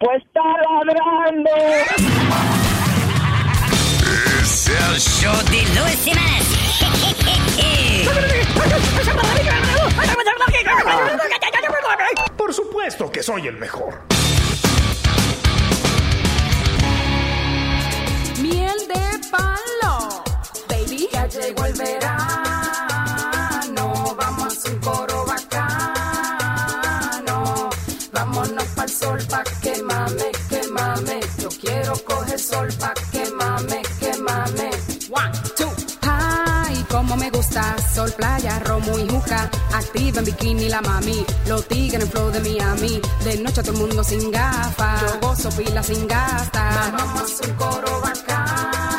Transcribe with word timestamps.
Pues 0.00 0.22
está 0.22 0.40
ladrando. 0.40 1.50
Es 4.40 4.68
el 4.68 4.98
show 4.98 5.36
de 5.50 5.62
Luis. 5.78 6.08
Por 12.38 12.54
supuesto 12.54 13.12
que 13.12 13.22
soy 13.22 13.46
el 13.48 13.58
mejor. 13.58 14.00
Miel 18.40 18.78
de 18.88 19.28
palo, 19.30 20.24
baby. 20.66 21.08
Ya 21.12 21.26
llegó 21.26 21.66
el 21.66 21.74
verano. 21.74 22.49
Coger 32.04 32.38
sol 32.38 32.68
pa' 32.78 32.94
que 33.12 33.30
mame, 33.30 33.82
que 33.98 34.12
mame. 34.18 34.70
One, 35.10 35.32
two. 35.56 35.70
Ay, 36.02 36.84
como 36.88 37.16
me 37.16 37.30
gusta. 37.30 37.76
Sol, 37.94 38.12
playa, 38.12 38.58
romo 38.60 38.98
y 38.98 39.08
juca. 39.08 39.50
Activa 39.72 40.18
en 40.20 40.24
bikini 40.24 40.68
la 40.68 40.80
mami. 40.80 41.24
Los 41.46 41.66
tigres 41.68 42.02
en 42.04 42.10
flow 42.10 42.30
de 42.30 42.40
Miami. 42.40 43.00
De 43.24 43.36
noche 43.38 43.62
todo 43.62 43.72
el 43.72 43.78
mundo 43.78 44.04
sin 44.04 44.30
gafas. 44.30 45.00
Yo 45.02 45.20
gozo 45.20 45.50
pila 45.50 45.82
sin 45.82 46.06
gastar. 46.06 46.92
Vamos 46.92 47.20
a 47.20 47.24
hacer 47.24 47.50
un 47.50 47.56
coro 47.56 48.00
bacano. 48.00 48.89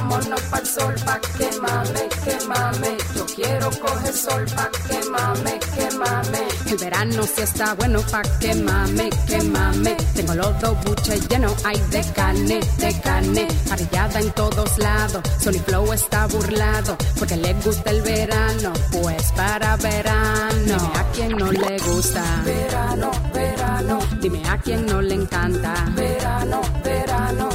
Vámonos 0.00 0.40
pa'l 0.50 0.66
sol 0.66 0.94
pa' 1.04 1.20
que 1.36 1.50
mame, 1.60 2.04
que 2.24 2.36
mame. 2.46 2.90
Yo 3.14 3.26
quiero 3.36 3.70
coger 3.82 4.14
sol 4.14 4.44
pa' 4.56 4.70
que 4.88 4.98
mame, 5.10 5.60
que 5.74 5.86
mame. 5.98 6.42
El 6.70 6.76
verano 6.78 7.22
sí 7.24 7.42
está 7.42 7.74
bueno 7.74 8.00
pa' 8.10 8.22
que 8.40 8.54
mame, 8.54 9.10
que 9.28 9.42
mame. 9.42 9.96
Tengo 10.14 10.34
los 10.34 10.58
dos 10.60 10.74
buches 10.84 11.28
llenos, 11.28 11.54
hay 11.66 11.78
de 11.90 12.02
carne, 12.14 12.60
de 12.78 13.00
carne. 13.00 13.48
Parrillada 13.68 14.20
en 14.20 14.30
todos 14.32 14.78
lados. 14.78 15.22
Sony 15.38 15.60
Flow 15.66 15.92
está 15.92 16.26
burlado 16.28 16.96
porque 17.18 17.36
le 17.36 17.52
gusta 17.54 17.90
el 17.90 18.00
verano. 18.00 18.72
Pues 18.92 19.32
para 19.36 19.76
verano. 19.76 20.64
Dime 20.64 20.98
a 20.98 21.04
quien 21.12 21.36
no 21.36 21.52
le 21.52 21.78
gusta. 21.78 22.24
Verano, 22.44 23.10
verano. 23.34 23.98
Dime 24.22 24.42
a 24.48 24.56
quien 24.58 24.86
no 24.86 25.02
le 25.02 25.14
encanta. 25.14 25.74
Verano, 25.94 26.62
verano. 26.82 27.49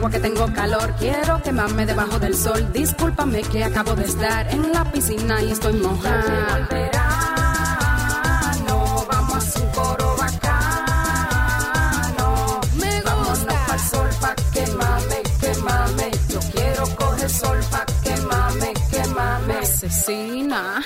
Agua 0.00 0.12
que 0.12 0.20
tengo 0.20 0.50
calor. 0.54 0.94
Quiero 0.98 1.42
quemarme 1.42 1.84
debajo 1.84 2.18
del 2.18 2.34
sol. 2.34 2.72
Discúlpame 2.72 3.42
que 3.42 3.62
acabo 3.62 3.94
de 3.94 4.04
estar 4.04 4.50
en 4.50 4.72
la 4.72 4.82
piscina 4.90 5.42
y 5.42 5.50
estoy 5.50 5.74
mojada. 5.74 6.66
verano, 6.70 6.96
vamos 9.06 9.56
a 9.56 9.60
un 9.60 9.68
coro 9.72 10.16
bacano. 10.16 11.10
Me 12.76 13.02
Vámonos 13.02 13.40
pa'l 13.40 13.78
sol 13.78 14.08
pa' 14.22 14.34
que 14.54 14.66
mame, 14.68 15.22
que 15.38 15.54
mame. 15.60 16.10
Yo 16.30 16.40
quiero 16.50 16.86
coger 16.96 17.28
sol 17.28 17.60
pa' 17.70 17.84
que 18.02 18.16
mame, 18.22 18.72
que 18.90 19.06
mame. 19.08 19.58
Asesina. 19.58 20.80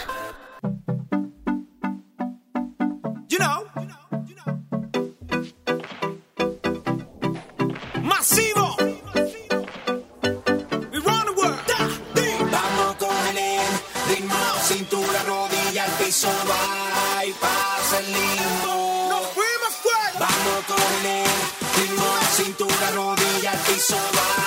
sunrise. 23.85 24.44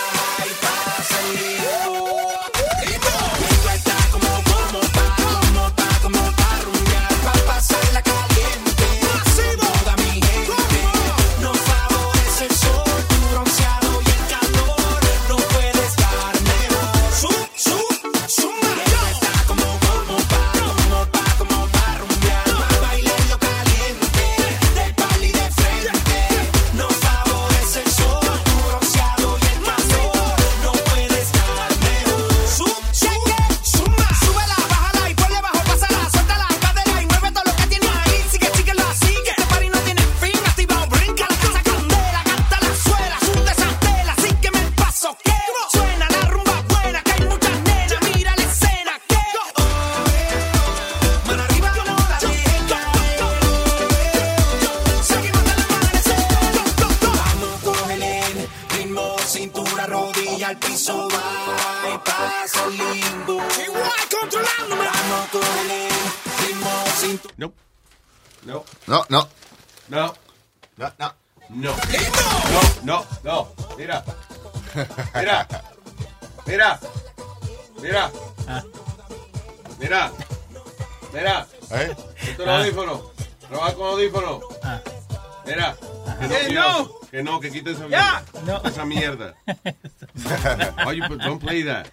Why 90.87 90.97
you 90.97 91.03
put- 91.07 91.19
don't 91.21 91.39
play 91.41 91.63
that. 91.63 91.87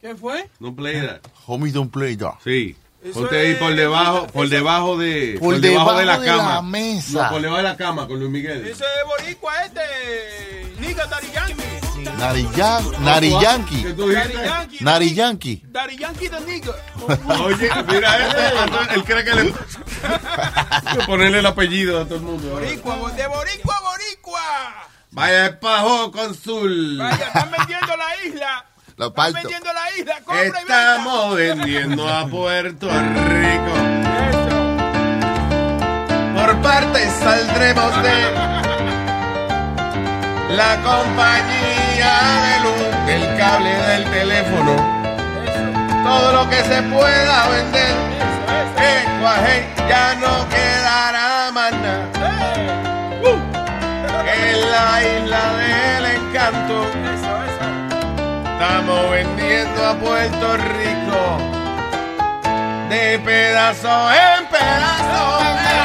¿Qué 0.00 0.14
fue? 0.16 0.48
Don't 0.60 0.76
play 0.76 1.00
that. 1.00 1.20
Homie 1.46 1.70
don't 1.72 1.90
play 1.92 2.16
that. 2.16 2.34
Sí. 2.44 2.74
Eso 3.02 3.20
Ponte 3.20 3.38
ahí 3.40 3.52
es- 3.52 3.58
por 3.58 3.74
debajo, 3.74 4.26
por 4.26 4.44
eso- 4.46 4.54
debajo 4.54 4.98
de, 4.98 5.36
Por 5.40 5.58
debajo 5.60 5.94
de 5.94 6.04
la 6.04 6.18
de 6.18 6.26
cama. 6.26 6.54
la 6.56 6.62
mesa. 6.62 7.22
No, 7.24 7.30
por 7.30 7.40
debajo 7.42 7.56
de 7.58 7.62
la 7.62 7.76
cama 7.76 8.06
con 8.06 8.18
Luis 8.18 8.30
Miguel. 8.30 8.66
Ese 8.66 8.84
boricua 9.06 9.52
este, 9.64 10.74
Niga 10.80 11.06
Daddy 11.06 11.26
Yankee. 11.32 12.10
Nari, 12.18 12.48
Yan- 12.56 13.04
Nari 13.04 13.30
Yankee. 13.40 13.82
¿Qué 13.82 13.92
tú 13.92 14.08
Daddy 14.08 14.28
dijiste? 14.28 14.44
Yankee. 14.46 14.84
Nari 14.84 15.14
Yankee. 15.14 15.62
Daddy 15.66 15.96
Yankee 15.98 16.28
the 16.28 16.40
nigga. 16.40 16.72
Oye, 17.44 17.70
mira 17.88 18.26
este, 18.88 18.94
él 18.94 19.04
cree 19.04 19.24
que 19.24 19.34
le 19.34 19.52
que 19.52 21.06
ponerle 21.06 21.38
el 21.40 21.46
apellido 21.46 22.00
a 22.00 22.04
todo 22.04 22.16
el 22.16 22.22
mundo. 22.22 22.50
Boricua, 22.50 22.96
de 23.12 23.26
boricua 23.26 23.74
boricua. 23.82 24.40
Vaya 25.12 25.46
espajo 25.46 26.12
consul. 26.12 26.98
Vaya, 26.98 27.26
están 27.26 27.50
vendiendo 27.50 27.96
la 27.96 28.26
isla. 28.26 28.64
Lo 28.96 29.06
Están 29.08 29.14
parto. 29.32 29.34
vendiendo 29.34 29.72
la 29.72 29.90
isla. 29.98 30.14
Compra 30.24 30.40
y 30.40 30.50
venta. 30.50 30.60
Estamos 30.60 31.36
vendiendo 31.36 32.08
a 32.08 32.26
Puerto 32.26 32.86
Rico. 32.88 33.74
Eso. 34.30 34.58
Por 36.34 36.62
partes 36.62 37.12
saldremos 37.20 38.02
de 38.02 38.30
la 40.54 40.76
compañía 40.82 42.12
de 42.44 42.60
luz, 42.64 43.06
del 43.06 43.36
cable 43.38 43.70
del 43.70 44.04
teléfono. 44.10 45.00
Todo 46.04 46.32
lo 46.32 46.48
que 46.50 46.56
se 46.64 46.82
pueda 46.82 47.48
vender. 47.48 47.94
Que 48.76 49.04
cuaje 49.20 49.68
ya 49.88 50.14
no 50.16 50.48
quedará 50.48 51.50
más 51.52 51.72
nada. 51.72 52.79
Isla 54.70 55.42
del 55.56 56.04
encanto. 56.06 56.86
Estamos 58.52 59.10
vendiendo 59.10 59.86
a 59.86 59.94
Puerto 59.94 60.56
Rico 60.56 61.38
de 62.88 63.18
pedazo 63.18 64.12
en 64.12 64.46
pedazo. 64.46 65.22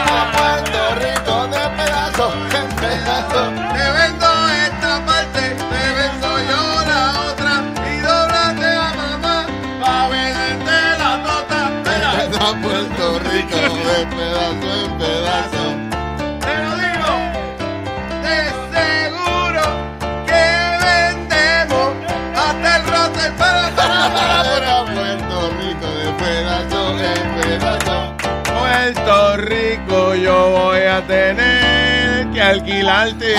A 0.08 0.32
Puerto 0.38 0.82
Rico 0.96 1.48
de 1.48 1.64
pedazo 1.78 2.34
en 2.60 2.70
pedazo. 2.76 3.42
Te 3.74 3.86
vendo 3.98 4.28
esta 4.50 5.06
parte, 5.06 5.42
te 5.72 5.84
vendo 5.98 6.30
yo 6.50 6.62
la 6.92 7.02
otra 7.30 7.54
y 7.92 7.98
doblate 8.00 8.68
a 8.68 8.94
mamá 8.94 9.38
pa' 9.82 10.08
venderte 10.10 10.78
la 11.00 11.12
tota. 11.24 11.60
Mira, 11.86 12.12
A 12.50 12.54
Puerto 12.62 13.20
Rico 13.32 13.58
de 13.58 14.00
pedazo 14.16 14.70
en 14.86 14.98
pedazo. 14.98 15.25
Rico 29.46 30.16
yo 30.16 30.50
voy 30.50 30.80
a 30.80 31.06
tener 31.06 32.32
que 32.32 32.42
alquilarte. 32.42 33.36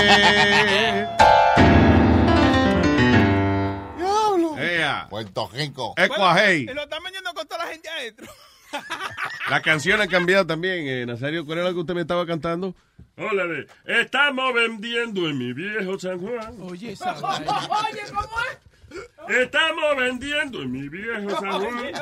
Ea, 4.56 5.06
Puerto 5.10 5.50
Rico. 5.52 5.94
Ecuajei. 5.96 6.62
Y 6.62 6.66
lo 6.66 6.82
están 6.82 7.02
vendiendo 7.02 7.34
con 7.34 7.48
toda 7.48 7.64
la 7.64 7.72
gente 7.72 7.88
adentro. 7.88 8.26
La 9.50 9.62
canción 9.62 10.00
ha 10.00 10.06
cambiado 10.06 10.46
también. 10.46 10.86
Eh, 10.86 11.06
Nazario, 11.06 11.44
¿cuál 11.44 11.58
era 11.58 11.68
la 11.68 11.74
que 11.74 11.80
usted 11.80 11.94
me 11.94 12.02
estaba 12.02 12.26
cantando? 12.26 12.74
Hola, 13.16 13.46
de, 13.46 13.66
estamos 13.86 14.54
vendiendo 14.54 15.28
en 15.28 15.38
mi 15.38 15.52
viejo 15.52 15.98
San 15.98 16.20
Juan. 16.20 16.56
Oye, 16.62 16.92
esa. 16.92 17.14
Oye, 17.14 18.02
¿cómo 18.08 18.28
es? 18.50 19.36
Estamos 19.36 19.96
vendiendo 19.96 20.62
en 20.62 20.70
mi 20.72 20.88
viejo 20.88 21.30
San 21.30 21.60
Juan. 21.60 21.92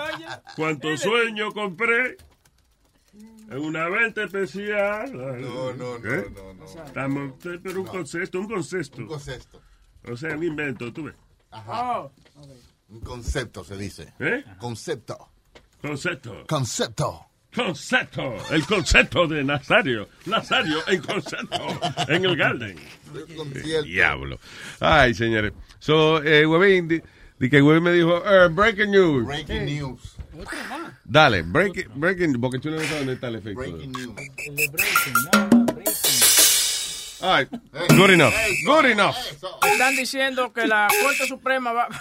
Cuántos 0.56 1.00
sueños 1.00 1.54
compré 1.54 2.16
una 3.50 3.88
venta 3.88 4.24
especial. 4.24 5.12
No, 5.12 5.32
no, 5.36 5.72
no, 5.74 5.96
¿Eh? 5.96 6.30
no, 6.34 6.54
no. 6.54 6.64
Estamos, 6.64 7.32
pero 7.42 7.80
un 7.80 7.86
concepto, 7.86 8.40
un 8.40 8.48
concepto. 8.48 8.98
Un 8.98 9.06
concepto. 9.06 9.62
O 10.10 10.16
sea, 10.16 10.36
un 10.36 10.44
invento, 10.44 10.92
tú 10.92 11.04
ves. 11.04 11.14
Oh, 11.52 12.10
Un 12.88 13.00
concepto 13.00 13.64
se 13.64 13.76
dice. 13.76 14.12
¿Eh? 14.18 14.44
Concepto. 14.58 15.30
Concepto. 15.80 16.44
Concepto. 16.46 17.26
Concepto. 17.54 18.34
El 18.50 18.66
concepto 18.66 19.28
de 19.28 19.44
Nazario. 19.44 20.08
Nazario 20.26 20.78
en 20.88 21.00
concepto. 21.00 21.56
En 22.08 22.24
el 22.24 22.36
Garden. 22.36 22.76
Concierto. 23.36 23.84
Diablo. 23.84 24.38
Ay, 24.80 25.14
señores. 25.14 25.52
So, 25.78 26.20
eh, 26.22 26.44
Huevín, 26.44 26.88
di, 26.88 27.00
di 27.38 27.48
que 27.48 27.62
Huevín 27.62 27.84
me 27.84 27.92
dijo, 27.92 28.22
eh, 28.26 28.48
breaking 28.48 28.90
news. 28.90 29.24
Breaking 29.26 29.66
news. 29.66 30.13
Dale, 31.04 31.42
breaking, 31.42 31.88
breaking, 31.94 32.40
porque 32.40 32.58
tú 32.58 32.70
no 32.70 32.78
sabes 32.78 32.98
dónde 32.98 33.12
está 33.14 33.28
el 33.28 33.36
efecto. 33.36 33.60
Breaking 33.60 33.92
news. 33.92 34.14
el 34.46 34.56
de 34.56 34.68
breaking, 34.68 35.14
no, 35.32 35.58
no, 35.58 35.64
breaking. 35.66 35.94
All 37.20 37.38
right, 37.38 37.48
good 37.96 38.10
enough, 38.10 38.34
good 38.66 38.84
enough. 38.84 39.16
Están 39.62 39.96
diciendo 39.96 40.52
que 40.52 40.66
la 40.66 40.88
Corte 41.02 41.26
Suprema 41.26 41.72
va. 41.72 41.88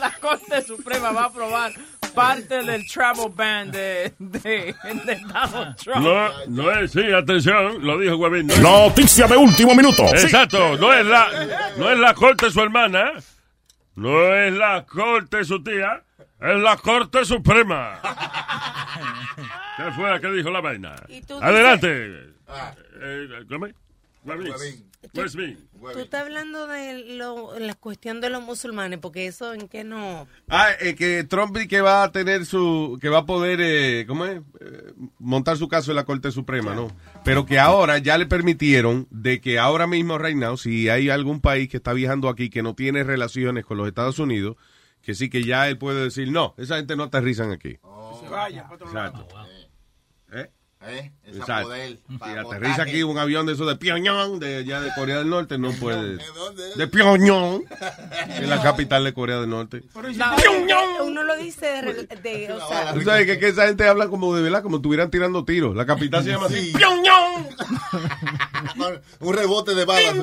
La 0.00 0.10
Corte 0.10 0.62
Suprema 0.62 1.12
va 1.12 1.22
a 1.22 1.26
aprobar 1.26 1.72
parte 2.14 2.62
del 2.62 2.86
travel 2.86 3.30
ban 3.34 3.70
de, 3.70 4.12
de, 4.18 4.74
de 5.04 5.20
Donald 5.26 5.76
Trump. 5.76 5.98
No, 5.98 6.46
no 6.48 6.70
es, 6.72 6.92
sí, 6.92 7.12
atención, 7.12 7.84
lo 7.84 7.98
dijo 7.98 8.16
Huevín. 8.16 8.46
No 8.46 8.88
Noticia 8.88 9.26
de 9.26 9.36
último 9.36 9.74
minuto. 9.74 10.02
Exacto, 10.14 10.76
no 10.78 10.92
es 10.92 11.04
la, 11.04 11.28
no 11.76 11.90
es 11.90 11.98
la 11.98 12.14
corte 12.14 12.50
su 12.50 12.60
hermana, 12.60 13.12
no 13.96 14.34
es 14.34 14.52
la 14.54 14.84
corte 14.86 15.44
su 15.44 15.62
tía, 15.62 16.02
es 16.40 16.60
la 16.60 16.76
corte 16.76 17.24
suprema. 17.24 18.00
¿Qué 19.76 19.92
fue 19.92 20.10
la 20.10 20.20
que 20.20 20.28
dijo 20.32 20.50
la 20.50 20.60
vaina? 20.60 20.96
Y 21.08 21.20
tú 21.22 21.38
Adelante. 21.40 22.34
Ah, 22.48 22.72
Eh, 23.00 23.28
¿Cómo 23.48 23.66
es? 23.66 23.74
Huevín. 24.24 24.52
Huevín. 24.52 24.86
Huevín. 25.14 25.58
Tú 25.92 25.98
estás 26.00 26.22
hablando 26.22 26.66
de 26.66 27.16
lo, 27.16 27.58
la 27.58 27.74
cuestión 27.74 28.20
de 28.20 28.30
los 28.30 28.42
musulmanes, 28.42 28.98
porque 28.98 29.26
eso 29.26 29.54
en 29.54 29.68
qué 29.68 29.84
no... 29.84 30.26
Ah, 30.48 30.70
eh, 30.80 30.94
que 30.94 31.22
Trump 31.24 31.56
di 31.56 31.68
que 31.68 31.80
va 31.80 32.02
a 32.02 32.10
tener 32.10 32.44
su, 32.44 32.98
que 33.00 33.08
va 33.08 33.18
a 33.18 33.26
poder, 33.26 33.60
eh, 33.60 34.04
¿cómo 34.06 34.24
es? 34.24 34.40
Eh, 34.60 34.92
montar 35.18 35.56
su 35.56 35.68
caso 35.68 35.92
en 35.92 35.96
la 35.96 36.04
Corte 36.04 36.32
Suprema, 36.32 36.74
¿no? 36.74 36.90
Pero 37.24 37.46
que 37.46 37.58
ahora 37.58 37.98
ya 37.98 38.18
le 38.18 38.26
permitieron 38.26 39.06
de 39.10 39.40
que 39.40 39.58
ahora 39.58 39.86
mismo, 39.86 40.18
right 40.18 40.36
now, 40.36 40.56
si 40.56 40.88
hay 40.88 41.08
algún 41.08 41.40
país 41.40 41.68
que 41.68 41.76
está 41.76 41.92
viajando 41.92 42.28
aquí 42.28 42.50
que 42.50 42.62
no 42.62 42.74
tiene 42.74 43.04
relaciones 43.04 43.64
con 43.64 43.76
los 43.76 43.86
Estados 43.86 44.18
Unidos, 44.18 44.56
que 45.06 45.14
sí 45.14 45.30
que 45.30 45.44
ya 45.44 45.68
él 45.68 45.78
puede 45.78 46.02
decir, 46.02 46.32
no, 46.32 46.52
esa 46.58 46.76
gente 46.78 46.96
no 46.96 47.04
aterrizan 47.04 47.52
aquí. 47.52 47.78
Se 48.20 48.28
vaya, 48.28 48.66
pa' 48.68 48.74
otro 48.74 48.92
lado. 48.92 49.20
Exacto. 49.22 49.46
¿Eh? 50.32 50.50
¿Eh? 50.88 51.12
Esa 51.24 51.38
Exacto. 51.38 51.68
poder. 51.68 51.98
Si 52.08 52.30
aterriza 52.38 52.82
aquí 52.82 53.02
un 53.04 53.16
avión 53.16 53.46
de 53.46 53.52
esos 53.52 53.68
de 53.68 53.76
Pyongyang, 53.76 54.40
de 54.40 54.56
allá 54.56 54.80
de 54.80 54.90
Corea 54.96 55.18
del 55.18 55.30
Norte, 55.30 55.58
no 55.58 55.70
puede. 55.70 56.16
¿De 56.16 56.24
dónde? 56.34 56.74
De 56.74 56.88
Pyongyang, 56.88 57.62
es 58.40 58.48
la 58.48 58.60
capital 58.60 59.04
de 59.04 59.14
Corea 59.14 59.38
del 59.40 59.48
Norte. 59.48 59.84
No, 59.94 61.04
uno 61.04 61.22
lo 61.22 61.36
dice 61.36 61.66
de, 61.66 62.06
de- 62.16 62.52
o 62.52 62.66
sea, 62.68 62.92
Tú 62.92 63.02
sabes 63.02 63.26
que, 63.26 63.38
que 63.38 63.46
esa 63.48 63.68
gente 63.68 63.86
habla 63.86 64.08
como 64.08 64.34
de 64.34 64.42
verdad, 64.42 64.64
como 64.64 64.78
estuvieran 64.78 65.08
tirando 65.10 65.44
tiros. 65.44 65.76
La 65.76 65.86
capital 65.86 66.24
se 66.24 66.30
llama 66.30 66.46
así. 66.46 66.72
Sí. 66.72 66.76
Pyongyang. 66.76 67.46
Un 69.20 69.34
rebote 69.36 69.72
de 69.76 69.84
balas. 69.84 70.14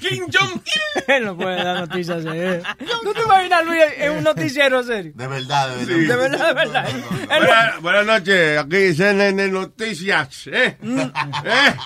Kim 0.00 0.24
¿eh? 0.24 0.26
Jong-il. 0.32 1.04
Él 1.06 1.24
no 1.26 1.36
puede 1.36 1.56
dar 1.62 1.80
noticias 1.80 2.24
¿Tú 2.24 3.12
te 3.12 3.22
imaginas, 3.22 3.64
Luis, 3.64 3.82
en 3.98 4.12
un 4.12 4.24
noticiero 4.24 4.82
serio? 4.82 5.12
De 5.14 5.26
verdad, 5.26 5.76
de 5.76 5.84
verdad. 5.84 6.06
De 6.08 6.16
verdad, 6.16 6.48
de 6.48 6.54
verdad. 6.54 6.88
Buenas, 7.28 7.80
buenas 7.82 8.06
noches, 8.06 8.58
aquí 8.58 8.94
CNN 8.94 9.48
Noticias. 9.48 10.46
¿eh? 10.46 10.76
Mm. 10.80 11.00
¿Eh? 11.00 11.76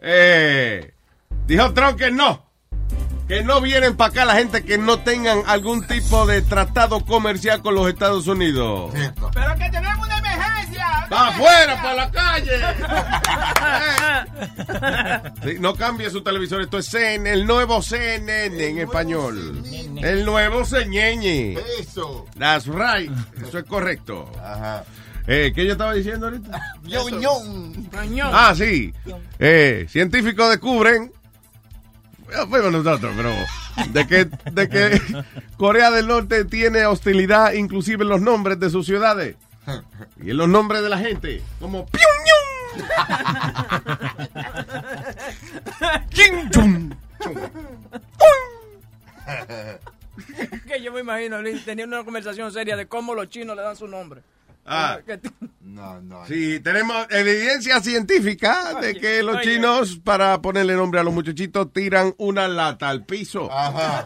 Eh, 0.00 0.94
dijo 1.46 1.72
Trump 1.72 1.98
que 1.98 2.10
no. 2.10 2.46
Que 3.26 3.42
no 3.42 3.60
vienen 3.60 3.96
para 3.96 4.10
acá 4.10 4.24
la 4.24 4.34
gente 4.34 4.64
que 4.64 4.78
no 4.78 5.00
tengan 5.00 5.42
algún 5.46 5.86
tipo 5.86 6.26
de 6.26 6.40
tratado 6.40 7.04
comercial 7.04 7.60
con 7.60 7.74
los 7.74 7.88
Estados 7.88 8.26
Unidos. 8.26 8.90
Cierto. 8.94 9.30
Pero 9.34 9.54
que 9.56 9.68
tenemos 9.70 10.06
una. 10.06 10.17
¡Va 11.12 11.28
afuera, 11.28 11.82
para 11.82 11.94
la 11.94 12.10
calle! 12.10 12.58
Sí, 15.42 15.56
no 15.60 15.74
cambie 15.74 16.10
su 16.10 16.22
televisor, 16.22 16.60
esto 16.60 16.78
es 16.78 16.86
CNN, 16.86 17.32
el 17.32 17.46
nuevo 17.46 17.80
CNN 17.82 18.68
en 18.68 18.78
español. 18.78 19.62
El 19.96 20.24
nuevo 20.24 20.64
Señeñe. 20.64 21.56
Eso. 21.80 22.26
That's 22.38 22.66
right, 22.66 23.10
eso 23.46 23.58
es 23.58 23.64
correcto. 23.64 24.30
Ajá. 24.42 24.84
Eh, 25.26 25.52
¿Qué 25.54 25.66
yo 25.66 25.72
estaba 25.72 25.94
diciendo 25.94 26.26
ahorita? 26.26 26.60
Ñoñón. 26.84 27.84
Cañón. 27.90 28.30
Ah, 28.32 28.54
sí. 28.56 28.92
Eh, 29.38 29.86
científicos 29.88 30.50
descubren, 30.50 31.12
ya 32.30 32.46
fuimos 32.46 32.72
nosotros, 32.72 33.12
pero 33.16 33.30
de 33.92 34.06
que, 34.06 34.24
de 34.50 34.68
que 34.68 35.24
Corea 35.56 35.90
del 35.90 36.06
Norte 36.06 36.44
tiene 36.44 36.86
hostilidad 36.86 37.52
inclusive 37.52 38.02
en 38.02 38.08
los 38.08 38.20
nombres 38.20 38.58
de 38.58 38.70
sus 38.70 38.86
ciudades 38.86 39.36
y 40.22 40.30
en 40.30 40.36
los 40.36 40.48
nombres 40.48 40.82
de 40.82 40.88
la 40.88 40.98
gente, 40.98 41.42
como 41.60 41.86
Kim 46.10 46.50
Jong, 46.54 46.94
Que 50.66 50.82
yo 50.82 50.92
me 50.92 51.00
imagino, 51.00 51.40
Luis, 51.42 51.64
teniendo 51.64 51.96
una 51.96 52.04
conversación 52.04 52.52
seria 52.52 52.76
de 52.76 52.86
cómo 52.86 53.14
los 53.14 53.28
chinos 53.28 53.56
le 53.56 53.62
dan 53.62 53.76
su 53.76 53.86
nombre. 53.86 54.22
Ah, 54.70 54.98
No, 55.60 55.98
no. 56.02 56.26
sí, 56.26 56.60
tenemos 56.60 57.06
evidencia 57.10 57.80
científica 57.80 58.74
de 58.80 58.94
que 58.96 59.22
los 59.22 59.36
Oye. 59.36 59.44
chinos, 59.54 59.98
para 60.04 60.42
ponerle 60.42 60.74
nombre 60.74 61.00
a 61.00 61.04
los 61.04 61.14
muchachitos, 61.14 61.72
tiran 61.72 62.14
una 62.18 62.48
lata 62.48 62.90
al 62.90 63.06
piso. 63.06 63.50
Ajá. 63.50 64.04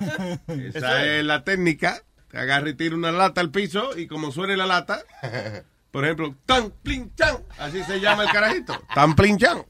Esa 0.72 1.04
es 1.04 1.24
la 1.24 1.42
técnica. 1.42 2.00
Agarra 2.32 2.70
y 2.70 2.74
tira 2.74 2.96
una 2.96 3.12
lata 3.12 3.40
al 3.40 3.50
piso 3.50 3.96
y 3.96 4.06
como 4.06 4.32
suene 4.32 4.56
la 4.56 4.66
lata, 4.66 5.02
por 5.92 6.04
ejemplo, 6.04 6.34
tan 6.46 6.70
plin 6.82 7.12
chan, 7.14 7.36
así 7.58 7.82
se 7.84 8.00
llama 8.00 8.24
el 8.24 8.30
carajito. 8.30 8.76
Tan 8.94 9.14
plin 9.14 9.38
chan. 9.38 9.62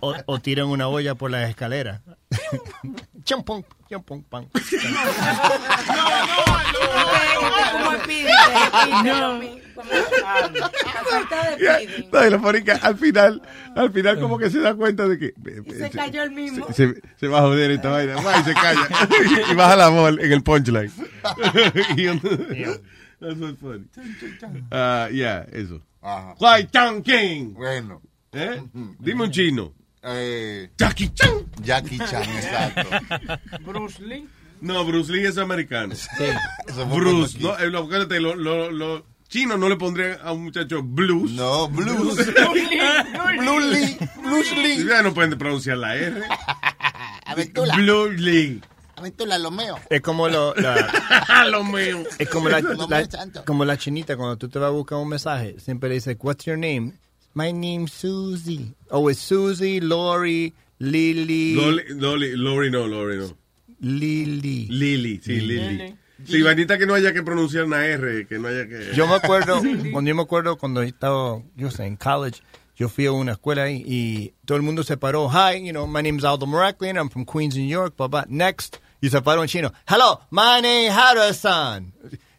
O, 0.00 0.14
o 0.26 0.38
tiran 0.40 0.66
una 0.66 0.88
olla 0.88 1.14
por 1.14 1.30
las 1.30 1.48
escaleras. 1.50 2.00
Champón, 3.24 3.64
champón, 3.90 4.22
pan. 4.24 4.48
lo 4.52 4.60
de 7.92 7.98
Ya, 11.58 11.78
pide. 11.78 12.08
no, 12.12 12.26
y 12.26 12.30
la 12.30 12.38
Mónica, 12.38 12.78
al 12.82 12.96
final, 12.96 13.42
al 13.76 13.92
final 13.92 14.20
como 14.20 14.38
que 14.38 14.50
se 14.50 14.60
da 14.60 14.74
cuenta 14.74 15.06
de 15.08 15.18
que 15.18 15.34
Y 15.66 15.70
se 15.72 15.90
cayó 15.90 16.22
el 16.22 16.30
mismo. 16.32 16.66
se, 16.72 16.94
se 17.18 17.28
va 17.28 17.38
a 17.38 17.42
joder 17.42 17.70
esta 17.72 17.90
vaina, 17.90 18.16
va 18.20 18.38
y 18.38 18.42
se 18.44 18.54
calla 18.54 18.88
y 19.50 19.54
baja 19.54 19.76
la 19.76 19.88
voz 19.88 20.18
en 20.18 20.32
el 20.32 20.42
punchline. 20.42 20.90
Y 21.96 22.06
That's 23.20 23.38
what's 23.40 23.60
funny. 23.60 23.84
Ah, 24.70 25.08
yeah, 25.08 25.44
eso. 25.52 25.80
Ajá. 26.02 26.36
Huay 26.38 26.70
Chang 26.72 27.02
King. 27.02 27.54
Bueno. 27.54 28.00
¿Eh? 28.32 28.62
Dime 29.00 29.24
un 29.24 29.30
chino. 29.32 29.72
Eh, 30.02 30.70
Jackie 30.78 31.10
Chan. 31.14 31.46
Jackie 31.62 31.98
Chan, 31.98 32.22
exacto. 32.22 32.88
Bruce 33.64 33.98
Lee. 34.00 34.28
No, 34.60 34.84
Bruce 34.84 35.10
Lee 35.10 35.24
es 35.24 35.38
americano. 35.38 35.94
Fue 35.94 36.84
Bruce, 36.84 37.38
no, 37.40 37.56
eh, 37.58 37.70
lo, 37.70 37.80
acuérdate, 37.80 38.20
lo, 38.20 38.34
lo, 38.34 38.70
lo 38.70 39.04
chinos 39.28 39.58
no 39.58 39.68
le 39.68 39.76
pondrían 39.76 40.18
a 40.22 40.32
un 40.32 40.44
muchacho 40.44 40.82
blues. 40.82 41.32
No, 41.32 41.68
blues. 41.68 42.16
Blue 43.38 43.60
Lee. 43.60 43.96
Bruce 44.22 44.54
Lee. 44.56 44.84
Ya 44.84 45.02
no 45.02 45.14
pueden 45.14 45.38
pronunciar 45.38 45.78
la 45.78 45.96
R. 45.96 46.22
Aventura. 47.26 47.76
Blue 47.76 48.10
Lee. 48.10 48.60
Es 49.90 50.00
como 50.00 50.28
lo, 50.28 50.54
la, 50.54 50.76
es 52.18 52.28
como 52.28 52.48
la, 52.48 52.60
la- 52.60 53.44
como 53.44 53.64
la 53.64 53.76
chinita 53.76 54.16
cuando 54.16 54.36
tú 54.36 54.48
te 54.48 54.58
vas 54.58 54.68
a 54.68 54.70
buscar 54.72 54.98
un 54.98 55.08
mensaje, 55.08 55.56
siempre 55.58 55.90
dice, 55.90 56.16
what's 56.20 56.44
your 56.44 56.56
name? 56.58 56.92
My 57.34 57.52
name's 57.52 57.92
Susie. 57.92 58.74
Oh, 58.90 59.08
it's 59.10 59.20
Susie, 59.20 59.80
Lori, 59.80 60.54
Lily. 60.78 61.54
Loli, 61.54 61.82
Loli, 61.90 62.36
Lori 62.36 62.70
no, 62.70 62.86
Lori 62.86 63.18
no. 63.18 63.36
Lily. 63.80 64.66
Lily, 64.68 65.20
sí, 65.22 65.40
Lily. 65.40 65.76
Lily. 65.76 65.94
Sí, 66.26 66.42
vainita 66.42 66.76
que 66.78 66.86
no 66.86 66.94
haya 66.94 67.12
que 67.12 67.22
pronunciar 67.22 67.64
una 67.64 67.86
R, 67.86 68.26
que 68.26 68.38
no 68.40 68.48
haya 68.48 68.66
que... 68.68 68.90
Yo 68.94 69.06
me 69.06 69.14
acuerdo, 69.14 69.60
cuando 69.92 70.08
yo 70.08 70.14
me 70.16 70.22
acuerdo 70.22 70.56
cuando 70.58 70.82
estaba, 70.82 71.40
yo 71.54 71.70
sé, 71.70 71.84
en 71.86 71.96
college, 71.96 72.40
yo 72.74 72.88
fui 72.88 73.06
a 73.06 73.12
una 73.12 73.32
escuela 73.32 73.62
ahí 73.64 73.84
y 73.86 74.32
todo 74.44 74.56
el 74.56 74.62
mundo 74.64 74.82
se 74.82 74.96
paró. 74.96 75.28
Hi, 75.30 75.64
you 75.64 75.70
know, 75.70 75.86
my 75.86 76.02
name 76.02 76.18
is 76.18 76.24
Aldo 76.24 76.46
Maracle 76.46 76.88
I'm 76.90 77.08
from 77.08 77.24
Queens, 77.24 77.54
New 77.56 77.68
York, 77.68 77.94
blah, 77.96 78.08
blah. 78.08 78.24
Next, 78.28 78.80
y 79.00 79.08
se 79.10 79.20
paró 79.22 79.42
en 79.42 79.48
chino. 79.48 79.72
Hello, 79.86 80.20
my 80.30 80.60
name 80.60 80.90
Harrison. 80.92 81.92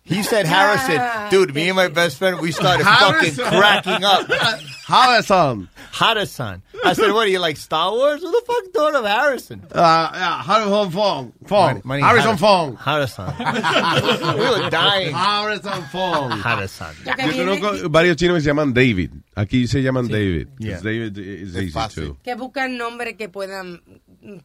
He 0.03 0.23
said 0.23 0.45
Harrison. 0.47 1.29
Dude, 1.29 1.53
me 1.53 1.67
and 1.69 1.75
my 1.75 1.87
best 1.87 2.17
friend, 2.17 2.39
we 2.41 2.51
started 2.51 2.83
fucking 2.99 3.35
Harrison. 3.35 3.45
cracking 3.45 4.03
up. 4.03 4.27
Harrison. 4.87 5.69
Harrison. 5.91 6.63
I 6.83 6.93
said, 6.93 7.11
what 7.11 7.27
are 7.27 7.29
you, 7.29 7.39
like 7.39 7.57
Star 7.57 7.91
Wars? 7.91 8.21
Who 8.21 8.31
the 8.31 8.41
fuck 8.47 8.63
thought 8.73 8.95
of 8.95 9.05
Harrison? 9.05 9.63
Uh, 9.71 10.09
yeah, 10.13 10.41
Harrison 10.41 10.91
Fong. 10.91 11.33
Fong. 11.45 11.81
My 11.83 11.97
name 11.97 12.05
is 12.05 12.09
Harrison 12.09 12.37
Fong. 12.37 12.75
Harrison. 12.77 13.25
we 13.37 14.49
were 14.49 14.69
dying. 14.69 15.13
Harrison 15.13 15.83
Fong. 15.91 16.31
Harrison. 16.39 16.95
Yo 17.05 17.13
conozco 17.33 17.89
varios 17.89 18.15
chinos 18.15 18.35
que 18.37 18.41
se 18.41 18.47
llaman 18.49 18.73
David. 18.73 19.11
Aquí 19.35 19.67
se 19.67 19.81
llaman 19.83 20.07
David. 20.07 20.47
Yeah. 20.57 20.79
David 20.79 21.17
is 21.17 21.55
easy 21.55 21.79
too. 21.93 22.17
Que 22.23 22.35
buscan 22.35 22.77
nombres 22.77 23.15
que 23.17 23.29
puedan 23.29 23.81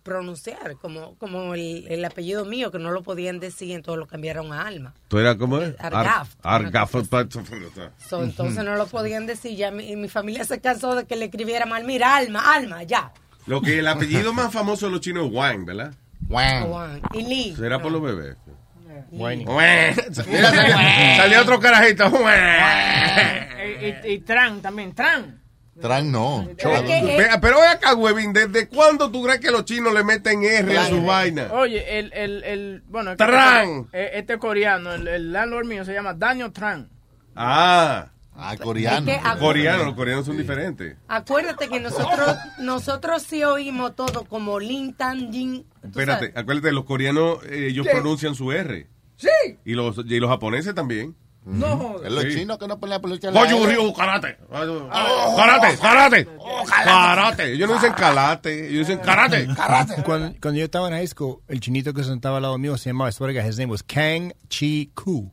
pronunciar, 0.03 0.77
como, 0.81 1.17
como 1.17 1.55
el, 1.55 1.87
el 1.89 2.05
apellido 2.05 2.45
mío, 2.45 2.71
que 2.71 2.79
no 2.79 2.91
lo 2.91 3.03
podían 3.03 3.41
decir, 3.41 3.73
entonces 3.73 3.99
lo 3.99 4.07
cambiaron 4.07 4.53
a 4.53 4.63
Alma. 4.67 4.95
¿Tú 5.09 5.19
eras 5.19 5.37
cómo 5.37 5.59
es? 5.61 5.75
Argaf. 5.81 6.35
Ar- 6.43 6.65
Argaf. 6.67 6.91
So, 8.09 8.23
entonces 8.23 8.65
no 8.65 8.77
lo 8.77 8.87
podían 8.87 9.27
decir. 9.27 9.57
Ya 9.57 9.71
mi, 9.71 9.97
mi 9.97 10.09
familia 10.09 10.45
se 10.45 10.61
cansó 10.61 10.95
de 10.95 11.05
que 11.07 11.17
le 11.17 11.27
escribiera 11.27 11.67
mal. 11.67 11.85
Mira, 11.85 12.17
Alma, 12.17 12.55
Alma, 12.55 12.83
ya. 12.85 13.13
Lo 13.47 13.61
que 13.61 13.79
el 13.79 13.87
apellido 13.89 14.33
más 14.33 14.53
famoso 14.53 14.87
de 14.87 14.93
los 14.93 15.01
chinos 15.01 15.27
es 15.27 15.33
Wang, 15.33 15.65
¿verdad? 15.67 15.95
Juan. 16.29 17.03
Y 17.13 17.23
Lee. 17.23 17.55
¿Será 17.57 17.81
por 17.83 17.93
los 17.93 18.01
bebés? 18.03 18.37
Wang. 19.11 19.47
Wang. 19.47 19.95
Mira, 20.29 20.51
salió, 20.51 20.77
salió 21.17 21.43
otro 21.43 21.61
carajito. 21.61 22.09
Wang. 22.09 23.49
Y, 23.83 24.09
y- 24.09 24.13
y 24.15 24.19
Tran 24.21 24.61
también. 24.63 24.95
Tran. 24.95 25.41
Tran 25.81 26.13
no. 26.13 26.49
Pero 26.57 27.59
ven 27.61 27.69
acá, 27.71 27.95
huevín, 27.95 28.33
¿desde 28.33 28.69
cuándo 28.69 29.11
tú 29.11 29.23
crees 29.25 29.41
que 29.41 29.51
los 29.51 29.65
chinos 29.65 29.93
le 29.93 30.05
meten 30.05 30.43
R 30.43 30.79
a 30.79 30.87
su 30.87 31.03
vaina? 31.03 31.49
Oye, 31.53 31.99
el, 31.99 32.13
el, 32.13 32.45
el, 32.45 32.83
bueno, 32.89 33.17
Tran. 33.17 33.89
eh, 33.93 34.11
este 34.15 34.39
coreano, 34.39 34.95
el, 34.95 35.09
el 35.09 35.33
landlord 35.33 35.67
mío 35.67 35.85
se 35.85 35.93
llama 35.93 36.15
Daniel 36.15 36.53
Tran. 36.53 36.89
Ah. 37.35 38.09
Ah, 38.37 38.57
coreano. 38.61 39.09
Es 39.13 39.19
que 39.19 39.39
Coreano, 39.39 39.85
los 39.85 39.95
coreanos 39.95 40.27
son 40.27 40.37
diferentes. 40.37 40.97
Acuérdate 41.07 41.69
que 41.69 41.79
nosotros 41.79 42.37
nosotros 42.59 43.23
sí 43.23 43.45
oímos 43.45 43.95
todo 43.95 44.25
como 44.25 44.59
Lin 44.59 44.93
Tan 44.95 45.33
Jin. 45.33 45.65
¿tú 45.81 45.89
Espérate, 45.89 46.27
sabes? 46.27 46.37
acuérdate, 46.37 46.73
los 46.73 46.85
coreanos, 46.85 47.45
eh, 47.45 47.69
ellos 47.71 47.87
¿Qué? 47.87 47.93
pronuncian 47.93 48.35
su 48.35 48.51
R. 48.51 48.89
Sí. 49.17 49.29
Y 49.65 49.75
los, 49.75 49.99
y 50.05 50.19
los 50.19 50.29
japoneses 50.31 50.75
también. 50.75 51.15
No, 51.45 51.97
Es 52.03 52.11
los 52.11 52.23
Sí. 52.25 52.35
chinos 52.37 52.57
que 52.59 52.67
no 52.67 52.81
ponen 52.81 52.99
la 53.03 53.41
Oye, 53.41 53.57
R. 53.63 53.75
Ryu, 53.75 53.93
karate. 53.93 54.39
Karate, 54.51 55.77
karate. 55.79 56.29
Karate. 56.67 57.53
Ellos 57.53 57.69
no 57.69 57.75
dicen 57.75 57.93
calate, 57.93 58.69
ellos 58.71 58.87
dicen 58.87 58.99
karate. 59.05 59.47
Cuando, 60.05 60.35
cuando 60.41 60.59
yo 60.59 60.65
estaba 60.65 60.89
en 60.89 60.95
high 60.95 61.07
school, 61.07 61.41
el 61.49 61.61
chinito 61.61 61.93
que 61.93 62.03
sentaba 62.03 62.37
al 62.39 62.43
lado 62.45 62.57
mío 62.57 62.79
se 62.79 62.91
llamaba, 62.91 63.11
God, 63.19 63.45
his 63.47 63.59
name 63.59 63.71
was 63.71 63.83
Kang 63.83 64.33
Chi 64.49 64.91
Ku. 64.95 65.31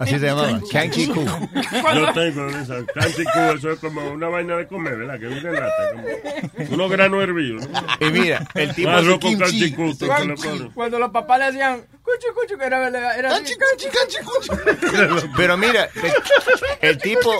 Así 0.00 0.18
se 0.18 0.26
llamaba, 0.26 0.60
Chi 0.90 1.06
Ku. 1.08 1.24
Yo 1.24 2.12
tengo 2.12 2.48
esa 2.48 2.84
canchicu, 2.94 3.38
eso 3.56 3.70
es 3.72 3.78
como 3.78 4.10
una 4.10 4.28
vaina 4.28 4.56
de 4.56 4.66
comer, 4.66 4.96
¿verdad? 4.96 5.18
Que 5.18 5.26
viene 5.26 5.48
en 5.48 5.54
lata, 5.54 5.92
como 5.92 6.74
unos 6.74 6.90
granos 6.90 7.22
hervidos. 7.22 7.68
¿no? 7.68 8.06
Y 8.06 8.10
mira, 8.10 8.46
el 8.54 8.74
tipo 8.74 8.90
con 8.90 9.18
kimchi. 9.18 9.72
tú 9.72 10.06
Cuando, 10.74 10.98
los 10.98 11.10
papás 11.10 11.38
le 11.38 11.44
decían, 11.46 11.84
cuchu, 12.02 12.34
cuchu, 12.34 12.58
que 12.58 12.64
era, 12.64 12.88
era, 12.88 13.16
era 13.16 13.36
así. 13.36 13.54
Pero 15.36 15.56
mira, 15.56 15.88
el, 15.94 16.90
el 16.90 16.98
tipo, 16.98 17.32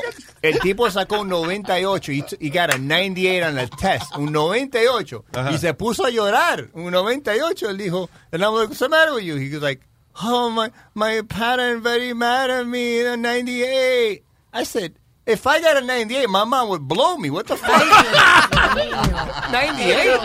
el 0.42 0.58
tipo 0.60 0.90
sacó 0.90 1.20
un 1.20 1.28
98 1.28 2.12
y 2.12 2.24
y 2.40 2.50
got 2.50 2.74
a 2.74 2.78
98 2.78 3.46
on 3.48 3.54
the 3.56 3.68
test, 3.76 4.16
un 4.16 4.32
98 4.32 5.24
Ajá. 5.32 5.52
y 5.52 5.58
se 5.58 5.74
puso 5.74 6.04
a 6.04 6.10
llorar, 6.10 6.68
un 6.72 6.90
98. 6.90 7.70
Él 7.70 7.78
dijo, 7.78 8.08
and 8.32 8.42
I'm 8.42 8.54
like, 8.54 8.68
what's 8.68 8.78
the 8.78 8.88
matter 8.88 9.14
with 9.14 9.24
you? 9.24 9.36
He 9.36 9.50
was 9.50 9.62
like, 9.62 9.80
oh 10.22 10.50
my 10.50 10.70
my 10.94 11.22
parents 11.22 11.82
very 11.82 12.12
mad 12.12 12.50
at 12.50 12.66
me, 12.66 13.04
in 13.04 13.22
98. 13.22 14.24
I 14.52 14.62
said. 14.62 14.94
If 15.26 15.46
I 15.46 15.58
got 15.62 15.78
a 15.78 15.80
98, 15.80 16.28
my 16.28 16.44
mom 16.44 16.68
would 16.68 16.82
blow 16.86 17.16
me. 17.16 17.30
What 17.30 17.46
the 17.46 17.56
fuck? 17.56 17.80
98? 19.50 20.20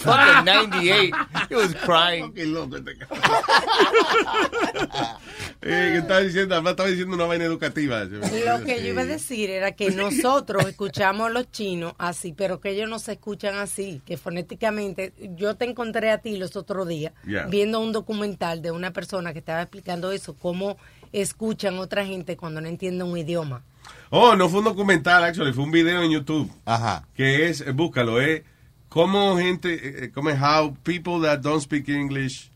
Fucking 0.00 0.44
98. 0.44 1.14
He 1.48 1.54
was 1.54 1.74
crying. 1.76 2.32
Qué 2.34 2.44
loco 2.46 2.76
este 2.76 2.96
cabrón. 2.98 3.20
Eh, 5.62 5.90
¿Qué 5.92 5.98
estaba 5.98 6.20
diciendo? 6.20 6.54
Además 6.54 6.70
estaba 6.70 6.88
diciendo 6.88 7.14
una 7.16 7.26
vaina 7.26 7.44
educativa. 7.44 8.04
Lo 8.04 8.64
que 8.64 8.80
yo 8.82 8.88
iba 8.88 9.02
a 9.02 9.04
decir 9.04 9.50
era 9.50 9.72
que 9.72 9.90
nosotros 9.90 10.64
escuchamos 10.66 11.26
a 11.26 11.30
los 11.30 11.50
chinos 11.50 11.92
así, 11.98 12.32
pero 12.32 12.62
que 12.62 12.70
ellos 12.70 12.88
no 12.88 12.98
se 12.98 13.12
escuchan 13.12 13.56
así, 13.58 14.00
que 14.06 14.16
fonéticamente, 14.16 15.12
yo 15.36 15.56
te 15.56 15.66
encontré 15.66 16.12
a 16.12 16.16
ti 16.18 16.38
los 16.38 16.56
otros 16.56 16.88
días 16.88 17.12
Yeah. 17.26 17.44
viendo 17.46 17.78
un 17.80 17.92
documental 17.92 18.62
de 18.62 18.70
una 18.70 18.92
persona 18.94 19.34
que 19.34 19.40
estaba 19.40 19.60
explicando 19.60 20.12
eso, 20.12 20.34
cómo 20.34 20.78
escuchan 21.12 21.78
otra 21.78 22.04
gente 22.04 22.36
cuando 22.36 22.60
no 22.60 22.68
entienden 22.68 23.08
un 23.08 23.18
idioma. 23.18 23.62
Oh, 24.10 24.34
no 24.36 24.48
fue 24.48 24.58
un 24.60 24.66
documental, 24.66 25.24
actually, 25.24 25.52
fue 25.52 25.64
un 25.64 25.70
video 25.70 26.02
en 26.02 26.10
YouTube. 26.10 26.50
Ajá. 26.64 27.06
Que 27.14 27.48
es, 27.48 27.60
eh, 27.60 27.72
búscalo, 27.72 28.20
es 28.20 28.42
cómo 28.88 29.36
gente, 29.38 30.04
eh, 30.04 30.10
como 30.10 30.30
es 30.30 30.40
how 30.40 30.74
people 30.82 31.20
that 31.22 31.40
don't 31.40 31.62
speak 31.62 31.88
English 31.88 32.50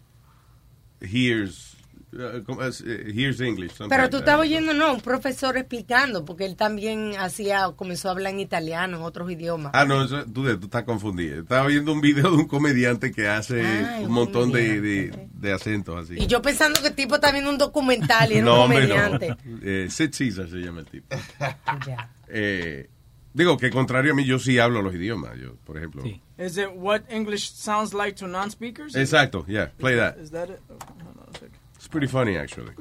hears, 1.01 1.74
eh, 2.19 2.43
eh, 2.87 3.47
English. 3.47 3.73
Pero 3.89 4.11
tú 4.11 4.19
estabas 4.19 4.43
oyendo, 4.47 4.73
no, 4.75 4.95
un 4.95 5.01
profesor 5.01 5.57
explicando, 5.57 6.25
porque 6.25 6.45
él 6.45 6.57
también 6.57 7.13
hacía, 7.19 7.71
comenzó 7.77 8.09
a 8.09 8.13
hablar 8.13 8.33
en 8.33 8.41
italiano, 8.41 8.97
en 8.97 9.03
otros 9.03 9.31
idiomas. 9.31 9.73
Ah, 9.75 9.85
no, 9.85 10.05
eso- 10.05 10.25
tú, 10.25 10.45
tú 10.59 10.67
estás 10.67 10.85
confundido. 10.85 11.41
Estaba 11.41 11.67
viendo 11.67 11.93
un 11.93 12.01
video 12.01 12.31
de 12.31 12.37
un 12.37 12.47
comediante 12.47 13.13
que 13.13 13.29
hace 13.29 13.63
Ay, 13.65 14.05
un 14.05 14.13
montón 14.13 14.53
de, 14.53 14.81
de, 14.81 15.29
de 15.33 15.53
acentos 15.53 16.05
así. 16.05 16.15
Y 16.19 16.27
yo 16.27 16.41
pensando 16.43 16.81
que 16.81 16.89
el 16.89 16.95
tipo 16.95 17.17
está 17.17 17.33
viendo 17.33 17.51
un 17.51 17.59
documental 17.59 18.31
y 18.33 18.37
era 18.37 18.45
no, 18.47 18.55
un 18.57 18.61
hombre, 18.63 18.87
no. 18.87 18.95
comediante. 18.95 19.37
Eh, 19.63 19.89
Sid 19.91 20.11
Caesar 20.17 20.49
se 20.49 20.57
llama 20.59 20.81
el 20.81 20.87
tipo. 20.87 21.07
Eh, 22.29 22.89
digo 23.33 23.57
que 23.59 23.71
contrario 23.71 24.13
a 24.13 24.15
mí, 24.15 24.25
yo 24.25 24.39
sí 24.39 24.59
hablo 24.59 24.83
los 24.83 24.95
idiomas. 24.95 25.39
Yo, 25.39 25.55
por 25.65 25.77
ejemplo. 25.77 26.03
Is 26.39 26.57
it 26.59 26.69
what 26.75 27.03
English 27.09 27.53
sounds 27.53 27.95
like 27.95 28.15
to 28.17 28.27
non-speakers? 28.27 28.95
Exacto, 28.97 29.45
yeah, 29.47 29.71
play 29.79 29.97
that. 29.97 30.17
Is 30.19 30.31
that 30.33 30.49
it? 30.51 30.59
Oh, 30.69 30.75
hold 31.05 31.17
on 31.19 31.29
a 31.29 31.33
second. 31.33 31.59
It's 31.85 31.89
pretty 31.91 32.07
funny, 32.09 32.37
actually. 32.37 32.73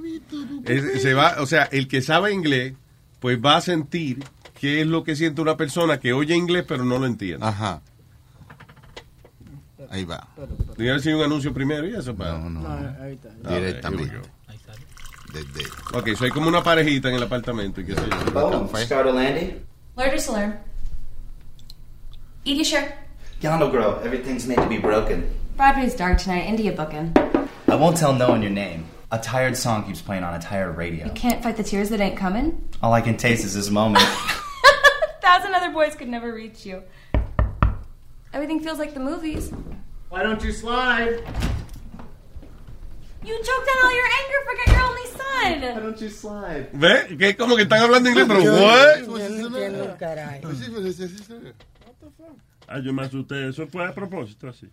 Es- 0.63 1.01
se 1.01 1.13
va, 1.13 1.35
o 1.41 1.45
sea, 1.45 1.63
el 1.73 1.89
que 1.89 2.01
sabe 2.01 2.31
inglés, 2.31 2.73
pues 3.19 3.37
va 3.37 3.57
a 3.57 3.61
sentir 3.61 4.23
qué 4.57 4.79
es 4.79 4.87
lo 4.87 5.03
que 5.03 5.17
siente 5.17 5.41
una 5.41 5.57
persona 5.57 5.99
que 5.99 6.13
oye 6.13 6.33
inglés 6.33 6.63
pero 6.65 6.85
no 6.85 6.97
lo 6.97 7.05
entiende. 7.05 7.45
Ajá. 7.45 7.81
Ahí 9.89 10.05
va. 10.05 10.25
A 10.37 10.81
decir 10.81 11.13
un 11.15 11.21
anuncio 11.21 11.53
primero 11.53 11.85
y 11.85 11.93
eso 11.95 12.15
para. 12.15 12.37
No, 12.37 12.49
no. 12.49 12.61
No, 12.61 13.03
ahí 13.03 13.11
está. 13.15 13.29
Ah, 13.43 13.55
Directamente. 13.55 14.13
we 14.15 14.19
go. 14.21 14.27
Desde. 15.33 15.69
Ok, 15.97 16.17
soy 16.17 16.29
como 16.29 16.47
una 16.47 16.63
parejita 16.63 17.09
en 17.09 17.15
el 17.15 17.23
apartamento 17.23 17.81
y 17.81 17.85
qué 17.87 17.95
sé 17.95 18.01
yo. 18.09 18.39
Oh, 18.39 18.77
startled 18.77 19.17
Andy? 19.17 19.57
Lord 19.97 20.13
or 20.13 20.19
slur? 20.21 20.57
Eat 22.45 22.55
your 22.55 22.63
shirt. 22.65 22.89
Yano 23.41 23.69
girl, 23.69 23.99
everything's 24.05 24.47
made 24.47 24.61
to 24.61 24.67
be 24.69 24.77
broken. 24.79 25.25
Broadway's 25.57 25.93
dark 25.93 26.19
tonight. 26.19 26.45
India 26.47 26.71
booking. 26.71 27.11
I 27.67 27.75
won't 27.75 27.97
tell 27.97 28.13
no 28.13 28.29
one 28.29 28.41
your 28.41 28.51
name. 28.53 28.85
A 29.13 29.19
tired 29.19 29.55
song 29.55 29.85
keeps 29.85 30.01
playing 30.01 30.23
on 30.23 30.33
a 30.33 30.39
tired 30.39 30.75
radio. 30.75 31.05
You 31.05 31.11
can't 31.11 31.43
fight 31.43 31.55
the 31.55 31.61
tears 31.61 31.89
that 31.91 32.01
ain't 32.01 32.17
coming. 32.17 32.67
All 32.81 32.93
I 32.93 33.01
can 33.01 33.15
taste 33.15 33.45
is 33.45 33.53
this 33.53 33.69
moment. 33.69 34.03
Thousand 35.21 35.53
other 35.53 35.69
boys 35.71 35.93
could 35.93 36.07
never 36.09 36.33
reach 36.33 36.65
you. 36.65 36.81
Everything 38.33 38.59
feels 38.59 38.79
like 38.79 38.95
the 38.95 38.99
movies. 38.99 39.51
Why 40.09 40.23
don't 40.23 40.43
you 40.43 40.51
slide? 40.51 41.21
You 43.23 43.37
choked 43.37 43.69
on 43.69 43.85
all 43.85 43.95
your 43.95 44.09
anger, 44.19 44.39
forget 44.49 44.67
your 44.73 44.81
only 44.81 45.05
son. 45.05 45.61
Why 45.75 45.79
don't 45.79 46.01
you 46.01 46.09
slide? 46.09 46.69
¿Ve? 46.73 47.15
Que 47.15 47.29
es 47.29 47.35
como 47.35 47.55
que 47.55 47.65
están 47.65 47.81
hablando 47.83 48.09
inglés, 48.09 48.25
pero 48.27 48.41
Yo- 48.41 48.53
what? 48.55 48.99
yo 48.99 49.29
no 49.29 49.47
entiendo 49.47 49.85
un 49.91 49.97
carajo. 49.97 50.49
Ah, 52.67 52.79
yo 52.79 52.91
me 52.91 53.03
asusté. 53.03 53.49
Eso 53.49 53.67
fue 53.67 53.85
a 53.85 53.93
propósito, 53.93 54.47
así. 54.49 54.67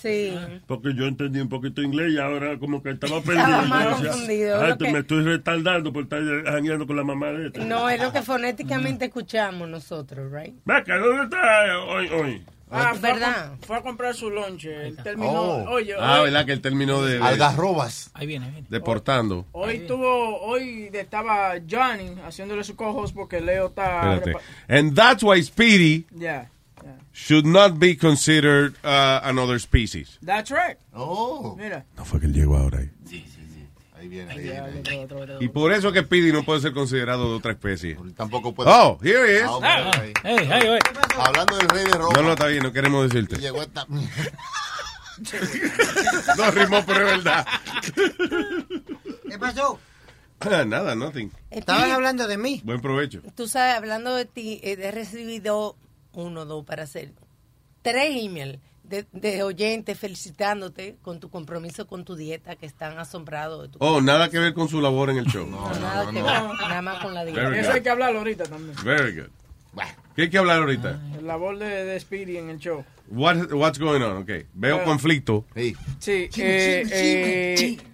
Sí. 0.00 0.38
Porque 0.66 0.94
yo 0.94 1.06
entendí 1.06 1.40
un 1.40 1.48
poquito 1.48 1.82
inglés 1.82 2.12
y 2.12 2.18
ahora 2.18 2.58
como 2.58 2.82
que 2.82 2.90
estaba 2.90 3.20
perdido. 3.20 3.44
Estaba 3.44 3.62
más 3.64 3.84
Yo 3.84 3.90
decía, 3.90 4.10
confundido, 4.10 4.60
"Ah, 4.60 4.68
lo 4.68 4.78
que- 4.78 4.92
me 4.92 4.98
estoy 5.00 5.22
retardando 5.24 5.92
por 5.92 6.02
estar 6.04 6.22
jangueando 6.44 6.86
con 6.86 6.96
la 6.96 7.04
mamá 7.04 7.26
de 7.28 7.46
este. 7.48 7.64
No, 7.64 7.88
es 7.88 8.00
lo 8.00 8.12
que 8.12 8.22
fonéticamente 8.22 9.06
escuchamos 9.06 9.68
nosotros, 9.68 10.30
right? 10.32 10.54
Vaca, 10.64 10.96
¿dónde 10.98 11.24
está 11.24 11.78
hoy? 11.86 12.08
hoy? 12.08 12.44
Ah, 12.72 12.92
fue 12.94 13.12
verdad. 13.12 13.52
Fue 13.66 13.76
a 13.78 13.82
comprar 13.82 14.14
su 14.14 14.30
lonche. 14.30 14.86
Él 14.86 14.96
terminó. 15.02 15.30
Oh. 15.32 15.70
Oye, 15.70 15.92
Ah, 15.98 16.20
hoy, 16.20 16.26
¿verdad? 16.30 16.46
Que 16.46 16.52
él 16.52 16.60
terminó 16.60 17.02
de... 17.02 17.18
de- 17.18 17.24
Algarrobas. 17.24 18.12
Ahí 18.14 18.28
viene, 18.28 18.44
ahí 18.46 18.52
viene. 18.52 18.66
Deportando. 18.70 19.44
hoy 19.50 19.80
tuvo. 19.88 20.38
Hoy 20.40 20.88
estaba 20.92 21.54
Johnny 21.68 22.14
haciéndole 22.24 22.62
su 22.62 22.76
co-host 22.76 23.12
porque 23.12 23.40
Leo 23.40 23.66
está. 23.66 24.14
Espérate. 24.14 24.44
And 24.68 24.94
that's 24.94 25.20
why 25.24 25.42
Speedy 25.42 26.06
Yeah, 26.16 26.48
should 27.12 27.46
not 27.46 27.78
be 27.78 27.96
considered 27.96 28.74
uh, 28.84 29.20
another 29.24 29.58
species. 29.58 30.18
that's 30.22 30.50
right. 30.50 30.76
Oh. 30.94 31.56
Mira. 31.58 31.84
No 31.96 32.04
fue 32.04 32.20
que 32.20 32.26
él 32.26 32.32
llegó 32.34 32.56
ahora 32.56 32.78
ahí. 32.78 32.90
Ahí 34.00 34.08
viene, 34.08 34.32
ahí 34.32 34.46
Ya, 34.46 34.66
viene. 34.66 35.36
Y 35.40 35.48
por 35.48 35.72
eso 35.74 35.92
que 35.92 36.00
Speedy 36.00 36.32
no 36.32 36.42
puede 36.42 36.60
ser 36.60 36.72
considerado 36.72 37.28
de 37.28 37.36
otra 37.36 37.52
especie. 37.52 37.98
Tampoco 38.16 38.54
puede. 38.54 38.70
Oh, 38.72 38.98
here 39.02 39.26
he 39.30 39.36
is. 39.40 39.42
Ah, 39.44 39.50
hombre, 39.52 39.70
ahí. 39.70 40.12
Hey, 40.24 40.48
hey, 40.50 40.60
hey. 40.62 40.78
Hablando 41.18 41.56
del 41.58 41.68
rey 41.68 41.84
de 41.84 41.98
Roma. 41.98 42.12
No, 42.14 42.22
no, 42.22 42.32
está 42.32 42.46
bien, 42.46 42.62
no 42.62 42.72
queremos 42.72 43.10
decirte. 43.10 43.36
Llegó 43.36 43.60
esta. 43.60 43.86
No 46.38 46.50
rimó, 46.50 46.82
pero 46.86 47.06
es 47.10 47.22
verdad. 47.22 47.46
¿Qué 49.28 49.38
pasó? 49.38 49.78
Nada, 50.66 50.94
nothing. 50.94 51.30
Estaban 51.50 51.90
hablando 51.90 52.26
de 52.26 52.38
mí. 52.38 52.62
Buen 52.64 52.80
provecho. 52.80 53.20
Tú 53.34 53.46
sabes, 53.46 53.76
hablando 53.76 54.14
de 54.14 54.24
ti, 54.24 54.60
he 54.62 54.90
recibido 54.90 55.76
uno, 56.12 56.44
dos, 56.44 56.64
para 56.64 56.84
hacer 56.84 57.12
tres 57.82 58.16
emails 58.24 58.58
de, 58.82 59.06
de 59.12 59.42
oyentes 59.42 59.98
felicitándote 59.98 60.96
con 61.02 61.20
tu 61.20 61.30
compromiso 61.30 61.86
con 61.86 62.04
tu 62.04 62.16
dieta, 62.16 62.56
que 62.56 62.66
están 62.66 62.98
asombrados 62.98 63.62
de 63.62 63.68
tu 63.68 63.78
Oh, 63.80 64.00
nada 64.00 64.28
que 64.30 64.38
ver 64.38 64.52
con 64.54 64.68
su 64.68 64.80
labor 64.80 65.10
en 65.10 65.18
el 65.18 65.26
show. 65.26 65.46
nada 65.48 66.06
que 66.10 66.20
ver, 66.22 66.24
nada 66.24 66.82
más 66.82 67.02
con 67.02 67.14
la 67.14 67.24
dieta. 67.24 67.40
Very 67.42 67.58
Eso 67.60 67.68
good. 67.68 67.76
hay 67.76 67.82
que 67.82 67.90
hablarlo 67.90 68.18
ahorita 68.18 68.44
también. 68.44 68.76
Very 68.84 69.14
good. 69.16 69.28
¿Qué 70.16 70.22
hay 70.22 70.30
que 70.30 70.38
hablar 70.38 70.58
ahorita? 70.58 71.00
El 71.18 71.26
labor 71.26 71.56
de, 71.58 71.84
de 71.84 72.00
Speedy 72.00 72.36
en 72.36 72.50
el 72.50 72.58
show. 72.58 72.84
What, 73.08 73.52
what's 73.52 73.78
going 73.78 74.02
on? 74.02 74.16
Okay. 74.22 74.46
Veo 74.54 74.76
Bueno. 74.76 74.90
conflicto. 74.90 75.46
Sí, 75.54 75.74
eh, 76.06 76.28
chisme, 76.28 76.82
eh, 76.90 77.54
chisme. 77.56 77.84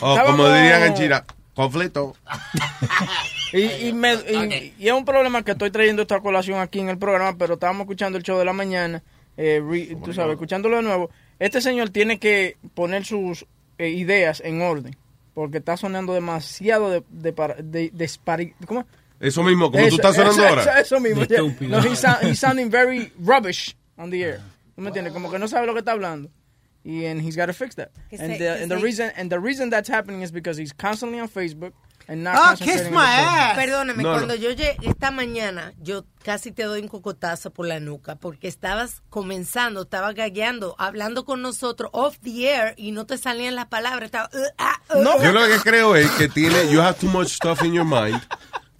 Oh, 0.00 0.18
como 0.26 0.48
dirían 0.48 0.82
en 0.82 0.94
China, 0.94 1.24
conflicto. 1.60 2.14
Y, 3.52 3.88
y, 3.88 3.92
me- 3.92 4.14
y- 4.14 4.74
y 4.78 4.86
es 4.86 4.92
un 4.92 5.04
problema 5.04 5.42
que 5.42 5.50
estoy 5.52 5.72
trayendo 5.72 6.02
esta 6.02 6.20
colación 6.20 6.60
aquí 6.60 6.78
en 6.78 6.88
el 6.88 6.98
programa, 6.98 7.36
pero 7.36 7.54
estábamos 7.54 7.80
escuchando 7.80 8.16
el 8.16 8.22
show 8.22 8.38
de 8.38 8.44
la 8.44 8.52
mañana, 8.52 9.02
eh, 9.36 9.60
re- 9.68 9.96
tú 10.04 10.12
sabes, 10.12 10.34
escuchándolo 10.34 10.76
de 10.76 10.82
nuevo. 10.84 11.10
Este 11.40 11.60
señor 11.60 11.90
tiene 11.90 12.20
que 12.20 12.56
poner 12.74 13.04
sus 13.04 13.46
eh, 13.78 13.88
ideas 13.88 14.40
en 14.44 14.62
orden, 14.62 14.96
porque 15.34 15.58
está 15.58 15.76
sonando 15.76 16.14
demasiado 16.14 16.90
de, 16.90 17.02
de, 17.10 18.08
¿cómo? 18.66 18.86
Eso 19.18 19.42
mismo, 19.42 19.70
como 19.72 19.82
Eso- 19.84 19.96
tú 19.96 19.96
estás 19.96 20.14
sonando 20.14 20.42
eso- 20.44 20.48
ahora. 20.48 20.62
Eso, 20.62 20.80
eso 20.80 21.00
mismo. 21.00 21.24
Yeah. 21.24 21.40
No, 21.42 21.78
he's, 21.80 21.98
sound- 22.00 22.22
he's 22.22 22.38
sounding 22.38 22.70
very 22.70 23.12
rubbish 23.18 23.76
on 23.96 24.10
the 24.10 24.22
air. 24.22 24.40
¿Tú 24.76 24.80
me 24.80 24.88
entiendes? 24.90 25.12
Como 25.12 25.28
que 25.30 25.38
no 25.40 25.48
sabe 25.48 25.66
lo 25.66 25.72
que 25.72 25.80
está 25.80 25.90
hablando. 25.92 26.30
Y 26.84 27.04
and 27.04 27.20
he's 27.20 27.36
got 27.36 27.46
to 27.46 27.52
fix 27.52 27.74
that. 27.76 27.90
Que 28.10 28.18
And 28.18 28.32
se- 28.32 28.38
the, 28.38 28.44
que 28.56 28.62
and 28.62 28.70
the 28.70 28.76
se- 28.78 28.82
reason 28.84 29.12
and 29.16 29.30
the 29.30 29.38
reason 29.38 29.68
that's 29.70 29.88
happening 29.88 30.22
is 30.22 30.32
because 30.32 30.56
he's 30.58 30.72
constantly 30.72 31.20
on 31.20 31.28
Facebook 31.28 31.72
and 32.08 32.24
not 32.24 32.36
Oh, 32.36 32.56
kiss 32.64 32.90
my 32.90 33.04
ass. 33.04 33.56
Perdóname, 33.58 34.02
No, 34.02 34.12
no. 34.12 34.18
cuando 34.18 34.34
yo 34.34 34.50
llegué 34.52 34.76
esta 34.82 35.10
mañana, 35.10 35.74
yo 35.80 36.04
casi 36.24 36.50
te 36.52 36.62
doy 36.64 36.80
un 36.80 36.88
cocotazo 36.88 37.50
por 37.52 37.66
la 37.66 37.78
nuca, 37.80 38.16
porque 38.16 38.48
estabas 38.48 39.02
comenzando, 39.10 39.82
estabas 39.82 40.14
gagueando, 40.14 40.74
hablando 40.78 41.24
con 41.24 41.42
nosotros 41.42 41.90
off 41.92 42.18
the 42.22 42.48
air 42.48 42.74
y 42.78 42.92
no 42.92 43.04
te 43.04 43.18
salían 43.18 43.54
las 43.54 43.66
palabras. 43.66 44.04
Estaba, 44.06 44.30
uh, 44.32 44.38
ah, 44.58 44.80
uh, 44.94 45.02
No, 45.02 45.16
uh. 45.18 45.22
Yo 45.22 45.32
lo 45.32 45.46
que 45.46 45.58
creo 45.58 45.94
es 45.94 46.10
que 46.12 46.28
tiene, 46.28 46.70
you 46.72 46.80
have 46.80 46.98
too 46.98 47.08
much 47.10 47.28
stuff 47.28 47.62
in 47.62 47.74
your 47.74 47.84
mind. 47.84 48.20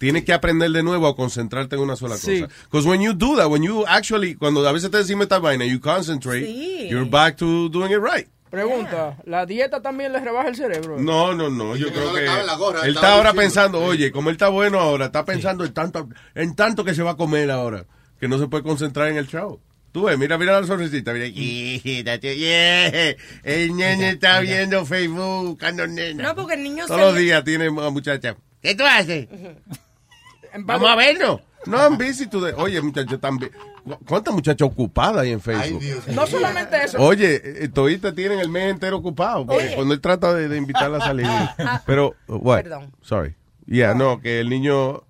Tienes 0.01 0.25
que 0.25 0.33
aprender 0.33 0.71
de 0.71 0.81
nuevo 0.83 1.07
a 1.07 1.15
concentrarte 1.15 1.75
en 1.75 1.81
una 1.83 1.95
sola 1.95 2.17
Sí. 2.17 2.41
cosa. 2.41 2.53
Because 2.65 2.87
when 2.89 3.01
you 3.01 3.13
do 3.13 3.37
that, 3.37 3.47
when 3.49 3.61
you 3.63 3.85
actually, 3.87 4.33
cuando 4.35 4.67
a 4.67 4.71
veces 4.71 4.89
te 4.91 4.97
decimos 4.97 5.23
esta 5.25 5.37
vaina, 5.39 5.63
you 5.63 5.79
concentrate, 5.79 6.45
Sí. 6.45 6.87
you're 6.89 7.07
back 7.09 7.37
to 7.37 7.69
doing 7.69 7.91
it 7.91 7.99
right. 7.99 8.27
Pregunta, 8.49 9.15
¿la 9.25 9.45
dieta 9.45 9.81
también 9.81 10.11
le 10.11 10.19
rebaja 10.19 10.49
el 10.49 10.55
cerebro? 10.55 10.99
No, 10.99 11.33
no, 11.33 11.49
no, 11.49 11.75
yo 11.77 11.87
creo 11.93 12.13
que 12.13 12.25
cabe 12.25 12.43
la 12.45 12.55
gorra, 12.57 12.81
él 12.81 12.95
está 12.95 13.13
ahora 13.13 13.31
diciendo. 13.31 13.41
pensando, 13.41 13.79
oye, 13.83 14.11
como 14.11 14.29
él 14.29 14.33
está 14.35 14.49
bueno 14.49 14.79
ahora, 14.79 15.05
está 15.05 15.23
pensando 15.23 15.63
en 15.63 15.73
tanto, 15.73 16.09
en 16.35 16.53
tanto 16.55 16.83
que 16.83 16.93
se 16.93 17.03
va 17.03 17.11
a 17.11 17.15
comer 17.15 17.49
ahora, 17.51 17.85
que 18.19 18.27
no 18.27 18.37
se 18.39 18.47
puede 18.47 18.63
concentrar 18.63 19.07
en 19.09 19.17
el 19.17 19.27
show. 19.27 19.61
Tú 19.93 20.03
ves, 20.03 20.17
mira, 20.17 20.37
mira 20.37 20.59
la 20.59 20.65
sonrisita, 20.67 21.13
mira, 21.13 21.27
yeah, 21.27 22.87
el 23.43 23.75
nene 23.77 24.09
está 24.09 24.39
viendo 24.39 24.85
Facebook, 24.85 25.47
buscando 25.49 25.85
nena. 25.87 26.23
No, 26.23 26.35
porque 26.35 26.55
el 26.55 26.63
niño 26.63 26.87
Todos 26.87 26.99
los 26.99 27.15
días 27.15 27.43
tiene 27.43 27.69
muchacha. 27.69 28.35
¿Qué 28.61 28.75
tú 28.75 28.83
haces? 28.85 29.27
Vamos 30.59 30.89
a 30.89 30.95
verlo. 30.95 31.41
No, 31.65 31.77
I'm 31.77 31.97
busy 31.97 32.27
today. 32.27 32.53
Oye, 32.57 32.81
muchacho, 32.81 33.19
también. 33.19 33.51
¿Cuántas 34.07 34.33
muchachas 34.33 34.67
ocupadas 34.67 35.21
hay 35.23 35.31
en 35.31 35.41
Facebook? 35.41 35.81
No 36.07 36.25
solamente 36.25 36.83
eso. 36.83 36.97
Oye, 36.99 37.63
eh, 37.63 37.67
toditas 37.69 38.15
tienen 38.15 38.39
el 38.39 38.49
mes 38.49 38.71
entero 38.71 38.97
ocupado. 38.97 39.45
porque 39.45 39.65
Oye. 39.65 39.75
Cuando 39.75 39.93
él 39.93 40.01
trata 40.01 40.33
de, 40.33 40.47
de 40.47 40.57
invitarla 40.57 40.97
a 40.97 41.01
salir. 41.01 41.27
Pero, 41.85 42.15
what? 42.27 42.63
Perdón. 42.63 42.91
Sorry. 43.01 43.35
Yeah, 43.67 43.93
no, 43.93 44.19
que 44.19 44.39
el 44.39 44.49
niño 44.49 45.03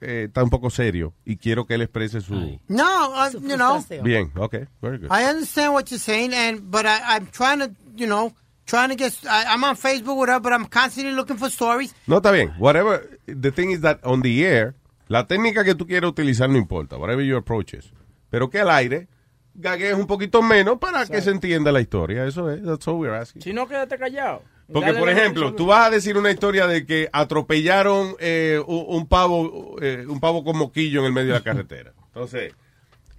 eh, 0.00 0.26
está 0.28 0.42
un 0.44 0.50
poco 0.50 0.70
serio 0.70 1.12
y 1.24 1.36
quiero 1.36 1.66
que 1.66 1.74
él 1.74 1.82
exprese 1.82 2.20
su... 2.20 2.34
No, 2.68 3.10
uh, 3.10 3.30
Su 3.30 3.40
you 3.40 3.56
know. 3.56 3.84
Bien, 4.02 4.30
ok, 4.36 4.56
very 4.80 4.98
good. 4.98 5.10
I 5.10 5.24
understand 5.24 5.74
what 5.74 5.86
you're 5.90 5.98
saying, 5.98 6.32
and 6.32 6.70
but 6.70 6.86
I, 6.86 7.16
I'm 7.16 7.26
trying 7.26 7.58
to, 7.58 7.70
you 7.96 8.06
know, 8.06 8.32
trying 8.66 8.90
to 8.90 8.96
get. 8.96 9.12
I, 9.28 9.44
I'm 9.52 9.64
on 9.64 9.76
Facebook, 9.76 10.16
whatever, 10.16 10.40
but 10.40 10.52
I'm 10.52 10.66
constantly 10.66 11.12
looking 11.12 11.36
for 11.36 11.50
stories. 11.50 11.94
No, 12.06 12.18
está 12.18 12.32
bien. 12.32 12.50
Whatever. 12.58 13.18
The 13.26 13.50
thing 13.50 13.70
is 13.70 13.80
that 13.82 14.00
on 14.04 14.22
the 14.22 14.44
air, 14.44 14.74
la 15.08 15.26
técnica 15.26 15.64
que 15.64 15.74
tú 15.74 15.86
quieras 15.86 16.10
utilizar 16.10 16.48
no 16.48 16.58
importa. 16.58 16.96
Whatever 16.96 17.22
your 17.24 17.38
approach 17.38 17.74
is. 17.74 17.92
Pero 18.30 18.50
que 18.50 18.60
al 18.60 18.70
aire, 18.70 19.08
gagues 19.54 19.94
un 19.94 20.06
poquito 20.06 20.42
menos 20.42 20.78
para 20.78 21.06
que 21.06 21.20
se 21.20 21.30
entienda 21.30 21.70
la 21.72 21.80
historia. 21.80 22.24
Eso 22.26 22.50
es. 22.50 22.62
That's 22.62 22.86
all 22.88 22.98
we're 22.98 23.14
asking. 23.16 23.42
Si 23.42 23.52
no, 23.52 23.66
quédate 23.66 23.96
callado. 23.98 24.42
Porque, 24.72 24.92
Dale 24.92 24.98
por 24.98 25.08
ejemplo, 25.10 25.54
tú 25.54 25.66
vas 25.66 25.88
a 25.88 25.90
decir 25.90 26.16
una 26.16 26.30
historia 26.30 26.66
de 26.66 26.86
que 26.86 27.10
atropellaron 27.12 28.16
eh, 28.18 28.62
un, 28.66 28.84
un 28.88 29.06
pavo 29.06 29.76
eh, 29.82 30.06
un 30.08 30.20
pavo 30.20 30.42
con 30.42 30.56
moquillo 30.56 31.00
en 31.00 31.06
el 31.06 31.12
medio 31.12 31.34
de 31.34 31.38
la 31.38 31.44
carretera. 31.44 31.92
Entonces, 32.06 32.54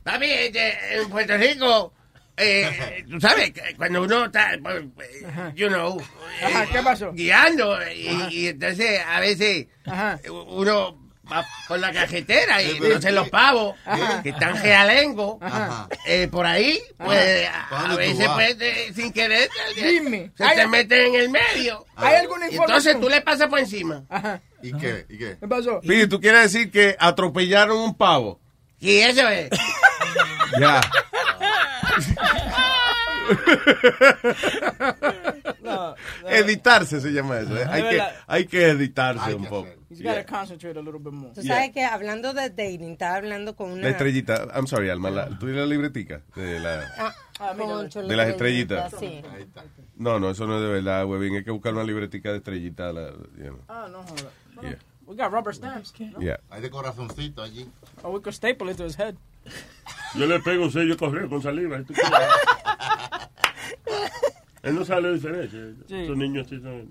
Papi, 0.06 0.26
este, 0.26 1.02
en 1.02 1.10
Puerto 1.10 1.36
Rico, 1.36 1.94
eh, 2.38 3.06
tú 3.10 3.20
sabes, 3.20 3.52
cuando 3.78 4.04
uno 4.04 4.26
está, 4.26 4.52
pues, 4.62 4.84
eh, 4.84 5.52
you 5.56 5.68
know, 5.68 6.00
eh, 6.42 6.46
Ajá, 6.46 6.66
¿qué 6.72 6.82
pasó? 6.82 7.12
guiando, 7.14 7.78
y, 7.92 8.10
y 8.32 8.48
entonces 8.50 9.02
a 9.08 9.20
veces 9.20 9.68
Ajá. 9.86 10.20
uno 10.30 11.02
va 11.32 11.44
por 11.68 11.80
la 11.80 11.92
carretera 11.92 12.62
y 12.62 12.72
entonces 12.78 13.12
los 13.12 13.30
pavos 13.30 13.76
Ajá. 13.86 14.22
que 14.22 14.30
están 14.30 14.62
realengos 14.62 15.38
Ajá. 15.42 15.88
eh, 16.06 16.28
por 16.28 16.46
ahí, 16.46 16.80
pues 16.98 17.48
¿Pa' 17.70 17.92
a, 17.92 17.96
veces 17.96 18.28
pues 18.36 18.58
eh, 18.60 18.92
sin 18.94 19.12
querer 19.12 19.50
eh, 19.76 19.82
Dime, 19.94 20.32
se 20.38 20.44
¿hay- 20.44 20.56
te 20.58 20.68
meten 20.68 21.16
en 21.16 21.16
el 21.16 21.30
medio. 21.30 21.84
¿Hay 21.96 22.16
alguna 22.18 22.48
entonces 22.48 23.00
tú 23.00 23.10
le 23.10 23.22
pasas 23.22 23.48
por 23.48 23.58
encima. 23.60 24.04
Ajá. 24.10 24.40
¿Y 24.62 24.72
qué? 24.74 25.06
¿Y 25.10 25.18
qué? 25.18 25.38
¿Qué 25.40 25.48
pasó? 25.48 25.80
Pidi, 25.82 26.06
tú 26.08 26.20
quieres 26.20 26.52
decir 26.52 26.70
que 26.72 26.96
atropellaron 27.00 27.78
un 27.78 27.96
pavo. 27.98 28.40
Y 28.80 28.98
eso 28.98 29.28
es. 29.30 29.50
Ya. 30.60 30.80
No, 35.62 35.96
no. 36.24 36.30
Editarse 36.30 37.02
se 37.02 37.12
llama 37.12 37.40
eso. 37.40 37.58
¿eh? 37.58 37.66
Hay, 37.68 37.84
que, 37.84 38.02
hay 38.28 38.46
que 38.46 38.68
editarse 38.70 39.22
Hay 39.26 39.34
un 39.34 39.44
que 39.44 39.50
poco. 39.50 39.68
hacer. 39.68 39.80
He's 39.90 40.02
got 40.02 40.16
to 40.16 40.26
concentrate 40.26 40.78
a 40.78 40.82
little 40.82 41.00
bit 41.00 41.14
more. 41.14 41.34
Tú 41.34 41.42
sabes 41.42 41.72
que 41.72 41.84
hablando 41.84 42.34
de 42.34 42.50
dating, 42.50 42.92
estaba 42.94 43.16
hablando 43.16 43.56
con 43.56 43.72
una... 43.72 43.82
La 43.84 43.90
estrellita, 43.90 44.48
I'm 44.56 44.68
sorry, 44.68 44.90
Alma, 44.90 45.10
la, 45.10 45.30
tú 45.30 45.38
tienes 45.46 45.58
la 45.58 45.66
libretica 45.66 46.22
de, 46.36 46.60
la, 46.60 46.84
Ah, 46.98 47.16
Ah, 47.40 47.54
de 47.54 48.04
la 48.04 48.16
las 48.18 48.28
estrellitas. 48.30 48.94
Sí. 49.00 49.22
No, 49.98 50.20
no, 50.20 50.30
eso 50.32 50.46
no 50.48 50.58
es 50.58 50.62
de 50.64 50.70
verdad, 50.70 51.06
huevín. 51.06 51.36
Hay 51.36 51.44
que 51.44 51.52
buscar 51.52 51.74
una 51.74 51.84
libretica 51.84 52.32
de 52.32 52.38
estrellita. 52.38 52.94
La, 52.94 53.10
you 53.38 53.44
know. 53.44 53.60
Ah, 53.68 53.88
no, 53.92 54.04
joda. 54.04 54.30
Yeah. 54.62 54.78
We 55.06 55.16
got 55.16 55.32
rubber 55.32 55.54
stamps. 55.54 55.94
¿no? 56.00 56.20
Yeah. 56.20 56.40
Hay 56.50 56.62
de 56.62 56.70
corazoncito 56.70 57.42
allí. 57.44 57.70
Or 58.04 58.12
we 58.14 58.22
could 58.22 58.34
staple 58.34 58.70
it 58.72 58.78
to 58.78 58.86
his 58.86 58.98
head. 58.98 59.16
Yo 60.16 60.26
le 60.26 60.40
pego 60.40 60.66
un 60.66 60.72
sello 60.72 60.96
correo 60.98 61.30
con 61.30 61.42
saliva. 61.42 61.78
Él 64.64 64.76
no 64.76 64.86
sabe 64.86 65.02
la 65.04 65.12
diferencia. 65.12 65.60
Sí. 65.88 65.96
Estos 65.96 66.18
niños 66.18 66.48
sí 66.50 66.60
saben. 66.60 66.90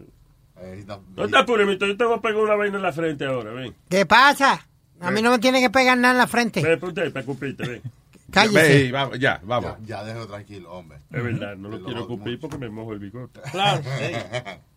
No 1.17 1.29
te 1.29 1.37
apures, 1.37 1.67
mito, 1.67 1.87
yo 1.87 1.97
te 1.97 2.05
voy 2.05 2.19
a 2.19 2.21
pegar 2.21 2.41
una 2.41 2.55
vaina 2.55 2.77
en 2.77 2.83
la 2.83 2.93
frente 2.93 3.25
ahora, 3.27 3.53
ven. 3.53 3.75
¿Qué 3.89 4.07
pasa? 4.07 4.67
A 5.01 5.11
mí 5.11 5.21
no 5.21 5.31
me 5.31 5.39
tiene 5.39 5.61
que 5.61 5.71
pegar 5.71 5.99
nada 5.99 6.13
en 6.13 6.19
la 6.19 6.27
frente. 6.27 6.63
Ven, 6.63 6.79
ponte 6.79 7.03
ahí 7.03 7.11
para 7.11 7.27
cupirte, 7.27 7.67
ven. 7.67 7.83
Cállese. 8.31 8.91
Vamos, 8.93 9.19
ya, 9.19 9.41
vamos. 9.43 9.77
Ya, 9.81 9.99
ya 9.99 10.05
déjelo 10.05 10.27
tranquilo, 10.27 10.73
hombre. 10.73 10.99
Es 11.11 11.23
verdad, 11.23 11.57
no 11.57 11.69
lo 11.69 11.85
quiero 11.85 12.05
ocupar 12.05 12.39
porque 12.41 12.59
me 12.59 12.69
mojo 12.69 12.93
el 12.93 12.99
bigote. 12.99 13.41
Claro. 13.51 13.83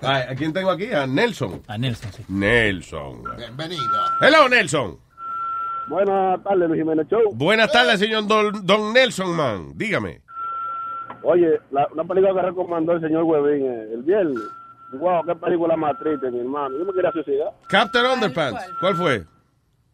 ¿A 0.00 0.34
quién 0.36 0.52
tengo 0.52 0.70
aquí? 0.70 0.92
A 0.92 1.06
Nelson. 1.06 1.62
A 1.66 1.78
Nelson, 1.78 2.12
sí. 2.12 2.24
Nelson. 2.28 3.22
Bienvenido. 3.36 3.82
Hello, 4.20 4.48
Nelson. 4.48 4.98
Buenas 5.88 6.42
tardes, 6.42 6.68
Luis 6.68 6.80
Jiménez 6.80 7.06
Show. 7.08 7.34
Buenas 7.34 7.70
tardes, 7.72 7.98
señor 8.00 8.26
Don, 8.26 8.64
Don 8.66 8.92
Nelson, 8.92 9.34
man. 9.36 9.72
Dígame. 9.76 10.22
Oye, 11.22 11.60
la, 11.70 11.86
una 11.92 12.04
película 12.04 12.34
que 12.34 12.46
recomendó 12.48 12.92
el 12.92 13.00
señor 13.00 13.24
Webin 13.24 13.64
eh, 13.66 13.88
el 13.94 14.02
viernes. 14.02 14.38
Wow, 14.92 15.24
qué 15.26 15.34
película 15.34 15.76
más 15.76 15.98
triste, 15.98 16.30
mi 16.30 16.40
hermano. 16.40 16.78
Yo 16.78 16.84
me 16.84 16.92
quería 16.92 17.10
suicidar. 17.12 17.48
Captain 17.68 18.04
Underpants. 18.06 18.62
¿Cuál 18.80 18.96
fue? 18.96 19.24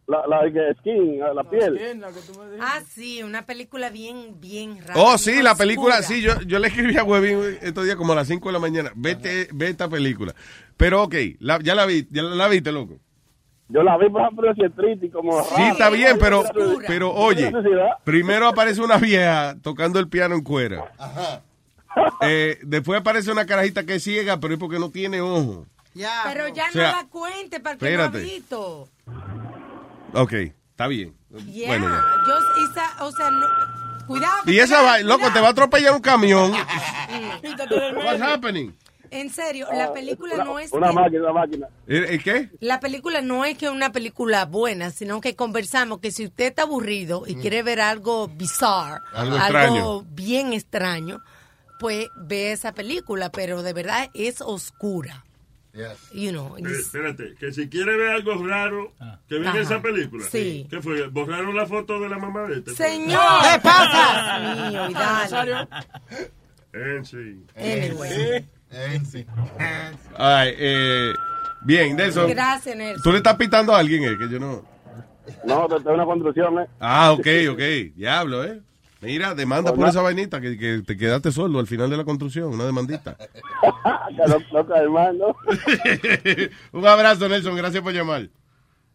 La, 0.06 0.26
la 0.26 0.74
skin, 0.80 1.20
la 1.20 1.44
piel. 1.44 2.02
Ah, 2.60 2.80
sí, 2.84 3.22
una 3.22 3.46
película 3.46 3.90
bien, 3.90 4.40
bien 4.40 4.78
rara. 4.84 4.94
Oh, 5.00 5.16
sí, 5.16 5.40
la 5.40 5.54
película, 5.54 6.02
sí, 6.02 6.20
yo, 6.20 6.40
yo 6.46 6.58
le 6.58 6.66
escribí 6.66 6.96
a 6.96 7.04
Webin 7.04 7.58
estos 7.62 7.84
días 7.84 7.94
como 7.94 8.12
a 8.12 8.16
las 8.16 8.26
5 8.26 8.48
de 8.48 8.52
la 8.52 8.58
mañana. 8.58 8.90
Vete, 8.96 9.48
ve 9.52 9.68
esta 9.68 9.88
película. 9.88 10.34
Pero, 10.76 11.04
ok, 11.04 11.14
la- 11.38 11.60
ya 11.60 11.76
la 11.76 11.86
vi, 11.86 12.08
ya 12.10 12.24
la, 12.24 12.34
la 12.34 12.48
viste, 12.48 12.72
loco. 12.72 12.98
Yo 13.72 13.82
la 13.84 13.96
vi, 13.98 14.08
por 14.10 14.22
ejemplo, 14.22 14.52
si 14.54 14.64
es 14.64 14.74
triste 14.74 15.06
y 15.06 15.10
como 15.10 15.42
Sí, 15.44 15.54
rara. 15.56 15.68
está 15.70 15.90
bien, 15.90 16.16
pero, 16.18 16.42
pero 16.86 17.12
oye, 17.14 17.52
primero 18.04 18.48
aparece 18.48 18.80
una 18.82 18.96
vieja 18.98 19.54
tocando 19.62 19.98
el 20.00 20.08
piano 20.08 20.34
en 20.34 20.42
cuera. 20.42 20.90
Eh, 22.20 22.58
después 22.62 23.00
aparece 23.00 23.30
una 23.30 23.46
carajita 23.46 23.84
que 23.84 23.94
es 23.96 24.02
ciega, 24.04 24.38
pero 24.38 24.54
es 24.54 24.60
porque 24.60 24.78
no 24.78 24.90
tiene 24.90 25.20
ojo. 25.20 25.66
Pero 25.94 26.48
ya 26.48 26.66
O 26.68 26.72
sea, 26.72 26.92
no 26.92 26.96
la 26.98 27.06
cuente 27.08 27.60
para 27.60 27.74
el 27.74 27.78
que 27.78 27.96
no 27.96 28.02
ha 28.02 28.08
visto. 28.08 28.88
Ok, 30.14 30.32
está 30.70 30.86
bien. 30.86 31.14
Yeah, 31.46 31.68
Bueno, 31.68 31.88
ya. 31.88 32.02
yo, 32.26 32.64
esa, 32.72 33.04
o 33.04 33.12
sea, 33.12 33.30
no, 33.30 33.46
cuidado. 34.06 34.34
Y 34.46 34.58
esa 34.58 34.82
va, 34.82 34.98
loco, 34.98 35.30
te 35.32 35.40
va 35.40 35.48
a 35.48 35.50
atropellar 35.50 35.92
un 35.94 36.00
camión. 36.00 36.52
What's 37.96 38.20
happening? 38.22 38.72
En 39.10 39.30
serio, 39.30 39.66
la 39.72 39.92
película 39.92 40.34
Una, 40.34 40.44
no 40.44 40.58
es 40.58 40.72
una 40.72 40.88
que- 40.88 40.94
máquina, 40.94 41.22
una 41.22 41.32
máquina. 41.32 41.66
¿El, 41.86 42.04
el 42.04 42.22
qué? 42.22 42.50
La 42.60 42.78
película 42.80 43.20
no 43.22 43.44
es 43.44 43.58
que 43.58 43.66
es 43.66 43.72
una 43.72 43.90
película 43.92 44.44
buena, 44.46 44.90
sino 44.90 45.20
que 45.20 45.34
conversamos 45.36 45.98
que 46.00 46.10
si 46.12 46.26
usted 46.26 46.46
está 46.46 46.62
aburrido 46.62 47.24
y 47.26 47.34
quiere 47.36 47.62
ver 47.62 47.80
algo 47.80 48.28
bizarro, 48.28 49.02
Algo 49.12 50.04
bien 50.10 50.52
extraño, 50.52 51.20
pues 51.80 52.08
ve 52.16 52.52
esa 52.52 52.72
película, 52.72 53.30
pero 53.32 53.62
de 53.62 53.72
verdad 53.72 54.10
es 54.14 54.40
oscura. 54.40 55.24
You 56.12 56.30
know, 56.30 56.56
Eh, 56.58 56.62
espérate, 56.80 57.36
que 57.38 57.52
si 57.52 57.68
quiere 57.68 57.96
ver 57.96 58.08
algo 58.08 58.34
raro, 58.44 58.92
que 59.28 59.38
vea 59.38 59.56
esa 59.60 59.80
película. 59.80 60.24
Sí. 60.28 60.66
¿Qué 60.68 60.82
fue? 60.82 61.06
¿Borraron 61.08 61.54
la 61.56 61.64
foto 61.64 62.00
de 62.00 62.08
la 62.08 62.18
mamá 62.18 62.42
de 62.48 62.58
este? 62.58 62.74
Señor, 62.74 63.20
¿Qué 63.52 63.60
pasa? 63.60 64.68
Mío, 64.68 64.90
y 64.90 64.92
dale. 64.94 65.68
En 66.72 67.04
sí. 67.04 67.44
Anyway. 67.56 68.46
Ay, 70.16 70.54
eh, 70.58 71.12
bien, 71.62 71.96
Nelson. 71.96 72.30
Gracias, 72.30 72.76
Nelson. 72.76 73.02
Tú 73.02 73.10
le 73.10 73.18
estás 73.18 73.36
pitando 73.36 73.74
a 73.74 73.78
alguien, 73.78 74.04
eh, 74.04 74.16
que 74.18 74.28
yo 74.28 74.38
no. 74.38 74.62
No, 75.44 75.68
te 75.68 75.88
una 75.88 76.04
construcción, 76.04 76.58
¿eh? 76.60 76.66
Ah, 76.80 77.12
ok, 77.12 77.26
ok. 77.52 77.94
Diablo, 77.94 78.44
¿eh? 78.44 78.60
Mira, 79.00 79.34
demanda 79.34 79.72
por 79.72 79.88
esa 79.88 80.02
vainita 80.02 80.40
que, 80.40 80.58
que 80.58 80.82
te 80.86 80.96
quedaste 80.96 81.32
solo 81.32 81.58
al 81.58 81.66
final 81.66 81.88
de 81.88 81.96
la 81.96 82.04
construcción, 82.04 82.52
una 82.52 82.66
demandita. 82.66 83.16
Un 86.72 86.86
abrazo, 86.86 87.28
Nelson, 87.28 87.56
gracias 87.56 87.82
por 87.82 87.94
llamar. 87.94 88.28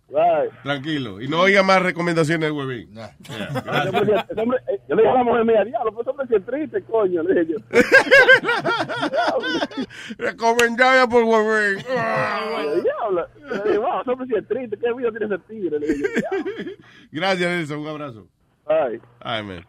Bye. 0.10 0.50
Tranquilo. 0.64 1.20
Y 1.20 1.28
no 1.28 1.42
oiga 1.42 1.64
más 1.64 1.82
recomendaciones 1.82 2.48
del 2.48 2.52
huevín. 2.58 2.96
Ese 2.98 4.40
hombre- 4.40 4.60
eh, 4.68 4.80
Yo 4.88 4.96
le 4.96 5.02
dije 5.02 5.12
a 5.12 5.18
la 5.18 5.24
mujer 5.24 5.46
mía, 5.46 5.64
diablo, 5.66 5.92
pues 5.94 6.08
hombre 6.08 6.28
sí 6.28 6.36
es 6.36 6.46
triste, 6.46 6.84
coño, 6.84 7.24
le 7.24 7.44
dije 7.44 7.54
yo. 7.54 7.58
Recomendada 10.18 11.08
por 11.08 11.24
huevín. 11.24 11.84
Diablo. 12.84 13.28
Le 13.50 13.64
dije, 13.64 13.78
wow, 13.80 14.02
hombre 14.06 14.28
sí 14.28 14.34
es 14.38 14.48
triste, 14.48 14.78
qué 14.78 14.94
vida 14.94 15.10
tiene 15.12 15.26
ese 15.26 15.40
tigre, 15.48 15.80
le 15.80 15.88
dije 15.88 16.04
yo. 16.04 16.72
Gracias, 17.12 17.50
Nelson, 17.50 17.80
un 17.80 17.88
abrazo. 17.88 18.28
Ay. 18.68 19.00
Ay, 19.22 19.44
man. 19.44 19.66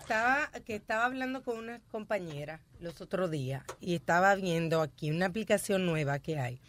Estaba, 0.00 0.50
que 0.64 0.74
estaba 0.74 1.04
hablando 1.04 1.42
con 1.42 1.58
una 1.58 1.80
compañera 1.90 2.60
los 2.80 3.00
otros 3.00 3.30
días 3.30 3.62
y 3.80 3.94
estaba 3.94 4.34
viendo 4.34 4.80
aquí 4.82 5.10
una 5.10 5.26
aplicación 5.26 5.86
nueva 5.86 6.18
que 6.18 6.38
hay. 6.38 6.60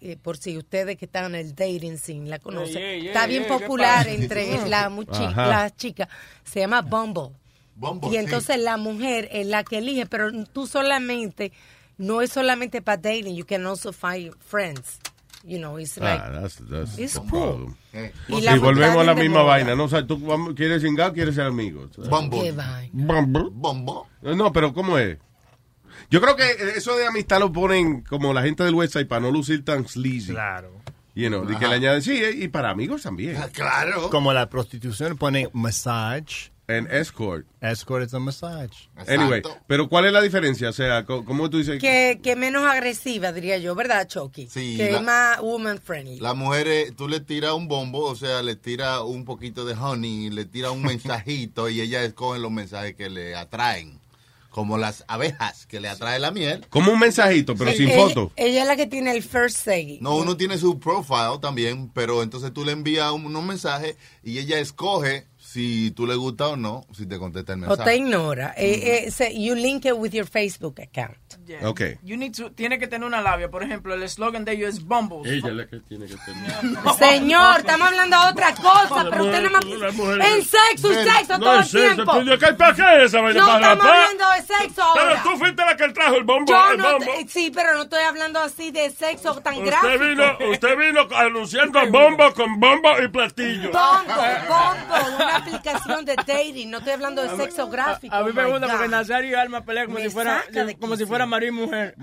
Eh, 0.00 0.16
por 0.22 0.36
si 0.36 0.56
ustedes 0.58 0.96
que 0.96 1.06
están 1.06 1.34
en 1.34 1.34
el 1.36 1.54
dating 1.54 1.98
scene 1.98 2.28
la 2.28 2.38
conocen. 2.38 2.82
Está 3.06 3.26
bien 3.26 3.42
ey, 3.44 3.48
¿qué 3.48 3.58
popular 3.58 4.06
entre 4.08 4.46
las 4.68 4.90
muchi- 4.90 5.26
Ajá. 5.26 5.46
las 5.46 5.76
chicas. 5.76 6.08
Se 6.44 6.60
llama 6.60 6.82
Bumble. 6.82 7.30
Bumble, 7.74 8.08
y 8.08 8.12
sí. 8.12 8.16
entonces 8.18 8.58
la 8.58 8.76
mujer 8.76 9.28
es 9.32 9.46
la 9.46 9.62
que 9.64 9.78
elige, 9.78 10.06
pero 10.06 10.30
tú 10.46 10.66
solamente, 10.66 11.52
no 11.96 12.22
es 12.22 12.30
solamente 12.32 12.82
para 12.82 12.96
dating, 12.96 13.36
you 13.36 13.46
can 13.46 13.64
also 13.66 13.92
find 13.92 14.34
friends. 14.40 14.98
You 15.48 15.58
know, 15.58 15.78
it's 15.78 15.96
like, 15.96 16.20
Ah, 16.22 16.28
that's, 16.42 16.56
that's 16.68 16.98
it's 16.98 17.18
cool. 17.18 17.28
problem. 17.30 17.74
Y 18.28 18.44
Y, 18.46 18.58
volvemos 18.58 18.98
a 18.98 19.04
la 19.04 19.14
misma 19.14 19.36
moda. 19.40 19.44
vaina, 19.44 19.74
¿no? 19.74 19.84
O 19.84 19.88
sea, 19.88 20.06
tú 20.06 20.22
quieres 20.54 20.82
cingar, 20.82 21.14
quieres 21.14 21.34
ser. 21.36 21.50
Qué 21.50 22.52
vaina. 22.52 22.90
Bumble. 22.92 23.48
Bumble. 23.50 24.02
No, 24.36 24.52
pero 24.52 24.74
¿cómo 24.74 24.98
es? 24.98 25.16
Yo 26.10 26.20
creo 26.20 26.36
que 26.36 26.44
eso 26.76 26.94
de 26.98 27.06
amistad 27.06 27.38
lo 27.40 27.50
ponen 27.50 28.02
como 28.02 28.34
la 28.34 28.42
gente 28.42 28.62
del 28.62 28.74
website 28.74 29.08
para 29.08 29.22
no 29.22 29.30
lucir 29.30 29.64
tan 29.64 29.88
sleazy. 29.88 30.32
Claro. 30.32 30.70
You 31.14 31.28
know, 31.28 31.50
y 31.50 31.56
que 31.56 31.66
le 31.66 31.76
añaden, 31.76 32.02
sí, 32.02 32.20
y 32.34 32.48
para 32.48 32.68
amigos 32.70 33.02
también. 33.02 33.36
Claro. 33.54 34.10
Como 34.10 34.34
la 34.34 34.50
prostitución 34.50 35.16
pone 35.16 35.48
massage. 35.54 36.52
En 36.68 36.86
escort. 36.90 37.46
Escort 37.62 38.04
es 38.04 38.12
un 38.12 38.24
massage. 38.24 38.90
Anyway, 39.08 39.40
pero 39.66 39.88
¿cuál 39.88 40.04
es 40.04 40.12
la 40.12 40.20
diferencia? 40.20 40.68
O 40.68 40.72
sea, 40.74 41.04
¿cómo 41.06 41.48
tú 41.48 41.56
dices? 41.58 41.80
que, 41.80 42.20
que 42.22 42.36
menos 42.36 42.62
agresiva, 42.64 43.32
diría 43.32 43.56
yo, 43.56 43.74
¿verdad, 43.74 44.06
Chucky? 44.06 44.48
Sí, 44.50 44.76
que 44.76 44.90
la- 44.92 44.98
es 44.98 45.02
más 45.02 45.40
woman 45.40 45.78
friendly. 45.80 46.20
Las 46.20 46.36
mujeres, 46.36 46.94
tú 46.94 47.08
le 47.08 47.20
tiras 47.20 47.54
un 47.54 47.68
bombo, 47.68 48.04
o 48.04 48.14
sea, 48.14 48.42
le 48.42 48.54
tiras 48.54 49.00
un 49.00 49.24
poquito 49.24 49.64
de 49.64 49.72
honey, 49.72 50.28
le 50.28 50.44
tiras 50.44 50.72
un 50.72 50.82
mensajito 50.82 51.70
y 51.70 51.80
ellas 51.80 52.04
escogen 52.04 52.42
los 52.42 52.52
mensajes 52.52 52.94
que 52.94 53.08
le 53.08 53.34
atraen. 53.34 53.98
Como 54.50 54.76
las 54.76 55.04
abejas 55.08 55.66
que 55.66 55.78
le 55.78 55.88
atrae 55.88 56.18
la 56.18 56.32
miel. 56.32 56.66
Como 56.68 56.90
un 56.92 56.98
mensajito, 56.98 57.54
pero 57.54 57.70
sin 57.72 57.88
ella, 57.90 57.96
foto. 58.08 58.32
Ella 58.34 58.62
es 58.62 58.66
la 58.66 58.76
que 58.76 58.86
tiene 58.86 59.12
el 59.12 59.22
first 59.22 59.56
say. 59.56 59.98
No, 60.00 60.16
uno 60.16 60.36
tiene 60.36 60.58
su 60.58 60.80
profile 60.80 61.38
también, 61.40 61.90
pero 61.94 62.22
entonces 62.22 62.52
tú 62.52 62.64
le 62.64 62.72
envías 62.72 63.12
un- 63.12 63.26
unos 63.26 63.44
mensajes 63.44 63.96
y 64.24 64.38
ella 64.38 64.58
escoge 64.58 65.26
si 65.50 65.90
tú 65.92 66.06
le 66.06 66.14
gusta 66.14 66.48
o 66.48 66.56
no, 66.56 66.84
si 66.92 67.06
te 67.06 67.18
contesta 67.18 67.54
el 67.54 67.64
O 67.64 67.68
mensaje. 67.68 67.90
te 67.90 67.96
ignora. 67.96 68.52
Eh, 68.56 69.04
eh, 69.06 69.10
se- 69.10 69.32
you 69.40 69.54
link 69.54 69.86
it 69.86 69.94
with 69.96 70.10
your 70.12 70.26
Facebook 70.26 70.78
account. 70.80 71.16
Yeah. 71.46 71.66
Ok. 71.66 71.80
You 72.02 72.18
need 72.18 72.34
to, 72.36 72.50
tiene 72.52 72.78
que 72.78 72.86
tener 72.86 73.06
una 73.06 73.22
labia. 73.22 73.50
Por 73.50 73.62
ejemplo, 73.62 73.94
el 73.94 74.02
eslogan 74.02 74.44
de 74.44 74.52
ellos 74.52 74.74
es 74.74 74.84
Bumbles. 74.84 75.32
Ella 75.32 75.48
es 75.48 75.54
la 75.54 75.66
que 75.66 75.80
tiene 75.80 76.04
que 76.06 76.16
tener. 76.16 76.52
Señor, 76.98 77.60
estamos 77.60 77.88
hablando 77.88 78.20
de 78.22 78.30
otra 78.30 78.54
cosa, 78.56 79.06
pero 79.10 79.24
usted 79.24 79.42
no 79.42 79.50
me... 79.50 80.26
En 80.26 80.42
sexo 80.44 80.92
y 80.92 80.94
sexo 80.96 81.38
no 81.38 81.44
todo 81.44 81.54
el 81.54 81.60
es 81.60 81.70
sexo, 81.70 81.94
tiempo. 81.94 82.12
¿qué- 82.38 82.52
¿Para 82.54 82.74
qué 82.74 83.04
esa 83.04 83.20
vaina? 83.22 83.40
No 83.40 83.46
¿Para 83.46 83.72
estamos 83.72 83.86
hablando 83.86 84.24
de 84.30 84.42
sexo 84.42 84.82
Pero 84.94 85.08
ahora. 85.08 85.22
tú 85.22 85.30
fuiste 85.38 85.62
la 85.64 85.76
que 85.76 85.88
trajo 85.94 86.14
el 86.16 86.24
bombo. 86.24 86.52
Yo 86.52 86.70
el 86.72 86.76
no, 86.78 86.92
bombo. 86.92 87.06
sí, 87.28 87.50
pero 87.54 87.74
no 87.74 87.82
estoy 87.84 88.02
hablando 88.02 88.38
así 88.40 88.70
de 88.70 88.90
sexo 88.90 89.34
tan 89.40 89.64
gráfico. 89.64 89.86
Usted 89.94 90.08
vino, 90.10 90.50
usted 90.52 90.76
vino 90.76 91.08
anunciando 91.16 91.80
bombo 91.90 92.34
con 92.34 92.60
bombo 92.60 92.90
y 93.02 93.08
platillo. 93.08 93.70
Bombo, 93.72 94.14
bombo, 94.48 95.16
una 95.16 95.37
aplicación 95.38 96.04
de 96.04 96.16
dating, 96.16 96.70
no 96.70 96.78
estoy 96.78 96.92
hablando 96.92 97.22
de 97.22 97.36
sexo 97.36 97.68
gráfico. 97.68 98.14
A 98.14 98.22
mí 98.22 98.32
me 98.32 98.44
gusta 98.46 98.68
porque. 98.68 98.88
Nazario 98.88 99.30
y 99.30 99.34
Alma 99.34 99.64
pelean 99.64 99.86
como 99.86 99.98
si 99.98 100.10
fuera 100.10 100.42
como 100.80 100.96
si 100.96 101.06
fuera 101.06 101.26
marido 101.26 101.52
y 101.52 101.56
mujer. 101.56 101.94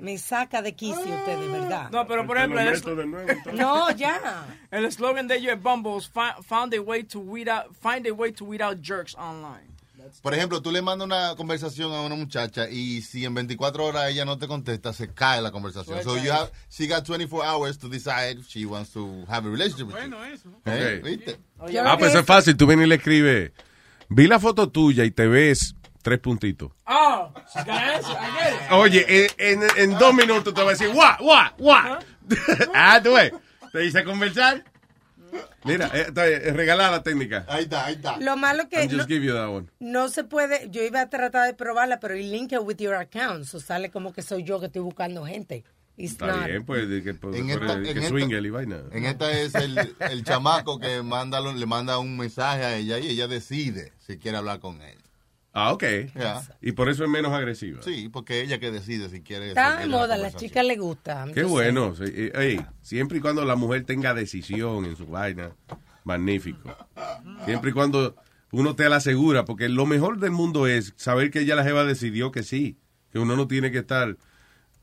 Me 0.00 0.18
saca 0.18 0.62
de 0.62 0.74
quicio 0.74 1.00
usted, 1.00 1.38
de 1.38 1.48
verdad. 1.48 1.90
No, 1.90 2.06
pero 2.06 2.26
por 2.26 2.36
ejemplo. 2.38 2.60
No, 3.52 3.90
ya. 3.90 4.44
el 4.70 4.84
eslogan 4.84 5.26
de 5.28 5.36
ellos 5.36 5.54
es 5.54 5.62
Bumbles 5.62 6.08
fi- 6.08 6.42
found 6.42 6.74
a 6.74 6.80
way 6.80 7.02
to 7.04 7.18
weed 7.20 7.48
out 7.48 7.74
find 7.80 8.06
a 8.06 8.12
way 8.12 8.32
to 8.32 8.44
weed 8.44 8.60
out 8.62 8.78
jerks 8.82 9.14
online. 9.16 9.69
Por 10.22 10.34
ejemplo, 10.34 10.60
tú 10.62 10.70
le 10.70 10.82
mandas 10.82 11.06
una 11.06 11.34
conversación 11.36 11.92
a 11.92 12.00
una 12.00 12.14
muchacha 12.14 12.68
y 12.68 13.02
si 13.02 13.24
en 13.24 13.34
24 13.34 13.84
horas 13.84 14.10
ella 14.10 14.24
no 14.24 14.38
te 14.38 14.46
contesta, 14.48 14.92
se 14.92 15.12
cae 15.12 15.40
la 15.40 15.50
conversación. 15.50 16.02
So 16.02 16.16
you 16.16 16.32
have, 16.32 16.50
she 16.68 16.86
got 16.86 17.04
24 17.04 17.44
hours 17.44 17.78
to 17.78 17.88
decide 17.88 18.38
if 18.40 18.48
she 18.48 18.64
wants 18.66 18.92
to 18.92 19.24
have 19.28 19.46
a 19.46 19.50
relationship 19.50 19.86
with 19.86 19.96
you. 20.02 20.16
¿Eh? 20.66 20.98
Ok. 20.98 21.04
¿Viste? 21.04 21.38
Ah, 21.84 21.96
pues 21.98 22.14
es 22.14 22.24
fácil. 22.24 22.56
Tú 22.56 22.66
vienes 22.66 22.86
y 22.86 22.88
le 22.88 22.94
escribes, 22.96 23.52
vi 24.08 24.26
la 24.26 24.38
foto 24.40 24.68
tuya 24.68 25.04
y 25.04 25.10
te 25.10 25.26
ves 25.26 25.74
tres 26.02 26.18
puntitos. 26.18 26.72
Oh, 26.86 27.30
answer. 27.34 27.62
I 27.62 28.30
get 28.38 28.54
it. 28.54 28.72
Oye, 28.72 29.04
en, 29.38 29.62
en, 29.62 29.68
en 29.76 29.98
dos 29.98 30.14
minutos 30.14 30.52
te 30.54 30.60
va 30.62 30.68
a 30.68 30.72
decir, 30.72 30.88
guau, 30.92 31.16
guau, 31.20 31.50
guau. 31.58 31.98
ah, 32.74 33.00
tú 33.02 33.12
ves. 33.12 33.32
Te 33.72 33.78
dice 33.80 34.02
conversar. 34.04 34.64
Mira, 35.64 35.90
eh, 35.94 36.06
eh, 36.14 36.52
regalada 36.52 36.90
la 36.90 37.02
técnica. 37.02 37.44
Ahí 37.48 37.64
está, 37.64 37.86
ahí 37.86 37.94
está. 37.94 38.16
Lo 38.18 38.36
malo 38.36 38.68
que 38.68 38.86
no, 38.86 38.96
just 38.98 39.08
give 39.08 39.24
you 39.24 39.32
that 39.34 39.48
one. 39.48 39.66
no 39.78 40.08
se 40.08 40.24
puede, 40.24 40.68
yo 40.70 40.82
iba 40.82 41.00
a 41.02 41.10
tratar 41.10 41.46
de 41.46 41.54
probarla, 41.54 42.00
pero 42.00 42.14
el 42.14 42.30
link 42.30 42.52
it 42.52 42.60
with 42.62 42.76
your 42.78 42.94
account, 42.94 43.44
so 43.44 43.60
sale 43.60 43.90
como 43.90 44.12
que 44.12 44.22
soy 44.22 44.42
yo 44.44 44.58
que 44.60 44.66
estoy 44.66 44.82
buscando 44.82 45.24
gente. 45.26 45.64
It's 45.96 46.12
Está 46.12 46.28
not. 46.28 46.46
bien, 46.46 46.64
pues, 46.64 46.88
de 46.88 47.02
que, 47.02 47.12
pues, 47.12 47.36
En 47.36 47.50
esta- 47.50 47.72
el- 47.74 47.86
en 47.86 47.92
que 47.92 47.98
esta- 47.98 48.08
swingle 48.08 48.46
y 48.48 48.50
vaina. 48.50 48.78
En 48.90 49.04
esta 49.04 49.30
es 49.32 49.54
el, 49.54 49.76
el 49.98 50.24
chamaco 50.24 50.78
que 50.80 51.02
manda, 51.02 51.40
lo- 51.40 51.52
le 51.52 51.66
manda 51.66 51.98
un 51.98 52.16
mensaje 52.16 52.64
a 52.64 52.76
ella 52.76 52.98
y 52.98 53.08
ella 53.08 53.28
decide 53.28 53.92
si 54.06 54.16
quiere 54.16 54.38
hablar 54.38 54.60
con 54.60 54.80
él. 54.80 54.96
Ah, 55.52 55.72
ok. 55.72 55.82
Y 56.60 56.72
por 56.72 56.88
eso 56.88 57.02
es 57.04 57.10
menos 57.10 57.32
agresiva. 57.32 57.82
Sí, 57.82 58.08
porque 58.08 58.40
ella 58.40 58.60
que 58.60 58.70
decide 58.70 59.08
si 59.08 59.20
quiere. 59.22 59.48
Está 59.48 59.80
la 59.80 59.86
moda, 59.86 60.04
a 60.04 60.06
la 60.08 60.14
conversación. 60.14 60.48
chica 60.48 60.62
le 60.62 60.76
gusta. 60.76 61.26
Qué 61.34 61.42
bueno. 61.44 61.94
sí, 61.96 62.04
eh, 62.06 62.32
ey, 62.34 62.64
siempre 62.82 63.18
y 63.18 63.20
cuando 63.20 63.44
la 63.44 63.56
mujer 63.56 63.84
tenga 63.84 64.14
decisión 64.14 64.84
en 64.84 64.94
su 64.96 65.06
vaina, 65.06 65.50
magnífico. 66.04 66.74
Siempre 67.46 67.70
y 67.70 67.72
cuando 67.72 68.14
uno 68.52 68.76
te 68.76 68.88
la 68.88 69.00
segura, 69.00 69.44
porque 69.44 69.68
lo 69.68 69.86
mejor 69.86 70.18
del 70.20 70.30
mundo 70.30 70.66
es 70.68 70.92
saber 70.96 71.30
que 71.30 71.40
ella 71.40 71.56
la 71.56 71.64
jeva 71.64 71.84
decidió 71.84 72.30
que 72.30 72.42
sí, 72.44 72.78
que 73.12 73.18
uno 73.18 73.34
no 73.36 73.48
tiene 73.48 73.70
que 73.72 73.78
estar, 73.78 74.16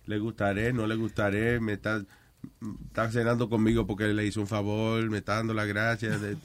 le 0.05 0.19
gustaré, 0.19 0.73
no 0.73 0.85
le 0.87 0.95
gustaré, 0.95 1.59
me 1.61 1.73
está, 1.73 2.03
está 2.87 3.09
cenando 3.11 3.49
conmigo 3.49 3.87
porque 3.87 4.07
le 4.07 4.25
hizo 4.25 4.41
un 4.41 4.47
favor, 4.47 5.09
me 5.09 5.19
está 5.19 5.35
dando 5.35 5.53
las 5.53 5.67
gracias. 5.67 6.19
de- 6.21 6.37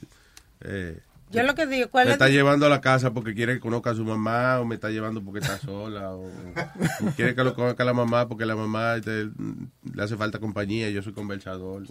eh, 0.61 0.99
Yo 1.33 1.43
lo 1.43 1.55
que 1.55 1.65
digo, 1.67 1.89
¿cuál 1.89 2.05
me 2.05 2.11
es? 2.11 2.13
está 2.13 2.29
llevando 2.29 2.65
a 2.65 2.69
la 2.69 2.79
casa 2.81 3.11
porque 3.13 3.33
quiere 3.33 3.55
que 3.55 3.59
conozca 3.59 3.89
a 3.91 3.95
su 3.95 4.03
mamá, 4.05 4.59
o 4.59 4.65
me 4.65 4.75
está 4.75 4.89
llevando 4.89 5.21
porque 5.23 5.39
está 5.39 5.57
sola, 5.57 6.11
o, 6.11 6.25
o 6.25 6.31
quiere 7.15 7.35
que 7.35 7.43
lo 7.43 7.53
conozca 7.55 7.83
la 7.83 7.93
mamá 7.93 8.27
porque 8.27 8.45
la 8.45 8.55
mamá 8.55 8.95
este, 8.95 9.29
le 9.93 10.03
hace 10.03 10.15
falta 10.15 10.39
compañía 10.39 10.89
yo 10.89 11.01
soy 11.01 11.13
conversador. 11.13 11.83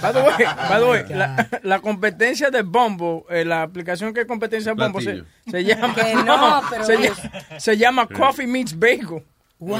By 0.00 0.12
the 0.12 0.20
way, 0.22 0.44
by 0.68 0.80
the 0.80 0.86
way, 0.90 1.04
la, 1.10 1.48
la 1.62 1.80
competencia 1.80 2.50
de 2.50 2.62
Bumble, 2.62 3.24
eh, 3.30 3.44
la 3.44 3.62
aplicación 3.62 4.14
que 4.14 4.20
es 4.20 4.26
competencia 4.26 4.74
de 4.74 4.82
Bumble, 4.82 5.24
se, 5.50 5.64
llama, 5.64 5.94
Que 5.94 6.14
no, 6.14 6.62
pero 6.70 6.84
se, 6.84 6.94
es- 6.94 7.00
llama- 7.00 7.60
se 7.60 7.76
llama 7.76 8.06
Coffee 8.08 8.46
Meets 8.46 8.78
Bagel. 8.78 9.24
Wow. 9.60 9.76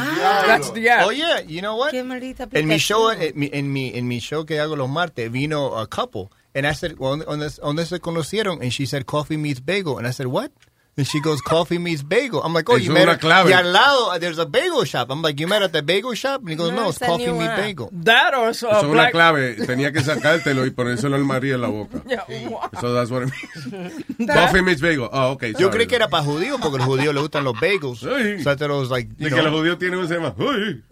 That's 0.46 0.72
the 0.72 0.90
app. 0.90 1.06
Oh 1.06 1.12
yeah, 1.12 1.40
you 1.42 1.60
know 1.60 1.76
what? 1.78 1.90
Qué 1.92 2.00
En 2.00 2.66
mi 2.66 2.78
show, 2.78 3.10
en 3.12 3.32
mi, 3.38 3.48
en 3.52 3.72
mi, 3.72 3.92
en 3.94 4.08
mi 4.08 4.18
show 4.18 4.44
que 4.44 4.58
hago 4.58 4.74
los 4.74 4.88
martes, 4.88 5.30
vino 5.30 5.78
a 5.78 5.86
couple. 5.86 6.28
And 6.54 6.66
I 6.66 6.72
said, 6.72 6.98
well, 6.98 7.16
¿dónde, 7.18 7.86
se 7.86 8.00
conocieron? 8.00 8.62
And 8.62 8.72
she 8.72 8.86
said, 8.86 9.04
coffee 9.06 9.36
meets 9.36 9.60
bagel. 9.60 9.98
And 9.98 10.06
I 10.06 10.10
said, 10.12 10.26
what? 10.28 10.50
And 10.96 11.06
she 11.06 11.20
goes, 11.20 11.40
coffee 11.40 11.78
meets 11.78 12.02
bagel. 12.02 12.42
I'm 12.42 12.52
like, 12.52 12.68
oh, 12.68 12.74
Eso 12.74 12.86
you 12.86 12.90
es 12.90 12.94
met 12.98 13.08
at- 13.08 13.20
clave. 13.20 13.46
Y 13.50 13.52
al 13.52 13.70
lado, 13.72 14.18
there's 14.18 14.38
a 14.40 14.46
bagel 14.46 14.82
shop. 14.84 15.10
I'm 15.12 15.22
like, 15.22 15.38
you 15.38 15.46
met 15.46 15.62
at 15.62 15.72
the 15.72 15.80
bagel 15.80 16.12
shop? 16.14 16.40
And 16.40 16.50
he 16.50 16.56
goes, 16.56 16.70
No, 16.72 16.82
no, 16.84 16.88
it's 16.88 16.98
coffee 16.98 17.30
meets 17.30 17.54
bagel. 17.54 17.88
That 17.92 18.34
or 18.34 18.52
so, 18.52 18.68
Eso 18.68 18.78
es 18.78 18.84
una 18.84 19.10
clave. 19.12 19.54
Tenía 19.64 19.92
que 19.92 20.00
sacártelo 20.00 20.66
y 20.66 20.70
ponérselo 20.70 21.14
al 21.14 21.22
María 21.24 21.54
en 21.54 21.60
la 21.60 21.68
boca. 21.68 22.02
Yeah, 22.08 22.24
what? 22.48 22.80
So 22.80 22.92
that's 22.94 23.12
what 23.12 23.22
it 23.22 23.30
means. 23.30 24.28
Coffee 24.34 24.62
meets 24.62 24.80
bagel. 24.80 25.08
Oh, 25.12 25.32
okay. 25.34 25.52
Yo 25.52 25.68
sorry. 25.68 25.70
creí 25.84 25.86
que 25.86 25.94
era 25.96 26.08
para 26.08 26.24
judíos 26.24 26.58
porque 26.60 26.78
a 26.82 26.84
los 26.84 26.86
judíos 26.88 27.14
les 27.14 27.22
gustan 27.22 27.44
los 27.44 27.54
bagels. 27.60 28.00
Sí. 28.00 28.42
So 28.42 28.50
I 28.50 28.56
thought 28.56 28.62
it 28.62 28.70
was 28.76 28.90
like, 28.90 29.08
Y 29.20 29.24
you 29.28 29.30
que 29.30 29.36
los 29.36 29.44
know, 29.52 29.58
judíos 29.60 29.78
tienen 29.78 30.00
un 30.00 30.08
tema. 30.08 30.34
Uy, 30.36 30.82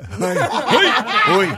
uy. 1.37 1.49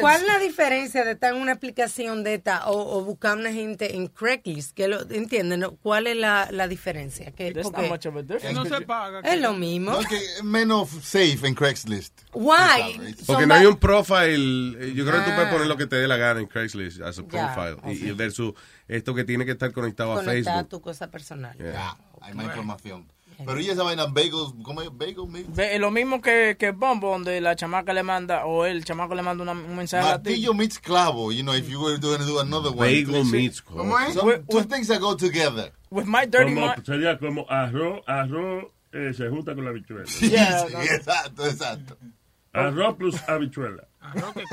¿Cuál 0.00 0.20
es 0.22 0.26
la 0.26 0.38
diferencia 0.38 1.04
de 1.04 1.12
estar 1.12 1.34
en 1.34 1.40
una 1.40 1.52
aplicación 1.52 2.22
de 2.24 2.34
esta 2.34 2.68
o, 2.68 2.98
o 2.98 3.04
buscar 3.04 3.36
una 3.36 3.52
gente 3.52 3.96
en 3.96 4.06
Craigslist? 4.08 4.72
Que 4.74 4.88
lo, 4.88 5.02
¿Entienden? 5.10 5.60
no? 5.60 5.76
¿Cuál 5.76 6.06
es 6.06 6.16
la, 6.16 6.48
la 6.50 6.68
diferencia? 6.68 7.30
Que, 7.32 7.52
porque 7.62 7.82
a. 7.82 8.52
No 8.52 8.64
se 8.64 8.80
paga. 8.82 9.20
es 9.20 9.40
lo 9.40 9.52
mismo. 9.52 9.92
No, 9.92 9.98
que 10.00 10.20
menos 10.42 10.88
safe 11.02 11.46
en 11.46 11.54
Craigslist. 11.54 12.20
Why? 12.32 13.14
Porque 13.26 13.46
no 13.46 13.54
hay 13.54 13.66
un 13.66 13.76
profile. 13.76 14.76
eh, 14.88 14.92
Yo 14.94 15.04
creo 15.06 15.22
que 15.24 15.30
tú 15.30 15.34
puedes 15.36 15.50
poner 15.52 15.66
lo 15.66 15.76
que 15.76 15.86
te 15.86 15.96
dé 15.96 16.08
la 16.08 16.16
gana 16.16 16.40
en 16.40 16.46
Craigslist 16.46 17.00
as 17.00 17.18
a 17.18 17.22
profile. 17.24 17.76
Y, 17.92 18.08
y 18.08 18.12
versus 18.12 18.54
esto 18.88 19.14
que 19.14 19.24
tiene 19.24 19.44
que 19.44 19.52
estar 19.52 19.72
conectado 19.72 20.12
a 20.12 20.22
Facebook. 20.22 20.68
tu 20.68 20.80
cosa 20.80 21.10
personal. 21.10 21.56
Yeah. 21.58 21.96
Hay 22.20 22.34
más 22.34 22.46
información. 22.46 23.06
Pero 23.44 23.60
y 23.60 23.68
esa 23.70 23.82
vaina, 23.82 24.06
bagels, 24.06 24.54
¿cómo 24.62 24.82
es? 24.82 24.90
Bagel? 24.96 25.44
Ve, 25.48 25.78
lo 25.78 25.90
mismo 25.90 26.20
que, 26.20 26.56
que 26.58 26.70
Bumble, 26.72 27.08
donde 27.10 27.40
la 27.40 27.56
chamaca 27.56 27.92
le 27.92 28.02
manda, 28.02 28.46
o 28.46 28.64
el 28.66 28.84
chamaco 28.84 29.14
le 29.14 29.22
manda 29.22 29.42
una- 29.42 29.52
un 29.52 29.76
mensaje 29.76 30.06
a 30.08 30.22
ti. 30.22 30.30
Martillo 30.30 30.54
meets 30.54 30.78
clavo, 30.78 31.32
you 31.32 31.42
know, 31.42 31.54
if 31.54 31.68
you 31.68 31.80
were 31.80 31.98
going 31.98 32.18
to 32.18 32.24
do 32.26 32.38
another 32.40 32.70
one. 32.70 32.78
Bagel 32.78 33.24
meets 33.24 33.60
clavo. 33.62 33.78
¿Cómo 33.84 33.98
es? 34.00 34.14
Some- 34.14 34.44
two 34.48 34.62
things 34.64 34.88
that 34.88 35.00
go 35.00 35.16
together. 35.16 35.72
With 35.90 36.06
my 36.06 36.26
dirty 36.26 36.54
Como- 36.54 36.66
mind. 36.68 36.84
sería 36.84 37.18
como 37.18 37.46
arroz, 37.48 38.00
arroz 38.06 38.64
eh, 38.92 39.12
se 39.12 39.28
junta 39.28 39.54
con 39.54 39.64
la 39.64 39.70
habichuela. 39.70 40.04
Sí, 40.06 40.30
Yeah, 40.30 40.66
sí, 40.66 40.72
no. 40.72 40.80
exacto, 40.82 41.46
exacto. 41.46 41.96
Arroz 42.52 42.94
plus 42.96 43.16
habichuela. 43.28 43.84
Arroz 44.04 44.34
que 44.34 44.44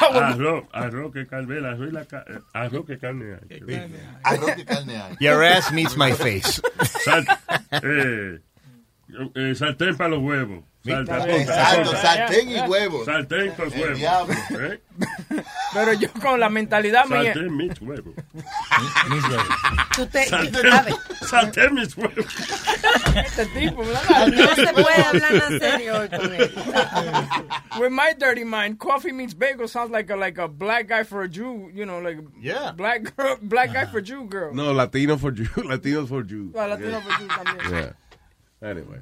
agua. 0.00 0.28
Arroz, 0.28 0.64
arroz 0.72 1.12
que 1.12 1.26
carne, 1.26 1.58
arroz 1.66 1.92
la 1.92 2.04
ca- 2.04 2.24
eh, 2.26 2.40
arroz 2.52 2.84
que 2.86 2.98
carne 2.98 3.34
hay. 3.34 3.60
Arroz 4.24 4.50
que 4.56 4.64
carne 4.64 4.96
hay. 4.96 5.16
Your 5.20 5.42
ass 5.44 5.70
meets 5.72 5.96
my 5.96 6.12
face. 6.12 6.60
Sal- 7.04 7.24
eh, 7.82 8.40
eh, 9.34 9.54
sartén 9.54 9.96
para 9.96 10.10
los 10.10 10.20
huevos. 10.20 10.64
Sal- 10.84 11.00
apunta, 11.02 11.36
Exacto, 11.36 11.80
apunta. 11.80 12.00
sartén 12.02 12.50
y 12.50 12.60
huevos. 12.60 13.04
Sartén 13.06 13.50
con 13.52 13.68
huevos. 13.72 14.36
¿eh? 14.50 14.80
Pero 15.72 15.92
yo 15.94 16.08
con 16.20 16.38
la 16.38 16.48
mentalidad 16.50 17.06
mía. 17.06 17.32
Sartén 17.32 17.56
mis 17.56 17.80
huevos. 17.80 18.14
Tú 19.96 20.06
te, 20.06 20.24
tú 20.26 20.58
sabes, 20.68 20.94
sartén 21.28 21.74
mis 21.74 21.96
huevos. 21.96 22.26
Este 23.16 23.46
tipo, 23.46 23.82
¿verdad? 23.84 24.26
no 24.28 24.54
se 24.54 24.72
puede 24.72 25.02
hablar 25.04 25.34
en 25.50 25.60
serio 25.60 25.98
hoy 26.00 26.08
con 26.08 26.34
él. 26.34 26.52
With 27.80 27.90
my 27.90 28.12
dirty 28.18 28.44
mind, 28.44 28.78
coffee 28.78 29.12
meets 29.12 29.34
bagel 29.34 29.68
sounds 29.68 29.90
like 29.90 30.10
a 30.10 30.16
like 30.16 30.38
a 30.38 30.48
black 30.48 30.88
guy 30.88 31.02
for 31.04 31.22
a 31.22 31.28
Jew, 31.28 31.70
you 31.72 31.84
know, 31.86 31.98
like 32.00 32.18
Yeah. 32.40 32.72
black 32.72 33.14
girl, 33.16 33.36
black 33.40 33.72
guy 33.72 33.86
for 33.86 34.00
Jew 34.02 34.26
girl. 34.28 34.52
No, 34.54 34.72
Latino 34.72 35.16
for 35.16 35.32
you. 35.32 35.44
Latinos 35.64 36.08
for 36.08 36.22
you. 36.24 36.52
Ah, 36.56 36.66
latino 36.66 37.00
for 37.00 37.12
Jew 37.18 37.26
también. 37.28 37.70
Yeah. 37.70 37.92
Anyway. 38.64 39.00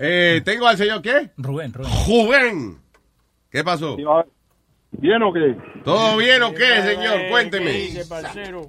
Eh, 0.00 0.40
¿Tengo 0.44 0.66
al 0.66 0.76
señor 0.76 1.02
qué? 1.02 1.30
Rubén, 1.36 1.72
Rubén. 1.72 1.92
Rubén. 2.06 2.78
¿Qué 3.50 3.62
pasó? 3.62 3.96
¿Bien 4.92 5.22
o 5.22 5.32
qué? 5.32 5.56
¿Todo 5.84 6.16
bien 6.16 6.42
o 6.42 6.52
qué, 6.54 6.82
señor? 6.82 7.18
¿Qué 7.18 7.28
Cuénteme. 7.30 7.70
dice, 7.70 8.06
parcero? 8.06 8.62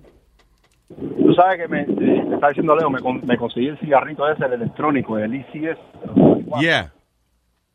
Tú 0.89 1.33
sabes 1.35 1.59
que 1.61 1.67
me, 1.67 1.85
me 1.85 2.35
está 2.35 2.49
diciendo 2.49 2.75
Leo, 2.75 2.89
me, 2.89 2.99
con- 2.99 3.25
me 3.25 3.37
conseguí 3.37 3.67
el 3.67 3.79
cigarrito 3.79 4.27
ese, 4.29 4.43
el 4.45 4.53
electrónico, 4.53 5.17
el 5.17 5.33
ECS. 5.35 5.77
Yeah. 6.59 6.91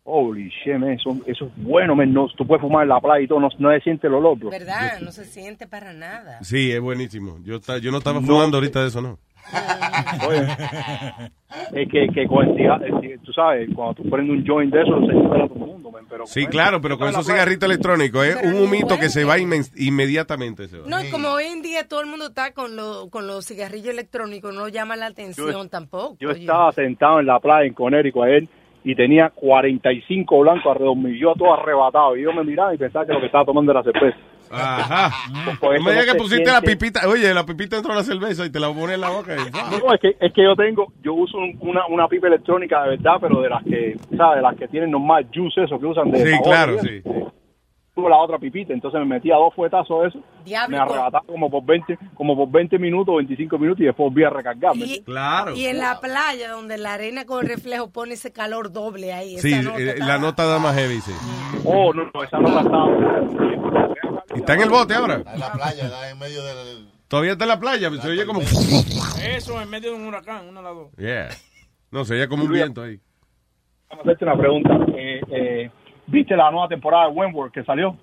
Holy 0.07 0.51
shit, 0.51 0.75
man, 0.75 0.91
eso, 0.91 1.17
eso 1.27 1.47
es 1.47 1.53
bueno, 1.57 1.95
man. 1.97 2.13
No, 2.13 2.27
tú 2.37 2.47
puedes 2.47 2.61
fumar 2.61 2.83
en 2.83 2.91
la 2.91 3.01
playa 3.01 3.25
y 3.25 3.29
todo, 3.29 3.41
no, 3.41 3.49
no 3.59 3.71
se 3.73 3.81
siente 3.81 4.07
el 4.09 4.15
olor, 4.15 4.39
bro. 4.39 4.51
¿Verdad? 4.51 5.01
No 5.01 5.13
se 5.13 5.25
siente 5.25 5.67
para 5.67 5.95
nada. 5.95 6.43
Sí, 6.43 6.71
es 6.73 6.81
buenísimo. 6.81 7.39
Yo, 7.43 7.59
yo 7.81 7.91
no 7.91 7.99
estaba 7.99 8.21
fumando 8.21 8.59
ahorita 8.59 8.83
de 8.83 8.89
eso, 8.89 9.01
¿no? 9.01 9.19
Oye, 10.27 10.47
es 11.73 11.89
que, 11.89 12.09
que 12.09 12.27
con 12.27 12.49
el 12.59 13.21
tú 13.23 13.33
sabes, 13.33 13.69
cuando 13.75 13.95
tú 13.95 14.09
prendes 14.11 14.37
un 14.39 14.47
joint 14.47 14.73
de 14.73 14.83
eso, 14.83 14.99
se 15.07 15.13
entera 15.13 15.47
todo 15.49 15.65
el 15.65 15.71
mundo, 15.71 15.91
man. 15.91 16.05
Pero 16.09 16.27
Sí, 16.27 16.47
claro, 16.47 16.81
pero 16.81 16.99
con 16.99 17.09
esos 17.09 17.27
cigarritos 17.27 17.69
electrónicos 17.69 18.25
es 18.27 18.37
un 18.45 18.55
humito 18.63 18.99
que 18.99 19.09
se 19.09 19.25
va 19.25 19.37
inmediatamente. 19.39 20.69
Se 20.69 20.79
va. 20.79 20.87
No, 20.89 21.03
y 21.03 21.11
como 21.11 21.29
hoy 21.29 21.45
en 21.45 21.63
día 21.63 21.87
todo 21.89 22.01
el 22.01 22.07
mundo 22.07 22.27
está 22.29 22.53
con, 22.53 22.77
lo- 22.77 23.09
con 23.11 23.27
los 23.27 23.47
cigarrillos 23.47 23.89
electrónicos, 23.89 24.55
no 24.55 24.69
llama 24.69 24.97
la 24.97 25.07
atención 25.07 25.51
Yo- 25.53 25.69
tampoco. 25.69 26.17
Yo 26.21 26.31
oye. 26.31 26.41
estaba 26.41 26.73
sentado 26.73 27.21
en 27.21 27.27
la 27.27 27.39
playa 27.41 27.67
en 27.67 27.75
Conérico 27.75 28.23
ayer 28.23 28.47
y 28.85 28.95
tenía 28.95 29.31
45 29.31 30.41
blancos 30.41 30.67
alrededor 30.73 30.97
mío, 30.97 31.15
yo 31.19 31.35
todo 31.35 31.55
arrebatado. 31.55 32.17
Y 32.17 32.23
yo 32.23 32.33
me 32.33 32.45
miraba 32.45 32.75
y 32.75 32.79
pensaba 32.79 33.07
que 33.07 33.13
lo 33.13 33.21
que 33.21 33.27
estaba 33.27 33.45
tomando 33.45 33.73
era 33.73 33.83
cerveza. 33.83 34.17
Ajá. 34.51 35.11
Por 35.61 35.71
No 35.71 35.75
eso 35.77 35.85
me 35.85 35.91
digas 35.93 36.07
no 36.07 36.13
que 36.13 36.19
pusiste 36.19 36.51
la 36.53 36.61
pipita. 36.61 37.09
Oye, 37.09 37.33
la 37.35 37.45
pipita 37.45 37.77
entró 37.77 37.93
a 37.93 37.97
la 37.97 38.03
cerveza 38.05 38.45
y 38.47 38.51
te 38.51 38.61
la 38.61 38.69
pones 38.73 38.95
en 38.95 39.01
la 39.01 39.11
boca. 39.11 39.35
y- 39.37 39.51
No, 39.51 39.93
es 39.95 40.01
que, 40.01 40.17
es 40.21 40.33
que 40.33 40.43
yo 40.43 40.55
tengo, 40.57 40.93
yo 41.03 41.15
uso 41.15 41.39
un- 41.39 41.57
una, 41.61 41.87
una 41.87 42.09
pipa 42.09 42.27
electrónica 42.29 42.83
de 42.85 42.91
verdad, 42.91 43.15
pero 43.21 43.41
de 43.41 43.49
las 43.49 43.65
que, 43.65 43.97
¿sabes? 44.17 44.37
De 44.37 44.43
las 44.43 44.57
que 44.57 44.69
tienen 44.69 44.91
normal 44.91 45.27
juice, 45.35 45.65
eso 45.65 45.79
que 45.79 45.87
usan 45.87 46.11
de 46.11 46.25
Sí, 46.25 46.31
sabor, 46.33 46.45
claro, 46.45 46.79
¿sí? 46.81 47.03
Tuve 47.95 48.11
la 48.11 48.17
otra 48.17 48.39
pipita, 48.41 48.73
entonces 48.73 48.99
me 48.99 49.07
metía 49.07 49.37
dos 49.37 49.55
fuetazos 49.55 50.03
de 50.03 50.09
eso, 50.09 50.19
Diablo, 50.45 50.77
me 50.77 50.83
arrebataba 50.83 51.25
como 51.29 51.49
por 51.49 51.65
20, 51.65 51.97
como 52.17 52.35
por 52.37 52.51
20 52.51 52.77
minutos, 52.77 53.15
25 53.19 53.57
minutos 53.57 53.83
y 53.83 53.85
después 53.85 54.09
volví 54.13 54.25
a 54.25 54.31
recargarme. 54.31 54.85
Y, 54.85 55.03
Claro. 55.05 55.55
y 55.55 55.67
en 55.67 55.79
la 55.79 56.01
playa, 56.01 56.51
donde 56.51 56.77
la 56.77 56.95
arena 56.95 57.25
con 57.25 57.47
reflejo 57.47 57.93
pone 57.93 58.15
ese 58.15 58.33
calor 58.33 58.73
doble 58.73 59.13
ahí. 59.13 59.39
Sí, 59.39 59.53
esa 59.53 59.63
nota 59.63 59.81
eh, 59.81 59.95
la 59.99 60.19
nota 60.19 60.45
da 60.45 60.59
más 60.59 60.75
heavy, 60.75 61.01
sí. 61.03 61.13
Oh, 61.65 61.93
no, 61.95 62.11
no, 62.13 62.23
esa 62.25 62.39
nota 62.41 62.61
estaba... 62.63 62.89
¿Y 64.35 64.39
está 64.39 64.55
en 64.55 64.61
el 64.63 64.71
bote 64.71 64.95
ahora? 64.95 65.23
En 65.27 65.41
la 65.41 65.53
playa, 65.53 65.89
da 65.89 66.11
en 66.11 66.19
medio 66.19 66.43
del... 66.43 66.89
Todavía 67.09 67.33
está 67.33 67.45
en 67.45 67.49
la 67.49 67.61
playa, 67.61 67.91
se 68.01 68.09
oye 68.09 68.27
como... 68.27 68.41
Eso 68.41 69.61
en 69.61 69.71
medio 69.71 69.91
de 69.91 69.97
un 69.97 70.07
huracán, 70.07 70.49
una 70.49 70.61
de 70.61 70.65
las 70.65 70.75
dos. 70.75 70.93
Yeah. 70.97 71.29
No, 71.91 72.05
se 72.05 72.15
oye 72.15 72.29
como 72.29 72.45
un 72.45 72.53
viento 72.53 72.83
ahí. 72.83 73.01
Vamos 73.91 74.07
a 74.07 74.11
hacerte 74.11 74.25
una 74.25 74.37
pregunta. 74.37 74.71
Eh, 74.97 75.21
eh, 75.31 75.71
¿Viste 76.07 76.37
la 76.37 76.51
nueva 76.51 76.69
temporada 76.69 77.09
de 77.09 77.13
Wentworth 77.13 77.53
que 77.53 77.63
salió? 77.65 77.97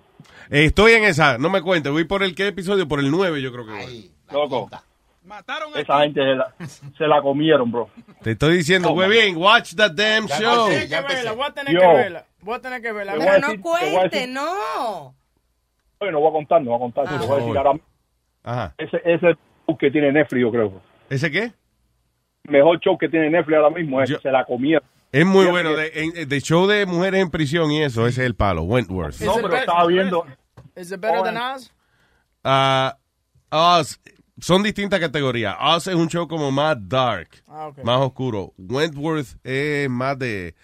Eh, 0.50 0.66
estoy 0.66 0.94
en 0.94 1.04
esa, 1.04 1.38
no 1.38 1.50
me 1.50 1.62
cuentes. 1.62 1.92
Voy 1.92 2.06
por 2.06 2.24
el 2.24 2.36
qué 2.36 2.48
episodio, 2.48 2.88
por 2.88 3.00
el 3.00 3.12
9 3.12 3.42
yo 3.42 3.52
creo 3.52 3.66
que 3.66 3.72
voy. 3.72 4.12
Loco, 4.32 4.70
Mataron 5.24 5.72
esa 5.78 6.02
gente 6.02 6.20
se 6.20 6.36
la, 6.36 6.54
se 6.98 7.08
la 7.08 7.22
comieron, 7.22 7.72
bro. 7.72 7.90
Te 8.24 8.32
estoy 8.32 8.58
diciendo, 8.58 8.90
güey, 8.90 9.10
bien, 9.10 9.38
watch 9.38 9.76
the 9.76 9.90
damn 9.90 10.28
Ya 10.28 10.40
show. 10.40 10.68
Tienes 10.68 10.90
que 10.90 11.02
verla, 11.02 11.32
voy 11.34 11.46
a 11.46 11.54
tener 11.54 11.74
Yo. 11.74 11.80
que 11.80 11.88
verla. 11.88 12.26
Voy 12.42 12.56
a 12.56 12.60
tener 12.60 12.82
que 12.82 12.92
verla. 12.92 13.16
Voy 13.16 13.28
a 13.28 13.32
Pero 13.34 13.48
no 13.48 13.58
voy 13.62 13.82
a 13.82 13.92
cuente, 13.92 14.28
no. 14.28 15.16
Oye, 16.02 16.12
no 16.12 16.20
voy 16.20 16.30
a 16.30 16.34
contar, 16.34 16.62
no 16.64 16.72
voy 16.72 16.78
a 16.78 16.80
contar. 16.80 17.20
te 17.20 17.26
voy 17.28 17.38
a 17.38 17.40
decir 17.42 17.58
ahora 17.58 17.80
Ajá. 18.44 18.74
ese 18.78 18.98
ese 18.98 19.14
es 19.16 19.24
el 19.24 19.38
show 19.68 19.78
que 19.78 19.92
tiene 19.92 20.12
Netflix, 20.12 20.42
yo 20.42 20.52
creo. 20.52 20.82
¿Ese 21.10 21.30
qué? 21.32 21.44
El 22.44 22.52
mejor 22.52 22.80
show 22.80 22.98
que 22.98 23.08
tiene 23.08 23.30
Netflix 23.30 23.58
ahora 23.58 23.70
mismo 23.70 24.02
es 24.02 24.10
Yo- 24.10 24.20
Se 24.20 24.32
la 24.32 24.44
comieron. 24.46 24.84
Es 25.12 25.26
muy 25.26 25.46
Fíjate 25.46 25.52
bueno. 25.52 25.70
que- 25.76 26.12
De, 26.12 26.26
de 26.26 26.42
show 26.42 26.66
de 26.68 26.86
mujeres 26.88 27.22
en 27.22 27.30
prisión 27.30 27.70
y 27.72 27.84
eso, 27.84 28.08
ese 28.08 28.22
es 28.22 28.26
el 28.28 28.36
palo. 28.36 28.64
Wentworth. 28.64 29.20
No, 29.22 29.36
pero 29.36 29.56
estaba 29.56 29.86
viendo. 29.86 30.26
Is 30.76 30.92
it 30.92 31.00
better 31.00 31.20
Oh, 31.20 31.24
than 31.24 31.38
Oz? 31.38 31.72
Ah, 32.44 32.98
Oz, 33.52 34.00
son 34.40 34.64
distintas 34.64 35.00
categorías. 35.00 35.56
Oz 35.62 35.86
es 35.88 35.96
un 35.96 36.08
show 36.08 36.28
como 36.28 36.50
más 36.50 36.78
dark, 36.90 37.30
Ah, 37.48 37.68
ok. 37.68 37.84
más 37.84 38.00
oscuro. 38.00 38.54
Wentworth 38.58 39.36
es 39.44 39.88
más 39.90 40.18
de 40.18 40.48
eh, 40.48 40.56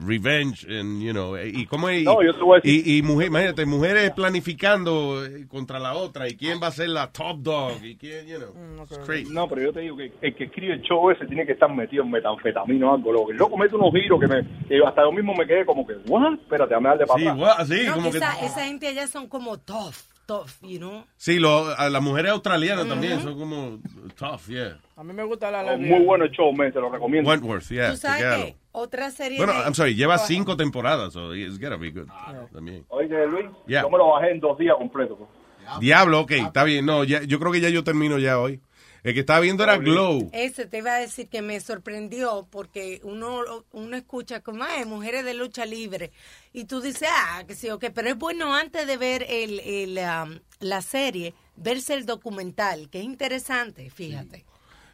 revenge, 0.00 0.64
and, 0.68 1.00
you 1.02 1.12
know, 1.12 1.36
y 1.38 1.66
como 1.66 1.90
y, 1.90 2.04
No, 2.04 2.22
yo 2.22 2.32
te 2.34 2.40
voy 2.42 2.58
a 2.58 2.60
decir- 2.62 2.82
y, 2.86 2.98
y 2.98 3.02
mujer, 3.02 3.28
imagínate, 3.28 3.66
mujeres 3.66 4.10
planificando 4.12 5.24
eh, 5.24 5.46
contra 5.48 5.78
la 5.78 5.94
otra 5.94 6.28
y 6.28 6.36
quién 6.36 6.60
va 6.62 6.68
a 6.68 6.72
ser 6.72 6.88
la 6.88 7.10
top 7.12 7.38
dog 7.38 7.84
y 7.84 7.96
quién, 7.96 8.26
you 8.26 8.38
know, 8.38 8.50
Mm, 8.54 8.82
it's 8.82 8.98
crazy. 9.06 9.32
No, 9.32 9.48
pero 9.48 9.62
yo 9.62 9.72
te 9.72 9.80
digo 9.80 9.96
que 9.96 10.12
el 10.20 10.34
que 10.34 10.44
escribe 10.44 10.74
el 10.74 10.82
show 10.82 11.10
ese 11.10 11.26
tiene 11.26 11.46
que 11.46 11.52
estar 11.52 11.72
metido 11.72 12.02
en 12.02 12.10
metanfetamina 12.10 12.90
o 12.90 12.94
algo. 12.94 13.12
loco. 13.12 13.30
El 13.30 13.36
loco 13.36 13.56
mete 13.56 13.76
unos 13.76 13.92
giros 13.92 14.20
que, 14.20 14.26
me, 14.26 14.42
que 14.68 14.80
hasta 14.86 15.02
yo 15.02 15.12
mismo 15.12 15.34
me 15.34 15.46
quedé 15.46 15.64
como 15.64 15.86
que, 15.86 15.94
¿what? 16.08 16.34
Espérate, 16.34 16.74
dame 16.74 16.88
darle 16.88 17.06
para 17.06 17.20
Sí, 17.20 17.26
what? 17.28 17.66
Sí, 17.66 17.86
No, 17.86 17.94
como 17.94 18.10
que, 18.10 18.18
esa, 18.18 18.44
esa 18.44 18.64
gente 18.66 18.88
allá 18.88 19.06
son 19.06 19.28
como 19.28 19.58
tough, 19.58 19.94
tough, 20.30 20.50
you 20.62 20.78
know. 20.78 21.04
sí, 21.16 21.38
lo, 21.40 21.66
a 21.76 21.90
las 21.90 22.00
mujeres 22.02 22.30
australianas 22.30 22.86
también 22.86 23.20
son 23.20 23.36
como 23.36 23.78
tough, 24.16 24.46
yeah. 24.48 24.78
A 24.96 25.02
mí 25.02 25.12
me 25.12 25.24
gusta 25.24 25.50
la 25.50 25.62
Oh. 25.62 25.78
Muy 25.78 26.04
bueno 26.04 26.24
el 26.24 26.30
show, 26.30 26.52
me, 26.52 26.70
te 26.70 26.78
lo 26.80 26.88
recomiendo. 26.90 27.28
Wentworth, 27.28 27.68
yeah. 27.68 27.90
Tú 27.90 27.96
sabes 27.96 28.22
que 28.22 28.56
otra 28.72 29.10
serie 29.10 29.38
Bueno, 29.38 29.52
de- 29.54 29.60
I'm 29.64 29.74
sorry, 29.74 29.94
lleva 29.96 30.18
cinco 30.18 30.56
temporadas, 30.56 31.12
so 31.12 31.34
it's 31.34 31.58
gotta 31.58 31.76
be 31.76 31.90
good. 31.90 32.06
También. 32.52 32.84
Oye, 32.88 33.08
Luis, 33.26 33.46
Yeah. 33.66 33.82
yo 33.82 33.90
me 33.90 33.98
lo 33.98 34.08
bajé 34.10 34.30
en 34.30 34.40
dos 34.40 34.56
días 34.56 34.76
completos. 34.78 35.18
pues. 35.18 35.28
Diablo, 35.80 36.20
ok, 36.20 36.30
está 36.32 36.64
bien. 36.64 36.84
No, 36.86 37.04
ya, 37.04 37.22
yo 37.22 37.38
creo 37.38 37.52
que 37.52 37.60
ya 37.60 37.68
yo 37.68 37.82
termino 37.84 38.18
ya 38.18 38.38
hoy. 38.40 38.60
El 39.02 39.14
que 39.14 39.20
estaba 39.20 39.40
viendo 39.40 39.64
era 39.64 39.78
Glow. 39.78 40.30
Ese 40.32 40.66
te 40.66 40.78
iba 40.78 40.94
a 40.94 41.00
decir 41.00 41.28
que 41.28 41.42
me 41.42 41.60
sorprendió 41.60 42.46
porque 42.50 43.00
uno, 43.02 43.64
uno 43.72 43.96
escucha 43.96 44.40
como, 44.40 44.64
ay, 44.64 44.84
mujeres 44.84 45.24
de 45.24 45.34
lucha 45.34 45.64
libre. 45.64 46.10
Y 46.52 46.64
tú 46.64 46.80
dices, 46.80 47.08
ah, 47.10 47.44
que 47.46 47.54
sí, 47.54 47.70
ok, 47.70 47.86
pero 47.94 48.10
es 48.10 48.18
bueno 48.18 48.54
antes 48.54 48.86
de 48.86 48.96
ver 48.96 49.24
el, 49.28 49.60
el, 49.60 49.98
um, 49.98 50.38
la 50.60 50.82
serie, 50.82 51.34
verse 51.56 51.94
el 51.94 52.04
documental, 52.04 52.90
que 52.90 52.98
es 52.98 53.04
interesante, 53.04 53.90
fíjate. 53.90 54.44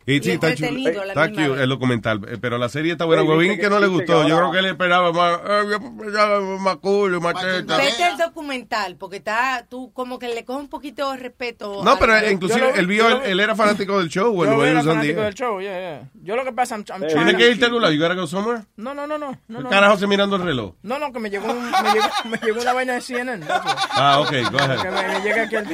Y 0.09 0.21
sí, 0.23 0.31
está 0.31 0.55
chulo. 0.55 0.71
la 1.05 1.07
Está 1.09 1.29
cute 1.31 1.49
vez. 1.49 1.61
el 1.63 1.69
documental. 1.69 2.21
eh, 2.29 2.39
Pero 2.41 2.59
la 2.59 2.69
serie 2.69 2.93
está 2.93 3.05
buena. 3.05 3.23
Sí, 3.23 3.29
Huevín 3.29 3.59
que 3.59 3.69
no 3.69 3.75
que- 3.77 3.81
le 3.81 3.87
gustó. 3.89 4.23
que 4.23 4.29
Yo 4.29 4.37
creo 4.37 4.53
que 4.53 4.59
él 4.61 4.67
esperaba 4.67 5.13
más, 5.13 5.41
eh, 5.45 5.63
yo 5.69 6.05
esperaba 6.05 6.41
más 6.59 6.77
culo, 6.77 7.21
más 7.21 7.35
teta. 7.35 7.77
Vete 7.77 8.07
el 8.07 8.17
documental, 8.17 8.95
porque 8.97 9.17
está, 9.17 9.67
tú 9.69 9.93
como 9.93 10.19
que 10.21 10.29
le 10.29 10.45
coges 10.45 10.63
un 10.63 10.69
poquito 10.69 11.11
de 11.11 11.19
respeto. 11.19 11.83
No, 11.83 11.99
pero 11.99 12.21
Yo 12.21 12.31
inclusive 12.31 12.61
lo 12.61 12.75
él 12.77 12.87
vio, 12.87 13.23
él, 13.25 13.41
era 13.41 13.57
fanático 13.57 13.99
del 13.99 14.09
show. 14.09 14.33
Bueno, 14.33 14.55
Yo 14.59 14.63
él 14.65 14.71
era 14.71 14.83
fanático 14.85 15.21
del 15.23 15.35
show, 15.35 15.61
yeah, 15.61 15.79
yeah. 15.79 16.11
Yo 16.23 16.37
lo 16.37 16.45
que 16.45 16.53
pasa, 16.53 16.77
I'm, 16.77 16.85
I'm 16.89 17.01
¿Tiene 17.07 17.23
trying 17.25 17.37
que 17.37 17.51
irte 17.51 17.65
a 17.65 17.67
algún 17.67 17.83
lado? 17.83 17.93
You 17.93 18.01
gotta 18.01 18.15
go 18.15 18.27
somewhere? 18.29 18.63
No, 18.77 18.95
no, 18.95 19.09
no, 19.09 19.19
no. 19.19 19.33
no, 19.49 19.59
¿Qué 19.59 19.65
no. 19.65 19.71
carajo 19.71 19.97
se 19.99 20.07
mirando 20.07 20.37
el 20.37 20.43
reloj? 20.43 20.75
No, 20.83 21.01
no, 21.01 21.13
que 21.13 21.19
me 21.19 21.31
llegó, 21.31 21.51
un- 21.53 21.69
me 21.69 21.93
llegó, 21.93 22.07
me 22.31 22.39
llegó 22.39 22.61
una 22.61 22.73
vaina 22.73 22.93
de 22.95 23.01
CNN. 23.01 23.45
Ah, 23.51 24.21
ok, 24.21 24.31
go 24.53 24.57
Que 24.59 24.63
ahead. 24.65 24.85
me, 24.93 25.09
me 25.19 25.21
llega 25.25 25.43
aquí 25.43 25.57
el 25.57 25.67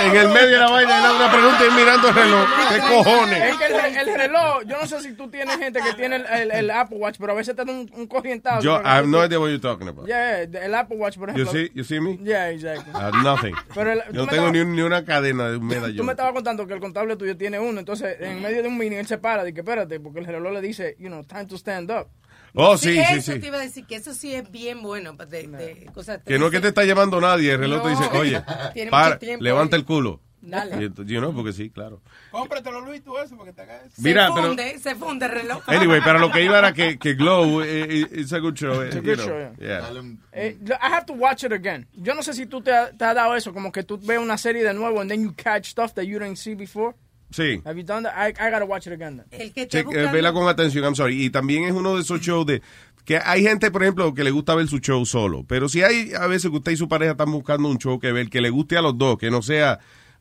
En 0.00 0.16
el 0.16 0.28
medio 0.28 0.48
de 0.48 0.58
la 0.58 0.70
vaina, 0.70 0.98
hace 1.08 1.16
una 1.16 1.32
pregunta 1.32 1.66
y 1.66 1.70
mirando 1.74 2.08
el 2.08 2.14
reloj. 2.14 2.48
¿Qué 2.70 2.78
cojones? 2.80 3.42
Es 3.50 3.56
que 3.56 3.66
el, 3.66 4.08
el 4.08 4.14
reloj, 4.18 4.62
yo 4.66 4.76
no 4.80 4.86
sé 4.86 5.00
si 5.00 5.12
tú 5.14 5.28
tienes 5.30 5.56
gente 5.58 5.80
que 5.80 5.92
tiene 5.94 6.16
el, 6.16 6.26
el, 6.26 6.50
el 6.50 6.70
Apple 6.70 6.98
Watch, 6.98 7.16
pero 7.18 7.32
a 7.32 7.34
veces 7.36 7.54
te 7.56 7.64
da 7.64 7.72
un, 7.72 7.90
un 7.94 8.06
corrientazo. 8.06 8.62
Yo, 8.62 8.76
I 8.76 8.86
have 8.88 9.06
no 9.06 9.24
idea 9.24 9.38
what 9.38 9.48
you're 9.48 9.60
talking 9.60 9.88
about. 9.88 10.06
Yeah, 10.06 10.44
yeah, 10.44 10.64
el 10.64 10.74
Apple 10.74 10.96
Watch, 10.96 11.18
por 11.18 11.28
You 11.34 11.42
ejemplo. 11.42 11.52
see, 11.52 11.70
you 11.74 11.84
see 11.84 12.00
me? 12.00 12.18
Yeah, 12.22 12.50
exactly. 12.50 12.92
I 12.94 12.98
have 13.04 13.22
nothing. 13.22 13.54
Pero 13.74 13.92
el- 13.92 13.98
Yo 14.12 14.12
tú 14.12 14.16
no 14.18 14.26
tengo 14.26 14.50
ni, 14.50 14.64
ni 14.64 14.82
una 14.82 15.04
cadena 15.04 15.48
de 15.48 15.56
un 15.56 15.62
Tú 15.68 15.74
medallón. 15.74 16.06
me 16.06 16.12
estabas 16.12 16.32
contando 16.32 16.66
que 16.66 16.74
el 16.74 16.80
contable 16.80 17.16
tuyo 17.16 17.36
tiene 17.36 17.58
uno, 17.58 17.78
entonces 17.80 18.16
en 18.20 18.40
medio 18.42 18.62
de 18.62 18.68
un 18.68 18.78
meeting 18.78 18.96
él 18.98 19.06
se 19.06 19.18
para, 19.18 19.44
dice, 19.44 19.60
espérate, 19.60 20.00
porque 20.00 20.20
el 20.20 20.26
reloj 20.26 20.52
le 20.52 20.60
dice, 20.60 20.96
you 20.98 21.08
know, 21.08 21.24
time 21.24 21.46
to 21.46 21.56
stand 21.56 21.90
up. 21.90 22.06
Oh, 22.56 22.76
sí, 22.76 22.92
sí, 22.92 23.00
eso 23.00 23.32
sí. 23.32 23.40
te 23.40 23.48
iba 23.48 23.56
a 23.56 23.60
decir 23.60 23.84
que 23.84 23.96
eso 23.96 24.14
sí 24.14 24.32
es 24.32 24.48
bien 24.48 24.80
bueno. 24.80 25.14
De, 25.14 25.48
de 25.48 25.86
cosas 25.92 26.20
Que 26.24 26.38
no 26.38 26.46
es 26.46 26.52
que 26.52 26.60
te 26.60 26.68
está 26.68 26.84
llamando 26.84 27.20
nadie, 27.20 27.50
el 27.52 27.58
reloj 27.58 27.82
te 27.82 27.88
dice, 27.90 28.04
No. 28.12 28.18
oye, 28.20 28.40
para, 28.90 29.18
levanta 29.40 29.74
el 29.74 29.84
culo. 29.84 30.20
Dale. 30.46 30.90
You 31.06 31.20
know, 31.20 31.34
porque 31.34 31.52
sí, 31.52 31.70
claro. 31.70 32.00
Cómpratelo, 32.30 32.80
Luis, 32.82 33.02
tú 33.02 33.16
eso, 33.18 33.36
para 33.36 33.50
que 33.50 33.52
te 33.56 33.62
hagas 33.62 33.86
eso. 33.86 33.94
Mira, 34.02 34.28
se 34.28 34.34
pero- 34.34 34.46
funde, 34.48 34.78
se 34.78 34.94
funde 34.94 35.26
el 35.26 35.32
reloj. 35.32 35.62
Anyway, 35.68 36.00
pero 36.04 36.18
lo 36.18 36.30
que 36.30 36.44
iba 36.44 36.58
era 36.58 36.72
que, 36.72 36.98
que 36.98 37.14
Glow 37.14 37.62
eh, 37.62 37.86
eh, 38.02 38.06
it's 38.12 38.32
a 38.32 38.38
good 38.38 38.54
show. 38.54 38.82
eh, 38.82 38.86
It's 38.86 38.96
a 38.96 39.00
you 39.00 39.04
good 39.04 39.16
know, 39.16 39.26
show, 39.26 39.56
yeah. 39.58 39.90
Eh, 40.32 40.56
I 40.80 40.92
have 40.92 41.06
to 41.06 41.14
watch 41.14 41.44
it 41.44 41.52
again. 41.52 41.86
Yo 41.94 42.14
no 42.14 42.22
sé 42.22 42.32
si 42.34 42.46
tú 42.46 42.60
te, 42.60 42.72
ha- 42.72 42.90
te 42.90 43.04
has 43.04 43.14
dado 43.14 43.34
eso, 43.34 43.52
como 43.52 43.72
que 43.72 43.82
tú 43.82 43.98
ves 43.98 44.18
una 44.18 44.36
serie 44.38 44.62
de 44.62 44.74
nuevo 44.74 45.00
and 45.00 45.10
then 45.10 45.22
you 45.22 45.32
catch 45.36 45.66
stuff 45.70 45.94
that 45.94 46.02
you 46.04 46.18
didn't 46.18 46.36
see 46.36 46.54
before. 46.54 46.94
Sí. 47.30 47.60
Have 47.64 47.76
you 47.76 47.84
done 47.84 48.04
that? 48.04 48.14
I, 48.16 48.28
I 48.38 48.50
gotta 48.50 48.64
watch 48.64 48.86
it 48.86 48.92
again. 48.92 49.16
then. 49.30 49.40
El 49.40 49.52
que 49.52 49.66
Che- 49.66 49.80
eh, 49.80 50.08
vela 50.12 50.32
con 50.32 50.46
atención, 50.48 50.84
I'm 50.84 50.94
sorry. 50.94 51.24
Y 51.24 51.30
también 51.30 51.64
es 51.64 51.72
uno 51.72 51.96
de 51.96 52.02
esos 52.02 52.20
shows 52.20 52.46
de 52.46 52.62
que 53.04 53.18
hay 53.18 53.42
gente, 53.42 53.70
por 53.70 53.82
ejemplo, 53.82 54.14
que 54.14 54.22
le 54.24 54.30
gusta 54.30 54.54
ver 54.54 54.68
su 54.68 54.78
show 54.78 55.04
solo. 55.04 55.44
Pero 55.46 55.68
si 55.68 55.82
hay 55.82 56.12
a 56.18 56.26
veces 56.26 56.50
que 56.50 56.56
usted 56.58 56.72
y 56.72 56.76
su 56.76 56.88
pareja 56.88 57.12
están 57.12 57.32
buscando 57.32 57.68
un 57.68 57.78
show 57.78 57.98
que 57.98 58.12
ver, 58.12 58.30
que 58.30 58.40
le 58.40 58.50
guste 58.50 58.76
a 58.76 58.82
los 58.82 58.96
dos, 58.96 59.18
que 59.18 59.30
no 59.30 59.42
sea, 59.42 59.78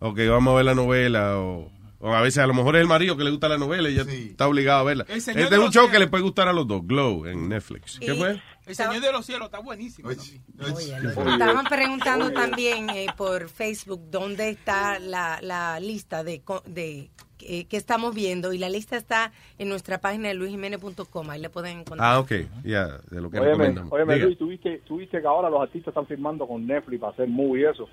ok, 0.07 0.19
vamos 0.29 0.51
a 0.53 0.55
ver 0.57 0.65
la 0.65 0.75
novela, 0.75 1.37
o, 1.39 1.71
o 1.99 2.13
a 2.13 2.21
veces 2.21 2.39
a 2.43 2.47
lo 2.47 2.53
mejor 2.53 2.75
es 2.75 2.81
el 2.81 2.87
marido 2.87 3.15
que 3.17 3.23
le 3.23 3.31
gusta 3.31 3.47
la 3.49 3.57
novela 3.57 3.89
y 3.89 3.95
ya 3.95 4.01
está 4.03 4.47
obligado 4.47 4.79
a 4.79 4.83
verla. 4.83 5.05
Este 5.07 5.21
señor 5.21 5.43
es 5.45 5.49
de 5.49 5.59
un 5.59 5.71
show 5.71 5.89
que 5.89 5.99
le 5.99 6.07
puede 6.07 6.23
gustar 6.23 6.47
a 6.47 6.53
los 6.53 6.67
dos, 6.67 6.81
Glow, 6.85 7.25
en 7.25 7.49
Netflix. 7.49 7.97
¿Qué 7.99 8.13
fue? 8.13 8.41
El 8.65 8.75
Señor 8.75 9.01
de 9.01 9.11
los 9.11 9.25
Cielos 9.25 9.47
está 9.47 9.59
buenísimo. 9.59 10.09
Estaban 10.09 11.65
preguntando 11.65 12.31
también 12.31 12.89
eh, 12.91 13.07
por 13.17 13.49
Facebook 13.49 14.09
dónde 14.09 14.49
está 14.51 14.99
la, 14.99 15.39
la 15.41 15.79
lista 15.81 16.23
de, 16.23 16.41
co- 16.43 16.63
de 16.65 17.11
eh, 17.47 17.65
que 17.65 17.77
estamos 17.77 18.13
viendo 18.15 18.53
y 18.53 18.57
la 18.57 18.69
lista 18.69 18.97
está 18.97 19.31
en 19.57 19.69
nuestra 19.69 19.99
página 19.99 20.29
de 20.29 20.33
luisjiménez.com, 20.35 21.29
ahí 21.29 21.39
le 21.41 21.49
pueden 21.49 21.79
encontrar. 21.79 22.13
Ah, 22.13 22.19
ok, 22.19 22.31
ya, 22.63 22.87
de 23.09 23.21
lo 23.21 23.29
que 23.29 23.39
Óyeme, 23.39 23.51
recomendamos. 23.51 23.91
óyeme. 23.93 24.17
Luis, 24.17 24.37
¿tú 24.37 24.47
viste, 24.47 24.81
tú 24.87 24.97
viste 24.97 25.21
que 25.21 25.27
ahora 25.27 25.49
los 25.49 25.61
artistas 25.61 25.89
están 25.91 26.07
firmando 26.07 26.47
con 26.47 26.65
Netflix 26.65 26.99
para 27.01 27.13
hacer 27.13 27.27
movie 27.27 27.63
y 27.63 27.65
eso. 27.65 27.87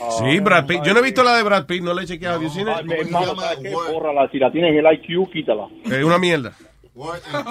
Ah, 0.00 0.08
Sí, 0.18 0.40
Brad 0.40 0.66
Pitt. 0.66 0.82
Yo 0.84 0.92
no 0.94 1.00
he 1.00 1.02
visto 1.02 1.22
la 1.22 1.36
de 1.36 1.42
Brad 1.42 1.66
Pitt, 1.66 1.82
no 1.82 1.94
la 1.94 2.02
he 2.02 2.06
chequeado. 2.06 2.36
¿Have 2.36 2.44
you 2.44 2.50
seen 2.50 2.68
Ah, 2.68 2.82
qué? 2.86 3.70
Bórrala, 3.92 4.28
si 4.30 4.38
la 4.38 4.50
tienes 4.50 4.72
en 4.72 4.84
el 4.86 4.92
IQ, 4.94 5.30
quítala. 5.30 5.68
Es 5.84 6.04
una 6.04 6.18
mierda. 6.18 6.52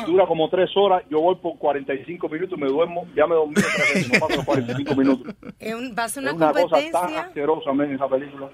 Dura 0.05 0.25
como 0.27 0.49
tres 0.49 0.69
horas, 0.75 1.03
yo 1.10 1.21
voy 1.21 1.36
por 1.36 1.57
45 1.57 2.27
minutos, 2.27 2.60
me 2.60 2.67
duermo, 2.67 3.07
ya 3.15 3.25
me 3.27 3.36
dormí 3.36 3.53
tres 3.53 3.93
veces, 3.93 4.12
no 4.13 4.19
paso 4.19 4.36
los 4.36 4.45
45 4.45 4.95
minutos. 4.95 5.33
Es 5.57 5.73
un- 5.73 5.95
va 5.97 6.03
a 6.03 6.10
ser 6.10 6.25
Es 6.25 6.33
una, 6.33 6.51
cosa 6.51 6.77
tan 6.91 7.15
asquerosa, 7.15 7.71
men, 7.71 7.93
esa 7.93 8.10
película. 8.10 8.49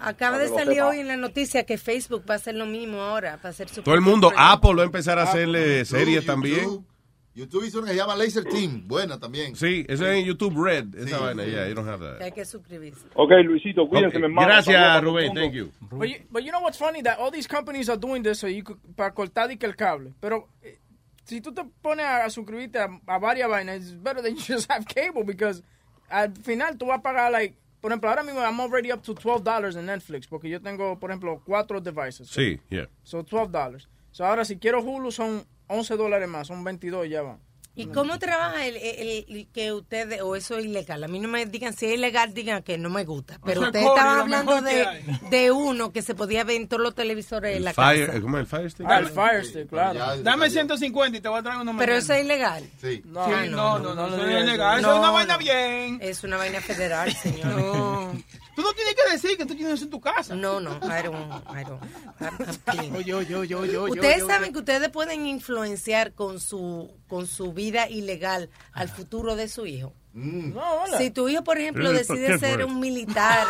Acaba 0.00 0.38
de 0.38 0.48
salir 0.48 0.80
hoy 0.82 1.00
en 1.00 1.08
la 1.08 1.16
noticia 1.16 1.64
que 1.64 1.78
Facebook 1.78 2.24
va 2.28 2.34
a 2.34 2.36
hacer 2.36 2.54
lo 2.54 2.66
mismo 2.66 3.00
ahora, 3.00 3.36
para 3.36 3.50
hacer 3.50 3.68
su 3.68 3.82
Todo 3.82 3.94
el 3.94 4.00
mundo, 4.00 4.28
proyecto. 4.28 4.52
Apple 4.52 4.74
va 4.74 4.82
a 4.82 4.86
empezar 4.86 5.18
a 5.18 5.22
hacerle 5.24 5.78
YouTube, 5.78 5.86
series 5.86 6.14
YouTube. 6.16 6.26
también. 6.26 6.86
YouTube 7.34 7.64
hizo 7.66 7.78
una 7.78 7.86
que 7.88 7.92
se 7.92 7.98
llama 7.98 8.16
Laser 8.16 8.44
Team. 8.44 8.82
Buena 8.88 9.20
también. 9.20 9.54
Sí, 9.54 9.84
eso 9.88 10.04
es 10.06 10.18
en 10.18 10.24
YouTube 10.24 10.60
Red, 10.60 10.94
esa 10.96 11.18
vaina, 11.18 11.44
sí. 11.44 11.50
yeah, 11.50 11.68
you 11.68 11.74
don't 11.74 11.88
have 11.88 12.00
that. 12.04 12.20
hay 12.20 12.32
que 12.32 12.44
suscribirse. 12.44 13.06
Ok, 13.14 13.30
Luisito, 13.44 13.88
cuídense, 13.88 14.16
Ok, 14.16 14.20
mi 14.22 14.26
hermano. 14.26 14.48
Gracias, 14.48 15.02
Rubén, 15.04 15.34
thank 15.34 15.52
you. 15.52 15.70
But 15.80 16.08
you, 16.08 16.16
but 16.30 16.42
you 16.42 16.50
know 16.50 16.60
what's 16.60 16.78
funny? 16.78 17.00
That 17.02 17.18
all 17.20 17.30
these 17.30 17.46
companies 17.46 17.88
are 17.88 17.96
doing 17.98 18.24
this 18.24 18.40
so 18.40 18.48
you 18.48 18.64
could- 18.64 18.80
para 18.96 19.12
cortar 19.14 19.52
y 19.52 19.56
que 19.56 19.66
el 19.66 19.76
cable. 19.76 20.14
Pero 20.20 20.48
eh, 20.62 20.78
si 21.26 21.40
tú 21.40 21.52
te 21.54 21.62
pones 21.80 22.04
a, 22.06 22.24
a 22.24 22.30
suscribirte 22.30 22.80
a, 22.80 22.88
a 23.06 23.18
varias 23.20 23.48
vainas, 23.48 23.76
it's 23.82 24.02
better 24.02 24.20
than 24.20 24.34
you 24.36 24.42
just 24.42 24.68
have 24.68 24.84
cable 24.86 25.22
because 25.22 25.62
al 26.10 26.32
final 26.42 26.76
tú 26.76 26.86
vas 26.86 26.98
a 26.98 27.02
pagar, 27.02 27.30
like, 27.30 27.54
por 27.88 27.92
ejemplo, 27.92 28.10
ahora 28.10 28.22
mismo 28.22 28.40
I'm 28.40 28.60
already 28.60 28.92
up 28.92 29.00
to 29.00 29.14
$12 29.14 29.78
en 29.78 29.86
Netflix 29.86 30.26
porque 30.26 30.50
yo 30.50 30.60
tengo, 30.60 30.98
por 30.98 31.10
ejemplo, 31.10 31.40
cuatro 31.42 31.80
devices. 31.80 32.28
Sí, 32.28 32.60
yeah. 32.68 32.86
So 33.02 33.24
$12. 33.24 33.88
So 34.10 34.26
ahora 34.26 34.44
si 34.44 34.58
quiero 34.58 34.82
Hulu 34.82 35.10
son 35.10 35.46
11 35.68 35.96
dólares 35.96 36.28
más, 36.28 36.48
son 36.48 36.62
22 36.62 37.06
y 37.06 37.10
ya 37.10 37.22
van. 37.22 37.40
¿Y 37.78 37.86
cómo 37.86 38.18
trabaja 38.18 38.66
el, 38.66 38.76
el- 38.76 39.24
el- 39.28 39.48
que 39.52 39.72
ustedes, 39.72 40.20
o 40.22 40.36
eso 40.36 40.58
es 40.58 40.64
ilegal? 40.64 41.04
A 41.04 41.08
mí 41.08 41.18
no 41.20 41.28
me 41.28 41.46
digan, 41.46 41.72
si 41.74 41.86
es 41.86 41.94
ilegal, 41.94 42.34
digan 42.34 42.62
que 42.62 42.76
no 42.76 42.90
me 42.90 43.04
gusta. 43.04 43.38
Pero 43.44 43.60
sea, 43.60 43.68
ustedes 43.68 43.86
estaban 43.86 44.18
hablando 44.20 44.60
de, 44.60 44.86
de 45.30 45.50
uno 45.52 45.92
que 45.92 46.02
se 46.02 46.14
podía 46.14 46.42
ver 46.44 46.56
en 46.56 46.68
todos 46.68 46.82
los 46.82 46.94
televisores 46.94 47.54
de 47.54 47.60
la 47.60 47.72
Fire, 47.72 48.06
casa. 48.08 48.20
¿Cómo 48.20 48.36
es 48.38 48.40
el 48.42 48.46
Fire 48.48 48.70
Stick? 48.70 48.86
Ah, 48.88 48.98
el 48.98 49.06
Fire 49.06 49.44
Stick, 49.44 49.68
claro. 49.68 50.22
Dame 50.22 50.50
150 50.50 51.18
y 51.18 51.20
te 51.20 51.28
voy 51.28 51.38
a 51.38 51.42
traer 51.42 51.58
uno 51.60 51.74
Pero 51.78 51.94
eso 51.94 52.12
es 52.14 52.24
ilegal. 52.24 52.64
Sí. 52.80 53.02
No, 53.06 53.24
sí, 53.26 53.48
no, 53.50 53.78
no, 53.78 53.94
no, 53.94 54.06
eso 54.08 54.16
digas 54.26 54.42
es 54.42 54.48
ilegal. 54.48 54.78
eso. 54.80 54.88
Eso 54.88 54.92
es 54.92 54.98
una 54.98 55.06
No, 55.08 55.12
vaina 55.12 55.32
no. 55.34 55.38
bien. 55.38 55.98
Es 56.02 56.24
una 56.24 56.36
vaina 56.36 56.60
federal, 56.60 57.12
señor. 57.14 57.46
No. 57.54 58.12
Tú 58.58 58.64
no 58.64 58.72
tienes 58.72 58.94
que 58.96 59.12
decir 59.12 59.36
que 59.36 59.46
tú 59.46 59.54
tienes 59.54 59.74
eso 59.74 59.84
en 59.84 59.90
tu 59.90 60.00
casa. 60.00 60.34
No, 60.34 60.58
no, 60.58 60.72
I 60.82 61.02
don't, 61.04 61.32
I 61.48 61.62
don't. 61.64 61.80
I'm- 62.20 62.96
oye, 62.96 63.14
oye, 63.14 63.36
oye, 63.36 63.54
oye, 63.54 63.78
Ustedes 63.78 64.26
saben 64.26 64.52
que 64.52 64.58
ustedes 64.58 64.88
pueden 64.88 65.26
influenciar 65.26 66.12
con 66.14 66.40
su 66.40 66.90
con 67.06 67.28
su 67.28 67.52
vida 67.52 67.88
ilegal 67.88 68.50
al 68.72 68.88
futuro 68.88 69.36
de 69.36 69.46
su 69.46 69.64
hijo. 69.66 69.92
No, 70.12 70.60
hola. 70.82 70.98
Si 70.98 71.10
tu 71.12 71.28
hijo, 71.28 71.44
por 71.44 71.58
ejemplo, 71.58 71.84
Eh, 71.92 72.02
¿por 72.04 72.16
decide 72.18 72.38
ser 72.40 72.64
un 72.64 72.80
militar, 72.80 73.46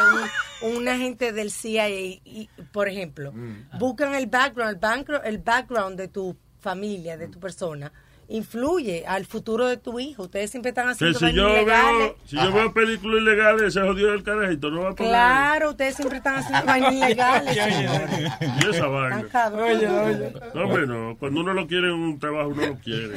un, 0.60 0.76
un 0.76 0.88
agente 0.88 1.32
del 1.32 1.50
CIA, 1.50 1.88
y, 1.88 2.50
por 2.72 2.88
ejemplo, 2.88 3.32
buscan 3.78 4.14
el 4.14 4.26
background, 4.26 4.72
el 4.74 4.78
background, 4.78 5.26
el 5.26 5.38
background 5.38 5.96
de 5.98 6.08
tu 6.08 6.36
familia, 6.60 7.16
de 7.16 7.28
tu 7.28 7.40
persona, 7.40 7.90
influye 8.28 9.04
al 9.06 9.24
futuro 9.26 9.66
de 9.66 9.76
tu 9.78 9.98
hijo. 9.98 10.24
Ustedes 10.24 10.50
siempre 10.50 10.68
están 10.70 10.86
Que 10.86 10.90
haciendo 10.92 11.18
si 11.18 11.24
vainas 11.24 11.42
yo, 11.42 11.48
ilegales. 11.56 11.98
veo, 11.98 12.16
si 12.26 12.36
yo 12.36 12.52
veo 12.52 12.72
películas 12.74 13.22
ilegales, 13.22 13.62
ese 13.62 13.80
jodido 13.80 14.10
del 14.12 14.22
carajito 14.22 14.70
no 14.70 14.82
va 14.82 14.90
a 14.90 14.94
poder. 14.94 15.10
Claro, 15.12 15.70
ustedes 15.70 15.94
siempre 15.96 16.18
están 16.18 16.36
haciendo 16.36 16.66
vainas 16.66 16.92
ilegales. 16.94 17.56
Y 17.56 18.68
esa 18.70 18.86
vaina. 18.86 19.20
Están 19.20 19.28
cabrones. 19.30 20.32
No, 20.54 20.62
hombre, 20.64 20.86
no. 20.86 21.16
Cuando 21.18 21.40
uno 21.40 21.54
lo 21.54 21.66
quiere 21.66 21.88
en 21.88 21.94
un 21.94 22.18
trabajo, 22.18 22.48
uno 22.50 22.66
lo 22.66 22.74
quiere. 22.78 23.14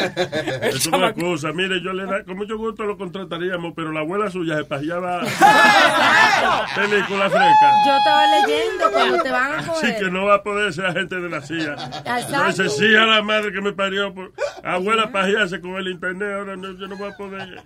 Es 0.71 0.85
una 0.87 1.13
cosa. 1.13 1.51
Mire, 1.51 1.81
yo 1.81 1.91
le 1.93 2.05
da, 2.05 2.23
con 2.23 2.37
mucho 2.37 2.57
gusto 2.57 2.83
lo 2.85 2.97
contrataríamos, 2.97 3.73
pero 3.75 3.91
la 3.91 4.01
abuela 4.01 4.29
suya 4.31 4.57
se 4.57 4.63
paseaba 4.63 5.21
película 6.75 7.29
fresca. 7.29 7.71
Yo 7.85 7.97
estaba 7.97 8.23
leyendo 8.27 8.91
cuando 8.91 9.17
te 9.23 9.31
van 9.31 9.53
a 9.53 9.57
Así 9.59 9.69
coger. 9.69 9.97
que 9.97 10.11
no 10.11 10.25
va 10.25 10.35
a 10.35 10.43
poder 10.43 10.73
ser 10.73 10.85
agente 10.85 11.15
de 11.19 11.29
la 11.29 11.41
CIA. 11.41 11.73
Exacto. 11.73 12.31
No 12.37 12.47
dice, 12.47 12.69
sí 12.69 12.95
a 12.95 13.05
la 13.05 13.21
madre 13.21 13.51
que 13.51 13.61
me 13.61 13.73
parió. 13.73 14.13
Por, 14.13 14.31
abuela 14.63 15.00
pajearse 15.09 15.61
con 15.61 15.75
el 15.77 15.87
internet, 15.87 16.33
ahora 16.33 16.57
no, 16.57 16.77
yo 16.77 16.87
no 16.87 16.97
voy 16.97 17.11
a 17.11 17.17
poder. 17.17 17.63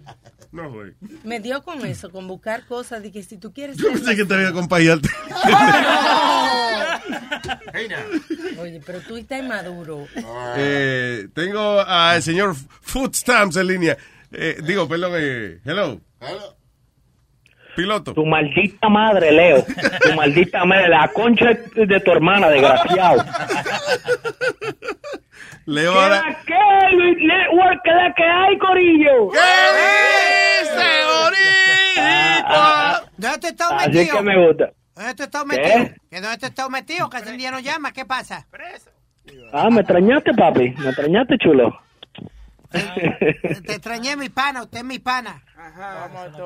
No, 0.52 0.72
güey. 0.72 0.94
Me 1.24 1.40
dio 1.40 1.64
con 1.64 1.84
eso, 1.86 2.12
con 2.12 2.28
buscar 2.28 2.66
cosas 2.66 3.02
de 3.02 3.12
que 3.12 3.24
si 3.24 3.38
tú 3.38 3.52
quieres 3.52 3.78
Yo 3.78 3.90
pensé 3.90 4.16
que 4.16 4.26
te 4.26 4.36
había 4.36 4.50
acompañado. 4.50 5.02
Oye, 8.60 8.82
pero 8.86 9.00
tú 9.02 9.18
estás 9.18 9.40
inmaduro. 9.40 10.08
Eh, 10.56 11.28
tengo 11.34 11.82
al 11.82 12.22
señor 12.22 12.56
Food 12.56 13.16
Stamps 13.16 13.58
en 13.58 13.68
línea. 13.68 13.98
Eh, 14.32 14.58
digo, 14.64 14.88
perdón, 14.88 15.12
eh, 15.16 15.60
hello. 15.66 16.00
Piloto. 17.76 18.14
Tu 18.14 18.26
maldita 18.26 18.88
madre, 18.88 19.32
Leo. 19.32 19.66
Tu 20.02 20.14
maldita 20.16 20.64
madre. 20.64 20.88
La 20.88 21.10
concha 21.10 21.48
de 21.76 22.00
tu 22.00 22.12
hermana, 22.12 22.48
desgraciado. 22.50 23.26
Leo 25.66 25.94
¿Qué 25.94 26.00
ahora. 26.00 26.22
la 26.22 26.36
que, 26.46 26.96
Luis 26.96 27.18
Network? 27.18 27.82
¿Qué 27.84 27.92
la 27.92 28.14
que 28.14 28.24
hay, 28.24 28.58
Corillo? 28.60 29.30
Ah, 32.48 32.48
ah, 32.48 33.02
¿Dónde 33.18 33.38
te 33.40 33.48
estás 33.48 33.72
ah, 33.72 33.78
Así 33.80 33.90
metido? 33.92 34.18
que 34.18 34.24
me 34.24 34.48
gusta. 34.48 34.72
¿Dónde 34.96 35.16
te 35.16 35.24
estás 35.24 35.44
¿Qué? 35.44 35.48
metido? 35.58 35.96
¿Que 36.10 36.22
dónde 36.22 36.38
te 36.38 36.46
estás 36.48 36.70
metido? 36.70 37.10
Que 37.10 37.18
hace 37.18 37.32
día 37.34 37.52
no 37.52 37.60
llama. 37.60 37.92
¿Qué 37.92 38.06
pasa? 38.06 38.46
Ah, 39.54 39.70
me 39.70 39.82
extrañaste, 39.82 40.34
papi. 40.34 40.74
Me 40.78 40.90
extrañaste, 40.90 41.38
chulo. 41.40 41.78
Te 42.72 43.74
extrañé, 43.74 44.16
mi 44.16 44.30
pana. 44.30 44.64
Usted 44.64 44.80
es 44.80 44.84
mi 44.86 45.00
pana. 45.00 45.42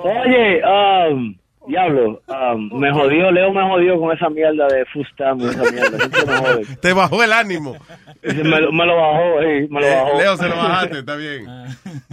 Oye, 0.04 0.62
um, 0.64 1.36
diablo, 1.68 2.22
um, 2.28 2.80
me 2.80 2.92
jodió, 2.92 3.32
Leo 3.32 3.52
me 3.54 3.62
jodió 3.64 4.00
con 4.00 4.16
esa 4.16 4.30
mierda 4.30 4.68
de 4.68 4.86
Fustam, 4.86 5.40
esa 5.42 5.72
mierda. 5.72 5.98
Siempre 6.00 6.26
me 6.26 6.38
jode. 6.38 6.66
Te 6.82 6.94
bajó 6.94 7.24
el 7.24 7.34
ánimo. 7.34 7.76
Me, 8.24 8.62
lo- 8.62 8.72
me 8.72 8.86
lo 8.86 8.96
bajó, 8.96 9.40
sí, 9.42 9.68
me 9.70 9.80
lo 9.82 9.86
Eh, 9.88 9.96
bajó. 9.96 10.18
Leo, 10.20 10.38
se 10.38 10.50
lo 10.50 10.56
bajaste, 10.56 11.00
está 11.00 11.16
bien. 11.16 11.46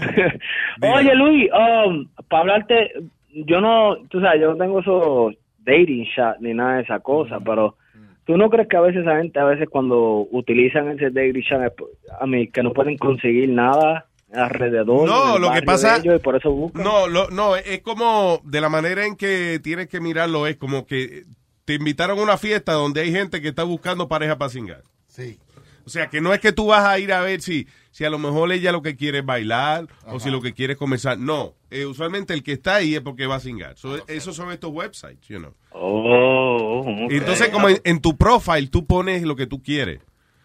Oye, 0.82 1.14
Luis, 1.14 1.50
um, 1.52 2.06
para 2.28 2.40
hablarte, 2.42 2.90
yo 3.32 3.60
no, 3.60 3.96
tú 4.08 4.20
sabes, 4.20 4.40
yo 4.40 4.50
no 4.52 4.56
tengo 4.56 4.80
esos 4.80 5.34
dating 5.60 6.06
chat 6.14 6.38
ni 6.40 6.54
nada 6.54 6.76
de 6.76 6.82
esa 6.82 7.00
cosa, 7.00 7.38
pero 7.40 7.76
tú 8.24 8.36
no 8.36 8.50
crees 8.50 8.68
que 8.68 8.76
a 8.76 8.80
veces 8.80 9.02
esa 9.02 9.18
gente, 9.18 9.38
a 9.38 9.44
veces 9.44 9.68
cuando 9.68 10.26
utilizan 10.30 10.88
ese 10.90 11.10
dating 11.10 11.44
por- 11.76 11.88
a 12.20 12.26
mí, 12.26 12.48
que 12.48 12.62
no 12.62 12.72
pueden 12.72 12.96
conseguir 12.98 13.48
nada 13.48 14.05
alrededor. 14.32 15.08
No, 15.08 15.38
lo 15.38 15.52
que 15.52 15.62
pasa- 15.62 16.00
y 16.04 16.18
por 16.18 16.36
eso 16.36 16.50
buscan. 16.50 16.82
No, 16.82 17.06
lo- 17.08 17.28
no, 17.30 17.56
es 17.56 17.80
como 17.82 18.40
de 18.44 18.60
la 18.60 18.68
manera 18.68 19.06
en 19.06 19.16
que 19.16 19.60
tienes 19.62 19.88
que 19.88 20.00
mirarlo, 20.00 20.46
es 20.46 20.56
como 20.56 20.86
que 20.86 21.24
te 21.64 21.74
invitaron 21.74 22.18
a 22.18 22.22
una 22.22 22.36
fiesta 22.38 22.72
donde 22.72 23.00
hay 23.02 23.12
gente 23.12 23.40
que 23.40 23.48
está 23.48 23.62
buscando 23.64 24.08
pareja 24.08 24.38
para 24.38 24.50
cingar. 24.50 24.82
Sí. 25.08 25.38
O 25.84 25.88
sea, 25.90 26.08
que 26.08 26.20
no 26.20 26.34
es 26.34 26.40
que 26.40 26.50
tú 26.52 26.66
vas 26.66 26.84
a 26.84 26.98
ir 26.98 27.12
a 27.12 27.20
ver 27.20 27.40
si, 27.40 27.68
si 27.92 28.04
a 28.04 28.10
lo 28.10 28.18
mejor 28.18 28.50
ella 28.50 28.72
lo 28.72 28.82
que 28.82 28.96
quiere 28.96 29.18
es 29.20 29.24
bailar 29.24 29.86
o 30.06 30.18
si 30.18 30.30
lo 30.30 30.40
que 30.42 30.52
quiere 30.52 30.72
es 30.72 30.78
comenzar. 30.80 31.16
No, 31.16 31.54
eh, 31.70 31.86
usualmente 31.86 32.34
el 32.34 32.42
que 32.42 32.52
está 32.52 32.74
ahí 32.76 32.96
es 32.96 33.00
porque 33.02 33.26
va 33.26 33.36
a 33.36 33.40
cingar. 33.40 33.76
So, 33.78 34.04
esos 34.08 34.34
son 34.34 34.50
estos 34.50 34.72
websites, 34.72 35.28
you 35.28 35.38
know. 35.38 35.54
Oh, 35.70 36.84
entonces, 37.10 37.50
como 37.50 37.68
en, 37.68 37.80
en 37.84 38.00
tu 38.00 38.16
profile, 38.16 38.66
tú 38.66 38.84
pones 38.86 39.22
lo 39.22 39.36
que 39.36 39.46
tú 39.46 39.62
quieres. 39.62 40.00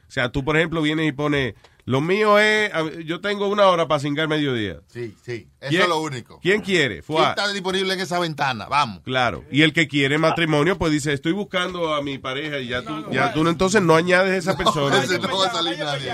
O 0.07 0.11
sea, 0.13 0.31
tú, 0.31 0.43
por 0.43 0.57
ejemplo, 0.57 0.81
vienes 0.81 1.07
y 1.07 1.11
pones, 1.11 1.55
lo 1.85 2.01
mío 2.01 2.37
es, 2.39 2.71
yo 3.05 3.21
tengo 3.21 3.47
una 3.47 3.67
hora 3.67 3.87
para 3.87 3.99
cingar 3.99 4.27
mediodía. 4.27 4.81
Sí, 4.87 5.15
sí. 5.23 5.47
Eso 5.59 5.69
¿Quién- 5.69 5.81
es 5.83 5.87
lo 5.89 6.01
único. 6.01 6.39
¿Quién 6.41 6.61
quiere? 6.61 6.95
¿Quién 6.95 7.03
Fua. 7.03 7.29
está 7.29 7.51
disponible 7.51 7.93
en 7.93 7.99
esa 7.99 8.19
ventana? 8.19 8.67
Vamos. 8.69 9.01
Claro. 9.03 9.43
Y 9.51 9.61
el 9.63 9.73
que 9.73 9.87
quiere 9.87 10.17
matrimonio, 10.17 10.77
pues 10.77 10.91
dice, 10.91 11.13
estoy 11.13 11.31
buscando 11.33 11.93
a 11.93 12.01
mi 12.01 12.17
pareja 12.17 12.59
y 12.59 12.67
ya 12.67 12.81
tú, 12.83 13.05
ya 13.11 13.33
tú 13.33 13.47
entonces 13.47 13.81
no 13.81 13.95
añades 13.95 14.33
esa 14.33 14.57
persona. 14.57 14.99
ese 15.03 15.19
no 15.19 15.37
va 15.37 15.47
a 15.47 15.51
salir 15.51 15.77
nadie. 15.79 16.11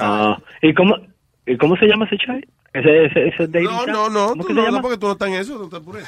Ah, 0.00 0.36
¿y, 0.62 0.74
cómo, 0.74 0.94
¿Y 1.46 1.56
cómo 1.58 1.76
se 1.76 1.86
llama 1.86 2.06
ese 2.06 2.16
chat? 2.18 2.42
Ese, 2.78 3.04
ese, 3.06 3.28
ese 3.28 3.46
dating 3.46 3.64
No, 3.64 3.86
no, 3.86 4.08
no, 4.10 4.28
¿Cómo 4.30 4.44
tú 4.44 4.52
no, 4.52 4.70
no, 4.70 4.80
porque 4.82 4.98
tú 4.98 5.06
no 5.06 5.12
estás 5.12 5.28
en 5.28 5.34
eso, 5.34 5.58
no 5.58 5.68
te 5.68 5.76
apures. 5.76 6.06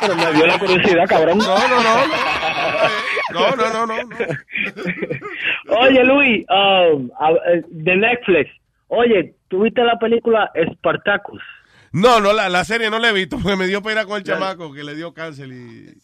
Pero 0.00 0.14
me 0.16 0.32
dio 0.32 0.46
la 0.46 0.58
curiosidad, 0.58 1.04
cabrón. 1.08 1.38
No, 1.38 1.68
no, 1.68 1.82
no. 1.82 1.94
No, 3.32 3.56
no, 3.56 3.72
no, 3.72 3.86
no. 3.86 3.96
no. 3.96 5.76
Oye, 5.78 6.04
Luis, 6.04 6.44
um, 6.50 7.10
eh, 7.46 7.62
de 7.68 7.96
Netflix. 7.96 8.50
Oye, 8.88 9.34
¿tú 9.48 9.62
viste 9.62 9.82
la 9.82 9.98
película 9.98 10.50
Spartacus? 10.74 11.40
No, 11.92 12.20
no, 12.20 12.32
la, 12.34 12.48
la 12.50 12.64
serie 12.64 12.90
no 12.90 12.98
la 12.98 13.08
he 13.08 13.12
visto 13.14 13.38
porque 13.42 13.56
me 13.56 13.66
dio 13.66 13.82
pena 13.82 14.04
con 14.04 14.18
el 14.18 14.22
chamaco 14.24 14.72
que 14.72 14.84
le 14.84 14.94
dio 14.94 15.14
cáncer 15.14 15.48
y... 15.48 15.94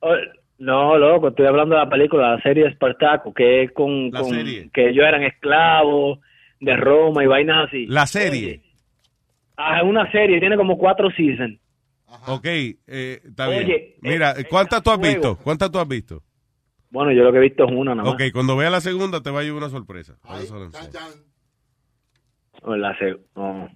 Oh, 0.00 0.14
No, 0.58 0.96
loco, 0.98 1.28
estoy 1.28 1.46
hablando 1.46 1.76
de 1.76 1.82
la 1.82 1.88
película, 1.90 2.32
la 2.36 2.42
serie 2.42 2.68
Spartacus, 2.72 3.32
que 3.34 3.62
es 3.64 3.72
con, 3.72 4.10
La 4.10 4.20
con- 4.20 4.30
serie. 4.30 4.68
que 4.72 4.88
ellos 4.88 5.04
eran 5.06 5.22
esclavos 5.22 6.18
de 6.60 6.76
Roma 6.76 7.22
y 7.22 7.26
vainas 7.26 7.68
así. 7.68 7.86
La 7.86 8.06
serie. 8.06 8.62
Es 9.58 9.82
una 9.84 10.10
serie, 10.12 10.38
tiene 10.40 10.56
como 10.56 10.76
cuatro 10.78 11.10
seasons. 11.10 11.58
Ok, 12.28 12.44
eh, 12.46 12.76
está 13.24 13.48
bien. 13.48 13.64
Oye, 13.64 13.96
Mira, 14.00 14.32
eh, 14.38 14.44
¿cuántas 14.48 14.82
tú 14.82 14.90
has 14.90 14.98
juego. 14.98 15.12
visto? 15.14 15.36
¿Cuántas 15.42 15.70
tú 15.70 15.78
has 15.78 15.88
visto? 15.88 16.22
Bueno, 16.90 17.12
yo 17.12 17.24
lo 17.24 17.32
que 17.32 17.38
he 17.38 17.42
visto 17.42 17.64
es 17.64 17.72
una 17.72 17.94
nada 17.94 18.10
más. 18.10 18.14
Ok, 18.14 18.32
cuando 18.32 18.56
vea 18.56 18.70
la 18.70 18.80
segunda 18.80 19.20
te 19.22 19.30
va 19.30 19.40
a 19.40 19.42
llevar 19.42 19.58
una 19.64 19.70
sorpresa. 19.70 20.16
Enseño. 20.30 20.70
O 22.62 22.76
la 22.76 22.96
no. 23.34 23.68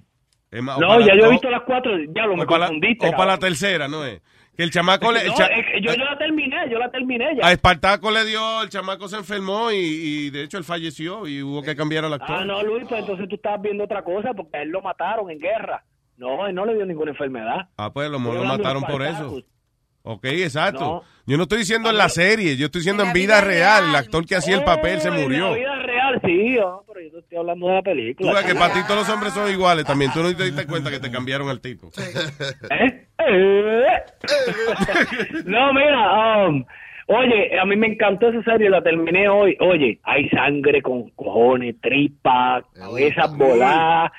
No, 0.80 1.00
ya 1.00 1.14
la- 1.14 1.20
yo 1.20 1.26
he 1.26 1.30
visto 1.30 1.50
las 1.50 1.62
cuatro, 1.62 1.92
ya 2.14 2.26
lo 2.26 2.36
me 2.36 2.42
o 2.44 2.46
para 2.46 2.58
la- 2.60 2.66
confundiste. 2.66 3.08
o 3.08 3.10
para 3.12 3.32
la 3.32 3.38
tercera, 3.38 3.88
¿no 3.88 4.04
es? 4.04 4.20
Que 4.60 4.64
el 4.64 4.70
chamaco 4.70 5.10
le... 5.10 5.20
el 5.22 5.28
No, 5.28 5.34
cha- 5.36 5.46
es 5.46 5.64
que 5.72 5.80
yo, 5.80 5.94
yo 5.94 6.04
la 6.04 6.18
terminé, 6.18 6.56
yo 6.70 6.78
la 6.78 6.90
terminé 6.90 7.34
ya. 7.34 7.46
A 7.46 7.52
Espartaco 7.52 8.10
le 8.10 8.26
dio, 8.26 8.62
el 8.62 8.68
chamaco 8.68 9.08
se 9.08 9.16
enfermó 9.16 9.70
y, 9.72 9.76
y 9.76 10.28
de 10.30 10.42
hecho 10.42 10.58
él 10.58 10.64
falleció 10.64 11.26
y 11.26 11.42
hubo 11.42 11.62
que 11.62 11.74
cambiar 11.74 12.04
al 12.04 12.12
actor. 12.12 12.36
Ah, 12.40 12.44
no, 12.44 12.62
Luis, 12.62 12.84
pues 12.86 13.00
entonces 13.00 13.26
tú 13.26 13.36
estabas 13.36 13.62
viendo 13.62 13.84
otra 13.84 14.04
cosa 14.04 14.34
porque 14.34 14.58
a 14.58 14.62
él 14.62 14.68
lo 14.68 14.82
mataron 14.82 15.30
en 15.30 15.38
guerra. 15.38 15.82
No, 16.18 16.46
él 16.46 16.54
no 16.54 16.66
le 16.66 16.74
dio 16.74 16.84
ninguna 16.84 17.12
enfermedad. 17.12 17.70
Ah, 17.78 17.90
pues 17.90 18.10
lo, 18.10 18.18
mataron 18.18 18.82
por 18.82 19.00
eso. 19.02 19.42
Ok, 20.02 20.26
exacto. 20.26 20.80
No. 20.80 21.02
Yo 21.26 21.36
no 21.38 21.44
estoy 21.44 21.58
diciendo 21.58 21.88
en 21.88 21.96
la 21.96 22.10
serie, 22.10 22.58
yo 22.58 22.66
estoy 22.66 22.80
diciendo 22.80 23.02
En 23.04 23.14
vida 23.14 23.36
vida 23.36 23.40
real. 23.40 23.80
real. 23.84 23.88
El 23.90 23.96
actor 23.96 24.26
que 24.26 24.36
hacía 24.36 24.56
el 24.56 24.64
papel 24.64 25.00
se 25.00 25.08
Oh, 25.08 25.14
en 25.14 25.22
murió. 25.22 25.48
la 25.50 25.54
vida 25.56 25.76
real, 26.10 26.20
sí, 26.24 26.58
oh, 26.58 26.84
pero 26.86 27.00
yo 27.00 27.18
estoy 27.18 27.38
hablando 27.38 27.66
de 27.68 27.72
la 27.74 27.80
Tú 27.80 27.84
película. 27.84 28.32
ves 28.34 28.44
que 28.44 28.54
para 28.54 28.74
ti 28.74 28.80
todos 28.86 29.00
los 29.00 29.08
hombres 29.08 29.32
son 29.32 29.50
iguales 29.50 29.84
también. 29.84 30.12
Tú 30.12 30.22
no 30.22 30.34
te 30.34 30.44
diste 30.44 30.66
cuenta 30.66 30.90
que 30.90 31.00
te 31.00 31.10
cambiaron 31.10 31.48
al 31.48 31.60
tipo. 31.60 31.90
¿Eh? 32.70 33.06
Eh. 33.18 34.02
no, 35.44 35.72
mira, 35.72 36.46
um, 36.48 36.64
oye, 37.10 37.58
a 37.58 37.64
mí 37.64 37.76
me 37.76 37.88
encantó 37.88 38.28
esa 38.28 38.42
serie, 38.42 38.70
la 38.70 38.82
terminé 38.82 39.28
hoy. 39.28 39.56
Oye, 39.60 39.98
hay 40.04 40.28
sangre 40.28 40.80
con 40.80 41.10
cojones, 41.10 41.74
tripa, 41.80 42.62
cabezas 42.74 43.36
voladas, 43.36 44.12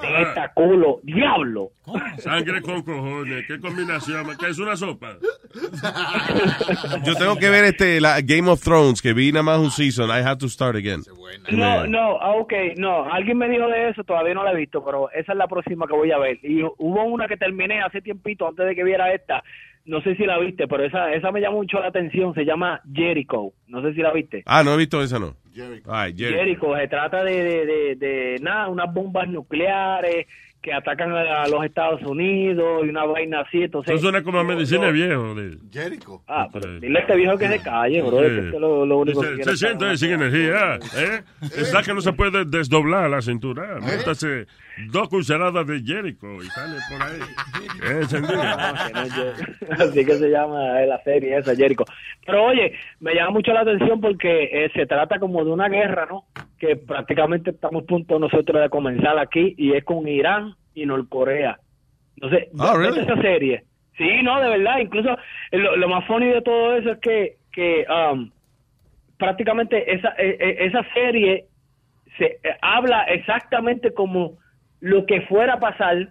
teta, 0.00 0.50
culo, 0.54 1.00
diablo. 1.02 1.70
Sangre 2.18 2.62
con 2.62 2.82
cojones. 2.82 3.46
¿Qué 3.46 3.58
combinación? 3.60 4.26
¿Qué 4.38 4.48
es 4.48 4.58
una 4.58 4.76
sopa? 4.76 5.16
Yo 7.04 7.14
tengo 7.16 7.36
que 7.36 7.50
ver 7.50 7.64
este 7.64 8.00
la 8.00 8.20
Game 8.22 8.48
of 8.48 8.62
Thrones, 8.62 9.02
que 9.02 9.12
vi 9.12 9.32
nada 9.32 9.42
más 9.42 9.58
un 9.58 9.70
season. 9.70 10.08
I 10.08 10.22
have 10.22 10.38
to 10.38 10.48
start 10.48 10.76
again. 10.76 11.02
No, 11.50 11.86
no, 11.86 12.18
ah, 12.20 12.32
ok, 12.36 12.52
no, 12.76 13.04
alguien 13.10 13.38
me 13.38 13.48
dijo 13.48 13.66
de 13.68 13.90
eso, 13.90 14.02
todavía 14.04 14.34
no 14.34 14.44
la 14.44 14.52
he 14.52 14.56
visto, 14.56 14.84
pero 14.84 15.10
esa 15.10 15.32
es 15.32 15.38
la 15.38 15.46
próxima 15.46 15.86
que 15.86 15.94
voy 15.94 16.10
a 16.10 16.18
ver. 16.18 16.38
Y 16.42 16.62
hubo 16.62 17.04
una 17.04 17.28
que 17.28 17.36
terminé 17.36 17.82
hace 17.82 18.00
tiempito, 18.00 18.48
antes 18.48 18.66
de 18.66 18.74
que 18.74 18.84
viera 18.84 19.12
esta, 19.12 19.42
no 19.90 20.00
sé 20.02 20.14
si 20.14 20.24
la 20.24 20.38
viste, 20.38 20.68
pero 20.68 20.84
esa, 20.84 21.12
esa 21.12 21.32
me 21.32 21.40
llama 21.40 21.56
mucho 21.56 21.80
la 21.80 21.88
atención, 21.88 22.32
se 22.32 22.44
llama 22.44 22.80
Jericho, 22.94 23.52
no 23.66 23.82
sé 23.82 23.92
si 23.92 24.00
la 24.00 24.12
viste. 24.12 24.44
Ah, 24.46 24.62
no 24.62 24.74
he 24.74 24.76
visto 24.76 25.02
esa, 25.02 25.18
no. 25.18 25.34
Ay, 25.88 26.14
Jericho. 26.16 26.38
Jericho, 26.38 26.76
se 26.76 26.86
trata 26.86 27.24
de, 27.24 27.42
de, 27.42 27.66
de, 27.66 27.96
de, 27.96 28.36
nada, 28.40 28.68
unas 28.68 28.94
bombas 28.94 29.28
nucleares 29.28 30.26
que 30.62 30.72
atacan 30.74 31.10
a 31.12 31.46
los 31.48 31.64
Estados 31.64 32.02
Unidos 32.02 32.82
y 32.84 32.90
una 32.90 33.04
vaina 33.06 33.40
así, 33.40 33.62
entonces... 33.62 33.94
Eso 33.94 34.02
suena 34.02 34.22
como 34.22 34.40
a 34.40 34.44
medicina 34.44 34.90
viejo. 34.90 35.34
de- 35.34 35.56
Jericho. 35.72 36.22
Ah, 36.28 36.48
pero 36.52 36.78
dile 36.80 36.98
a 36.98 37.02
este 37.02 37.16
viejo 37.16 37.38
que 37.38 37.48
se 37.48 37.62
calle, 37.62 38.02
bro, 38.02 38.18
que 38.18 38.38
es 38.38 38.44
lo, 38.60 38.84
lo 38.84 38.98
único 38.98 39.20
que 39.22 39.26
Se, 39.28 39.34
quiere 39.36 39.50
se 39.52 39.56
siente 39.56 39.96
sin 39.96 40.10
energía, 40.12 40.74
¿eh? 40.98 41.22
Está 41.56 41.82
que 41.82 41.94
no 41.94 42.02
se 42.02 42.12
puede 42.12 42.44
desdoblar 42.44 43.08
la 43.08 43.22
cintura. 43.22 43.78
Métase 43.80 44.46
dos 44.90 45.08
cucharadas 45.08 45.66
de 45.66 45.80
Jericho 45.82 46.26
y 46.42 46.46
sale 46.48 46.76
por 46.90 47.02
ahí. 47.02 47.20
Eh. 47.82 48.00
Que 48.10 48.20
no 48.20 48.28
Jer- 48.28 49.56
Así 49.80 50.04
que 50.04 50.14
se 50.14 50.28
llama 50.28 50.82
eh, 50.82 50.86
la 50.86 51.02
serie 51.02 51.38
esa, 51.38 51.54
Jericho. 51.56 51.84
Pero 52.26 52.44
oye, 52.44 52.72
me 53.00 53.14
llama 53.14 53.30
mucho 53.30 53.52
la 53.52 53.60
atención 53.60 54.00
porque 54.00 54.44
eh, 54.52 54.70
se 54.74 54.86
trata 54.86 55.18
como 55.18 55.42
de 55.44 55.50
una 55.50 55.68
guerra, 55.68 56.06
¿no? 56.10 56.24
que 56.58 56.76
prácticamente 56.76 57.50
estamos 57.52 57.84
a 57.84 57.86
punto 57.86 58.18
nosotros 58.18 58.60
de 58.60 58.68
comenzar 58.68 59.18
aquí 59.18 59.54
y 59.56 59.72
es 59.72 59.82
con 59.82 60.06
Irán 60.06 60.49
y 60.74 60.86
Norcorea. 60.86 61.58
Entonces, 62.16 62.48
Oh, 62.58 62.76
really? 62.76 62.98
¿viste 62.98 63.12
esa 63.12 63.22
serie? 63.22 63.64
Sí, 63.96 64.22
no, 64.22 64.40
de 64.40 64.48
verdad. 64.50 64.78
Incluso 64.78 65.10
eh, 65.50 65.58
lo, 65.58 65.76
lo 65.76 65.88
más 65.88 66.06
funny 66.06 66.26
de 66.28 66.42
todo 66.42 66.76
eso 66.76 66.92
es 66.92 66.98
que, 67.00 67.36
que 67.52 67.84
um, 67.88 68.30
prácticamente 69.18 69.92
esa, 69.92 70.08
eh, 70.18 70.36
eh, 70.40 70.56
esa 70.60 70.82
serie 70.94 71.46
se 72.18 72.24
eh, 72.26 72.38
habla 72.62 73.02
exactamente 73.04 73.92
como 73.92 74.38
lo 74.80 75.04
que 75.06 75.20
fuera 75.22 75.54
a 75.54 75.60
pasar 75.60 76.08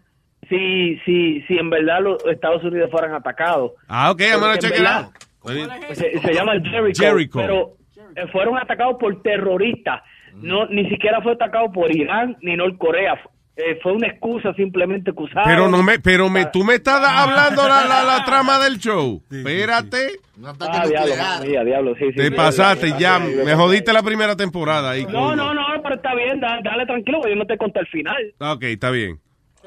si, 0.48 0.98
si, 1.06 1.42
si 1.44 1.58
en 1.58 1.70
verdad 1.70 2.02
los 2.02 2.26
Estados 2.26 2.64
Unidos 2.64 2.90
fueran 2.92 3.14
atacados. 3.14 3.72
Ah, 3.88 4.12
ok, 4.12 4.22
I'm 4.22 4.40
gonna 4.40 4.58
check 4.58 4.72
it. 4.78 5.96
Se, 5.96 6.20
se 6.20 6.34
llama 6.34 6.54
Jericho, 6.64 7.04
Jericho. 7.04 7.40
pero 7.40 7.74
eh, 8.16 8.28
fueron 8.32 8.58
atacados 8.58 8.98
por 9.00 9.22
terroristas. 9.22 10.02
No, 10.36 10.68
ni 10.68 10.88
siquiera 10.90 11.22
fue 11.22 11.34
atacado 11.34 11.72
por 11.72 11.94
Irán 11.96 12.38
ni 12.42 12.56
Norcorea. 12.56 13.20
Eh, 13.62 13.78
fue 13.84 13.92
una 13.92 14.08
excusa 14.08 14.54
simplemente 14.54 15.12
que 15.12 15.22
usaron. 15.22 15.44
Pero 15.46 15.68
no 15.68 15.84
me, 15.84 16.00
pero 16.00 16.30
me, 16.30 16.46
tú 16.46 16.64
me 16.64 16.76
estás 16.76 17.04
hablando 17.06 17.68
la, 17.68 17.86
la, 17.86 18.04
la 18.04 18.24
trama 18.26 18.58
del 18.60 18.78
show. 18.78 19.22
Espérate. 19.30 20.20
Ah, 20.62 20.88
diablo, 20.88 21.14
mía, 21.46 21.64
diablo, 21.66 21.96
sí, 21.96 22.06
sí. 22.12 22.16
Te 22.16 22.30
sí, 22.30 22.32
pasaste 22.32 22.88
sí, 22.88 22.94
ya, 22.98 23.20
sí, 23.20 23.36
me 23.44 23.54
jodiste 23.56 23.92
la 23.92 24.02
primera 24.02 24.38
temporada 24.38 24.92
ahí. 24.92 25.06
No, 25.06 25.36
no, 25.36 25.54
no, 25.54 25.62
pero 25.84 25.96
está 25.96 26.16
bien, 26.16 26.40
da- 26.40 26.60
dale 26.64 26.86
tranquilo, 26.86 27.20
que 27.22 27.32
yo 27.32 27.36
no 27.36 27.46
te 27.46 27.58
conté 27.58 27.82
el 27.82 27.88
final. 27.88 28.34
Ok, 28.40 28.64
está 28.64 28.90
bien. 28.92 29.20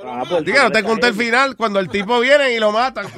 Ah, 0.05 0.24
pues, 0.28 0.45
Diga, 0.45 0.64
no 0.64 0.70
te 0.72 0.82
conté 0.82 1.09
el 1.09 1.14
final 1.14 1.55
cuando 1.57 1.78
el 1.78 1.88
tipo 1.88 2.18
viene 2.20 2.53
y 2.55 2.59
lo 2.59 2.72
matan. 2.72 3.07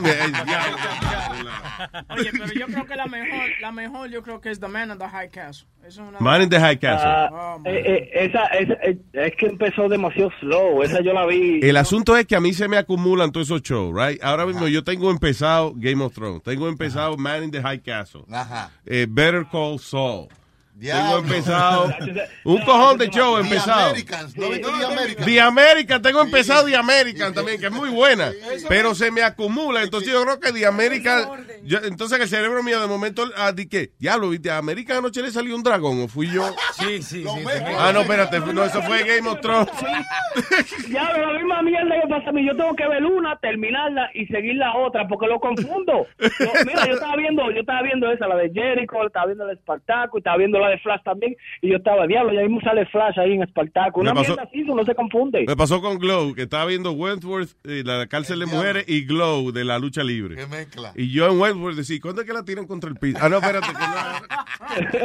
Oye, 2.11 2.31
pero 2.33 2.53
yo 2.53 2.67
creo 2.67 2.87
que 2.87 2.97
la 2.97 3.07
mejor, 3.07 3.41
la 3.61 3.73
mejor 3.73 4.11
yo 4.11 4.23
creo 4.23 4.41
que 4.41 4.51
es 4.51 4.61
The 4.61 4.69
Man 4.69 4.91
in 4.91 4.99
the 4.99 5.09
High 5.09 5.31
Castle. 5.31 5.69
Es 5.87 5.97
una 5.99 6.19
Man 6.21 6.43
in 6.43 6.49
the 6.49 6.59
High 6.59 6.79
Castle. 6.79 7.09
Ah, 7.11 7.59
eh, 7.65 7.83
eh, 7.87 8.11
esa, 8.27 8.47
esa- 8.47 8.75
eh, 8.83 8.99
es 9.13 9.33
que 9.37 9.47
empezó 9.47 9.89
demasiado 9.89 10.31
slow. 10.41 10.83
Esa 10.83 11.01
yo 11.01 11.13
la 11.13 11.27
vi. 11.27 11.61
El 11.63 11.77
asunto 11.77 12.17
es 12.17 12.27
que 12.27 12.37
a 12.37 12.41
mí 12.41 12.53
se 12.53 12.69
me 12.69 12.77
acumulan 12.77 13.33
todos 13.33 13.47
esos 13.49 13.63
shows, 13.63 13.95
right? 13.95 14.23
Ahora 14.23 14.47
mismo 14.47 14.67
yo 14.69 14.83
tengo 14.85 15.11
empezado 15.11 15.73
Game 15.77 16.03
of 16.03 16.15
Thrones, 16.15 16.43
tengo 16.43 16.69
empezado 16.69 17.17
Man 17.17 17.45
in 17.45 17.51
the 17.51 17.61
High 17.63 17.81
Castle, 17.83 18.23
Ajá. 18.33 18.71
eh, 18.87 19.07
Better 19.09 19.45
Call 19.51 19.79
Saul. 19.79 20.29
Diablo. 20.77 21.05
Tengo 21.05 21.19
empezado 21.35 21.95
un 22.45 22.59
cojón 22.63 22.99
de 22.99 23.09
show 23.09 23.37
The 23.37 23.41
empezado. 23.43 23.91
Americans, 23.91 24.37
¿no 24.37 24.49
viste 24.51 24.67
The 24.67 24.85
Americans? 24.85 25.27
The 25.27 25.41
American, 25.41 26.03
tengo 26.03 26.21
empezado 26.23 26.67
The 26.67 26.77
American 26.77 27.33
también, 27.33 27.61
que 27.61 27.67
es 27.67 27.73
muy 27.73 27.91
buena, 27.91 28.33
pero 28.69 28.95
se 28.95 29.11
me 29.11 29.23
acumula, 29.23 29.83
entonces 29.83 30.13
yo 30.13 30.23
creo 30.25 30.41
que 30.41 30.53
The 30.53 30.67
American, 30.67 31.47
yo- 31.63 31.79
entonces 31.85 32.19
el 32.21 32.29
cerebro 32.29 32.63
mío 32.63 32.81
de 32.81 32.87
momento, 32.89 33.25
ah, 33.37 33.53
di 33.53 33.69
que, 33.69 33.93
diablo, 33.99 34.31
¿viste? 34.31 34.51
a 34.51 34.59
American 34.59 34.99
anoche 34.99 35.23
le 35.23 35.31
salió 35.31 35.55
un 35.55 35.63
dragón, 35.63 36.03
o 36.03 36.09
fui 36.09 36.29
yo. 36.31 36.45
Sí, 36.79 37.03
sí, 37.03 37.23
sí. 37.25 37.45
Ah, 37.79 37.93
no, 37.95 38.01
espérate, 38.01 38.41
no, 38.41 38.65
eso 38.65 38.83
fue 38.83 39.05
Game 39.05 39.29
of 39.29 39.41
Thrones. 39.41 39.69
Ya, 40.89 41.13
la 41.17 41.33
misma 41.33 41.63
mierda 41.63 41.95
que 42.03 42.09
pasa 42.09 42.31
a 42.31 42.33
mí. 42.33 42.45
Yo 42.47 42.57
tengo 42.57 42.75
que 42.75 42.87
ver 42.89 43.05
una, 43.05 43.37
terminarla 43.39 44.11
y 44.15 44.27
seguir 44.27 44.57
la 44.57 44.75
otra 44.77 45.07
porque 45.09 45.27
lo 45.27 45.39
confundo. 45.41 46.07
Yo- 46.19 46.53
mira, 46.67 46.87
yo 46.87 46.95
estaba 46.95 47.17
viendo, 47.17 47.51
yo 47.51 47.61
estaba 47.61 47.83
viendo 47.83 48.11
esa, 48.11 48.27
la 48.27 48.37
de 48.37 48.51
Jericho, 48.53 49.07
estaba 49.07 49.27
viendo 49.27 49.45
la 49.45 49.51
de 49.53 49.57
Espartaco 49.59 50.17
y 50.17 50.21
estaba 50.21 50.37
viendo 50.37 50.59
de 50.69 50.79
Flash 50.79 51.03
también. 51.03 51.37
Y 51.63 51.71
yo 51.71 51.77
estaba, 51.77 52.07
diablo, 52.07 52.33
ya 52.33 52.43
mismo 52.43 52.61
sale 52.61 52.87
Flash 52.87 53.19
ahí 53.19 53.33
en 53.35 53.43
Espartaco. 53.43 54.01
Una 54.01 54.15
pasó- 54.15 54.29
mierda 54.35 54.43
así, 54.45 54.63
no 54.63 54.85
se 54.85 54.95
confunde. 54.95 55.45
Me 55.47 55.57
pasó 55.57 55.81
con 55.81 55.99
Glow, 55.99 56.35
que 56.35 56.43
estaba 56.43 56.67
viendo 56.67 56.93
Wentworth, 56.93 57.51
eh, 57.65 57.83
la 57.85 58.07
cárcel 58.07 58.41
de 58.41 58.47
mujeres, 58.47 58.85
y 58.89 59.05
Glow 59.07 59.53
de 59.53 59.65
la 59.65 59.79
lucha 59.79 60.03
libre. 60.03 60.37
Qué 60.37 60.47
mezcla. 60.47 60.93
Y 60.95 61.11
yo 61.13 61.31
en 61.31 61.39
Wentworth 61.41 61.77
decía, 61.77 61.99
¿cuándo 62.03 62.23
es 62.23 62.27
que 62.27 62.33
la 62.33 62.45
tiran 62.45 62.67
contra 62.67 62.91
el 62.91 62.97
piso? 62.97 63.19
Ah, 63.21 63.29
no, 63.29 63.37
espérate. 63.39 63.67
Que 63.69 63.75
no. 63.75 65.05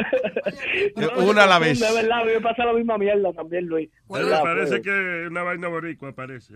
No, 0.96 1.24
Una 1.30 1.44
a 1.44 1.46
la 1.46 1.58
vez. 1.58 1.78
De 1.80 1.92
verdad, 1.94 2.24
me 2.24 2.40
pasa 2.40 2.64
la 2.64 2.72
misma 2.72 2.98
mierda 2.98 3.32
también, 3.32 3.66
Luis. 3.66 3.88
Me 4.08 4.18
¿Verdad, 4.20 4.42
parece 4.42 4.80
pues? 4.80 4.82
que 4.82 5.26
una 5.28 5.42
vaina 5.42 5.68
boricua 5.68 6.12
parece. 6.12 6.54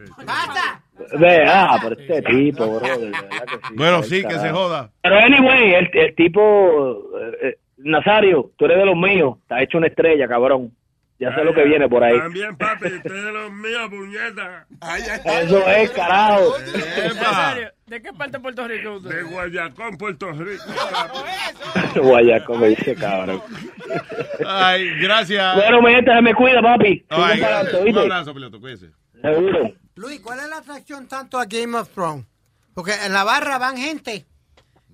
Ve, 1.18 1.44
ah, 1.46 1.78
pero 1.82 1.98
este 2.00 2.22
tipo, 2.22 2.66
bro, 2.78 2.98
de 2.98 3.10
verdad 3.10 3.28
que 3.46 3.56
sí. 3.68 3.74
Bueno, 3.76 4.02
sí, 4.02 4.22
que 4.24 4.38
se 4.38 4.50
joda. 4.50 4.90
Pero 5.02 5.16
anyway, 5.16 5.74
el, 5.74 5.90
el 5.92 6.14
tipo, 6.14 7.10
eh, 7.20 7.36
eh, 7.42 7.56
Nazario, 7.84 8.50
tú 8.56 8.64
eres 8.64 8.78
de 8.78 8.86
los 8.86 8.96
míos, 8.96 9.36
te 9.46 9.54
has 9.54 9.62
hecho 9.62 9.78
una 9.78 9.88
estrella, 9.88 10.26
cabrón. 10.26 10.72
Ya 11.18 11.32
sé 11.34 11.44
lo 11.44 11.54
que 11.54 11.62
viene 11.64 11.88
por 11.88 12.02
ahí. 12.02 12.18
También, 12.18 12.56
papi, 12.56 12.86
usted 12.86 13.14
es 13.14 13.24
de 13.24 13.32
los 13.32 13.52
míos, 13.52 13.88
puñeta. 13.88 14.66
Eso 15.24 15.68
es, 15.68 15.90
carajo. 15.90 16.54
Nazario, 17.14 17.70
¿De 17.86 18.02
qué 18.02 18.12
parte 18.12 18.38
de 18.38 18.40
Puerto 18.40 18.66
Rico 18.66 18.96
es 18.96 19.02
usted? 19.02 19.16
De 19.16 19.22
Guayacón, 19.22 19.96
Puerto 19.96 20.32
Rico. 20.32 20.64
Guayaco 22.02 22.56
me 22.56 22.68
dice, 22.68 22.94
cabrón. 22.96 23.42
Ay, 24.44 24.88
gracias. 25.00 25.54
Bueno, 25.54 25.82
mi 25.82 25.92
gente, 25.92 26.12
se 26.12 26.22
me 26.22 26.34
cuida, 26.34 26.60
papi. 26.62 27.04
Ay, 27.10 27.40
un 27.40 27.98
abrazo, 27.98 28.34
piloto, 28.34 28.58
cuídese. 28.58 28.90
Seguro. 29.20 29.72
Luis, 29.94 30.20
¿cuál 30.20 30.40
es 30.40 30.48
la 30.48 30.56
atracción 30.56 31.06
tanto 31.06 31.38
a 31.38 31.44
Game 31.44 31.78
of 31.78 31.90
Thrones? 31.90 32.26
Porque 32.74 32.92
en 33.06 33.12
la 33.12 33.22
barra 33.22 33.58
van 33.58 33.76
gente 33.76 34.26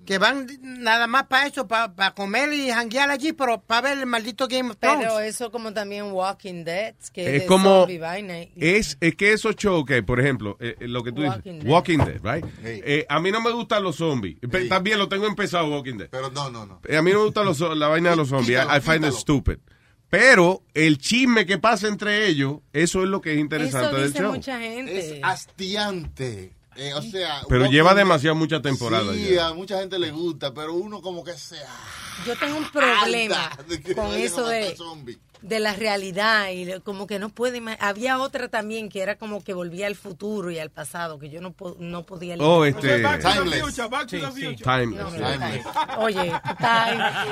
que 0.05 0.17
van 0.17 0.47
nada 0.61 1.07
más 1.07 1.27
para 1.27 1.47
eso, 1.47 1.67
para 1.67 2.13
comer 2.15 2.51
y 2.53 2.69
janguear 2.71 3.09
allí, 3.11 3.33
pero 3.33 3.61
para 3.61 3.89
ver 3.89 3.97
el 3.99 4.05
maldito 4.05 4.47
Game 4.47 4.71
of 4.71 4.77
Thrones. 4.77 4.99
Pero 5.07 5.19
eso 5.19 5.51
como 5.51 5.73
también 5.73 6.11
Walking 6.11 6.63
Dead, 6.63 6.95
que 7.13 7.35
Es 7.35 7.41
de 7.43 7.47
como, 7.47 7.85
es, 8.55 8.97
es 8.99 9.15
que 9.15 9.33
esos 9.33 9.55
shows 9.55 9.85
que, 9.85 10.01
por 10.03 10.19
ejemplo, 10.19 10.57
eh, 10.59 10.75
eh, 10.79 10.87
lo 10.87 11.03
que 11.03 11.11
tú 11.11 11.21
Walking 11.21 11.41
dices, 11.51 11.63
Dead. 11.63 11.71
Walking 11.71 11.97
Dead, 11.99 12.21
right? 12.23 12.45
Eh, 12.63 13.05
a 13.07 13.19
mí 13.19 13.31
no 13.31 13.41
me 13.41 13.51
gustan 13.51 13.83
los 13.83 13.97
zombies. 13.97 14.37
También 14.67 14.97
lo 14.97 15.07
tengo 15.07 15.27
empezado 15.27 15.67
Walking 15.69 15.97
Dead. 15.97 16.09
Pero 16.09 16.31
no, 16.31 16.49
no, 16.49 16.65
no. 16.65 16.81
Eh, 16.87 16.97
A 16.97 17.01
mí 17.01 17.11
no 17.11 17.19
me 17.19 17.25
gusta 17.25 17.43
los, 17.43 17.59
la 17.59 17.87
vaina 17.87 18.09
de 18.11 18.15
los 18.15 18.29
zombies. 18.29 18.59
Quítalo, 18.59 18.73
I, 18.73 18.77
I 18.77 18.81
find 18.81 19.05
it 19.05 19.13
stupid. 19.13 19.57
Pero 20.09 20.63
el 20.73 20.97
chisme 20.97 21.45
que 21.45 21.57
pasa 21.57 21.87
entre 21.87 22.27
ellos, 22.27 22.57
eso 22.73 23.01
es 23.03 23.07
lo 23.07 23.21
que 23.21 23.33
es 23.33 23.39
interesante 23.39 23.87
Eso 23.87 23.95
del 23.97 24.07
dice 24.11 24.19
show. 24.23 24.33
mucha 24.33 24.59
gente. 24.59 24.99
Es 25.17 25.23
hastiante. 25.23 26.53
Eh, 26.83 26.93
o 26.95 27.01
sea, 27.03 27.41
Pero 27.47 27.67
lleva 27.67 27.93
demasiada 27.93 28.33
mucha 28.33 28.59
temporada 28.59 29.13
Sí, 29.13 29.35
ya. 29.35 29.47
a 29.49 29.53
mucha 29.53 29.77
gente 29.79 29.99
le 29.99 30.09
gusta, 30.09 30.51
pero 30.51 30.73
uno 30.73 30.99
como 30.99 31.23
que 31.23 31.33
sea. 31.33 31.69
Yo 32.25 32.35
tengo 32.37 32.57
un 32.57 32.69
problema 32.71 33.45
Alta 33.45 33.93
con 33.95 34.13
eso 34.15 34.47
de, 34.47 34.75
de 35.41 35.59
la 35.59 35.73
realidad 35.73 36.49
y 36.51 36.79
como 36.81 37.05
que 37.05 37.19
no 37.19 37.29
puede 37.29 37.61
Había 37.79 38.17
otra 38.19 38.47
también 38.47 38.89
que 38.89 39.01
era 39.01 39.15
como 39.15 39.43
que 39.43 39.53
volvía 39.53 39.85
al 39.85 39.95
futuro 39.95 40.49
y 40.49 40.57
al 40.57 40.71
pasado, 40.71 41.19
que 41.19 41.29
yo 41.29 41.39
no, 41.39 41.53
no 41.79 42.03
podía... 42.03 42.35
Oh, 42.39 42.65
lidiar. 42.65 43.19
este- 43.21 43.29
Timeless. 43.29 43.79
Oye, 45.99 46.33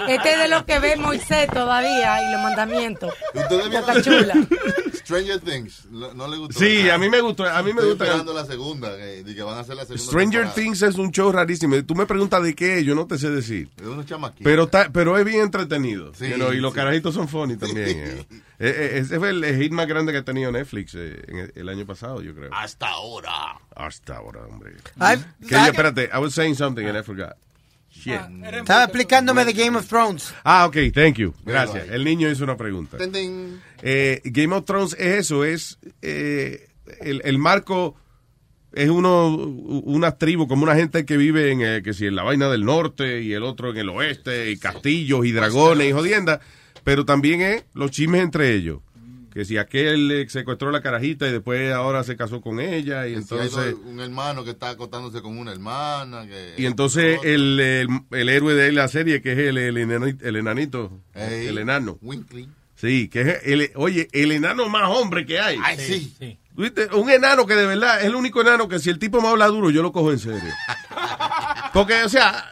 este 0.09 0.31
es 0.33 0.39
de 0.39 0.47
lo 0.47 0.65
que 0.65 0.79
ve 0.79 0.95
Moisés 0.95 1.47
todavía 1.51 2.21
y 2.27 2.31
los 2.33 2.41
mandamientos. 2.41 3.13
Ustedes 3.33 3.69
Boca 3.71 4.01
chula. 4.01 4.35
Stranger 5.09 5.39
Things. 5.39 5.85
No 5.89 6.27
le 6.27 6.37
gustó. 6.37 6.59
Sí, 6.59 6.87
a 6.89 6.97
mí 6.99 7.09
me 7.09 7.19
gustó. 7.21 7.45
A 7.45 7.63
mí 7.63 7.73
me 7.73 7.81
Estoy 7.81 7.89
gusta. 7.89 8.03
esperando 8.05 8.33
la 8.33 8.45
segunda, 8.45 8.95
que, 8.95 9.23
de 9.23 9.35
que 9.35 9.41
van 9.41 9.57
a 9.57 9.61
hacer 9.61 9.75
la 9.75 9.85
segunda. 9.85 10.03
Stranger 10.03 10.41
temporada. 10.43 10.55
Things 10.55 10.81
es 10.83 10.95
un 10.95 11.11
show 11.11 11.31
rarísimo. 11.31 11.83
Tú 11.83 11.95
me 11.95 12.05
preguntas 12.05 12.43
de 12.43 12.53
qué, 12.53 12.83
yo 12.83 12.93
no 12.93 13.07
te 13.07 13.17
sé 13.17 13.31
decir. 13.31 13.69
Es 13.77 13.87
unos. 13.87 14.05
Pero, 14.43 14.63
está- 14.63 14.91
pero 14.91 15.17
es 15.17 15.25
bien 15.25 15.41
entretenido. 15.41 16.13
Sí, 16.13 16.29
you 16.29 16.35
know, 16.35 16.53
y 16.53 16.57
los 16.57 16.73
sí. 16.73 16.75
carajitos 16.75 17.15
son 17.15 17.27
funny 17.27 17.57
también. 17.57 17.87
eh. 17.89 18.25
Eh, 18.59 18.99
ese 18.99 19.17
fue 19.19 19.29
el 19.29 19.43
hit 19.57 19.71
más 19.71 19.87
grande 19.87 20.11
que 20.11 20.19
ha 20.19 20.23
tenido 20.25 20.51
Netflix 20.51 20.93
eh, 20.95 21.21
en 21.27 21.51
el, 21.55 21.69
año 21.69 21.85
pasado, 21.85 22.21
yo 22.21 22.35
creo. 22.35 22.49
Hasta 22.53 22.87
ahora. 22.87 23.57
Hasta 23.75 24.17
ahora, 24.17 24.45
hombre. 24.45 24.73
Que 25.41 25.47
yo, 25.47 25.57
espérate, 25.57 26.09
I 26.13 26.19
was 26.19 26.33
saying 26.33 26.55
something 26.55 26.85
and 26.85 26.97
I 26.97 27.03
forgot. 27.03 27.35
Shit. 27.99 28.21
Estaba 28.53 28.85
explicándome 28.85 29.45
de 29.45 29.53
Game 29.53 29.77
of 29.77 29.87
Thrones. 29.87 30.33
Ah, 30.43 30.65
ok, 30.65 30.77
thank 30.93 31.15
you. 31.15 31.33
Gracias. 31.45 31.89
El 31.89 32.03
niño 32.03 32.29
hizo 32.29 32.43
una 32.43 32.57
pregunta. 32.57 32.97
Eh, 33.81 34.21
Game 34.25 34.55
of 34.55 34.65
Thrones 34.65 34.95
es 34.97 35.19
eso, 35.19 35.43
es 35.43 35.77
eh, 36.01 36.69
el, 37.01 37.21
el 37.23 37.37
marco 37.37 37.95
es 38.73 38.89
uno 38.89 39.29
una 39.29 40.17
tribu 40.17 40.47
como 40.47 40.63
una 40.63 40.75
gente 40.75 41.05
que 41.05 41.17
vive 41.17 41.51
en 41.51 41.61
eh, 41.61 41.81
que 41.83 41.93
si 41.93 42.05
en 42.05 42.15
la 42.15 42.23
vaina 42.23 42.49
del 42.49 42.65
norte 42.65 43.21
y 43.21 43.33
el 43.33 43.43
otro 43.43 43.71
en 43.71 43.77
el 43.77 43.89
oeste 43.89 44.51
y 44.51 44.57
castillos 44.57 45.25
y 45.25 45.31
dragones 45.31 45.89
y 45.89 45.91
jodiendas, 45.91 46.39
pero 46.83 47.05
también 47.05 47.41
es 47.41 47.65
los 47.73 47.91
chismes 47.91 48.21
entre 48.21 48.53
ellos. 48.53 48.79
Que 49.33 49.45
si 49.45 49.57
aquel 49.57 50.25
secuestró 50.29 50.71
la 50.71 50.81
carajita 50.81 51.27
y 51.27 51.31
después 51.31 51.71
ahora 51.73 52.03
se 52.03 52.17
casó 52.17 52.41
con 52.41 52.59
ella 52.59 53.07
y 53.07 53.15
Que 53.15 53.21
si 53.21 53.35
hay 53.35 53.41
entonces 53.41 53.75
un 53.85 53.99
hermano 53.99 54.43
que 54.43 54.51
está 54.51 54.69
acostándose 54.69 55.21
con 55.21 55.37
una 55.37 55.51
hermana. 55.51 56.27
Que, 56.27 56.55
y 56.57 56.65
entonces 56.65 57.19
el, 57.23 57.59
el, 57.59 57.87
el 58.11 58.29
héroe 58.29 58.53
de 58.53 58.71
la 58.71 58.87
serie 58.87 59.21
que 59.21 59.33
es 59.33 59.37
el, 59.39 59.57
el, 59.57 59.77
enanito, 59.77 60.25
el 60.25 60.35
enanito, 60.35 60.91
Ey, 61.13 61.47
el 61.47 61.57
enano. 61.57 61.97
Winkley. 62.01 62.49
Sí, 62.75 63.09
que 63.09 63.21
es 63.21 63.39
el, 63.43 63.71
oye, 63.75 64.07
el 64.13 64.31
enano 64.31 64.69
más 64.69 64.89
hombre 64.89 65.25
que 65.25 65.39
hay. 65.39 65.59
Ay, 65.61 65.77
sí. 65.77 66.39
¿Viste? 66.53 66.87
Un 66.95 67.09
enano 67.09 67.45
que 67.45 67.55
de 67.55 67.65
verdad 67.65 67.99
es 67.99 68.05
el 68.05 68.15
único 68.15 68.41
enano 68.41 68.67
que 68.67 68.79
si 68.79 68.89
el 68.89 68.99
tipo 68.99 69.21
me 69.21 69.27
habla 69.27 69.47
duro, 69.47 69.69
yo 69.69 69.81
lo 69.81 69.91
cojo 69.91 70.11
en 70.11 70.19
serio. 70.19 70.53
Porque, 71.73 72.03
o 72.03 72.09
sea, 72.09 72.49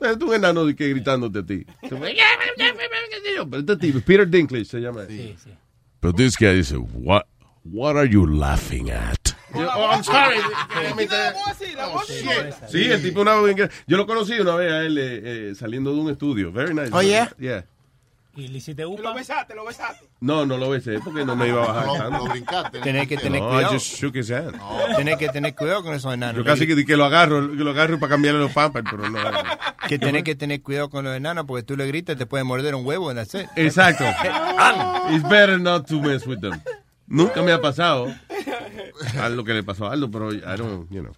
es 0.00 0.16
un 0.16 0.34
enano 0.34 0.64
de 0.66 0.74
que 0.74 0.88
gritándote 0.90 1.38
a 1.40 1.46
ti. 1.46 1.66
Pero 1.88 3.58
este 3.58 3.76
tipo, 3.76 4.00
Peter 4.00 4.28
Dinklage 4.28 4.64
se 4.64 4.80
llama. 4.80 5.02
él. 5.02 5.36
But 6.00 6.16
this 6.16 6.36
guy 6.36 6.54
dice, 6.54 6.76
what, 6.76 7.26
what 7.64 7.96
are 7.96 8.08
you 8.08 8.26
laughing 8.26 8.90
at? 8.90 9.34
Yo, 9.54 9.68
oh, 9.74 9.88
I'm 9.90 10.02
sorry. 10.02 10.38
Sí, 12.68 12.90
el 12.90 13.02
tipo 13.02 13.20
una 13.20 13.36
vez, 13.36 13.70
yo 13.86 13.96
lo 13.96 14.06
conocí 14.06 14.38
una 14.40 14.56
vez 14.56 14.72
a 14.72 14.82
él 14.82 14.98
eh, 14.98 15.50
eh, 15.50 15.54
saliendo 15.54 15.94
de 15.94 16.00
un 16.00 16.10
estudio. 16.10 16.52
Very 16.52 16.74
nice. 16.74 16.90
Oh, 16.92 17.00
yeah? 17.00 17.30
Yeah. 17.38 17.64
Y 18.36 18.56
hiciste 18.56 18.82
Y 18.82 18.96
Lo 18.96 19.14
besaste, 19.14 19.54
lo 19.54 19.64
besaste. 19.64 20.06
No, 20.20 20.44
no 20.44 20.56
lo 20.56 20.70
besé 20.70 20.98
porque 20.98 21.24
no 21.24 21.36
me 21.36 21.48
iba 21.48 21.62
a 21.62 21.84
bajar 21.84 22.10
lo 22.10 22.24
brincaste. 22.24 22.80
Tenés 22.80 23.06
que 23.06 23.16
tener 23.16 23.40
no, 23.40 23.48
cuidado. 23.48 23.72
I 23.72 23.74
just 23.74 23.96
shook 23.96 24.16
his 24.16 24.30
hand. 24.30 24.60
Tenés 24.96 25.18
que 25.18 25.28
tener 25.28 25.54
cuidado 25.54 25.82
con 25.82 25.94
esos 25.94 26.12
enanos. 26.12 26.36
Yo 26.36 26.44
casi 26.44 26.66
que, 26.66 26.84
que 26.84 26.96
lo 26.96 27.04
agarro, 27.04 27.50
que 27.50 27.62
lo 27.62 27.70
agarro 27.70 27.98
para 27.98 28.10
cambiarle 28.10 28.40
los 28.40 28.52
pampers, 28.52 28.86
pero 28.90 29.08
no. 29.08 29.18
Que 29.88 29.98
tenés 29.98 30.24
que 30.24 30.34
tener 30.34 30.62
cuidado 30.62 30.90
con 30.90 31.04
los 31.04 31.16
enanos 31.16 31.44
porque 31.46 31.62
tú 31.62 31.76
le 31.76 31.86
gritas 31.86 32.16
te 32.16 32.26
puede 32.26 32.42
morder 32.44 32.74
un 32.74 32.84
huevo 32.84 33.10
en 33.10 33.18
la 33.18 33.24
sed. 33.24 33.46
Exacto. 33.56 34.04
It's 35.10 35.28
better 35.28 35.60
not 35.60 35.86
to 35.88 36.00
mess 36.00 36.26
with 36.26 36.40
them. 36.40 36.60
Nunca 37.06 37.42
me 37.42 37.52
ha 37.52 37.60
pasado 37.60 38.12
a 39.20 39.28
lo 39.28 39.44
que 39.44 39.52
le 39.54 39.62
pasó 39.62 39.86
a 39.86 39.92
Aldo, 39.92 40.10
pero 40.10 40.32
I 40.32 40.40
don't, 40.56 40.90
you 40.90 41.02
know. 41.02 41.14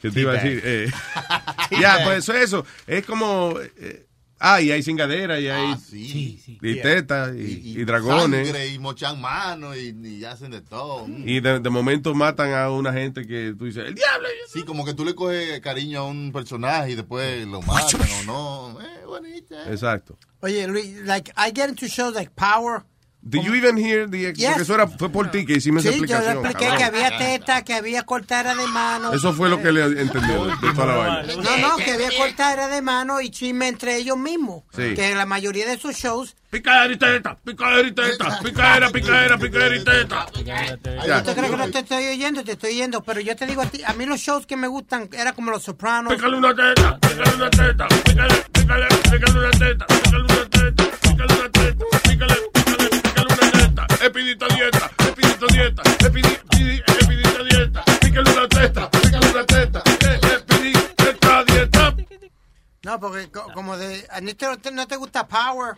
¿Qué 0.00 0.10
te 0.10 0.20
iba 0.20 0.32
a 0.32 0.34
decir? 0.34 0.60
Eh, 0.64 0.90
ya, 1.80 2.00
pues 2.04 2.18
eso 2.18 2.32
es 2.34 2.42
eso. 2.42 2.66
Es 2.86 3.04
como... 3.04 3.54
eh, 3.78 4.05
ah, 4.38 4.60
y 4.60 4.70
hay 4.70 4.82
cingadera, 4.82 5.40
y 5.40 5.48
hay... 5.48 5.76
Sí, 5.76 6.58
Y 6.62 6.80
tetas, 6.80 7.34
y, 7.36 7.80
y 7.80 7.84
dragones. 7.84 8.48
Sangre 8.48 8.68
y 8.68 8.78
mochan 8.78 9.20
manos 9.20 9.76
y, 9.76 9.94
y 10.06 10.24
hacen 10.24 10.50
de 10.50 10.60
todo. 10.60 11.06
Mm. 11.06 11.28
Y 11.28 11.40
de, 11.40 11.60
de 11.60 11.70
momento 11.70 12.14
matan 12.14 12.52
a 12.52 12.70
una 12.70 12.92
gente 12.92 13.26
que 13.26 13.54
tú 13.58 13.66
dices, 13.66 13.84
el 13.86 13.94
diablo. 13.94 14.28
Sí, 14.52 14.64
como 14.64 14.84
que 14.84 14.94
tú 14.94 15.04
le 15.04 15.14
coges 15.14 15.60
cariño 15.60 16.00
a 16.00 16.04
un 16.04 16.32
personaje 16.32 16.92
y 16.92 16.94
después 16.94 17.46
lo 17.46 17.62
matan 17.62 18.00
o 18.20 18.24
no. 18.24 18.80
Eh, 18.80 19.04
bonita. 19.06 19.70
Exacto. 19.70 20.18
Oye, 20.40 20.66
Luis, 20.66 21.00
like, 21.04 21.32
I 21.36 21.50
get 21.54 21.68
into 21.68 21.86
shows 21.86 22.14
like 22.14 22.30
Power. 22.34 22.84
Did 23.28 23.42
you 23.42 23.54
even 23.54 23.76
hear 23.76 24.08
the... 24.08 24.32
Yes. 24.34 24.46
Porque 24.50 24.62
eso 24.62 24.74
era, 24.74 24.86
fue 24.86 25.10
por 25.10 25.30
ti 25.32 25.44
que 25.44 25.54
hicimos 25.54 25.84
esa 25.84 25.92
Sí, 25.92 25.98
yo 26.00 26.06
le 26.06 26.12
explicación. 26.14 26.46
expliqué 26.46 26.64
cabrón. 26.66 26.78
que 26.78 26.84
había 26.84 27.18
teta, 27.18 27.64
que 27.64 27.74
había 27.74 28.02
cortadera 28.04 28.54
de 28.54 28.66
mano. 28.68 29.12
Eso 29.12 29.32
fue 29.32 29.48
lo 29.48 29.60
que 29.60 29.72
le 29.72 29.82
entendió 30.00 30.44
de, 30.44 30.52
de 30.64 30.72
toda 30.74 30.86
la 30.86 30.94
vaina. 30.94 31.34
No, 31.34 31.68
no, 31.68 31.76
que 31.76 31.90
había 31.90 32.10
cortadera 32.16 32.68
de 32.68 32.82
mano 32.82 33.20
y 33.20 33.30
chisme 33.30 33.66
entre 33.68 33.96
ellos 33.96 34.16
mismos. 34.16 34.62
Sí. 34.76 34.94
Que 34.94 35.14
la 35.16 35.26
mayoría 35.26 35.66
de 35.66 35.72
esos 35.74 35.96
shows. 35.96 36.36
Picadera 36.50 36.94
y 36.94 36.96
teta, 36.96 37.36
picadera 37.44 37.88
y 37.88 37.92
teta, 37.92 38.38
picadera, 38.42 38.90
picadera, 38.90 39.36
picadera 39.36 39.76
y 39.76 39.84
teta. 39.84 40.26
Yo 40.34 41.22
te 41.24 41.34
creo 41.34 41.50
que 41.50 41.56
no 41.56 41.70
te 41.70 41.78
estoy 41.80 42.06
oyendo, 42.06 42.44
te 42.44 42.52
estoy 42.52 42.74
oyendo, 42.74 43.02
pero 43.02 43.20
yo 43.20 43.34
te 43.34 43.46
digo 43.46 43.62
a 43.62 43.66
ti, 43.66 43.82
a 43.84 43.92
mí 43.94 44.06
los 44.06 44.20
shows 44.20 44.46
que 44.46 44.56
me 44.56 44.68
gustan 44.68 45.08
era 45.12 45.32
como 45.32 45.50
Los 45.50 45.64
Sopranos. 45.64 46.14
Pícale 46.14 46.36
una 46.36 46.54
teta, 46.54 46.96
pícale 47.00 47.34
una 47.34 47.50
teta, 47.50 47.88
pícale, 48.04 48.34
pícale, 48.52 48.86
pícale 49.10 49.38
una 49.40 49.50
teta, 49.50 49.86
pícale 49.86 50.22
una 50.22 50.48
teta, 50.48 50.84
pícale 51.02 51.34
una 51.34 51.50
teta, 51.50 51.84
teta. 54.10 54.46
Expedita 54.46 54.46
dieta, 54.54 54.90
expedita 54.98 55.46
dieta, 55.52 55.82
expedi- 55.82 56.82
expedita 56.86 57.42
dieta, 57.44 57.84
pícale 58.00 58.30
una 58.32 58.48
teta, 58.48 58.90
pícale 58.90 59.30
una 59.30 59.46
teta, 59.46 59.82
eh, 59.86 60.20
expedita 60.22 61.44
dieta. 61.44 61.96
No, 62.84 63.00
porque 63.00 63.30
co- 63.30 63.48
como 63.52 63.76
de, 63.76 64.06
a 64.10 64.20
ti 64.20 64.34
te- 64.34 64.70
no 64.70 64.86
te 64.86 64.96
gusta 64.96 65.26
Power 65.26 65.76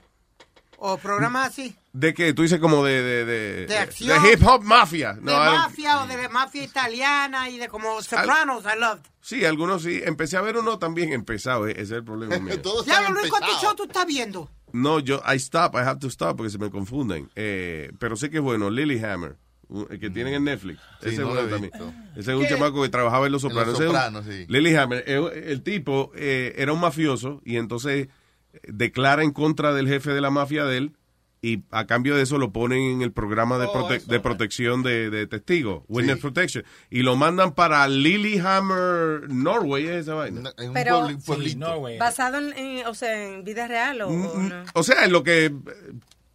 o 0.76 0.96
programas 0.98 1.48
así. 1.48 1.74
¿De 1.92 2.14
qué? 2.14 2.32
Tú 2.32 2.42
dices 2.42 2.60
como 2.60 2.84
de... 2.84 3.02
De, 3.02 3.24
de, 3.24 3.66
De 3.66 3.78
acción. 3.78 4.22
de 4.22 4.32
hip 4.32 4.46
hop 4.46 4.62
mafia. 4.62 5.14
No, 5.20 5.32
de 5.32 5.50
mafia 5.50 6.00
o 6.02 6.06
de 6.06 6.28
mafia 6.28 6.62
italiana 6.62 7.48
y 7.48 7.58
de 7.58 7.66
como 7.68 8.00
Sopranos, 8.02 8.62
I 8.64 8.78
loved. 8.78 9.00
Sí, 9.20 9.44
algunos 9.44 9.82
sí. 9.82 10.00
Empecé 10.04 10.36
a 10.36 10.42
ver 10.42 10.56
uno 10.58 10.78
también 10.78 11.12
empezado. 11.12 11.66
eh, 11.66 11.72
Ese 11.72 11.82
es 11.82 11.90
el 11.92 12.04
problema 12.04 12.38
mío. 12.38 12.54
Diablo, 12.84 13.10
Luis, 13.18 13.30
¿cuántos 13.30 13.60
shows 13.60 13.74
tú 13.74 13.84
estás 13.84 14.06
viendo? 14.06 14.48
No, 14.72 15.00
yo, 15.00 15.22
I 15.26 15.36
stop, 15.36 15.74
I 15.74 15.78
have 15.78 15.98
to 16.00 16.08
stop 16.08 16.36
porque 16.36 16.50
se 16.50 16.58
me 16.58 16.70
confunden. 16.70 17.30
Eh, 17.36 17.90
pero 17.98 18.16
sé 18.16 18.30
que 18.30 18.38
es 18.38 18.42
bueno, 18.42 18.70
Lilyhammer, 18.70 19.36
uh, 19.68 19.86
el 19.90 19.98
que 19.98 20.10
tienen 20.10 20.34
en 20.34 20.44
Netflix. 20.44 20.80
Sí, 21.00 21.08
Ese 21.08 21.14
es 21.14 21.18
no 21.20 21.28
bueno 21.28 21.48
también. 21.48 21.72
Ese 22.16 22.32
es 22.32 22.38
un 22.38 22.46
chamaco 22.46 22.82
que 22.82 22.88
trabajaba 22.88 23.26
en 23.26 23.32
Los 23.32 23.44
En 23.44 23.54
Los 23.54 23.58
Sopranos. 23.58 23.78
Sopranos, 23.78 24.26
sí. 24.26 24.44
Lilyhammer, 24.48 25.04
eh, 25.06 25.44
el 25.46 25.62
tipo 25.62 26.12
eh, 26.14 26.54
era 26.56 26.72
un 26.72 26.80
mafioso 26.80 27.40
y 27.44 27.56
entonces 27.56 28.08
eh, 28.52 28.60
declara 28.68 29.22
en 29.22 29.32
contra 29.32 29.72
del 29.72 29.88
jefe 29.88 30.12
de 30.12 30.20
la 30.20 30.30
mafia 30.30 30.64
de 30.64 30.76
él 30.78 30.96
y 31.40 31.62
a 31.70 31.86
cambio 31.86 32.16
de 32.16 32.22
eso 32.22 32.36
lo 32.38 32.52
ponen 32.52 32.80
en 32.80 33.02
el 33.02 33.12
programa 33.12 33.58
de, 33.58 33.66
prote- 33.68 34.04
de 34.04 34.20
protección 34.20 34.82
de, 34.82 35.08
de 35.10 35.26
testigos, 35.26 35.84
Witness 35.88 36.16
Sí. 36.16 36.22
Protection, 36.22 36.64
y 36.90 37.02
lo 37.02 37.14
mandan 37.16 37.54
para 37.54 37.86
Lilyhammer, 37.86 39.30
Norway, 39.32 39.86
¿es 39.86 39.90
esa 40.02 40.14
vaina? 40.14 40.52
Pero- 40.74 41.00
puebli- 41.06 41.24
pueblito. 41.24 41.82
¿Basado 41.98 42.38
en, 42.38 42.56
en- 42.58 42.86
o 42.86 42.94
sea, 42.94 43.22
en 43.28 43.44
vida 43.44 43.66
real 43.68 44.00
o, 44.02 44.08
o 44.08 44.38
no? 44.42 44.64
O 44.74 44.82
sea, 44.82 45.04
en 45.04 45.12
lo 45.12 45.22
que 45.22 45.46
eh, 45.46 45.52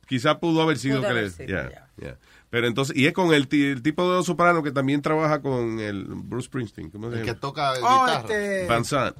quizá 0.07 0.39
pudo 0.39 0.61
haber 0.61 0.77
sido 0.77 0.99
Pudo 0.99 1.09
haber 1.09 1.31
sido, 1.31 1.47
ya, 1.49 1.87
ya. 1.97 2.17
Pero 2.49 2.67
entonces, 2.67 2.95
y 2.95 3.07
es 3.07 3.13
con 3.13 3.33
el, 3.33 3.47
ti- 3.47 3.65
el 3.65 3.81
tipo 3.81 4.15
de 4.15 4.23
Soprano 4.23 4.61
que 4.61 4.71
también 4.71 5.01
trabaja 5.01 5.41
con 5.41 5.79
el 5.79 6.05
Bruce 6.05 6.45
Springsteen. 6.45 6.91
¿Cómo 6.91 7.09
se 7.09 7.15
El 7.17 7.21
llama? 7.25 7.33
que 7.33 7.39
toca 7.41 7.71
Oh, 7.81 8.05
guitarra. 8.05 8.19
este- 8.19 8.67
Van 8.67 8.85
Sant. 8.85 9.17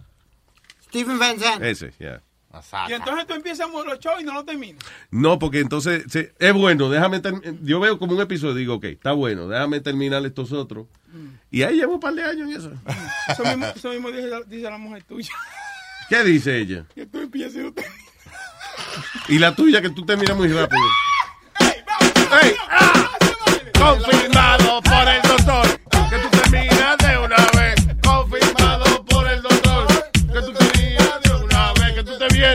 Steven 0.88 1.18
Van 1.18 1.40
Zandt. 1.40 1.64
Ese, 1.64 1.92
ya. 2.00 2.22
Y 2.88 2.94
entonces 2.94 3.26
tú 3.28 3.34
empiezas 3.34 3.68
los 3.72 4.00
shows 4.00 4.22
y 4.22 4.24
no 4.24 4.34
lo 4.34 4.46
terminas. 4.46 4.84
No, 5.12 5.40
porque 5.40 5.60
entonces 5.60 6.04
es 6.40 6.54
bueno, 6.54 6.90
déjame 6.90 7.20
yo 7.64 7.80
veo 7.80 7.98
como 7.98 8.14
un 8.14 8.22
episodio 8.22 8.56
y 8.56 8.60
digo, 8.60 8.76
ok, 8.76 8.84
está 8.86 9.12
bueno, 9.14 9.48
déjame 9.48 9.80
terminar 9.80 10.24
estos 10.26 10.52
otros. 10.52 10.86
Y 11.52 11.64
ahí 11.64 11.78
llevo 11.78 11.96
un 11.96 12.00
par 12.00 12.14
de 12.14 12.24
años 12.24 12.50
en 12.50 12.56
eso. 12.58 12.72
Eso 13.30 13.44
mismo, 13.44 13.66
eso 13.76 13.90
mismo 13.90 14.10
dice, 14.12 14.28
la- 14.28 14.42
dice 14.42 14.64
la 14.70 14.78
mujer 14.78 15.04
tuya. 15.04 15.32
¿Qué 16.10 16.24
dice 16.24 16.58
ella? 16.60 16.86
Que 16.94 17.06
tú 17.06 17.20
empiezas 17.20 17.56
y 17.56 17.60
no 17.60 17.74
te- 17.74 17.86
Y 19.30 19.40
la 19.40 19.56
tuya 19.56 19.82
que 19.82 19.90
tú 19.90 20.06
terminas 20.06 20.36
muy 20.38 20.48
rápido. 20.50 20.82
¡Ey! 22.42 22.54
¡Ah! 22.70 23.10
Confirmado 23.80 24.82
por 24.82 25.08
el 25.08 25.22
doctor 25.24 25.80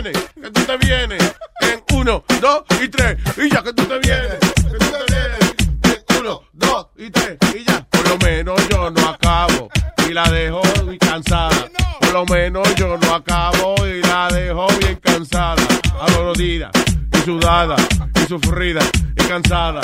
que 0.02 0.50
tú 0.52 0.62
te 0.64 0.76
vienes 0.76 1.34
en 1.60 1.82
uno, 1.96 2.24
dos 2.40 2.62
y 2.80 2.88
tres. 2.88 3.18
Y 3.36 3.50
ya 3.50 3.62
que 3.62 3.72
tú 3.72 3.84
te 3.84 3.98
vienes, 3.98 4.38
que 4.38 4.78
tú 4.78 4.86
te 4.90 5.12
vienes 5.12 5.54
en 5.82 6.16
uno, 6.20 6.42
dos 6.52 6.86
y 6.96 7.10
tres. 7.10 7.36
Y 7.54 7.64
ya. 7.64 7.84
Por 7.90 8.08
lo 8.08 8.16
menos 8.18 8.68
yo 8.68 8.90
no 8.90 9.08
acabo 9.08 9.68
y 10.08 10.12
la 10.12 10.30
dejo 10.30 10.62
muy 10.84 10.98
cansada. 10.98 11.68
Por 12.00 12.12
lo 12.12 12.24
menos 12.26 12.74
yo 12.76 12.96
no 12.96 13.14
acabo 13.14 13.74
y 13.86 14.00
la 14.02 14.28
dejo 14.28 14.68
bien 14.78 14.96
cansada. 15.02 15.66
Adolorida 16.00 16.70
y 17.12 17.18
sudada 17.24 17.76
y 18.22 18.28
sufrida 18.28 18.80
y 19.16 19.24
cansada. 19.26 19.80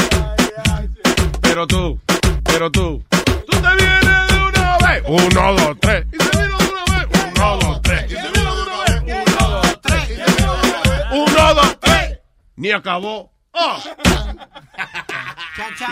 Pero 1.41 1.67
tú, 1.67 2.01
pero 2.45 2.71
tú, 2.71 3.03
tú 3.11 3.61
te 3.61 3.85
vienes 3.85 4.29
de 4.29 4.45
una 4.45 4.79
vez. 4.79 5.03
Uno, 5.09 5.55
dos, 5.55 5.77
tres. 5.81 6.07
Y 6.12 6.19
te 6.19 6.39
vienes 6.39 6.59
de 6.59 6.65
una 6.71 6.99
vez. 6.99 7.09
Uno, 7.37 7.57
dos, 7.59 7.83
tres. 7.83 8.34
Ni 12.57 12.71
acabó. 12.71 13.33
Oh. 13.53 13.79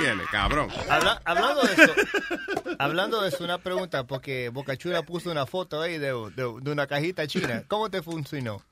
Tiene, 0.00 0.22
cabrón. 0.30 0.68
Habla- 0.90 1.20
hablando 1.24 1.62
de 1.62 1.72
eso, 1.82 1.92
hablando 2.78 3.20
de 3.22 3.28
eso, 3.28 3.44
una 3.44 3.58
pregunta, 3.58 4.04
porque 4.04 4.48
Bocachula 4.48 5.02
puso 5.02 5.30
una 5.30 5.46
foto 5.46 5.80
ahí 5.80 5.98
de, 5.98 6.08
de- 6.08 6.54
de 6.60 6.70
una 6.70 6.86
cajita 6.86 7.26
china. 7.26 7.62
¿Cómo 7.68 7.88
te 7.90 8.02
funcionó? 8.02 8.62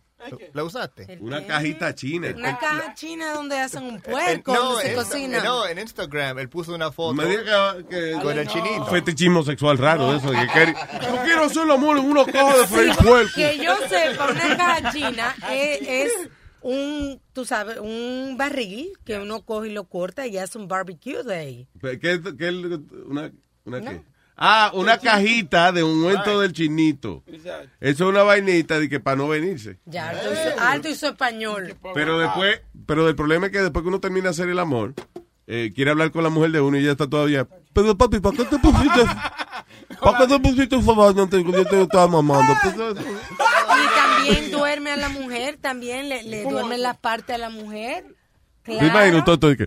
¿La 0.52 0.64
usaste? 0.64 1.16
Una 1.20 1.46
cajita 1.46 1.94
china. 1.94 2.28
Una 2.36 2.58
caja 2.58 2.92
china 2.94 3.32
donde 3.32 3.58
hacen 3.58 3.84
un 3.84 3.96
Eh, 3.96 4.00
puerco, 4.00 4.52
no, 4.52 4.62
donde 4.72 4.82
se 4.82 4.90
en, 4.90 4.94
cocina. 4.96 5.42
no, 5.42 5.66
en 5.66 5.78
Instagram 5.78 6.38
él 6.40 6.48
puso 6.50 6.74
una 6.74 6.92
foto 6.92 7.14
Me 7.14 7.24
diga 7.24 7.76
que, 7.78 7.86
que- 7.88 8.18
con 8.20 8.38
el 8.38 8.46
chinito. 8.46 8.82
Un 8.82 8.86
fetichismo 8.88 9.42
sexual 9.44 9.78
raro 9.78 10.14
eso. 10.14 10.30
de 10.30 10.40
que 10.40 10.46
quiere- 10.48 10.74
yo 10.74 11.22
quiero 11.24 11.44
hacer 11.44 11.62
el 11.62 11.70
amor 11.70 11.96
en 11.98 12.04
una 12.04 12.24
caja 12.26 12.56
de 12.58 12.66
freír 12.66 12.96
puerco. 12.96 13.32
Que 13.34 13.58
yo 13.64 13.76
sepa, 13.88 14.26
una 14.30 14.56
caja 14.58 14.92
china 14.92 15.34
es, 15.50 15.80
es 15.82 16.12
un, 16.62 17.20
tú 17.32 17.44
sabes, 17.44 17.78
un 17.78 18.36
barril 18.36 18.90
que 19.04 19.18
uno 19.18 19.42
coge 19.42 19.68
y 19.68 19.72
lo 19.72 19.84
corta 19.84 20.26
y 20.26 20.38
hace 20.38 20.58
un 20.58 20.68
barbecue 20.68 21.22
de 21.22 21.34
ahí. 21.34 21.68
¿Qué, 21.80 21.98
qué, 22.00 22.50
una, 23.06 23.32
una 23.64 23.80
qué? 23.80 24.02
Ah, 24.42 24.70
una 24.72 24.96
cajita 24.96 25.70
de 25.70 25.82
un 25.82 25.98
ungüento 25.98 26.40
del 26.40 26.54
chinito. 26.54 27.22
Eso 27.28 27.64
es 27.78 28.00
una 28.00 28.22
vainita 28.22 28.80
de 28.80 28.88
que 28.88 28.98
para 28.98 29.16
no 29.16 29.28
venirse. 29.28 29.78
Ya, 29.84 30.08
alto 30.08 30.32
hizo, 30.32 30.60
alto 30.60 30.88
hizo 30.88 31.08
español. 31.08 31.76
Pero 31.92 32.18
después, 32.18 32.62
pero 32.86 33.06
el 33.06 33.14
problema 33.14 33.46
es 33.46 33.52
que 33.52 33.60
después 33.60 33.82
que 33.82 33.88
uno 33.88 34.00
termina 34.00 34.24
de 34.24 34.30
hacer 34.30 34.48
el 34.48 34.58
amor, 34.58 34.94
eh, 35.46 35.72
quiere 35.74 35.90
hablar 35.90 36.10
con 36.10 36.22
la 36.22 36.30
mujer 36.30 36.52
de 36.52 36.60
uno 36.62 36.78
y 36.78 36.82
ya 36.82 36.92
está 36.92 37.06
todavía. 37.06 37.46
Pero 37.74 37.98
papi, 37.98 38.20
¿para 38.20 38.34
qué 38.34 38.44
te 38.46 38.58
pusiste? 38.58 39.00
¿Para 40.00 40.18
qué 40.18 40.26
te 40.26 40.40
pusiste 40.40 40.76
un 40.76 40.84
favor? 40.84 41.14
No 41.14 41.28
te, 41.28 41.44
yo 41.44 41.64
te 41.66 41.82
estaba 41.82 42.06
mamando. 42.08 42.54
Pues, 42.62 42.76
duerme 44.70 44.90
a 44.92 44.96
la 44.96 45.08
mujer, 45.08 45.58
también 45.60 46.08
le, 46.08 46.22
le 46.22 46.44
duerme 46.44 46.78
las 46.78 46.96
partes 46.96 47.34
a 47.34 47.38
la 47.38 47.50
mujer. 47.50 48.04
Me 48.66 48.86
imagino 48.86 49.24
todo 49.24 49.34
esto 49.34 49.48
de 49.48 49.56
que. 49.56 49.66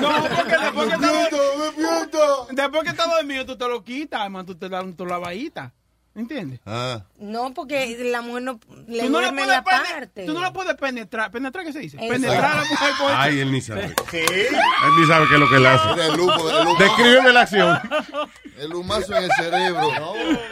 No, 0.00 0.10
porque 0.36 0.56
después 0.56 0.88
que 0.88 0.94
está, 0.94 2.52
después 2.52 2.82
que 2.84 2.90
está 2.90 3.06
dormido, 3.06 3.46
tú 3.46 3.56
te 3.58 3.66
lo 3.66 3.82
quitas, 3.82 4.22
hermano, 4.22 4.46
tú 4.46 4.54
te 4.54 4.68
das 4.68 4.84
tu 4.96 5.04
lavadita. 5.04 5.72
¿Entiendes? 6.12 6.60
Ah. 6.66 7.04
No, 7.18 7.54
porque 7.54 7.96
la 8.10 8.20
mujer 8.20 8.42
no 8.42 8.58
le 8.88 9.02
Tú 9.04 9.10
no, 9.10 9.18
duerme 9.20 9.46
la 9.46 9.62
parte. 9.62 10.26
tú 10.26 10.32
no 10.34 10.40
la 10.40 10.52
puedes 10.52 10.74
penetrar. 10.74 11.30
¿Penetrar 11.30 11.64
qué 11.64 11.72
se 11.72 11.78
dice? 11.78 11.96
Exacto. 11.98 12.14
Penetrar 12.14 12.44
a 12.52 12.56
la 12.56 12.64
mujer 12.68 12.92
por 12.98 13.12
Ay, 13.12 13.38
él 13.38 13.52
ni 13.52 13.60
sabe. 13.60 13.94
Sí. 14.10 14.16
Él 14.18 14.48
ni 15.00 15.06
sabe 15.06 15.26
qué 15.28 15.34
es 15.34 15.40
lo 15.40 15.48
que 15.48 15.56
él 15.56 15.66
hace. 15.66 16.06
El 16.06 16.20
humo, 16.20 16.50
el 16.50 16.66
humo. 16.66 16.76
Descríbeme 16.78 17.32
la 17.32 17.40
acción. 17.42 17.78
El 18.58 18.74
humazo 18.74 19.14
en 19.16 19.24
el 19.24 19.30
cerebro. 19.38 19.88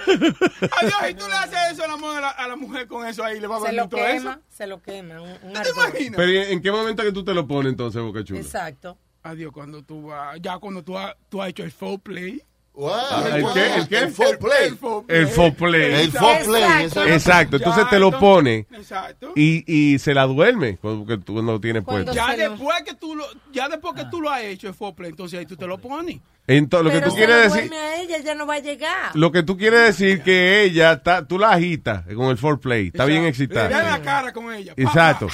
Adiós, 0.07 1.11
y 1.11 1.15
tú 1.15 1.27
le 1.27 1.35
haces 1.35 1.59
eso 1.73 1.85
a 1.85 1.89
la 1.89 1.97
mujer, 1.97 2.23
a 2.37 2.49
la 2.49 2.57
mujer 2.57 2.87
con 2.87 3.07
eso 3.07 3.25
ahí, 3.25 3.41
le 3.41 3.47
va 3.49 3.57
a 3.57 3.61
Se 3.61 3.73
lo 3.73 3.89
todo 3.89 4.01
eso. 4.07 4.17
quema, 4.17 4.41
se 4.49 4.67
lo 4.67 4.81
quema. 4.83 5.21
Un, 5.21 5.39
un 5.43 5.57
ardor. 5.57 5.93
Pero 5.93 6.31
¿y 6.31 6.37
¿en 6.39 6.63
qué 6.63 6.71
momento 6.71 7.03
que 7.03 7.13
tú 7.13 7.25
te 7.25 7.35
lo 7.35 7.47
pones 7.47 7.73
entonces, 7.73 8.01
Boca 8.01 8.23
Chula? 8.25 8.41
Exacto. 8.41 8.97
Adiós, 9.25 9.53
cuando 9.53 9.83
tú 9.83 10.07
vas, 10.07 10.39
ya 10.41 10.59
cuando 10.59 10.83
tú 10.85 10.97
has, 10.97 11.15
tú 11.29 11.43
has 11.43 11.49
hecho 11.51 11.65
el 11.65 11.73
full 11.73 11.99
play. 11.99 12.43
¿El 12.81 13.45
qué? 13.55 13.75
¿El 13.75 13.89
qué? 13.89 13.99
El 13.99 14.13
full 14.13 14.37
play. 14.41 14.69
El 15.09 15.27
full 15.29 15.51
play. 15.53 15.83
El 16.05 17.09
Exacto, 17.13 17.57
entonces 17.57 17.89
te 17.91 17.99
lo 17.99 18.17
pone 18.19 18.67
Exacto. 18.73 19.33
y, 19.35 19.65
y 19.67 19.99
se 19.99 20.15
la 20.15 20.25
duerme 20.27 20.79
porque 20.81 21.19
tú 21.19 21.43
no 21.43 21.53
lo 21.53 21.61
tienes 21.61 21.83
puesto. 21.85 22.13
Ya 22.13 22.37
después 22.37 22.83
que 22.85 22.95
tú 22.95 23.17
lo, 23.17 23.25
ya 23.53 23.69
después 23.69 23.95
que 23.95 24.05
tú 24.11 24.21
lo 24.21 24.31
has 24.31 24.43
hecho 24.43 24.69
el 24.69 24.75
full 24.75 24.93
play, 24.95 25.11
entonces 25.11 25.39
ahí 25.41 25.47
tú 25.47 25.57
te 25.57 25.67
lo 25.67 25.79
pones. 25.79 26.19
Entonces, 26.47 26.85
lo 26.85 26.91
que 26.91 26.99
Pero 27.01 27.11
tú 27.11 27.17
quieres 27.17 27.37
decir, 27.53 27.69
duerme 27.69 27.77
a 27.77 28.01
ella, 28.01 28.17
ella 28.17 28.35
no 28.35 28.47
va 28.47 28.55
a 28.55 28.59
llegar. 28.61 29.11
lo 29.15 29.33
que 29.33 29.43
tú 29.43 29.59
quieres 29.59 29.81
decir 29.81 30.23
que 30.23 30.63
ella 30.63 30.93
está, 30.93 31.27
tú 31.27 31.39
la 31.39 31.51
agitas 31.51 32.05
con 32.15 32.27
el 32.31 32.39
foreplay, 32.39 32.87
está 32.87 33.05
bien 33.05 33.25
Le 33.25 33.29
excitada. 33.29 33.69
da 33.69 33.83
la 33.83 34.01
cara 34.03 34.33
con 34.33 34.51
ella. 34.55 34.75
pa, 34.75 34.81
Exacto. 34.83 35.27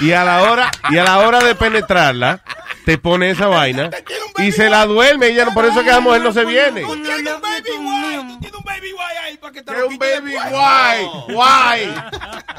Y, 0.00 0.06
y 0.06 0.12
a 0.12 0.22
la 0.24 0.42
hora 0.44 0.70
y 0.90 0.98
a 0.98 1.04
la 1.04 1.18
hora 1.26 1.42
de 1.42 1.54
penetrarla 1.56 2.42
te 2.86 2.98
pone 2.98 3.30
esa 3.30 3.48
vaina 3.48 3.90
y 4.38 4.52
se 4.52 4.70
la 4.70 4.86
duerme, 4.86 5.26
ella 5.26 5.46
no, 5.46 5.54
por 5.54 5.64
eso 5.64 5.80
es 5.80 5.84
que 5.84 5.90
la 5.90 5.98
mujer 5.98 6.22
no 6.22 6.32
se 6.32 6.44
viene. 6.44 6.82
Tú 6.82 6.94
tienes 7.02 7.34
un 7.34 7.40
baby 7.40 7.70
guay, 7.82 8.28
tú 8.28 8.38
tienes 8.38 8.58
un 8.58 8.64
baby 8.64 8.90
guay 8.92 9.16
ahí 9.24 9.36
para 9.38 9.52
que 9.52 9.62
te 9.62 9.72
¿Qué 9.72 9.80
lo 9.80 9.88
un 9.88 9.98
baby 9.98 10.30
después. 10.30 10.50
guay? 10.52 11.06
Guay. 11.30 11.94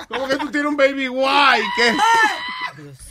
¿Cómo 0.09 0.27
que 0.27 0.35
tú 0.35 0.51
tienes 0.51 0.69
un 0.69 0.75
baby 0.75 1.07
guay? 1.07 1.61
¿Qué? 1.77 1.95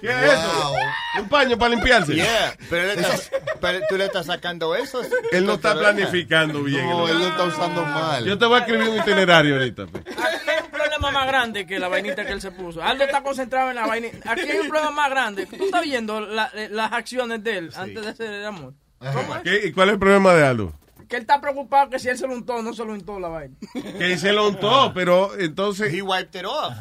¿Qué 0.00 0.08
es 0.08 0.32
eso? 0.32 0.74
Un 1.20 1.28
paño 1.28 1.56
para 1.58 1.70
limpiarse. 1.74 2.14
Yeah, 2.14 2.56
pero, 2.70 2.90
él 2.92 2.98
está- 2.98 3.38
pero 3.60 3.80
tú 3.88 3.96
le 3.96 4.04
estás 4.06 4.26
sacando 4.26 4.74
eso. 4.74 5.00
Él 5.32 5.46
no 5.46 5.54
está 5.54 5.74
planificando 5.74 6.62
bien. 6.62 6.88
No, 6.88 7.06
él 7.08 7.18
lo 7.18 7.28
está 7.28 7.44
usando 7.44 7.84
mal. 7.84 8.24
Yo 8.24 8.38
te 8.38 8.46
voy 8.46 8.56
a 8.56 8.58
escribir 8.60 8.88
un 8.88 8.96
itinerario 8.98 9.54
ahorita. 9.56 9.86
pues. 9.86 10.04
Aquí 10.06 10.50
hay 10.50 10.64
un 10.64 10.70
problema 10.70 11.10
más 11.10 11.26
grande 11.26 11.66
que 11.66 11.78
la 11.78 11.88
vainita 11.88 12.24
que 12.24 12.32
él 12.32 12.40
se 12.40 12.50
puso. 12.50 12.82
Aldo 12.82 13.04
está 13.04 13.22
concentrado 13.22 13.70
en 13.70 13.76
la 13.76 13.86
vainita. 13.86 14.32
Aquí 14.32 14.42
hay 14.50 14.58
un 14.58 14.68
problema 14.68 14.90
más 14.90 15.10
grande. 15.10 15.46
Tú 15.46 15.64
estás 15.66 15.82
viendo 15.82 16.20
la- 16.20 16.50
eh, 16.54 16.68
las 16.70 16.92
acciones 16.92 17.42
de 17.44 17.58
él 17.58 17.70
antes 17.76 18.02
de 18.02 18.08
hacer 18.10 18.32
el 18.32 18.44
amor. 18.46 18.74
¿Cómo 18.98 19.36
es? 19.36 19.42
¿Qué- 19.42 19.66
¿Y 19.68 19.72
cuál 19.72 19.88
es 19.90 19.92
el 19.94 19.98
problema 19.98 20.34
de 20.34 20.46
Aldo? 20.46 20.72
Que 21.08 21.16
él 21.16 21.22
está 21.22 21.38
preocupado 21.40 21.90
que 21.90 21.98
si 21.98 22.08
él 22.08 22.16
se 22.16 22.26
lo 22.26 22.32
untó, 22.32 22.62
no 22.62 22.72
se 22.72 22.82
lo 22.84 22.92
untó 22.92 23.20
la 23.20 23.28
vaina. 23.28 23.54
Que 23.98 24.16
se 24.16 24.32
lo 24.32 24.48
untó, 24.48 24.92
pero 24.94 25.38
entonces... 25.38 25.92
He 25.92 26.00
wiped 26.00 26.40
it 26.40 26.46
off. 26.46 26.72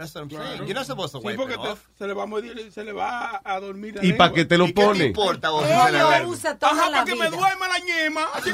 That's 0.00 0.14
what 0.14 0.22
I'm 0.22 0.30
saying. 0.30 0.64
You're 0.66 0.72
not 0.74 0.86
supposed 0.86 1.12
to 1.12 1.20
Sí, 1.20 1.36
porque 1.36 1.52
it 1.56 1.60
te- 1.60 1.68
off. 1.68 1.78
se 1.98 2.06
le 2.06 2.14
va 2.14 2.22
a 2.22 2.26
morir, 2.26 2.70
se 2.72 2.82
le 2.84 2.92
va 2.94 3.38
a, 3.44 3.54
a 3.56 3.60
dormir 3.60 3.96
la 3.96 4.02
¿Y 4.02 4.14
para 4.14 4.32
qué 4.32 4.46
te 4.46 4.56
lo 4.56 4.64
¿Y 4.64 4.68
qué 4.68 4.72
te 4.80 4.86
pone? 4.86 5.04
importa 5.04 5.50
vos? 5.50 5.62
Lo 5.62 5.68
duerme? 5.90 6.24
usa 6.26 6.56
toda 6.58 6.72
Ajá, 6.72 6.88
la 6.88 6.92
para 6.92 7.04
que 7.04 7.14
me 7.16 7.28
duerma 7.28 7.68
la 7.68 7.78
ñema. 7.80 8.22
Así 8.32 8.50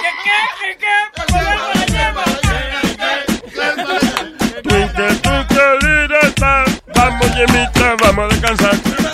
¿Qué 0.00 0.10
qué? 0.24 0.38
¿Qué 0.60 0.76
qué? 0.78 0.94
¿Para 1.14 1.26
que 1.26 1.32
duerma 1.42 2.22
la 6.08 6.20
star. 6.28 6.66
Vamos, 6.94 7.26
Yemita, 7.36 7.96
vamos 8.02 8.24
a 8.24 8.28
descansar. 8.28 9.07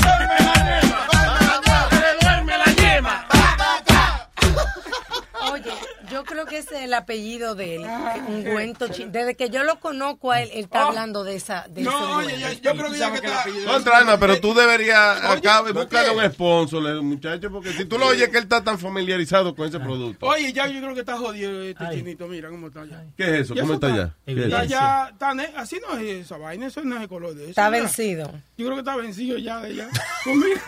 El 6.95 7.03
apellido 7.03 7.55
de 7.55 7.77
él, 7.77 7.87
ungüento 8.29 8.89
chi- 8.89 9.07
Desde 9.09 9.35
que 9.35 9.51
yo 9.51 9.65
lo 9.65 9.81
conozco 9.81 10.31
a 10.33 10.43
él, 10.43 10.51
él 10.53 10.65
está 10.65 10.87
hablando 10.87 11.25
de 11.25 11.37
esa 11.37 11.67
de 11.69 11.83
No, 11.83 12.17
oye, 12.19 12.39
yo, 12.39 12.53
yo 12.53 12.73
creo 12.77 12.91
que 12.93 12.99
ya 12.99 13.11
que 13.11 13.27
está... 13.27 13.45
Contra 13.67 14.19
pero 14.19 14.41
tú 14.41 14.55
deberías 14.55 15.23
acá 15.23 15.63
buscarle 15.63 16.11
un 16.11 16.33
sponsor, 16.33 16.87
eh, 16.89 17.01
muchacho, 17.01 17.51
porque 17.51 17.73
si 17.73 17.85
tú 17.85 17.99
lo 17.99 18.07
oyes 18.07 18.29
que 18.29 18.39
él 18.39 18.45
está 18.45 18.63
tan 18.63 18.79
familiarizado 18.79 19.55
con 19.55 19.69
ese 19.69 19.81
producto. 19.81 20.27
Oye, 20.27 20.53
ya 20.53 20.67
yo 20.67 20.81
creo 20.81 20.95
que 20.95 21.01
está 21.01 21.17
jodido 21.17 21.63
este 21.63 21.85
chinito. 21.91 22.27
Mira 22.29 22.49
cómo 22.51 22.69
está 22.69 22.85
ya. 22.85 23.03
¿Qué 23.17 23.25
es 23.25 23.33
eso? 23.43 23.55
¿Cómo 23.55 23.65
eso 23.65 23.75
está 23.75 23.89
ya? 23.89 24.15
¿Qué 24.25 24.33
es 24.33 24.39
Está 24.39 24.65
ya, 24.65 25.09
está 25.13 25.35
así 25.57 25.81
no 25.87 25.99
es 25.99 26.25
esa 26.27 26.37
vaina, 26.37 26.67
eso 26.67 26.83
no 26.85 26.97
es 26.97 27.03
el 27.03 27.09
color 27.09 27.35
de 27.35 27.43
eso. 27.43 27.51
Está 27.51 27.71
mira. 27.71 27.83
vencido. 27.83 28.31
Yo 28.57 28.67
creo 28.67 28.75
que 28.75 28.81
está 28.81 28.97
vencido 28.97 29.39
ya 29.39 29.61
de 29.61 29.75
ya. 29.75 29.89
Pues 30.25 30.37
mira. 30.37 30.61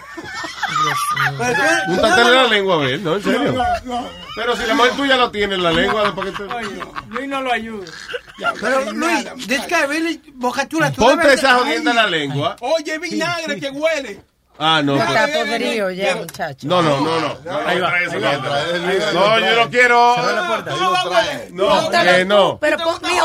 Úntatele 1.88 2.30
la 2.30 2.44
lengua 2.44 2.74
a 2.74 2.78
ver, 2.78 3.00
¿no? 3.00 3.16
En 3.16 3.22
serio. 3.22 3.52
No, 3.52 3.64
no. 3.84 4.08
Pero 4.34 4.56
si 4.56 4.66
la 4.66 4.74
mujer 4.74 4.92
tuya 4.96 5.16
lo 5.16 5.30
tiene 5.30 5.54
en 5.54 5.62
la 5.62 5.72
lengua, 5.72 6.14
que 6.22 6.32
te... 6.32 6.42
Oye, 6.44 6.84
Luis 7.08 7.28
no 7.28 7.40
lo 7.40 7.52
ayuda. 7.52 7.86
Pero 8.60 8.92
Luis, 8.92 9.24
this 9.46 9.66
guy 9.68 9.86
really, 9.86 10.20
Boca 10.34 10.68
Chula, 10.68 10.90
tú 10.92 11.02
Ponte 11.02 11.22
debes 11.22 11.38
esa 11.38 11.54
jodienda 11.56 11.90
en 11.90 11.96
la 11.96 12.06
lengua. 12.06 12.56
Oye, 12.60 12.98
vinagre 12.98 13.58
que 13.58 13.70
huele. 13.70 14.20
Ah, 14.58 14.80
no. 14.82 14.96
Está 14.96 15.26
pues- 15.26 15.36
podrido 15.36 15.90
ya, 15.90 16.16
muchacho. 16.16 16.66
No, 16.66 16.82
no, 16.82 17.00
no, 17.00 17.20
no. 17.20 17.58
Ahí 17.66 17.78
va, 17.78 17.92
ahí 17.92 18.06
va. 18.06 19.12
No, 19.12 19.38
yo 19.38 19.64
no 19.64 19.70
quiero. 19.70 20.16
No. 21.52 21.90
No, 21.90 22.24
no. 22.24 22.58
Pero 22.58 22.76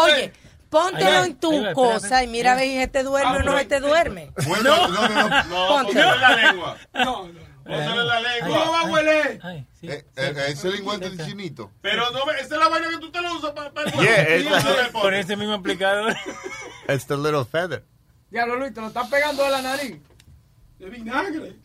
oye, 0.02 0.34
póntelo 0.70 1.24
en 1.24 1.36
tu 1.36 1.64
va, 1.64 1.74
cosa 1.74 1.96
espérate. 1.98 2.24
y 2.26 2.28
mira 2.28 2.52
a 2.54 2.56
ver 2.56 2.64
si 2.66 2.78
este 2.78 3.04
duerme 3.04 3.38
o 3.38 3.44
no 3.44 3.58
se 3.58 3.66
te 3.66 3.80
duerme. 3.80 4.32
Bueno, 4.48 4.88
no, 4.88 5.08
no, 5.08 5.30
no. 5.30 5.44
No, 5.44 5.68
Póntelo. 5.68 6.16
No, 6.94 7.28
no. 7.28 7.41
La 7.66 8.20
lengua. 8.20 8.70
vas 8.70 8.86
a 8.86 8.88
hueler. 8.89 9.39
Eh, 9.82 10.05
eh, 10.16 10.45
ese 10.47 10.72
lingüete 10.72 11.09
del 11.09 11.26
chinito. 11.26 11.72
Pero 11.82 12.09
no, 12.12 12.30
esa 12.32 12.41
es 12.41 12.49
la 12.51 12.68
vaina 12.68 12.89
que 12.89 12.97
tú 12.97 13.12
te 13.12 13.22
lo 13.22 13.36
usas 13.36 13.51
para 13.51 13.70
el 13.70 13.91
Yeah, 13.93 14.22
es 14.24 14.91
Con 14.91 15.14
ese 15.14 15.36
mismo 15.36 15.53
aplicador. 15.53 16.16
It's 16.88 17.05
the 17.05 17.18
little 17.18 17.45
feather. 17.45 17.84
Diablo, 18.30 18.55
Luis, 18.55 18.74
te 18.74 18.82
lo 18.82 18.88
estás 18.88 19.09
pegando 19.09 19.43
de 19.43 19.49
la 19.49 19.62
nariz. 19.62 19.97
De 20.80 20.89
vinagre. 20.89 21.55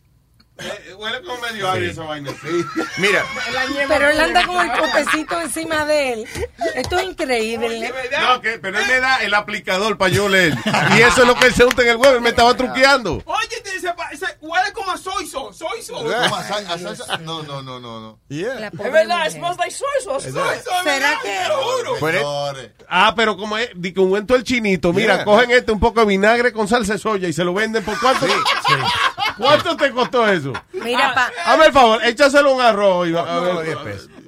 Eh, 0.59 0.93
Huele 0.95 1.21
como 1.21 1.37
medio 1.41 1.69
agrio 1.69 1.91
esa 1.91 2.03
vaina. 2.03 2.31
Mira, 2.97 3.23
La 3.53 3.65
ñema 3.67 3.85
Pero 3.87 4.09
él 4.09 4.19
anda 4.19 4.45
con 4.47 4.65
el 4.65 4.71
potecito 4.79 5.39
encima 5.41 5.85
de 5.85 6.13
él. 6.13 6.25
Esto 6.75 6.97
es 6.97 7.05
increíble. 7.05 7.93
No, 8.19 8.41
que, 8.41 8.57
pero 8.59 8.79
él 8.79 8.87
me 8.87 8.99
da 8.99 9.17
el 9.17 9.33
aplicador 9.35 9.97
para 9.97 10.11
yo 10.11 10.27
leer. 10.27 10.55
Y 10.97 11.01
eso 11.01 11.21
es 11.21 11.27
lo 11.27 11.35
que 11.35 11.47
él 11.47 11.53
se 11.53 11.63
unta 11.65 11.83
en 11.83 11.89
el 11.89 11.97
huevo. 11.97 12.15
Él 12.15 12.21
me 12.21 12.29
estaba 12.29 12.55
truqueando. 12.55 13.21
Oye, 13.25 13.61
te 13.63 13.71
dice, 13.71 13.93
huele 14.41 14.71
como 14.73 14.91
a 14.91 14.97
soy 14.97 15.27
so, 15.27 15.53
soy 15.53 15.81
so. 15.83 15.93
¿Cómo 15.95 16.35
a 16.35 16.43
sal- 16.43 16.65
a 16.67 16.77
salsa? 16.79 17.17
No, 17.17 17.43
no, 17.43 17.61
no, 17.61 17.79
no, 17.79 17.99
no. 17.99 18.19
yeah. 18.29 18.67
Es 18.67 18.91
verdad, 18.91 19.29
smells 19.29 19.57
like 19.57 19.71
soy 19.71 19.87
sauce. 20.03 20.31
Soy 20.31 20.57
so, 20.63 20.71
¿Será 20.83 21.19
que- 21.21 22.07
Señores. 22.17 22.71
Ah, 22.89 23.13
pero 23.15 23.37
como 23.37 23.57
es, 23.57 23.69
di 23.75 23.93
que 23.93 23.99
ungüento 23.99 24.35
el 24.35 24.43
chinito, 24.43 24.91
mira, 24.93 25.15
Yeah. 25.17 25.25
cogen 25.25 25.51
este 25.51 25.71
un 25.71 25.79
poco 25.79 25.99
de 26.01 26.05
vinagre 26.07 26.51
con 26.51 26.67
salsa 26.67 26.93
de 26.93 26.99
soya 26.99 27.27
y 27.27 27.33
se 27.33 27.43
lo 27.43 27.53
venden 27.53 27.83
por 27.83 27.99
cuánto. 27.99 28.25
¿Cuánto 29.37 29.77
te 29.77 29.91
costó 29.91 30.27
eso? 30.27 30.46
Mira, 30.73 31.13
pa- 31.13 31.31
Hazme 31.45 31.65
el 31.67 31.71
favor, 31.73 32.03
échaselo 32.05 32.53
un 32.53 32.61
arroz 32.61 33.07
y 33.07 33.11
va 33.11 33.21
a 33.21 33.39
ver. 33.39 33.53
No, 33.53 33.61
10 33.61 33.77
pesos. 33.77 34.09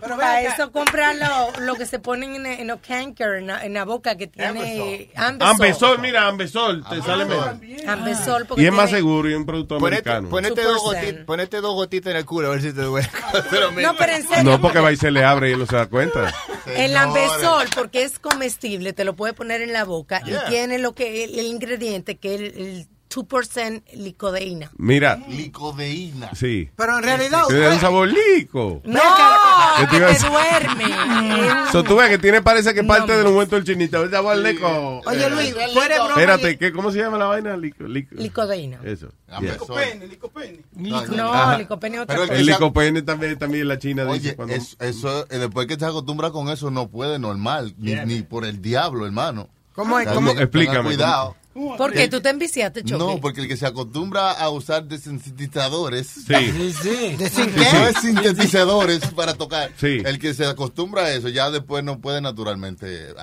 Pero 0.00 0.16
para 0.16 0.42
eso 0.42 0.70
comprar 0.72 1.14
lo, 1.16 1.60
lo 1.64 1.74
que 1.74 1.86
se 1.86 1.98
ponen 1.98 2.34
en, 2.36 2.46
en 2.46 2.66
los 2.66 2.80
canker, 2.80 3.34
en, 3.36 3.46
la- 3.48 3.64
en 3.64 3.74
la 3.74 3.84
boca 3.84 4.16
que 4.16 4.26
tiene 4.26 5.08
Ambesol. 5.16 5.42
Ambesol, 5.48 5.98
mira, 6.00 6.26
Ambesol, 6.26 6.84
te 6.88 7.02
sale 7.02 7.24
mejor. 7.24 7.56
Ambesol, 7.86 8.46
porque 8.46 8.62
Y 8.62 8.66
es 8.66 8.72
más 8.72 8.86
tiene- 8.86 8.98
seguro 8.98 9.28
y 9.30 9.34
un 9.34 9.46
producto 9.46 9.78
Ponete, 9.78 10.08
americano. 10.10 10.28
ponete, 10.30 10.62
dos 10.62 10.82
gotitas, 10.82 11.24
ponete 11.24 11.60
dos 11.60 11.74
gotitas 11.74 12.10
en 12.12 12.16
el 12.18 12.24
culo 12.26 12.48
a 12.48 12.50
ver 12.52 12.62
si 12.62 12.72
te 12.72 12.82
duele. 12.82 13.08
Pero 13.50 13.70
No, 13.72 13.94
pero 13.96 14.12
en 14.12 14.28
serio. 14.28 14.44
No, 14.44 14.60
porque 14.60 14.80
va 14.80 14.92
y 14.92 14.96
se 14.96 15.10
le 15.10 15.24
abre 15.24 15.50
y 15.50 15.52
él 15.52 15.58
no 15.60 15.66
se 15.66 15.76
da 15.76 15.86
cuenta. 15.86 16.32
El 16.66 16.96
ambesol, 16.96 17.68
porque 17.74 18.02
es 18.02 18.18
comestible, 18.18 18.92
te 18.92 19.04
lo 19.04 19.14
puede 19.16 19.32
poner 19.32 19.62
en 19.62 19.72
la 19.72 19.84
boca 19.84 20.20
Yeah. 20.24 20.44
y 20.46 20.50
tiene 20.50 20.78
lo 20.78 20.94
que 20.94 21.24
el, 21.24 21.38
el 21.38 21.46
ingrediente 21.46 22.18
que 22.18 22.34
es 22.34 22.40
el, 22.40 22.46
el 22.58 22.86
2% 23.10 23.82
licodeína. 23.94 24.70
Mira, 24.76 25.16
Licodeína. 25.28 26.30
sí. 26.34 26.70
pero 26.76 26.96
en 26.98 27.02
realidad, 27.02 27.42
Tiene 27.48 27.68
un 27.70 27.80
sabor 27.80 28.08
lico. 28.08 28.80
No, 28.84 29.00
¿Qué 29.78 29.86
te 29.86 29.90
que 29.98 30.04
a 30.04 30.06
te 30.06 30.12
decir? 30.14 30.30
duerme. 30.30 30.84
So, 31.72 31.84
tú 31.84 31.96
ves 31.96 32.08
que 32.08 32.18
tiene, 32.18 32.42
parece 32.42 32.74
que 32.74 32.82
parte 32.82 33.12
No, 33.12 33.18
del 33.18 33.26
ungüento 33.28 33.54
del 33.56 33.64
chinito. 33.64 34.02
El 34.02 34.10
sabor 34.10 34.36
lico. 34.38 35.00
oye 35.06 35.30
Luis, 35.30 35.54
fuera 35.72 35.96
broma. 35.96 36.08
Espérate, 36.10 36.58
¿qué, 36.58 36.72
¿cómo 36.72 36.90
se 36.90 36.98
llama 36.98 37.18
la 37.18 37.26
vaina? 37.26 37.56
Lico, 37.56 37.84
lico. 37.84 38.14
Licodeína. 38.16 38.78
Eso. 38.84 39.08
Pero- 39.40 39.52
Licopene, 39.52 40.06
licopene. 40.06 40.60
No, 40.74 41.32
Ajá. 41.32 41.58
licopene 41.58 41.96
es 41.96 42.02
otra 42.02 42.14
Pero 42.14 42.22
el 42.24 42.28
cosa. 42.30 42.40
El 42.40 42.46
licopene 42.46 43.02
también, 43.02 43.38
también 43.38 43.68
la 43.68 43.78
china 43.78 44.04
dice 44.04 44.28
Oye, 44.28 44.36
cuando... 44.36 44.54
eso, 44.54 44.76
eso, 44.80 45.26
eh, 45.30 45.38
después 45.38 45.66
que 45.66 45.76
te 45.76 45.84
acostumbras 45.84 46.30
con 46.32 46.48
eso, 46.48 46.70
no 46.70 46.88
puede 46.88 47.18
normal. 47.18 47.74
Ni, 47.78 47.94
ni 47.94 48.22
por 48.22 48.44
el 48.44 48.60
diablo, 48.60 49.06
hermano. 49.06 49.48
¿Cómo 49.74 49.98
es? 50.00 50.08
¿Cómo? 50.08 50.32
Explícame, 50.32 50.82
Cuidado. 50.82 51.36
¿Por 51.52 51.92
qué? 51.92 52.08
¿Tú 52.08 52.20
te 52.20 52.28
enviciaste, 52.28 52.84
Choque? 52.84 52.98
No, 52.98 53.20
porque 53.20 53.40
el 53.40 53.48
que 53.48 53.56
se 53.56 53.66
acostumbra 53.66 54.30
a 54.32 54.50
usar 54.50 54.84
desintetizadores. 54.84 56.06
Sí. 56.06 56.74
Sintetizadores 58.00 59.00
para 59.08 59.34
tocar. 59.34 59.72
Sí. 59.76 60.00
El 60.04 60.18
que 60.18 60.32
se 60.32 60.46
acostumbra 60.46 61.06
a 61.06 61.12
eso 61.12 61.28
ya 61.28 61.50
después 61.50 61.82
no 61.82 62.00
puede 62.00 62.20
naturalmente 62.20 63.10
eh, 63.10 63.14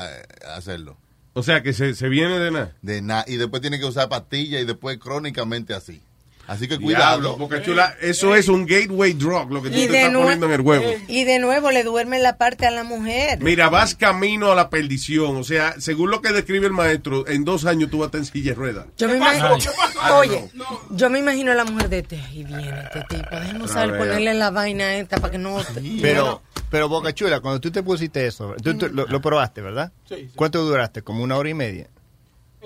hacerlo. 0.55 0.97
O 1.34 1.43
sea, 1.43 1.63
que 1.63 1.71
se, 1.71 1.93
se 1.95 2.09
viene 2.09 2.39
de 2.39 2.51
nada. 2.51 2.75
De 2.82 3.01
nada. 3.01 3.23
Y 3.28 3.38
después 3.38 3.61
tiene 3.61 3.80
que 3.80 3.86
usar 3.86 4.09
pastillas 4.09 4.61
y 4.61 4.65
después 4.65 4.97
crónicamente 4.97 5.73
así. 5.73 6.01
Así 6.47 6.67
que 6.67 6.77
Diablo, 6.77 6.85
cuidado. 6.85 7.37
Boca 7.37 7.61
Chula, 7.61 7.95
eso 8.01 8.33
es 8.33 8.47
un 8.47 8.65
gateway 8.65 9.11
drug, 9.13 9.51
lo 9.51 9.61
que 9.61 9.69
tú 9.69 9.75
Y 9.77 9.87
te 9.87 9.97
estás 9.97 10.13
poniendo 10.13 10.45
en 10.45 10.51
el 10.53 10.61
huevo. 10.61 10.85
y 11.07 11.25
de 11.25 11.39
nuevo 11.39 11.71
le 11.71 11.83
duerme 11.83 12.19
la 12.19 12.37
parte 12.37 12.65
a 12.65 12.71
la 12.71 12.83
mujer. 12.83 13.39
Mira, 13.41 13.67
vas 13.69 13.95
camino 13.95 14.51
a 14.51 14.55
la 14.55 14.69
perdición. 14.69 15.35
O 15.35 15.43
sea, 15.43 15.75
según 15.79 16.09
lo 16.09 16.21
que 16.21 16.31
describe 16.31 16.65
el 16.67 16.73
maestro, 16.73 17.27
en 17.27 17.43
dos 17.43 17.65
años 17.65 17.89
tú 17.91 17.97
vas 17.99 18.05
a 18.05 18.07
estar 18.07 18.19
en 18.19 18.25
silla 18.25 18.51
de 18.51 18.55
ruedas. 18.55 18.85
Yo 18.97 19.09
me 19.09 19.17
imagino, 19.17 19.57
oye, 20.15 20.49
yo 20.91 21.09
me 21.09 21.19
imagino 21.19 21.51
a 21.51 21.55
la 21.55 21.65
mujer 21.65 21.89
de 21.89 21.99
este, 21.99 22.19
ahí 22.19 22.43
viene 22.43 22.69
este 22.81 23.01
tipo, 23.09 23.29
déjame 23.31 23.87
ver. 23.91 23.97
ponerle 23.99 24.33
la 24.33 24.49
vaina 24.49 24.95
esta 24.95 25.17
para 25.17 25.31
que 25.31 25.37
no... 25.37 25.57
Pero, 26.01 26.41
pero 26.69 26.87
Boca 26.87 27.13
Chula, 27.13 27.41
cuando 27.41 27.59
tú 27.59 27.71
te 27.71 27.83
pusiste 27.83 28.25
eso, 28.25 28.55
tú, 28.63 28.77
tú 28.77 28.87
lo, 28.87 29.05
lo 29.05 29.21
probaste, 29.21 29.61
¿verdad? 29.61 29.91
Sí, 30.07 30.15
sí. 30.15 30.29
¿Cuánto 30.35 30.63
duraste? 30.63 31.01
¿Como 31.01 31.23
una 31.23 31.35
hora 31.35 31.49
y 31.49 31.53
media? 31.53 31.87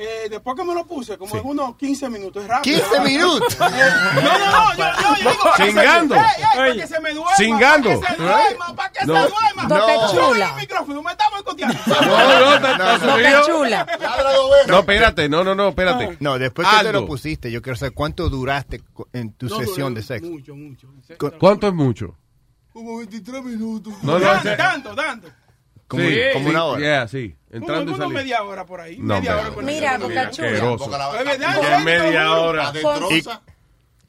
Eh, 0.04 0.30
después 0.32 0.56
que 0.58 0.64
me 0.64 0.74
lo 0.74 0.88
puse, 0.88 1.16
como 1.16 1.36
en 1.38 1.46
unos 1.46 1.76
15 1.78 2.10
minutos, 2.10 2.42
es 2.42 2.50
rápido. 2.50 2.80
15 2.90 3.02
minutos. 3.08 3.60
no, 3.60 3.70
no, 3.70 4.52
no, 4.52 4.74
yo, 4.76 4.84
yo, 4.84 5.16
yo 5.20 5.32
digo. 5.32 5.32
Ey, 5.60 5.68
ey, 5.68 5.76
para 6.56 6.74
que 6.74 6.88
se 6.88 7.00
me 7.02 7.14
duerma. 7.14 7.36
Cingando. 7.38 8.00
Para 8.02 8.12
que 8.12 8.18
se 8.18 8.24
duerma, 8.24 8.76
para 8.76 8.92
que 8.92 9.06
No. 9.06 9.14
se 9.14 9.30
duerma. 9.30 9.64
Boca 9.64 10.14
Yo 10.14 10.28
Chula. 10.30 10.46
en 10.46 10.52
el 10.54 10.60
micrófono, 10.62 11.04
me 11.04 11.12
estamos 11.12 11.40
escuchando. 11.40 11.76
No, 11.86 12.40
no, 12.40 12.56
está- 12.56 12.96
está 12.96 13.14
subido. 13.14 13.46
Chula. 13.46 13.88
No, 14.68 14.80
espérate, 14.80 15.30
no, 15.30 15.44
no, 15.44 15.54
no, 15.56 15.70
espérate. 15.70 16.18
No, 16.20 16.40
después 16.40 16.68
que 16.68 16.84
te 16.84 16.92
lo 16.94 17.06
pusiste, 17.06 17.52
yo 17.52 17.62
quiero 17.62 17.76
saber 17.78 17.94
cuánto 17.94 18.28
duraste 18.30 18.82
en 19.14 19.34
tu 19.34 19.48
No, 19.48 19.58
sesión 19.60 19.94
de 19.94 20.02
sexo. 20.02 20.32
Mucho, 20.32 20.56
mucho. 20.56 20.88
Cu- 21.20 21.32
¿Cuánto 21.40 21.68
es 21.68 21.74
mucho? 21.74 22.18
Como 22.74 22.98
23 22.98 23.44
minutos. 23.44 23.94
No, 24.02 24.18
no, 24.18 24.26
Tanto, 24.26 24.56
tanto, 24.58 24.96
tanto. 24.96 25.28
Como, 25.88 26.04
Sí, 26.04 26.16
como 26.34 26.46
sí, 26.46 26.50
una 26.52 26.64
hora. 26.64 26.80
yeah, 26.82 27.08
sí. 27.08 27.36
Como 27.52 27.62
Entrando 27.64 27.92
saliendo. 27.92 28.10
media 28.20 28.44
hora 28.44 28.66
por 28.66 28.80
ahí. 28.82 28.98
No, 29.00 29.16
media 29.16 29.38
hora 29.38 29.52
por 29.52 29.64
Mira. 29.64 29.98
Boca 29.98 30.32
Chula. 30.32 30.52
¿no? 30.60 31.80
media 31.84 32.32
hora. 32.34 32.74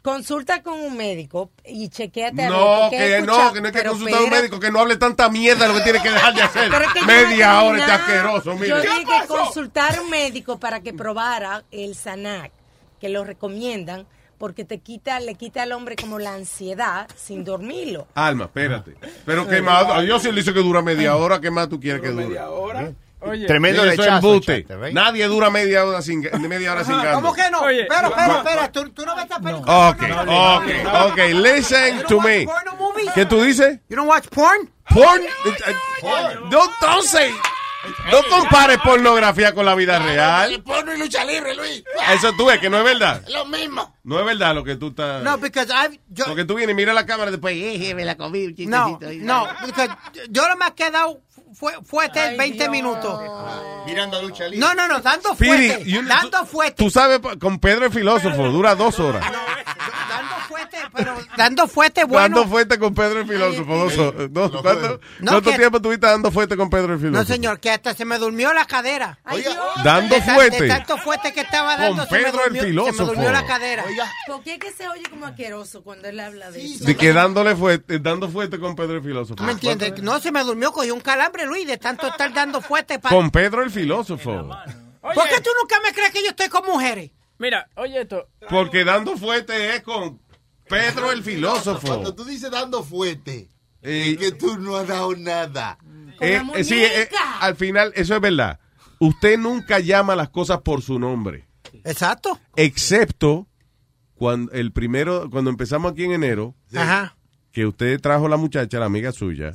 Consulta 0.03 0.65
con 0.65 0.81
un 0.81 0.97
médico 0.97 1.53
y 1.65 1.89
chequeate 1.89 2.43
a 2.43 2.51
ver, 2.51 2.59
No, 2.59 2.91
que 2.91 3.21
no, 3.25 3.53
que 3.53 3.61
no 3.61 3.67
hay 3.69 3.73
que 3.73 3.79
pero 3.79 3.91
consultar 3.91 4.21
a 4.21 4.25
un 4.25 4.31
médico 4.31 4.59
que 4.59 4.71
no 4.73 4.81
hable 4.81 4.97
tanta 4.97 5.29
mierda 5.29 5.69
lo 5.69 5.75
que 5.75 5.81
tiene 5.83 6.03
que 6.03 6.11
dejar 6.11 6.35
de 6.35 6.43
hacer. 6.43 6.71
pero 6.73 6.85
es 6.87 6.93
que 6.93 7.01
yo 7.01 7.07
Media 7.07 7.53
no 7.53 7.65
hora 7.67 7.79
está 7.79 8.07
terminado. 8.07 8.37
asqueroso, 8.37 8.65
Yo 8.65 8.81
dije 8.81 9.05
que 9.05 9.27
consultar 9.29 9.97
a 9.97 10.03
un 10.03 10.11
médico 10.11 10.59
para 10.59 10.81
que 10.81 10.93
probara 10.93 11.63
el 11.71 11.95
Sanac, 11.95 12.51
que 13.01 13.11
lo 13.11 13.23
recomiendan, 13.23 14.09
porque 14.39 14.65
te 14.65 14.81
quita, 14.81 15.21
le 15.21 15.37
quita 15.37 15.63
al 15.63 15.71
hombre 15.71 15.95
como 15.95 16.19
la 16.19 16.35
ansiedad 16.35 17.07
sin 17.15 17.45
dormirlo. 17.45 18.09
Alma, 18.17 18.47
espérate. 18.47 18.97
Pero 19.25 19.47
que 19.47 19.63
más, 19.63 20.03
Dios 20.03 20.21
si 20.21 20.33
le 20.33 20.41
dice 20.41 20.53
que 20.53 20.59
dura 20.65 20.83
media 20.83 21.15
hora, 21.15 21.41
¿qué 21.41 21.53
más 21.53 21.69
tú 21.69 21.79
quieres 21.79 22.03
que 22.03 22.09
dure? 22.09 22.27
Media 22.27 22.51
hora. 22.51 22.93
Oye, 23.25 23.47
Tremendo 23.47 23.85
lechazo, 23.85 24.41
chate. 24.41 24.67
Nadie 24.93 25.27
dura 25.27 25.51
media 25.51 25.85
hora 25.85 26.03
sin, 26.03 26.21
media 26.49 26.73
hora 26.73 26.85
sin 26.85 26.95
Ajá, 26.95 27.05
ganas. 27.05 27.21
¿Cómo 27.21 27.35
que 27.35 27.51
no? 27.51 27.61
Oye, 27.61 27.83
espera, 27.83 28.03
no, 28.03 28.09
espera, 28.09 28.63
no. 28.63 28.73
¿Tú, 28.73 28.91
tú 28.91 29.07
no 29.07 29.15
ves 29.15 29.25
esta 29.25 29.41
película? 29.41 29.89
Ok, 29.91 30.03
ok, 30.03 31.13
ok. 31.13 31.19
Listen 31.35 32.03
to 32.09 32.21
me. 32.21 32.45
porno 32.45 32.77
movies? 32.77 33.13
¿Qué 33.15 33.25
tú 33.27 33.43
dices? 33.43 33.79
You 33.89 33.97
don't 33.97 34.09
watch 34.09 34.27
porn? 34.29 34.71
Porn. 34.89 35.23
No, 36.51 36.63
don't 36.81 37.05
say. 37.05 37.33
No 38.11 38.23
compares 38.29 38.79
pornografía 38.79 39.55
con 39.55 39.67
la 39.67 39.75
vida 39.75 39.99
real. 39.99 40.63
Porno 40.63 40.95
y 40.95 40.99
lucha 40.99 41.25
libre, 41.25 41.55
Luis. 41.55 41.83
Eso 42.13 42.33
tú 42.37 42.47
ves 42.47 42.61
que 42.61 42.71
no 42.71 42.79
es 42.79 42.85
verdad. 42.85 43.23
Lo 43.29 43.45
mismo. 43.47 43.97
No 44.05 44.21
es 44.21 44.27
verdad 44.27 44.55
lo 44.55 44.63
que 44.63 44.77
tú 44.77 44.89
estás. 44.89 45.23
No, 45.23 45.39
because 45.39 45.73
I've... 45.73 45.99
Yo, 46.09 46.27
Porque 46.27 46.45
tú 46.45 46.55
vienes 46.55 46.75
y 46.75 46.77
mira 46.77 46.93
la 46.93 47.07
cámara 47.07 47.31
y 47.31 47.33
después, 47.33 47.55
eh, 47.57 47.95
me 47.95 48.05
la 48.05 48.17
comí 48.17 48.47
un 48.47 48.71
no, 48.71 48.99
no, 49.21 49.49
because 49.67 49.91
yo 50.29 50.49
lo 50.49 50.57
más 50.57 50.73
que 50.73 50.87
he 50.87 50.91
dado 50.91 51.21
fue, 51.55 51.73
fuerte 51.85 52.37
20 52.37 52.69
minutos. 52.69 53.21
Mirando 53.87 54.23
lucha 54.23 54.45
libre. 54.45 54.59
No, 54.59 54.75
no, 54.75 54.87
no, 54.87 55.01
dando 55.01 55.35
Speedy, 55.35 55.69
fuerte. 55.71 55.85
you- 55.91 56.07
dando 56.07 56.47
fuerte. 56.47 56.75
Tú 56.83 56.91
sabes, 56.91 57.21
con 57.41 57.59
Pedro 57.59 57.87
el 57.87 57.93
filósofo, 57.93 58.49
dura 58.51 58.75
dos 58.75 58.99
horas. 59.01 59.25
Dando 60.93 61.17
fuerte, 61.17 61.27
pero 61.33 61.37
dando 61.37 61.69
fuerte 61.69 62.05
bueno. 62.05 62.21
Dando 62.37 62.49
fuerte 62.51 62.79
con 62.79 62.95
Pedro 62.95 63.21
el 63.21 63.27
filósofo. 63.29 63.75
Dos 63.77 63.99
horas. 63.99 64.33
Dos- 64.33 64.51
¿Cuánto, 64.63 65.01
No, 65.21 65.31
cuánto 65.33 65.51
que- 65.51 65.57
tiempo 65.59 65.77
estuviste 65.79 66.07
dando 66.07 66.31
fuerte 66.31 66.57
con 66.57 66.71
Pedro 66.71 66.95
el 66.95 67.01
No, 67.01 67.07
filósofo? 67.07 67.33
señor, 67.33 67.61
que 67.61 67.71
hasta 67.71 67.95
se 67.95 68.05
me 68.05 68.19
durmió 68.19 68.53
la 68.53 68.65
cadera. 68.67 69.19
Dando 69.85 70.15
De 70.15 70.21
ta- 70.21 70.35
fuerte. 70.35 70.63
De 70.63 70.69
tanto 70.69 70.99
fuerte 70.99 71.33
que 71.33 71.41
estaba 71.41 71.77
Con 71.77 71.83
dando, 71.85 72.07
se 72.07 72.15
me, 72.15 72.19
Pedro 72.25 72.45
el 72.45 72.45
durmió, 72.45 72.61
se 72.63 72.67
me 72.67 72.71
filósofo. 72.71 73.05
durmió 73.07 73.33
la 73.33 73.47
cadera. 73.47 73.85
¿Por 74.27 74.43
qué 74.43 74.55
es 74.55 74.59
que 74.61 74.73
se 74.73 74.89
oye 74.89 75.03
como 75.11 75.27
asqueroso 75.27 75.83
cuando 75.83 76.09
él 76.09 76.21
habla 76.21 76.51
de 76.51 76.65
eso? 76.65 76.85
De 76.85 76.97
que 76.97 77.13
dándole 77.13 77.57
fuerte, 77.57 77.99
dando 77.99 78.29
fuerte 78.29 78.59
con 78.59 78.77
Pedro 78.77 78.97
el 78.97 79.03
filósofo. 79.03 79.35
¿Tú 79.37 79.45
me 79.45 79.53
entiendes? 79.53 80.03
No, 80.03 80.21
se 80.21 80.31
me 80.33 80.43
durmió, 80.45 80.73
cogí 80.73 80.91
un 80.91 81.01
calambre, 81.01 81.47
Luis, 81.47 81.67
de 81.67 81.79
tanto 81.79 82.07
estar 82.09 82.33
dando 82.33 82.61
fuerte. 82.61 82.99
Pa... 82.99 83.09
Con 83.09 83.31
Pedro 83.31 83.63
el 83.63 83.71
filósofo. 83.71 84.49
¿Por 85.01 85.29
qué 85.29 85.41
tú 85.41 85.51
nunca 85.61 85.77
me 85.85 85.93
crees 85.93 86.11
que 86.13 86.23
yo 86.23 86.29
estoy 86.31 86.49
con 86.49 86.65
mujeres? 86.67 87.11
Mira, 87.39 87.69
oye 87.75 88.03
esto. 88.03 88.29
Porque 88.49 88.85
dando 88.85 89.17
fuerte 89.17 89.75
es 89.75 89.83
con 89.83 90.21
Pedro 90.73 91.13
el 91.13 91.23
filósofo. 91.23 91.87
Cuando 91.87 92.15
tú 92.15 92.25
dices 92.25 92.51
dando 92.51 92.83
fuerte, 92.83 93.49
Eh, 93.83 94.13
es 94.13 94.17
que 94.19 94.33
tú 94.33 94.59
no 94.59 94.77
has 94.77 94.87
dado 94.89 95.15
nada. 95.17 95.79
Eh, 96.21 96.41
eh, 96.55 96.65
sí, 96.65 96.81
eh, 96.83 97.09
al 97.41 97.57
final, 97.57 97.93
eso 97.97 98.15
es 98.15 98.21
verdad. 98.21 98.61
Usted 99.01 99.39
nunca 99.39 99.81
llama 99.81 100.15
las 100.15 100.29
cosas 100.31 100.61
por 100.63 100.83
su 100.83 100.99
nombre. 100.99 101.47
Exacto. 101.85 102.39
Excepto 102.57 103.49
cuando 104.15 104.53
el 104.53 104.71
primero, 104.73 105.29
cuando 105.31 105.51
empezamos 105.51 105.93
aquí 105.93 106.05
en 106.05 106.13
enero, 106.13 106.55
Ajá. 106.75 107.17
que 107.51 107.67
usted 107.67 108.01
trajo 108.01 108.29
la 108.29 108.37
muchacha, 108.37 108.79
la 108.79 108.87
amiga 108.87 109.11
suya, 109.11 109.53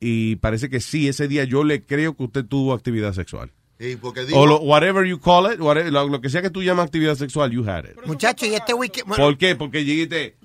y 0.00 0.36
parece 0.36 0.70
que 0.70 0.80
sí, 0.80 1.06
ese 1.08 1.28
día 1.28 1.44
yo 1.44 1.62
le 1.64 1.84
creo 1.84 2.16
que 2.16 2.22
usted 2.24 2.44
tuvo 2.46 2.72
actividad 2.72 3.12
sexual. 3.12 3.52
Sí, 3.82 3.98
O 4.32 4.46
lo, 4.46 4.60
whatever 4.60 5.04
you 5.04 5.18
call 5.18 5.52
it, 5.52 5.58
whatever- 5.58 5.90
lo, 5.90 6.06
lo 6.08 6.20
que 6.20 6.30
sea 6.30 6.40
que 6.40 6.50
tú 6.50 6.62
llamas 6.62 6.86
actividad 6.86 7.16
sexual, 7.16 7.50
you 7.50 7.68
had 7.68 7.84
it. 7.84 7.96
Muchacho, 8.06 8.46
y 8.46 8.54
este 8.54 8.72
weekend... 8.74 9.12
¿Por 9.12 9.36
qué? 9.36 9.56
Porque 9.56 9.84
llegué 9.84 10.36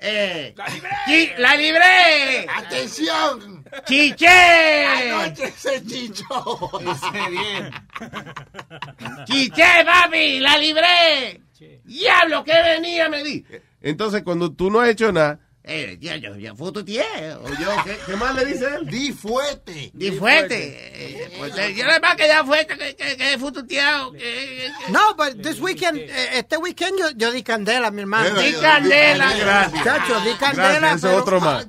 Eh, 0.00 0.54
¡La 1.38 1.54
libré! 1.54 2.48
¡Atención! 2.52 3.64
¡Chiché! 3.86 4.86
Anoche 4.86 5.52
se 5.56 5.84
chichó. 5.86 6.24
¡Chiché, 9.24 9.84
papi! 9.84 10.40
¡La 10.40 10.58
libré! 10.58 11.42
¡Diablo, 11.84 12.42
qué 12.42 12.54
venía, 12.60 13.08
me 13.08 13.22
di! 13.22 13.44
Entonces, 13.82 14.24
cuando 14.24 14.52
tú 14.52 14.68
no 14.68 14.80
has 14.80 14.88
hecho 14.88 15.12
nada, 15.12 15.38
Eh, 15.70 15.98
ya, 16.00 16.16
yo, 16.16 16.34
yo 16.36 16.56
fututeé. 16.56 17.04
o 17.34 17.46
yo, 17.46 17.68
¿qué, 17.84 17.98
qué 18.06 18.16
más 18.16 18.34
le 18.34 18.46
dice 18.46 18.64
él? 18.74 18.86
Di 18.86 19.12
fuerte. 19.12 19.90
Di 19.92 20.12
fuerte. 20.12 20.56
Eh, 20.94 21.30
pues, 21.38 21.58
eh, 21.58 21.74
yo 21.76 21.84
nada 21.84 22.00
más 22.00 22.16
que 22.16 22.26
ya 22.26 22.42
fuerte, 22.42 22.78
que, 22.78 22.96
que, 22.96 23.16
que 23.16 23.36
que- 23.36 24.12
que- 24.16 24.90
No, 24.90 25.14
but 25.14 25.42
this 25.42 25.60
weekend, 25.60 25.98
eh, 25.98 26.38
este 26.38 26.56
weekend 26.56 26.98
yo, 26.98 27.10
yo 27.16 27.32
di 27.32 27.42
candela, 27.42 27.90
mi 27.90 28.00
hermano. 28.00 28.40
Di 28.40 28.52
candela. 28.54 29.34
Gracias. 29.36 29.72
Muchacho, 29.74 30.20
di 30.20 30.32
candela. 30.38 30.78
Gracias, 30.80 31.02
pero- 31.02 31.18
otro 31.18 31.40
más. 31.40 31.66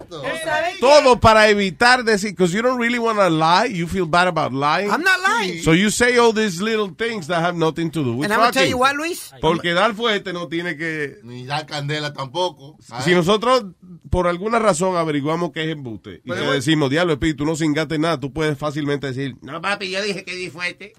Todo 0.79 1.19
para 1.19 1.49
evitar 1.49 2.03
decir, 2.05 2.31
because 2.31 2.53
you 2.53 2.61
don't 2.61 2.79
really 2.79 2.99
want 2.99 3.19
to 3.19 3.29
lie, 3.29 3.67
you 3.67 3.85
feel 3.87 4.05
bad 4.05 4.27
about 4.27 4.53
lying. 4.53 4.89
I'm 4.89 5.03
not 5.03 5.19
lying. 5.19 5.61
So 5.61 5.73
you 5.73 5.91
say 5.91 6.17
all 6.17 6.31
these 6.33 6.61
little 6.61 6.89
things 6.95 7.27
that 7.27 7.41
have 7.43 7.57
nothing 7.57 7.91
to 7.91 8.01
do 8.03 8.13
with 8.15 8.25
And 8.25 8.33
I'm 8.33 8.39
gonna 8.39 8.51
tell 8.53 8.67
you 8.67 8.77
what, 8.77 8.95
Luis. 8.95 9.31
Porque 9.41 9.73
dar 9.73 9.93
fuerte 9.93 10.31
no 10.31 10.47
tiene 10.47 10.77
que... 10.77 11.17
Ni 11.23 11.45
dar 11.45 11.65
candela 11.65 12.13
tampoco. 12.13 12.77
Si 13.03 13.13
nosotros, 13.13 13.65
por 14.09 14.27
alguna 14.27 14.59
razón, 14.59 14.97
averiguamos 14.97 15.51
que 15.51 15.63
es 15.63 15.69
embuste 15.69 16.21
y 16.23 16.27
bueno. 16.27 16.51
decimos, 16.51 16.89
diablo, 16.89 17.13
espíritu, 17.13 17.45
no 17.45 17.55
cingaste 17.55 17.97
nada, 17.97 18.19
tú 18.19 18.31
puedes 18.31 18.57
fácilmente 18.57 19.07
decir, 19.07 19.35
No, 19.41 19.61
papi, 19.61 19.89
yo 19.89 20.01
dije 20.03 20.23
que 20.23 20.35
di 20.35 20.49
fuerte. 20.49 20.93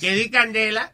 Que 0.00 0.14
di 0.14 0.30
candela. 0.30 0.92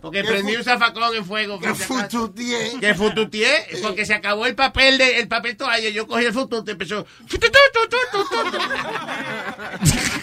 Porque 0.00 0.22
¿Qué 0.22 0.28
prendí 0.28 0.54
un 0.54 0.62
zafacón 0.62 1.16
en 1.16 1.24
fuego. 1.24 1.58
Que 1.58 1.74
fututeé. 1.74 2.78
Que 2.78 2.94
fututeé, 2.94 3.66
porque 3.82 4.06
se 4.06 4.14
acabó 4.14 4.46
el 4.46 4.54
papel 4.54 4.98
de, 4.98 5.18
el 5.18 5.26
papel 5.26 5.56
toalla, 5.56 5.88
yo 5.88 6.06
cogí 6.06 6.24
el 6.24 6.32
futute, 6.32 6.72
empezó. 6.72 7.06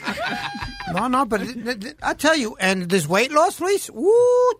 No, 0.94 1.08
no, 1.10 1.28
pero 1.30 1.44
I 1.46 2.16
tell 2.18 2.36
you, 2.40 2.56
and 2.60 2.88
this 2.90 3.06
weight 3.08 3.32
loss, 3.32 3.60
Luis, 3.60 3.90
uh, 3.94 4.10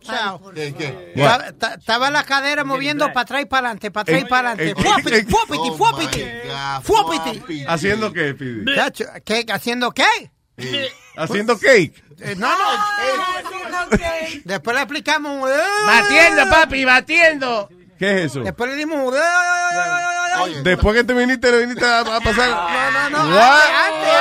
chao. 0.02 0.52
¿Qué, 0.54 0.74
qué? 0.74 1.14
Estaba- 1.16 1.52
ta- 1.54 1.74
Estaba 1.76 2.10
la 2.12 2.24
cadera 2.24 2.64
moviendo 2.64 3.08
para 3.08 3.22
atrás 3.22 3.42
y 3.42 3.46
para 3.46 3.68
adelante, 3.70 3.92
para 3.92 4.02
atrás 4.04 4.22
y 4.22 4.26
para 4.26 4.50
Eh, 4.50 4.54
adelante. 4.54 4.82
eh, 4.82 4.84
Fuapiti, 4.84 5.16
eh, 5.18 5.26
fuapiti, 5.26 5.70
Oh, 5.70 5.78
fuapiti. 5.78 6.24
Fuapiti. 6.84 7.66
¿haciendo 7.68 8.14
qué, 8.14 8.34
Pidi? 8.34 8.66
¿Haciendo 9.52 9.92
qué? 9.92 10.32
¿Haciendo 11.18 11.58
cake? 11.58 12.04
Eh, 12.20 12.36
no, 12.38 12.48
no. 12.48 12.56
Después 14.46 14.76
le 14.76 14.82
explicamos. 14.84 15.50
Batiendo, 15.88 16.50
papi, 16.50 16.86
batiendo. 16.86 17.70
¿Qué 17.98 18.24
es 18.26 18.32
eso? 18.32 18.42
Después 18.42 18.70
le 18.72 18.76
dimos. 18.78 19.14
Oye, 20.42 20.62
Después 20.64 20.96
que 20.96 21.04
te 21.04 21.14
viniste, 21.14 21.52
le 21.52 21.60
viniste 21.66 21.86
a, 21.86 22.00
a 22.00 22.20
pasar... 22.22 22.50
No, 22.50 23.10
no, 23.10 23.24
no. 23.26 23.40
Antes, 23.40 23.72
antes, 23.86 24.14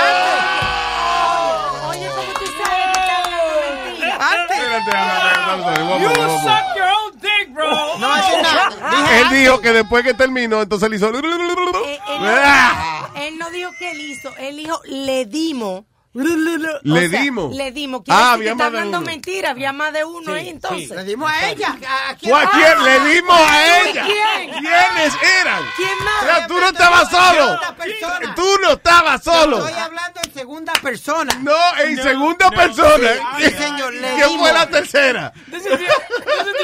Oye, 1.89 2.09
¿cómo 2.15 2.33
tú 2.33 2.39
sabes 2.39 2.39
que 2.39 2.45
estaba 2.45 2.75
hablando 3.21 3.39
mentira? 3.87 4.15
antes. 4.33 4.60
Espérate, 4.71 6.01
You 6.01 6.09
suck 6.43 6.77
your 6.77 6.87
own 6.87 7.19
dick, 7.21 7.53
bro. 7.53 7.99
No 7.99 8.13
hace 8.13 8.43
nada. 8.43 8.91
Dije 8.91 9.21
Él 9.21 9.29
dijo 9.31 9.61
que 9.61 9.73
después 9.73 10.05
que 10.05 10.15
terminó, 10.15 10.63
entonces 10.63 10.89
le 10.89 10.97
hizo... 10.97 11.09
Eh, 11.09 11.19
él, 11.19 12.21
no, 12.21 13.15
él 13.17 13.39
no 13.39 13.51
dijo 13.51 13.71
que 13.79 13.91
él 13.91 14.01
hizo, 14.01 14.37
él 14.39 14.57
dijo 14.57 14.81
le 14.85 15.27
dimos 15.27 15.85
Le 16.13 17.09
dimos. 17.09 17.55
Le 17.55 17.71
dimos. 17.71 18.03
Ah, 18.09 18.33
había 18.33 18.51
está 18.53 18.65
más 18.65 18.73
de 18.73 18.79
hablando 18.79 18.99
uno. 18.99 19.07
mentira. 19.07 19.51
Había 19.51 19.73
más 19.73 19.93
de 19.93 20.05
uno 20.05 20.33
ahí 20.33 20.49
entonces. 20.49 20.91
Le 20.91 21.05
dimos 21.05 21.31
a 21.31 21.51
ella. 21.51 21.79
¿A 22.09 22.17
quién? 22.17 22.33
¿O 22.33 22.37
a 22.37 22.51
quién? 22.51 22.83
Le 22.85 23.01
dimos 23.15 23.39
a 23.41 23.81
ella. 23.83 24.05
¿Quién? 24.05 24.51
¿Quiénes 24.51 25.15
eran? 25.41 25.63
¿Quién 25.77 26.05
más? 26.05 26.23
O 26.23 26.25
sea, 26.27 26.47
tú 26.49 26.55
no 26.55 26.67
estabas 26.67 27.11
solo. 27.11 27.45
Segunda 27.47 27.77
persona. 27.77 28.35
Tú 28.35 28.57
no 28.61 28.71
estabas 28.73 29.23
solo. 29.23 29.67
Estoy 29.69 29.81
hablando 29.83 30.21
en 30.25 30.35
segunda 30.35 30.73
persona. 30.83 31.35
No, 31.43 31.77
en 31.79 32.03
segunda 32.03 32.51
persona. 32.51 33.09
Sí, 33.39 33.51
señor. 33.51 33.95
Le 33.95 34.01
¿Quién 34.15 34.29
dimos. 34.31 34.39
fue 34.41 34.53
la 34.53 34.67
tercera? 34.69 35.33
This 35.47 35.59
is, 35.59 35.63
the, 35.65 35.77
this 35.77 35.79
is 35.79 35.87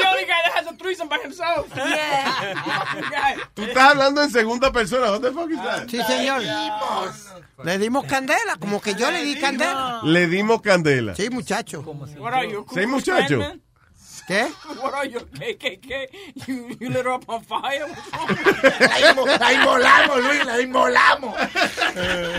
the 0.01 0.07
only 0.09 0.25
guy 0.25 0.41
that 0.45 0.55
has 0.57 0.67
a 0.67 0.75
threesome 0.77 1.07
by 1.07 1.19
himself. 1.23 1.67
Tú 3.53 3.63
estás 3.63 3.91
hablando 3.91 4.21
en 4.23 4.29
segunda 4.29 4.73
persona. 4.73 5.19
The 5.21 5.31
fuck 5.31 5.49
is 5.49 5.57
that? 5.63 5.87
Sí, 5.87 6.01
señor. 6.03 6.41
Le 7.63 7.77
dimos 7.79 8.05
candela, 8.05 8.57
como 8.59 8.79
que 8.79 8.93
yo 8.93 9.09
le 9.09 9.23
di 9.23 9.36
candela. 9.39 10.01
Le 10.03 10.27
dimos 10.27 10.61
candela. 10.61 11.15
Sí, 11.15 11.29
muchacho. 11.29 11.81
What 11.81 12.33
are 12.33 12.49
you? 12.49 12.65
Sí, 12.73 12.85
muchacho. 12.87 13.39
¿Qué? 14.27 14.45
What 14.83 14.93
are 14.93 15.07
you? 15.09 15.19
KKK? 15.21 16.09
You, 16.47 16.75
you 16.81 16.89
lit 16.89 17.05
her 17.05 17.11
up 17.11 17.23
on 17.29 17.41
fire? 17.43 17.87
La 18.81 18.99
inmo- 19.13 19.25
la 19.25 19.53
inmolamos, 19.53 20.17
Luis, 20.21 20.45
la 20.45 20.61
inmolamos. 20.61 21.35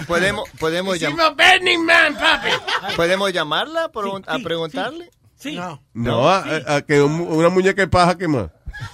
Podemos, 0.07 0.51
podemos, 0.59 0.99
llam- 1.01 1.13
Hicimos 1.15 1.35
Burning 1.35 1.85
Man, 1.87 2.15
papi. 2.15 2.51
podemos 2.95 3.33
llamarla 3.33 3.89
por- 3.91 4.23
a 4.27 4.39
preguntarle. 4.39 5.11
Sí. 5.37 5.55
No. 5.57 5.81
No, 5.95 6.29
a, 6.29 6.41
a- 6.45 6.77
a 6.77 6.83
que 6.83 7.01
un- 7.01 7.23
una 7.23 7.49
muñeca 7.49 7.81
de 7.81 7.89
paja 7.89 8.19
que 8.19 8.29
más. 8.29 8.51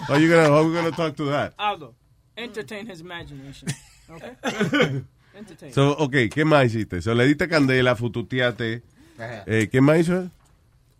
How 0.08 0.16
you 0.16 0.28
gonna, 0.30 0.48
how 0.48 0.62
we 0.64 0.72
gonna 0.72 0.92
talk 0.94 1.16
to 1.16 1.26
that? 1.30 1.52
Aldo, 1.58 1.96
entertain 2.36 2.86
his 2.88 3.00
imagination. 3.00 3.68
Okay? 4.08 5.02
So, 5.72 5.96
okay, 5.98 6.28
¿qué 6.28 6.44
más 6.44 6.66
hiciste? 6.66 7.02
So, 7.02 7.14
le 7.14 7.26
diste 7.26 7.48
candela, 7.48 7.96
fututeaste. 7.96 8.82
Eh, 9.46 9.68
¿Qué 9.70 9.80
más 9.80 9.98
hizo? 10.00 10.28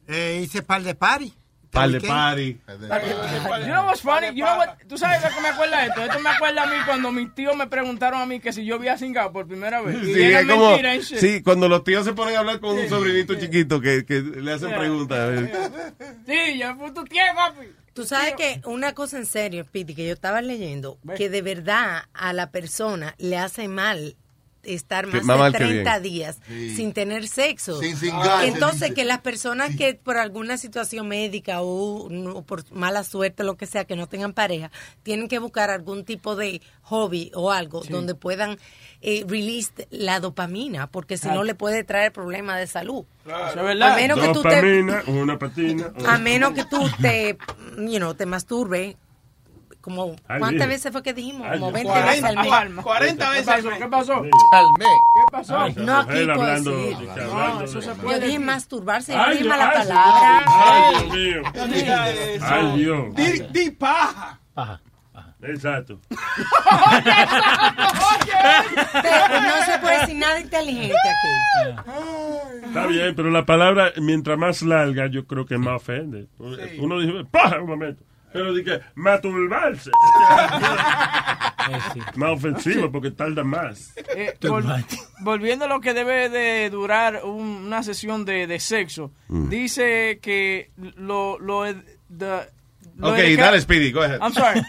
Eh, 0.09 0.41
hice 0.45 0.63
par 0.63 0.83
de 0.83 0.95
party. 0.95 1.33
Par 1.71 1.91
de 1.91 2.01
party. 2.01 2.59
You 2.69 3.73
know 3.73 3.85
what's 3.87 4.01
funny? 4.03 4.29
You 4.29 4.45
know 4.45 4.57
what? 4.59 4.69
¿Tú 4.89 4.97
sabes 4.97 5.23
de 5.23 5.29
qué 5.31 5.41
me 5.41 5.49
acuerda 5.49 5.81
de 5.81 5.87
esto? 5.89 6.03
Esto 6.05 6.21
me 6.21 6.29
acuerda 6.31 6.63
a 6.63 6.67
mí 6.67 6.75
cuando 6.87 7.11
mis 7.11 7.35
tíos 7.35 7.57
me 7.57 7.67
preguntaron 7.67 8.21
a 8.21 8.27
mí 8.27 8.39
que 8.39 8.53
si 8.53 8.65
yo 8.65 8.77
había 8.77 8.97
cingado 8.97 9.33
por 9.33 9.47
primera 9.49 9.81
vez. 9.83 9.97
Y 10.07 10.15
Sí, 10.15 10.23
es 10.23 10.47
como, 10.47 10.77
sí, 11.03 11.43
cuando 11.43 11.69
los 11.69 11.83
tíos 11.83 12.05
se 12.05 12.13
ponen 12.13 12.37
a 12.37 12.41
hablar 12.41 12.61
con 12.61 12.79
un 12.79 12.89
sobrinito 12.89 13.35
chiquito 13.35 13.81
que, 13.81 14.05
que 14.05 14.21
le 14.21 14.53
hacen 14.53 14.69
Yeah. 14.69 14.79
preguntas. 14.79 15.51
Sí, 16.27 16.59
yo 16.59 16.77
fui 16.77 16.93
tu 16.93 17.05
tía, 17.05 17.35
papi. 17.35 17.67
Tú 17.93 18.05
sabes 18.05 18.35
que 18.35 18.61
una 18.67 18.93
cosa 18.93 19.19
en 19.19 19.27
serio, 19.27 19.65
Piti, 19.71 19.95
que 19.95 20.07
yo 20.07 20.13
estaba 20.15 20.43
leyendo, 20.43 20.99
que 21.17 21.29
de 21.29 21.43
verdad 21.43 22.05
a 22.13 22.33
la 22.33 22.51
persona 22.51 23.15
le 23.19 23.37
hace 23.39 23.69
mal 23.69 24.17
estar 24.65 25.07
más 25.07 25.25
más 25.25 25.37
de 25.37 25.43
mal 25.43 25.53
que 25.53 25.59
30 25.59 25.99
bien. 25.99 26.13
días 26.13 26.39
Sí. 26.47 26.77
sin 26.77 26.93
tener 26.93 27.29
sexo. 27.29 27.81
Sin 27.81 27.97
Entonces, 28.43 28.93
que 28.95 29.05
las 29.05 29.21
personas 29.21 29.75
que 29.77 29.95
por 29.95 30.17
alguna 30.17 30.57
situación 30.57 31.09
médica 31.09 31.59
o, 31.63 32.09
por 32.47 32.71
mala 32.73 33.05
suerte, 33.05 33.45
lo 33.45 33.57
que 33.57 33.67
sea, 33.67 33.85
que 33.85 33.97
no 33.97 34.07
tengan 34.09 34.33
pareja, 34.33 34.71
tienen 35.03 35.29
que 35.29 35.39
buscar 35.39 35.71
algún 35.71 36.05
tipo 36.05 36.37
de 36.37 36.61
hobby 36.83 37.31
o 37.35 37.51
algo 37.51 37.83
donde 37.89 38.15
puedan 38.15 38.59
eh, 39.01 39.25
release 39.29 39.71
la 39.91 40.21
dopamina, 40.21 40.87
porque 40.87 41.17
si 41.19 41.29
no 41.29 41.45
le 41.45 41.55
puede 41.55 41.85
traer 41.85 42.13
problemas 42.13 42.59
de 42.59 42.67
salud. 42.67 43.05
Verdad. 43.25 43.93
A 43.93 43.97
menos 43.97 44.19
que 44.19 44.29
tú 44.33 44.43
te, 44.43 44.49
Dopamina, 44.57 45.03
una 45.07 45.39
patina. 45.39 45.93
a 46.07 46.19
menos 46.19 46.53
que 46.53 46.65
tú 46.65 46.79
te, 47.01 47.37
you 47.79 47.97
know, 47.99 48.15
te 48.15 48.27
masturbe 48.27 48.97
como 49.85 50.17
¿cuántas 50.39 50.67
veces 50.67 50.91
fue 50.93 51.03
que 51.03 51.13
dijimos? 51.13 51.47
Como 51.47 51.67
yo- 51.69 51.73
20 51.75 51.93
veces 52.05 52.25
al 52.25 52.37
mes. 52.37 52.51
Alma. 52.53 52.83
40 52.83 53.25
¿Qué 53.25 53.31
veces 53.33 53.49
al 53.49 53.63
mes. 53.65 53.75
¿Qué 53.79 53.87
pasó? 53.89 54.15
Calme. 54.51 54.87
¿Qué 55.15 55.21
pasó? 55.31 55.53
No, 55.53 55.65
aquí 55.99 56.15
que 56.15 56.27
No, 56.27 57.61
eso 57.63 57.83
se 57.83 57.91
Yo 58.03 58.19
dije 58.21 58.39
masturbarse, 58.39 59.13
yo 59.13 59.21
Ay, 59.21 59.33
dije 59.33 59.45
Dios, 59.45 59.57
mala 59.59 59.73
palabra. 59.75 60.43
Ay, 60.47 61.11
Dios 61.11 61.45
mío. 61.69 61.95
Ay, 62.43 62.77
Dios. 62.79 63.15
Di, 63.15 63.41
di 63.61 63.71
paja. 63.73 64.41
Exacto. 65.43 66.01
No 66.11 66.17
se 69.67 69.79
puede 69.81 70.01
decir 70.01 70.17
nada 70.17 70.41
inteligente 70.41 70.97
aquí. 70.97 71.29
Está 72.67 72.87
bien, 72.87 73.15
pero 73.15 73.31
la 73.31 73.45
palabra, 73.45 73.93
mientras 74.01 74.39
más 74.39 74.63
larga, 74.63 75.07
yo 75.09 75.27
creo 75.27 75.45
que 75.45 75.59
más 75.59 75.77
ofende. 75.77 76.27
Uno 76.39 77.01
dice, 77.01 77.25
paja, 77.31 77.61
un 77.61 77.67
momento. 77.69 78.03
Pero 78.35 78.53
dije, 78.53 78.81
masturbarse. 78.97 79.91
Más 82.17 82.31
ofensivo 82.33 82.91
porque 82.93 83.11
tarda 83.13 83.43
más. 83.45 83.95
Eh, 84.15 84.35
vol- 84.43 84.85
volviendo 85.21 85.65
a 85.65 85.69
lo 85.69 85.81
que 85.81 85.95
debe 85.95 86.29
de 86.29 86.69
durar 86.69 87.23
un- 87.25 87.65
una 87.67 87.83
sesión 87.85 88.25
de, 88.25 88.47
de 88.47 88.59
sexo, 88.61 89.13
Mm. 89.29 89.49
dice 89.49 90.19
que 90.21 90.71
lo... 90.97 91.39
lo, 91.39 91.65
the- 91.65 92.49
lo 92.97 93.13
Ok, 93.13 93.19
dale, 93.39 93.61
Speedy, 93.61 93.93
go 93.93 94.03
ahead. 94.03 94.19
I'm 94.21 94.33
sorry. 94.33 94.61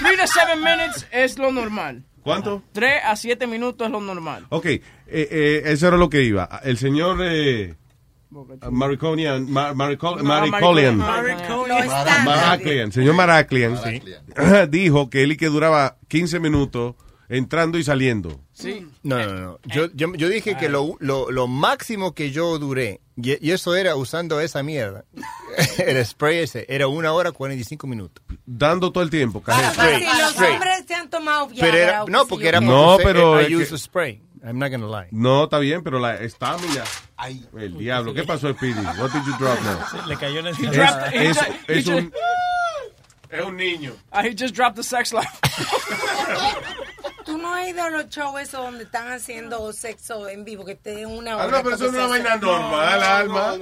Three 0.00 0.16
to 0.16 0.26
seven 0.26 0.58
minutes 0.62 1.06
es 1.12 1.38
lo 1.38 1.50
normal. 1.52 2.04
¿Cuánto? 2.22 2.62
Tres 2.72 3.00
a 3.04 3.14
siete 3.16 3.46
minutos 3.46 3.86
es 3.86 3.92
lo 3.92 4.00
normal. 4.00 4.46
Ok, 4.50 4.66
eh, 4.66 4.82
eh, 5.06 5.62
eso 5.64 5.88
era 5.88 5.96
lo 5.96 6.10
que 6.10 6.22
iba. 6.22 6.60
El 6.64 6.76
señor 6.76 7.18
eh, 7.22 7.74
Mariconian, 8.70 9.50
Mar- 9.50 9.74
Maricolian. 9.74 10.98
Maraclian, 12.24 12.92
señor 12.92 13.14
Maraclian, 13.14 13.78
dijo 14.70 15.10
que 15.10 15.22
él 15.22 15.32
y 15.32 15.36
que 15.36 15.46
duraba 15.46 15.96
15 16.08 16.40
minutos 16.40 16.94
entrando 17.28 17.78
y 17.78 17.84
saliendo. 17.84 18.40
Sí. 18.52 18.86
No, 19.02 19.18
no, 19.18 19.32
no. 19.34 19.58
Yo, 19.66 19.86
yo, 19.94 20.12
yo 20.14 20.28
dije 20.28 20.56
que 20.56 20.68
lo, 20.68 20.96
lo, 20.98 21.30
lo 21.30 21.46
máximo 21.46 22.12
que 22.14 22.30
yo 22.30 22.58
duré, 22.58 23.00
y, 23.16 23.44
y 23.46 23.52
eso 23.52 23.74
era 23.76 23.94
usando 23.96 24.40
esa 24.40 24.62
mierda, 24.62 25.04
el 25.86 26.04
spray 26.04 26.38
ese, 26.38 26.66
era 26.68 26.88
una 26.88 27.12
hora 27.12 27.32
45 27.32 27.86
minutos. 27.86 28.24
Dando 28.46 28.90
todo 28.92 29.02
el 29.04 29.10
tiempo, 29.10 29.40
cajeta. 29.42 29.72
Para 29.74 29.98
si 29.98 30.04
los 30.04 30.36
hombres 30.50 30.84
se 30.86 30.94
han 30.94 31.08
tomado 31.08 31.48
Pero 31.48 31.60
Viagra 31.72 31.78
era, 31.78 32.02
o 32.02 32.06
qué 32.06 32.12
no, 32.12 32.26
porque 32.26 32.48
era. 32.48 32.60
No, 32.60 32.92
porque 32.96 33.04
pero 33.06 33.40
I 33.40 33.44
es 33.44 33.48
que- 33.48 33.56
use 33.74 33.78
spray. 33.78 34.22
I'm 34.42 34.58
not 34.58 34.70
gonna 34.70 34.86
lie. 34.86 35.08
No, 35.10 35.44
está 35.44 35.58
bien, 35.58 35.82
pero 35.82 35.98
la 35.98 36.14
estamina. 36.16 36.84
El 37.58 37.76
diablo, 37.76 38.14
¿qué 38.14 38.22
pasó, 38.24 38.52
Speedy? 38.54 38.80
What 38.98 39.10
did 39.12 39.22
you 39.26 39.36
drop 39.38 39.58
now? 39.62 40.06
Le 40.06 40.16
cayó 40.16 40.40
en 40.40 40.46
el 40.46 40.54
Es, 41.12 41.38
es 41.68 41.86
un, 41.86 42.12
es 43.30 43.44
un 43.44 43.56
niño. 43.56 43.92
Ah, 44.10 44.22
he 44.24 44.34
just 44.34 44.54
dropped 44.54 44.76
the 44.76 44.82
sex 44.82 45.12
life. 45.12 45.28
Tú 47.24 47.36
no 47.36 47.54
has 47.54 47.68
ido 47.68 47.82
a 47.82 47.90
los 47.90 48.08
shows 48.08 48.40
esos 48.40 48.60
donde 48.64 48.84
están 48.84 49.12
haciendo 49.12 49.72
sexo 49.72 50.26
en 50.28 50.44
vivo, 50.44 50.64
que 50.64 50.74
te 50.74 51.04
una 51.06 51.36
hora. 51.36 51.44
Alma, 51.44 51.60
pero 51.62 51.74
eso 51.76 51.86
es 51.86 51.92
una 51.92 52.06
vaina 52.06 52.36
normal, 52.36 53.02
Alma. 53.02 53.54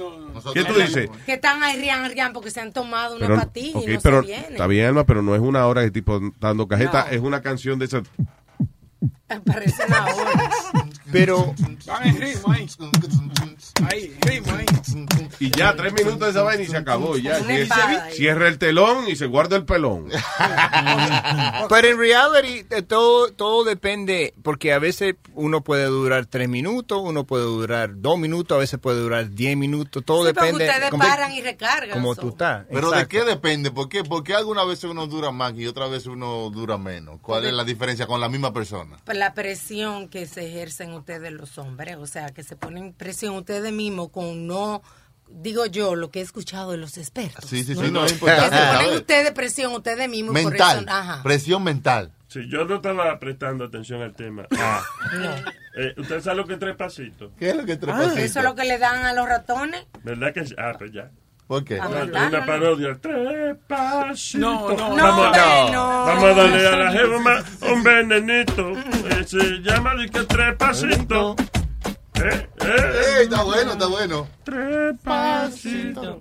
¿Qué 0.53 0.63
tú 0.63 0.73
dices? 0.73 1.09
Que 1.25 1.33
están 1.33 1.61
ahí 1.61 1.77
rian, 1.79 2.09
rian, 2.09 2.31
porque 2.33 2.51
se 2.51 2.61
han 2.61 2.71
tomado 2.71 3.17
una 3.17 3.27
Pero, 3.27 3.39
patilla 3.39 3.81
y 3.81 3.93
no 3.95 3.99
pero 4.01 4.21
se 4.21 4.27
vienen. 4.27 4.51
está 4.53 4.65
bien, 4.67 4.87
Alma, 4.87 5.03
pero 5.03 5.21
no 5.21 5.35
es 5.35 5.41
una 5.41 5.67
hora 5.67 5.81
de 5.81 5.91
tipo 5.91 6.19
dando 6.39 6.67
cajeta, 6.67 7.05
No. 7.05 7.11
es 7.11 7.19
una 7.21 7.41
canción 7.41 7.77
de 7.79 7.85
esas. 7.85 8.03
Parece 9.45 9.85
una 9.85 10.05
hora. 10.05 10.49
Pero 11.11 11.53
Van 11.85 12.07
en 12.07 12.17
ritmo 12.19 12.51
ahí. 12.53 12.67
Ahí, 13.91 14.17
ritmo 14.21 14.55
ahí. 14.55 14.65
Y 15.39 15.51
ya, 15.51 15.75
tres 15.75 15.93
minutos 15.93 16.19
de 16.19 16.29
esa 16.29 16.43
vaina 16.43 16.63
y 16.63 16.67
se 16.67 16.77
acabó. 16.77 17.17
Ya, 17.17 17.39
cierra 18.11 18.47
el 18.47 18.57
telón 18.57 19.07
y 19.07 19.15
se 19.15 19.25
guarda 19.25 19.55
el 19.55 19.65
pelón. 19.65 20.09
Pero 21.69 21.87
en 21.87 21.97
reality 21.97 22.65
eh, 22.69 22.81
todo, 22.81 23.31
todo 23.31 23.63
depende, 23.63 24.33
porque 24.43 24.73
a 24.73 24.79
veces 24.79 25.15
uno 25.33 25.61
puede 25.63 25.85
durar 25.85 26.25
tres 26.25 26.49
minutos, 26.49 26.99
uno 27.03 27.23
puede 27.25 27.43
durar 27.45 27.91
dos 28.01 28.17
minutos, 28.17 28.55
a 28.55 28.59
veces 28.59 28.79
puede 28.79 28.99
durar 28.99 29.29
diez 29.29 29.55
minutos, 29.55 30.03
todo 30.05 30.21
Sí, 30.21 30.27
depende. 30.27 30.65
ustedes 30.67 30.89
como- 30.89 31.03
paran 31.03 31.31
y 31.31 31.41
recargan. 31.41 31.91
Como 31.91 32.15
tú 32.15 32.29
estás. 32.29 32.65
Pero 32.71 32.91
¿de 32.91 33.07
qué 33.07 33.23
depende? 33.23 33.71
¿Por 33.71 33.87
qué? 33.89 34.03
Porque 34.03 34.33
algunas 34.35 34.67
veces 34.67 34.85
uno 34.85 35.07
dura 35.07 35.31
más 35.31 35.53
y 35.55 35.67
otras 35.67 35.89
veces 35.89 36.07
uno 36.07 36.49
dura 36.49 36.77
menos. 36.77 37.19
¿Cuál 37.21 37.45
es 37.45 37.53
la 37.53 37.63
diferencia 37.63 38.07
con 38.07 38.19
la 38.19 38.29
misma 38.29 38.51
persona? 38.53 38.97
La 39.07 39.33
presión 39.33 40.09
que 40.09 40.25
se 40.25 40.47
ejercen 40.47 40.91
ustedes 40.99 41.31
los 41.31 41.57
hombres, 41.57 41.97
o 41.97 42.05
sea, 42.05 42.29
que 42.29 42.43
se 42.43 42.55
ponen 42.55 42.93
presión 42.93 43.35
ustedes 43.35 43.71
mismos 43.73 44.09
con 44.09 44.47
no, 44.47 44.81
digo 45.29 45.65
yo, 45.65 45.95
lo 45.95 46.11
que 46.11 46.19
he 46.19 46.21
escuchado 46.23 46.71
de 46.71 46.77
los 46.77 46.97
expertos. 46.97 47.45
Sí, 47.49 47.63
sí, 47.63 47.75
sí, 47.75 47.91
no 47.91 48.05
es 48.05 48.13
Que 48.13 48.19
se 48.19 48.23
ponen 48.27 48.95
ustedes 48.95 49.31
presión 49.31 49.73
ustedes 49.73 50.09
mismos 50.09 50.33
por 50.41 50.51
Mental, 50.51 50.79
eso, 50.79 50.89
ajá. 50.89 51.23
presión 51.23 51.63
mental. 51.63 52.11
Sí, 52.27 52.41
yo 52.47 52.63
no 52.65 52.75
estaba 52.75 53.17
prestando 53.19 53.65
atención 53.65 54.01
al 54.03 54.13
tema. 54.13 54.45
Ah. 54.57 54.83
No. 55.13 55.35
Eh, 55.75 55.93
¿Usted 55.97 56.21
sabe 56.21 56.37
lo 56.37 56.45
que 56.45 56.53
es 56.53 56.59
tres 56.59 56.75
pasitos? 56.75 57.31
¿Qué 57.39 57.49
es 57.51 57.55
lo 57.55 57.65
que 57.65 57.77
tres 57.77 57.95
Ah, 57.97 58.13
Eso 58.17 58.39
es 58.39 58.45
lo 58.45 58.53
que 58.53 58.65
le 58.65 58.77
dan 58.77 59.05
a 59.05 59.13
los 59.13 59.27
ratones. 59.27 59.85
¿Verdad 60.03 60.33
que 60.33 60.45
sí? 60.45 60.53
Ah, 60.57 60.73
pues 60.77 60.91
ya. 60.91 61.09
¿Por 61.49 61.63
qué? 61.65 61.79
Ah, 61.81 61.87
Una, 61.87 62.27
una 62.27 62.45
parodia. 62.45 62.95
Tres 63.01 63.57
pasitos. 63.67 64.39
No, 64.39 64.69
no, 64.69 64.95
No, 64.95 65.03
vamos, 65.03 65.25
hombre, 65.25 65.41
a, 65.41 65.71
no. 65.71 66.05
vamos 66.05 66.23
a 66.23 66.33
darle 66.35 66.67
a 66.67 66.75
la 66.77 66.91
jeva 66.91 67.19
ma- 67.19 67.43
un 67.71 67.83
venenito. 67.83 68.69
Eh, 69.09 69.23
se 69.25 69.39
llama 69.63 69.95
de 69.95 70.09
que 70.09 70.19
tres 70.25 70.55
pasitos. 70.57 71.35
Eh, 72.21 72.49
eh, 72.61 72.91
¡Ey, 73.17 73.23
está 73.23 73.41
bueno, 73.43 73.71
está 73.71 73.87
bueno! 73.87 74.27
Tres 74.43 74.93
pasitos. 75.03 76.17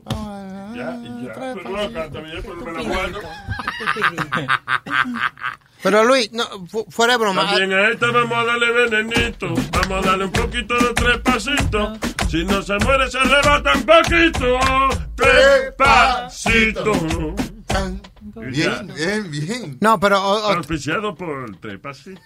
Ya, 0.75 0.97
ya. 0.97 1.35
Pero 1.35 1.69
no, 1.69 1.93
canta 1.93 2.21
bien, 2.21 2.43
pero 2.43 2.57
me 2.65 2.73
la 2.73 2.83
guardo. 2.89 3.21
Pero 5.83 6.05
Luis, 6.05 6.31
no, 6.33 6.45
fu- 6.67 6.87
fuera 6.91 7.13
de 7.15 7.19
broma. 7.21 7.47
También 7.47 7.73
a 7.73 7.89
esta 7.89 8.11
vamos 8.11 8.37
a 8.37 8.45
darle 8.45 8.73
venenito. 8.73 9.55
Vamos 9.73 10.05
a 10.07 10.11
darle 10.11 10.25
un 10.25 10.33
poquito 10.33 10.75
de 10.77 10.93
tres 10.95 11.19
pasitos. 11.19 11.99
Si 12.29 12.45
no 12.45 12.61
se 12.63 12.77
muere, 12.79 13.11
se 13.11 13.19
arrebata 13.19 13.73
un 13.75 13.85
poquito. 13.85 14.59
Tres 15.15 15.75
pasitos. 15.79 16.99
Bien, 18.35 18.87
bien, 18.95 19.31
bien. 19.31 19.79
No, 19.81 19.99
pero... 20.01 20.17
Auspiciado 20.17 21.15
por 21.15 21.57
tres 21.61 21.79
pasitos. 21.81 22.23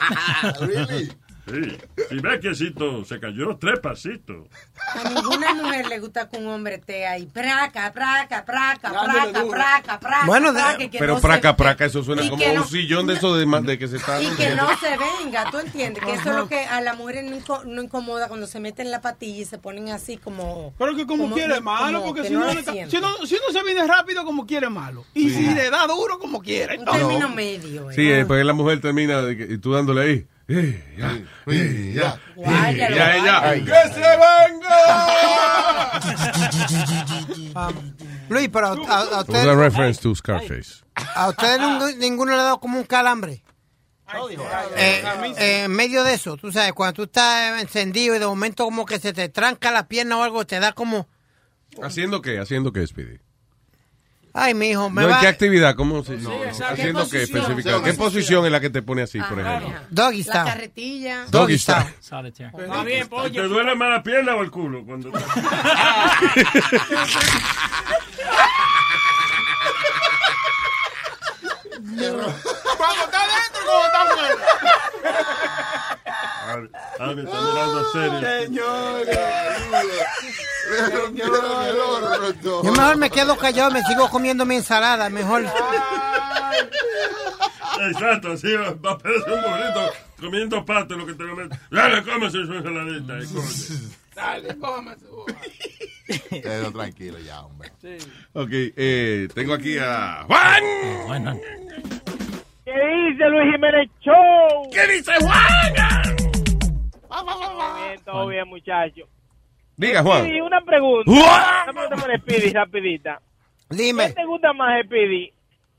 really? 0.60 1.12
Sí. 1.46 1.78
Si 2.08 2.16
ves 2.18 2.40
que 2.40 2.54
Cito 2.54 3.04
se 3.04 3.20
cayó, 3.20 3.56
tres 3.56 3.78
pasitos. 3.80 4.48
A 4.94 5.08
ninguna 5.08 5.54
mujer 5.54 5.86
le 5.86 6.00
gusta 6.00 6.28
que 6.28 6.38
un 6.38 6.48
hombre 6.48 6.74
esté 6.76 7.06
ahí. 7.06 7.26
Praca, 7.26 7.92
praca, 7.92 8.44
praca, 8.44 8.90
praca, 8.92 9.44
praca, 9.48 10.00
praca. 10.00 10.26
Bueno, 10.26 10.52
praca, 10.52 10.78
que 10.78 10.98
pero 10.98 11.14
no 11.14 11.20
praca, 11.20 11.50
se- 11.50 11.54
praca, 11.54 11.84
eso 11.84 12.02
suena 12.02 12.24
y 12.24 12.30
como 12.30 12.44
un 12.44 12.64
sillón 12.66 13.06
de 13.06 13.14
eso 13.14 13.36
de, 13.36 13.78
que 13.78 13.86
se 13.86 13.96
está... 13.96 14.20
Y 14.20 14.26
que 14.34 14.54
no 14.56 14.68
se 14.78 14.88
venga, 15.22 15.48
¿tú 15.50 15.58
entiendes? 15.58 16.02
Que 16.04 16.14
eso 16.14 16.30
es 16.30 16.36
lo 16.36 16.48
que 16.48 16.64
a 16.64 16.80
las 16.80 16.96
mujeres 16.96 17.24
no, 17.30 17.36
inco- 17.36 17.64
no 17.64 17.80
incomoda 17.82 18.26
cuando 18.28 18.46
se 18.48 18.58
meten 18.58 18.90
la 18.90 19.00
patilla 19.00 19.42
y 19.42 19.44
se 19.44 19.58
ponen 19.58 19.90
así 19.90 20.16
como... 20.16 20.74
Pero 20.78 20.96
que 20.96 21.06
como, 21.06 21.32
quiere 21.32 21.60
malo, 21.60 22.00
como 22.00 22.14
porque 22.14 22.22
que 22.22 22.28
si 22.28 22.34
no 22.34 22.50
si, 22.50 23.00
no, 23.00 23.26
si 23.26 23.34
no 23.36 23.52
se 23.52 23.62
viene 23.64 23.86
rápido, 23.86 24.24
como 24.24 24.46
quiere 24.46 24.68
malo. 24.68 25.04
Y 25.14 25.30
Sí. 25.30 25.46
si 25.46 25.54
le 25.54 25.70
da 25.70 25.86
duro, 25.86 26.18
como 26.18 26.42
quiere. 26.42 26.78
Un 26.78 26.84
término 26.86 27.28
medio. 27.28 27.90
Sí, 27.92 28.10
eh, 28.10 28.24
pues 28.26 28.44
la 28.44 28.52
mujer 28.52 28.80
termina 28.80 29.22
de 29.22 29.36
que- 29.36 29.52
y 29.54 29.58
tú 29.58 29.72
dándole 29.72 30.02
ahí. 30.02 30.26
Ya, 30.48 30.62
ya, 30.96 31.10
ya, 31.46 31.92
ya. 31.92 32.20
guáyalo. 32.36 33.64
¡Que 33.64 33.94
se 33.94 34.00
venga! 34.00 34.78
Luis, 38.28 38.48
pero 38.52 38.66
a, 38.66 38.70
a- 38.70 38.72
a 38.72 38.76
It 38.76 38.86
was 38.86 39.12
a 39.12 39.20
ustedes, 39.22 39.56
reference 39.56 40.00
to 40.02 40.14
Scarface. 40.14 40.82
a 41.14 41.28
ustedes 41.30 41.58
ningún- 41.60 41.98
ninguno 41.98 42.32
le 42.34 42.40
ha 42.40 42.44
dado 42.44 42.60
como 42.60 42.78
un 42.78 42.84
calambre. 42.84 43.42
Eh, 44.76 45.02
eh, 45.36 45.64
en 45.64 45.72
medio 45.72 46.04
de 46.04 46.14
eso, 46.14 46.36
tú 46.36 46.52
sabes, 46.52 46.72
cuando 46.74 46.92
tú 46.94 47.02
estás 47.04 47.60
encendido 47.60 48.14
y 48.14 48.20
de 48.20 48.26
momento 48.26 48.64
como 48.64 48.86
que 48.86 49.00
se 49.00 49.12
te 49.12 49.28
tranca 49.28 49.72
la 49.72 49.88
pierna 49.88 50.16
o 50.18 50.22
algo, 50.22 50.46
te 50.46 50.60
da 50.60 50.72
como, 50.72 51.08
¿Haciendo 51.82 52.22
qué? 52.22 52.38
¿Haciendo 52.38 52.72
qué, 52.72 52.86
Speedy? 52.86 53.18
Ay, 54.36 54.54
mi 54.54 54.70
hijo, 54.70 54.88
me 54.90 55.02
No, 55.02 55.08
¿En 55.08 55.14
va... 55.14 55.20
qué 55.20 55.28
actividad? 55.28 55.74
¿Cómo 55.74 56.04
se 56.04 56.16
No, 56.18 56.30
¿Haciendo 56.68 57.08
¿Qué 57.08 57.26
qué 57.26 57.26
posición? 57.26 57.42
específica? 57.42 57.82
¿Qué 57.82 57.94
posición 57.94 58.46
es 58.46 58.52
la 58.52 58.60
que 58.60 58.70
te 58.70 58.82
pone 58.82 59.02
así, 59.02 59.18
por 59.20 59.40
ejemplo? 59.40 59.72
Doggy 59.90 60.22
La 60.24 60.44
carretilla. 60.44 61.24
Doggy 61.30 61.58
style. 61.58 61.94
Está 62.00 62.22
bien, 62.84 63.08
pollo. 63.08 63.42
¿Te 63.42 63.48
duele 63.48 63.74
más 63.74 63.90
la 63.90 64.02
pierna 64.02 64.34
o 64.36 64.42
el 64.42 64.50
culo? 64.50 64.84
Cuando 64.84 65.10
Cuando 71.86 73.04
está 73.04 73.20
dentro, 73.26 73.60
cuando 73.64 73.86
está 73.86 74.00
fuera. 74.14 74.36
Ah, 76.98 77.12
me 77.14 77.22
está 77.22 77.40
mirando 77.40 77.92
serio. 77.92 78.20
Yo 82.42 82.72
mejor 82.72 82.96
me 82.96 83.10
quedo 83.10 83.36
callado, 83.36 83.70
me 83.70 83.82
sigo 83.82 84.08
comiendo 84.10 84.44
mi 84.44 84.56
ensalada, 84.56 85.08
mejor. 85.10 85.44
Exacto, 87.88 88.32
así 88.32 88.52
va 88.54 88.70
va 88.72 88.92
a 88.92 88.98
parecer 88.98 89.32
un 89.32 89.42
burrito 89.42 89.92
comiendo 90.18 90.64
pato 90.64 90.96
lo 90.96 91.06
que 91.06 91.12
te 91.14 91.24
meter. 91.24 91.58
Dale, 91.70 92.02
cómese 92.02 92.46
su 92.46 92.52
ensaladita. 92.54 93.18
eh. 93.18 93.26
Dale, 94.14 94.56
cómase. 94.58 95.04
Quedo 96.30 96.72
tranquilo 96.72 97.18
ya, 97.18 97.42
hombre. 97.42 97.70
Ok, 98.32 98.48
eh, 98.50 99.28
tengo 99.34 99.54
aquí 99.54 99.76
a 99.78 100.24
Juan. 100.26 100.62
¿Qué 102.64 102.72
dice 102.72 103.28
Luis 103.28 103.52
Jiménez 103.52 103.90
Show? 104.00 104.70
¿Qué 104.72 104.86
dice 104.92 105.12
Juan? 105.20 106.16
Todo 107.08 107.74
bien, 107.84 108.00
todo 108.04 108.26
bien, 108.28 108.48
muchachos. 108.48 109.08
Diga, 109.76 110.02
Juan. 110.02 110.22
Speedy, 110.22 110.40
una 110.40 110.60
pregunta. 110.62 111.10
Juan. 111.10 111.42
Una 111.64 111.72
pregunta 111.72 111.96
para 111.96 112.18
Speedy, 112.18 112.52
rapidita. 112.52 113.20
Dime. 113.70 114.08
¿Qué 114.08 114.14
te 114.14 114.24
gusta 114.26 114.52
más, 114.52 114.84
Speedy? 114.84 115.32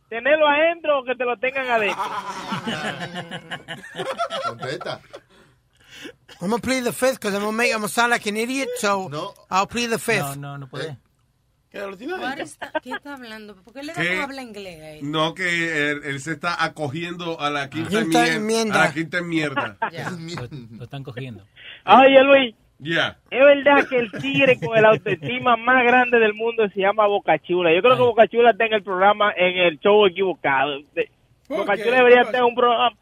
¿Tenerlo 0.10 0.48
adentro 0.48 1.00
o 1.00 1.04
que 1.04 1.16
te 1.16 1.26
lo 1.26 1.38
tengan 1.38 1.70
adentro? 1.70 2.04
Contesta. 4.48 5.02
I'm 6.39 6.50
gonna 6.50 6.62
plead 6.62 6.84
the 6.84 6.93
fifth 6.93 7.16
because 7.20 7.34
I'm 7.34 7.41
gonna 7.41 7.58
make 7.58 7.72
I'm 7.72 7.80
gonna 7.80 7.88
sound 7.89 8.12
like 8.12 8.26
an 8.28 8.38
idiot, 8.38 8.70
so 8.78 9.10
I'll 9.50 9.66
plead 9.68 9.89
the 9.89 9.98
fifth. 9.98 10.38
No, 10.38 10.52
no, 10.52 10.58
no 10.58 10.68
puede. 10.68 10.98
What 11.74 12.39
is 12.39 12.58
that? 12.58 12.72
¿Qué 12.82 12.91
está 12.91 13.16
hablando? 13.16 13.56
¿Por 13.56 13.74
qué 13.74 13.84
le 13.84 13.93
¿Qué? 13.93 14.16
dan 14.16 14.22
habla 14.22 14.41
inglés 14.41 14.82
a 14.82 14.89
él? 14.91 15.12
No, 15.12 15.34
que 15.36 15.91
él, 15.91 16.02
él 16.06 16.20
se 16.22 16.32
está 16.32 16.64
acogiendo 16.64 17.39
a 17.39 17.50
la 17.50 17.70
quinta, 17.70 18.28
enmienda. 18.28 18.82
A 18.82 18.86
la 18.86 18.93
quinta 18.93 19.22
mierda. 19.22 19.78
Lo 20.72 20.84
están 20.86 21.04
cogiendo. 21.04 21.43
Oye, 21.86 22.24
Luis, 22.24 22.56
Es 23.32 23.39
verdad 23.39 23.88
que 23.89 23.97
el 23.97 24.11
tigre 24.11 24.59
con 24.59 24.78
el 24.78 24.86
autoestima 24.86 25.57
más 25.57 25.84
grande 25.84 26.19
del 26.19 26.34
mundo 26.34 26.67
se 26.69 26.82
llama 26.82 27.07
Boca 27.07 27.39
Chula. 27.39 27.73
Yo 27.73 27.82
creo 27.82 27.95
que 27.95 28.01
Boca 28.03 28.28
Chula 28.28 28.51
está 28.51 28.65
en 28.65 28.73
el 28.73 28.84
programa, 28.84 29.34
en 29.36 29.57
el 29.57 29.80
show 29.80 30.05
equivocado. 30.05 30.80
De- 30.93 31.09
¿Por 31.47 31.57
Boca 31.59 31.75
qué? 31.75 31.84
Chula 31.84 31.97
debería 31.97 32.17
¿Qué 32.21 32.25
estar 32.25 32.39
en 32.41 32.45
un 32.45 32.55
programa. 32.55 32.95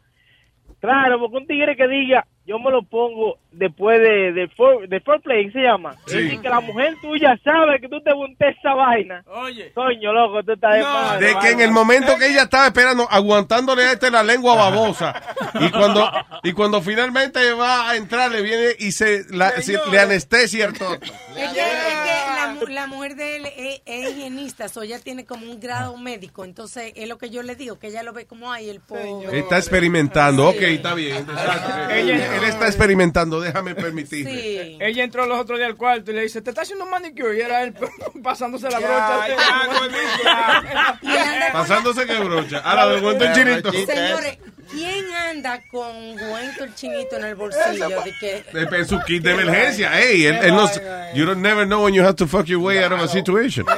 Claro, 0.80 1.18
porque 1.18 1.36
un 1.36 1.46
tigre 1.46 1.76
que 1.76 1.88
diga, 1.88 2.26
yo 2.46 2.58
me 2.58 2.70
lo 2.70 2.82
pongo 2.82 3.38
después 3.56 4.00
de, 4.00 4.32
de, 4.32 4.48
for, 4.56 4.88
de 4.88 5.00
foreplay, 5.00 5.50
¿se 5.50 5.60
llama? 5.60 5.92
Sí. 6.06 6.16
Es 6.18 6.24
decir, 6.24 6.40
que 6.40 6.48
la 6.48 6.60
mujer 6.60 6.94
tuya 7.00 7.38
sabe 7.44 7.80
que 7.80 7.88
tú 7.88 8.00
te 8.02 8.14
montes 8.14 8.56
esa 8.58 8.74
vaina. 8.74 9.22
Oye. 9.26 9.72
Coño, 9.74 10.12
loco, 10.12 10.42
tú 10.42 10.52
estás 10.52 10.74
de 10.76 10.82
madre, 10.82 11.26
De 11.26 11.38
que 11.40 11.50
en 11.50 11.60
el 11.60 11.70
momento 11.70 12.16
que 12.18 12.28
ella 12.28 12.42
estaba 12.42 12.66
esperando, 12.66 13.06
aguantándole 13.10 13.82
a 13.84 13.92
este 13.92 14.10
la 14.10 14.22
lengua 14.22 14.54
babosa, 14.54 15.22
y 15.60 15.70
cuando 15.70 16.10
y 16.42 16.52
cuando 16.52 16.80
finalmente 16.82 17.52
va 17.52 17.90
a 17.90 17.96
entrar, 17.96 18.30
le 18.30 18.42
viene 18.42 18.68
y 18.78 18.92
se 18.92 19.24
la- 19.30 19.60
se- 19.62 19.78
le 19.90 19.98
anestesia 20.00 20.66
el 20.66 20.72
toto. 20.74 20.94
Es 20.94 21.52
que, 21.52 21.60
es 21.60 21.96
que 22.04 22.34
la, 22.34 22.54
mu- 22.54 22.66
la 22.68 22.86
mujer 22.86 23.14
de 23.16 23.36
él 23.36 23.46
es, 23.56 23.82
es 23.84 24.10
higienista, 24.10 24.68
so 24.68 24.82
ella 24.82 24.98
tiene 25.00 25.24
como 25.24 25.46
un 25.50 25.60
grado 25.60 25.96
médico. 25.98 26.44
Entonces, 26.44 26.92
es 26.96 27.08
lo 27.08 27.18
que 27.18 27.30
yo 27.30 27.42
le 27.42 27.56
digo, 27.56 27.78
que 27.78 27.88
ella 27.88 28.02
lo 28.02 28.12
ve 28.12 28.26
como, 28.26 28.50
ay, 28.52 28.70
el 28.70 28.80
pollo. 28.80 29.30
Está 29.30 29.58
experimentando, 29.58 30.48
ok, 30.48 30.56
está 30.62 30.94
bien. 30.94 31.16
exacto. 31.18 31.90
Él 31.94 32.10
está 32.44 32.66
experimentando, 32.66 33.44
déjame 33.46 33.74
permitir. 33.74 34.26
Sí. 34.28 34.76
Ella 34.80 35.04
entró 35.04 35.26
los 35.26 35.38
otros 35.40 35.58
días 35.58 35.70
al 35.70 35.76
cuarto 35.76 36.10
y 36.10 36.14
le 36.14 36.22
dice, 36.22 36.42
¿te 36.42 36.50
está 36.50 36.62
haciendo 36.62 36.84
un 36.84 36.90
manicure? 36.90 37.36
Y 37.36 37.40
era 37.40 37.62
él 37.62 37.74
pasándose 38.22 38.68
la 38.70 38.80
Ya, 38.80 38.86
brocha. 38.86 39.28
ya, 39.28 40.98
Y 41.02 41.08
anda- 41.08 41.52
Pasándose 41.52 42.06
que 42.06 42.18
brocha. 42.18 42.58
Ahora 42.58 42.86
le 42.86 43.02
cuento 43.02 43.24
el 43.24 43.32
chinito. 43.32 43.72
Señores, 43.72 44.38
¿quién 44.70 45.04
anda 45.30 45.60
con 45.70 46.16
cuento 46.16 46.64
el 46.64 46.74
chinito 46.74 47.16
en 47.16 47.24
el 47.24 47.34
bolsillo? 47.34 47.88
De 48.02 48.12
que, 48.20 48.44
De- 48.52 48.76
En 48.76 48.86
su 48.86 48.98
kit 49.06 49.22
de 49.22 49.32
emergencia. 49.32 49.90
Hey, 49.94 50.26
él, 50.26 50.36
él 50.42 50.54
no, 50.54 50.68
you 51.14 51.24
don't 51.24 51.40
never 51.40 51.66
know 51.66 51.84
when 51.84 51.94
you 51.94 52.02
have 52.02 52.16
to 52.16 52.26
fuck 52.26 52.46
your 52.46 52.60
way 52.60 52.78
out 52.82 52.92
of 52.92 53.00
a 53.00 53.08
situation. 53.08 53.64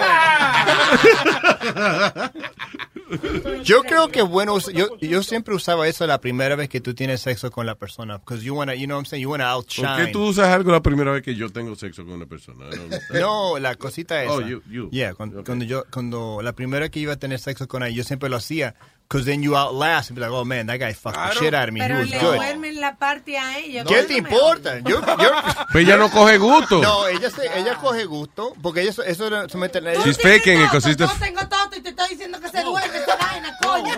Yo 3.65 3.83
creo 3.85 4.09
que 4.09 4.21
bueno, 4.23 4.59
yo, 4.75 4.99
yo 5.01 5.23
siempre 5.23 5.55
usaba 5.55 5.89
eso 5.89 6.07
la 6.07 6.21
primera 6.21 6.57
vez 6.57 6.69
que 6.69 6.81
tú 6.81 6.95
tienes 6.95 7.21
sexo 7.23 7.51
con 7.51 7.65
la 7.67 7.75
persona, 7.75 8.19
because 8.19 8.45
you 8.45 8.55
wanna, 8.55 8.75
you 8.75 8.85
know 8.87 8.97
what 8.97 9.05
I'm 9.05 9.07
saying, 9.07 9.23
you 9.23 9.31
wanna 9.31 9.45
¿Por 9.45 9.53
outshine. 9.55 9.97
qué 10.07 10.13
tú 10.13 10.27
usas 10.27 10.49
algo 10.49 10.73
la 10.73 10.83
primera 10.83 11.11
vez 11.13 11.23
que 11.23 11.35
yo 11.35 11.49
tengo 11.51 11.75
sexo 11.75 12.05
con 12.05 12.15
una 12.15 12.27
persona? 12.27 12.67
No, 13.11 13.19
No, 13.55 13.59
la 13.61 13.75
cosita 13.77 14.23
esa. 14.23 14.33
Oh, 14.35 14.41
you- 14.41 14.63
you. 14.69 14.91
Yeah, 14.91 15.15
cuando, 15.15 15.43
cuando 15.43 15.65
yo, 15.65 15.85
cuando 15.91 16.41
la 16.43 16.53
primera 16.53 16.81
vez 16.83 16.91
que 16.91 17.01
iba 17.01 17.15
a 17.15 17.19
tener 17.19 17.39
sexo 17.39 17.67
con 17.67 17.83
ella, 17.83 17.95
yo 17.97 18.05
siempre 18.05 18.29
lo 18.29 18.37
hacía, 18.37 18.75
because 19.09 19.25
then 19.25 19.43
you 19.43 19.57
outlast 19.57 20.11
and 20.11 20.17
be 20.19 20.21
like, 20.21 20.33
oh 20.33 20.45
man, 20.45 20.67
that 20.67 20.78
guy 20.79 20.95
fucked 20.95 21.19
the 21.19 21.33
shit 21.39 21.55
out 21.55 21.69
of 21.69 21.73
me. 21.75 21.81
He 21.81 21.87
pero 21.87 21.99
was 22.01 22.11
le 22.11 22.19
good. 22.19 22.35
duermen 22.37 22.81
la 22.81 22.97
parte 22.97 23.37
a 23.39 23.59
ella. 23.59 23.85
¿Qué 23.85 24.03
te 24.05 24.15
importa? 24.17 24.79
Yo, 24.81 25.01
yo, 25.01 25.31
Pues 25.73 25.85
ella 25.85 25.97
no 25.97 26.11
coge 26.11 26.39
gusto. 26.39 26.81
no, 26.81 27.07
ella 27.09 27.31
se, 27.31 27.59
ella 27.59 27.75
coge 27.77 28.05
gusto, 28.05 28.55
porque 28.63 28.83
ella, 28.83 28.91
eso- 29.07 29.49
se 29.49 29.59
mete 29.59 29.81
She's 30.05 30.17
faking 30.21 30.61
it 30.63 30.71
'cause 30.71 30.87
she's 30.89 30.97
the- 30.97 31.07
Yo 31.07 31.13
tengo 31.19 31.41
todo 31.49 31.69
y 31.77 31.81
te 31.81 31.91
estoy 31.91 32.09
diciendo 32.11 32.41
que 32.41 32.49
se 32.49 32.63
duerme 32.63 32.97
esa 32.99 33.17
vaina, 33.17 33.57
coño. 33.63 33.93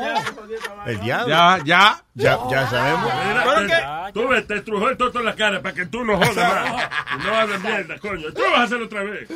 el 0.87 1.01
diablo. 1.01 1.29
Ya, 1.29 1.59
ya. 1.65 2.05
Ya, 2.15 2.39
ya 2.51 2.69
sabemos. 2.69 3.11
Mira, 3.25 4.11
tú 4.13 4.29
ves, 4.29 4.47
te 4.47 4.57
estrujó 4.57 4.89
el 4.91 4.97
toto 4.97 5.21
en 5.21 5.25
la 5.27 5.35
cara 5.37 5.63
para 5.63 5.75
que 5.75 5.87
tú 5.87 6.05
no 6.05 6.17
jodas 6.19 6.37
más. 6.37 6.89
Y 7.19 7.27
no 7.27 7.35
hables 7.35 7.61
mierda, 7.63 7.99
coño. 7.99 8.33
Tú 8.33 8.43
vas 8.51 8.61
a 8.61 8.63
hacerlo 8.65 8.87
otra 8.87 9.03
vez. 9.05 9.29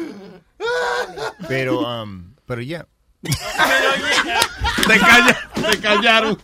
Pero, 1.49 1.81
um, 1.81 2.35
pero 2.47 2.61
ya. 2.63 2.87
Te, 3.25 4.99
calla, 5.01 5.37
te 5.55 5.81
callaron. 5.81 6.39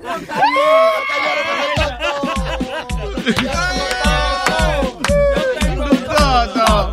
Un 5.76 6.04
toto. 6.06 6.92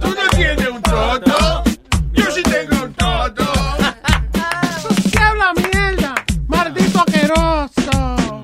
Tú 0.00 0.08
no 0.08 0.28
tienes 0.36 0.68
un 0.68 0.82
toto. 0.82 1.62
Yo 2.12 2.30
sí 2.32 2.42
tengo 2.42 2.84
un 2.84 2.94
toto. 2.94 3.52
¿Qué 5.12 5.18
habla 5.18 5.52
mierda? 5.54 6.14
Maldito 6.48 6.98
asqueroso. 6.98 8.42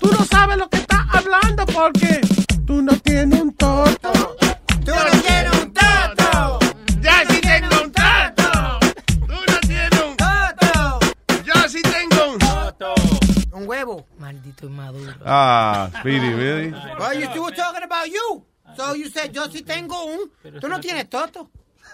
Tú 0.00 0.10
no 0.12 0.24
sabes 0.24 0.56
lo 0.56 0.68
que 0.70 0.78
estás 0.78 1.02
hablando 1.12 1.66
porque 1.66 2.20
tú 2.66 2.80
no 2.80 2.96
tienes 3.00 3.40
un 3.40 3.52
toto. 3.54 4.36
Tú 4.84 4.92
no 4.94 5.15
viejito 14.32 14.66
inmaduro. 14.66 15.12
Ah, 15.24 15.88
Speedy, 16.00 16.32
really? 16.34 16.70
Well, 16.98 17.14
you 17.18 17.42
were 17.42 17.54
talking 17.54 17.82
about 17.82 18.06
you. 18.06 18.44
So 18.76 18.94
you 18.94 19.08
said, 19.08 19.32
yo 19.32 19.46
sí 19.48 19.62
tengo 19.62 20.04
un. 20.04 20.30
Tú 20.60 20.68
no 20.68 20.80
tienes 20.80 21.08
toto. 21.08 21.48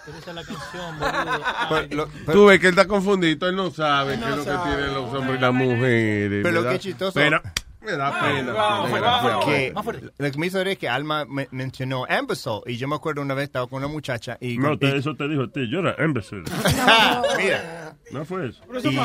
Pero 0.05 0.17
esa 0.17 0.31
es 0.31 0.35
la 0.35 0.43
canción, 0.43 0.99
boludo. 0.99 1.43
Pero 1.69 1.95
lo- 2.25 2.33
Tú 2.33 2.45
ves 2.47 2.59
que 2.59 2.67
él 2.67 2.73
está 2.73 2.87
confundido, 2.87 3.47
él 3.47 3.55
no 3.55 3.71
sabe 3.71 4.17
qué 4.19 4.23
es 4.29 4.35
lo 4.37 4.43
que 4.43 4.51
tienen 4.51 4.93
los 4.93 5.13
hombres 5.13 5.37
y 5.37 5.41
las 5.41 5.53
mujeres. 5.53 6.43
Pero 6.43 6.61
lo 6.61 6.69
que 6.69 6.75
es 6.75 6.81
chistoso. 6.81 7.13
Pero 7.13 7.41
me 7.81 7.91
da 7.93 8.19
pena. 8.19 8.51
Vamos, 8.53 8.91
me 8.91 8.99
da 8.99 9.39
pena. 9.45 9.81
Porque 9.81 10.09
lo 10.17 10.31
que 10.31 10.37
me 10.39 10.47
hizo 10.47 10.57
ver 10.57 10.67
es 10.69 10.77
que 10.77 10.89
Alma 10.89 11.23
me- 11.25 11.47
mencionó 11.51 12.05
Ambisol 12.09 12.63
y 12.65 12.75
yo 12.77 12.87
me 12.89 12.95
acuerdo 12.95 13.21
una 13.21 13.33
vez 13.33 13.45
estaba 13.45 13.67
con 13.67 13.77
una 13.77 13.87
muchacha 13.87 14.37
y, 14.41 14.57
No, 14.57 14.77
te- 14.77 14.87
y- 14.89 14.97
eso 14.97 15.15
te 15.15 15.27
dijo 15.29 15.43
a 15.43 15.47
ti. 15.51 15.69
Yo 15.71 15.79
era 15.79 15.95
imbécil. 16.03 16.43
mira 17.37 17.79
No 18.11 18.25
fue 18.25 18.47
eso. 18.49 18.61
y- 18.89 18.95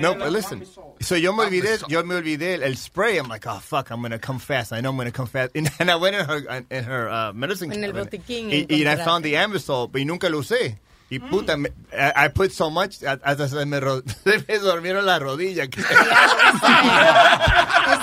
no, 0.00 0.14
but 0.14 0.30
listen. 0.30 0.64
So 1.00 1.16
yo 1.16 1.32
me 1.32 1.44
olvidé, 1.44 1.78
yo 1.88 2.02
me 2.04 2.14
olvidé 2.14 2.54
el, 2.54 2.62
el 2.62 2.76
spray. 2.76 3.18
I'm 3.18 3.28
like, 3.28 3.46
oh 3.46 3.60
fuck, 3.60 3.90
I'm 3.90 4.00
gonna 4.00 4.18
come 4.18 4.38
fast. 4.38 4.72
I 4.72 4.80
know 4.80 4.90
I'm 4.90 4.96
gonna 4.96 5.10
come 5.12 5.26
fast. 5.28 5.50
And, 5.56 5.70
and 5.78 5.90
I 5.90 5.96
went 5.96 6.16
in 6.16 6.24
her 6.24 6.64
in 6.70 6.84
her 6.84 7.08
uh, 7.10 7.32
medicine 7.34 7.72
En 7.72 7.82
el 7.84 7.92
botiquín 7.92 8.50
Y, 8.52 8.66
y 8.68 8.86
I 8.86 8.96
found 8.96 9.24
the 9.24 9.34
Ambisol, 9.36 9.90
pero 9.92 10.04
nunca 10.06 10.28
lo 10.30 10.38
usé. 10.38 10.78
Y 11.10 11.18
puta, 11.18 11.56
me- 11.58 11.68
I, 11.92 12.12
I 12.24 12.28
put 12.28 12.50
so 12.50 12.70
much, 12.70 13.02
hasta 13.04 13.46
se 13.48 13.66
me, 13.66 13.78
ro- 13.78 14.02
se 14.24 14.42
me 14.48 14.58
dormieron 14.58 15.04
las 15.04 15.20
rodillas. 15.20 15.68
Eso 15.76 15.82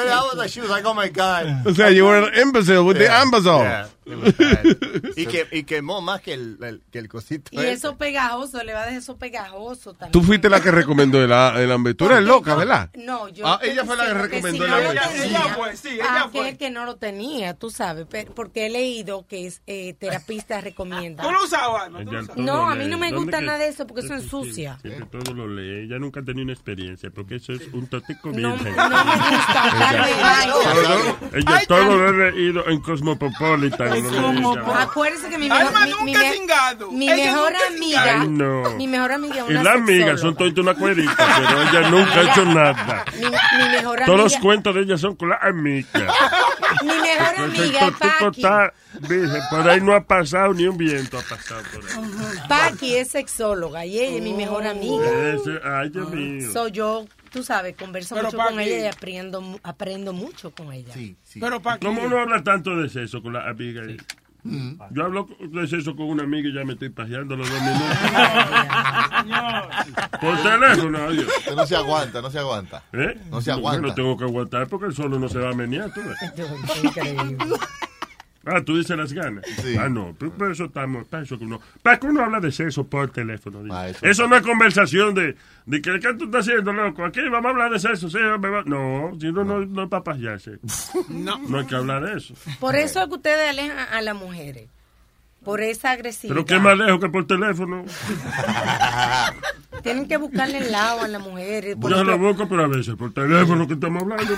Pero 0.04 0.14
I 0.14 0.20
was 0.26 0.34
like, 0.36 0.48
she 0.50 0.60
was 0.60 0.70
like, 0.70 0.84
oh 0.86 0.94
my 0.94 1.08
God. 1.08 1.66
O 1.66 1.74
sea, 1.74 1.90
you 1.90 2.04
were 2.04 2.18
an 2.28 2.34
imbecile 2.40 2.80
with 2.84 2.96
the 2.98 3.04
Yeah, 3.04 3.22
ambassador. 3.22 3.62
yeah, 3.64 3.86
it 4.06 4.16
was 4.16 4.36
bad. 4.36 5.16
y, 5.16 5.26
que, 5.26 5.46
y 5.52 5.64
quemó 5.64 6.00
más 6.00 6.20
que 6.20 6.34
el, 6.34 6.58
el- 6.62 6.82
que 6.90 6.98
el 6.98 7.08
cosito. 7.08 7.50
Y 7.52 7.58
eso 7.64 7.96
pegajoso, 7.96 8.62
le 8.62 8.72
va 8.72 8.82
a 8.82 8.86
dejar 8.86 8.98
eso 8.98 9.16
pegajoso 9.16 9.92
también. 9.92 10.12
Tú 10.12 10.22
fuiste 10.22 10.48
la 10.48 10.60
que 10.60 10.70
recomendó 10.70 11.18
el, 11.22 11.30
el 11.32 11.72
hambre. 11.72 11.94
Tú 11.94 12.06
eres 12.06 12.22
loca, 12.22 12.54
¿verdad? 12.54 12.90
No, 12.94 13.28
yo. 13.28 13.46
Ah, 13.46 13.58
ella 13.62 13.84
fue 13.84 13.96
la 13.96 14.06
que 14.06 14.14
recomendó 14.14 14.64
si 14.66 14.70
el 14.72 14.82
no 14.84 14.90
Ella 14.90 15.54
fue, 15.56 15.76
sí, 15.76 15.88
ella 15.94 16.24
aquel 16.24 16.42
fue. 16.42 16.56
que 16.56 16.70
no 16.70 16.84
lo 16.84 16.96
tenía, 16.96 17.54
tú 17.54 17.70
sabes, 17.70 18.06
pero- 18.10 18.34
porque 18.34 18.66
he 18.66 18.70
leído 18.70 19.26
que 19.26 19.46
es 19.46 19.62
eh, 19.66 19.94
terapista 19.94 20.60
recomienda. 20.60 21.22
¿Tú 21.24 21.30
lo 21.30 21.42
usabas? 21.44 21.90
¿no? 21.90 22.04
¿Tú 22.04 22.12
lo 22.12 22.20
usabas? 22.20 22.36
No, 22.36 22.68
a 22.70 22.74
mí 22.74 22.86
no 22.86 22.98
me 22.98 23.10
¿Dónde 23.10 23.24
gusta 23.24 23.38
que- 23.40 23.46
nada 23.46 23.58
de 23.58 23.68
eso 23.68 23.86
porque 23.86 24.04
eso 24.04 24.14
ensucia. 24.14 24.78
Siempre 24.82 25.06
todo 25.06 25.32
lo 25.34 25.48
lee. 25.48 25.84
Ella 25.86 25.98
nunca 25.98 26.20
ha 26.20 26.24
tenido 26.24 26.44
una 26.44 26.52
experiencia 26.52 27.10
porque 27.10 27.36
eso 27.36 27.52
es 27.52 27.62
un 27.72 27.86
totico 27.86 28.30
No, 28.30 28.52
virgen. 28.52 28.76
no 28.76 28.88
me 28.88 29.36
gusta 29.36 29.76
Ella 31.32 31.62
todo 31.68 31.96
lo 31.96 32.08
he 32.24 32.32
leído 32.32 32.66
en 32.68 32.80
Cosmopolitan. 32.80 33.88
Acuérdese 34.76 35.28
que 35.28 35.38
mi 35.38 35.48
mejor, 35.48 35.72
mi, 36.92 37.06
mejor 37.08 37.52
amiga, 37.68 38.18
mi 38.76 38.86
mejor 38.88 39.12
amiga 39.12 39.36
es 39.44 39.50
Y 39.50 39.52
una 39.52 39.62
las 39.62 39.74
amigas 39.76 40.20
son 40.20 40.36
todas 40.36 40.56
una 40.58 40.74
cuerita, 40.74 41.14
pero 41.16 41.62
ella 41.62 41.90
nunca 41.90 42.14
ha 42.14 42.22
hecho 42.22 42.44
nada. 42.44 43.04
Mi, 43.18 44.04
Todos 44.06 44.18
los 44.18 44.36
cuentos 44.38 44.74
de 44.74 44.82
ella 44.82 44.98
son 44.98 45.16
con 45.16 45.30
las 45.30 45.42
amigas. 45.42 45.92
mi 46.82 46.88
mejor 46.88 47.34
Entonces, 47.36 47.60
amiga 47.60 47.88
está. 48.30 48.72
Por 49.50 49.68
ahí 49.68 49.80
no 49.80 49.94
ha 49.94 50.00
pasado 50.00 50.54
ni 50.54 50.66
un 50.66 50.76
viento 50.76 51.18
ha 51.18 51.22
pasado 51.22 51.62
por 51.72 51.84
ahí. 51.84 52.38
Paqui 52.48 52.96
es 52.96 53.08
sexóloga 53.08 53.84
y 53.84 53.98
ella 53.98 54.16
es 54.16 54.22
mi 54.22 54.32
mejor 54.32 54.66
amiga. 54.66 55.06
Ese- 55.34 55.60
ay, 55.64 55.90
Dios 55.90 56.10
mío. 56.10 56.50
So 56.52 56.68
yo, 56.68 57.04
tú 57.36 57.44
sabes, 57.44 57.76
converso 57.76 58.14
Pero 58.14 58.26
mucho 58.28 58.38
con 58.38 58.56
Paqui- 58.56 58.62
ella 58.62 58.78
y 58.78 58.86
aprendo, 58.86 59.40
mu- 59.42 59.58
aprendo 59.62 60.12
mucho 60.14 60.50
con 60.52 60.72
ella. 60.72 60.94
Pero 61.38 61.60
para 61.60 61.78
¿Cómo 61.78 62.02
uno 62.02 62.18
habla 62.18 62.42
tanto 62.42 62.74
de 62.76 62.88
sexo 62.88 63.22
con 63.22 63.34
las 63.34 63.46
amigas? 63.46 63.86
Yo 64.92 65.04
hablo 65.04 65.28
de 65.40 65.66
sexo 65.66 65.94
con 65.96 66.06
una 66.06 66.22
amiga 66.22 66.48
y 66.48 66.54
ya 66.54 66.64
me 66.64 66.72
estoy 66.74 66.88
paseando 66.90 67.36
los 67.36 67.50
dos 67.50 67.60
minutos. 67.60 67.96
Por 70.20 70.42
teléfono, 70.42 70.98
adiós. 70.98 71.26
Usted 71.38 71.54
no 71.56 71.66
se 71.66 71.76
aguanta, 71.76 72.22
no 72.22 72.30
se 72.30 72.38
aguanta. 72.38 72.82
¿Eh? 72.92 73.20
No 73.30 73.40
se 73.40 73.50
aguanta. 73.50 73.88
No 73.88 73.94
tengo 73.94 74.16
que 74.16 74.24
aguantar 74.24 74.68
porque 74.68 74.86
el 74.86 74.94
solo 74.94 75.18
no 75.18 75.28
se 75.28 75.38
va 75.38 75.50
a 75.50 75.54
menear. 75.54 75.92
¿tú 75.92 76.00
ves? 76.00 76.16
Ah, 78.46 78.62
tú 78.64 78.78
dices 78.78 78.96
las 78.96 79.12
ganas. 79.12 79.44
Ah, 79.78 79.88
no, 79.88 80.14
pero, 80.16 80.32
pero 80.38 80.52
eso 80.52 80.66
estamos, 80.66 81.06
para 81.08 81.24
eso 81.24 81.36
que 81.36 81.44
uno, 81.44 81.60
para 81.82 81.98
que 81.98 82.06
uno 82.06 82.22
habla 82.22 82.38
de 82.38 82.52
sexo 82.52 82.84
por 82.86 83.10
teléfono. 83.10 83.62
Ah, 83.74 83.88
eso 83.88 84.06
eso 84.06 84.28
no 84.28 84.36
es 84.36 84.42
conversación 84.42 85.14
de, 85.14 85.34
de 85.66 85.82
que, 85.82 85.98
¿qué 85.98 86.14
tú 86.14 86.26
estás 86.26 86.46
haciendo, 86.48 86.72
loco? 86.72 87.04
Aquí 87.04 87.20
vamos 87.28 87.46
a 87.46 87.50
hablar 87.50 87.72
de 87.72 87.80
sexo, 87.80 88.08
sí, 88.08 88.18
No, 88.66 89.12
si 89.20 89.26
uno 89.26 89.44
no, 89.44 89.66
no 89.66 89.82
es 89.82 89.88
para 89.88 90.04
pasearse. 90.04 90.58
No. 91.08 91.38
No 91.38 91.58
hay 91.58 91.66
que 91.66 91.74
hablar 91.74 92.04
de 92.04 92.18
eso. 92.18 92.34
Por 92.60 92.76
eso 92.76 93.00
es 93.02 93.08
que 93.08 93.14
ustedes 93.14 93.50
alejan 93.50 93.78
a 93.78 94.00
las 94.00 94.14
mujeres. 94.14 94.68
Por 95.44 95.60
esa 95.60 95.92
agresividad. 95.92 96.34
Pero 96.34 96.44
qué 96.46 96.58
más 96.58 96.76
lejos 96.76 97.00
que 97.00 97.08
por 97.08 97.26
teléfono. 97.26 97.84
Tienen 99.82 100.08
que 100.08 100.16
buscarle 100.16 100.58
el 100.58 100.72
lado 100.72 101.02
a 101.02 101.08
las 101.08 101.22
mujeres. 101.22 101.76
Yo 101.78 101.88
se 101.98 102.04
lo 102.04 102.18
busco, 102.18 102.48
pero 102.48 102.64
a 102.64 102.66
veces 102.68 102.94
por 102.96 103.12
teléfono 103.12 103.66
que 103.66 103.74
estamos 103.74 104.02
hablando. 104.02 104.34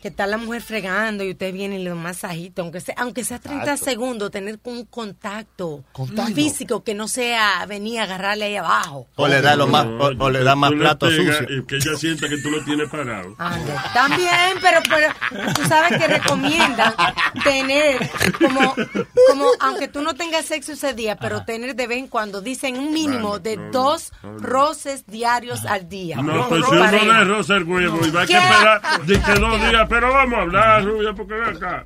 Que 0.00 0.08
está 0.08 0.26
la 0.26 0.38
mujer 0.38 0.62
fregando 0.62 1.22
y 1.24 1.30
usted 1.32 1.52
viene 1.52 1.78
y 1.78 1.82
le 1.84 1.90
da 1.90 1.96
un 1.96 2.02
masajito, 2.02 2.62
aunque 2.62 2.80
sea, 2.80 2.94
aunque 2.98 3.24
sea 3.24 3.38
30 3.38 3.62
Exacto. 3.62 3.84
segundos, 3.84 4.30
tener 4.30 4.58
un 4.64 4.84
contacto, 4.86 5.84
Contacto. 5.92 6.34
físico 6.34 6.82
que 6.84 6.94
no 6.94 7.06
sea 7.08 7.64
venir 7.66 8.00
a 8.00 8.04
agarrarle 8.04 8.46
ahí 8.46 8.56
abajo. 8.56 9.06
O 9.16 9.28
le 9.28 9.40
da, 9.42 9.56
lo 9.56 9.66
más, 9.66 9.86
o, 9.86 10.10
o 10.18 10.30
le 10.30 10.42
da 10.42 10.56
más 10.56 10.72
plato 10.72 11.10
sucio. 11.10 11.32
Y 11.48 11.64
que 11.66 11.76
ella 11.76 11.94
sienta 11.96 12.28
que 12.28 12.38
tú 12.38 12.50
lo 12.50 12.64
tienes 12.64 12.88
parado. 12.88 13.34
Ande. 13.38 13.72
También, 13.94 14.30
pero, 14.60 14.80
pero 14.88 15.52
tú 15.54 15.62
sabes 15.68 15.98
que 15.98 16.06
recomiendan 16.06 16.94
tener 17.44 17.98
como, 18.38 18.74
como, 19.28 19.46
aunque 19.60 19.88
tú 19.88 20.00
no 20.02 20.14
tengas 20.14 20.46
sexo 20.46 20.72
ese 20.72 20.94
día, 20.94 21.16
pero 21.16 21.44
tener 21.44 21.74
de 21.76 21.86
vez 21.86 21.98
en 21.98 22.08
cuando, 22.08 22.40
dicen 22.40 22.78
un 22.78 22.92
mínimo 22.92 23.38
de 23.38 23.56
no, 23.56 23.70
dos 23.70 24.12
no, 24.22 24.32
no. 24.32 24.38
roces 24.38 25.04
diarios 25.06 25.64
al 25.66 25.88
día. 25.88 26.16
No, 26.22 26.48
pues 26.48 26.64
si 26.64 26.72
uno 26.74 26.90
le 26.90 27.24
roza 27.24 27.56
el 27.56 27.64
huevo 27.64 28.00
y 28.06 28.10
va 28.10 28.22
a 28.22 28.26
que 28.26 28.32
¿Qué? 28.32 28.38
esperar 28.38 28.82
de 29.06 29.20
que 29.20 29.40
dos 29.40 29.60
días, 29.60 29.88
pero 29.90 30.10
vamos 30.12 30.38
a 30.38 30.42
hablar, 30.42 30.84
rubia, 30.84 31.12
porque 31.12 31.34
ven 31.34 31.56
acá. 31.56 31.84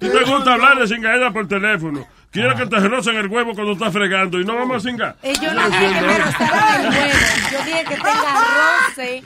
¿Y 0.00 0.08
te 0.08 0.24
gusta 0.24 0.54
hablar 0.54 0.78
de 0.78 0.88
cingadera 0.88 1.30
por 1.32 1.46
teléfono? 1.46 2.04
Quiero 2.32 2.56
que 2.56 2.64
te 2.64 2.80
rocen 2.80 3.14
el 3.16 3.26
huevo 3.28 3.52
cuando 3.54 3.72
estás 3.74 3.92
fregando 3.92 4.40
y 4.40 4.44
no 4.46 4.54
vamos 4.56 4.78
a 4.78 4.88
cingar. 4.88 5.16
Eh, 5.22 5.34
yo 5.40 5.52
no 5.52 5.68
dije 5.68 5.86
que 5.92 6.00
me 6.00 6.18
rozaran 6.18 6.80
el 6.86 6.90
huevo. 6.90 7.18
Yo 7.52 7.58
dije 7.66 7.84
que 7.84 7.94
tengas 7.96 8.46
roce 8.88 9.22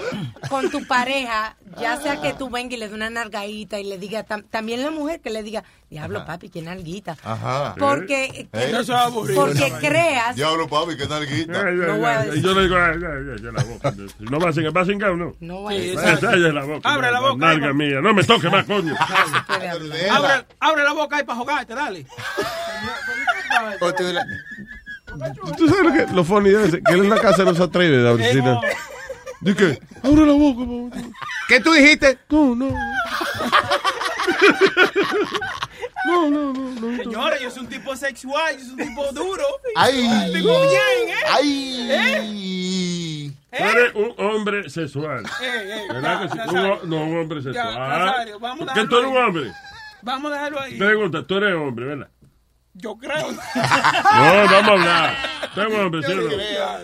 con 0.50 0.70
tu 0.70 0.84
pareja, 0.88 1.54
ya 1.80 1.96
sea 1.98 2.20
que 2.20 2.32
tú 2.34 2.50
vengas 2.50 2.72
y 2.72 2.76
le 2.78 2.86
des 2.86 2.94
una 2.94 3.08
nargadita 3.08 3.78
y 3.78 3.84
le 3.84 3.96
diga, 3.98 4.26
tam- 4.26 4.44
también 4.50 4.82
la 4.82 4.90
mujer 4.90 5.20
que 5.20 5.30
le 5.30 5.44
diga, 5.44 5.62
diablo 5.88 6.24
papi, 6.26 6.48
qué 6.50 6.62
nalguita. 6.62 7.16
Ajá. 7.22 7.74
Porque, 7.78 8.48
¿Eh? 8.52 8.70
Eso 8.70 8.80
es 8.80 8.90
aburrido. 8.90 9.40
porque 9.46 9.72
creas, 9.80 10.34
Diablo, 10.36 10.66
papi, 10.68 10.96
qué 10.96 11.06
nalguita. 11.06 11.60
Ay, 11.60 11.66
ay, 11.68 11.76
No 11.76 11.96
voy 11.96 12.04
a 12.06 12.20
ay, 12.20 12.42
yo 12.42 12.54
le 12.54 12.62
digo, 12.62 12.76
la 12.76 13.62
boca. 13.64 13.94
¿No 14.18 14.40
va 14.40 14.50
a 14.50 14.52
cingar? 14.52 14.76
¿Va 14.76 14.80
a 14.80 14.84
cingar 14.84 15.10
o 15.10 15.16
no? 15.16 15.34
no 15.40 15.60
voy 15.62 15.76
a 15.96 16.16
Sí, 16.20 16.26
la 16.52 16.64
boca. 16.64 16.88
Abre 16.92 17.10
la 17.12 17.20
boca, 17.20 17.36
Nalga 17.36 17.72
mía. 17.72 18.00
No 18.00 18.12
me 18.14 18.24
toque 18.24 18.50
más, 18.50 18.66
coño. 18.66 18.94
Abre, 19.48 20.44
abre 20.60 20.84
la 20.84 20.92
boca 20.92 21.16
ahí 21.16 21.24
para 21.24 21.38
jugarte, 21.38 21.74
dale. 21.74 22.06
Tú 23.78 24.02
la- 24.12 24.26
¿Tú 25.56 25.68
sabes 25.68 25.82
lo 25.84 25.92
que 25.92 26.12
lo 26.12 26.24
funny 26.24 26.50
es? 26.50 26.72
Que 26.72 26.92
él 26.92 27.00
en 27.04 27.08
la 27.10 27.18
casa 27.18 27.44
no 27.44 27.54
se 27.54 27.62
atreve 27.62 27.98
de 27.98 28.08
oficina. 28.10 28.60
Dice, 29.40 29.80
abre 30.02 30.26
la 30.26 30.32
boca. 30.32 30.64
po". 30.64 30.90
¿Qué 31.48 31.60
tú 31.60 31.72
dijiste? 31.72 32.18
No, 32.28 32.54
no. 32.54 32.68
No, 36.06 36.30
no, 36.30 36.52
no, 36.52 36.70
no. 36.80 36.96
Señores, 37.02 37.40
yo 37.40 37.50
soy 37.50 37.62
un 37.64 37.68
tipo 37.68 37.96
sexual, 37.96 38.56
yo 38.56 38.64
soy 38.64 38.72
un 38.72 38.76
tipo 38.88 39.12
duro. 39.12 39.44
¡Ay! 39.74 40.30
Digo 40.32 40.60
bien, 40.62 41.08
¿eh? 41.08 41.14
¡Ay! 41.32 43.32
Tú 43.50 43.64
eres 43.64 43.94
un 43.94 44.14
hombre 44.18 44.68
sexual. 44.70 45.24
¿Verdad 45.88 46.22
que 46.22 46.28
sí? 46.28 46.36
ya, 46.36 46.44
Un 46.52 46.90
no, 46.90 46.96
un 47.04 47.16
hombre 47.18 47.42
sexual. 47.42 47.74
Nazario, 47.74 48.38
vamos 48.38 48.68
a 48.68 48.74
¿Por 48.74 48.82
qué 48.82 48.88
tú 48.88 48.96
eres 48.98 49.10
un 49.10 49.16
hombre? 49.16 49.52
Vamos 50.02 50.30
a 50.30 50.34
dejarlo 50.34 50.60
ahí. 50.60 50.78
Pregunta, 50.78 51.26
tú 51.26 51.36
eres 51.36 51.54
hombre, 51.54 51.86
¿verdad? 51.86 52.08
Yo 52.78 52.96
creo. 52.96 53.28
No, 53.32 54.32
vamos 54.50 54.68
a 54.68 54.72
hablar. 54.72 55.16
Usted 55.46 56.10
es 56.10 56.16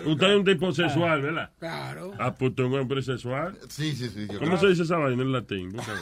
un. 0.05 0.11
Usted 0.11 0.27
es 0.27 0.35
un 0.37 0.45
tipo 0.45 0.71
sexual, 0.71 1.21
¿verdad? 1.21 1.49
Claro. 1.59 2.13
Ah, 2.19 2.33
pues 2.33 2.53
un 2.57 2.73
hombre 2.79 3.01
sexual. 3.01 3.57
Sí, 3.69 3.95
sí, 3.95 4.09
sí. 4.09 4.27
yo 4.31 4.39
¿Cómo 4.39 4.51
creo. 4.51 4.59
se 4.61 4.67
dice 4.69 4.83
esa 4.83 4.97
vaina 4.97 5.21
en 5.21 5.31
latín? 5.31 5.71
Busca, 5.71 5.93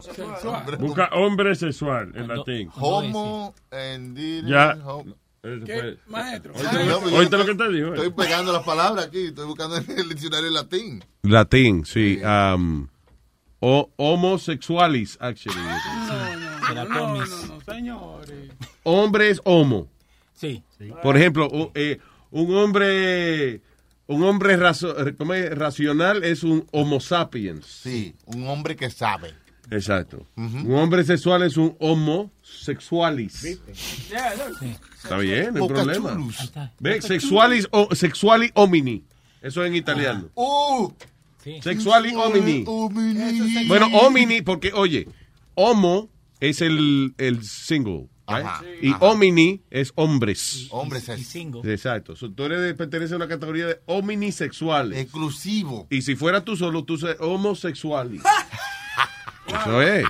Sexual. 0.00 0.76
busca 0.78 1.08
hombre 1.12 1.54
sexual 1.54 2.12
en 2.14 2.28
latín. 2.28 2.70
Homo 2.76 3.54
and 3.70 4.16
Ya. 4.46 4.76
Maestro. 6.06 6.52
Oíste, 7.14 7.36
lo 7.38 7.44
que 7.46 7.54
te 7.54 7.68
dijo. 7.70 7.88
eh? 7.88 7.94
Estoy 7.94 8.10
pegando 8.10 8.52
las 8.52 8.62
palabras 8.62 9.06
aquí, 9.06 9.26
estoy 9.26 9.46
buscando 9.46 9.76
en 9.76 9.98
el 9.98 10.08
diccionario 10.08 10.50
latín. 10.50 11.04
Latín, 11.22 11.84
sí. 11.84 12.20
Um, 12.22 12.86
o, 13.60 13.90
homosexualis, 13.96 15.16
actually. 15.20 15.56
Se 16.66 16.74
la 16.74 16.84
No, 16.84 17.14
no, 17.14 17.24
no, 17.26 17.46
no, 17.46 17.60
señores. 17.60 18.50
Hombre 18.84 19.30
es 19.30 19.40
homo. 19.44 19.88
Sí. 20.34 20.62
Por 21.02 21.16
ejemplo, 21.16 21.48
eh, 21.74 21.98
un 22.30 22.54
hombre, 22.56 23.60
un 24.06 24.22
hombre 24.24 24.56
razo- 24.56 24.94
¿cómo 25.16 25.34
es? 25.34 25.56
racional 25.56 26.24
es 26.24 26.42
un 26.42 26.66
homo 26.72 27.00
sapiens. 27.00 27.64
Sí, 27.66 28.14
un 28.26 28.46
hombre 28.48 28.74
que 28.76 28.90
sabe. 28.90 29.34
Exacto. 29.70 30.26
Un 30.36 30.74
hombre 30.74 31.04
sexual 31.04 31.42
es 31.44 31.56
un 31.56 31.76
homosexualis. 31.78 33.42
Está 33.44 35.16
bien, 35.18 35.54
no 35.54 35.62
hay 35.62 35.68
problema. 35.68 36.18
Ve, 36.78 37.00
sexualis, 37.00 37.68
o, 37.70 37.94
sexuali 37.94 38.50
homini. 38.54 39.04
Eso 39.40 39.64
en 39.64 39.74
italiano. 39.74 40.28
Uh, 40.34 40.90
Sexuali 41.62 42.14
homini. 42.14 42.64
Bueno, 43.66 43.86
homini, 43.94 44.42
porque, 44.42 44.72
oye, 44.72 45.08
homo 45.54 46.08
es 46.42 46.60
el, 46.60 47.14
el 47.18 47.44
single. 47.44 48.08
right? 48.28 48.44
Ajá, 48.44 48.64
Y 48.80 48.90
ajá. 48.90 48.98
homini 49.06 49.62
es 49.70 49.92
hombres. 49.94 50.66
Hombres 50.70 51.08
es 51.08 51.36
Exacto. 51.64 52.16
So, 52.16 52.32
tú 52.32 52.44
eres, 52.44 52.74
perteneces 52.74 53.12
a 53.12 53.16
una 53.16 53.28
categoría 53.28 53.66
de 53.68 53.80
hominisexuales. 53.86 54.98
exclusivo. 54.98 55.86
Y 55.88 56.02
si 56.02 56.16
fuera 56.16 56.44
tú 56.44 56.56
solo, 56.56 56.84
tú 56.84 56.94
eres 56.94 57.16
homosexualis. 57.20 58.22
Eso 59.46 59.82
es. 59.82 60.04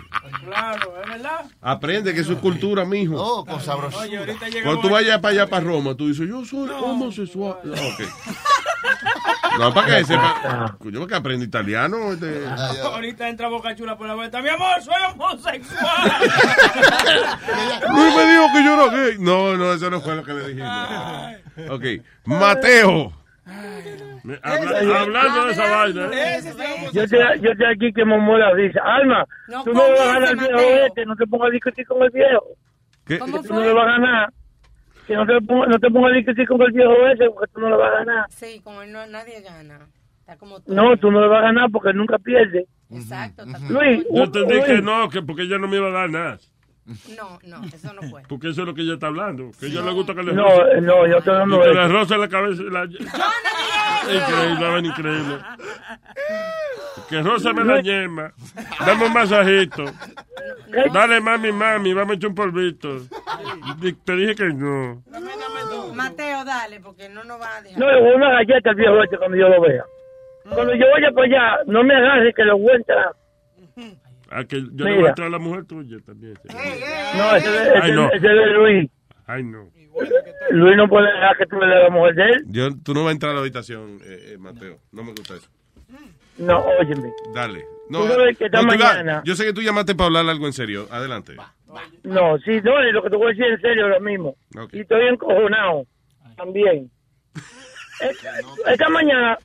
Claro, 0.44 0.94
es 1.02 1.08
verdad. 1.08 1.50
Aprende 1.60 2.14
que 2.14 2.20
eso 2.20 2.34
es 2.34 2.38
cultura, 2.38 2.84
mijo. 2.84 3.14
Oh, 3.16 3.44
con 3.44 3.60
sabroso. 3.60 3.98
Oye, 3.98 4.18
Cuando 4.62 4.82
tú 4.82 4.90
vayas 4.90 5.18
para 5.20 5.32
allá, 5.32 5.46
para 5.48 5.64
Roma, 5.64 5.94
tú 5.96 6.06
dices, 6.08 6.28
yo 6.28 6.44
soy 6.44 6.68
homosexual. 6.70 7.56
No, 7.64 7.72
ok. 7.72 8.00
No, 9.58 9.74
para 9.74 9.98
que 9.98 10.04
sepa. 10.04 10.76
Yo 10.84 11.06
que 11.06 11.14
aprendo 11.14 11.44
italiano. 11.44 12.12
este. 12.12 12.46
Ahorita 12.82 13.28
entra 13.28 13.48
Boca 13.48 13.74
Chula 13.74 13.96
por 13.96 14.06
la 14.06 14.14
vuelta. 14.14 14.40
Mi 14.42 14.48
amor, 14.48 14.82
soy 14.82 14.94
homosexual. 15.12 16.12
Luis 17.94 18.16
me 18.16 18.26
dijo 18.26 18.46
que 18.52 18.64
yo 18.64 18.74
era 18.74 18.88
gay. 18.88 19.16
No, 19.18 19.56
no, 19.56 19.72
eso 19.72 19.90
no 19.90 20.00
fue 20.00 20.16
lo 20.16 20.24
que 20.24 20.32
le 20.32 20.48
dijimos. 20.48 20.88
Ok. 21.70 21.84
Mateo. 22.24 23.12
Hablando 24.42 25.46
de 25.46 25.52
esa 25.52 25.70
vaina. 25.70 26.10
Yo 26.92 27.02
estoy, 27.02 27.18
yo 27.40 27.50
estoy 27.50 27.66
aquí 27.74 27.92
que 27.92 28.04
Momola 28.04 28.54
dice, 28.54 28.78
Alma, 28.82 29.24
No 29.48 29.64
tú 29.64 29.72
no 29.72 29.84
le 29.84 29.90
vas 29.92 30.00
a 30.00 30.12
ganar 30.12 30.28
al 30.28 30.36
viejo 30.36 30.60
este, 30.86 31.06
no 31.06 31.16
te 31.16 31.26
pongas 31.26 31.48
a 31.48 31.50
discutir 31.50 31.86
con 31.86 32.02
el 32.02 32.10
viejo. 32.10 32.46
¿Qué? 33.04 33.18
¿Cómo 33.18 33.42
Que 33.42 33.48
tú 33.48 33.54
no 33.54 33.60
le 33.60 33.72
vas 33.72 33.84
a 33.84 33.90
ganar. 33.92 34.32
Que 35.06 35.14
no 35.14 35.26
te, 35.26 35.40
no 35.40 35.78
te 35.78 35.90
pongas 35.90 36.12
a 36.12 36.16
discutir 36.16 36.46
con 36.46 36.62
el 36.62 36.72
viejo 36.72 36.92
ese 37.08 37.30
porque 37.30 37.52
tú 37.52 37.60
no 37.60 37.70
le 37.70 37.76
vas 37.76 37.92
a 37.92 37.98
ganar. 38.04 38.26
Sí, 38.30 38.60
con 38.62 38.82
él 38.82 38.92
no, 38.92 39.06
nadie 39.06 39.40
gana. 39.40 39.88
Está 40.20 40.36
como 40.36 40.60
tú. 40.60 40.72
No, 40.72 40.96
tú 40.96 41.10
no 41.10 41.20
le 41.20 41.28
vas 41.28 41.40
a 41.40 41.46
ganar 41.46 41.70
porque 41.70 41.90
él 41.90 41.96
nunca 41.96 42.18
pierde. 42.18 42.66
Exacto. 42.90 43.42
está 43.42 43.58
Luis, 43.68 44.06
Yo 44.14 44.22
entendí 44.24 44.54
Luis, 44.54 44.64
que 44.64 44.82
no, 44.82 45.08
que 45.08 45.22
porque 45.22 45.42
ella 45.42 45.58
no 45.58 45.66
me 45.66 45.76
iba 45.76 45.88
a 45.88 45.92
dar 45.92 46.10
nada. 46.10 46.38
No, 47.16 47.38
no, 47.44 47.64
eso 47.72 47.92
no 47.92 48.02
fue. 48.08 48.22
Porque 48.28 48.48
eso 48.48 48.62
es 48.62 48.66
lo 48.66 48.74
que 48.74 48.82
ella 48.82 48.94
está 48.94 49.06
hablando. 49.06 49.50
Que 49.58 49.66
ella 49.66 49.82
le 49.82 49.92
gusta 49.92 50.14
que 50.14 50.22
le 50.24 50.32
No, 50.32 50.42
roce. 50.44 50.80
no, 50.80 51.06
yo 51.06 51.18
estoy 51.18 51.34
Y 51.34 51.38
dando 51.38 51.60
que 51.60 51.70
eso. 51.70 51.74
le 51.80 51.88
roce 51.88 52.18
la 52.18 52.28
cabeza. 52.28 52.62
La... 52.64 52.84
Increíble, 52.84 54.60
la 54.60 54.68
vaina 54.70 54.88
increíble. 54.88 55.38
Que 57.08 57.22
rózame 57.22 57.64
la 57.64 57.80
yema. 57.80 58.32
Dame 58.84 59.06
un 59.06 59.12
masajito. 59.12 59.84
Dale, 60.92 61.20
mami, 61.20 61.52
mami, 61.52 61.92
vamos 61.94 62.12
a 62.12 62.16
echar 62.16 62.30
un 62.30 62.34
polvito. 62.34 62.88
Te 64.04 64.16
dije 64.16 64.34
que 64.34 64.44
no. 64.48 65.02
Mateo, 65.94 66.44
dale, 66.44 66.80
porque 66.80 67.08
no 67.08 67.22
nos 67.22 67.40
va 67.40 67.58
a 67.58 67.62
dejar. 67.62 67.78
No, 67.78 67.86
le 67.92 68.00
voy 68.00 68.12
a 68.12 68.16
una 68.16 68.30
galleta 68.32 68.70
al 68.70 68.76
viejo 68.76 69.02
este 69.04 69.18
cuando 69.18 69.36
yo 69.36 69.48
lo 69.48 69.60
vea. 69.60 69.84
Cuando 70.48 70.74
yo 70.74 70.86
vaya 70.92 71.12
para 71.14 71.26
allá, 71.26 71.62
no 71.66 71.84
me 71.84 71.94
agarre 71.94 72.32
que 72.34 72.44
lo 72.44 72.58
voy 72.58 72.72
a. 74.34 74.38
Ah, 74.40 74.44
que 74.44 74.60
yo 74.72 74.84
le 74.84 74.96
voy 74.96 75.04
a 75.06 75.08
entrar 75.10 75.28
a 75.28 75.30
la 75.30 75.38
mujer 75.38 75.64
tuya 75.66 75.98
también. 76.04 76.34
sí. 76.42 76.56
No, 77.18 77.36
ese, 77.36 77.48
ese, 77.48 77.72
Ay, 77.82 77.92
no. 77.92 78.06
ese 78.06 78.16
es 78.16 78.22
de 78.22 78.46
Luis. 78.52 78.90
Ay, 79.26 79.42
no. 79.44 79.70
Luis 80.50 80.76
no 80.76 80.88
puede 80.88 81.06
dejar 81.12 81.36
que 81.36 81.46
tú 81.46 81.56
le 81.60 81.66
des 81.66 81.76
a 81.76 81.82
la 81.84 81.90
mujer 81.90 82.14
de 82.14 82.22
él. 82.24 82.44
Yo, 82.48 82.68
tú 82.82 82.94
no 82.94 83.02
vas 83.04 83.10
a 83.10 83.12
entrar 83.12 83.32
a 83.32 83.34
la 83.34 83.40
habitación, 83.40 83.98
eh, 84.04 84.32
eh, 84.32 84.38
Mateo. 84.38 84.78
No 84.92 85.02
me 85.04 85.10
gusta 85.10 85.34
eso. 85.34 85.48
No, 86.38 86.58
óyeme. 86.80 87.12
Dale. 87.34 87.64
No, 87.90 88.00
Tú 88.06 88.08
sabes 88.08 88.38
que 88.38 88.46
esta 88.46 88.62
no, 88.62 88.68
mañana- 88.68 89.22
yo 89.24 89.34
sé 89.36 89.44
que 89.44 89.52
tú 89.52 89.60
llamaste 89.60 89.94
para 89.94 90.06
hablar 90.06 90.28
algo 90.28 90.46
en 90.46 90.52
serio. 90.54 90.86
Adelante. 90.90 91.36
No, 92.04 92.38
sí, 92.38 92.60
no, 92.62 92.80
es 92.82 92.92
lo 92.92 93.02
que 93.02 93.10
te 93.10 93.16
voy 93.16 93.26
a 93.26 93.28
decir 93.30 93.44
en 93.46 93.60
serio 93.60 93.84
ahora 93.84 94.00
mismo. 94.00 94.34
Y 94.72 94.80
estoy 94.80 95.06
encojonado 95.08 95.86
también. 96.36 96.90
Es- 98.00 98.26
Esta 98.66 98.88
mañana, 98.88 99.38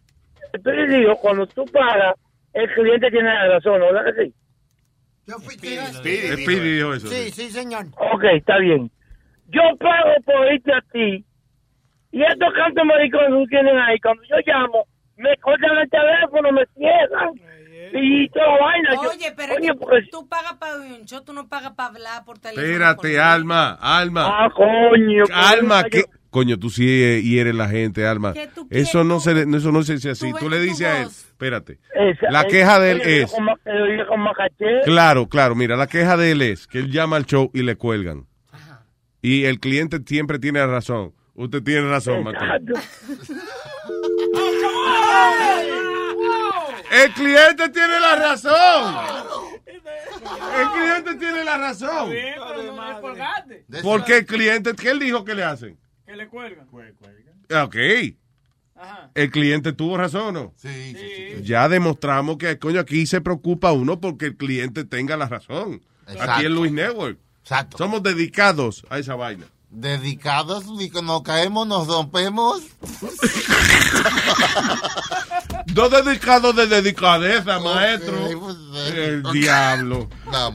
estoy 0.53 0.87
digo, 0.87 1.15
cuando 1.17 1.45
tú 1.47 1.65
pagas, 1.65 2.15
el 2.53 2.67
cliente 2.73 3.11
tiene 3.11 3.29
la 3.33 3.47
razón, 3.49 3.79
¿no? 3.79 3.93
¿verdad 3.93 4.13
que 4.15 4.25
sí? 4.25 4.33
Yo 5.27 5.39
fui 5.39 5.55
Speedy 5.55 6.75
dijo 6.75 6.93
eso. 6.93 7.07
Sí, 7.07 7.31
sí, 7.31 7.51
señor. 7.51 7.87
Ok, 8.13 8.23
está 8.33 8.57
bien. 8.59 8.89
Yo 9.49 9.61
pago 9.77 10.13
por 10.25 10.53
irte 10.53 10.73
a 10.73 10.81
ti. 10.91 11.25
Y 12.11 12.23
estos 12.23 12.53
cantos 12.53 12.85
maricones 12.85 13.49
tienes 13.49 13.73
ahí, 13.85 13.99
cuando 13.99 14.23
yo 14.23 14.37
llamo, 14.45 14.85
me 15.17 15.35
cortan 15.37 15.77
el 15.77 15.89
teléfono, 15.89 16.51
me 16.51 16.65
cierran. 16.75 17.31
Y 17.93 18.29
toda 18.29 18.47
la 18.47 18.57
vaina. 18.65 18.89
Oye, 19.01 19.33
pero 19.35 19.53
coño, 19.55 19.65
es 19.65 19.71
que 19.71 19.85
porque- 19.85 20.07
tú 20.11 20.27
pagas 20.27 20.53
para 20.55 20.75
un 20.77 21.05
show, 21.05 21.23
tú 21.23 21.33
no 21.33 21.47
pagas 21.47 21.71
para 21.73 21.89
hablar 21.89 22.25
por 22.25 22.39
teléfono. 22.39 22.65
Espérate, 22.67 23.19
Alma, 23.19 23.77
Alma. 23.81 24.45
Ah, 24.45 24.49
coño. 24.49 25.25
Alma, 25.33 25.83
que... 25.85 26.03
Coño, 26.37 26.59
tú 26.59 26.69
sí 26.69 26.85
eh, 26.87 27.23
hieres 27.23 27.55
la 27.55 27.67
gente, 27.67 28.05
Alma. 28.05 28.31
¿Qué 28.31 28.47
tú 28.53 28.67
Eso 28.69 29.03
no 29.03 29.19
se, 29.19 29.31
eso 29.41 29.71
no 29.71 29.81
se 29.81 29.93
dice 29.93 30.11
así. 30.11 30.31
Tú 30.33 30.37
Tú 30.37 30.49
le 30.51 30.59
dices 30.59 30.85
a 30.85 31.01
él, 31.01 31.07
espérate. 31.07 31.79
Esa- 31.95 32.29
La 32.29 32.45
queja 32.45 32.79
de 32.79 32.91
él 32.91 33.01
es, 33.01 33.31
con 33.31 33.43
con 34.07 34.19
más 34.19 34.37
caché. 34.37 34.81
claro, 34.85 35.27
claro, 35.27 35.55
mira, 35.55 35.75
la 35.75 35.87
queja 35.87 36.15
de 36.15 36.29
él 36.33 36.43
es 36.43 36.67
que 36.67 36.77
él 36.77 36.91
llama 36.91 37.15
al 37.15 37.25
show 37.25 37.49
y 37.55 37.63
le 37.63 37.75
cuelgan. 37.75 38.27
Y 39.19 39.45
el 39.45 39.59
cliente 39.59 39.99
siempre 40.05 40.37
tiene 40.37 40.63
razón. 40.67 41.11
Usted 41.33 41.63
tiene 41.63 41.89
razón, 41.89 42.23
Mateo. 42.23 42.47
El 46.91 47.13
cliente 47.13 47.69
tiene 47.69 47.99
la 47.99 48.15
razón. 48.15 48.95
El 50.59 50.67
cliente 50.69 51.15
tiene 51.15 51.43
la 51.43 51.57
razón. 51.57 52.11
Porque 53.81 54.17
el 54.17 54.25
cliente, 54.27 54.75
¿qué 54.75 54.91
él 54.91 54.99
dijo 54.99 55.25
que 55.25 55.33
le 55.33 55.43
hacen? 55.43 55.79
Que 56.07 56.15
le 56.15 56.27
cuelgan. 56.29 56.67
Ah, 57.51 57.65
Ok. 57.65 57.75
Ajá. 58.79 59.09
El 59.15 59.31
cliente 59.31 59.73
tuvo 59.73 59.97
razón, 59.97 60.35
¿no? 60.35 60.53
Sí, 60.55 60.93
sí, 60.95 61.35
sí. 61.37 61.43
Ya 61.43 61.67
demostramos 61.67 62.37
que, 62.37 62.59
coño, 62.59 62.79
aquí 62.79 63.07
se 63.07 63.21
preocupa 63.21 63.71
uno 63.71 63.99
porque 63.99 64.27
el 64.27 64.37
cliente 64.37 64.85
tenga 64.85 65.17
la 65.17 65.27
razón. 65.27 65.81
Exacto. 66.07 66.31
Aquí 66.31 66.45
en 66.45 66.53
Luis 66.55 66.71
Network. 66.71 67.17
Exacto. 67.41 67.77
Somos 67.77 68.03
dedicados 68.03 68.85
a 68.89 68.99
esa 68.99 69.15
vaina. 69.15 69.47
Dedicados 69.71 70.65
nos 71.03 71.23
caemos 71.23 71.67
nos 71.67 71.87
rompemos. 71.87 72.61
Dos 75.73 75.91
dedicados 75.91 76.55
de 76.55 76.65
dedicadeza, 76.67 77.59
maestro. 77.59 78.17
pues, 78.39 78.55
El 78.95 79.25
ok. 79.25 79.33
diablo. 79.33 80.09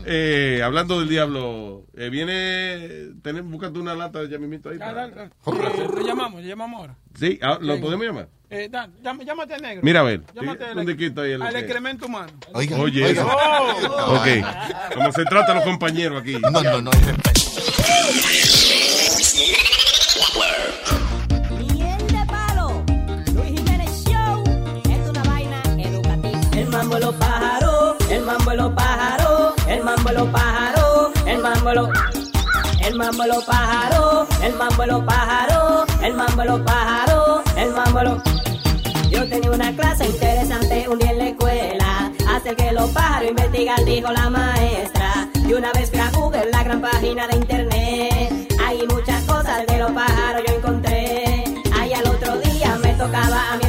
Eh, 0.06 0.60
hablando 0.64 0.98
del 1.01 1.09
diablo, 1.09 1.84
eh, 1.97 2.09
viene. 2.09 3.12
Tenemos, 3.22 3.51
búscate 3.52 3.78
una 3.78 3.94
lata 3.94 4.20
ya 4.28 4.39
mismito 4.39 4.70
ahí. 4.70 4.78
Ah, 4.80 4.93
para- 4.93 5.30
lo 5.76 6.06
llamamos, 6.06 6.43
lo 6.43 6.48
llamamos 6.48 6.80
ahora. 6.80 6.97
Sí, 7.18 7.39
ah, 7.43 7.59
¿lo 7.60 7.78
podemos 7.80 8.05
llamar? 8.06 8.28
Eh, 8.51 8.68
da- 8.70 8.89
llámate 9.02 9.55
al 9.55 9.62
negro. 9.62 9.80
Mira, 9.82 10.01
a 10.01 10.02
ver. 10.02 10.22
Llámate 10.34 10.64
al, 10.64 10.74
¿Dónde 10.74 10.97
quita 10.97 11.22
ahí 11.22 11.32
el- 11.32 11.43
al 11.43 11.56
excremento 11.56 12.06
humano. 12.06 12.32
Oiga, 12.52 12.76
Oye, 12.78 13.05
oiga. 13.05 13.22
eso. 13.22 13.97
Ok. 14.09 14.94
Como 14.94 15.12
se 15.12 15.24
trata 15.24 15.55
los 15.55 15.64
compañeros 15.64 16.20
aquí. 16.20 16.36
No, 16.40 16.51
no, 16.62 16.82
no, 16.82 16.90
hay 16.90 17.01
respeto. 17.01 17.43
Mambo 26.82 26.98
lo 26.98 27.12
pájaro, 27.12 27.96
el 28.10 28.22
mambo 28.22 28.54
lo 28.54 28.74
pájaro, 28.74 29.54
el 29.68 29.84
mambo 29.84 30.10
lo 30.10 30.32
pájaro, 30.32 31.12
el 31.26 31.38
mambo 31.38 31.72
lo 31.72 31.92
el 32.84 32.94
mambo 32.96 33.24
lo 33.24 33.40
pájaro, 33.46 34.26
el 34.42 34.54
mambo 34.54 34.86
lo 34.86 35.06
pájaro, 35.06 35.86
el 36.02 36.14
mambo 36.14 36.44
lo 36.44 36.64
pájaro, 36.64 37.42
el 37.56 37.70
mambo 37.70 38.02
lo 38.02 38.22
yo 39.10 39.28
tenía 39.28 39.52
una 39.52 39.72
clase 39.76 40.06
interesante 40.06 40.88
un 40.88 40.98
día 40.98 41.12
en 41.12 41.18
la 41.18 41.28
escuela. 41.28 42.12
Hace 42.28 42.56
que 42.56 42.72
los 42.72 42.90
pájaros 42.90 43.28
investigan, 43.28 43.84
dijo 43.84 44.10
la 44.10 44.30
maestra. 44.30 45.28
Y 45.46 45.52
una 45.52 45.70
vez 45.74 45.90
fui 45.90 46.00
a 46.00 46.10
Google, 46.10 46.50
la 46.50 46.64
gran 46.64 46.80
página 46.80 47.28
de 47.28 47.36
internet. 47.36 48.52
Hay 48.66 48.86
muchas 48.88 49.22
cosas 49.24 49.66
de 49.66 49.78
los 49.78 49.92
pájaros 49.92 50.42
yo 50.48 50.54
encontré. 50.54 51.44
Ahí 51.78 51.92
al 51.92 52.06
otro 52.09 52.38
día 52.38 52.76
me 52.82 52.94
tocaba 52.94 53.52
a 53.52 53.56
mí. 53.59 53.61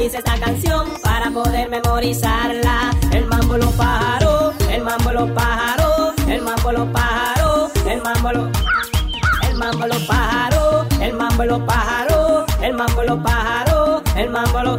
Hice 0.00 0.18
esta 0.18 0.38
canción 0.38 0.86
para 1.02 1.30
poder 1.30 1.68
memorizarla. 1.68 2.94
El 3.12 3.26
mambo 3.26 3.58
los 3.58 3.72
pájaros, 3.72 4.54
el 4.70 4.82
mambo 4.82 5.34
pájaros, 5.34 6.14
el 6.28 6.40
mambo 6.42 6.72
los 6.72 6.88
pájaros, 6.90 7.70
el 7.84 8.00
mambo 8.00 8.30
el 8.30 9.54
mambo 9.56 9.86
los 9.86 10.02
pájaros, 10.02 10.86
el 11.00 11.12
mambo 11.14 11.66
pájaros, 11.66 12.44
el 12.62 12.74
mambo 12.74 13.02
los 13.02 13.18
pájaros, 13.18 14.02
el 14.16 14.30
mambo 14.30 14.78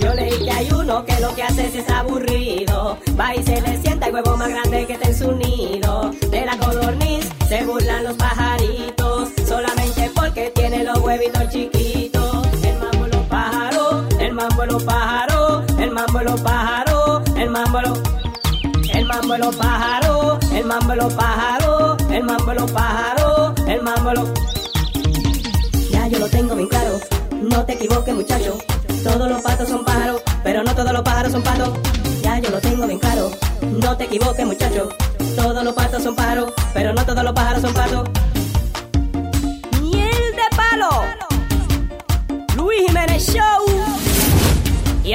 yo 0.00 0.14
leí 0.14 0.44
que 0.44 0.50
hay 0.50 0.68
uno 0.72 1.04
que 1.04 1.18
lo 1.20 1.34
que 1.34 1.42
hace 1.42 1.66
es 1.78 1.88
aburrido. 1.88 2.98
Va 3.18 3.34
y 3.34 3.42
se 3.42 3.60
le 3.60 3.80
sienta 3.80 4.06
el 4.06 4.14
huevo 4.14 4.36
más 4.36 4.50
grande 4.50 4.86
que 4.86 4.92
está 4.92 5.08
en 5.08 5.18
su 5.18 5.32
nido. 5.32 6.12
De 6.30 6.44
la 6.44 6.56
codorniz 6.58 7.28
se 7.48 7.64
burlan 7.64 8.04
los 8.04 8.16
pajaritos. 8.16 9.30
Solamente 9.46 10.10
porque 10.14 10.50
tiene 10.54 10.84
los 10.84 10.98
huevitos 10.98 11.48
chiquitos. 11.48 11.75
Pájaros, 14.84 15.64
el 15.78 15.90
mambo 15.90 16.20
los 16.20 16.40
pájaros, 16.40 17.22
el 17.36 17.50
mambo 17.50 17.80
los 17.80 18.00
el 18.92 19.04
mambo 19.04 19.36
los 19.36 19.46
los 19.46 19.56
pájaros, 19.56 20.38
el 20.52 20.64
mambo 20.64 20.94
los 20.94 21.12
pájaros, 21.14 21.96
el 22.10 22.22
mambo 22.24 22.54
los 22.54 22.70
pájaros, 22.72 23.52
el 23.68 23.82
mambo 23.82 24.12
los... 24.14 24.28
Ya 25.90 26.08
yo 26.08 26.18
lo 26.18 26.28
tengo 26.28 26.54
bien 26.54 26.68
claro, 26.68 26.98
no 27.42 27.64
te 27.64 27.74
equivoques 27.74 28.14
muchacho, 28.14 28.58
todos 29.04 29.28
los 29.28 29.42
patos 29.42 29.68
son 29.68 29.84
pájaros, 29.84 30.22
pero 30.42 30.64
no 30.64 30.74
todos 30.74 30.92
los 30.92 31.02
pájaros 31.02 31.32
son 31.32 31.42
patos. 31.42 31.70
Ya 32.22 32.38
yo 32.38 32.50
lo 32.50 32.58
tengo 32.58 32.86
bien 32.86 32.98
claro, 32.98 33.30
no 33.62 33.96
te 33.96 34.04
equivoques 34.04 34.46
muchacho, 34.46 34.88
todos 35.36 35.62
los 35.62 35.74
patos 35.74 36.02
son 36.02 36.16
pájaros, 36.16 36.52
pero 36.72 36.92
no 36.92 37.04
todos 37.04 37.22
los 37.22 37.32
pájaros 37.32 37.62
son 37.62 37.74
patos. 37.74 38.08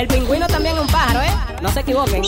El 0.02 0.08
pingüino 0.08 0.48
también 0.48 0.76
es 0.76 0.82
un 0.82 0.88
pájaro, 0.88 1.22
¿eh? 1.22 1.32
No 1.62 1.70
se 1.70 1.82
equivoquen. 1.82 2.24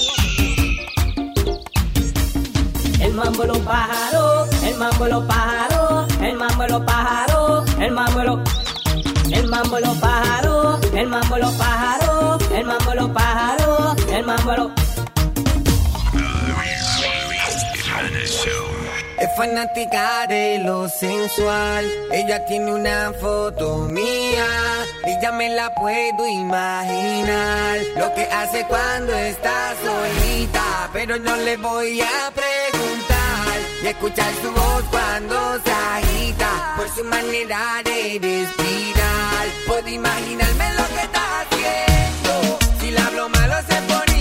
El 3.01 3.13
mambo 3.15 3.45
los 3.45 3.57
pájaros, 3.59 4.63
el 4.63 4.75
mambo 4.75 5.07
los 5.07 5.23
pájaros, 5.25 6.07
el 6.21 6.35
mambo 6.35 6.67
los 6.67 6.81
pájaros, 6.83 7.75
el 7.79 7.91
mambo 7.91 8.23
los 8.23 8.39
el 9.31 9.47
mambo 9.47 9.79
los 9.79 9.97
pájaros, 9.97 10.79
el 10.93 11.07
mambo 11.07 11.37
los 11.37 11.51
pájaros, 11.55 12.51
el 12.51 12.65
mambo 12.65 12.93
los 12.93 13.09
pájaros, 13.09 13.95
el 14.11 14.23
mambo 14.23 14.51
los 14.53 14.92
Es 19.23 19.33
fanática 19.37 20.27
de 20.27 20.59
lo 20.59 20.89
sensual. 20.89 21.89
Ella 22.11 22.43
tiene 22.45 22.73
una 22.73 23.13
foto 23.21 23.87
mía 23.87 24.45
y 25.05 25.21
ya 25.21 25.31
me 25.31 25.49
la 25.49 25.73
puedo 25.75 26.27
imaginar. 26.27 27.79
Lo 27.95 28.13
que 28.15 28.23
hace 28.23 28.65
cuando 28.65 29.13
está 29.13 29.75
solita, 29.81 30.89
pero 30.91 31.17
no 31.19 31.37
le 31.37 31.55
voy 31.55 32.01
a 32.01 32.31
preguntar. 32.35 33.55
Y 33.81 33.87
escuchar 33.87 34.33
su 34.41 34.51
voz 34.51 34.83
cuando 34.91 35.35
se 35.63 35.71
agita 35.71 36.73
por 36.75 36.89
su 36.89 37.05
manera 37.05 37.81
de 37.85 38.19
respirar. 38.21 39.45
Puedo 39.67 39.87
imaginarme 39.87 40.73
lo 40.73 40.85
que 40.89 41.01
está 41.01 41.23
haciendo. 41.39 42.59
Si 42.81 42.91
le 42.91 42.99
hablo 42.99 43.29
malo 43.29 43.55
se 43.69 43.75
pone 43.83 44.12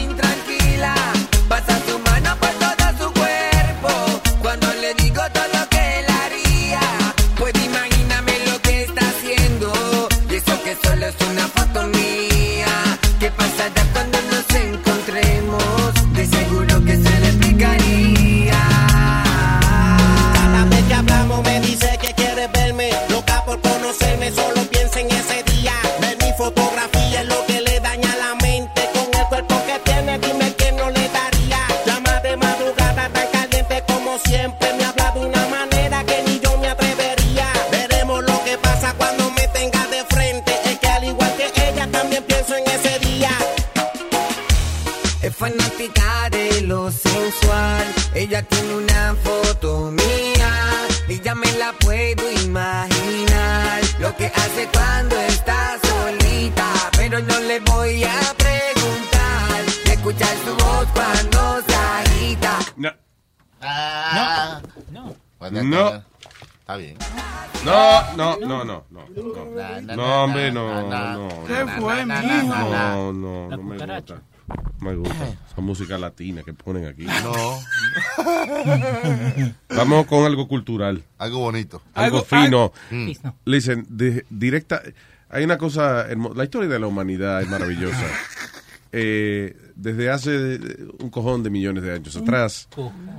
No. 65.52 65.62
No. 65.62 66.02
Está 66.60 66.76
bien. 66.76 66.96
No, 67.64 68.16
no, 68.16 68.36
no, 68.38 68.64
no, 68.64 68.84
no. 68.90 69.04
Na, 69.56 69.80
na, 69.80 69.96
No, 69.96 70.24
hombre, 70.24 70.50
no, 70.50 70.88
na, 70.88 71.12
no. 71.14 71.28
¿Qué 71.46 71.64
no. 71.64 71.72
fue, 71.80 72.06
mijo? 72.06 72.46
No, 72.56 73.12
no, 73.12 73.48
no 73.50 73.62
me 73.62 73.76
gusta. 73.78 74.22
No 74.48 74.90
me 74.90 74.94
gusta. 74.96 75.28
Esa 75.50 75.60
música 75.60 75.98
latina 75.98 76.42
que 76.42 76.52
ponen 76.54 76.86
aquí. 76.86 77.04
No. 77.04 77.32
Vamos 79.68 80.06
con 80.06 80.24
algo 80.24 80.48
cultural. 80.48 81.02
Algo 81.18 81.38
bonito. 81.40 81.82
Algo, 81.94 82.22
fino. 82.22 82.72
Mm. 82.90 83.10
Listen, 83.44 83.86
de- 83.88 84.24
directa. 84.30 84.82
Hay 85.30 85.44
una 85.44 85.58
cosa. 85.58 86.06
La 86.34 86.44
historia 86.44 86.68
de 86.68 86.78
la 86.78 86.86
humanidad 86.86 87.42
es 87.42 87.48
maravillosa. 87.48 88.04
Eh, 88.92 89.56
desde 89.74 90.10
hace 90.10 90.58
un 90.98 91.08
cojón 91.10 91.42
de 91.42 91.48
millones 91.50 91.82
de 91.82 91.94
años 91.94 92.14
atrás, 92.16 92.68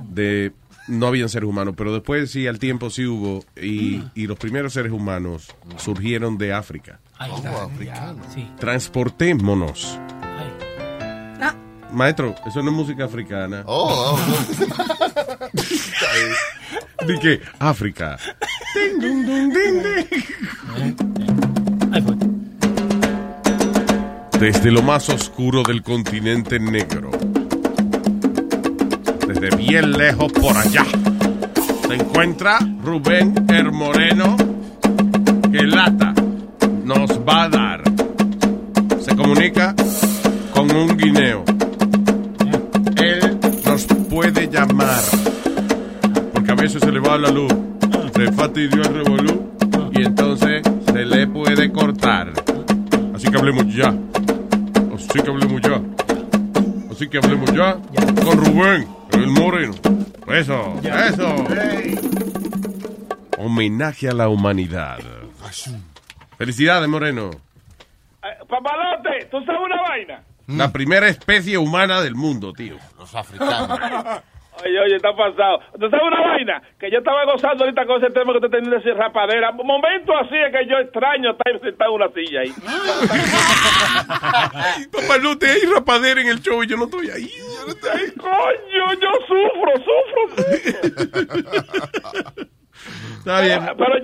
de 0.08 0.52
no 0.88 1.06
habían 1.06 1.28
seres 1.28 1.48
humanos, 1.48 1.74
pero 1.76 1.92
después 1.92 2.30
sí, 2.30 2.46
al 2.46 2.58
tiempo 2.58 2.90
sí 2.90 3.06
hubo, 3.06 3.44
y, 3.60 4.02
y 4.14 4.26
los 4.26 4.38
primeros 4.38 4.72
seres 4.74 4.92
humanos 4.92 5.48
surgieron 5.76 6.36
de 6.38 6.52
África. 6.52 7.00
Ahí 7.18 7.30
Oh, 7.32 7.36
está. 7.36 7.64
africano. 7.64 8.18
Sí. 8.34 8.48
Transportémonos. 8.58 9.98
Maestro, 11.92 12.34
eso 12.44 12.60
no 12.60 12.70
es 12.70 12.76
música 12.76 13.04
africana. 13.04 13.62
Oh, 13.66 14.18
¿De 17.06 17.18
qué? 17.20 17.40
África. 17.60 18.18
Ding, 18.74 18.98
ding, 19.00 19.24
ding, 19.24 19.52
ding, 19.52 19.82
ding. 19.82 20.06
Desde 24.40 24.72
lo 24.72 24.82
más 24.82 25.08
oscuro 25.08 25.62
del 25.62 25.84
continente 25.84 26.58
negro. 26.58 27.12
Desde 29.26 29.56
bien 29.56 29.92
lejos 29.92 30.32
por 30.32 30.56
allá. 30.56 30.84
Se 31.88 31.94
encuentra 31.94 32.58
Rubén 32.82 33.34
el 33.48 33.72
Moreno. 33.72 34.36
Que 35.50 35.62
lata 35.62 36.14
nos 36.84 37.10
va 37.26 37.44
a 37.44 37.48
dar. 37.48 37.82
Se 39.00 39.16
comunica 39.16 39.74
con 40.52 40.70
un 40.74 40.96
guineo. 40.96 41.44
Él 42.96 43.38
nos 43.64 43.84
puede 44.10 44.48
llamar. 44.48 45.02
Porque 46.32 46.52
a 46.52 46.54
veces 46.54 46.80
se 46.80 46.92
le 46.92 47.00
va 47.00 47.16
la 47.16 47.30
luz. 47.30 47.52
Se 48.14 48.32
fastidió 48.32 48.82
el 48.82 48.94
revolú. 48.94 49.50
Y 49.92 50.02
entonces 50.02 50.62
se 50.86 51.04
le 51.04 51.26
puede 51.26 51.72
cortar. 51.72 52.32
Así 53.14 53.28
que 53.28 53.38
hablemos 53.38 53.74
ya. 53.74 53.94
Así 54.94 55.20
que 55.20 55.30
hablemos 55.30 55.60
ya. 55.62 55.80
Así 56.90 57.08
que 57.08 57.18
hablemos 57.18 57.52
ya 57.52 57.76
con 58.24 58.44
Rubén, 58.44 58.86
el 59.14 59.26
moreno. 59.28 59.74
Eso, 60.28 60.80
eso. 60.82 61.34
Homenaje 63.38 64.08
a 64.08 64.12
la 64.12 64.28
humanidad. 64.28 64.98
Felicidades, 66.38 66.88
Moreno. 66.88 67.30
Papalote, 68.48 69.26
¿tú 69.30 69.44
sabes 69.44 69.60
una 69.64 69.82
vaina? 69.82 70.22
La 70.46 70.72
primera 70.72 71.08
especie 71.08 71.58
humana 71.58 72.00
del 72.00 72.14
mundo, 72.14 72.52
tío. 72.52 72.76
Los 72.98 73.14
africanos. 73.14 73.78
Oye, 74.62 74.78
oye, 74.80 74.96
está 74.96 75.14
pasado. 75.16 75.58
¿Tú 75.78 75.88
sabes 75.90 76.06
una 76.06 76.20
vaina? 76.20 76.62
Que 76.78 76.90
yo 76.90 76.98
estaba 76.98 77.24
gozando 77.24 77.64
ahorita 77.64 77.86
con 77.86 78.02
ese 78.02 78.12
tema 78.12 78.32
que 78.32 78.38
usted 78.38 78.50
tenía 78.50 78.70
de 78.70 78.76
decir 78.76 78.94
rapadera. 78.94 79.50
Momento 79.52 80.16
así 80.16 80.36
es 80.36 80.52
que 80.56 80.66
yo 80.68 80.78
extraño 80.78 81.30
estar 81.32 81.60
sentado 81.60 81.90
en 81.90 81.96
una 82.02 82.08
silla 82.12 82.40
ahí. 82.40 82.50
Papá, 84.92 85.18
no 85.22 85.36
te 85.36 85.50
hay 85.50 85.62
rapadera 85.62 86.20
en 86.20 86.28
el 86.28 86.40
show 86.40 86.62
y 86.62 86.66
yo 86.68 86.76
no 86.76 86.84
estoy 86.84 87.10
ahí. 87.10 87.28
Ay, 87.92 88.12
coño, 88.16 88.92
yo 89.00 89.10
sufro, 89.26 89.72
sufro. 89.84 90.22
Está 93.18 93.40
bien. 93.40 93.60
Pero, 93.76 93.94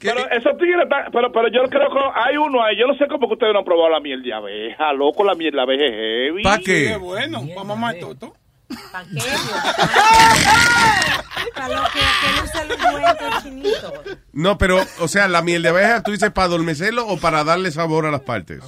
pero 0.00 0.30
esos 0.30 0.56
tigres, 0.58 0.82
están- 0.82 1.10
pero, 1.12 1.32
pero 1.32 1.48
yo 1.48 1.62
creo 1.70 1.88
que 1.88 1.98
hay 2.14 2.36
uno 2.36 2.62
ahí. 2.62 2.76
Yo 2.76 2.86
no 2.86 2.94
sé 2.96 3.06
cómo 3.08 3.26
que 3.28 3.34
ustedes 3.34 3.52
no 3.52 3.60
han 3.60 3.64
probado 3.64 3.90
la 3.90 4.00
miel 4.00 4.22
de 4.22 4.32
abeja. 4.34 4.92
Loco, 4.92 5.24
la 5.24 5.34
miel 5.34 5.52
de 5.52 5.60
abeja 5.60 5.84
es 5.84 5.92
heavy. 5.92 6.42
¿Pa' 6.42 6.58
qué? 6.58 6.88
Qué 6.92 6.96
bueno, 6.98 7.40
para 7.54 7.64
mamá 7.64 7.94
toto. 7.98 8.34
¿Para 8.92 9.04
qué? 9.08 9.20
Para 11.54 11.68
lo 11.68 11.82
que, 11.92 12.00
que 12.00 12.40
no 12.40 12.46
se 12.46 12.64
lo 12.64 12.76
cuento, 12.76 13.42
chinito. 13.42 13.92
No, 14.32 14.58
pero, 14.58 14.78
o 15.00 15.08
sea, 15.08 15.28
la 15.28 15.42
miel 15.42 15.62
de 15.62 15.68
abeja, 15.68 16.02
¿tú 16.02 16.10
dices 16.12 16.30
para 16.30 16.46
adormecerlo 16.46 17.06
o 17.06 17.16
para 17.18 17.44
darle 17.44 17.70
sabor 17.70 18.06
a 18.06 18.10
las 18.10 18.22
partes? 18.22 18.60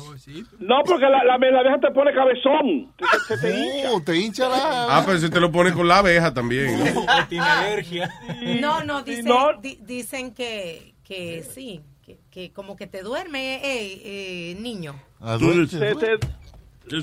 No, 0.59 0.77
porque 0.85 1.07
la, 1.07 1.25
la 1.25 1.39
miel 1.39 1.53
de 1.53 1.59
abeja 1.61 1.81
te 1.81 1.91
pone 1.93 2.13
cabezón. 2.15 2.93
Se, 3.29 3.37
se 3.37 3.41
te 3.43 3.59
hincha. 3.59 3.91
Oh, 3.93 4.01
te 4.03 4.17
hincha 4.17 4.49
la... 4.49 4.97
Ah, 4.99 5.03
pero 5.07 5.19
si 5.19 5.29
te 5.31 5.41
lo 5.41 5.51
pones 5.51 5.73
con 5.75 5.89
la 5.89 5.99
abeja 5.99 6.33
también. 6.33 6.95
Tiene 7.29 7.45
alergia. 7.45 8.11
No, 8.61 8.83
no, 8.85 9.03
dicen, 9.03 9.25
no. 9.27 9.53
di- 9.61 9.79
dicen 9.83 10.33
que, 10.35 10.95
que 11.05 11.43
sí, 11.55 11.83
que, 12.05 12.19
que 12.31 12.53
como 12.53 12.77
que 12.77 12.87
te 12.87 13.03
duerme, 13.03 13.57
eh, 13.57 14.01
eh, 14.05 14.57
niño. 14.61 14.95
Adulto. 15.21 15.77
Sí, 15.79 15.83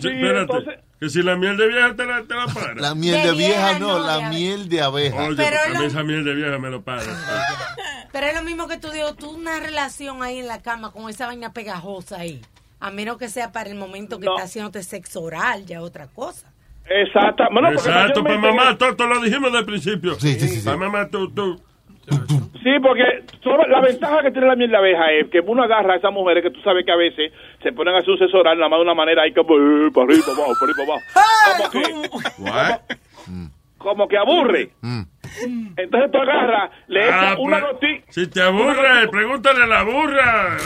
entonces- 0.01 0.79
Que 1.03 1.09
si 1.09 1.21
la 1.21 1.35
miel 1.35 1.57
de 1.57 1.67
vieja 1.67 1.93
te 1.97 2.05
la, 2.05 2.23
te 2.23 2.33
la 2.33 2.45
para. 2.45 2.75
La 2.75 2.95
miel 2.95 3.21
de, 3.21 3.33
vieja, 3.33 3.77
no, 3.77 3.99
la 3.99 4.29
miel 4.29 4.69
de 4.69 4.81
abeja. 4.81 5.25
Oye, 5.25 5.35
Pero 5.35 5.57
porque 5.65 5.77
a 5.77 5.79
mí 5.81 5.85
esa 5.85 6.03
miel 6.03 6.23
de 6.23 6.33
vieja 6.33 6.57
me 6.59 6.69
lo 6.69 6.81
para. 6.81 7.03
Pero 8.13 8.27
es 8.27 8.33
lo 8.33 8.41
mismo 8.43 8.69
que 8.69 8.77
tú 8.77 8.89
digo, 8.89 9.13
tú 9.13 9.31
una 9.31 9.59
relación 9.59 10.23
ahí 10.23 10.39
en 10.39 10.47
la 10.47 10.61
cama 10.61 10.93
con 10.93 11.09
esa 11.09 11.27
vaina 11.27 11.51
pegajosa 11.51 12.19
ahí. 12.19 12.41
A 12.79 12.89
menos 12.89 13.17
que 13.17 13.27
sea 13.27 13.51
para 13.51 13.69
el 13.69 13.75
momento 13.75 14.17
que 14.17 14.27
está 14.27 14.43
haciéndote 14.43 14.81
sexo 14.81 15.23
oral, 15.23 15.65
ya 15.65 15.81
otra 15.81 16.07
cosa. 16.07 16.53
Exacto. 16.85 17.43
Bueno, 17.51 17.73
Exacto, 17.73 18.23
para 18.23 18.37
mamá, 18.37 18.77
todo, 18.77 18.95
todo 18.95 19.07
lo 19.09 19.19
dijimos 19.19 19.51
desde 19.51 19.59
el 19.59 19.65
principio. 19.65 20.17
Sí, 20.17 20.39
sí, 20.39 20.47
sí. 20.47 20.61
Para 20.63 20.77
mamá, 20.77 21.09
tú, 21.09 21.29
tú. 21.33 21.61
Sí, 22.63 22.69
porque 22.81 23.23
solo- 23.43 23.67
la 23.67 23.81
ventaja 23.81 24.21
que 24.21 24.31
tiene 24.31 24.47
la 24.47 24.55
miel 24.55 24.71
de 24.71 24.77
abeja 24.77 25.11
es 25.11 25.27
que 25.29 25.39
uno 25.41 25.63
agarra 25.63 25.93
a 25.93 25.97
esas 25.97 26.13
mujeres 26.13 26.43
que 26.43 26.49
tú 26.51 26.61
sabes 26.61 26.85
que 26.85 26.91
a 26.91 26.95
veces 26.95 27.31
se 27.61 27.71
ponen 27.73 27.93
a 27.95 27.99
hacer 27.99 28.11
un 28.11 28.17
sexo 28.19 28.37
oral 28.37 28.57
nada 28.57 28.69
más 28.69 28.79
de 28.79 28.83
una 28.83 28.93
manera 28.93 29.23
ahí 29.23 29.33
como 29.33 29.55
eh, 29.55 29.89
para 29.93 30.05
arriba, 30.05 30.23
para 30.25 30.37
abajo, 30.37 30.53
para 30.59 30.71
arriba, 30.71 30.85
para 32.43 32.65
abajo. 32.67 32.81
Como 32.87 32.87
que, 32.87 33.77
como 33.77 34.07
que 34.07 34.17
aburre. 34.17 34.69
Entonces 35.77 36.11
tú 36.11 36.17
agarras, 36.19 36.71
le 36.87 37.05
echas 37.05 37.17
Ah, 37.21 37.35
una 37.39 37.59
pues, 37.59 37.71
gotita. 37.73 38.05
Si 38.11 38.27
te 38.29 38.41
aburre, 38.41 39.07
pregúntale 39.11 39.63
a 39.63 39.67
la 39.67 39.83
burra. 39.83 40.57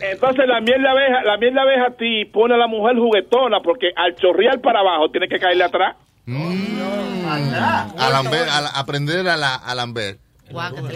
Entonces 0.00 0.46
la 0.46 0.60
miel 0.60 0.82
de 0.82 0.88
abeja, 0.88 1.22
la 1.24 1.36
miel 1.38 1.54
de 1.54 1.60
abeja 1.60 1.86
a 1.86 1.90
ti 1.96 2.24
pone 2.26 2.54
a 2.54 2.58
la 2.58 2.66
mujer 2.66 2.96
juguetona 2.96 3.60
porque 3.60 3.90
al 3.94 4.14
chorrear 4.16 4.60
para 4.60 4.80
abajo 4.80 5.10
tiene 5.10 5.28
que 5.28 5.38
caerle 5.38 5.64
atrás. 5.64 5.96
A 6.28 8.08
lamber, 8.10 8.48
a 8.48 8.60
la- 8.60 8.68
aprender 8.70 9.28
a, 9.28 9.36
la, 9.36 9.54
a 9.54 9.74
lamber. 9.74 10.18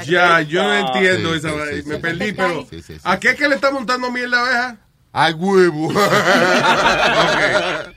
Ya, 0.06 0.40
yo 0.42 0.62
no 0.62 0.74
entiendo 0.74 1.32
Sí, 1.32 1.38
esa 1.38 1.50
sí, 1.50 1.54
vaina. 1.58 1.82
sí, 1.82 1.88
Me 1.88 1.94
sí. 1.96 2.00
perdí, 2.00 2.32
pero 2.32 2.66
Sí, 2.70 2.82
sí, 2.82 2.94
sí. 2.94 3.00
¿a 3.02 3.18
qué 3.18 3.30
es 3.30 3.36
que 3.36 3.48
le 3.48 3.54
está 3.56 3.70
montando 3.70 4.10
miel 4.10 4.30
de 4.30 4.36
abeja? 4.36 4.76
Al 5.12 5.34
huevo. 5.34 5.88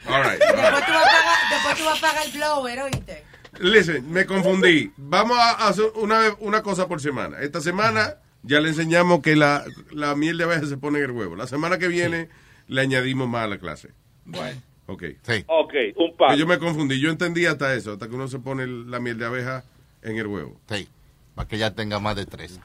All 0.08 0.24
right. 0.24 0.40
Después 0.40 0.56
tú 0.56 0.62
vas 0.62 0.82
a 0.82 0.86
pagar, 0.86 1.50
después 1.52 1.78
tú 1.78 1.86
vas 1.86 1.98
a 1.98 2.02
pagar 2.02 2.26
el 2.26 2.32
blower, 2.32 2.82
oíste. 2.82 3.24
Listen, 3.60 4.12
me 4.12 4.26
confundí. 4.26 4.92
Vamos 4.98 5.38
a 5.38 5.68
hacer 5.68 5.86
una, 5.96 6.36
una 6.40 6.64
cosa 6.64 6.88
por 6.88 7.00
semana. 7.02 7.38
Esta 7.40 7.62
semana 7.62 8.16
ya 8.42 8.60
le 8.60 8.70
enseñamos 8.70 9.22
que 9.22 9.36
la, 9.36 9.64
la 9.92 10.16
miel 10.16 10.40
de 10.40 10.46
abeja 10.46 10.66
se 10.66 10.78
pone 10.78 10.98
en 10.98 11.06
el 11.06 11.12
huevo. 11.12 11.36
La 11.36 11.46
semana 11.46 11.78
que 11.78 11.88
viene 11.88 12.30
le 12.68 12.82
añadimos 12.82 13.30
más 13.30 13.44
a 13.44 13.48
la 13.48 13.60
clase. 13.60 13.90
Bueno. 14.26 14.60
Ok. 14.88 15.04
Sí. 15.22 15.44
Ok, 15.48 15.74
un. 15.96 16.14
Que 16.30 16.38
yo 16.38 16.48
me 16.48 16.60
confundí. 16.60 17.00
Yo 17.00 17.10
entendí 17.10 17.46
hasta 17.46 17.74
eso, 17.74 17.94
hasta 17.94 18.08
que 18.08 18.16
uno 18.16 18.28
se 18.28 18.40
pone 18.40 18.68
la 18.68 19.00
miel 19.00 19.18
de 19.18 19.26
abeja 19.26 19.64
en 20.02 20.18
el 20.18 20.28
huevo. 20.28 20.60
Sí. 20.70 20.88
Para 21.36 21.48
que 21.48 21.58
ya 21.58 21.74
tenga 21.74 22.00
más 22.00 22.16
de 22.16 22.26
tres. 22.26 22.60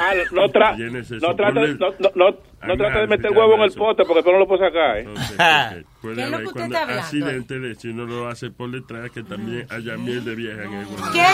Ah, 0.00 0.14
no, 0.32 0.48
tra 0.50 0.74
no 0.76 0.90
no, 0.90 2.10
no, 2.14 2.38
no, 2.66 2.76
trata 2.76 3.00
de 3.00 3.06
meter 3.06 3.30
huevo 3.32 3.54
en 3.54 3.62
el 3.62 3.72
pote 3.72 4.04
porque 4.04 4.22
tú 4.22 4.30
no 4.32 4.38
lo 4.38 4.46
puedes 4.46 4.66
sacar, 4.66 4.98
¿eh? 4.98 5.04
Puede 6.02 6.16
¿Qué 6.16 6.22
es 6.22 6.28
lo 6.30 6.36
haber 6.36 6.40
que 6.40 6.46
usted 6.48 6.60
cuando 6.60 6.74
está 6.76 6.82
hablando? 6.82 7.02
accidente 7.02 7.58
de 7.60 7.74
si 7.76 7.88
uno 7.88 8.04
lo 8.06 8.28
hace 8.28 8.50
por 8.50 8.70
detrás 8.70 9.10
que 9.10 9.22
también 9.22 9.66
haya 9.70 9.96
miel 9.96 10.24
de 10.24 10.34
vieja 10.34 10.64
en 10.64 10.72
el 10.74 10.86
huevo. 10.86 10.96
¿Qué? 11.12 11.24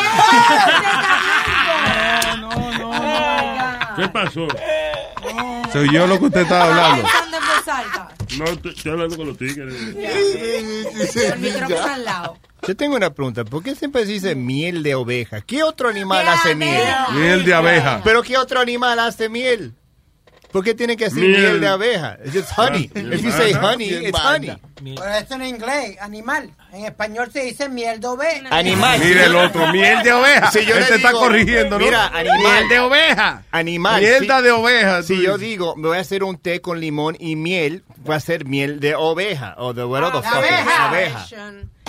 No, 2.40 2.50
no, 2.50 2.78
no. 2.78 3.96
¿Qué 3.96 4.08
pasó? 4.08 4.46
Soy 5.72 5.92
yo 5.92 6.06
lo 6.06 6.18
que 6.18 6.26
usted 6.26 6.40
estaba 6.42 6.64
hablando. 6.64 7.08
No, 8.38 8.44
estoy 8.44 8.72
estoy 8.72 8.92
hablando 8.92 9.16
con 9.16 9.26
los 9.28 9.38
tigres. 9.38 9.74
El 9.96 11.38
micrófono 11.40 11.92
al 11.94 12.04
lado. 12.04 12.38
Yo 12.66 12.76
tengo 12.76 12.96
una 12.96 13.10
pregunta. 13.10 13.44
¿Por 13.44 13.62
qué 13.62 13.74
siempre 13.74 14.04
se 14.06 14.12
dice 14.12 14.34
miel 14.34 14.82
de 14.82 14.94
oveja? 14.94 15.40
¿Qué 15.40 15.62
otro 15.62 15.88
animal 15.88 16.26
hace 16.28 16.54
miel? 16.54 16.82
Miel 17.14 17.44
de 17.44 17.54
abeja. 17.54 18.00
¿Pero 18.04 18.22
qué 18.22 18.36
otro 18.36 18.60
animal 18.60 18.98
hace 18.98 19.28
miel? 19.28 19.72
¿Por 20.52 20.64
qué 20.64 20.74
tiene 20.74 20.96
que 20.96 21.04
decir 21.04 21.22
miel, 21.22 21.42
Miel. 21.42 21.60
de 21.60 21.68
abeja? 21.68 22.18
It's 22.24 22.32
just 22.32 22.50
honey. 22.58 22.90
If 22.94 23.22
you 23.22 23.30
say 23.30 23.52
honey, 23.52 23.88
it's 23.88 24.18
honey. 24.18 24.56
Pero 24.74 25.04
eso 25.14 25.34
en 25.34 25.42
inglés, 25.44 25.96
animal. 26.00 26.50
En 26.72 26.84
español 26.84 27.30
se 27.32 27.44
dice 27.44 27.68
miel 27.68 27.98
de 28.00 28.06
oveja. 28.08 28.48
Animal. 28.50 29.00
Mira 29.02 29.24
el 29.24 29.34
otro, 29.36 29.72
miel 29.72 30.02
de 30.02 30.12
oveja. 30.12 30.50
Si 30.50 30.64
yo 30.66 30.74
Él 30.74 30.80
le 30.80 30.86
te 30.86 30.94
está 30.96 31.08
digo, 31.08 31.20
corrigiendo, 31.20 31.78
¿no? 31.78 31.84
Mira, 31.84 32.06
animal. 32.08 32.38
Miel 32.42 32.68
de 32.68 32.78
oveja. 32.80 33.42
Animal. 33.50 34.00
Mierda 34.02 34.36
Si- 34.38 34.44
de 34.44 34.50
oveja. 34.50 35.02
Si 35.02 35.22
yo 35.22 35.38
digo, 35.38 35.76
me 35.76 35.88
voy 35.88 35.96
a 35.96 36.00
hacer 36.00 36.22
un 36.24 36.36
té 36.36 36.60
con 36.60 36.78
limón 36.80 37.16
y 37.18 37.36
miel, 37.36 37.84
va 38.08 38.16
a 38.16 38.20
ser 38.20 38.44
miel 38.44 38.80
de 38.80 38.94
oveja. 38.94 39.54
O 39.58 39.72
de 39.72 39.84
what 39.84 40.12
the 40.12 40.18
fuck 40.18 40.34
Abeja. 40.36 40.88
abeja. 40.88 41.24
Es, 41.24 41.32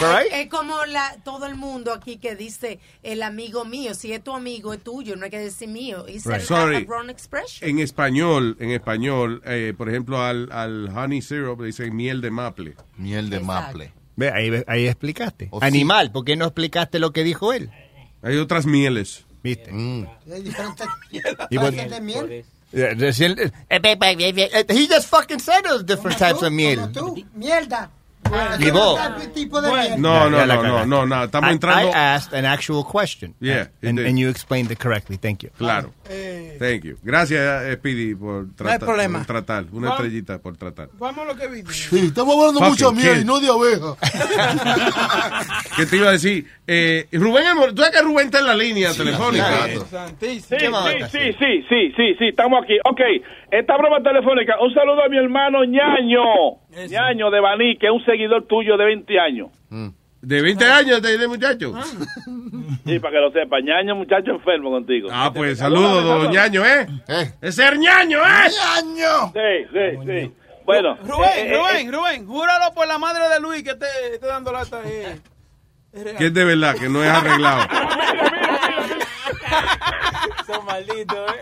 Right? 0.02 0.32
es 0.32 0.48
como 0.50 0.86
la, 0.86 1.18
todo 1.26 1.46
el 1.46 1.56
mundo 1.56 1.92
aquí 1.92 2.16
que 2.18 2.38
dice 2.38 2.80
el 3.04 3.22
amigo 3.22 3.66
mío. 3.66 3.94
Si 3.94 4.14
es 4.14 4.24
tu 4.24 4.34
amigo, 4.34 4.74
es 4.74 4.82
tuyo. 4.82 5.18
No 5.18 5.26
hay 5.26 5.30
que 5.32 5.40
decir 5.40 5.68
mío. 5.68 6.06
It's 6.08 6.26
Right. 6.26 6.38
a- 6.38 6.40
Sorry. 6.46 6.76
a 6.78 6.80
wrong 6.88 7.10
expression. 7.10 7.70
En 7.70 7.80
español, 7.80 8.56
en 8.62 8.72
español, 8.72 9.42
eh, 9.46 9.74
por 9.78 9.90
ejemplo, 9.90 10.22
al, 10.24 10.50
al 10.54 10.88
honey 10.98 11.22
syrup 11.22 11.60
le 11.60 11.68
dicen 11.68 11.94
miel 11.94 12.22
de 12.22 12.32
maple. 12.32 12.76
Miel 12.98 13.30
de 13.30 13.42
maple. 13.42 13.92
Ve, 14.20 14.30
ahí, 14.32 14.64
ahí 14.68 14.88
explicaste. 14.88 15.48
O 15.52 15.60
sí. 15.62 15.66
Animal, 15.66 16.12
¿por 16.12 16.26
qué 16.26 16.36
no 16.36 16.46
explicaste 16.46 17.00
lo 17.00 17.12
que 17.14 17.24
dijo 17.24 17.54
él? 17.54 17.70
Hay 18.22 18.36
otras 18.38 18.66
mieles. 18.66 19.24
¿Viste? 19.41 19.72
Hay 19.72 20.41
diferentes 20.44 20.86
clases 21.50 21.90
de 21.90 22.02
miel. 22.02 22.46
Eh, 22.74 22.94
recién- 22.98 23.40
eh, 23.40 23.52
eh, 23.70 24.66
He 24.70 24.88
just 24.94 25.08
fucking 25.10 25.40
said 25.40 25.64
those 25.64 25.84
different 25.86 26.18
types 26.20 26.44
of 26.44 26.52
miel. 26.52 26.91
Tú, 26.91 27.16
mierda. 27.34 27.90
Y. 28.60 28.72
No, 30.00 30.30
no, 30.30 30.46
no, 30.46 30.64
no, 30.64 30.86
no, 30.86 31.06
no, 31.06 31.24
estamos 31.24 31.50
I- 31.50 31.54
entrando- 31.54 31.90
I 31.90 31.94
asked 31.94 32.34
an 32.38 32.46
actual 32.46 32.84
question. 32.86 33.34
Yeah, 33.40 33.70
And, 33.82 34.00
and 34.00 34.18
you 34.18 34.30
explained 34.30 34.72
it 34.72 34.80
correctly. 34.80 35.18
Thank 35.18 35.44
you. 35.44 35.50
Claro. 35.58 35.94
Thank 36.60 36.84
you. 36.84 36.98
Gracias, 37.04 37.40
eh, 37.64 37.76
Speedy, 37.78 38.16
por 38.16 38.48
tratar. 38.56 38.80
problema. 38.80 39.20
por 39.20 39.28
tratar. 39.28 39.66
Una 39.72 39.90
estrellita 39.92 40.40
por 40.40 40.58
tratar. 40.58 40.90
Vamos 41.00 41.26
a 41.26 41.34
lo 41.34 41.36
que 41.36 41.48
viste. 41.48 41.74
Sí, 41.74 42.08
estamos 42.08 42.36
hablando 42.38 42.62
mucha 42.62 42.92
miel 42.92 43.22
y 43.22 43.26
no 43.26 43.40
de 43.40 43.48
abeja. 43.50 43.96
¿Qué 45.76 45.86
te 45.86 45.98
iba 45.98 46.10
a 46.10 46.12
decir? 46.14 46.46
Eh, 46.68 47.08
Rubén, 47.12 47.46
tú 47.76 47.82
sabes 47.82 47.98
que 47.98 48.02
Rubén 48.04 48.26
está 48.28 48.40
en 48.40 48.48
la 48.48 48.56
línea 48.56 48.94
telefónica. 48.94 49.68
Sí, 50.20 50.42
sí, 50.42 50.42
sí, 50.50 50.58
sí, 51.12 51.34
sí, 51.40 51.64
sí, 51.70 51.94
sí, 51.96 52.16
sí, 52.20 52.26
estamos 52.30 52.64
aquí. 52.64 52.78
Ok, 52.86 53.00
esta 53.52 53.78
broma 53.78 54.02
telefónica, 54.02 54.56
un 54.62 54.74
saludo 54.74 55.04
a 55.04 55.10
mi 55.10 55.18
hermano 55.18 55.64
Ñaño, 55.64 56.24
Ñaño 56.90 57.32
de 57.32 57.40
Baní, 57.40 57.78
que 57.78 57.88
es 57.88 57.92
un 57.92 58.04
seguidor 58.06 58.46
tuyo 58.48 58.78
de 58.78 58.86
20 58.86 59.20
años. 59.20 59.50
De 60.22 60.42
20 60.42 60.66
años, 60.66 61.02
de, 61.02 61.18
de 61.18 61.28
muchacho. 61.28 61.74
Sí, 62.86 63.00
para 63.00 63.14
que 63.14 63.20
lo 63.22 63.32
sepa, 63.32 63.60
Ñaño, 63.62 63.96
muchacho 63.96 64.32
enfermo 64.32 64.70
contigo. 64.72 65.10
Ah, 65.12 65.32
pues 65.34 65.60
saludos, 65.60 66.04
don 66.04 66.32
Ñaño, 66.32 66.66
¿eh? 66.66 66.88
Ese 67.42 67.66
es 67.66 67.80
Ñaño, 67.80 68.20
¿eh? 68.20 68.50
¡Ñaño! 68.52 69.32
Sí, 69.34 69.68
sí, 69.72 69.98
sí. 70.06 70.32
Bueno, 70.66 70.98
Rubén, 71.04 71.30
eh, 71.36 71.48
eh, 71.48 71.58
Rubén, 71.58 71.92
Rubén, 71.92 72.28
júralo 72.28 72.74
por 72.76 72.86
la 72.88 73.00
madre 73.00 73.28
de 73.28 73.40
Luis 73.40 73.64
que 73.64 73.74
te 73.74 73.88
esté 74.14 74.28
dando 74.28 74.52
lata. 74.52 74.82
Eh. 74.86 75.20
Que 76.16 76.28
es 76.28 76.34
de 76.34 76.46
verdad, 76.46 76.76
que 76.76 76.90
no 76.90 77.04
es 77.04 77.10
arreglado. 77.10 77.62
Son 80.48 80.66
malditos, 80.66 81.32
eh. 81.32 81.42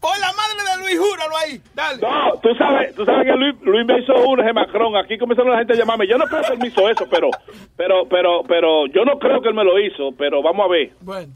Por 0.00 0.18
la 0.18 0.32
madre 0.32 0.58
de 0.68 0.82
Luis, 0.82 0.98
júralo 0.98 1.36
ahí. 1.36 1.60
Dale. 1.74 2.00
No, 2.02 2.40
tú 2.40 2.48
sabes, 2.56 2.92
tú 2.96 3.04
sabes 3.04 3.24
que 3.24 3.36
Luis, 3.36 3.54
Luis 3.62 3.86
me 3.86 4.00
hizo 4.00 4.12
uno 4.28 4.42
de 4.42 4.52
Macron. 4.52 4.96
Aquí 4.96 5.16
comenzaron 5.16 5.52
la 5.52 5.58
gente 5.58 5.74
a 5.74 5.76
llamarme. 5.76 6.08
Yo 6.08 6.18
no 6.18 6.26
creo 6.26 6.42
que 6.42 6.54
él 6.54 6.58
me 6.58 6.66
hizo 6.66 6.88
eso, 6.88 7.06
pero, 7.08 7.30
pero, 7.76 8.08
pero, 8.08 8.42
pero, 8.48 8.86
yo 8.88 9.04
no 9.04 9.18
creo 9.20 9.40
que 9.40 9.48
él 9.48 9.54
me 9.54 9.62
lo 9.62 9.78
hizo, 9.78 10.10
pero 10.18 10.42
vamos 10.42 10.66
a 10.66 10.68
ver. 10.68 10.90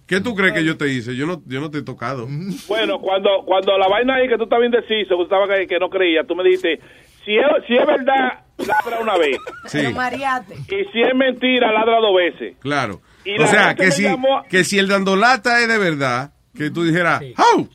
¿Qué 0.09 0.20
tú 0.20 0.35
crees 0.35 0.53
que 0.53 0.65
yo 0.65 0.77
te 0.77 0.89
hice? 0.89 1.15
Yo 1.15 1.27
no, 1.27 1.40
yo 1.47 1.61
no 1.61 1.70
te 1.70 1.78
he 1.78 1.82
tocado. 1.82 2.27
Bueno, 2.66 2.98
cuando, 2.98 3.44
cuando 3.44 3.78
la 3.78 3.86
vaina 3.86 4.16
ahí 4.16 4.28
que 4.28 4.36
tú 4.36 4.44
estabas 4.44 4.66
indeciso, 4.66 5.11
que 5.11 5.16
tú 5.16 5.23
estabas 5.23 5.48
que, 5.48 5.66
que 5.66 5.78
no 5.78 5.89
creías, 5.89 6.27
tú 6.27 6.35
me 6.35 6.43
dijiste, 6.43 6.81
si 7.24 7.36
es, 7.36 7.44
si 7.66 7.74
es 7.74 7.86
verdad, 7.86 8.44
ladra 8.59 9.01
una 9.01 9.16
vez. 9.16 9.36
Sí. 9.66 9.78
Y 9.81 10.85
si 10.93 11.03
es 11.03 11.15
mentira, 11.15 11.73
ladra 11.73 11.98
dos 12.01 12.15
veces. 12.15 12.57
Claro. 12.61 13.01
Y 13.27 13.43
O 13.43 13.47
sea, 13.48 13.74
que 13.74 13.90
si, 13.90 14.03
llamó- 14.05 14.44
que 14.48 14.62
si 14.65 14.78
el 14.78 14.86
dandolata 14.89 15.61
es 15.61 15.69
de 15.69 15.78
verdad, 15.78 16.32
que 16.55 16.70
tú 16.70 16.85
dijeras, 16.85 17.23
how. 17.36 17.69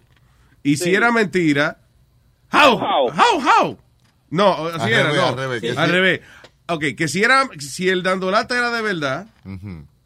Y 0.63 0.77
si 0.77 0.85
Sí. 0.85 0.95
era 0.95 1.11
mentira, 1.11 1.77
how, 2.53 2.75
How. 2.77 3.09
how, 3.11 3.41
how. 3.41 3.77
No, 4.29 4.67
así 4.67 4.83
Al 4.83 4.89
era, 4.93 5.03
revés, 5.03 5.21
no. 5.21 5.27
al 5.27 5.35
revés, 5.37 5.77
Al 5.77 5.85
sí. 5.87 5.91
revés. 5.91 6.21
Ok, 6.67 6.83
que 6.97 7.07
si 7.09 7.21
era, 7.23 7.49
si 7.59 7.89
el 7.89 8.01
dandolata 8.01 8.57
era 8.57 8.71
de 8.71 8.81
verdad, 8.81 9.27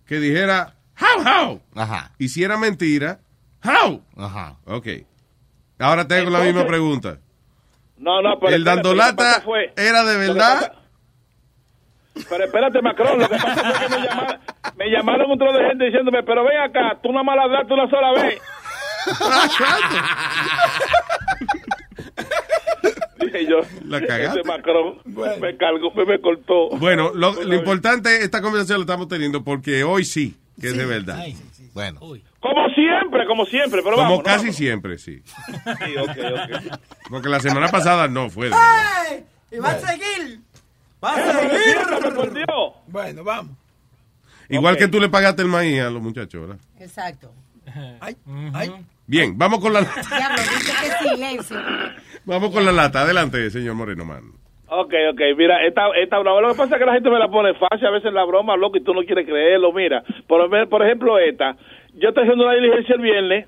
que 0.08 0.20
dijera, 0.20 0.76
how, 1.00 1.22
how. 1.22 1.62
Ajá. 1.76 2.12
Y 2.18 2.30
si 2.30 2.44
era 2.44 2.58
mentira, 2.58 3.20
how. 3.64 4.02
Ajá. 4.18 4.58
Ok. 4.66 4.88
Ahora 5.78 6.08
tengo 6.08 6.30
la 6.32 6.40
misma 6.40 6.66
pregunta. 6.66 7.20
No, 7.98 8.22
no, 8.22 8.40
pero 8.40 8.56
¿El 8.56 8.64
dandolata 8.64 9.42
fue- 9.42 9.74
era 9.78 10.04
de 10.04 10.18
verdad? 10.18 10.74
Pero 12.30 12.46
espérate, 12.46 12.82
Macron, 12.82 13.20
lo 13.20 13.28
que 13.30 13.36
pasa 13.36 13.56
fue 13.74 13.88
que 13.88 13.90
me 14.00 14.08
llamaron, 14.08 14.40
me 14.77 14.89
llamaron 14.89 15.31
un 15.31 15.38
trozo 15.38 15.57
de 15.57 15.68
gente 15.69 15.85
diciéndome, 15.85 16.23
pero 16.23 16.43
ven 16.43 16.57
acá, 16.57 16.97
tú 17.02 17.10
nada 17.11 17.23
más 17.23 17.35
ladraste 17.38 17.73
una 17.73 17.89
sola 17.89 18.11
vez. 18.14 18.41
Dije 23.19 23.45
yo, 23.47 23.60
La 23.85 24.02
cagaste. 24.06 24.39
ese 24.41 24.47
Macron 24.47 24.99
me 25.06 25.57
cargó, 25.57 25.91
me, 25.95 26.06
me 26.06 26.19
cortó. 26.22 26.69
Bueno, 26.77 27.11
lo, 27.14 27.34
lo 27.43 27.56
importante, 27.56 28.23
esta 28.23 28.41
conversación 28.41 28.80
la 28.80 28.84
estamos 28.84 29.07
teniendo 29.07 29.43
porque 29.43 29.84
hoy 29.84 30.06
sí, 30.06 30.35
que 30.60 30.68
es 30.68 30.77
de 30.77 30.85
verdad. 30.85 31.23
Bueno. 31.73 31.99
Como 31.99 32.69
siempre, 32.76 33.26
como 33.27 33.45
siempre, 33.45 33.81
pero 33.84 33.95
Como 33.95 34.10
vamos. 34.10 34.23
casi 34.23 34.53
siempre, 34.53 34.97
sí. 34.97 35.22
Sí, 35.26 35.97
ok, 35.97 36.10
ok. 36.10 36.80
Porque 37.10 37.30
la 37.30 37.39
semana 37.39 37.68
pasada 37.69 38.07
no 38.07 38.30
fue 38.30 38.49
de. 38.49 38.56
Y 39.52 39.57
va 39.57 39.72
a 39.72 39.80
seguir. 39.80 40.39
Va 41.03 41.15
a 41.15 41.34
seguir. 41.34 41.77
Bueno, 42.88 43.23
vamos. 43.23 43.56
Igual 44.50 44.78
que 44.78 44.88
tú 44.88 45.00
le 45.00 45.10
pagaste 45.10 45.42
el 45.42 45.48
maíz 45.48 45.82
a 45.82 45.90
los 45.90 46.02
muchachos, 46.02 46.42
¿verdad? 46.42 46.58
Exacto. 46.80 47.32
Ay, 48.00 48.16
Bien, 49.08 49.38
vamos 49.38 49.60
con 49.60 49.74
la 49.74 49.82
Diablo, 50.10 50.38
dice 50.38 50.74
que 50.74 51.10
silencio. 51.10 51.58
vamos 52.26 52.52
con 52.52 52.66
la 52.66 52.72
lata. 52.72 53.02
Adelante, 53.02 53.50
señor 53.50 53.76
Moreno 53.76 54.06
Man. 54.06 54.24
Ok, 54.68 54.94
ok, 55.12 55.22
mira, 55.38 55.64
esta, 55.66 55.84
esta 56.02 56.18
broma, 56.20 56.42
lo 56.42 56.50
que 56.50 56.58
pasa 56.58 56.76
es 56.76 56.80
que 56.80 56.86
la 56.88 56.94
gente 56.94 57.10
me 57.10 57.20
la 57.20 57.28
pone 57.28 57.54
fácil, 57.54 57.86
a 57.86 57.92
veces 57.92 58.12
la 58.12 58.26
broma, 58.26 58.58
loco, 58.58 58.78
y 58.78 58.84
tú 58.84 58.96
no 58.96 59.04
quieres 59.04 59.26
creerlo, 59.28 59.72
mira, 59.72 60.04
por, 60.28 60.50
por 60.70 60.84
ejemplo 60.84 61.20
esta, 61.20 61.56
yo 61.94 62.10
estoy 62.10 62.24
haciendo 62.24 62.46
una 62.46 62.56
diligencia 62.56 62.96
el 62.96 63.02
viernes, 63.02 63.48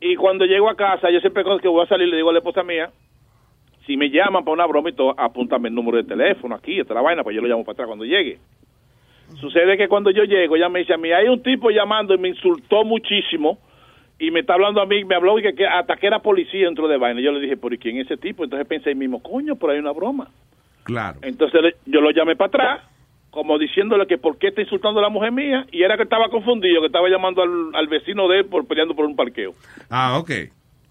y 0.00 0.16
cuando 0.16 0.46
llego 0.46 0.70
a 0.70 0.74
casa, 0.74 1.10
yo 1.10 1.20
siempre 1.20 1.44
cuando 1.44 1.60
que 1.60 1.68
voy 1.68 1.84
a 1.84 1.88
salir 1.88 2.08
le 2.08 2.16
digo 2.16 2.30
a 2.30 2.32
la 2.32 2.38
esposa 2.38 2.62
mía, 2.62 2.90
si 3.86 3.98
me 3.98 4.08
llaman 4.08 4.42
para 4.42 4.54
una 4.54 4.66
broma 4.66 4.88
y 4.88 4.94
todo, 4.94 5.14
apúntame 5.18 5.68
el 5.68 5.74
número 5.74 5.98
de 5.98 6.04
teléfono 6.04 6.54
aquí, 6.54 6.80
esta 6.80 6.94
es 6.94 6.96
la 6.96 7.02
vaina, 7.02 7.22
pues 7.22 7.36
yo 7.36 7.42
lo 7.42 7.48
llamo 7.48 7.62
para 7.64 7.74
atrás 7.74 7.86
cuando 7.86 8.06
llegue. 8.06 8.38
Sucede 9.40 9.76
que 9.76 9.88
cuando 9.88 10.10
yo 10.10 10.24
llego, 10.24 10.56
ella 10.56 10.68
me 10.68 10.80
dice 10.80 10.94
a 10.94 10.96
mí, 10.98 11.10
hay 11.12 11.28
un 11.28 11.42
tipo 11.42 11.70
llamando 11.70 12.14
y 12.14 12.18
me 12.18 12.28
insultó 12.28 12.84
muchísimo, 12.84 13.58
y 14.18 14.30
me 14.30 14.40
está 14.40 14.54
hablando 14.54 14.80
a 14.80 14.86
mí, 14.86 15.04
me 15.04 15.14
habló 15.16 15.38
y 15.38 15.42
que, 15.42 15.54
que 15.54 15.66
hasta 15.66 15.96
que 15.96 16.06
era 16.06 16.20
policía 16.20 16.66
dentro 16.66 16.86
de 16.88 16.96
vaina. 16.96 17.20
Yo 17.20 17.32
le 17.32 17.40
dije, 17.40 17.56
¿por 17.56 17.76
quién 17.78 17.98
es 17.98 18.06
ese 18.06 18.16
tipo? 18.16 18.44
Entonces 18.44 18.66
pensé 18.68 18.90
ahí 18.90 18.94
mismo, 18.94 19.20
coño, 19.22 19.56
por 19.56 19.70
ahí 19.70 19.76
hay 19.76 19.82
una 19.82 19.92
broma. 19.92 20.28
Claro. 20.84 21.18
Entonces 21.22 21.60
le- 21.62 21.76
yo 21.86 22.00
lo 22.00 22.10
llamé 22.12 22.36
para 22.36 22.48
atrás, 22.48 22.80
como 23.30 23.58
diciéndole 23.58 24.06
que 24.06 24.16
por 24.16 24.38
qué 24.38 24.48
está 24.48 24.60
insultando 24.60 25.00
a 25.00 25.02
la 25.02 25.08
mujer 25.08 25.32
mía, 25.32 25.66
y 25.72 25.82
era 25.82 25.96
que 25.96 26.04
estaba 26.04 26.28
confundido, 26.28 26.80
que 26.80 26.86
estaba 26.86 27.08
llamando 27.08 27.42
al, 27.42 27.74
al 27.74 27.88
vecino 27.88 28.28
de 28.28 28.38
él 28.40 28.44
por 28.46 28.66
peleando 28.66 28.94
por 28.94 29.04
un 29.04 29.16
parqueo. 29.16 29.52
Ah, 29.90 30.16
ok. 30.18 30.30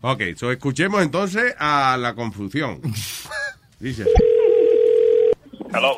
Ok, 0.02 0.22
so 0.36 0.52
escuchemos 0.52 1.02
entonces 1.02 1.56
a 1.58 1.96
la 1.98 2.14
confusión. 2.16 2.82
Dice. 3.80 4.04
Hello. 5.74 5.96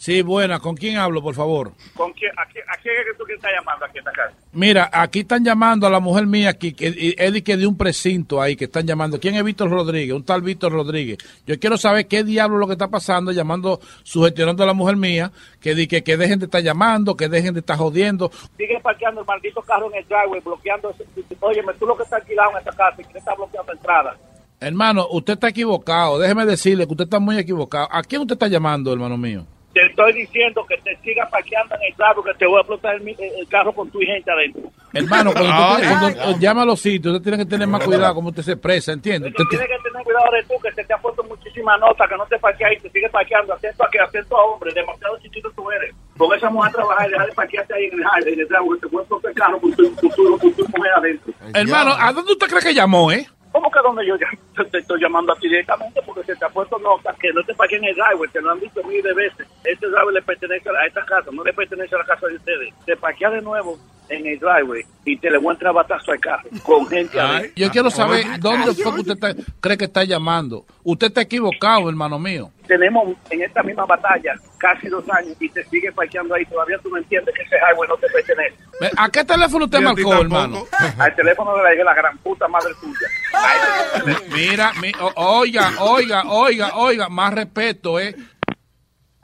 Sí, 0.00 0.22
buena. 0.22 0.60
¿Con 0.60 0.74
quién 0.76 0.96
hablo, 0.96 1.20
por 1.20 1.34
favor? 1.34 1.72
¿Con 1.94 2.10
quién, 2.14 2.30
a, 2.38 2.46
quién, 2.50 2.64
a 2.70 2.80
quién 2.80 2.94
es 2.96 3.04
que 3.12 3.18
tú 3.18 3.24
que 3.26 3.34
estás 3.34 3.50
llamando 3.54 3.84
aquí 3.84 3.98
en 3.98 4.08
esta 4.08 4.12
casa? 4.12 4.34
Mira, 4.54 4.88
aquí 4.90 5.18
están 5.20 5.44
llamando 5.44 5.86
a 5.86 5.90
la 5.90 6.00
mujer 6.00 6.26
mía 6.26 6.48
aquí, 6.48 6.72
que 6.72 6.90
de 6.90 7.44
que 7.44 7.56
de 7.58 7.66
un 7.66 7.76
precinto 7.76 8.40
ahí 8.40 8.56
que 8.56 8.64
están 8.64 8.86
llamando. 8.86 9.20
¿Quién 9.20 9.34
es 9.34 9.44
Víctor 9.44 9.68
Rodríguez? 9.68 10.16
Un 10.16 10.24
tal 10.24 10.40
Víctor 10.40 10.72
Rodríguez. 10.72 11.18
Yo 11.46 11.58
quiero 11.60 11.76
saber 11.76 12.08
qué 12.08 12.24
diablo 12.24 12.56
es 12.56 12.60
lo 12.60 12.66
que 12.66 12.72
está 12.72 12.88
pasando, 12.88 13.30
llamando, 13.30 13.78
sugestionando 14.02 14.62
a 14.62 14.66
la 14.68 14.72
mujer 14.72 14.96
mía, 14.96 15.32
que, 15.60 15.74
di- 15.74 15.86
que, 15.86 16.02
que 16.02 16.16
dejen 16.16 16.38
de 16.38 16.46
estar 16.46 16.62
llamando, 16.62 17.14
que 17.14 17.28
dejen 17.28 17.52
de 17.52 17.60
estar 17.60 17.76
jodiendo. 17.76 18.30
Sigue 18.56 18.80
parqueando 18.82 19.20
el 19.20 19.26
maldito 19.26 19.60
carro 19.60 19.90
en 19.92 19.98
el 19.98 20.04
driveway, 20.08 20.40
bloqueando. 20.40 20.94
Óyeme, 21.40 21.74
tú 21.78 21.84
lo 21.84 21.94
que 21.98 22.04
estás 22.04 22.22
alquilado 22.22 22.52
en 22.52 22.56
esta 22.56 22.70
casa 22.72 23.02
y 23.02 23.04
que 23.04 23.18
está 23.18 23.34
bloqueando 23.34 23.70
la 23.70 23.78
entrada. 23.78 24.16
Hermano, 24.60 25.06
usted 25.10 25.34
está 25.34 25.48
equivocado. 25.48 26.18
Déjeme 26.18 26.46
decirle 26.46 26.86
que 26.86 26.92
usted 26.94 27.04
está 27.04 27.18
muy 27.18 27.36
equivocado. 27.36 27.86
¿A 27.92 28.02
quién 28.02 28.22
usted 28.22 28.32
está 28.36 28.48
llamando, 28.48 28.90
hermano 28.94 29.18
mío? 29.18 29.44
Te 29.80 29.86
estoy 29.86 30.12
diciendo 30.12 30.64
que 30.68 30.76
te 30.78 30.94
sigas 30.98 31.30
parqueando 31.30 31.74
en 31.76 31.82
el 31.84 31.94
driveway, 31.96 32.32
que 32.32 32.38
te 32.38 32.46
voy 32.46 32.56
a 32.56 32.60
explotar 32.60 32.94
el, 32.96 33.00
mi- 33.00 33.16
el 33.18 33.48
carro 33.48 33.72
con 33.72 33.88
tu 33.90 33.98
gente 34.00 34.30
adentro. 34.30 34.62
Hermano, 34.92 35.32
cuando, 35.32 35.50
usted- 35.50 35.84
Ay. 35.88 35.88
cuando, 35.88 36.08
eh, 36.30 36.36
llama 36.38 36.62
a 36.62 36.64
los 36.66 36.80
sitios, 36.80 37.14
usted 37.14 37.22
tiene 37.30 37.38
que 37.44 37.48
tener 37.48 37.66
más 37.66 37.82
cuidado 37.84 38.14
como 38.14 38.28
usted 38.28 38.42
se 38.42 38.52
expresa, 38.52 38.92
¿entiende? 38.92 39.28
Usted- 39.28 39.44
Tienes 39.48 39.68
que 39.68 39.88
tener 39.88 40.04
cuidado 40.04 40.32
de 40.32 40.42
tú, 40.44 40.54
que 40.62 40.72
se 40.72 40.84
te 40.84 40.92
ha 40.92 40.98
puesto 40.98 41.22
muchísima 41.24 41.78
nota, 41.78 42.06
que 42.06 42.16
no 42.16 42.26
te 42.26 42.38
parqueas 42.38 42.70
ahí, 42.72 42.76
te 42.78 42.90
sigues 42.90 43.10
parqueando, 43.10 43.54
atento 43.54 43.84
a 43.84 43.90
que 43.90 44.00
atento 44.00 44.36
a 44.36 44.44
hombre, 44.44 44.70
demasiado 44.74 45.18
chiquito 45.20 45.50
tú 45.56 45.70
eres. 45.70 45.94
Con 46.18 46.36
esa 46.36 46.50
mujer 46.50 46.68
a 46.70 46.72
trabajar 46.74 47.08
y 47.08 47.10
dejar 47.12 47.26
de 47.26 47.32
parquearte 47.32 47.74
ahí 47.74 47.84
en 47.86 47.92
el 47.94 48.32
en 48.34 48.40
el 48.40 48.48
driveway, 48.48 48.80
te 48.80 48.88
puedes 48.88 49.04
explotar 49.06 49.30
el 49.30 49.36
carro 49.36 49.60
con 49.60 49.72
tu, 49.72 49.94
con 49.96 50.10
tu, 50.10 50.38
con 50.38 50.52
tu 50.52 50.64
mujer 50.76 50.92
adentro. 50.96 51.32
Hermano, 51.54 51.92
¿a 51.98 52.12
dónde 52.12 52.32
usted 52.32 52.46
cree 52.48 52.60
que 52.62 52.74
llamó, 52.74 53.10
eh? 53.12 53.26
¿Cómo 53.52 53.70
que 53.70 53.80
donde 53.82 54.06
yo 54.06 54.16
te, 54.70 54.78
estoy 54.78 55.00
llamando 55.00 55.32
a 55.32 55.36
directamente? 55.40 56.00
Porque 56.04 56.24
se 56.24 56.36
te 56.36 56.44
ha 56.44 56.48
puesto 56.48 56.78
nota 56.78 57.14
que 57.20 57.32
no 57.32 57.42
te 57.44 57.54
parques 57.54 57.78
en 57.78 57.88
el 57.88 57.94
driveway, 57.94 58.30
te 58.30 58.40
lo 58.40 58.50
han 58.50 58.60
visto 58.60 58.82
miles 58.84 59.04
de 59.04 59.14
veces. 59.14 59.46
Este 59.64 59.86
driveway 59.86 60.14
le 60.14 60.22
pertenece 60.22 60.68
a 60.70 60.86
esta 60.86 61.04
casa, 61.04 61.30
no 61.32 61.42
le 61.42 61.52
pertenece 61.52 61.94
a 61.94 61.98
la 61.98 62.04
casa 62.04 62.26
de 62.26 62.36
ustedes. 62.36 62.74
Te 62.84 62.96
parqueas 62.96 63.32
de 63.32 63.42
nuevo 63.42 63.78
en 64.10 64.26
el 64.26 64.38
driveway 64.38 64.82
y 65.04 65.16
te 65.16 65.30
le 65.30 65.38
voy 65.38 65.50
a 65.50 65.52
entrar 65.54 65.72
batazo 65.72 66.12
al 66.12 66.20
carro 66.20 66.48
con 66.62 66.86
gente 66.86 67.18
adentro. 67.18 67.52
Yo 67.56 67.70
quiero 67.70 67.90
saber 67.90 68.24
dónde 68.40 68.74
fue 68.74 68.94
que 68.94 69.00
usted 69.00 69.12
está- 69.14 69.34
cree 69.60 69.78
que 69.78 69.84
está 69.86 70.04
llamando. 70.04 70.66
Usted 70.84 71.06
está 71.08 71.22
equivocado, 71.22 71.88
hermano 71.88 72.18
mío. 72.18 72.50
Tenemos 72.66 73.16
en 73.30 73.42
esta 73.42 73.62
misma 73.62 73.84
batalla 73.86 74.34
casi 74.58 74.88
dos 74.88 75.04
años 75.10 75.36
y 75.40 75.48
te 75.48 75.64
sigue 75.64 75.90
parqueando 75.92 76.34
ahí. 76.34 76.44
Todavía 76.46 76.76
tú 76.82 76.90
no 76.90 76.98
entiendes 76.98 77.34
que 77.34 77.42
ese 77.42 77.56
highway 77.56 77.88
no 77.88 77.96
te 77.96 78.06
pertenece. 78.08 78.56
¿A 78.96 79.08
qué 79.08 79.24
teléfono 79.24 79.64
usted 79.64 79.80
marcó, 79.80 80.14
hermano? 80.20 80.64
Al 80.98 81.14
teléfono 81.16 81.56
de 81.56 81.62
la, 81.76 81.84
la 81.84 81.94
gran 81.94 82.18
puta 82.18 82.46
madre 82.48 82.72
tuya. 82.80 84.14
Mira, 84.34 84.72
mi- 84.80 84.92
oiga, 85.16 85.72
oiga, 85.80 86.22
oiga, 86.28 86.76
oiga, 86.76 87.08
más 87.08 87.34
respeto, 87.34 87.98
¿eh? 87.98 88.14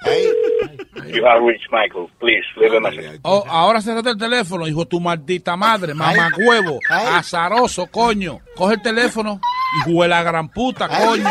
You 0.04 1.24
have 1.24 1.42
reached 1.42 1.70
Michael. 1.70 2.10
Please, 2.20 2.44
leave 2.56 2.74
a 2.74 2.80
message. 2.80 3.20
Oh, 3.22 3.44
ahora 3.48 3.80
cerrate 3.80 4.10
el 4.10 4.18
teléfono, 4.18 4.66
hijo 4.68 4.80
de 4.80 4.90
tu 4.90 5.00
maldita 5.00 5.56
madre, 5.56 5.94
mamá 5.94 6.30
huevo, 6.36 6.78
azaroso, 6.88 7.86
coño. 7.86 8.40
Coge 8.54 8.74
el 8.74 8.82
teléfono, 8.82 9.40
hijo 9.78 10.02
de 10.02 10.08
la 10.08 10.22
gran 10.22 10.48
puta, 10.48 10.88
coño. 10.88 11.24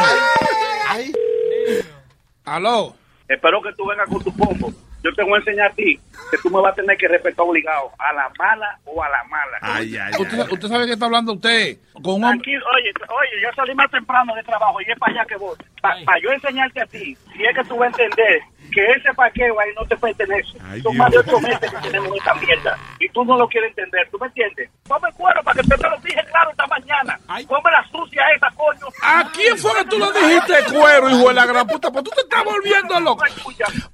Aló. 2.46 2.96
Espero 3.28 3.62
que 3.62 3.74
tú 3.74 3.86
vengas 3.88 4.08
con 4.08 4.24
tu 4.24 4.36
pombo. 4.36 4.72
Yo 5.04 5.14
te 5.14 5.22
voy 5.24 5.34
a 5.34 5.38
enseñar 5.38 5.72
a 5.72 5.76
ti 5.76 6.00
que 6.32 6.38
tú 6.42 6.50
me 6.50 6.60
vas 6.62 6.74
a 6.74 6.76
tener 6.76 6.98
que 6.98 7.08
respetar 7.08 7.46
obligado, 7.46 7.92
a 8.00 8.12
la 8.12 8.32
mala 8.40 8.80
o 8.86 9.04
a 9.04 9.10
la 9.10 9.24
mala. 9.26 9.80
Usted, 10.18 10.52
usted 10.52 10.68
sabe 10.68 10.88
que 10.88 10.94
está 10.94 11.06
hablando 11.06 11.34
usted 11.34 11.78
con 12.02 12.16
un 12.16 12.26
oye, 12.26 12.58
oye, 12.58 13.42
yo 13.44 13.50
salí 13.56 13.76
más 13.76 13.92
temprano 13.92 14.34
de 14.34 14.42
trabajo 14.42 14.82
y 14.82 14.92
es 14.92 14.98
para 14.98 15.14
allá 15.14 15.26
que 15.26 15.36
voy. 15.36 15.56
Para 15.80 16.20
yo 16.24 16.32
enseñarte 16.32 16.82
a 16.82 16.88
ti, 16.88 17.16
si 17.16 17.46
es 17.46 17.56
que 17.56 17.64
tú 17.66 17.78
vas 17.78 17.94
a 18.00 18.04
entender 18.04 18.42
que 18.72 18.92
ese 18.92 19.14
parqueo 19.14 19.60
ahí 19.60 19.70
no 19.76 19.86
te 19.86 19.96
pertenece. 19.98 20.58
Son 20.82 20.98
más 20.98 21.12
de 21.12 21.20
ocho 21.20 21.40
meses 21.40 21.72
que 21.72 21.90
tenemos 21.90 22.16
esta 22.18 22.34
mierda 22.36 22.78
y 23.00 23.10
tú 23.10 23.24
no 23.26 23.38
lo 23.38 23.48
quieres 23.48 23.70
entender, 23.70 24.08
¿tú 24.12 24.18
me 24.20 24.28
entiendes? 24.28 24.70
Ponme 24.88 25.12
cuero 25.14 25.42
para 25.44 25.62
que 25.62 25.68
te 25.68 25.78
me 25.78 25.90
lo 25.90 25.98
dije 25.98 26.24
claro 26.32 26.52
esta 26.52 26.68
mañana. 26.68 27.20
Ponme 27.48 27.72
la 27.72 27.84
sucia 27.90 28.24
esa, 28.36 28.50
coño. 28.52 28.88
¿A 29.02 29.30
quién 29.34 29.58
fue 29.58 29.74
que 29.76 29.86
tú 29.86 29.98
lo 30.00 30.12
dijiste, 30.12 30.54
cuero, 30.74 31.10
hijo 31.10 31.28
de 31.30 31.34
la 31.34 31.46
gran 31.46 31.68
puta? 31.68 31.92
Pues 31.92 32.04
tú 32.04 32.12
te 32.12 32.22
estás 32.22 32.44
volviendo 32.44 33.00
loco. 33.00 33.24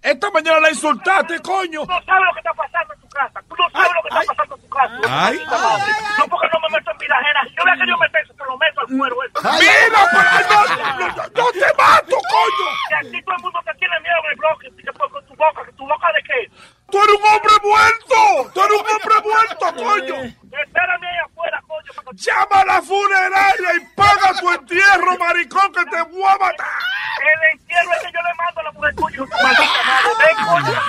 Esta 0.01 0.31
mañana 0.31 0.59
la 0.59 0.69
insultaste, 0.69 1.39
coño. 1.41 1.81
Tú 1.81 1.91
no 1.91 2.01
sabes 2.03 2.25
lo 2.25 2.33
que 2.33 2.39
está 2.39 2.53
pasando 2.53 2.93
en 2.93 2.99
tu 3.01 3.07
casa. 3.09 3.41
Tú 3.47 3.55
no 3.57 3.69
sabes 3.71 3.91
lo 3.95 4.01
que 4.01 4.09
está 4.09 4.33
pasando 4.33 4.55
en 4.55 4.61
tu 4.61 4.69
casa. 4.69 4.95
Ay. 5.07 5.39
No 6.19 6.27
porque 6.27 6.47
no 6.53 6.59
me 6.67 6.77
meto 6.77 6.91
en 6.91 6.97
vida 6.97 7.15
ajena. 7.19 7.41
Yo 7.55 7.63
hubiera 7.63 7.77
querido 7.77 7.97
meterse, 7.97 8.33
te 8.33 8.43
lo 8.45 8.57
meto 8.57 8.81
al 8.81 8.87
cuero. 8.87 9.15
ese. 9.23 9.37
Mira, 9.61 10.01
pero 10.11 10.31
no, 10.49 10.59
no, 10.99 11.23
no 11.35 11.51
te 11.51 11.69
mato, 11.77 12.17
coño. 12.29 12.67
Que 12.89 12.95
aquí 12.95 13.21
todo 13.23 13.35
el 13.35 13.41
mundo 13.43 13.59
te 13.65 13.73
tiene 13.79 13.99
miedo 14.01 14.17
en 14.25 14.31
el 14.31 14.37
bloque. 14.37 14.60
Que 14.61 14.93
por 14.93 15.09
con 15.11 15.25
tu 15.25 15.35
boca, 15.35 15.65
que 15.65 15.71
tu 15.73 15.87
boca 15.87 16.07
de 16.13 16.21
qué. 16.21 16.51
Tú 16.91 16.97
eres 17.01 17.15
un 17.15 17.25
hombre 17.25 17.53
muerto. 17.63 18.51
Tú 18.53 18.61
eres 18.61 18.79
un 18.79 18.87
hombre 18.87 19.29
muerto, 19.29 19.65
coño. 19.83 20.15
Espérame 20.61 21.03
ahí 21.07 21.17
afuera, 21.25 21.61
coño. 21.67 21.91
para 21.95 22.09
que- 22.11 22.17
Llama 22.17 22.61
a 22.61 22.65
la 22.65 22.81
funeraria 22.81 23.69
y 23.77 23.95
paga 23.95 24.33
tu 24.39 24.51
entierro, 24.51 25.17
maricón, 25.17 25.71
que 25.73 25.85
te 25.85 26.01
voy 26.03 26.23
a 26.23 26.37
matar. 26.37 26.67
El 27.21 27.59
entierro 27.59 27.91
es 27.93 27.99
que 27.99 28.11
yo 28.13 28.19
le 28.21 28.33
mando 28.35 28.59
a 28.59 28.63
la 28.63 28.71
mujer 28.73 28.95
tu 28.95 29.01
maldita 29.01 29.37
madre. 29.43 29.65
Ven, 30.19 30.45
coño. 30.45 30.81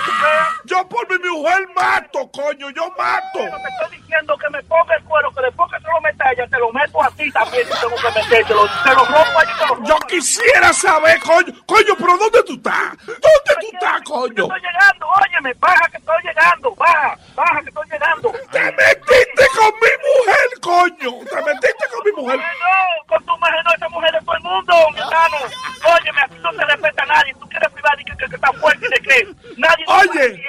Yo 0.65 0.87
por 0.89 1.09
mi 1.21 1.29
mujer 1.29 1.67
mato, 1.75 2.31
coño, 2.31 2.69
yo 2.71 2.89
mato. 2.97 3.27
Pero 3.35 3.57
te 3.57 3.69
estoy 3.69 3.97
diciendo 3.97 4.37
que 4.37 4.49
me 4.49 4.63
ponga 4.63 4.95
el 4.95 5.03
cuero, 5.03 5.31
que 5.33 5.41
después 5.41 5.71
que 5.71 5.79
te 5.79 5.87
lo 5.91 6.01
meta 6.01 6.25
a 6.27 6.31
ella, 6.31 6.47
te 6.47 6.57
lo 6.59 6.71
meto 6.73 7.03
a 7.03 7.09
ti 7.11 7.31
también. 7.31 7.65
si 7.67 7.79
tengo 7.81 7.95
que 7.95 8.19
metértelo. 8.19 8.65
Te 8.83 8.89
lo 8.89 9.05
rompo 9.05 9.39
allí, 9.39 9.51
te 9.59 9.67
lo 9.67 9.75
rompo. 9.75 9.89
Yo 9.89 9.97
quisiera 10.07 10.73
saber, 10.73 11.19
coño, 11.21 11.53
coño, 11.65 11.93
pero 11.97 12.17
¿dónde 12.17 12.43
tú 12.43 12.53
estás? 12.53 12.97
¿Dónde 13.05 13.53
tú 13.61 13.67
estás, 13.73 14.01
coño? 14.01 14.43
Estoy 14.43 14.61
llegando, 14.61 15.07
óyeme, 15.07 15.53
baja 15.55 15.89
que 15.93 15.97
estoy 15.99 16.23
llegando, 16.23 16.75
baja, 16.75 17.17
baja 17.35 17.61
que 17.61 17.69
estoy 17.69 17.87
llegando. 17.91 18.31
Te 18.51 18.63
metiste 18.63 19.45
con 19.55 19.71
mi 19.77 19.93
mujer, 20.09 20.49
coño. 20.61 21.25
Te 21.29 21.35
metiste 21.35 21.85
con 21.91 22.03
mi 22.03 22.11
mujer. 22.11 22.39
No, 22.39 23.05
con 23.07 23.25
tu 23.25 23.37
mujer 23.37 23.63
no, 23.63 23.73
esa 23.73 23.89
mujer 23.89 24.11
de 24.11 24.19
todo 24.21 24.35
el 24.35 24.43
mundo, 24.43 24.73
mi 24.93 24.99
hermano. 24.99 25.37
Óyeme, 25.85 26.21
aquí 26.21 26.35
no 26.41 26.51
se 26.53 26.65
respeta 26.65 27.03
a 27.03 27.05
nadie. 27.05 27.33
Tú 27.35 27.47
quieres 27.47 27.69
privar 27.71 28.01
y 28.01 28.05
que, 28.05 28.17
que, 28.17 28.25
que 28.25 28.35
está 28.35 28.53
fuerte 28.53 28.85
y 28.85 28.89
de 28.89 28.99
qué. 29.01 29.27
Nadie 29.57 29.85
Oye. 29.87 30.09
puede 30.09 30.43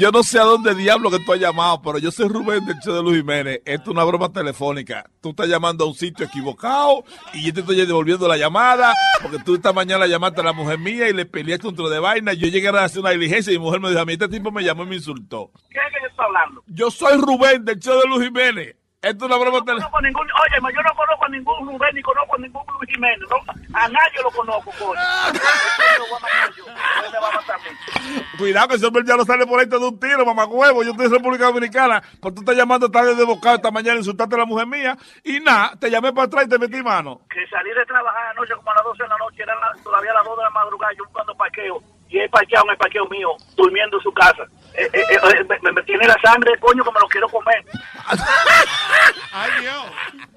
yo 0.00 0.10
no 0.10 0.22
sé 0.22 0.38
a 0.38 0.44
dónde 0.44 0.74
diablo 0.74 1.10
que 1.10 1.18
tú 1.18 1.34
has 1.34 1.38
llamado, 1.38 1.82
pero 1.82 1.98
yo 1.98 2.10
soy 2.10 2.26
Rubén 2.26 2.64
del 2.64 2.78
show 2.78 2.94
de 2.94 3.02
Luis 3.02 3.18
Jiménez. 3.18 3.60
Esto 3.66 3.82
es 3.82 3.88
una 3.88 4.02
broma 4.04 4.32
telefónica. 4.32 5.04
Tú 5.20 5.30
estás 5.30 5.46
llamando 5.46 5.84
a 5.84 5.88
un 5.88 5.94
sitio 5.94 6.24
equivocado 6.24 7.04
y 7.34 7.44
yo 7.44 7.52
te 7.52 7.60
estoy 7.60 7.76
devolviendo 7.84 8.26
la 8.26 8.38
llamada 8.38 8.94
porque 9.20 9.36
tú 9.44 9.56
esta 9.56 9.74
mañana 9.74 10.06
llamaste 10.06 10.40
a 10.40 10.44
la 10.44 10.54
mujer 10.54 10.78
mía 10.78 11.06
y 11.10 11.12
le 11.12 11.26
peleaste 11.26 11.68
un 11.68 11.76
tro 11.76 11.90
de 11.90 11.98
vaina. 11.98 12.32
Yo 12.32 12.48
llegué 12.48 12.68
a 12.68 12.82
hacer 12.82 13.00
una 13.00 13.10
diligencia 13.10 13.52
y 13.52 13.58
mi 13.58 13.64
mujer 13.66 13.80
me 13.80 13.90
dijo, 13.90 14.00
a 14.00 14.06
mí 14.06 14.14
este 14.14 14.28
tipo 14.28 14.50
me 14.50 14.64
llamó 14.64 14.84
y 14.84 14.86
me 14.86 14.96
insultó. 14.96 15.50
¿Qué 15.68 15.78
es 15.78 15.94
que 15.94 16.00
yo 16.00 16.08
estoy 16.08 16.24
hablando? 16.24 16.64
Yo 16.68 16.90
soy 16.90 17.18
Rubén 17.18 17.66
del 17.66 17.78
show 17.78 18.00
de 18.00 18.08
Luis 18.08 18.24
Jiménez. 18.24 18.76
Esto 19.02 19.24
es 19.24 19.30
una 19.32 19.38
broma 19.40 19.58
No 19.60 19.64
telefónica. 19.64 20.00
ningún, 20.02 20.26
oye, 20.30 20.74
yo 20.76 20.82
no 20.82 20.94
conozco 20.94 21.24
a 21.24 21.28
ningún 21.30 21.66
Rubén 21.72 21.94
ni 21.94 22.02
conozco 22.02 22.34
a 22.36 22.38
ningún 22.38 22.62
Luis 22.78 22.90
Jiménez. 22.90 23.28
no, 23.30 23.36
a 23.78 23.88
nadie 23.88 24.22
lo 24.22 24.30
conozco, 24.30 24.70
coño. 24.78 25.00
A 25.00 25.32
matar 26.20 26.52
yo. 26.54 26.64
¿Dónde 26.66 27.18
va 27.18 27.28
a 27.28 27.32
a? 27.32 28.36
Cuidado 28.38 28.68
que 28.68 28.74
ese 28.74 28.86
hombre 28.86 29.02
ya 29.06 29.16
no 29.16 29.24
sale 29.24 29.46
por 29.46 29.58
ahí 29.60 29.66
de 29.66 29.76
un 29.78 29.98
tiro, 29.98 30.24
mamá 30.26 30.44
huevo. 30.44 30.82
Yo 30.82 30.90
estoy 30.90 31.06
en 31.06 31.12
República 31.12 31.46
Dominicana. 31.46 32.02
Pues 32.20 32.34
tú 32.34 32.40
estás 32.42 32.56
llamando 32.56 32.90
tarde 32.90 33.14
de 33.14 33.24
bocado 33.24 33.56
esta 33.56 33.70
mañana, 33.70 33.98
insultaste 33.98 34.34
a 34.34 34.38
la 34.38 34.44
mujer 34.44 34.66
mía. 34.66 34.96
Y 35.24 35.40
nada, 35.40 35.72
te 35.80 35.90
llamé 35.90 36.12
para 36.12 36.26
atrás 36.26 36.44
y 36.44 36.48
te 36.48 36.58
metí 36.58 36.82
mano. 36.82 37.20
Que 37.30 37.46
salí 37.48 37.70
de 37.70 37.84
trabajar 37.86 38.26
anoche 38.36 38.54
como 38.56 38.70
a 38.70 38.74
las 38.74 38.84
12 38.84 39.02
de 39.02 39.08
la 39.08 39.16
noche, 39.18 39.42
eran 39.42 39.60
las- 39.60 39.82
todavía 39.82 40.12
las 40.12 40.24
2 40.24 40.36
de 40.36 40.42
la 40.44 40.50
madrugada, 40.50 40.92
yo 40.96 41.04
buscando 41.04 41.34
parqueo. 41.36 41.82
Y 42.08 42.18
he 42.18 42.28
parqueado 42.28 42.64
en 42.66 42.70
el 42.72 42.76
parqueo 42.78 43.06
mío, 43.08 43.28
durmiendo 43.56 43.96
en 43.98 44.02
su 44.02 44.12
casa. 44.12 44.44
Eh, 44.74 44.88
eh, 44.92 45.02
eh, 45.10 45.44
me, 45.62 45.72
me 45.72 45.82
tiene 45.82 46.06
la 46.06 46.16
sangre, 46.22 46.56
coño, 46.58 46.82
que 46.84 46.90
me 46.92 47.00
lo 47.00 47.08
quiero 47.08 47.28
comer. 47.28 47.64
¡Ay, 49.32 49.50
Dios! 49.60 49.84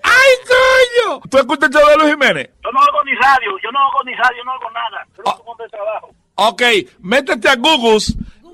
¡Ay, 0.03 0.31
coño! 0.47 1.21
¿Tú 1.29 1.37
escuchas 1.37 1.69
el 1.69 1.75
show 1.75 1.87
de 1.89 1.97
Luis 1.97 2.09
Jiménez? 2.11 2.49
Yo 2.63 2.71
no 2.71 2.79
hago 2.79 3.03
ni 3.03 3.15
radio, 3.15 3.57
yo 3.63 3.71
no 3.71 3.79
hago 3.79 4.03
ni 4.05 4.15
radio, 4.15 4.43
no 4.43 4.51
hago 4.51 4.71
nada. 4.71 5.07
Yo 5.17 5.23
no 5.23 5.37
pongo 5.37 5.63
de 5.63 5.69
trabajo. 5.69 6.13
Ok, 6.35 6.61
métete 6.99 7.47
a 7.49 7.55
Google 7.55 7.99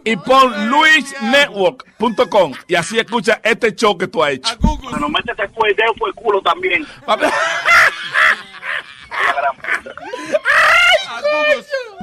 y 0.03 0.15
pon 0.17 0.69
luisnetwork.com 0.69 2.53
y 2.67 2.75
así 2.75 2.99
escucha 2.99 3.39
este 3.43 3.73
show 3.75 3.97
que 3.97 4.07
tú 4.07 4.23
has 4.23 4.31
hecho. 4.31 4.57
Bueno, 4.59 5.09
métete 5.09 5.47
por 5.49 5.67
el 5.67 5.75
dedo 5.75 5.93
por 5.95 6.09
el 6.09 6.15
culo 6.15 6.41
también. 6.41 6.85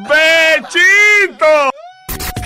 ¡Bechito! 0.09 1.71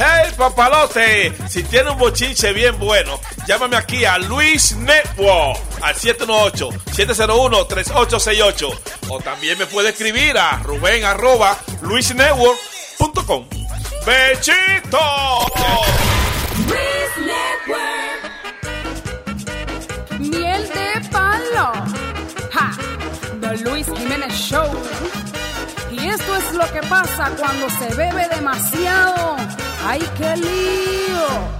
Hey, 0.02 0.32
papalote, 0.34 1.30
si 1.46 1.62
tiene 1.62 1.90
un 1.90 1.98
bochinche 1.98 2.54
bien 2.54 2.78
bueno, 2.78 3.20
llámame 3.46 3.76
aquí 3.76 4.06
a 4.06 4.16
Luis 4.16 4.74
Network 4.74 5.60
al 5.82 5.94
718-701-3868. 5.94 8.78
O 9.10 9.20
también 9.20 9.58
me 9.58 9.66
puede 9.66 9.90
escribir 9.90 10.38
a 10.38 10.56
Rubén 10.62 11.04
arroba 11.04 11.58
luisnetwork.com. 11.82 13.46
¡Bechito! 14.06 14.98
Miel 20.18 20.66
de 20.66 21.08
palo. 21.10 21.72
Ja, 22.50 22.72
The 23.42 23.54
Luis 23.58 23.86
Jiménez 23.94 24.32
Show. 24.32 24.64
Y 25.90 26.06
esto 26.06 26.36
es 26.36 26.54
lo 26.54 26.72
que 26.72 26.80
pasa 26.88 27.30
cuando 27.36 27.68
se 27.70 27.94
bebe 27.94 28.28
demasiado. 28.28 29.36
¡Ay, 29.84 30.00
qué 30.16 30.36
lío! 30.36 31.59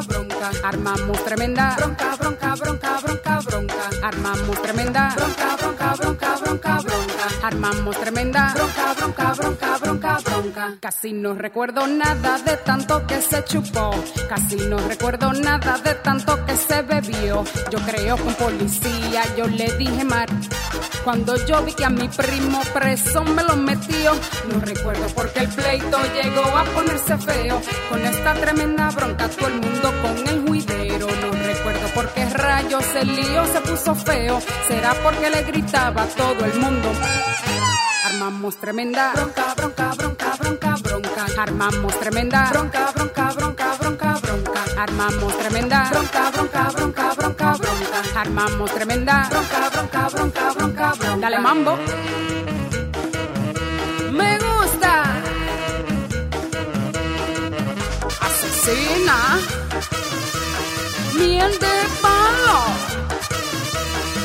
cabrón 0.07 0.30
bronca. 0.41 0.67
Armamos 0.67 1.23
tremenda 1.23 1.75
bronca, 1.77 2.15
bronca, 2.15 2.55
bronca, 2.55 2.99
bronca, 3.01 3.39
bronca. 3.41 3.89
Armamos 4.03 4.61
tremenda 4.61 5.15
bronca, 5.15 5.55
bronca, 5.57 5.95
bronca, 5.95 6.35
bronca, 6.37 6.79
bronca. 6.81 7.47
Armamos 7.47 7.99
tremenda 7.99 8.53
bronca, 8.53 8.93
bronca, 8.93 9.33
bronca, 9.33 9.77
bronca, 9.77 10.19
bronca. 10.25 10.77
Casi 10.79 11.13
no 11.13 11.33
recuerdo 11.33 11.87
nada 11.87 12.39
de 12.39 12.57
tanto 12.57 13.05
que 13.05 13.21
se 13.21 13.43
chupó. 13.45 13.91
Casi 14.29 14.55
no 14.55 14.77
recuerdo 14.79 15.33
nada 15.33 15.77
de 15.77 15.95
tanto 15.95 16.45
que 16.45 16.55
se 16.55 16.81
bebió. 16.81 17.43
Yo 17.71 17.79
creo 17.79 18.17
con 18.17 18.33
policía, 18.35 19.23
yo 19.37 19.47
le 19.47 19.71
dije 19.77 20.03
mar. 20.03 20.29
Cuando 21.03 21.35
yo 21.45 21.63
vi 21.63 21.73
que 21.73 21.85
a 21.85 21.89
mi 21.89 22.07
primo 22.07 22.61
preso 22.73 23.23
me 23.23 23.43
lo 23.43 23.55
metió, 23.55 24.13
no 24.51 24.59
recuerdo 24.59 25.07
porque 25.15 25.39
el 25.39 25.49
pleito 25.49 25.97
llegó 26.13 26.45
a 26.55 26.63
ponerse 26.65 27.17
feo. 27.17 27.59
Con 27.89 28.01
esta 28.05 28.33
tremenda 28.35 28.89
bronca, 28.91 29.27
todo 29.29 29.47
el 29.47 29.61
mundo 29.61 29.91
con 30.01 30.30
el 30.31 30.47
juidero. 30.47 31.07
No 31.07 31.31
recuerdo 31.31 31.87
por 31.93 32.09
qué 32.13 32.25
rayos 32.25 32.85
el 32.95 33.15
lío 33.15 33.45
se 33.53 33.61
puso 33.61 33.95
feo. 33.95 34.41
Será 34.67 34.93
porque 35.03 35.29
le 35.29 35.43
gritaba 35.43 36.03
a 36.03 36.07
todo 36.07 36.45
el 36.45 36.59
mundo. 36.59 36.89
Armamos 38.05 38.55
tremenda 38.57 39.13
bronca, 39.13 39.53
bronca, 39.55 39.93
bronca, 39.97 40.35
bronca, 40.39 40.75
bronca. 40.83 41.25
Armamos 41.37 41.99
tremenda 41.99 42.49
bronca, 42.51 42.91
bronca, 42.93 43.33
bronca, 43.33 43.77
bronca, 43.79 44.19
bronca. 44.21 44.51
Armamos 44.77 45.37
tremenda 45.37 45.89
bronca, 45.91 46.31
bronca, 46.31 46.63
bronca, 46.71 47.13
bronca, 47.13 47.53
bronca. 47.53 48.19
Armamos 48.21 48.71
tremenda 48.73 49.29
bronca, 49.29 49.69
bronca, 49.69 50.09
bronca, 50.09 50.53
bronca, 50.53 50.93
bronca. 50.93 51.17
Dale 51.17 51.39
mambo. 51.39 51.77
Me 54.11 54.37
gusta. 54.39 55.03
Asesina. 58.27 59.17
Miel 61.13 61.51
de 61.59 61.75
palo. 62.01 62.59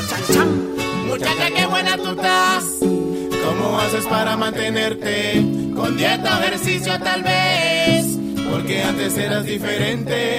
Chan, 0.09 0.23
chan. 0.33 1.07
Muchacha, 1.07 1.47
qué 1.55 1.65
buena 1.65 1.97
tú 1.97 2.11
estás. 2.11 2.63
¿Cómo 3.45 3.79
haces 3.79 4.05
para 4.05 4.35
mantenerte? 4.37 5.45
Con 5.75 5.97
dieta 5.97 6.37
o 6.37 6.43
ejercicio 6.43 6.99
tal 6.99 7.23
vez. 7.23 8.05
Porque 8.51 8.83
antes 8.83 9.17
eras 9.17 9.45
diferente. 9.45 10.37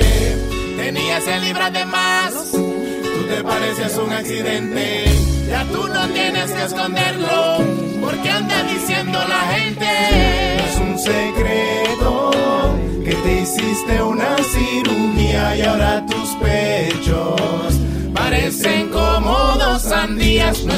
Tenías 0.76 1.26
el 1.26 1.44
libra 1.44 1.70
de 1.70 1.84
más. 1.84 2.32
Tú 2.52 3.26
te 3.28 3.42
parecías 3.42 3.96
un 3.96 4.12
accidente. 4.12 5.04
Ya 5.48 5.64
tú 5.64 5.86
no 5.88 6.06
tienes 6.08 6.50
que 6.50 6.64
esconderlo. 6.64 7.58
Porque 8.00 8.30
anda 8.30 8.62
diciendo 8.64 9.18
la 9.28 9.40
gente. 9.54 9.86
Es 10.66 10.76
un 10.76 10.98
secreto 10.98 12.30
que 13.04 13.14
te 13.14 13.40
hiciste 13.40 14.02
una 14.02 14.27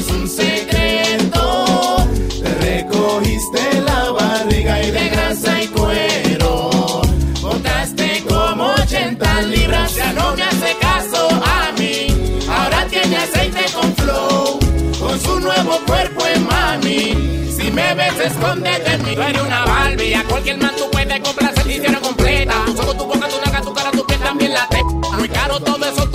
es 0.01 0.07
un 0.09 0.27
secreto. 0.27 1.97
Te 2.41 2.49
recogiste 2.65 3.81
la 3.85 4.11
barriga 4.11 4.81
y 4.81 4.91
de 4.91 5.09
grasa 5.09 5.61
y 5.61 5.67
cuero. 5.67 7.01
Botaste 7.41 8.23
como 8.27 8.73
80 8.83 9.41
libras, 9.43 9.95
ya 9.95 10.11
no 10.13 10.35
me 10.35 10.43
hace 10.43 10.75
caso 10.79 11.29
a 11.29 11.71
mí. 11.77 12.07
Ahora 12.49 12.85
tiene 12.87 13.15
aceite 13.17 13.65
con 13.73 13.95
flow, 13.95 14.59
con 14.99 15.19
su 15.19 15.39
nuevo 15.39 15.79
cuerpo 15.85 16.25
en 16.25 16.45
mami. 16.47 17.51
Si 17.55 17.71
me 17.71 17.93
ves, 17.93 18.19
escóndete 18.19 18.97
de 18.97 18.97
mí. 19.03 19.15
Tú 19.15 19.21
eres 19.21 19.41
una 19.41 19.65
Barbie, 19.65 20.15
a 20.15 20.23
cualquier 20.23 20.57
man 20.57 20.73
tú 20.77 20.89
puedes 20.91 21.19
complacer 21.19 21.67
y 21.67 21.73
hicieron 21.75 22.01
completa. 22.01 22.53
Tus 22.65 22.79
ojos, 22.79 22.97
tu 22.97 23.05
boca, 23.05 23.27
tu 23.27 23.39
naca, 23.45 23.61
tu 23.61 23.73
cara, 23.73 23.91
tu 23.91 24.05
piel 24.05 24.19
también 24.19 24.53
la 24.53 24.67
te. 24.67 24.83
Muy 24.83 25.29
caro 25.29 25.59
todo 25.59 25.85
eso 25.85 26.10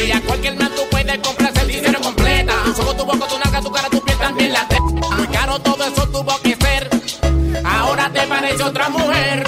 Barbie. 0.00 0.12
A 0.12 0.20
cualquier 0.22 0.56
man 0.56 0.70
tú 0.74 0.82
puedes 0.90 1.18
complacer 1.18 1.70
y 1.70 1.76
hicieron 1.76 2.02
completa. 2.02 2.54
Tus 2.64 2.78
ojos, 2.80 2.96
tu 2.96 3.04
boca, 3.04 3.26
tu 3.26 3.38
naca, 3.38 3.60
tu 3.60 3.70
cara, 3.70 3.88
tu 3.88 4.00
piel 4.02 4.18
también 4.18 4.52
la 4.52 4.66
te. 4.68 4.80
Muy 4.80 5.26
caro 5.28 5.58
todo 5.60 5.84
eso 5.84 6.06
tuvo 6.08 6.40
que 6.42 6.56
ser. 6.56 6.90
Ahora 7.64 8.10
te 8.12 8.22
parece 8.26 8.62
otra 8.62 8.88
mujer. 8.88 9.46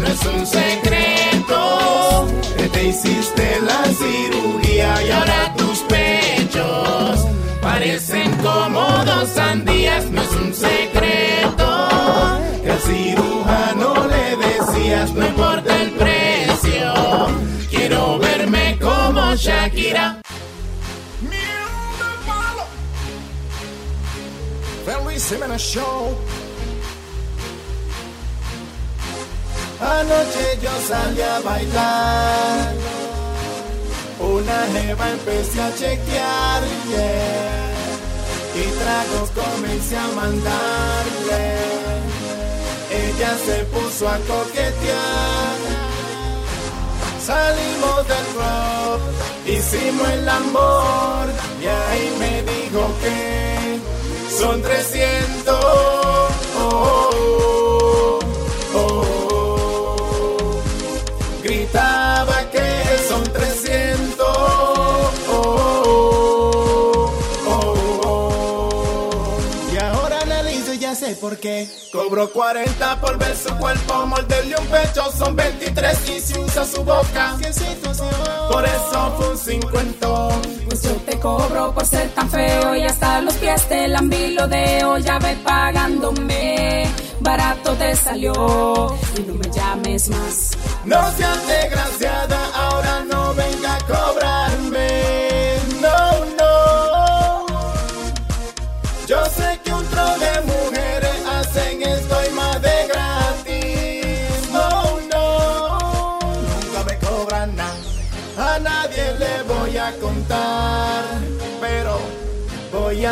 No 0.00 0.06
es 0.06 0.24
un 0.26 0.46
secreto 0.46 2.28
que 2.56 2.68
te 2.68 2.84
hiciste 2.84 3.60
la 3.62 3.84
cirugía 3.84 5.02
y 5.06 5.10
ahora 5.12 5.54
tus 5.56 5.78
pechos 5.80 7.20
Parecen 7.60 8.30
como 8.38 8.80
dos 9.04 9.28
sandías, 9.28 10.10
no 10.10 10.22
es 10.22 10.30
un 10.32 10.52
secreto. 10.52 11.01
a 25.40 25.58
show. 25.58 26.14
Anoche 29.80 30.58
yo 30.62 30.70
salí 30.86 31.22
a 31.22 31.40
bailar, 31.40 32.74
una 34.20 34.66
jeva 34.72 35.10
empecé 35.10 35.60
a 35.60 35.74
chequear, 35.74 36.62
yeah. 36.88 37.72
y 38.54 38.64
tragos 38.80 39.30
comencé 39.30 39.96
a 39.96 40.08
mandarle. 40.08 41.42
Ella 42.90 43.34
se 43.44 43.64
puso 43.72 44.08
a 44.08 44.18
coquetear, 44.18 45.56
salimos 47.24 48.06
del 48.06 48.26
club, 48.34 49.00
hicimos 49.46 50.08
el 50.10 50.28
amor, 50.28 51.26
y 51.60 51.66
ahí 51.66 52.16
me 52.20 52.42
dijo 52.42 52.86
que 53.00 53.51
son 54.42 54.60
300. 54.60 55.54
Oh, 56.58 57.08
oh, 57.78 58.18
oh. 58.74 60.62
Gritaba 61.44 62.50
que 62.50 62.66
son 63.08 63.22
300. 63.22 64.26
Oh, 64.26 65.10
oh, 65.30 67.12
oh, 67.46 67.74
oh. 68.04 69.38
Y 69.72 69.76
ahora 69.78 70.18
analizo 70.22 70.74
y 70.74 70.78
ya 70.78 70.96
sé 70.96 71.14
por 71.14 71.36
qué. 71.36 71.68
Cobro 71.92 72.30
40 72.32 73.00
por 73.02 73.18
ver 73.18 73.36
su 73.36 73.54
cuerpo, 73.58 74.06
morderle 74.06 74.56
un 74.56 74.66
pecho 74.68 75.12
son 75.12 75.36
23 75.36 76.08
y 76.08 76.20
si 76.20 76.38
usa 76.38 76.64
su 76.64 76.82
boca. 76.82 77.36
Por 78.50 78.64
eso 78.64 79.14
fue 79.18 79.28
un 79.28 79.36
cincuentón. 79.36 80.32
Pues 80.66 80.82
yo 80.84 80.92
te 81.04 81.18
cobro 81.18 81.74
por 81.74 81.84
ser 81.84 82.08
tan 82.14 82.30
feo 82.30 82.74
y 82.74 82.84
hasta 82.84 83.20
los 83.20 83.34
pies 83.34 83.68
te 83.68 83.88
lambilo 83.88 84.48
ya 85.00 85.18
ve 85.18 85.36
pagándome. 85.44 86.88
Barato 87.20 87.74
te 87.74 87.94
salió 87.94 88.96
y 89.18 89.20
no 89.22 89.34
me 89.34 89.50
llames 89.50 90.08
más. 90.08 90.50
No 90.86 90.98
seas 91.12 91.46
desgraciada, 91.46 92.41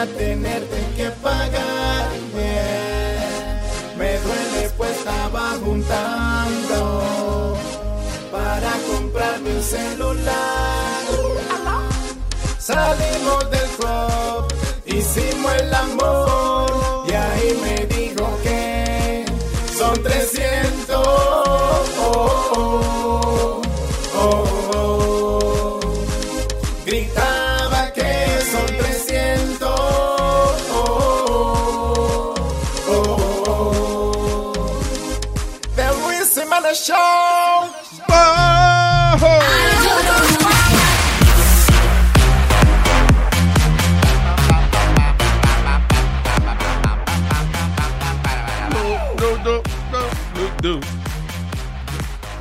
tenerte 0.07 0.87
que 0.97 1.11
pagarme. 1.23 2.61
Me 3.97 4.19
duele 4.19 4.71
pues 4.77 4.97
estaba 4.97 5.57
juntando 5.65 7.57
para 8.33 8.73
comprarme 8.91 9.57
un 9.57 9.63
celular. 9.63 11.01
Salimos 12.59 13.51
del 13.51 13.69
club, 13.79 14.47
hicimos 14.87 15.53
el 15.55 15.75
amor 15.75 16.60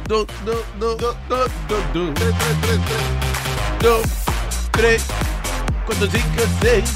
do, 0.10 0.26
do, 0.44 0.56
do, 0.80 0.98
do, 0.98 1.14
do, 1.30 1.48
do, 1.70 1.78
do. 1.94 2.14
Dos, 3.80 4.06
tres, 4.72 5.06
cuatro, 5.86 6.08
cinco, 6.10 6.42
seis. 6.62 6.94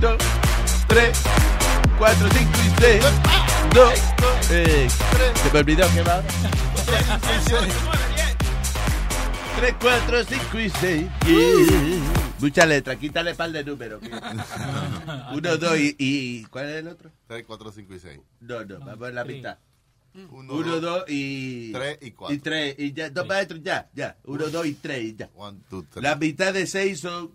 Dos, 0.00 0.16
tres, 0.88 1.22
cuatro, 1.96 2.28
cinco 2.32 2.58
y 2.66 2.80
seis. 2.80 3.04
Dos, 3.72 3.94
eh, 4.50 4.88
se 5.42 5.52
me 5.52 5.58
olvidó 5.60 5.88
que 5.94 6.02
va. 6.02 6.22
Tres, 9.56 9.74
cuatro, 9.80 10.24
cinco 10.24 10.58
y 10.58 10.70
seis. 10.70 11.06
Yeah. 11.26 12.00
Mucha 12.40 12.66
letra, 12.66 12.96
quítale 12.96 13.34
par 13.34 13.52
de 13.52 13.62
números. 13.62 14.00
Uno, 15.32 15.56
dos 15.56 15.78
y, 15.78 15.94
y- 15.98 16.44
¿Cuál 16.46 16.70
es 16.70 16.76
el 16.78 16.88
otro? 16.88 17.10
3, 17.28 17.44
4, 17.46 17.70
5 17.72 17.94
y 17.94 17.98
6. 18.00 18.20
No, 18.40 18.64
no, 18.64 18.78
vamos 18.80 19.08
a 19.08 19.10
la 19.12 19.24
mitad. 19.24 19.58
Uno, 20.30 20.54
Uno, 20.54 20.80
dos 20.80 21.04
y. 21.08 21.72
Tres 21.72 21.98
y 22.00 22.10
cuatro. 22.10 22.34
Y 22.34 22.38
tres. 22.40 22.74
Y 22.78 22.92
ya, 22.92 23.10
dos 23.10 23.26
maestros, 23.26 23.60
ya, 23.62 23.88
ya. 23.94 24.16
Uno, 24.24 24.48
dos 24.48 24.66
y 24.66 24.74
tres 24.74 25.02
y 25.04 25.14
ya. 25.16 25.30
One, 25.36 25.58
two, 25.70 25.84
three. 25.90 26.02
La 26.02 26.16
mitad 26.16 26.52
de 26.52 26.66
seis 26.66 27.00
son. 27.00 27.30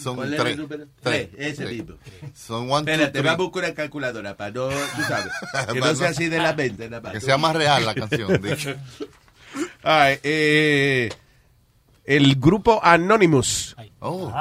Son 0.00 0.16
¿Cuál 0.16 0.32
es 0.32 0.38
el 0.38 0.44
tres. 0.46 0.56
número? 0.56 0.86
Tres. 1.02 1.28
Tres, 1.30 1.40
ese 1.52 1.64
Tres. 1.64 1.76
mismo. 1.76 1.96
Son 2.34 2.70
one, 2.70 2.84
two, 2.86 2.92
Espérate, 2.92 3.10
three. 3.12 3.22
vamos 3.22 3.40
a 3.40 3.42
buscar 3.50 3.64
una 3.64 3.74
calculadora 3.74 4.36
para 4.36 4.50
no, 4.52 4.68
tú 4.68 5.02
sabes, 5.06 5.32
que 5.72 5.78
no 5.80 5.94
sea 5.94 6.08
así 6.08 6.28
de 6.28 6.38
la 6.38 6.54
mente. 6.54 6.88
Nada 6.88 7.02
más. 7.02 7.12
Que 7.12 7.20
sea 7.20 7.36
más 7.36 7.54
real 7.54 7.84
la 7.84 7.94
canción. 7.94 8.40
dicho. 8.40 8.74
Ay, 9.82 10.18
eh, 10.22 11.10
el 12.04 12.36
grupo 12.36 12.80
Anonymous. 12.82 13.76
Oh. 14.00 14.32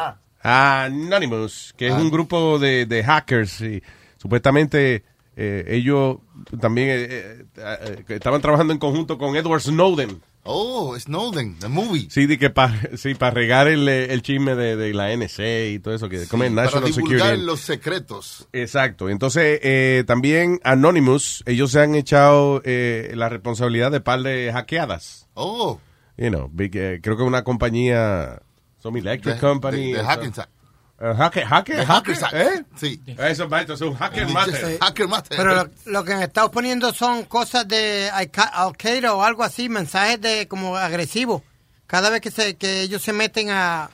Anonymous, 0.42 1.74
que 1.76 1.88
es 1.88 1.94
un 1.94 2.10
grupo 2.10 2.58
de, 2.60 2.86
de 2.86 3.04
hackers 3.04 3.60
y 3.62 3.84
supuestamente 4.18 5.04
eh, 5.40 5.64
ellos 5.70 6.18
también 6.60 6.90
eh, 6.90 7.08
eh, 7.10 7.46
eh, 7.58 8.04
estaban 8.10 8.42
trabajando 8.42 8.74
en 8.74 8.80
conjunto 8.80 9.18
con 9.18 9.36
Edward 9.38 9.62
Snowden. 9.62 10.20
Oh, 10.50 10.98
Snowden, 10.98 11.60
the 11.60 11.68
movie. 11.68 12.08
Sí, 12.10 12.26
de 12.26 12.38
que 12.40 12.50
para 12.50 12.74
sí, 12.98 13.14
para 13.16 13.32
regar 13.32 13.68
el, 13.68 13.88
eh, 13.90 14.14
el 14.14 14.22
chisme 14.22 14.56
de, 14.56 14.76
de 14.78 14.94
la 14.94 15.14
NSA 15.16 15.66
y 15.66 15.80
todo 15.80 15.94
eso, 15.94 16.08
que 16.10 16.20
Sí, 16.20 16.28
para 16.30 16.48
divulgar 16.50 16.92
Security. 16.94 17.42
los 17.44 17.60
secretos. 17.60 18.48
Exacto. 18.54 19.10
Entonces, 19.10 19.60
eh, 19.62 20.06
también 20.08 20.60
Anonymous, 20.64 21.44
ellos 21.46 21.72
se 21.72 21.82
han 21.82 21.96
echado 21.96 22.62
eh, 22.64 23.12
la 23.16 23.28
responsabilidad 23.30 23.92
de 23.92 24.00
par 24.00 24.22
de 24.24 24.50
hackeadas. 24.54 25.28
Oh. 25.34 25.80
You 26.18 26.30
know, 26.30 26.50
big, 26.52 26.76
eh, 26.78 27.00
creo 27.04 27.18
que 27.18 27.24
una 27.24 27.44
compañía, 27.44 28.42
some 28.82 29.00
electric 29.00 29.36
De- 29.36 29.40
company. 29.42 29.92
de- 29.94 30.04
Hackensack. 30.04 30.50
Eh, 31.00 31.14
hacker, 31.16 31.46
hacker, 31.46 31.86
hacker, 31.86 32.16
Hackensack. 32.16 32.34
¿eh? 32.34 32.66
Sí. 32.76 33.02
Eso, 33.18 33.48
maestro, 33.48 33.76
es 33.76 33.82
un 33.82 33.94
hacker 33.96 34.28
Sí. 34.28 34.34
master. 34.34 34.78
Hacker 34.82 35.08
master. 35.08 35.38
Pero 35.38 35.56
lo, 35.56 35.70
lo 35.86 36.04
que 36.04 36.14
han 36.14 36.24
estado 36.24 36.50
poniendo 36.52 36.94
son 36.94 37.24
cosas 37.26 37.68
de 37.68 38.10
Al- 38.12 38.32
Al-Qaeda 38.54 39.14
o 39.14 39.24
algo 39.24 39.44
así, 39.44 39.70
mensajes 39.70 40.20
de 40.22 40.48
como 40.48 40.76
agresivos. 40.76 41.42
Cada 41.86 42.10
vez 42.10 42.22
que 42.22 42.32
se 42.32 42.56
que 42.56 42.82
ellos 42.82 43.02
se 43.02 43.14
meten 43.14 43.50
a 43.52 43.90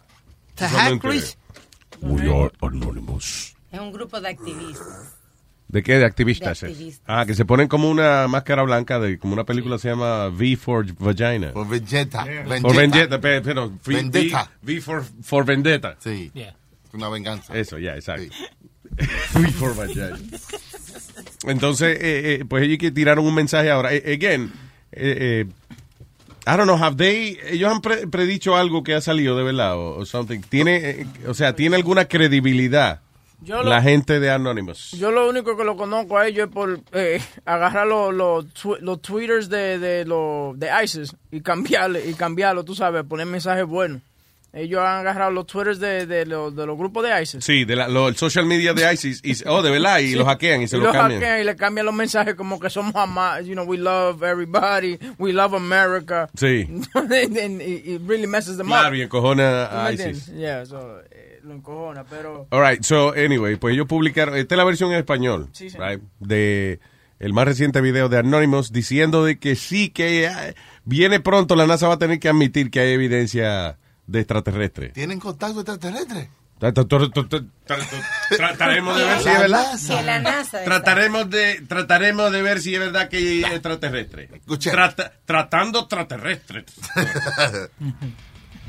to 0.55 0.65
hack. 0.67 1.03
Luis. 1.03 1.37
We 2.01 2.21
are 2.23 2.51
Anonymous. 2.61 3.55
Es 3.71 3.79
un 3.79 3.91
grupo 3.91 4.19
de 4.19 4.29
activistas. 4.29 5.13
¿De 5.67 5.81
qué? 5.81 5.97
De 5.97 6.05
activistas. 6.05 6.59
De 6.61 6.67
eh? 6.67 6.71
activistas. 6.71 7.05
Ah, 7.07 7.25
que 7.25 7.33
se 7.33 7.45
ponen 7.45 7.67
como 7.67 7.89
una 7.89 8.27
máscara 8.27 8.61
blanca 8.63 8.99
de 8.99 9.17
como 9.17 9.33
una 9.33 9.43
película 9.43 9.77
se 9.79 9.89
llama 9.89 10.27
V 10.27 10.55
for 10.57 10.85
Vagina. 10.99 11.51
Por 11.51 11.67
Vendetta. 11.67 12.25
For 12.61 12.75
Vendetta, 12.75 13.19
pe- 13.19 13.41
pero, 13.41 13.67
V- 13.67 13.95
Vendetta. 13.95 14.51
V, 14.61 14.73
V 14.75 14.81
for, 14.81 15.03
for 15.23 15.45
Vendetta. 15.45 15.95
Sí. 15.99 16.31
Una 16.93 17.09
venganza. 17.09 17.57
Eso, 17.57 17.77
ya, 17.79 17.95
exacto. 17.95 18.33
V 19.35 19.47
for 19.59 19.75
Vagina. 19.75 20.17
Entonces, 21.45 21.97
eh, 21.99 22.33
eh, 22.41 22.45
pues 22.47 22.63
ellos 22.63 22.77
que 22.77 22.91
tiraron 22.91 23.25
un 23.25 23.35
mensaje 23.35 23.69
ahora. 23.69 23.93
Eh, 23.93 24.13
again, 24.13 24.51
eh, 24.91 25.45
eh, 25.45 25.45
I 26.45 26.57
don't 26.57 26.63
know, 26.63 26.77
have 26.77 26.95
they, 26.97 27.37
ellos 27.49 27.71
han 27.71 27.81
pre- 27.81 28.07
predicho 28.07 28.55
algo 28.55 28.83
que 28.83 28.93
ha 28.93 29.01
salido 29.01 29.35
de 29.37 29.43
verdad 29.43 29.75
o, 29.77 29.97
o 29.97 30.05
something. 30.05 30.41
Tiene, 30.41 30.89
eh, 30.89 31.07
o 31.27 31.33
sea, 31.33 31.55
tiene 31.55 31.75
alguna 31.77 32.05
credibilidad 32.05 33.01
Yo 33.41 33.63
lo- 33.63 33.69
la 33.69 33.81
gente 33.81 34.19
de 34.19 34.29
Anonymous. 34.29 34.91
Yo 34.91 35.09
lo 35.11 35.27
único 35.29 35.57
que 35.57 35.63
lo 35.63 35.75
conozco 35.75 36.17
a 36.17 36.27
ellos 36.27 36.47
es 36.47 36.53
por 36.53 36.79
eh, 36.91 37.21
agarrar 37.45 37.87
los 37.87 38.13
los 38.13 38.45
tw- 38.53 38.79
los 38.79 39.01
twitters 39.01 39.49
de, 39.49 39.79
de, 39.79 40.05
los 40.05 40.57
de 40.59 40.69
ISIS 40.83 41.15
y 41.31 41.41
cambiarle, 41.41 42.07
y 42.09 42.13
cambiarlo, 42.13 42.63
tú 42.63 42.75
sabes, 42.75 43.03
poner 43.05 43.25
mensajes 43.25 43.65
buenos. 43.65 44.01
Ellos 44.55 44.81
han 44.81 44.99
agarrado 44.99 45.31
los 45.31 45.47
twitters 45.47 45.79
de, 45.79 46.05
de, 46.05 46.27
los, 46.27 46.55
de 46.55 46.67
los 46.67 46.77
grupos 46.77 47.03
de 47.03 47.21
ISIS. 47.23 47.43
Sí, 47.43 47.65
de 47.65 47.75
la, 47.75 47.87
lo- 47.87 48.07
el 48.07 48.15
social 48.15 48.45
media 48.45 48.73
de 48.75 48.93
ISIS. 48.93 49.19
Y, 49.23 49.33
oh, 49.47 49.63
de 49.63 49.71
verdad, 49.71 49.97
y 49.97 50.09
Sí. 50.11 50.15
lo 50.15 50.25
hackean 50.25 50.61
y 50.61 50.67
se 50.67 50.77
lo 50.77 50.83
los 50.83 50.93
cambian. 50.93 51.19
hackean 51.21 51.41
y 51.41 51.43
le 51.43 51.55
cambian 51.55 51.85
los 51.87 51.95
mensajes 51.95 52.35
como 52.35 52.59
que 52.59 52.69
somos 52.69 52.93
Hamas, 52.95 53.43
you 53.47 53.53
know, 53.53 53.65
we 53.65 53.77
love 53.77 54.21
everybody, 54.21 54.99
we 55.17 55.33
love 55.33 55.55
America. 55.55 56.29
Sí. 56.37 56.67
And 56.93 57.61
it, 57.63 57.85
it 57.87 58.01
really 58.05 58.27
messes 58.27 58.57
them 58.57 58.67
Claro, 58.67 58.89
up. 58.89 58.93
y 58.95 59.01
encojona 59.01 59.69
¿Tú 59.69 59.75
me 59.75 59.81
a? 59.81 59.91
ISIS. 59.91 60.27
Yeah, 60.35 60.65
so, 60.67 60.99
eh, 61.09 61.39
lo 61.43 61.55
encojona, 61.55 62.03
pero... 62.03 62.45
All 62.51 62.61
right, 62.61 62.83
so 62.83 63.11
anyway, 63.13 63.55
pues 63.55 63.73
ellos 63.73 63.87
publicaron, 63.87 64.37
esta 64.37 64.53
es 64.53 64.57
la 64.57 64.63
versión 64.65 64.91
en 64.91 64.99
español, 64.99 65.49
Sí, 65.53 65.71
sí. 65.71 65.77
right, 65.79 65.99
de 66.19 66.79
el 67.19 67.33
más 67.33 67.45
reciente 67.45 67.81
video 67.81 68.07
de 68.07 68.19
Anonymous 68.19 68.71
diciendo 68.71 69.25
de 69.25 69.39
que 69.39 69.55
sí, 69.55 69.89
que 69.89 70.25
eh, 70.25 70.55
viene 70.85 71.19
pronto, 71.21 71.55
la 71.55 71.65
NASA 71.65 71.87
va 71.87 71.95
a 71.95 71.97
tener 71.99 72.19
que 72.19 72.29
admitir 72.29 72.69
que 72.69 72.81
hay 72.81 72.91
evidencia 72.93 73.77
de 74.07 74.19
extraterrestre. 74.19 74.89
¿Tienen 74.89 75.19
contacto 75.19 75.59
extraterrestre? 75.61 76.29
Tra- 76.59 76.71
tra- 76.73 76.87
tra- 76.87 77.11
tra- 77.11 77.27
tra- 77.29 77.47
tra- 77.65 78.37
Trataremos 78.37 78.97
de 78.97 79.03
ver 79.05 79.19
si 79.21 79.29
es 79.29 79.39
verdad. 79.39 79.65
Que 79.87 80.03
la 80.03 80.19
NASA. 80.19 80.63
Trataremos 80.63 81.29
de, 81.29 81.61
trataremos 81.67 82.31
de 82.31 82.41
ver 82.41 82.61
si 82.61 82.73
es 82.73 82.79
verdad 82.79 83.09
que 83.09 83.17
hay 83.17 83.43
extraterrestre. 83.43 84.29
Trata- 84.71 85.13
tratando 85.25 85.79
extraterrestres. 85.79 86.65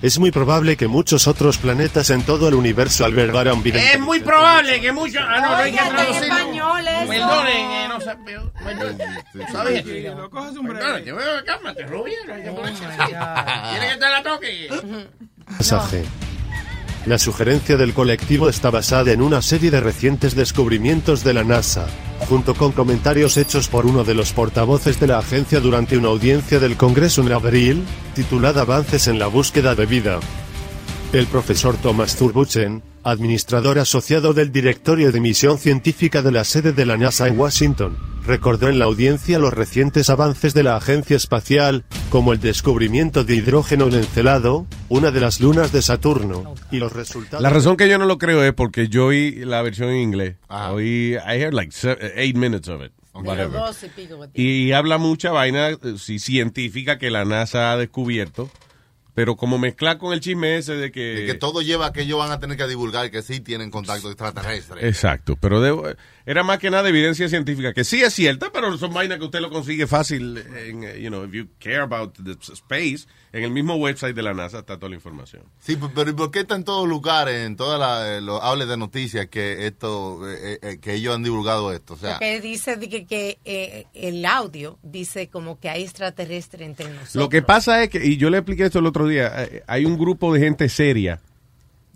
Es 0.04 0.18
muy 0.18 0.30
probable 0.30 0.76
que 0.76 0.86
muchos 0.86 1.26
otros 1.26 1.56
planetas 1.56 2.10
en 2.10 2.24
todo 2.24 2.46
el 2.48 2.54
universo 2.54 3.06
albergaran 3.06 3.62
vida. 3.62 3.80
Es 3.80 3.98
muy 3.98 4.20
probable 4.20 4.78
que 4.78 4.92
muchos. 4.92 5.24
Ah, 5.26 5.40
no, 5.40 5.50
no 5.52 5.56
hay 5.56 5.72
que 5.72 5.78
traducirlo. 5.78 6.36
español 6.36 6.88
eso. 6.88 7.08
Perdonen, 7.08 7.70
eh, 7.70 7.88
no. 7.88 7.98
Perdonen. 8.62 9.50
¿Sabes? 9.50 9.82
Tranquilo, 9.82 10.28
cógese 10.28 10.58
un 10.58 10.66
te 11.04 11.12
veo, 11.12 11.44
cálmate, 11.46 11.86
rubia. 11.86 12.18
No 12.26 12.34
hay 12.34 12.42
que 12.42 12.50
ponerse 12.50 12.84
así. 12.84 13.12
¿Quieres 13.70 13.92
que 13.94 13.98
te 13.98 14.10
la 14.10 14.22
toque? 14.22 14.68
Mensaje. 15.48 16.04
La 17.06 17.18
sugerencia 17.18 17.76
del 17.76 17.92
colectivo 17.92 18.48
está 18.48 18.70
basada 18.70 19.12
en 19.12 19.20
una 19.20 19.42
serie 19.42 19.70
de 19.70 19.80
recientes 19.80 20.34
descubrimientos 20.34 21.22
de 21.22 21.34
la 21.34 21.44
NASA, 21.44 21.86
junto 22.30 22.54
con 22.54 22.72
comentarios 22.72 23.36
hechos 23.36 23.68
por 23.68 23.84
uno 23.84 24.04
de 24.04 24.14
los 24.14 24.32
portavoces 24.32 24.98
de 24.98 25.08
la 25.08 25.18
agencia 25.18 25.60
durante 25.60 25.98
una 25.98 26.08
audiencia 26.08 26.58
del 26.60 26.78
Congreso 26.78 27.20
en 27.20 27.32
abril, 27.32 27.84
titulada 28.14 28.62
Avances 28.62 29.06
en 29.06 29.18
la 29.18 29.26
búsqueda 29.26 29.74
de 29.74 29.84
vida. 29.84 30.18
El 31.12 31.26
profesor 31.26 31.76
Thomas 31.76 32.16
Zurbuchen, 32.16 32.82
administrador 33.04 33.78
asociado 33.78 34.32
del 34.32 34.50
Directorio 34.52 35.12
de 35.12 35.20
Misión 35.20 35.58
Científica 35.58 36.22
de 36.22 36.32
la 36.32 36.44
sede 36.44 36.72
de 36.72 36.86
la 36.86 36.96
NASA 36.96 37.28
en 37.28 37.38
Washington, 37.38 37.96
recordó 38.26 38.68
en 38.68 38.78
la 38.78 38.86
audiencia 38.86 39.38
los 39.38 39.52
recientes 39.52 40.08
avances 40.10 40.54
de 40.54 40.62
la 40.62 40.76
agencia 40.76 41.16
espacial, 41.16 41.84
como 42.10 42.32
el 42.32 42.40
descubrimiento 42.40 43.22
de 43.24 43.36
hidrógeno 43.36 43.86
en 43.88 43.94
Encelado, 43.94 44.66
una 44.88 45.10
de 45.10 45.20
las 45.20 45.40
lunas 45.40 45.72
de 45.72 45.82
Saturno, 45.82 46.54
y 46.70 46.78
los 46.78 46.92
resultados... 46.92 47.42
La 47.42 47.50
razón 47.50 47.76
que 47.76 47.88
yo 47.88 47.98
no 47.98 48.06
lo 48.06 48.16
creo 48.18 48.42
es 48.42 48.54
porque 48.54 48.88
yo 48.88 49.06
oí 49.06 49.32
la 49.44 49.60
versión 49.62 49.90
en 49.90 49.96
inglés. 49.98 50.36
Oí, 50.48 51.14
I 51.14 51.40
heard 51.40 51.54
like 51.54 51.72
se- 51.72 51.96
eight 52.16 52.36
minutes 52.36 52.68
of 52.68 52.82
it. 52.82 52.92
Whatever. 53.16 53.60
y 54.34 54.72
habla 54.72 54.98
mucha 54.98 55.30
vaina 55.30 55.68
eh, 55.70 55.78
sí, 55.98 56.18
científica 56.18 56.98
que 56.98 57.10
la 57.12 57.24
NASA 57.24 57.70
ha 57.70 57.76
descubierto, 57.76 58.50
pero 59.14 59.36
como 59.36 59.58
mezclar 59.58 59.98
con 59.98 60.12
el 60.12 60.20
chisme 60.20 60.56
ese 60.58 60.74
de 60.74 60.90
que... 60.90 61.22
Y 61.22 61.26
que 61.26 61.34
todo 61.34 61.62
lleva 61.62 61.86
a 61.86 61.92
que 61.92 62.02
ellos 62.02 62.18
van 62.18 62.32
a 62.32 62.40
tener 62.40 62.56
que 62.56 62.66
divulgar 62.66 63.10
que 63.10 63.22
sí 63.22 63.40
tienen 63.40 63.70
contacto 63.70 64.08
extraterrestre. 64.08 64.86
Exacto, 64.88 65.36
pero 65.40 65.60
de- 65.60 65.96
era 66.26 66.42
más 66.42 66.58
que 66.58 66.70
nada 66.70 66.88
evidencia 66.88 67.28
científica, 67.28 67.72
que 67.72 67.84
sí 67.84 68.02
es 68.02 68.14
cierta, 68.14 68.50
pero 68.52 68.76
son 68.78 68.94
vainas 68.94 69.18
que 69.18 69.24
usted 69.24 69.40
lo 69.40 69.50
consigue 69.50 69.86
fácil, 69.86 70.38
en, 70.38 70.84
eh, 70.84 71.00
you 71.00 71.08
know, 71.08 71.24
if 71.24 71.32
you 71.32 71.48
care 71.58 71.80
about 71.80 72.14
the 72.22 72.32
space, 72.52 73.06
en 73.32 73.44
el 73.44 73.50
mismo 73.50 73.74
website 73.74 74.14
de 74.14 74.22
la 74.22 74.32
NASA 74.32 74.60
está 74.60 74.76
toda 74.76 74.90
la 74.90 74.94
información. 74.94 75.42
Sí, 75.58 75.76
pero 75.94 76.10
¿y 76.10 76.12
por 76.14 76.30
qué 76.30 76.40
está 76.40 76.54
en 76.54 76.64
todos 76.64 76.88
lugares, 76.88 77.46
en 77.46 77.56
todos 77.56 77.78
los 78.22 78.42
hables 78.42 78.68
de 78.68 78.76
noticias 78.76 79.26
que 79.26 79.66
esto, 79.66 80.20
eh, 80.30 80.58
eh, 80.62 80.78
que 80.80 80.94
ellos 80.94 81.14
han 81.14 81.22
divulgado 81.22 81.72
esto? 81.72 81.94
O 81.94 81.96
sea, 81.96 82.12
Porque 82.12 82.40
dice 82.40 82.78
que, 82.78 83.06
que, 83.06 83.38
eh, 83.44 83.86
el 83.92 84.24
audio 84.24 84.78
dice 84.82 85.28
como 85.28 85.58
que 85.58 85.68
hay 85.68 85.82
extraterrestre 85.82 86.64
entre 86.64 86.88
nosotros. 86.88 87.16
Lo 87.16 87.28
que 87.28 87.42
pasa 87.42 87.82
es 87.82 87.90
que, 87.90 88.04
y 88.04 88.16
yo 88.16 88.30
le 88.30 88.38
expliqué 88.38 88.64
esto 88.64 88.78
el 88.78 88.86
otro 88.86 89.06
día, 89.06 89.32
eh, 89.44 89.62
hay 89.66 89.84
un 89.84 89.98
grupo 89.98 90.32
de 90.32 90.40
gente 90.40 90.68
seria 90.68 91.20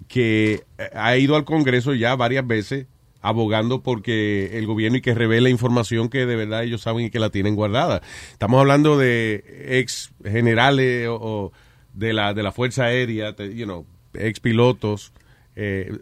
que 0.08 0.64
eh, 0.78 0.90
ha 0.94 1.16
ido 1.16 1.36
al 1.36 1.44
Congreso 1.44 1.94
ya 1.94 2.16
varias 2.16 2.46
veces 2.46 2.86
abogando 3.20 3.82
porque 3.82 4.58
el 4.58 4.66
gobierno 4.66 4.98
y 4.98 5.00
que 5.00 5.14
revele 5.14 5.50
información 5.50 6.08
que 6.08 6.26
de 6.26 6.36
verdad 6.36 6.62
ellos 6.64 6.82
saben 6.82 7.06
y 7.06 7.10
que 7.10 7.18
la 7.18 7.30
tienen 7.30 7.56
guardada. 7.56 8.02
Estamos 8.32 8.60
hablando 8.60 8.96
de 8.96 9.44
ex 9.80 10.12
generales 10.24 11.08
o, 11.10 11.52
de 11.94 12.12
la 12.12 12.34
de 12.34 12.42
la 12.42 12.52
Fuerza 12.52 12.84
Aérea, 12.84 13.34
you 13.36 13.64
know, 13.64 13.86
ex 14.14 14.40
pilotos, 14.40 15.12
eh, 15.56 15.92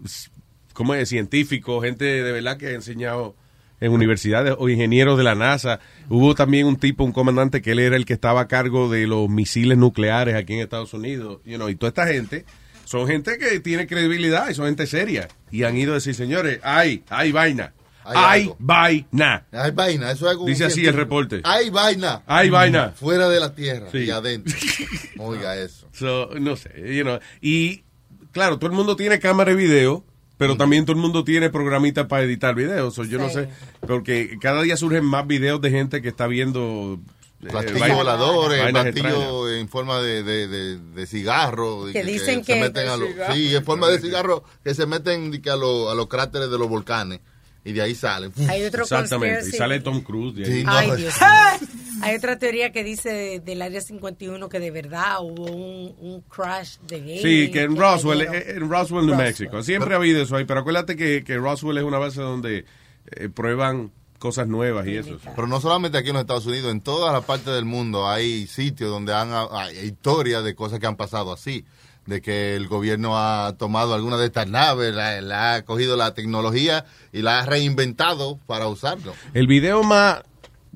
¿cómo 0.73 0.95
es? 0.95 1.09
Científicos, 1.09 1.83
gente 1.85 2.05
de 2.05 2.33
verdad 2.33 2.59
que 2.59 2.69
ha 2.69 2.73
enseñado 2.73 3.35
en 3.81 3.93
universidades 3.93 4.55
o 4.59 4.69
ingenieros 4.69 5.19
de 5.19 5.25
la 5.25 5.35
NASA. 5.35 5.81
Hubo 6.09 6.35
también 6.35 6.67
un 6.67 6.77
tipo, 6.77 7.05
un 7.05 7.13
comandante, 7.13 7.63
que 7.63 7.73
él 7.73 7.79
era 7.79 7.97
el 7.97 8.07
que 8.07 8.15
estaba 8.15 8.43
a 8.43 8.49
cargo 8.49 8.89
de 8.91 9.07
los 9.07 9.29
misiles 9.29 9.77
nucleares 9.77 10.35
aquí 10.35 10.55
en 10.55 10.61
Estados 10.61 10.95
Unidos. 10.95 11.41
You 11.45 11.57
know, 11.57 11.69
y 11.69 11.77
toda 11.77 11.89
esta 11.89 12.07
gente 12.07 12.45
son 12.87 13.07
gente 13.07 13.37
que 13.37 13.61
tiene 13.61 13.87
credibilidad 13.87 14.49
y 14.49 14.55
son 14.55 14.67
gente 14.67 14.87
seria. 14.87 15.29
Y 15.51 15.65
han 15.65 15.77
ido 15.77 15.93
a 15.93 15.97
decir, 15.97 16.15
señores, 16.15 16.61
hay, 16.63 17.05
hay 17.11 17.33
vaina. 17.33 17.75
Hay 18.05 18.53
vaina. 18.61 19.47
hay 19.51 19.73
vaina, 19.73 20.13
eso 20.13 20.27
es 20.27 20.31
algo 20.31 20.47
Dice 20.47 20.65
así 20.65 20.87
el 20.87 20.95
reporte. 20.95 21.41
Hay 21.43 21.71
vaina. 21.71 22.23
Hay 22.27 22.51
vaina. 22.51 22.91
Fuera 22.91 23.29
de 23.29 23.41
la 23.41 23.53
Tierra 23.53 23.89
Sí. 23.91 23.99
y 23.99 24.11
adentro. 24.11 24.57
Oiga 25.19 25.57
eso. 25.57 25.89
So, 25.93 26.31
no 26.39 26.55
sé, 26.55 26.71
you 26.95 27.03
know. 27.03 27.19
Y 27.41 27.83
claro, 28.31 28.59
todo 28.59 28.71
el 28.71 28.77
mundo 28.77 28.95
tiene 28.95 29.19
cámara 29.19 29.51
y 29.51 29.57
video, 29.57 30.05
pero 30.39 30.57
también 30.57 30.85
todo 30.85 30.95
el 30.95 31.03
mundo 31.03 31.25
tiene 31.25 31.51
programitas 31.51 32.07
para 32.07 32.23
editar 32.23 32.55
videos. 32.55 32.95
So, 32.95 33.03
yo 33.03 33.19
no 33.19 33.29
sé, 33.29 33.49
porque 33.81 34.39
cada 34.41 34.63
día 34.63 34.77
surgen 34.77 35.05
más 35.05 35.27
videos 35.27 35.61
de 35.61 35.71
gente 35.73 36.01
que 36.01 36.09
está 36.09 36.29
viendo 36.29 37.01
Platillos 37.41 37.81
vainas- 37.81 37.97
voladores, 37.97 38.71
platillos 38.71 39.51
en 39.53 39.69
forma 39.69 40.01
de, 40.01 40.23
de, 40.23 40.49
de, 40.49 40.79
de 40.79 41.07
cigarro. 41.07 41.89
y 41.89 41.93
Que 41.93 42.03
dicen 42.05 42.45
se 42.45 42.55
que- 42.55 42.61
meten 42.61 42.89
a 42.89 42.97
los, 42.97 43.09
sí, 43.33 43.55
en 43.55 43.65
forma 43.65 43.89
de 43.89 43.99
cigarro 44.01 44.43
que 44.65 44.75
se 44.75 44.87
meten 44.87 45.31
que 45.43 45.51
a, 45.51 45.57
los- 45.57 45.91
a 45.91 45.95
los 45.95 46.07
cráteres 46.09 46.51
de 46.51 46.59
los 46.59 46.69
volcanes 46.69 47.21
y 47.65 47.73
de 47.73 47.83
ahí 47.83 47.95
salen. 47.95 48.33
Hay 48.49 48.65
otro 48.65 48.85
Exactamente, 48.85 49.35
y 49.35 49.39
conspiracy. 49.41 49.59
sale 49.59 49.81
Tom 49.81 50.01
Cruise. 50.03 50.35
de 50.37 50.45
ahí. 50.45 50.53
Sí, 50.53 50.65
no, 50.65 50.73
Ay, 50.73 50.89
pues- 50.89 50.99
Dios 51.01 51.15
mío. 51.21 51.69
Hay 52.03 52.15
otra 52.17 52.39
teoría 52.39 52.73
que 52.73 52.85
dice 52.85 53.41
del 53.45 53.63
área 53.63 53.81
51 53.81 54.49
que 54.51 54.61
de 54.61 54.71
verdad 54.71 55.17
hubo 55.23 55.45
un, 55.51 55.95
un 55.99 56.21
crash 56.23 56.77
de 56.87 57.01
game. 57.01 57.23
Sí, 57.23 57.51
que 57.51 57.63
en 57.63 57.77
Roswell, 57.77 58.27
cayeron. 58.27 58.35
eh, 58.49 58.51
en 58.57 58.71
Roswell, 58.71 59.07
New 59.07 59.15
Roswell. 59.15 59.29
México. 59.29 59.63
Siempre 59.63 59.95
ha 59.95 59.97
habido 59.97 60.23
eso 60.23 60.37
ahí, 60.37 60.45
pero 60.45 60.61
acuérdate 60.61 60.95
que, 60.95 61.25
que 61.25 61.37
Roswell 61.39 61.79
es 61.79 61.85
una 61.85 61.99
base 61.99 62.21
donde 62.21 62.67
eh, 63.13 63.29
prueban 63.31 63.93
cosas 64.19 64.49
nuevas 64.49 64.87
y 64.87 64.97
eso. 64.97 65.19
Pero 65.35 65.47
no 65.47 65.61
solamente 65.61 65.99
aquí 65.99 66.09
en 66.09 66.15
los 66.15 66.23
Estados 66.23 66.47
Unidos, 66.47 66.71
en 66.73 66.81
todas 66.81 67.13
las 67.13 67.25
partes 67.25 67.55
del 67.55 67.65
mundo 67.65 68.09
hay 68.09 68.47
sitios 68.47 68.91
donde 68.91 69.15
han, 69.15 69.31
hay 69.53 69.79
historias 69.79 70.45
de 70.45 70.55
cosas 70.55 70.79
que 70.79 70.87
han 70.87 70.97
pasado 70.97 71.33
así. 71.33 71.65
De 72.07 72.21
que 72.21 72.55
el 72.55 72.69
gobierno 72.69 73.19
ha 73.19 73.57
tomado 73.59 73.93
alguna 73.93 74.17
de 74.17 74.27
estas 74.27 74.47
naves, 74.47 74.95
la, 74.95 75.21
la 75.21 75.55
ha 75.55 75.63
cogido 75.63 75.97
la 75.97 76.15
tecnología 76.15 76.85
y 77.13 77.23
la 77.23 77.41
ha 77.41 77.47
reinventado 77.47 78.39
para 78.47 78.69
usarlo. 78.69 79.13
El 79.35 79.49
video 79.49 79.83
más 79.83 80.23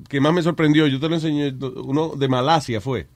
que 0.09 0.19
más 0.19 0.33
me 0.33 0.41
sorprendió, 0.41 0.87
yo 0.87 0.99
te 0.99 1.07
lo 1.07 1.15
enseñé, 1.15 1.53
uno 1.75 2.13
de 2.17 2.27
Malasia 2.27 2.81
fue. 2.81 3.07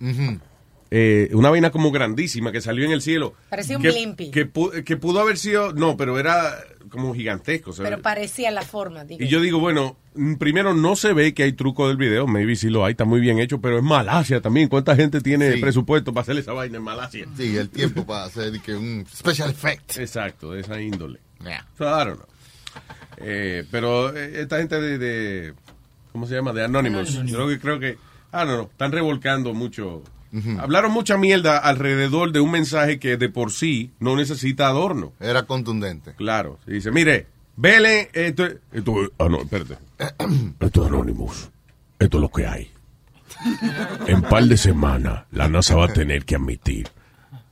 Eh, 0.98 1.30
una 1.34 1.50
vaina 1.50 1.72
como 1.72 1.92
grandísima 1.92 2.54
que 2.54 2.62
salió 2.62 2.86
en 2.86 2.92
el 2.94 3.02
cielo. 3.02 3.34
Parecía 3.50 3.76
un 3.76 3.84
que. 3.84 4.32
Que, 4.32 4.50
pu- 4.52 4.84
que 4.86 4.96
pudo 4.96 5.20
haber 5.20 5.38
sido, 5.38 5.74
no, 5.74 5.98
pero 5.98 6.18
era 6.18 6.56
como 6.90 7.14
gigantesco. 7.14 7.74
¿sabes? 7.74 7.90
Pero 7.92 8.02
parecía 8.02 8.50
la 8.52 8.62
forma. 8.62 9.04
digo. 9.04 9.22
Y 9.22 9.28
yo 9.28 9.42
digo, 9.42 9.60
bueno, 9.60 9.98
mm, 10.14 10.36
primero 10.36 10.74
no 10.74 10.96
se 10.96 11.12
ve 11.12 11.34
que 11.34 11.44
hay 11.44 11.52
truco 11.52 11.90
del 11.90 11.98
video, 11.98 12.28
maybe 12.28 12.56
sí 12.56 12.70
lo 12.70 12.86
hay, 12.86 12.92
está 12.92 13.04
muy 13.04 13.20
bien 13.20 13.40
hecho, 13.40 13.60
pero 13.60 13.78
es 13.80 13.84
Malasia 13.84 14.40
también. 14.40 14.70
¿Cuánta 14.70 14.96
gente 14.96 15.20
tiene 15.20 15.54
Sí. 15.56 15.60
presupuesto 15.60 16.14
para 16.14 16.22
hacer 16.22 16.38
esa 16.38 16.54
vaina 16.54 16.78
en 16.78 16.84
Malasia? 16.84 17.26
Sí, 17.36 17.58
el 17.58 17.70
tiempo 17.70 18.06
para 18.06 18.24
hacer 18.26 18.58
que 18.62 18.74
un 18.76 19.06
special 19.14 19.50
effect. 19.50 19.98
Exacto, 19.98 20.52
de 20.54 20.62
esa 20.62 20.80
índole. 20.80 21.20
Yeah. 21.44 21.68
So, 21.78 21.84
I 21.84 22.06
don't 22.06 22.16
know. 22.20 22.28
Eh, 23.18 23.66
pero 23.70 24.16
eh, 24.16 24.42
esta 24.42 24.60
gente 24.60 24.80
de, 24.80 24.98
de- 24.98 25.54
¿cómo 26.14 26.26
se 26.26 26.36
llama? 26.36 26.54
De 26.54 26.64
Anonymous. 26.64 27.16
Yo 27.26 27.36
creo 27.36 27.48
que, 27.50 27.60
creo 27.60 27.80
que, 27.80 27.98
ah, 28.32 28.46
no, 28.46 28.56
no, 28.56 28.64
están 28.64 28.94
revolcando 28.94 29.54
mucho. 29.54 30.02
Hablaron 30.60 30.92
mucha 30.92 31.18
mierda 31.18 31.58
alrededor 31.58 32.32
de 32.32 32.42
un 32.42 32.52
mensaje 32.52 33.00
que 33.00 33.18
de 33.18 33.30
por 33.30 33.52
sí 33.52 33.92
no 34.00 34.16
necesita 34.16 34.68
adorno. 34.68 35.14
Era 35.20 35.44
contundente. 35.44 36.14
Claro. 36.16 36.60
Dice, 36.66 36.92
mire, 36.92 37.28
vele, 37.56 38.10
esto, 38.14 38.46
esto, 38.72 38.94
ah, 39.18 39.30
no, 39.30 39.42
espérate. 39.42 39.78
Esto 40.60 40.82
es 40.82 40.88
Anonymous. 40.88 41.50
Esto 42.00 42.18
es 42.18 42.22
lo 42.22 42.30
que 42.30 42.46
hay. 42.46 42.72
En 44.08 44.22
par 44.24 44.44
de 44.44 44.58
semanas, 44.58 45.24
la 45.32 45.48
NASA 45.48 45.76
va 45.76 45.86
a 45.86 45.94
tener 45.94 46.26
que 46.26 46.36
admitir 46.36 46.90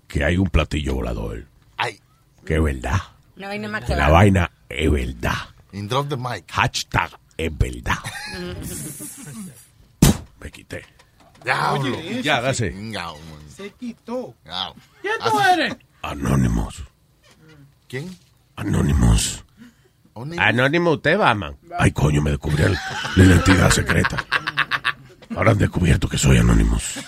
que 0.08 0.24
hay 0.24 0.38
un 0.38 0.50
platillo 0.50 0.96
volador. 0.96 1.46
Ay. 1.78 2.00
Que 2.46 2.56
es 2.56 2.64
verdad. 2.64 3.00
Una 3.38 3.48
vaina 3.48 3.68
más 3.68 3.84
Que 3.86 3.96
la 3.96 4.10
vaina 4.10 4.52
es 4.70 4.92
verdad. 4.92 5.38
In 5.72 5.88
drop 5.88 6.10
the 6.10 6.18
mic. 6.18 6.50
Hashtag 6.52 7.12
es 7.38 7.58
verdad. 7.58 7.98
Me 10.40 10.52
quité. 10.52 10.84
Diablo. 11.44 11.98
Oye, 11.98 12.22
Ya, 12.24 12.42
dase. 12.42 12.74
Se 13.56 13.70
quitó. 13.72 14.34
¿Quién 15.02 15.14
tú 15.24 15.40
eres? 15.40 15.76
Anonymous. 16.02 16.84
¿Quién? 17.88 18.16
Anonymous. 18.56 19.44
Anonymous, 20.38 20.96
usted 20.98 21.20
va, 21.20 21.34
man. 21.34 21.58
Ay, 21.78 21.92
coño, 21.92 22.22
me 22.22 22.32
descubrió 22.32 22.68
el- 22.68 22.78
la 23.16 23.24
identidad 23.24 23.70
secreta. 23.72 24.24
Ahora 25.36 25.52
han 25.52 25.58
descubierto 25.58 26.08
que 26.08 26.18
soy 26.18 26.38
Anonymous. 26.38 27.00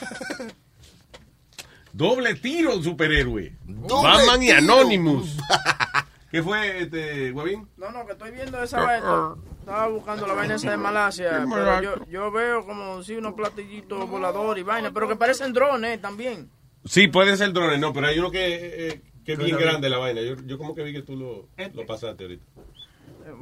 Doble 1.94 2.36
tiro, 2.36 2.82
superhéroe. 2.84 3.56
Doble 3.66 4.10
Batman 4.18 4.44
y. 4.44 4.50
Anonymous. 4.52 5.38
¿Qué 6.30 6.44
fue, 6.44 6.82
este, 6.82 7.32
Guavín? 7.32 7.68
No, 7.78 7.92
no, 7.92 8.06
que 8.06 8.12
estoy 8.14 8.32
viendo 8.32 8.62
esa 8.62 8.82
vaina. 8.82 9.36
Estaba 9.66 9.88
buscando 9.88 10.28
la 10.28 10.36
vaina 10.36 10.56
esa 10.56 10.70
de 10.70 10.78
Malasia, 10.78 11.44
pero 11.52 11.82
yo, 11.82 12.06
yo 12.06 12.32
veo 12.32 12.64
como 12.68 13.02
si 13.02 13.16
unos 13.16 13.34
platillitos 13.34 14.08
voladores 14.08 14.62
y 14.62 14.64
vaina, 14.64 14.92
pero 14.92 15.08
que 15.08 15.16
parecen 15.16 15.54
drones 15.54 16.00
también. 16.00 16.52
Sí, 16.86 17.08
pueden 17.08 17.36
ser 17.36 17.52
drones, 17.52 17.80
no, 17.80 17.92
pero 17.92 18.06
hay 18.06 18.20
uno 18.20 18.30
que, 18.30 18.90
eh, 18.90 19.02
que 19.26 19.34
es 19.34 19.40
bien 19.40 19.58
grande 19.58 19.90
la 19.90 19.98
vaina. 19.98 20.22
Yo, 20.22 20.36
yo 20.46 20.60
como 20.60 20.76
que 20.76 20.84
vi 20.84 20.94
que 20.94 21.02
tú 21.02 21.16
lo, 21.16 21.48
lo 21.74 21.86
pasaste 21.88 22.26
ahorita. 22.26 22.46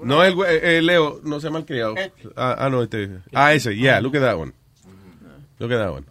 No, 0.02 0.24
el, 0.24 0.38
eh, 0.48 0.82
Leo, 0.82 1.20
no 1.24 1.42
se 1.42 1.48
ha 1.48 1.52
malcriado. 1.52 1.96
Ah, 2.38 2.56
ah, 2.58 2.70
no, 2.70 2.84
este. 2.84 3.20
Ah, 3.34 3.54
ese, 3.54 3.76
yeah, 3.76 4.00
look 4.00 4.16
at 4.16 4.22
that 4.22 4.38
one. 4.38 4.54
Look 5.60 5.74
at 5.74 5.80
that 5.80 5.92
one. 5.92 6.06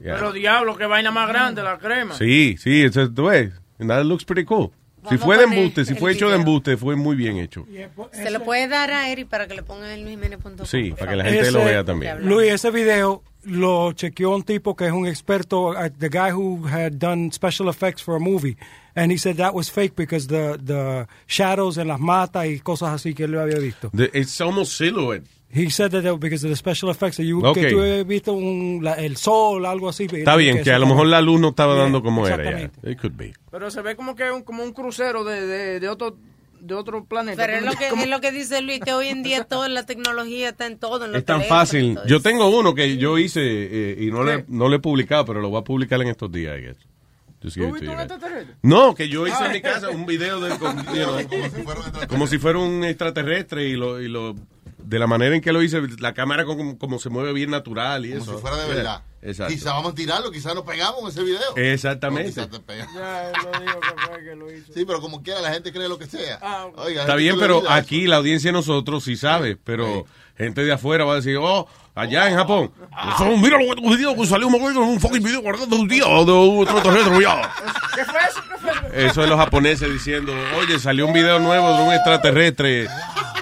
Yeah. 0.00 0.16
Pero 0.16 0.32
diablo, 0.32 0.76
qué 0.76 0.84
vaina 0.84 1.10
más 1.10 1.28
grande 1.28 1.62
la 1.62 1.78
crema. 1.78 2.14
Sí, 2.14 2.58
sí, 2.58 2.82
eso 2.82 3.10
tú 3.10 3.28
ves. 3.28 3.54
And 3.78 3.88
that 3.88 4.04
looks 4.04 4.26
pretty 4.26 4.44
cool. 4.44 4.70
Si 5.08 5.18
fue 5.18 5.36
de 5.36 5.44
embuste, 5.44 5.84
si 5.84 5.94
fue 5.94 6.12
hecho 6.12 6.28
de 6.28 6.36
embuste, 6.36 6.76
fue 6.76 6.94
muy 6.96 7.16
bien 7.16 7.36
hecho. 7.38 7.66
Se 8.12 8.30
lo 8.30 8.42
puede 8.44 8.68
dar 8.68 8.90
a 8.92 9.08
Eric 9.10 9.28
para 9.28 9.46
que 9.48 9.54
le 9.54 9.62
ponga 9.62 9.92
en 9.94 10.02
luisjimenez.com. 10.02 10.64
Sí, 10.64 10.92
para 10.98 11.10
que 11.12 11.16
la 11.16 11.24
gente 11.24 11.50
lo 11.50 11.64
vea 11.64 11.84
también. 11.84 12.26
Luis, 12.28 12.52
ese 12.52 12.70
video 12.70 13.22
lo 13.44 13.92
chequeó 13.92 14.34
un 14.36 14.44
tipo 14.44 14.76
que 14.76 14.86
es 14.86 14.92
un 14.92 15.06
experto, 15.06 15.70
uh, 15.70 15.90
the 15.98 16.08
guy 16.08 16.30
who 16.30 16.64
had 16.68 16.92
done 16.92 17.32
special 17.32 17.68
effects 17.68 18.00
for 18.00 18.14
a 18.14 18.20
movie, 18.20 18.56
and 18.94 19.10
he 19.10 19.18
said 19.18 19.36
that 19.36 19.52
was 19.52 19.68
fake 19.68 19.96
because 19.96 20.28
the 20.28 20.56
the 20.64 21.06
shadows 21.26 21.76
en 21.76 21.88
las 21.88 21.98
matas 21.98 22.46
y 22.46 22.60
cosas 22.60 22.90
así 22.90 23.14
que 23.14 23.24
él 23.24 23.32
lo 23.32 23.40
había 23.40 23.58
visto. 23.58 23.90
The- 23.92 24.10
it's 24.14 24.40
almost 24.40 24.76
silhouette. 24.78 25.24
He 25.54 25.68
said 25.70 25.90
that 25.90 26.02
because 26.18 26.44
of 26.46 26.50
the 26.50 26.56
special 26.56 26.90
effects 26.90 27.18
that 27.18 27.24
you, 27.24 27.44
Ok. 27.44 27.54
que 27.58 27.70
tú 27.70 27.80
habías 27.80 28.06
visto 28.06 28.32
un, 28.32 28.80
la- 28.82 28.94
el 28.94 29.16
sol, 29.18 29.66
algo 29.66 29.88
así. 29.90 30.06
Está 30.10 30.34
bien, 30.36 30.62
que 30.62 30.72
a 30.72 30.78
lo 30.78 30.86
mejor 30.86 31.06
la 31.08 31.20
luz 31.20 31.38
no 31.40 31.48
estaba 31.50 31.74
dando 31.76 32.02
como 32.02 32.26
era. 32.26 32.42
ya. 32.58 32.70
It 32.90 32.98
could 33.00 33.14
be. 33.16 33.34
Pero 33.50 33.70
se 33.70 33.82
ve 33.82 33.94
como 33.94 34.14
que 34.16 34.26
es 34.26 34.32
un, 34.32 34.42
como 34.42 34.62
un 34.64 34.72
crucero 34.72 35.24
de, 35.24 35.46
de, 35.46 35.80
de 35.80 35.88
otro 35.88 36.16
de 36.60 36.74
otro 36.74 37.04
planeta. 37.04 37.44
Pero 37.44 37.58
es 37.58 37.64
lo, 37.64 37.72
que, 37.72 37.88
Como- 37.88 38.04
es 38.04 38.08
lo 38.08 38.20
que 38.20 38.30
dice 38.30 38.62
Luis, 38.62 38.78
que 38.80 38.92
hoy 38.92 39.08
en 39.08 39.22
día 39.24 39.42
toda 39.44 39.68
la 39.68 39.84
tecnología 39.84 40.50
está 40.50 40.66
en 40.66 40.78
todo. 40.78 41.04
En 41.04 41.10
los 41.12 41.18
Es 41.18 41.24
tan 41.26 41.42
fácil. 41.42 41.98
Yo 42.06 42.20
tengo 42.22 42.48
uno 42.56 42.72
que 42.74 42.96
yo 42.98 43.18
hice 43.18 43.40
eh, 43.42 43.96
y 43.98 44.12
no 44.12 44.22
le, 44.22 44.44
no 44.48 44.68
le 44.68 44.76
he 44.76 44.78
publicado, 44.78 45.24
pero 45.26 45.40
lo 45.40 45.50
voy 45.50 45.60
a 45.60 45.64
publicar 45.64 46.00
en 46.00 46.08
estos 46.08 46.30
días, 46.30 46.56
I 46.58 46.62
guess. 46.62 46.76
No, 48.62 48.94
que 48.94 49.08
yo 49.08 49.26
hice 49.26 49.44
en 49.44 49.52
mi 49.52 49.60
casa 49.60 49.90
un 49.90 50.06
video 50.06 50.40
de, 50.40 50.56
con- 50.58 50.76
you 50.94 51.04
know, 51.04 51.18
como 52.08 52.26
si 52.26 52.38
fuera 52.38 52.58
un 52.60 52.84
extraterrestre 52.84 53.66
y 53.68 53.72
lo, 53.74 54.00
y 54.00 54.08
lo 54.08 54.36
de 54.84 54.98
la 54.98 55.06
manera 55.06 55.34
en 55.34 55.40
que 55.40 55.52
lo 55.52 55.62
hice, 55.62 55.80
la 55.98 56.12
cámara 56.14 56.44
como, 56.44 56.78
como 56.78 56.98
se 56.98 57.08
mueve 57.10 57.32
bien 57.32 57.50
natural 57.50 58.04
y 58.06 58.10
Como 58.12 58.22
eso. 58.22 58.34
si 58.36 58.40
fuera 58.40 58.56
de 58.56 58.62
Yeah. 58.66 58.74
verdad. 58.74 59.02
Exacto. 59.24 59.54
Quizá 59.54 59.72
vamos 59.74 59.92
a 59.92 59.94
tirarlo, 59.94 60.32
quizá 60.32 60.52
nos 60.52 60.64
pegamos 60.64 61.00
en 61.02 61.08
ese 61.08 61.22
video. 61.22 61.56
Exactamente. 61.56 62.30
Quizá 62.30 62.48
te. 62.48 62.76
Ya 62.78 62.86
lo 63.52 63.60
digo 63.60 63.80
que 63.80 64.06
fue 64.06 64.24
que 64.24 64.34
lo 64.36 64.52
hizo. 64.52 64.72
Sí, 64.72 64.84
pero 64.84 65.00
como 65.00 65.22
quiera, 65.22 65.40
la 65.40 65.52
gente 65.52 65.72
cree 65.72 65.88
lo 65.88 65.96
que 65.98 66.06
sea. 66.06 66.40
Oiga, 66.76 67.02
Está 67.02 67.14
bien, 67.14 67.36
pero 67.38 67.62
aquí 67.70 68.06
la 68.08 68.16
audiencia 68.16 68.48
de 68.48 68.52
nosotros 68.54 69.04
sí 69.04 69.14
sabe, 69.16 69.56
pero 69.56 70.06
gente 70.36 70.64
de 70.64 70.72
afuera 70.72 71.04
va 71.04 71.12
a 71.12 71.16
decir, 71.16 71.36
oh, 71.40 71.68
allá 71.94 72.28
en 72.28 72.34
Japón, 72.36 72.72
"Oh, 73.20 73.36
mira 73.36 73.58
lo 73.62 73.74
que 73.76 73.80
tu 73.82 73.94
video 73.96 74.16
que 74.16 74.26
salió 74.26 74.48
un 74.48 74.54
un 74.56 75.00
fucking 75.00 75.22
video 75.22 75.40
guardando 75.40 75.76
un 75.76 75.86
día 75.86 76.04
de 76.04 76.32
un 76.32 76.62
extraterrestre, 76.62 77.20
ya". 77.22 77.52
¿Qué 77.94 78.04
fue 78.04 78.18
eso? 78.28 78.40
¿Qué 78.50 78.58
fue 78.58 78.70
eso? 78.72 79.10
Eso 79.10 79.22
es 79.22 79.28
los 79.30 79.38
japoneses 79.38 79.92
diciendo, 79.92 80.32
oye, 80.58 80.80
salió 80.80 81.06
un 81.06 81.12
video 81.12 81.38
nuevo 81.38 81.76
de 81.76 81.82
un 81.84 81.92
extraterrestre 81.92 82.88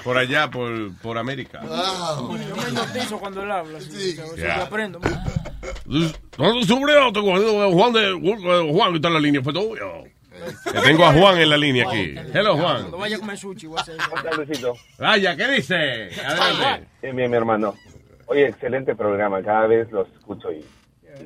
por 0.03 0.17
allá, 0.17 0.49
por, 0.49 0.95
por 1.01 1.17
América. 1.17 1.61
Yo 1.63 2.29
me 2.31 2.43
hipnotizo 2.43 3.19
cuando 3.19 3.43
él 3.43 3.51
habla. 3.51 3.79
Sí, 3.81 4.17
Ya. 4.37 4.63
aprendo. 4.63 4.99
¿Dónde 6.37 6.65
sobre 6.65 6.93
tengo 7.13 7.35
a 7.63 7.71
Juan 7.71 7.93
de 7.93 8.71
Juan 8.71 8.95
está 8.95 9.07
en 9.09 9.13
la 9.13 9.19
línea? 9.19 9.41
Yo. 9.43 10.03
Que 10.71 10.79
Tengo 10.79 11.05
a 11.05 11.13
Juan 11.13 11.37
en 11.39 11.49
la 11.49 11.57
línea 11.57 11.87
aquí. 11.87 12.15
Hello, 12.33 12.55
Juan. 12.57 12.77
Cuando 12.81 12.97
vaya 12.97 13.17
a 13.17 13.19
comer 13.19 13.37
sushi, 13.37 13.67
voy 13.67 13.77
a 13.77 13.81
hacer 13.81 13.95
eso. 14.49 14.73
Vaya, 14.97 15.35
¿qué 15.35 15.47
dice? 15.51 15.75
Adelante. 16.25 16.87
Bien, 17.01 17.15
bien, 17.15 17.29
mi 17.31 17.37
hermano. 17.37 17.75
Oye, 18.27 18.47
excelente 18.47 18.95
programa. 18.95 19.43
Cada 19.43 19.67
vez 19.67 19.91
los 19.91 20.07
escucho 20.13 20.51
y 20.51 20.63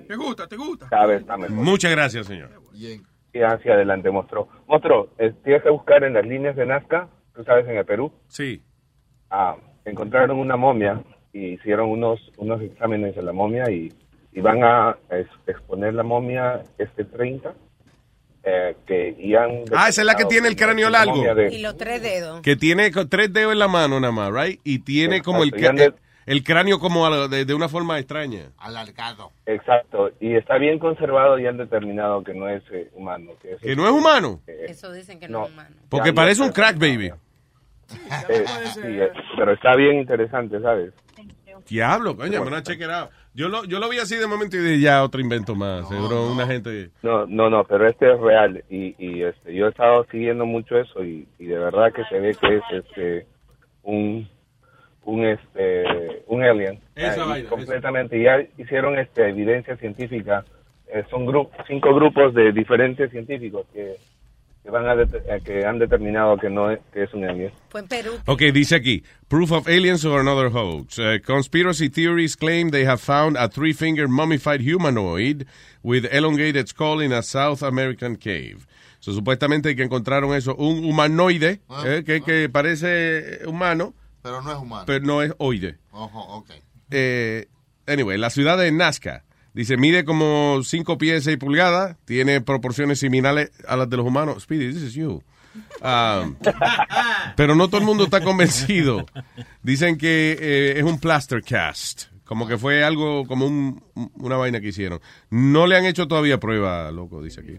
¿Te 0.07 0.15
gusta? 0.15 0.47
¿Te 0.47 0.57
gusta? 0.57 0.88
cada 0.89 1.06
vez 1.06 1.22
está 1.22 1.38
mejor. 1.38 1.56
Muchas 1.56 1.91
gracias, 1.91 2.26
señor. 2.27 2.49
Y 2.73 2.99
hacia 3.41 3.73
adelante, 3.73 4.10
monstruo. 4.11 4.49
Monstruo, 4.68 5.10
eh, 5.18 5.34
tienes 5.43 5.61
que 5.64 5.69
buscar 5.69 6.03
en 6.03 6.14
las 6.14 6.26
líneas 6.26 6.56
de 6.56 6.65
Nazca, 6.65 7.07
tú 7.35 7.43
sabes, 7.43 7.68
en 7.68 7.77
el 7.77 7.85
Perú. 7.85 8.11
Sí. 8.27 8.61
Ah, 9.38 9.56
encontraron 9.84 10.40
una 10.40 10.56
momia 10.56 11.02
y 11.34 11.48
hicieron 11.56 11.90
unos, 11.90 12.22
unos 12.38 12.62
exámenes 12.62 13.16
de 13.16 13.22
la 13.22 13.34
momia 13.34 13.70
y, 13.70 13.91
y 14.32 14.40
van 14.40 14.64
a 14.64 14.95
es- 15.10 15.28
exponer 15.45 15.94
la 15.94 16.03
momia 16.03 16.62
este 16.78 17.03
30. 17.03 17.53
eh, 18.48 18.76
que 18.86 19.16
y 19.20 19.34
han 19.36 19.64
Ah, 19.76 19.90
esa 19.90 20.02
es 20.02 20.06
la 20.07 20.14
que 20.16 20.26
tiene 20.26 20.48
el 20.48 20.56
cráneo 20.56 20.90
largo. 20.90 21.22
de- 21.34 21.52
Y 21.53 21.62
los 21.64 21.76
tres 21.78 22.02
dedos. 22.02 22.41
Que 22.41 22.56
tiene 22.56 22.91
tres 23.10 23.34
dedos 23.34 23.52
en 23.53 23.60
la 23.60 23.68
mano 23.68 23.99
nada 23.99 24.14
más, 24.14 24.32
right? 24.32 24.62
Y 24.64 24.80
tiene 24.80 25.22
como 25.24 25.41
el, 25.44 25.49
Exacto, 25.49 25.74
y 25.74 25.78
cra- 25.78 25.88
ande- 25.90 25.95
el 26.28 26.44
cráneo 26.44 26.80
como 26.80 27.28
de, 27.28 27.44
de 27.45 27.53
una 27.56 27.68
forma 27.70 27.98
extraña. 27.99 28.52
Alargado. 28.60 29.32
Exacto, 29.48 30.12
y 30.20 30.36
está 30.36 30.57
bien 30.60 30.78
conservado 30.80 31.40
y 31.40 31.48
han 31.48 31.57
determinado 31.57 32.24
que 32.24 32.34
no 32.36 32.48
es 32.48 32.62
eh, 32.72 32.90
humano. 32.94 33.32
Que, 33.41 33.53
es, 33.53 33.62
¿Que 33.62 33.76
no 33.76 33.86
es 33.86 33.91
humano? 33.91 34.40
Eso 34.45 34.91
dicen 34.94 35.20
que 35.20 35.28
no, 35.28 35.45
es 35.45 35.52
humano. 35.52 35.76
Porque 35.90 36.14
parece 36.14 36.41
un 36.44 36.52
crack 36.52 36.78
baby. 36.78 37.12
Eh, 38.30 38.45
sí, 38.74 38.82
eh, 38.84 39.12
pero 39.38 39.53
está 39.53 39.76
bien 39.76 39.98
interesante, 39.99 40.60
¿sabes? 40.62 40.94
Diablo, 41.70 42.16
coño, 42.16 42.44
me 42.44 42.49
lo 42.52 42.57
out. 42.57 43.10
Yo 43.34 43.49
lo, 43.49 43.66
yo 43.66 43.80
lo 43.80 43.90
vi 43.90 43.98
así 43.99 44.16
de 44.16 44.28
momento 44.28 44.56
y 44.57 44.60
dije, 44.60 44.80
ya, 44.80 45.03
otro 45.03 45.20
invento 45.20 45.56
más. 45.56 45.88
Seguro 45.90 46.32
una 46.32 46.45
gente... 46.48 46.90
No, 47.02 47.26
no, 47.26 47.49
no, 47.49 47.64
pero 47.64 47.88
este 47.88 48.12
es 48.14 48.20
real 48.20 48.64
y, 48.70 48.95
y 48.98 49.24
este, 49.24 49.53
yo 49.53 49.66
he 49.68 49.70
estado 49.70 50.06
siguiendo 50.12 50.45
mucho 50.45 50.78
eso 50.78 51.03
y, 51.03 51.28
y 51.40 51.45
de 51.45 51.57
verdad 51.57 51.91
que 51.94 52.03
se 52.06 52.20
ve 52.20 52.36
que 52.40 52.57
es 52.57 52.64
este 52.72 53.28
un 53.84 54.28
un 55.03 55.24
este 55.26 56.24
un 56.28 56.44
alien 56.44 56.80
Esa 56.95 57.26
y 57.26 57.30
vaina, 57.30 57.49
completamente 57.49 58.22
ya 58.22 58.38
hicieron 58.57 58.98
este 58.98 59.30
evidencia 59.30 59.76
científica 59.78 60.44
Eh, 60.88 61.03
son 61.10 61.26
gru- 61.28 61.49
cinco 61.68 61.94
grupos 61.95 62.34
de 62.34 62.52
diferentes 62.52 63.12
científicos 63.12 63.66
que, 63.74 63.95
que 64.65 64.71
van 64.71 64.87
a 64.87 64.95
que 65.43 65.63
han 65.63 65.77
determinado 65.77 66.37
que 66.37 66.49
no 66.49 66.71
es, 66.71 66.79
que 66.91 67.03
es 67.03 67.13
un 67.13 67.23
alien 67.23 67.51
Fue 67.69 67.81
en 67.81 67.87
Perú. 67.87 68.13
Ok, 68.25 68.41
dice 68.51 68.75
aquí, 68.75 69.03
proof 69.27 69.51
of 69.51 69.67
aliens 69.67 70.03
or 70.03 70.19
another 70.19 70.49
hoax. 70.51 70.97
Uh, 70.97 71.19
conspiracy 71.23 71.87
theories 71.87 72.35
claim 72.35 72.71
they 72.71 72.83
have 72.83 72.99
found 72.99 73.37
a 73.37 73.47
three-finger 73.47 74.07
mummified 74.07 74.61
humanoid 74.61 75.45
with 75.83 76.05
elongated 76.11 76.67
skull 76.67 76.99
in 76.99 77.13
a 77.13 77.21
South 77.21 77.61
American 77.61 78.15
cave. 78.15 78.65
So, 79.01 79.13
supuestamente 79.13 79.75
que 79.75 79.83
encontraron 79.83 80.33
eso, 80.33 80.55
un 80.55 80.83
humanoide, 80.83 81.59
eh, 81.85 82.01
que, 82.03 82.21
que 82.21 82.49
parece 82.49 83.45
humano, 83.45 83.93
Pero 84.23 84.41
no 84.41 84.51
es 84.51 84.57
humano. 84.57 84.83
pero 84.87 85.05
no 85.05 85.21
es 85.21 85.31
oide. 85.37 85.77
Ojo, 85.91 86.19
ok. 86.37 86.49
Eh, 86.89 87.45
anyway, 87.85 88.17
la 88.17 88.31
ciudad 88.31 88.57
de 88.57 88.71
Nazca. 88.71 89.23
Dice, 89.56 89.77
mide 89.77 90.03
como 90.06 90.60
5 90.64 90.98
pies 90.98 91.23
6 91.23 91.38
pulgadas, 91.38 91.95
tiene 92.06 92.41
proporciones 92.41 92.99
similares 92.99 93.52
a 93.68 93.76
las 93.77 93.90
de 93.90 93.95
los 93.98 94.06
humanos. 94.06 94.44
Speedy, 94.44 94.68
this 94.73 94.84
is 94.84 94.94
you. 94.94 95.23
Um, 95.82 96.36
pero 97.38 97.56
no 97.56 97.69
todo 97.69 97.80
el 97.80 97.86
mundo 97.88 98.03
está 98.03 98.19
convencido. 98.22 99.06
Dicen 99.64 99.98
que 99.98 100.38
eh, 100.40 100.73
es 100.77 100.84
un 100.84 100.99
plaster 100.99 101.41
cast, 101.41 102.10
como 102.26 102.45
que 102.48 102.57
fue 102.57 102.84
algo, 102.84 103.26
como 103.26 103.48
un- 103.48 103.82
una 104.15 104.36
vaina 104.36 104.60
que 104.60 104.68
hicieron. 104.68 104.99
No 105.30 105.65
le 105.68 105.77
han 105.77 105.86
hecho 105.86 106.06
todavía 106.10 106.38
prueba, 106.38 106.91
loco, 106.91 107.23
dice 107.23 107.40
aquí. 107.40 107.57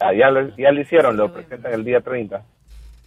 Ah, 0.00 0.12
ya, 0.12 0.30
lo, 0.30 0.54
ya 0.58 0.70
lo 0.70 0.80
hicieron 0.82 1.16
lo 1.16 1.32
presentan 1.32 1.72
el 1.72 1.84
día 1.84 2.00
30 2.02 2.44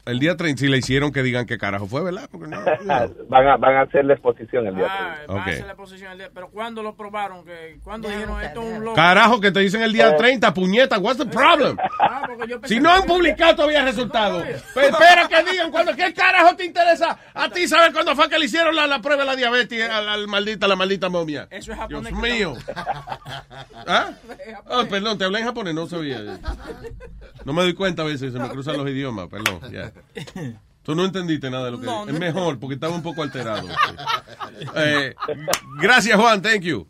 El 0.04 0.18
día 0.20 0.36
30 0.36 0.60
si 0.60 0.68
le 0.68 0.80
hicieron 0.80 1.12
que 1.12 1.22
digan 1.22 1.46
qué 1.46 1.58
carajo 1.60 1.86
fue, 1.86 2.02
¿verdad? 2.04 2.28
Porque 2.32 2.48
no- 2.48 2.60
van 3.30 3.48
a 3.48 3.58
van 3.58 3.76
a 3.76 3.82
hacer 3.82 4.04
la 4.04 4.14
exposición 4.14 4.66
el 4.66 4.76
día 4.76 4.88
30 4.88 5.14
Ah, 5.14 5.26
van 5.28 5.38
a 5.38 5.44
hacer 5.46 5.68
la 5.68 5.76
posición 5.76 6.12
el 6.14 6.18
día- 6.18 6.30
Pero 6.34 6.50
¿cuándo 6.50 6.82
lo 6.82 6.96
probaron? 6.96 7.46
que 7.46 7.78
¿Cuándo 7.84 8.08
dijeron 8.10 8.42
esto 8.42 8.62
es 8.62 8.78
un 8.78 8.84
loco? 8.86 8.96
Carajo, 8.96 9.40
que 9.40 9.52
te 9.52 9.60
dicen 9.60 9.84
el 9.84 9.94
día 9.94 10.16
30, 10.16 10.54
puñeta, 10.56 10.98
what's 10.98 11.18
the 11.20 11.26
problem? 11.26 11.78
Ah, 12.00 12.24
porque 12.26 12.50
yo 12.50 12.60
pensé 12.60 12.74
Si 12.76 12.82
no 12.82 12.90
que- 12.90 12.96
han 12.96 13.04
publicado 13.04 13.56
todavía 13.58 13.84
resultados. 13.84 14.44
Pero 14.74 14.88
espera 14.88 15.28
que 15.28 15.52
digan 15.52 15.70
cuando 15.72 15.96
qué 15.96 16.12
carajo 16.14 16.56
te 16.56 16.66
interesa 16.66 17.18
a 17.34 17.50
ti 17.50 17.68
saber 17.68 17.94
cuándo 17.94 18.16
fue 18.16 18.28
que 18.28 18.40
le 18.40 18.46
hicieron 18.46 18.76
la, 18.76 18.88
la 18.88 19.02
prueba 19.02 19.22
de 19.22 19.28
la 19.28 19.36
diabetes 19.36 19.88
al, 19.90 20.10
al 20.10 20.28
maldita, 20.28 20.68
la 20.68 20.76
maldita 20.76 21.10
momia. 21.10 21.48
Eso 21.52 21.74
es 21.74 21.78
Dios 21.88 22.04
japonés. 22.06 22.14
mío. 22.14 22.56
¿Ah? 23.88 24.12
Oh, 24.68 24.86
perdón, 24.88 25.18
te 25.18 25.26
hablé 25.26 25.40
en 25.40 25.46
japonés, 25.46 25.74
no 25.76 25.88
sabía. 25.88 26.40
No 27.46 27.54
me 27.54 27.62
doy 27.64 27.74
cuenta 27.74 28.02
a 28.04 28.06
veces, 28.06 28.34
se 28.34 28.40
me 28.40 28.50
cruzan 28.50 28.78
los 28.78 28.88
idiomas, 28.90 29.28
perdón. 29.28 29.60
ya. 29.72 29.91
Tú 30.84 30.96
no 30.96 31.06
entendiste 31.06 31.50
nada 31.52 31.66
de 31.66 31.72
lo 31.72 31.80
que 31.80 31.86
No, 31.86 32.08
es 32.08 32.14
no. 32.14 32.20
mejor 32.20 32.60
porque 32.60 32.74
estaba 32.74 32.96
un 32.96 33.04
poco 33.04 33.22
alterado. 33.22 33.68
Eh, 34.76 35.14
gracias 35.80 36.20
Juan, 36.20 36.42
thank 36.42 36.62
you. 36.62 36.88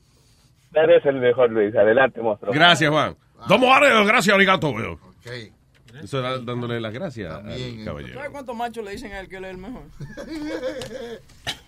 Eres 0.74 1.06
el 1.06 1.16
mejor 1.18 1.50
Luis 1.52 1.76
adelante 1.76 2.22
monstruo 2.22 2.54
Gracias 2.54 2.90
Juan. 2.90 3.16
Domo 3.48 3.68
gracias 4.06 4.34
arigato. 4.34 4.74
veo. 4.74 4.98
Eso 6.02 6.20
era 6.20 6.38
dándole 6.40 6.80
las 6.80 6.94
gracias 6.94 7.34
al 7.34 7.84
caballero. 7.84 8.14
¿Sabes 8.14 8.30
cuántos 8.32 8.56
machos 8.56 8.86
le 8.86 8.92
dicen 8.92 9.12
a 9.12 9.20
él 9.20 9.28
que 9.28 9.36
él 9.38 9.44
es 9.46 9.52
el 9.52 9.58
mejor? 9.58 9.84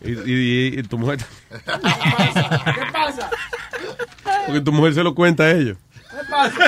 Y, 0.02 0.12
y- 0.12 0.80
y 0.80 0.84
tu 0.84 0.98
mujer, 0.98 1.20
¿Qué 1.50 2.82
pasa? 2.92 3.30
porque 4.46 4.60
tu 4.60 4.74
mujer 4.74 4.94
se 4.94 5.02
lo 5.04 5.16
cuenta 5.16 5.44
a 5.44 5.52
ellos. 5.52 5.78
¿Qué 6.14 6.60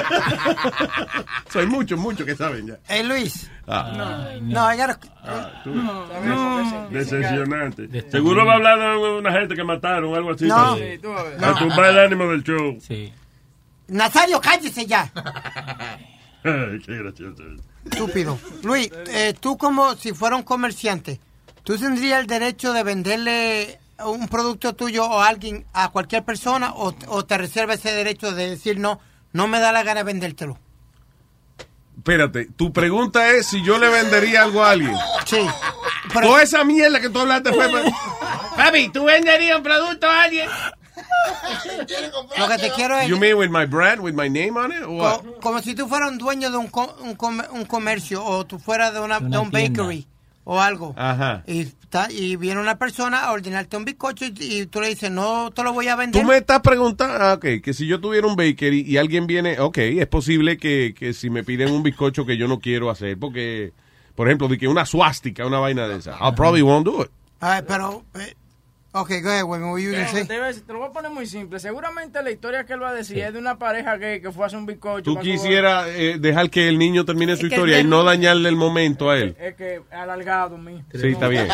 Soy 1.52 1.66
muchos, 1.68 2.00
muchos 2.00 2.26
que 2.26 2.36
saben 2.36 2.68
ya. 2.68 2.78
Hey, 2.88 3.04
Luis. 3.04 3.50
Ah. 3.68 4.32
No, 4.42 4.72
I 4.74 4.78
gotta- 4.78 5.00
Decepcionante. 6.92 8.10
Seguro 8.12 8.46
va 8.46 8.54
a 8.54 8.56
hablar 8.56 8.80
de 8.80 8.98
una 9.20 9.32
gente 9.32 9.56
que 9.56 9.64
mataron 9.64 10.12
o 10.12 10.16
algo 10.16 10.32
así. 10.32 10.46
No. 10.46 10.76
Sí, 10.78 10.98
tú 11.02 11.12
a 11.12 11.24
No. 11.40 11.56
tumbar 11.58 11.86
el 11.92 12.00
ánimo 12.00 12.28
del 12.30 12.44
show. 12.44 12.78
Sí. 12.82 13.12
Nazario, 13.88 14.40
cállese 14.42 14.86
ya. 14.86 15.12
Ay, 16.44 16.80
qué 16.86 16.98
gracioso. 16.98 17.44
Estúpido. 17.90 18.38
Luis, 18.64 18.90
eh, 19.08 19.34
tú 19.40 19.58
como 19.58 19.96
si 19.96 20.14
fuera 20.14 20.36
un 20.36 20.44
comerciante, 20.44 21.20
¿tú 21.64 21.78
tendrías 21.78 22.20
el 22.20 22.28
derecho 22.28 22.74
de 22.74 22.84
venderle 22.84 23.80
un 24.06 24.28
producto 24.28 24.74
tuyo 24.74 25.06
o 25.06 25.20
a 25.22 25.28
alguien 25.28 25.66
a 25.74 25.90
cualquier 25.90 26.24
persona 26.24 26.74
o, 26.74 26.94
o 27.08 27.26
te 27.26 27.38
reserva 27.38 27.76
ese 27.76 27.92
derecho 27.94 28.32
de 28.34 28.50
decir 28.50 28.80
no, 28.80 29.00
no 29.36 29.48
me 29.48 29.60
da 29.60 29.72
la 29.72 29.84
gana 29.84 30.00
de 30.00 30.04
vendértelo? 30.06 30.58
Espérate, 31.98 32.46
tu 32.56 32.72
pregunta 32.72 33.32
es 33.32 33.48
si 33.48 33.64
yo 33.64 33.78
le 33.78 33.90
vendería 33.90 34.44
algo 34.44 34.64
a 34.64 34.72
alguien. 34.72 34.96
Sí. 35.26 35.46
Toda 36.22 36.42
esa 36.44 36.64
mierda 36.64 37.02
que 37.02 37.10
tú 37.10 37.20
hablaste 37.20 37.52
fue... 37.52 37.68
Papi, 38.56 38.90
¿tú 38.90 39.04
venderías 39.06 39.58
un 39.58 39.64
producto 39.64 40.08
a 40.08 40.24
alguien? 40.24 40.48
Lo 42.38 42.48
que 42.48 42.58
te 42.58 42.72
quiero 42.72 42.98
es 42.98 43.08
You 43.10 43.18
mean 43.18 43.36
with 43.38 43.50
my 43.50 43.66
brand, 43.66 44.00
with 44.02 44.14
my 44.14 44.30
name 44.30 44.58
on 44.58 44.72
it? 44.72 44.82
or 44.84 44.90
what? 44.90 45.22
co- 45.22 45.40
como 45.42 45.62
si 45.62 45.74
tú 45.76 45.88
fueras 45.88 46.10
un 46.12 46.18
dueño 46.18 46.52
de 46.52 46.58
un, 46.58 46.68
co- 46.68 46.96
un, 47.02 47.16
com- 47.16 47.42
un 47.52 47.66
comercio 47.66 48.24
o 48.24 48.46
tú 48.46 48.60
fueras 48.60 48.94
de, 48.94 49.00
una, 49.00 49.20
De 49.20 49.26
una 49.26 49.38
de 49.38 49.44
un 49.44 49.52
tienda. 49.52 49.84
bakery 49.84 50.08
o 50.46 50.62
algo. 50.62 50.94
Ajá. 50.96 51.44
Y, 51.48 51.68
y 52.12 52.36
viene 52.38 52.62
una 52.62 52.78
persona 52.78 53.26
a 53.26 53.34
ordenarte 53.34 53.76
un 53.76 53.84
bizcocho 53.84 54.26
y, 54.26 54.34
y 54.40 54.66
tú 54.68 54.80
le 54.80 54.88
dices, 54.90 55.12
no 55.12 55.52
te 55.52 55.64
lo 55.64 55.74
voy 55.74 55.90
a 55.90 55.98
vender. 55.98 56.22
Tú 56.22 56.28
me 56.28 56.38
estás 56.38 56.62
preguntando, 56.62 57.18
ah, 57.20 57.34
ok, 57.34 57.62
que 57.62 57.74
si 57.74 57.86
yo 57.88 58.00
tuviera 58.00 58.26
un 58.28 58.36
bakery 58.38 58.82
y 58.88 58.98
alguien 58.98 59.28
viene, 59.28 59.60
ok, 59.60 59.78
es 59.80 60.08
posible 60.08 60.58
que, 60.58 60.96
que 60.98 61.14
si 61.14 61.30
me 61.30 61.44
piden 61.44 61.72
un 61.72 61.84
bizcocho 61.84 62.26
que 62.26 62.38
yo 62.38 62.48
no 62.48 62.60
quiero 62.60 62.90
hacer, 62.90 63.18
porque, 63.18 63.74
por 64.16 64.28
ejemplo, 64.28 64.48
de 64.48 64.58
que 64.58 64.68
una 64.68 64.86
suástica, 64.86 65.46
una 65.46 65.60
vaina 65.60 65.88
de 65.88 65.98
esa, 65.98 66.16
I 66.22 66.32
probably 66.36 66.62
won't 66.62 66.86
do 66.86 67.04
it. 67.04 67.12
Ay, 67.42 67.64
pero... 67.68 68.06
eh, 68.16 68.36
ok, 69.02 69.10
go 69.22 69.30
ahead, 69.30 69.44
what 69.44 69.60
were 69.60 69.82
you 69.82 69.92
gonna 69.92 70.06
Te, 70.06 70.26
say? 70.26 70.64
lo 70.68 70.80
voy 70.80 70.88
a 70.88 70.92
poner 70.92 71.12
muy 71.12 71.26
simple. 71.28 71.60
Seguramente 71.60 72.22
la 72.24 72.32
historia 72.32 72.66
que 72.66 72.74
él 72.74 72.82
va 72.82 72.90
a 72.90 72.94
decir 72.94 73.20
es 73.20 73.34
de 73.34 73.40
una 73.40 73.58
pareja 73.58 73.98
gay 73.98 74.22
que 74.22 74.32
fue 74.32 74.44
a 74.44 74.48
hacer 74.48 74.58
un 74.60 74.66
bizcocho. 74.66 75.04
Tú 75.04 75.20
quisieras 75.20 75.88
eh, 75.90 76.18
dejar 76.20 76.50
que 76.50 76.70
el 76.70 76.80
niño 76.80 77.04
termine 77.06 77.36
su 77.36 77.46
Es 77.46 77.50
que 77.50 77.56
historia 77.56 77.80
y 77.80 77.84
no 77.84 78.04
dañarle 78.04 78.48
el 78.50 78.56
momento 78.56 79.10
a 79.10 79.18
él. 79.18 79.36
Es 79.40 79.56
que 79.56 79.82
alargado, 79.92 80.58
mi. 80.58 80.82
Sí, 80.94 81.08
está 81.08 81.28
bien. 81.28 81.48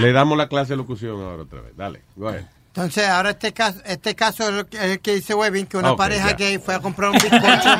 Le 0.00 0.12
damos 0.12 0.38
la 0.38 0.48
clase 0.48 0.72
de 0.72 0.76
locución 0.78 1.20
ahora 1.20 1.42
otra 1.42 1.60
vez. 1.60 1.76
Dale, 1.76 2.02
go 2.16 2.28
ahead. 2.28 2.44
Entonces, 2.68 3.08
ahora 3.08 3.30
este 3.30 3.52
caso, 3.52 3.80
este 3.86 4.14
caso 4.14 4.48
es, 4.48 4.54
lo 4.54 4.66
que, 4.66 4.76
es 4.76 4.82
el 4.84 5.00
que 5.00 5.14
dice 5.16 5.34
Webin, 5.34 5.66
que 5.66 5.76
una 5.78 5.96
pareja 5.96 6.30
ya. 6.30 6.36
gay 6.36 6.58
fue 6.58 6.74
a 6.76 6.78
comprar 6.80 7.10
un 7.10 7.16
bizcocho. 7.16 7.38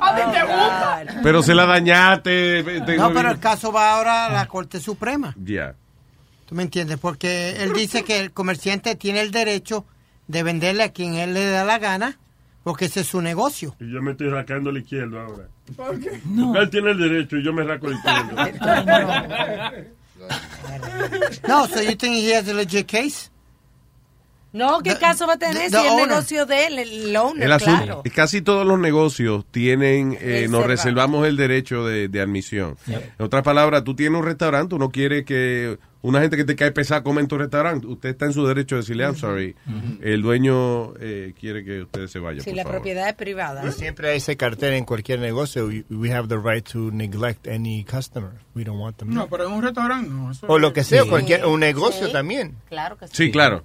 A 0.00 0.14
ti 0.16 0.22
te 0.32 0.42
gusta. 0.42 1.04
Pero 1.22 1.42
se 1.42 1.54
la 1.54 1.66
dañaste. 1.66 2.62
te- 2.86 2.96
no, 2.96 3.12
pero 3.12 3.30
el 3.30 3.38
caso 3.38 3.70
va 3.70 3.92
ahora 3.96 4.26
a 4.26 4.32
la 4.32 4.46
Corte 4.46 4.80
Suprema. 4.80 5.34
Ya. 5.44 5.74
¿Tú 6.48 6.54
me 6.54 6.62
entiendes? 6.62 6.96
Porque 6.98 7.62
él 7.62 7.74
dice 7.74 8.04
que 8.04 8.20
el 8.20 8.32
comerciante 8.32 8.94
tiene 8.94 9.20
el 9.20 9.30
derecho 9.30 9.84
de 10.28 10.42
venderle 10.42 10.82
a 10.82 10.92
quien 10.92 11.12
él 11.14 11.34
le 11.34 11.44
da 11.44 11.62
la 11.62 11.78
gana, 11.78 12.18
porque 12.62 12.86
ese 12.86 13.00
es 13.00 13.06
su 13.06 13.20
negocio. 13.20 13.76
Y 13.78 13.92
yo 13.92 14.00
me 14.00 14.12
estoy 14.12 14.30
rascando 14.30 14.70
el 14.70 14.78
izquierdo 14.78 15.20
ahora. 15.20 15.46
Porque 15.76 16.08
él 16.08 16.70
tiene 16.70 16.92
el 16.92 16.98
derecho 16.98 17.36
y 17.36 17.44
yo 17.44 17.52
me 17.52 17.64
rasco 17.64 17.88
el 17.88 17.96
izquierdo. 17.96 18.36
No, 21.46 21.66
so 21.68 21.80
you 21.80 21.94
think 21.94 22.16
he 22.16 22.34
has 22.34 22.48
a 22.48 22.52
legit 22.52 22.88
case? 22.88 23.30
No, 24.52 24.80
¿qué 24.80 24.96
caso 24.96 25.26
va 25.26 25.34
a 25.34 25.38
tener 25.38 25.70
the 25.70 25.78
si 25.78 25.86
el 25.86 25.96
negocio 26.08 26.46
de 26.46 26.66
él, 26.66 26.78
el 26.78 27.14
owner, 27.16 27.44
El 27.44 27.52
asunto, 27.52 27.84
claro? 27.84 28.02
casi 28.14 28.40
todos 28.40 28.66
los 28.66 28.78
negocios 28.78 29.44
tienen, 29.50 30.16
eh, 30.20 30.46
nos 30.48 30.66
reservamos 30.66 31.26
el 31.26 31.36
derecho 31.36 31.84
de, 31.84 32.08
de 32.08 32.20
admisión. 32.20 32.76
En 32.86 33.02
otras 33.18 33.42
palabras, 33.42 33.84
tú 33.84 33.94
tienes 33.94 34.18
un 34.18 34.24
restaurante, 34.24 34.70
tú 34.70 34.78
no 34.78 34.90
quieres 34.90 35.24
que 35.26 35.78
una 36.00 36.20
gente 36.20 36.36
que 36.38 36.44
te 36.44 36.56
cae 36.56 36.70
pesada 36.70 37.02
come 37.02 37.20
en 37.20 37.28
tu 37.28 37.36
restaurante. 37.36 37.86
Usted 37.86 38.08
está 38.10 38.24
en 38.24 38.32
su 38.32 38.46
derecho 38.46 38.76
de 38.76 38.80
decirle, 38.82 39.04
I'm 39.04 39.16
sorry, 39.16 39.54
el 40.00 40.22
dueño 40.22 40.94
eh, 40.98 41.34
quiere 41.38 41.62
que 41.64 41.82
usted 41.82 42.06
se 42.06 42.18
vaya, 42.18 42.40
Si 42.40 42.50
por 42.50 42.56
la 42.56 42.62
favor. 42.62 42.76
propiedad 42.78 43.08
es 43.08 43.14
privada. 43.16 43.70
Siempre 43.72 44.10
hay 44.10 44.16
ese 44.16 44.36
cartel 44.38 44.72
en 44.74 44.84
cualquier 44.86 45.18
negocio. 45.20 45.66
We, 45.66 45.84
we 45.90 46.10
have 46.12 46.28
the 46.28 46.38
right 46.38 46.66
to 46.72 46.90
neglect 46.90 47.46
any 47.48 47.84
customer. 47.84 48.30
We 48.54 48.64
don't 48.64 48.80
want 48.80 48.96
them. 48.96 49.12
No, 49.12 49.28
pero 49.28 49.46
en 49.46 49.52
un 49.52 49.62
restaurante 49.62 50.08
no. 50.08 50.30
eso 50.30 50.46
O 50.48 50.58
lo 50.58 50.72
que 50.72 50.84
sea, 50.84 51.02
Sí. 51.02 51.08
cualquier, 51.10 51.44
un 51.44 51.60
negocio 51.60 52.06
Sí. 52.06 52.12
también. 52.12 52.54
Claro 52.70 52.96
que 52.96 53.08
sí. 53.08 53.12
Sí, 53.14 53.30
claro. 53.30 53.64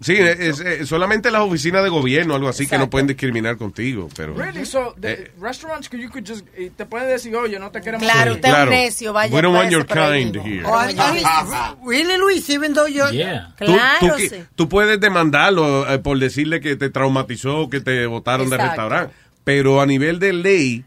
Sí, 0.00 0.14
es, 0.14 0.60
es- 0.60 0.88
solamente 0.88 1.30
las 1.30 1.42
oficinas 1.42 1.82
de 1.82 1.88
gobierno, 1.88 2.34
algo 2.34 2.48
así, 2.48 2.66
que 2.66 2.76
no 2.78 2.90
pueden 2.90 3.06
discriminar 3.06 3.56
contigo, 3.56 4.08
pero... 4.16 4.34
Really? 4.34 4.64
So, 4.66 4.94
the 5.00 5.12
Eh. 5.12 5.30
restaurants 5.40 5.88
que 5.88 5.98
you 5.98 6.10
could 6.10 6.26
just, 6.26 6.44
eh, 6.56 6.70
te 6.76 6.84
pueden 6.86 7.08
decir, 7.08 7.34
oye, 7.36 7.58
no 7.58 7.70
te 7.70 7.80
queremos. 7.80 8.02
Claro, 8.02 8.32
usted 8.32 8.48
claro. 8.48 8.70
necio, 8.70 9.12
vaya. 9.12 9.34
We 9.34 9.40
don't 9.42 9.54
want 9.54 9.70
váyase 9.70 9.72
your 9.72 9.86
kind 9.86 10.36
here. 10.44 10.64
Oh, 10.66 10.78
I- 10.80 10.92
I- 10.94 11.76
really, 11.86 12.16
Luis, 12.18 12.48
even 12.50 12.74
though 12.74 12.88
you're... 12.88 13.10
Tú, 13.58 13.66
Claro, 13.66 13.98
tú 14.00 14.06
qui- 14.16 14.28
sí. 14.30 14.44
tú 14.56 14.68
puedes 14.68 14.98
demandarlo 15.00 15.88
eh, 15.88 15.98
por 15.98 16.18
decirle 16.18 16.60
que 16.60 16.76
te 16.76 16.90
traumatizó, 16.90 17.68
que 17.70 17.80
te 17.80 18.06
botaron 18.06 18.50
del 18.50 18.60
Exacto. 18.60 18.82
restaurante, 18.82 19.14
pero 19.44 19.80
a 19.80 19.86
nivel 19.86 20.18
de 20.18 20.32
ley, 20.32 20.84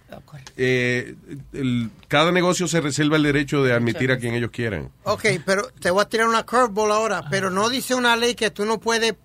eh, 0.58 1.16
el- 1.54 1.90
cada 2.08 2.32
negocio 2.32 2.68
se 2.68 2.82
reserva 2.82 3.18
el 3.18 3.24
derecho 3.24 3.64
de 3.64 3.74
admitir 3.74 4.12
a 4.12 4.18
quien 4.18 4.34
ellos 4.36 4.52
quieran. 4.52 4.90
Ok, 5.04 5.26
pero 5.46 5.70
te 5.80 5.92
voy 5.92 6.02
a 6.02 6.10
tirar 6.10 6.28
una 6.28 6.44
curveball 6.44 6.92
ahora, 6.92 7.24
pero 7.30 7.50
no 7.50 7.70
dice 7.70 7.96
una 7.96 8.16
ley 8.16 8.36
que 8.36 8.52
tú 8.52 8.66
no 8.66 8.80
puedes 8.80 9.16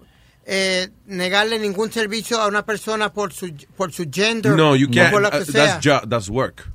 eh, 0.47 0.89
negarle 1.07 1.59
ningún 1.59 1.93
servicio 1.93 2.40
a 2.40 2.48
una 2.48 2.65
persona 2.65 3.12
por 3.12 3.32
su 3.32 3.52
por 3.77 3.93
su 3.93 4.07
gender 4.11 4.52
No, 4.57 4.74
you 4.74 4.89
o 4.90 4.94
can't. 4.94 5.12
por 5.12 5.23
lo 5.23 5.31
que 5.31 5.39
uh, 5.39 5.44
sea. 5.44 5.81
that's, 6.09 6.28
work. 6.28 6.66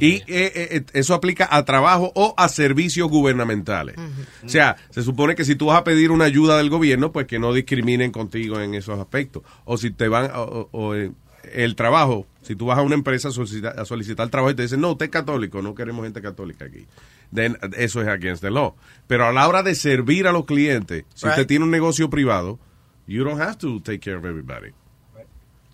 Y 0.00 0.16
eh, 0.16 0.24
eh, 0.26 0.84
eso 0.92 1.14
aplica 1.14 1.48
a 1.50 1.64
trabajo 1.64 2.10
o 2.14 2.34
a 2.36 2.48
servicios 2.48 3.08
gubernamentales. 3.08 3.96
O 4.44 4.48
sea, 4.48 4.76
se 4.90 5.02
supone 5.02 5.34
que 5.34 5.44
si 5.44 5.54
tú 5.54 5.66
vas 5.66 5.78
a 5.78 5.84
pedir 5.84 6.10
una 6.10 6.24
ayuda 6.24 6.56
del 6.58 6.68
gobierno, 6.68 7.12
pues 7.12 7.26
que 7.26 7.38
no 7.38 7.52
discriminen 7.52 8.10
contigo 8.10 8.60
en 8.60 8.74
esos 8.74 8.98
aspectos. 8.98 9.42
O 9.64 9.76
si 9.78 9.90
te 9.90 10.08
van, 10.08 10.30
o, 10.34 10.42
o- 10.42 10.68
o, 10.72 10.94
eh, 10.94 11.12
el 11.54 11.74
trabajo, 11.76 12.26
si 12.42 12.54
tú 12.56 12.66
vas 12.66 12.78
a 12.78 12.82
una 12.82 12.94
empresa 12.94 13.28
a 13.28 13.30
solicitar, 13.32 13.78
a 13.78 13.84
solicitar 13.84 14.28
trabajo 14.28 14.50
y 14.52 14.54
te 14.54 14.62
dicen, 14.62 14.80
no, 14.80 14.92
usted 14.92 15.06
es 15.06 15.10
católico, 15.12 15.60
no 15.62 15.74
queremos 15.74 16.04
gente 16.04 16.20
católica 16.22 16.64
aquí. 16.66 16.86
Then, 17.34 17.58
eso 17.76 18.00
es 18.00 18.08
against 18.08 18.42
the 18.42 18.50
law. 18.50 18.74
Pero 19.06 19.26
a 19.26 19.32
la 19.32 19.46
hora 19.48 19.62
de 19.62 19.74
servir 19.74 20.26
a 20.26 20.32
los 20.32 20.44
clientes, 20.46 21.04
si 21.14 21.26
Right. 21.26 21.32
usted 21.32 21.46
tiene 21.46 21.64
un 21.64 21.70
negocio 21.70 22.08
privado, 22.08 22.58
you 23.06 23.22
don't 23.24 23.40
have 23.40 23.56
to 23.58 23.80
take 23.80 24.00
care 24.00 24.16
of 24.16 24.24
everybody. 24.24 24.72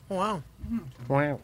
Wow. 0.09 0.43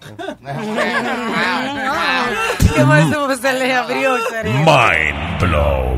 ¿Qué 2.75 2.85
más 2.85 3.15
como 3.15 3.35
se 3.37 3.53
le 3.55 3.73
abrió 3.75 4.17
el 4.17 4.23
cerebro? 4.31 4.61
Mind 4.61 5.41
blow. 5.41 5.97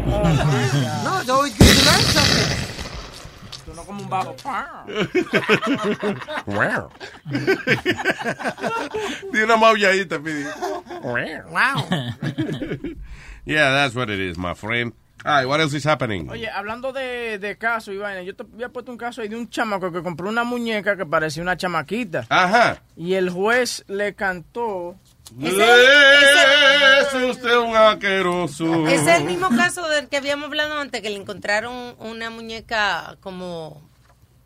No, 1.04 1.20
it's 1.20 1.30
always 1.30 1.56
good 1.58 1.66
to 1.66 1.84
learn 1.84 2.02
something. 2.02 2.31
Sonó 3.82 3.86
como 3.86 4.02
un 4.02 4.08
bajo. 4.08 4.34
Di 9.32 9.42
una 9.42 9.56
maulladita, 9.56 10.18
Pidi. 10.18 10.44
Wow. 11.02 11.88
Yeah, 13.44 13.70
that's 13.72 13.94
what 13.94 14.10
it 14.10 14.20
is, 14.20 14.38
my 14.38 14.54
friend. 14.54 14.92
All 15.24 15.32
right, 15.32 15.46
what 15.46 15.60
else 15.60 15.72
is 15.74 15.84
happening? 15.84 16.28
Oye, 16.30 16.48
hablando 16.48 16.92
de, 16.92 17.38
de 17.38 17.56
casos 17.56 17.96
vaina, 17.96 18.22
yo 18.22 18.34
te 18.34 18.42
había 18.42 18.70
puesto 18.70 18.90
un 18.90 18.98
caso 18.98 19.22
ahí 19.22 19.28
de 19.28 19.36
un 19.36 19.48
chamaco 19.48 19.92
que 19.92 20.02
compró 20.02 20.28
una 20.28 20.42
muñeca 20.42 20.96
que 20.96 21.06
parecía 21.06 21.44
una 21.44 21.56
chamaquita. 21.56 22.26
Ajá. 22.28 22.82
Y 22.96 23.14
el 23.14 23.30
juez 23.30 23.84
le 23.86 24.14
cantó. 24.14 24.96
Es 25.40 27.14
usted 27.14 27.56
un 27.56 27.76
asqueroso. 27.76 28.86
Es 28.86 29.06
el 29.06 29.24
mismo 29.24 29.48
caso 29.50 29.88
del 29.88 30.08
que 30.08 30.16
habíamos 30.16 30.46
hablado 30.46 30.78
antes, 30.78 31.00
que 31.00 31.10
le 31.10 31.16
encontraron 31.16 31.94
una 31.98 32.30
muñeca 32.30 33.16
como 33.20 33.82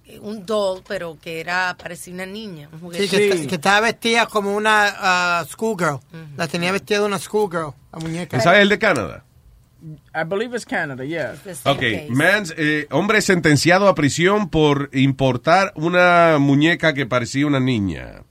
eh, 0.04 0.18
un 0.20 0.46
doll, 0.46 0.82
pero 0.86 1.18
que 1.20 1.40
era 1.40 1.76
parecía 1.80 2.14
una 2.14 2.26
niña. 2.26 2.68
un 2.80 2.94
Sí, 2.94 3.08
que, 3.08 3.48
estaba 3.50 3.80
vestida 3.80 4.26
como 4.26 4.54
una 4.54 4.94
ah, 4.98 5.44
schoolgirl. 5.48 6.00
La 6.36 6.46
tenía 6.46 6.72
vestida 6.72 7.00
de 7.00 7.06
una 7.06 7.18
schoolgirl, 7.18 7.72
la 7.92 7.98
muñeca. 7.98 8.36
¿Esa 8.36 8.54
es 8.56 8.62
el 8.62 8.68
de 8.68 8.78
Canadá? 8.78 9.24
I 10.14 10.24
believe 10.24 10.54
it's 10.54 10.64
Canada, 10.64 11.04
yeah. 11.04 11.34
Ok, 11.64 12.08
man's, 12.08 12.52
eh, 12.56 12.86
hombre 12.90 13.20
sentenciado 13.20 13.88
a 13.88 13.94
prisión 13.94 14.48
por 14.48 14.90
importar 14.92 15.72
una 15.76 16.38
muñeca 16.40 16.94
que 16.94 17.06
parecía 17.06 17.46
una 17.46 17.60
niña. 17.60 18.22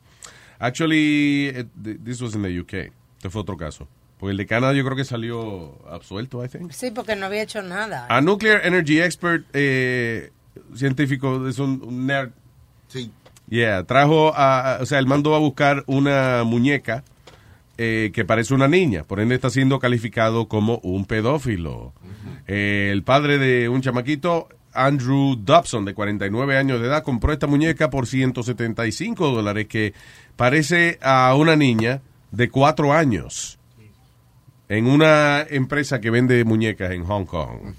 Actually, 0.60 1.52
th- 1.84 1.98
this 2.04 2.22
was 2.22 2.36
in 2.36 2.42
the 2.44 2.60
UK. 2.60 2.92
Este 3.18 3.30
fue 3.30 3.42
otro 3.42 3.58
caso. 3.58 3.88
Porque 4.20 4.32
el 4.32 4.38
de 4.38 4.46
Canadá 4.46 4.74
yo 4.74 4.84
creo 4.86 4.96
que 4.96 5.04
salió 5.06 5.78
absuelto, 5.90 6.44
I 6.44 6.48
think. 6.48 6.72
Sí, 6.72 6.92
porque 6.92 7.16
no 7.16 7.26
había 7.26 7.42
hecho 7.44 7.62
nada. 7.62 8.08
A 8.10 8.22
nuclear 8.22 8.66
energy 8.66 9.02
expert 9.02 9.46
eh, 9.54 10.32
científico, 10.74 11.48
es 11.48 11.60
un, 11.60 11.82
un 11.84 12.06
nerd. 12.08 12.32
Sí. 12.88 13.12
Yeah, 13.50 13.84
trajo 13.84 14.34
a, 14.36 14.76
a- 14.78 14.82
o 14.82 14.86
sea, 14.86 15.00
él 15.00 15.08
mandó 15.08 15.36
a 15.36 15.40
buscar 15.40 15.84
una 15.88 16.44
muñeca 16.46 17.04
eh, 17.78 18.12
que 18.14 18.24
parece 18.26 18.54
una 18.54 18.68
niña, 18.70 19.04
por 19.04 19.20
ende 19.20 19.36
está 19.36 19.50
siendo 19.50 19.80
calificado 19.80 20.48
como 20.48 20.80
un 20.82 21.06
pedófilo. 21.06 21.94
Eh, 22.48 22.90
el 22.94 23.04
padre 23.04 23.38
de 23.38 23.68
un 23.70 23.82
chamaquito 23.82 24.48
Andrew 24.76 25.36
Dobson, 25.36 25.86
de 25.86 25.94
49 25.94 26.58
años 26.58 26.80
de 26.82 26.88
edad, 26.88 27.04
compró 27.04 27.34
esta 27.34 27.48
muñeca 27.48 27.90
por 27.90 28.08
175 28.08 29.30
dólares, 29.32 29.68
que 29.68 29.94
parece 30.36 31.00
a 31.02 31.34
una 31.36 31.56
niña 31.56 32.02
de 32.32 32.50
4 32.50 32.94
años, 32.94 33.58
en 34.68 34.88
una 34.88 35.42
empresa 35.50 36.02
que 36.02 36.10
vende 36.10 36.44
muñecas 36.44 36.92
en 36.92 37.06
Hong 37.06 37.26
Kong. 37.26 37.76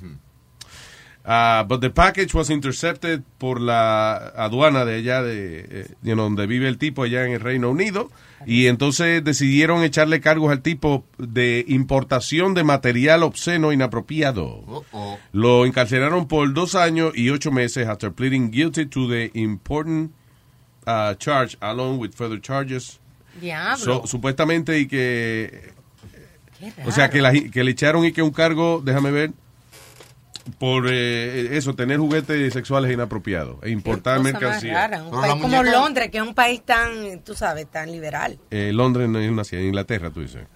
But 1.68 1.80
the 1.80 1.90
package 1.90 2.32
was 2.34 2.50
intercepted 2.50 3.22
por 3.38 3.60
la 3.60 4.16
aduana 4.36 4.84
de 4.84 4.94
allá, 4.98 5.22
de 5.22 5.66
eh, 5.68 5.86
you 6.02 6.14
know, 6.14 6.24
donde 6.24 6.46
vive 6.46 6.68
el 6.68 6.78
tipo 6.78 7.02
allá 7.02 7.24
en 7.26 7.32
el 7.32 7.40
Reino 7.40 7.68
Unido. 7.70 8.10
Y 8.46 8.66
entonces 8.68 9.24
decidieron 9.24 9.82
echarle 9.82 10.20
cargos 10.20 10.52
al 10.52 10.60
tipo 10.62 11.04
de 11.18 11.64
importación 11.68 12.54
de 12.54 12.62
material 12.64 13.22
obsceno 13.24 13.72
inapropiado. 13.72 14.84
Lo 15.32 15.66
encarcelaron 15.66 16.28
por 16.28 16.52
dos 16.54 16.74
años 16.76 17.12
y 17.16 17.30
ocho 17.30 17.50
meses 17.50 17.88
after 17.88 18.12
pleading 18.12 18.50
guilty 18.52 18.86
to 18.86 19.08
the 19.08 19.30
important 19.34 20.12
uh, 20.86 21.14
charge 21.14 21.56
along 21.60 21.98
with 21.98 22.12
further 22.12 22.40
charges. 22.40 23.00
Diablo. 23.40 23.76
So, 23.84 24.06
supuestamente 24.06 24.78
y 24.78 24.86
que... 24.86 25.72
Qué 26.60 26.72
O 26.86 26.92
sea, 26.92 27.10
que, 27.10 27.20
la- 27.20 27.32
que 27.32 27.64
le 27.64 27.70
echaron 27.72 28.04
y 28.04 28.12
que 28.12 28.22
un 28.22 28.30
cargo, 28.30 28.80
déjame 28.84 29.10
ver, 29.10 29.32
por 30.58 30.86
eh, 30.90 31.56
eso, 31.56 31.74
tener 31.74 31.98
juguetes 31.98 32.52
sexuales 32.52 32.92
inapropiados 32.92 33.56
e 33.62 33.70
importar 33.70 34.20
mercancía. 34.20 34.72
rara, 34.74 35.02
un 35.02 35.10
país 35.20 35.34
como 35.40 35.62
Londres, 35.62 36.10
que 36.10 36.18
es 36.18 36.22
un 36.22 36.34
país 36.34 36.62
tan, 36.64 37.20
tú 37.24 37.34
sabes, 37.34 37.66
tan 37.70 37.90
liberal. 37.90 38.38
Eh, 38.50 38.70
Londres 38.72 39.08
no 39.08 39.18
es 39.18 39.30
una 39.30 39.44
ciudad, 39.44 39.62
en 39.62 39.68
Inglaterra, 39.68 40.10
tú 40.10 40.20
dices. 40.20 40.46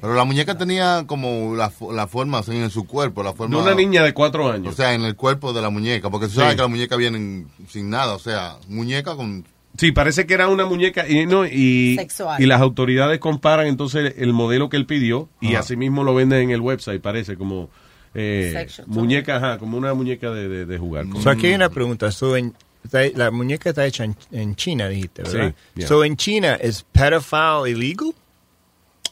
Pero 0.00 0.14
la 0.14 0.24
muñeca 0.24 0.56
tenía 0.56 1.04
como 1.06 1.54
la, 1.56 1.72
la 1.92 2.06
forma 2.06 2.40
o 2.40 2.42
sea, 2.42 2.54
en 2.54 2.70
su 2.70 2.86
cuerpo, 2.86 3.22
la 3.22 3.32
forma 3.32 3.56
De 3.56 3.62
una 3.62 3.74
niña 3.74 4.02
de 4.02 4.12
cuatro 4.14 4.50
años. 4.50 4.72
O 4.74 4.76
sea, 4.76 4.94
en 4.94 5.02
el 5.02 5.16
cuerpo 5.16 5.52
de 5.52 5.62
la 5.62 5.70
muñeca, 5.70 6.10
porque 6.10 6.26
tú 6.26 6.32
Sí. 6.32 6.38
sabes 6.38 6.54
que 6.54 6.62
las 6.62 6.70
muñecas 6.70 6.98
vienen 6.98 7.48
sin 7.68 7.90
nada, 7.90 8.14
o 8.14 8.18
sea, 8.18 8.56
muñeca 8.68 9.16
con 9.16 9.44
Sí, 9.76 9.92
parece 9.92 10.26
que 10.26 10.34
era 10.34 10.48
una 10.48 10.64
muñeca 10.66 11.06
y, 11.08 11.24
no, 11.26 11.46
y, 11.46 11.94
Sexual. 11.96 12.42
y 12.42 12.46
las 12.46 12.60
autoridades 12.60 13.20
comparan 13.20 13.68
entonces 13.68 14.14
el 14.18 14.32
modelo 14.32 14.68
que 14.68 14.76
él 14.76 14.86
pidió 14.86 15.28
y 15.40 15.50
Ajá. 15.50 15.60
así 15.60 15.76
mismo 15.76 16.02
lo 16.02 16.14
venden 16.16 16.40
en 16.42 16.50
el 16.50 16.60
website, 16.60 17.00
parece 17.00 17.36
como 17.36 17.70
eh, 18.14 18.66
muñeca, 18.86 19.36
ajá, 19.36 19.58
como 19.58 19.76
una 19.78 19.94
muñeca 19.94 20.30
de, 20.30 20.48
de- 20.48 20.66
de 20.66 20.78
jugar. 20.78 21.06
So, 21.22 21.30
aquí 21.30 21.46
hay 21.48 21.54
una 21.54 21.68
pregunta. 21.68 22.10
So, 22.12 22.36
en- 22.36 22.54
está- 22.84 23.04
la 23.14 23.30
muñeca 23.30 23.70
está 23.70 23.84
hecha 23.86 24.04
en, 24.04 24.16
en 24.32 24.56
China, 24.56 24.88
dijiste, 24.88 25.22
¿verdad? 25.22 25.48
Sí, 25.48 25.54
yeah. 25.80 25.88
So, 25.88 26.04
en 26.04 26.16
China, 26.16 26.54
¿es 26.60 26.84
pedophile 26.92 27.70
illegal? 27.70 28.14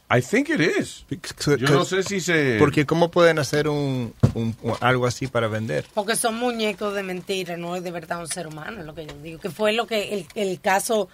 I 0.08 0.20
think 0.22 0.48
it 0.50 0.60
is. 0.60 1.04
Yo 1.58 1.68
no 1.68 1.84
sé 1.84 2.04
si 2.04 2.20
se... 2.20 2.58
Porque 2.60 2.86
¿cómo 2.86 3.10
pueden 3.10 3.40
hacer 3.40 3.68
un, 3.68 4.14
un- 4.34 4.54
un- 4.62 4.74
algo 4.80 5.04
así 5.04 5.26
para 5.26 5.48
vender? 5.48 5.84
Porque 5.94 6.14
son 6.14 6.36
muñecos 6.36 6.94
de 6.94 7.02
mentira, 7.02 7.56
no 7.56 7.74
es 7.74 7.82
de 7.82 7.90
verdad 7.90 8.20
un 8.20 8.28
ser 8.28 8.46
humano, 8.46 8.78
es 8.80 8.86
lo 8.86 8.94
que 8.94 9.04
yo 9.04 9.14
digo. 9.20 9.40
Que 9.40 9.50
fue 9.50 9.72
lo 9.72 9.88
que 9.88 10.14
el, 10.14 10.26
el 10.36 10.60
caso 10.60 11.08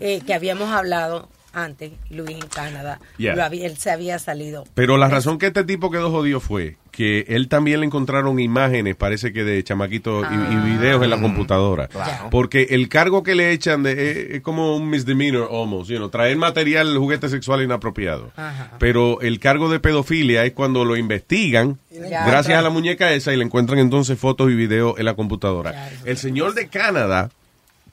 eh, 0.00 0.22
que 0.26 0.32
habíamos 0.32 0.70
hablado 0.70 1.28
antes, 1.52 1.92
Luis 2.08 2.30
en 2.38 2.48
Canadá. 2.48 2.98
Yeah. 3.18 3.34
Lo 3.36 3.44
había- 3.44 3.66
él 3.66 3.76
se 3.76 3.90
había 3.90 4.18
salido. 4.18 4.64
Pero 4.72 4.96
la 4.96 5.08
razón 5.08 5.36
que 5.38 5.48
este 5.48 5.64
tipo 5.64 5.90
quedó 5.90 6.10
jodido 6.10 6.40
fue 6.40 6.78
que 6.98 7.24
él 7.28 7.46
también 7.46 7.78
le 7.78 7.86
encontraron 7.86 8.40
imágenes, 8.40 8.96
parece 8.96 9.32
que 9.32 9.44
de 9.44 9.62
chamaquitos 9.62 10.26
y- 10.32 10.52
y, 10.52 10.56
videos 10.72 11.00
en 11.04 11.10
la 11.10 11.20
computadora. 11.20 11.86
Claro. 11.86 12.28
Porque 12.28 12.66
el 12.70 12.88
cargo 12.88 13.22
que 13.22 13.36
le 13.36 13.52
echan 13.52 13.84
de, 13.84 13.92
es, 13.92 14.16
es 14.34 14.40
como 14.40 14.74
un 14.74 14.90
misdemeanor 14.90 15.48
almost, 15.48 15.88
you 15.88 15.98
know, 15.98 16.08
traer 16.08 16.36
material, 16.36 16.98
juguete 16.98 17.28
sexual 17.28 17.62
inapropiado. 17.62 18.32
Ajá. 18.34 18.72
Pero 18.80 19.20
el 19.20 19.38
cargo 19.38 19.70
de 19.70 19.78
pedofilia 19.78 20.44
es 20.44 20.54
cuando 20.54 20.84
lo 20.84 20.96
investigan, 20.96 21.78
Ya, 21.92 22.26
gracias 22.26 22.46
claro. 22.46 22.58
a 22.58 22.62
la 22.62 22.70
muñeca 22.70 23.12
esa, 23.12 23.32
y 23.32 23.36
le 23.36 23.44
encuentran 23.44 23.78
entonces 23.78 24.18
fotos 24.18 24.50
y 24.50 24.56
videos 24.56 24.98
en 24.98 25.04
la 25.04 25.14
computadora. 25.14 25.90
El 26.04 26.16
señor 26.16 26.54
de 26.54 26.66
Canadá 26.66 27.30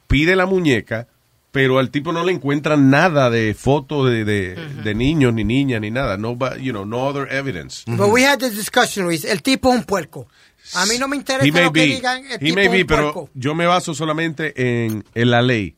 pide 0.07 0.36
la 0.36 0.48
muñeca, 0.48 1.06
pero 1.56 1.80
al 1.80 1.90
tipo 1.90 2.11
no 2.11 2.26
le 2.26 2.34
encuentran 2.34 2.90
nada 2.90 3.30
de 3.30 3.53
fotos 3.53 4.10
de, 4.11 4.26
de, 4.26 4.56
de 4.84 4.94
niños, 4.94 5.34
ni 5.34 5.45
niñas, 5.45 5.80
ni 5.80 5.90
nada. 5.90 6.18
No, 6.18 6.36
ba- 6.36 6.57
you 6.57 6.73
know, 6.73 6.86
no 6.86 7.07
other 7.07 7.32
evidence. 7.34 7.86
But 7.88 8.10
we 8.11 8.26
had 8.26 8.40
this 8.40 8.57
discussion, 8.57 9.06
Luis. 9.06 9.23
El 9.23 9.41
tipo 9.41 9.69
es 9.72 9.80
un 9.80 9.86
puerco. 9.86 10.27
A 10.73 10.86
mí 10.86 10.98
no 10.99 11.07
me 11.07 11.15
interesa 11.15 11.48
He 11.48 11.64
lo 11.64 11.72
que 11.72 11.84
digan. 11.86 12.26
El 12.26 12.32
he 12.34 12.40
tipo 12.40 12.56
may 12.56 12.68
be, 12.68 12.82
un 12.82 12.88
pero 12.88 13.14
puerco. 13.14 13.30
yo 13.36 13.56
me 13.56 13.65
baso 13.68 13.94
solamente 13.94 14.52
en, 14.86 15.06
en 15.15 15.32
la 15.32 15.41
ley. 15.41 15.77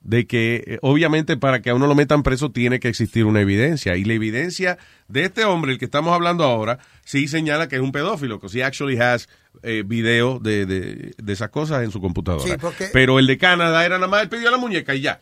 De 0.00 0.26
que, 0.26 0.78
obviamente, 0.82 1.36
para 1.38 1.62
que 1.62 1.70
a 1.70 1.74
uno 1.74 1.86
lo 1.86 1.94
metan 1.94 2.22
preso 2.22 2.52
tiene 2.52 2.78
que 2.78 2.88
existir 2.88 3.24
una 3.24 3.40
evidencia. 3.40 3.96
Y 3.96 4.04
la 4.04 4.12
evidencia 4.12 4.76
de 5.08 5.24
este 5.24 5.44
hombre, 5.46 5.72
el 5.72 5.78
que 5.78 5.86
estamos 5.86 6.12
hablando 6.14 6.44
ahora, 6.44 6.78
sí 7.04 7.26
señala 7.28 7.66
que 7.68 7.76
es 7.76 7.82
un 7.82 7.92
pedófilo, 7.92 8.38
que 8.40 8.48
sí 8.50 8.60
actually 8.60 8.98
has 8.98 9.28
eh, 9.62 9.82
video 9.86 10.38
de, 10.38 10.66
de, 10.66 11.14
de 11.16 11.32
esas 11.32 11.50
cosas 11.50 11.82
en 11.84 11.90
su 11.90 12.00
computadora. 12.00 12.44
Sí, 12.44 12.56
porque- 12.60 12.88
Pero 12.92 13.18
el 13.18 13.26
de 13.26 13.38
Canadá 13.38 13.84
era 13.84 13.96
nada 13.96 14.08
más, 14.08 14.22
él 14.22 14.28
pidió 14.28 14.50
la 14.50 14.56
muñeca 14.58 14.94
y 14.94 15.00
ya. 15.02 15.20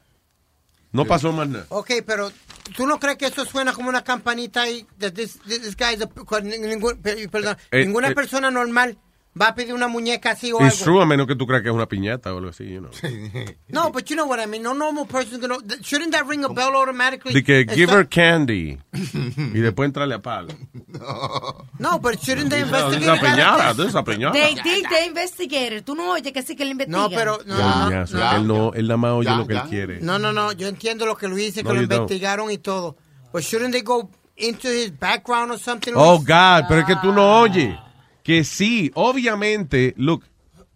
No 0.92 1.04
pasó 1.06 1.32
más 1.32 1.48
nada. 1.48 1.66
Ok, 1.70 1.90
pero 2.06 2.30
¿tú 2.76 2.86
no 2.86 3.00
crees 3.00 3.18
que 3.18 3.26
eso 3.26 3.44
suena 3.44 3.72
como 3.72 3.88
una 3.88 4.04
campanita 4.04 4.62
ahí? 4.62 4.86
That 4.98 5.12
this, 5.14 5.40
this 5.46 5.76
guy 5.76 5.94
is 5.96 6.02
a- 6.02 6.06
con 6.06 6.44
ningún- 6.48 6.98
pe- 7.02 7.28
perdón, 7.28 7.56
Eh, 7.72 7.84
ninguna 7.84 8.08
eh. 8.10 8.14
persona 8.14 8.50
normal 8.50 8.96
va 9.40 9.48
a 9.48 9.54
pedir 9.54 9.74
una 9.74 9.88
muñeca 9.88 10.30
así 10.32 10.52
o 10.52 10.60
It's 10.64 10.74
algo. 10.80 10.84
true, 10.84 11.02
a 11.02 11.06
menos 11.06 11.26
que 11.26 11.34
tú 11.34 11.46
creas 11.46 11.62
que 11.62 11.68
es 11.68 11.74
una 11.74 11.86
piñata 11.86 12.32
o 12.32 12.38
algo 12.38 12.50
así, 12.50 12.64
you 12.68 12.80
know. 12.80 12.90
No, 13.68 13.90
but 13.90 14.04
you 14.08 14.14
know 14.16 14.26
what 14.28 14.38
I 14.40 14.46
mean. 14.46 14.62
No 14.62 14.74
normal 14.74 15.06
person 15.06 15.40
gonna. 15.40 15.56
Shouldn't 15.82 16.12
that 16.12 16.26
ring 16.28 16.44
a 16.44 16.48
bell 16.48 16.74
automatically? 16.76 17.32
De 17.34 17.42
que 17.42 17.64
give 17.74 17.90
her 17.92 18.08
candy 18.08 18.78
y 18.92 19.58
después 19.60 19.86
entrarle 19.88 20.14
a 20.14 20.22
palo. 20.22 20.48
No, 21.78 21.98
but 21.98 22.18
shouldn't 22.20 22.50
they 22.50 22.60
Esa 22.62 22.90
investigate? 22.90 23.20
piñata, 23.20 23.70
esa 23.86 24.04
piñata. 24.04 24.32
They 24.32 24.54
did 24.54 24.84
the 24.88 25.06
investigator. 25.06 25.82
Tú 25.82 25.94
no 25.94 26.12
oyes 26.12 26.32
que 26.32 26.42
sí 26.42 26.54
que 26.56 26.64
le 26.64 26.70
investigan. 26.72 27.00
No, 27.02 27.10
pero 27.10 27.38
no, 27.46 27.58
Ya, 27.58 28.04
no, 28.10 28.18
no. 28.18 28.36
él 28.36 28.46
no, 28.46 28.72
él 28.74 28.86
nada 28.88 28.96
más 28.98 29.12
oye 29.12 29.28
Ya, 29.30 29.36
lo 29.36 29.46
que 29.46 29.54
ya. 29.54 29.62
él 29.62 29.68
quiere. 29.68 30.00
No, 30.00 30.18
no, 30.18 30.32
no. 30.32 30.52
Yo 30.52 30.68
entiendo 30.68 31.06
lo 31.06 31.16
que 31.16 31.26
Luis 31.28 31.46
dice, 31.54 31.62
No, 31.62 31.70
que 31.70 31.74
lo 31.76 31.82
you 31.82 31.88
don't. 31.88 32.02
investigaron 32.02 32.50
y 32.50 32.58
todo. 32.58 32.96
But 33.32 33.42
shouldn't 33.42 33.72
they 33.72 33.82
go 33.82 34.10
into 34.36 34.68
his 34.68 34.90
background 34.98 35.50
or 35.50 35.58
something? 35.58 35.92
Oh? 35.96 36.18
God, 36.18 36.66
pero 36.68 36.80
es 36.80 36.86
que 36.86 36.96
tú 37.02 37.12
no 37.12 37.40
oyes. 37.40 37.74
Que 38.24 38.42
sí, 38.42 38.90
obviamente, 38.94 39.94
look, 39.96 40.24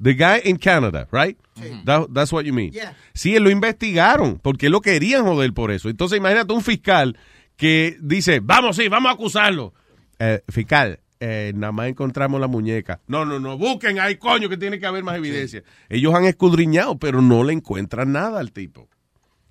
the 0.00 0.12
guy 0.14 0.42
in 0.48 0.56
Canada, 0.58 1.08
right? 1.10 1.36
That- 1.84 2.06
that's 2.14 2.32
what 2.32 2.44
you 2.44 2.52
mean. 2.52 2.70
Yeah. 2.70 2.94
Sí, 3.14 3.34
él 3.34 3.42
lo 3.42 3.50
investigaron, 3.50 4.38
porque 4.38 4.68
lo 4.70 4.80
querían 4.80 5.24
joder 5.24 5.52
por 5.52 5.72
eso. 5.72 5.88
Entonces, 5.88 6.18
imagínate 6.18 6.52
un 6.54 6.62
fiscal 6.62 7.18
que 7.56 7.96
dice, 8.00 8.38
vamos, 8.40 8.76
sí, 8.76 8.86
vamos 8.88 9.10
a 9.10 9.14
acusarlo. 9.14 9.74
Eh, 10.20 10.40
fiscal, 10.48 11.00
eh, 11.18 11.50
nada 11.56 11.72
más 11.72 11.88
encontramos 11.88 12.40
la 12.40 12.46
muñeca. 12.46 13.00
No, 13.08 13.24
no, 13.24 13.40
no, 13.40 13.58
busquen 13.58 13.98
ahí, 13.98 14.16
coño, 14.16 14.48
que 14.48 14.56
tiene 14.56 14.78
que 14.78 14.86
haber 14.86 15.02
más 15.02 15.16
evidencia. 15.16 15.64
Ellos 15.88 16.14
han 16.14 16.26
escudriñado, 16.26 16.96
pero 16.98 17.20
no 17.22 17.42
le 17.42 17.54
encuentran 17.54 18.12
nada 18.12 18.38
al 18.38 18.52
tipo. 18.52 18.88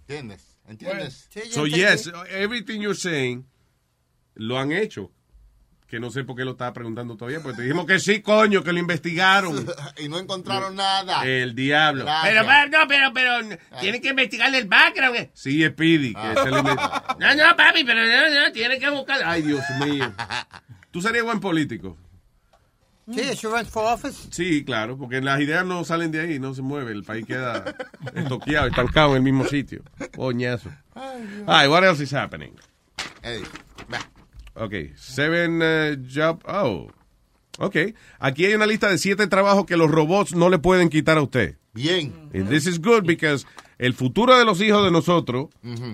¿Entiendes? 0.07 0.57
¿Entiendes? 0.67 1.27
So, 1.49 1.65
yes, 1.67 2.09
everything 2.31 2.79
you're 2.79 2.95
saying, 2.97 3.45
lo 4.35 4.57
han 4.59 4.71
hecho. 4.71 5.11
Que 5.87 6.01
no 6.01 6.11
sé 6.11 6.25
por 6.25 6.35
qué 6.35 6.43
lo 6.43 6.51
estaba 6.51 6.73
preguntando 6.73 7.15
todavía, 7.15 7.39
porque 7.41 7.55
te 7.57 7.61
dijimos 7.63 7.85
que 7.85 7.97
sí, 7.99 8.21
coño, 8.21 8.61
que 8.61 8.73
lo 8.73 8.79
investigaron. 8.79 9.65
y 9.97 10.09
no 10.09 10.19
encontraron 10.19 10.75
nada. 10.75 11.25
El 11.25 11.55
diablo. 11.55 12.05
Pero, 12.23 12.45
pa- 12.45 12.67
no, 12.67 12.79
pero, 12.89 13.13
pero, 13.13 13.57
tienen 13.79 14.01
que 14.01 14.09
investigarle 14.09 14.57
el 14.57 14.67
background. 14.67 15.15
eh. 15.15 15.31
Sí, 15.33 15.63
es 15.63 15.71
Speedy. 15.71 16.13
que 16.13 16.33
se 16.43 16.51
le 16.51 16.57
met- 16.61 17.15
No, 17.19 17.35
no, 17.35 17.55
papi, 17.55 17.85
pero 17.85 18.01
no, 18.05 18.29
no, 18.47 18.51
tienen 18.51 18.79
que 18.81 18.89
buscar. 18.89 19.21
Ay, 19.23 19.43
Dios 19.43 19.61
mío. 19.85 20.11
Tú 20.91 21.01
serías 21.01 21.23
buen 21.23 21.39
político. 21.39 21.97
Sí, 23.09 23.47
runs 23.47 23.69
for 23.69 23.85
office. 23.93 24.27
Sí, 24.31 24.65
claro, 24.65 24.97
porque 24.97 25.21
las 25.21 25.39
ideas 25.39 25.65
no 25.65 25.85
salen 25.85 26.11
de 26.11 26.19
ahí, 26.19 26.39
no 26.39 26.53
se 26.53 26.61
mueve. 26.61 26.91
El 26.91 27.03
país 27.03 27.25
queda 27.25 27.63
estoqueado, 28.13 28.67
estancado 28.67 29.11
en 29.11 29.15
el 29.17 29.21
mismo 29.23 29.45
sitio. 29.45 29.81
Coñazo. 30.13 30.69
Ay, 31.45 31.69
what 31.69 31.85
else 31.85 32.03
is 32.03 32.13
happening? 32.13 32.51
Ok, 34.59 34.73
seven 34.95 35.61
uh, 35.61 35.95
job. 36.13 36.41
Oh, 36.47 36.87
ok. 37.59 37.75
Aquí 38.19 38.45
hay 38.45 38.53
una 38.55 38.65
lista 38.65 38.89
de 38.89 38.97
siete 38.97 39.27
trabajos 39.27 39.65
que 39.65 39.77
los 39.77 39.89
robots 39.91 40.35
no 40.35 40.49
le 40.49 40.57
pueden 40.59 40.89
quitar 40.89 41.17
a 41.17 41.21
usted. 41.21 41.57
Bien. 41.73 42.11
And 42.33 42.49
this 42.49 42.65
is 42.65 42.79
good 42.81 43.03
because 43.05 43.45
el 43.77 43.93
futuro 43.93 44.35
de 44.37 44.45
los 44.45 44.59
hijos 44.61 44.83
de 44.83 44.89
nosotros 44.91 45.47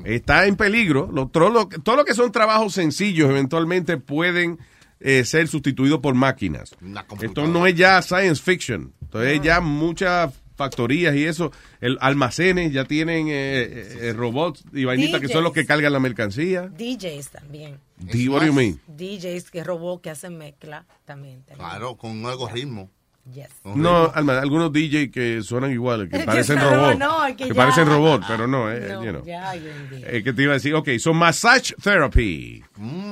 está 0.06 0.48
en 0.48 0.56
peligro. 0.56 1.10
Lo- 1.11 1.27
todo, 1.27 1.49
lo, 1.49 1.68
todo 1.68 1.98
lo 1.98 2.06
que 2.06 2.14
son 2.14 2.31
trabajos 2.31 2.73
sencillos 2.73 3.30
eventualmente 3.30 3.98
pueden 3.98 4.60
eh, 5.02 5.26
ser 5.26 5.49
sustituidos 5.49 5.99
por 5.99 6.15
máquinas. 6.15 6.73
Esto 7.22 7.48
no 7.48 7.68
es 7.68 7.76
ya 7.76 8.02
science 8.02 8.41
fiction. 8.41 8.94
Entonces 9.02 9.41
ya 9.41 9.60
muchas 9.60 10.34
factorías 10.55 11.15
y 11.15 11.25
eso, 11.25 11.51
el, 11.81 11.97
almacenes 12.01 12.71
ya 12.71 12.85
tienen 12.85 13.27
eh, 13.27 13.31
eh, 13.63 13.97
eh, 14.01 14.13
robots 14.13 14.63
y 14.73 14.85
vainitas 14.85 15.19
que 15.21 15.27
son 15.27 15.43
los 15.43 15.53
que 15.53 15.65
cargan 15.65 15.91
la 15.93 15.99
mercancía. 15.99 16.63
DJs 16.77 17.30
también. 17.31 17.80
D- 17.97 18.30
what 18.30 18.41
do 18.41 18.47
you 18.47 18.53
mean? 18.53 18.80
DJs 18.88 19.49
que 19.51 19.63
robó, 19.63 20.01
que 20.01 20.09
hacen 20.09 20.38
mezcla 20.38 20.85
también. 21.05 21.43
tenemos. 21.43 21.69
Claro, 21.69 21.95
con 21.95 22.25
algo 22.25 22.47
ritmo. 22.49 22.89
Yes. 23.34 23.47
No, 23.63 24.11
Alma, 24.13 24.38
algunos 24.39 24.73
DJ 24.73 25.09
que 25.09 25.41
suenan 25.43 25.71
igual, 25.71 26.09
que 26.09 26.19
parecen 26.25 26.59
son- 26.59 26.73
robot. 26.73 26.97
no, 26.99 27.25
es 27.25 27.35
que 27.38 27.43
que 27.43 27.49
ya- 27.49 27.55
parecen 27.55 27.85
robot, 27.88 28.23
pero 28.27 28.47
no, 28.47 28.69
eh, 28.69 28.89
No, 28.89 29.03
you 29.05 29.11
know. 29.11 29.23
ya. 29.25 29.55
Eh, 29.55 30.21
que 30.25 30.34
te 30.34 30.43
iba 30.43 30.51
a 30.51 30.55
decir, 30.55 30.73
ok, 30.75 30.89
so 30.99 31.13
massage 31.13 31.73
therapy. 31.81 32.61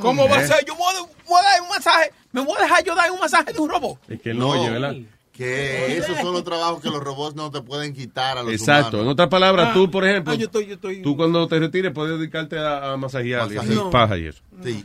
¿Cómo 0.02 0.28
va 0.28 0.40
a 0.40 0.46
ser? 0.48 0.66
Yo 0.68 0.74
me 0.74 0.80
voy 0.80 0.94
a- 0.96 1.26
voy 1.30 1.40
a 1.40 1.44
dar 1.44 1.62
un 1.62 1.70
masaje. 1.70 2.12
¿Me 2.34 2.42
voy 2.44 2.56
a 2.60 2.64
dejar 2.64 2.84
yo 2.84 2.94
dar 2.94 3.10
un 3.10 3.20
masaje 3.20 3.54
de 3.54 3.60
un 3.60 3.70
robot? 3.70 4.00
Es 4.10 4.22
que 4.22 4.34
no 4.34 4.50
oye, 4.50 4.70
¿verdad? 4.70 4.96
Que 5.32 5.98
esos 5.98 6.18
son 6.20 6.34
los 6.34 6.44
trabajos 6.44 6.82
que 6.82 6.90
los 6.90 7.00
robots 7.02 7.36
no 7.36 7.50
te 7.50 7.62
pueden 7.62 7.94
quitar 7.94 8.38
a 8.38 8.44
los 8.44 8.52
Exacto. 8.54 9.02
En 9.02 9.08
otras 9.08 9.30
palabras, 9.30 9.74
tú, 9.74 9.90
por 9.90 10.06
ejemplo, 10.06 10.34
Ah, 10.34 10.36
yo 10.36 10.46
estoy- 10.46 10.68
yo 10.68 10.74
estoy- 10.76 11.02
tú 11.02 11.16
cuando 11.16 11.48
te 11.48 11.58
retires 11.58 11.92
puedes 11.94 12.20
dedicarte 12.20 12.60
a, 12.60 12.92
a 12.94 12.98
masajear 12.98 13.52
y 13.52 13.58
hacer 13.58 13.78
paja 13.92 14.18
y 14.18 14.28
eso. 14.28 14.42
Sí. 14.64 14.84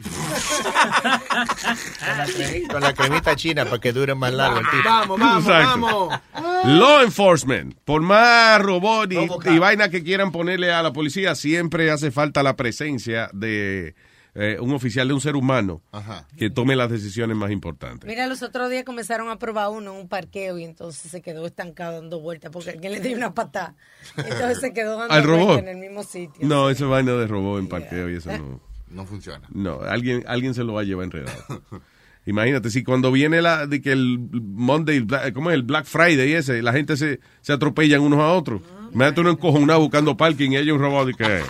Con 2.70 2.80
la 2.80 2.94
cremita 2.94 3.36
china 3.36 3.64
para 3.64 3.78
que 3.78 3.92
dure 3.92 4.14
más 4.14 4.32
largo 4.32 4.58
el 4.60 4.64
tipo. 4.70 4.82
Vamos, 4.84 5.18
vamos, 5.20 5.44
Exacto. 5.44 5.80
vamos. 5.80 6.20
Law 6.64 7.02
enforcement. 7.02 7.74
Por 7.84 8.02
más 8.02 8.60
robot 8.62 9.12
y, 9.12 9.28
y 9.50 9.58
vaina 9.58 9.88
que 9.90 10.02
quieran 10.02 10.32
ponerle 10.32 10.72
a 10.72 10.82
la 10.82 10.92
policía, 10.92 11.34
siempre 11.34 11.90
hace 11.90 12.10
falta 12.10 12.42
la 12.42 12.56
presencia 12.56 13.28
de 13.32 13.94
eh, 14.38 14.58
un 14.60 14.72
oficial 14.74 15.08
de 15.08 15.14
un 15.14 15.20
ser 15.20 15.34
humano 15.34 15.80
Ajá. 15.92 16.26
que 16.36 16.50
tome 16.50 16.76
las 16.76 16.90
decisiones 16.90 17.36
más 17.36 17.50
importantes. 17.50 18.06
Mira, 18.06 18.26
los 18.26 18.42
otros 18.42 18.70
días 18.70 18.84
comenzaron 18.84 19.30
a 19.30 19.38
probar 19.38 19.70
uno 19.70 19.92
en 19.94 20.00
un 20.02 20.08
parqueo 20.08 20.58
y 20.58 20.64
entonces 20.64 21.10
se 21.10 21.22
quedó 21.22 21.46
estancado 21.46 21.94
dando 22.00 22.20
vueltas 22.20 22.50
porque 22.52 22.70
alguien 22.70 22.92
le 22.92 23.00
dio 23.00 23.16
una 23.16 23.32
patada. 23.34 23.74
Entonces 24.16 24.60
se 24.60 24.72
quedó 24.74 24.98
dando 24.98 25.14
¿Al 25.14 25.22
vueltas 25.26 25.46
robot? 25.46 25.58
en 25.60 25.68
el 25.68 25.76
mismo 25.78 26.02
sitio. 26.02 26.46
No, 26.46 26.68
esa 26.70 26.84
vaina 26.86 27.12
de 27.12 27.26
robot 27.26 27.60
en 27.60 27.68
parqueo 27.68 28.10
y 28.10 28.16
eso 28.16 28.30
no. 28.36 28.60
No 28.88 29.04
funciona. 29.04 29.46
No, 29.52 29.80
alguien, 29.80 30.22
alguien 30.28 30.54
se 30.54 30.62
lo 30.62 30.74
va 30.74 30.82
a 30.82 30.84
llevar 30.84 31.06
enredado. 31.06 31.62
Imagínate, 32.26 32.70
si 32.70 32.82
cuando 32.84 33.10
viene 33.12 33.40
la 33.42 33.66
de 33.66 33.80
que 33.80 33.92
el 33.92 34.18
Monday, 34.32 34.96
el 34.98 35.04
Black- 35.04 35.32
¿cómo 35.32 35.50
es? 35.50 35.54
El 35.54 35.62
Black 35.62 35.86
Friday 35.86 36.32
ese, 36.34 36.60
la 36.62 36.72
gente 36.72 36.96
se, 36.96 37.20
se 37.40 37.52
atropellan 37.52 38.00
unos 38.00 38.18
a 38.20 38.32
otros. 38.32 38.62
Imagínate 38.92 39.20
uno 39.22 39.30
encojonado 39.30 39.80
buscando 39.80 40.16
parking 40.16 40.50
y 40.52 40.56
ellos 40.56 40.76
un 40.76 40.82
robot 40.82 41.08
y 41.10 41.14
que... 41.14 41.40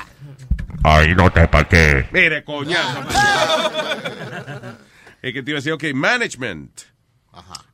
Ahí 0.89 1.15
no 1.17 1.31
te 1.33 1.49
parqué. 1.49 2.07
Mire, 2.13 2.45
coñazo. 2.45 3.01
es 5.23 5.33
que 5.33 5.43
te 5.43 5.51
iba 5.51 5.59
a 5.59 5.61
decir, 5.61 5.73
ok, 5.73 5.85
management. 5.95 6.81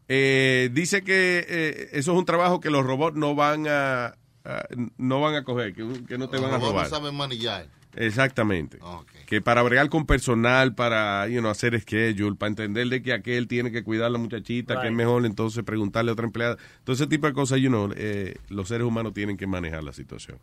Eh, 0.09 0.71
dice 0.73 1.03
que 1.03 1.45
eh, 1.49 1.89
eso 1.93 2.13
es 2.13 2.19
un 2.19 2.25
trabajo 2.25 2.61
que 2.61 2.71
los 2.71 2.85
robots 2.85 3.17
no 3.17 3.35
van 3.35 3.67
a, 3.69 4.07
a- 4.45 4.67
no 4.99 5.21
van 5.21 5.35
a 5.37 5.45
coger, 5.45 5.75
que, 5.75 5.87
que 6.09 6.19
no 6.19 6.29
te 6.29 6.37
Los 6.39 6.47
van 6.47 6.55
a 6.55 6.57
robots 6.59 6.73
robar. 6.73 6.85
no 6.91 6.97
saben 6.97 7.15
manillar. 7.15 7.67
Exactamente. 7.95 8.79
Que 9.27 9.43
para 9.43 9.61
bregar 9.63 9.91
con 9.91 10.07
personal, 10.07 10.75
para 10.75 11.29
you 11.29 11.41
know, 11.41 11.51
hacer 11.51 11.79
schedule, 11.81 12.37
para 12.37 12.49
entender 12.49 12.89
de 12.89 13.03
que 13.03 13.13
aquel 13.13 13.47
tiene 13.47 13.71
que 13.71 13.85
cuidar 13.85 14.07
a 14.07 14.11
la 14.11 14.19
muchachita, 14.19 14.75
que 14.77 14.87
es 14.87 14.89
Right. 14.89 14.97
mejor 14.97 15.27
entonces 15.27 15.63
preguntarle 15.65 16.11
a 16.11 16.15
otra 16.15 16.25
empleada. 16.25 16.57
Todo 16.85 16.95
ese 16.95 17.07
tipo 17.07 17.27
de 17.27 17.35
cosas, 17.35 17.59
you 17.61 17.69
know, 17.69 17.91
eh, 17.95 18.37
los 18.49 18.69
seres 18.69 18.87
humanos 18.87 19.13
tienen 19.13 19.37
que 19.37 19.47
manejar 19.47 19.85
la 19.85 19.93
situación. 19.93 20.39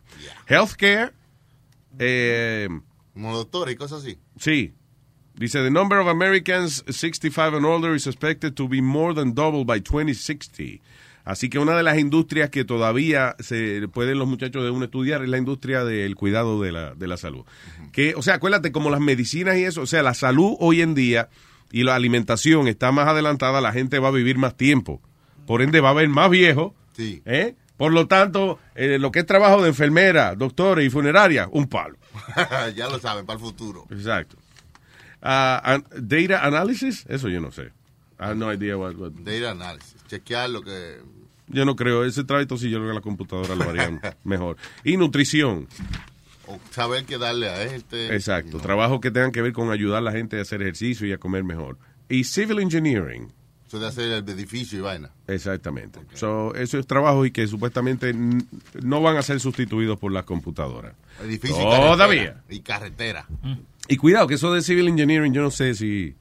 Healthcare. 0.46 1.12
Eh, 1.98 2.68
Como 3.14 3.36
doctor 3.36 3.70
y 3.70 3.76
cosas 3.76 4.02
así. 4.02 4.18
Sí. 4.38 4.72
Dice, 5.34 5.62
the 5.62 5.70
number 5.70 5.98
of 5.98 6.08
Americans 6.08 6.84
65 6.88 7.56
and 7.56 7.64
older 7.64 7.94
is 7.94 8.06
expected 8.06 8.54
to 8.54 8.68
be 8.68 8.82
more 8.82 9.14
than 9.14 9.34
double 9.34 9.64
by 9.64 9.80
2060. 9.80 10.82
Así 11.24 11.48
que 11.48 11.58
una 11.58 11.76
de 11.76 11.82
las 11.82 11.98
industrias 11.98 12.50
que 12.50 12.64
todavía 12.64 13.36
se 13.38 13.86
pueden 13.88 14.18
los 14.18 14.26
muchachos 14.26 14.64
de 14.64 14.70
uno 14.70 14.86
estudiar 14.86 15.22
es 15.22 15.28
la 15.28 15.38
industria 15.38 15.84
del 15.84 16.16
cuidado 16.16 16.60
de 16.60 16.72
la, 16.72 16.94
de 16.94 17.06
la 17.06 17.16
salud. 17.16 17.44
Que, 17.92 18.14
o 18.16 18.22
sea, 18.22 18.34
acuérdate, 18.34 18.72
como 18.72 18.90
las 18.90 19.00
medicinas 19.00 19.56
y 19.56 19.64
eso, 19.64 19.82
o 19.82 19.86
sea, 19.86 20.02
la 20.02 20.14
salud 20.14 20.56
hoy 20.58 20.80
en 20.80 20.94
día 20.94 21.28
y 21.70 21.84
la 21.84 21.94
alimentación 21.94 22.68
está 22.68 22.90
más 22.90 23.06
adelantada, 23.06 23.60
la 23.60 23.72
gente 23.72 23.98
va 23.98 24.08
a 24.08 24.12
vivir 24.12 24.38
más 24.38 24.56
tiempo. 24.56 25.00
Por 25.46 25.62
ende, 25.62 25.80
va 25.80 25.88
a 25.88 25.92
haber 25.92 26.08
más 26.08 26.30
viejos. 26.30 26.72
Sí. 26.96 27.22
¿eh? 27.24 27.54
Por 27.80 27.94
lo 27.94 28.06
tanto, 28.06 28.58
eh, 28.74 28.98
lo 28.98 29.10
que 29.10 29.20
es 29.20 29.26
trabajo 29.26 29.62
de 29.62 29.70
enfermera, 29.70 30.34
doctores 30.34 30.86
y 30.86 30.90
funeraria, 30.90 31.48
un 31.50 31.66
palo. 31.66 31.96
ya 32.76 32.90
lo 32.90 32.98
saben, 32.98 33.24
para 33.24 33.38
el 33.38 33.42
futuro. 33.42 33.86
Exacto. 33.88 34.36
Ah, 35.22 35.62
an- 35.64 35.86
data 35.96 36.44
analysis, 36.44 37.06
eso 37.08 37.30
yo 37.30 37.40
no 37.40 37.50
sé. 37.50 37.68
I 38.20 38.24
have 38.24 38.34
no 38.36 38.52
idea 38.52 38.76
what, 38.76 38.96
what- 38.96 39.12
Data 39.24 39.52
analysis. 39.52 39.96
Chequear 40.08 40.50
lo 40.50 40.60
que... 40.60 40.98
Yo 41.48 41.64
no 41.64 41.74
creo, 41.74 42.04
ese 42.04 42.22
trabajo 42.22 42.58
sí 42.58 42.68
yo 42.68 42.76
creo 42.80 42.90
que 42.90 42.94
la 42.96 43.00
computadora 43.00 43.54
lo 43.54 43.64
harían 43.70 43.98
mejor. 44.24 44.58
Y 44.84 44.98
nutrición, 44.98 45.66
O 46.48 46.60
saber 46.72 47.06
qué 47.06 47.16
darle 47.16 47.48
a 47.48 47.62
este. 47.62 48.14
exacto. 48.14 48.58
Trabajo 48.58 49.00
que 49.00 49.10
tengan 49.10 49.32
que 49.32 49.40
ver 49.40 49.54
con 49.54 49.70
ayudar 49.70 50.00
a 50.00 50.02
la 50.02 50.12
gente 50.12 50.38
a 50.38 50.42
hacer 50.42 50.60
ejercicio 50.60 51.06
y 51.06 51.12
a 51.12 51.18
comer 51.18 51.44
mejor. 51.44 51.78
Y 52.10 52.24
civil 52.24 52.58
engineering, 52.58 53.32
Eso 53.70 53.78
de 53.78 53.86
hacer 53.86 54.10
el 54.10 54.28
edificio 54.28 54.80
y 54.80 54.82
vaina. 54.82 55.10
exactamente. 55.28 56.00
So, 56.14 56.52
eso 56.56 56.76
es 56.76 56.88
trabajo 56.88 57.24
y 57.24 57.30
que 57.30 57.46
supuestamente 57.46 58.12
no 58.82 59.00
van 59.00 59.16
a 59.16 59.22
ser 59.22 59.38
sustituidos 59.38 59.96
por 59.96 60.10
las 60.10 60.24
computadoras. 60.24 60.94
Edificio 61.22 61.56
y 61.56 61.62
Todavía. 61.62 62.34
carretera. 62.34 62.44
Y 62.48 62.60
carretera. 62.62 63.26
Y 63.86 63.96
cuidado, 63.96 64.26
que 64.26 64.34
eso 64.34 64.52
de 64.52 64.62
civil 64.62 64.88
engineering, 64.88 65.32
yo 65.32 65.40
no 65.42 65.52
sé 65.52 65.76
si, 65.76 66.16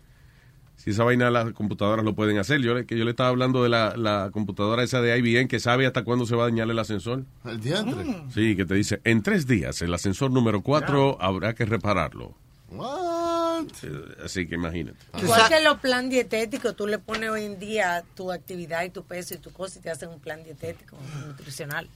si 0.75 0.91
esa 0.91 1.03
vaina 1.03 1.31
las 1.31 1.51
computadoras 1.53 2.05
lo 2.05 2.13
pueden 2.13 2.37
hacer. 2.37 2.61
Yo, 2.61 2.75
le- 2.75 2.85
que 2.85 2.95
yo 2.95 3.03
le 3.03 3.09
estaba 3.09 3.29
hablando 3.29 3.63
de 3.63 3.69
la, 3.69 3.97
la 3.97 4.29
computadora 4.31 4.83
esa 4.83 5.01
de 5.01 5.17
IBM 5.17 5.47
que 5.47 5.59
sabe 5.59 5.87
hasta 5.87 6.03
cuándo 6.03 6.27
se 6.27 6.35
va 6.35 6.43
a 6.43 6.49
dañar 6.49 6.69
el 6.69 6.77
ascensor. 6.77 7.23
El 7.45 7.59
diantre. 7.59 8.05
Sí, 8.31 8.55
que 8.55 8.65
te 8.65 8.75
dice, 8.75 9.01
en 9.05 9.23
tres 9.23 9.47
días 9.47 9.81
el 9.81 9.91
ascensor 9.91 10.29
número 10.29 10.61
cuatro 10.61 11.17
habrá 11.19 11.55
que 11.55 11.65
repararlo. 11.65 12.35
What? 12.69 13.18
Así 14.23 14.47
que 14.47 14.55
imagínate. 14.55 14.97
Igual 15.21 15.49
que 15.49 15.61
los 15.61 15.79
plan 15.79 16.09
dietéticos, 16.09 16.75
tú 16.75 16.87
le 16.87 16.99
pones 16.99 17.29
hoy 17.29 17.45
en 17.45 17.59
día 17.59 18.03
tu 18.15 18.31
actividad 18.31 18.83
y 18.83 18.89
tu 18.89 19.03
peso 19.03 19.33
y 19.33 19.37
tu 19.37 19.51
cosa 19.51 19.79
y 19.79 19.81
te 19.81 19.89
hacen 19.89 20.09
un 20.09 20.19
plan 20.19 20.43
dietético, 20.43 20.97
nutricional. 21.27 21.87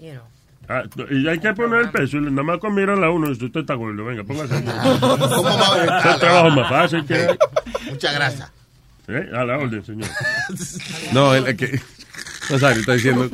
You 0.00 0.12
know. 0.12 0.22
Ah, 0.68 0.82
y 1.10 1.28
hay 1.28 1.38
que 1.38 1.52
poner 1.54 1.82
el 1.82 1.90
peso. 1.90 2.16
y 2.16 2.20
Nada 2.20 2.42
más 2.42 2.58
comieron 2.58 3.00
la 3.00 3.10
uno 3.10 3.28
y 3.28 3.32
usted 3.32 3.60
está 3.60 3.74
gordo. 3.74 4.04
Venga, 4.04 4.24
póngase. 4.24 4.64
¿Cómo 5.00 5.42
va 5.42 5.74
a 5.74 5.98
Es 5.98 6.14
el 6.14 6.20
trabajo 6.20 6.50
más 6.50 6.68
fácil 6.68 7.06
que. 7.06 7.38
Mucha 7.90 8.12
grasa. 8.12 8.52
¿Eh? 9.08 9.30
A 9.32 9.44
la 9.44 9.58
orden, 9.58 9.84
señor. 9.84 10.08
No, 11.12 11.34
el, 11.34 11.46
el 11.46 11.56
que... 11.56 11.80
No 12.50 12.58
sabe, 12.58 12.80
está 12.80 12.92
diciendo... 12.92 13.28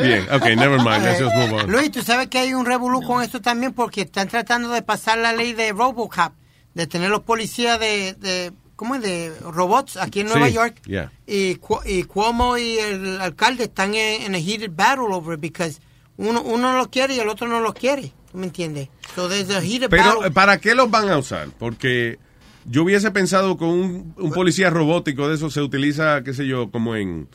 Bien, 0.00 0.26
ok, 0.32 0.44
never 0.56 0.78
mind, 0.78 1.04
let's 1.04 1.20
just 1.20 1.34
move 1.34 1.52
on. 1.52 1.70
Luis, 1.70 1.90
tú 1.90 2.02
sabes 2.02 2.28
que 2.28 2.38
hay 2.38 2.54
un 2.54 2.64
revolú 2.66 3.02
con 3.02 3.22
esto 3.22 3.40
también 3.40 3.72
porque 3.72 4.02
están 4.02 4.28
tratando 4.28 4.68
de 4.70 4.82
pasar 4.82 5.18
la 5.18 5.32
ley 5.32 5.52
de 5.52 5.72
Robocop, 5.72 6.32
de 6.74 6.86
tener 6.86 7.10
los 7.10 7.20
policías 7.22 7.78
de, 7.80 8.14
de 8.14 8.52
¿cómo 8.76 8.94
es? 8.94 9.02
De 9.02 9.32
robots 9.42 9.96
aquí 9.96 10.20
en 10.20 10.28
Nueva 10.28 10.46
Sí, 10.48 10.54
York. 10.54 10.80
yeah. 10.86 11.10
Y, 11.26 11.56
Cu- 11.56 11.80
y 11.84 12.04
Cuomo 12.04 12.56
y 12.58 12.78
el 12.78 13.20
alcalde 13.20 13.64
están 13.64 13.94
en, 13.94 14.34
a 14.34 14.38
heated 14.38 14.70
battle 14.74 15.06
over 15.10 15.34
it 15.34 15.40
because 15.40 15.80
uno, 16.16 16.42
uno 16.42 16.76
lo 16.76 16.88
quiere 16.90 17.14
y 17.14 17.20
el 17.20 17.28
otro 17.28 17.48
no 17.48 17.60
lo 17.60 17.72
quiere. 17.74 18.12
¿Tú 18.30 18.38
me 18.38 18.46
entiendes? 18.46 18.88
So 19.14 19.28
there's 19.28 19.50
a 19.50 19.60
heated 19.62 19.88
Pero, 19.90 20.16
battle. 20.16 20.30
¿para 20.30 20.58
qué 20.58 20.74
los 20.74 20.90
van 20.90 21.08
a 21.08 21.16
usar? 21.18 21.48
Porque 21.58 22.18
yo 22.66 22.82
hubiese 22.84 23.10
pensado 23.10 23.56
con 23.56 23.68
un, 23.70 24.14
un 24.16 24.30
policía 24.32 24.68
robótico 24.70 25.28
de 25.28 25.36
eso 25.36 25.48
se 25.50 25.60
utiliza, 25.62 26.22
qué 26.22 26.34
sé 26.34 26.46
yo, 26.46 26.70
como 26.70 26.94
en, 26.94 27.28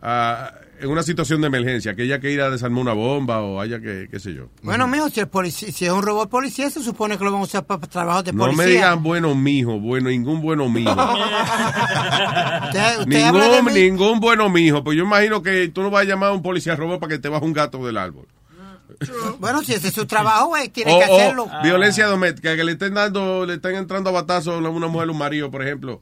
ah, 0.00 0.52
en 0.82 0.90
una 0.90 1.02
situación 1.02 1.40
de 1.40 1.46
emergencia, 1.46 1.94
que 1.94 2.02
haya 2.02 2.20
que 2.20 2.30
ir 2.30 2.40
a 2.42 2.50
desarmar 2.50 2.82
una 2.82 2.92
bomba 2.92 3.40
o 3.40 3.60
haya 3.60 3.80
que, 3.80 4.08
qué 4.10 4.20
sé 4.20 4.34
yo. 4.34 4.48
Bueno, 4.62 4.86
mijo, 4.88 5.08
si, 5.08 5.20
el 5.20 5.30
polici- 5.30 5.70
si 5.72 5.86
es 5.86 5.92
un 5.92 6.02
robot 6.02 6.28
policía, 6.28 6.68
se 6.70 6.82
supone 6.82 7.16
que 7.16 7.24
lo 7.24 7.32
van 7.32 7.40
a 7.40 7.44
usar 7.44 7.64
para 7.64 7.80
trabajos 7.86 8.24
de 8.24 8.32
No 8.32 8.44
policía. 8.44 8.64
me 8.64 8.70
digan 8.70 9.02
bueno 9.02 9.34
mijo, 9.34 9.78
bueno, 9.80 10.10
ningún 10.10 10.42
bueno 10.42 10.68
mijo. 10.68 10.90
Usted, 12.64 12.98
usted 13.00 13.22
habla 13.24 13.48
de 13.48 13.56
ningún, 13.62 13.64
mí. 13.74 13.80
ningún 13.80 14.20
bueno 14.20 14.48
mijo. 14.48 14.82
Pues 14.84 14.96
yo 14.96 15.04
imagino 15.04 15.42
que 15.42 15.68
tú 15.68 15.82
no 15.82 15.90
vas 15.90 16.02
a 16.02 16.04
llamar 16.04 16.30
a 16.30 16.32
un 16.32 16.42
policía 16.42 16.76
robot 16.76 17.00
para 17.00 17.10
que 17.12 17.18
te 17.18 17.28
baje 17.28 17.44
un 17.44 17.52
gato 17.52 17.84
del 17.86 17.96
árbol. 17.96 18.26
Bueno, 19.40 19.62
si 19.62 19.72
ese 19.72 19.88
es 19.88 19.94
su 19.94 20.06
trabajo, 20.06 20.48
güey, 20.48 20.68
tiene 20.68 20.92
O, 20.92 20.98
que 20.98 21.04
o 21.10 21.16
hacerlo. 21.16 21.48
violencia 21.64 22.06
doméstica, 22.06 22.54
que 22.54 22.62
le 22.62 22.72
estén 22.72 22.94
dando, 22.94 23.44
le 23.46 23.54
estén 23.54 23.74
entrando 23.74 24.10
a 24.10 24.12
batazos 24.12 24.54
a 24.54 24.58
una 24.68 24.86
mujer 24.88 25.08
o 25.08 25.12
un 25.12 25.18
marido, 25.18 25.50
por 25.50 25.62
ejemplo, 25.62 26.00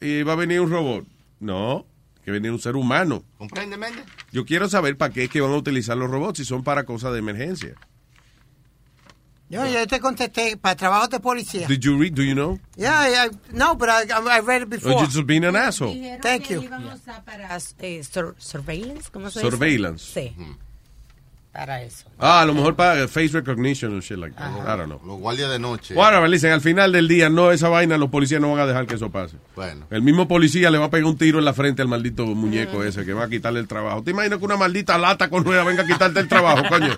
y 0.00 0.22
va 0.22 0.32
a 0.32 0.36
venir 0.36 0.60
un 0.60 0.70
robot. 0.70 1.04
No, 1.40 1.86
que 2.24 2.30
venir 2.30 2.50
un 2.52 2.58
ser 2.60 2.76
humano. 2.76 3.24
¿Comprende, 3.38 3.76
Méndez? 3.76 4.04
Yo 4.30 4.44
quiero 4.44 4.68
saber 4.68 4.96
para 4.96 5.12
qué 5.12 5.24
es 5.24 5.30
que 5.30 5.40
van 5.40 5.52
a 5.52 5.56
utilizar 5.56 5.96
los 5.96 6.10
robots 6.10 6.38
si 6.38 6.44
son 6.44 6.62
para 6.64 6.84
cosas 6.84 7.12
de 7.12 7.18
emergencia. 7.18 7.74
Yo, 9.48 9.66
yo 9.66 9.86
te 9.86 10.00
contesté 10.00 10.56
para 10.56 10.76
trabajos 10.76 11.10
de 11.10 11.20
policía. 11.20 11.66
Did 11.68 11.80
you 11.80 11.98
read? 11.98 12.12
Do 12.14 12.22
you 12.22 12.32
know? 12.34 12.58
Yeah, 12.74 13.02
I, 13.06 13.26
I- 13.26 13.30
no, 13.52 13.74
but 13.76 13.90
I, 13.90 14.04
I 14.10 14.40
read 14.40 14.62
it 14.62 14.68
before. 14.70 14.94
Or 14.94 15.00
you 15.02 15.06
just 15.06 15.26
being 15.26 15.44
an 15.44 15.56
asshole? 15.56 15.92
Thank 16.22 16.48
you. 16.48 16.62
Iban 16.62 16.88
a 16.88 16.94
usar 16.94 17.22
para 17.22 17.58
eh, 17.80 18.02
sur- 18.02 18.34
surveillance, 18.38 19.10
¿cómo 19.12 19.30
se 19.30 19.40
dice? 19.40 19.50
Surveillance. 19.50 20.04
Sí. 20.14 20.34
Para 21.52 21.82
eso. 21.82 22.06
Ah, 22.18 22.40
a 22.40 22.46
lo 22.46 22.54
mejor 22.54 22.76
para 22.76 23.06
face 23.08 23.28
recognition 23.28 23.92
and 23.92 24.02
shit 24.02 24.16
like 24.16 24.34
that. 24.36 24.50
I 24.50 24.76
don't 24.78 24.86
know. 24.86 24.98
Los 25.04 25.18
guardias 25.20 25.50
de 25.50 25.58
noche. 25.58 25.92
Bueno, 25.94 26.26
dicen, 26.30 26.50
al 26.50 26.62
final 26.62 26.92
del 26.92 27.06
día, 27.08 27.28
no, 27.28 27.50
esa 27.50 27.68
vaina, 27.68 27.98
los 27.98 28.08
policías 28.08 28.40
no 28.40 28.50
van 28.50 28.60
a 28.60 28.66
dejar 28.66 28.86
que 28.86 28.94
eso 28.94 29.10
pase. 29.10 29.36
Bueno. 29.54 29.86
El 29.90 30.00
mismo 30.00 30.26
policía 30.26 30.70
le 30.70 30.78
va 30.78 30.86
a 30.86 30.90
pegar 30.90 31.04
un 31.04 31.18
tiro 31.18 31.38
en 31.40 31.44
la 31.44 31.52
frente 31.52 31.82
al 31.82 31.88
maldito 31.88 32.24
muñeco 32.24 32.82
ese 32.82 33.04
que 33.04 33.12
va 33.12 33.24
a 33.24 33.28
quitarle 33.28 33.60
el 33.60 33.68
trabajo. 33.68 34.02
¿Te 34.02 34.12
imaginas 34.12 34.38
que 34.38 34.44
una 34.46 34.56
maldita 34.56 34.96
lata 34.96 35.28
con 35.28 35.44
rueda 35.44 35.62
venga 35.62 35.82
a 35.82 35.86
quitarte 35.86 36.20
el 36.20 36.28
trabajo, 36.28 36.62
coño? 36.70 36.96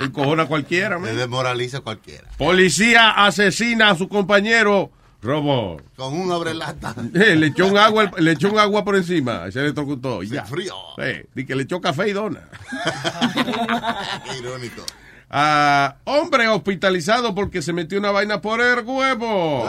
Encojona 0.00 0.46
cualquiera, 0.46 0.96
Le 0.96 1.00
man. 1.00 1.16
desmoraliza 1.16 1.78
a 1.78 1.80
cualquiera. 1.82 2.28
Policía 2.36 3.10
asesina 3.10 3.90
a 3.90 3.96
su 3.96 4.08
compañero 4.08 4.90
robot. 5.24 5.82
Con 5.96 6.14
un 6.14 6.30
abrelata. 6.30 6.94
Eh, 7.14 7.36
le 7.36 7.46
echó 7.48 7.66
un 7.66 7.78
agua, 7.78 8.10
le 8.18 8.32
echó 8.32 8.50
un 8.50 8.58
agua 8.58 8.84
por 8.84 8.96
encima, 8.96 9.50
se 9.50 9.62
le 9.62 9.72
tocó 9.72 10.22
ya. 10.22 10.44
frío. 10.44 10.74
Eh, 10.98 11.26
y 11.34 11.44
que 11.44 11.54
le 11.54 11.62
echó 11.62 11.80
café 11.80 12.08
y 12.08 12.12
dona. 12.12 12.48
Irónico. 14.38 14.84
Ah, 15.30 15.96
hombre 16.04 16.46
hospitalizado 16.48 17.34
porque 17.34 17.62
se 17.62 17.72
metió 17.72 17.98
una 17.98 18.10
vaina 18.10 18.40
por 18.40 18.60
el 18.60 18.84
huevo. 18.84 19.64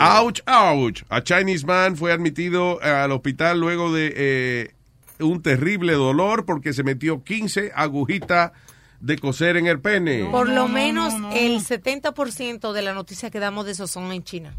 Ouch, 0.00 0.40
ouch. 0.46 1.02
A 1.08 1.22
Chinese 1.22 1.64
man 1.64 1.96
fue 1.96 2.12
admitido 2.12 2.80
al 2.82 3.12
hospital 3.12 3.60
luego 3.60 3.92
de 3.92 4.12
eh, 4.16 4.74
un 5.20 5.42
terrible 5.42 5.94
dolor 5.94 6.44
porque 6.44 6.72
se 6.72 6.82
metió 6.82 7.24
15 7.24 7.72
agujitas 7.74 8.52
de 9.00 9.18
coser 9.18 9.56
en 9.56 9.66
el 9.66 9.80
pene. 9.80 10.24
Por 10.30 10.48
lo 10.48 10.68
menos 10.68 11.14
el 11.34 11.60
70% 11.60 12.72
de 12.72 12.82
la 12.82 12.94
noticia 12.94 13.30
que 13.30 13.38
damos 13.38 13.64
de 13.66 13.72
eso 13.72 13.86
son 13.86 14.12
en 14.12 14.24
China. 14.24 14.54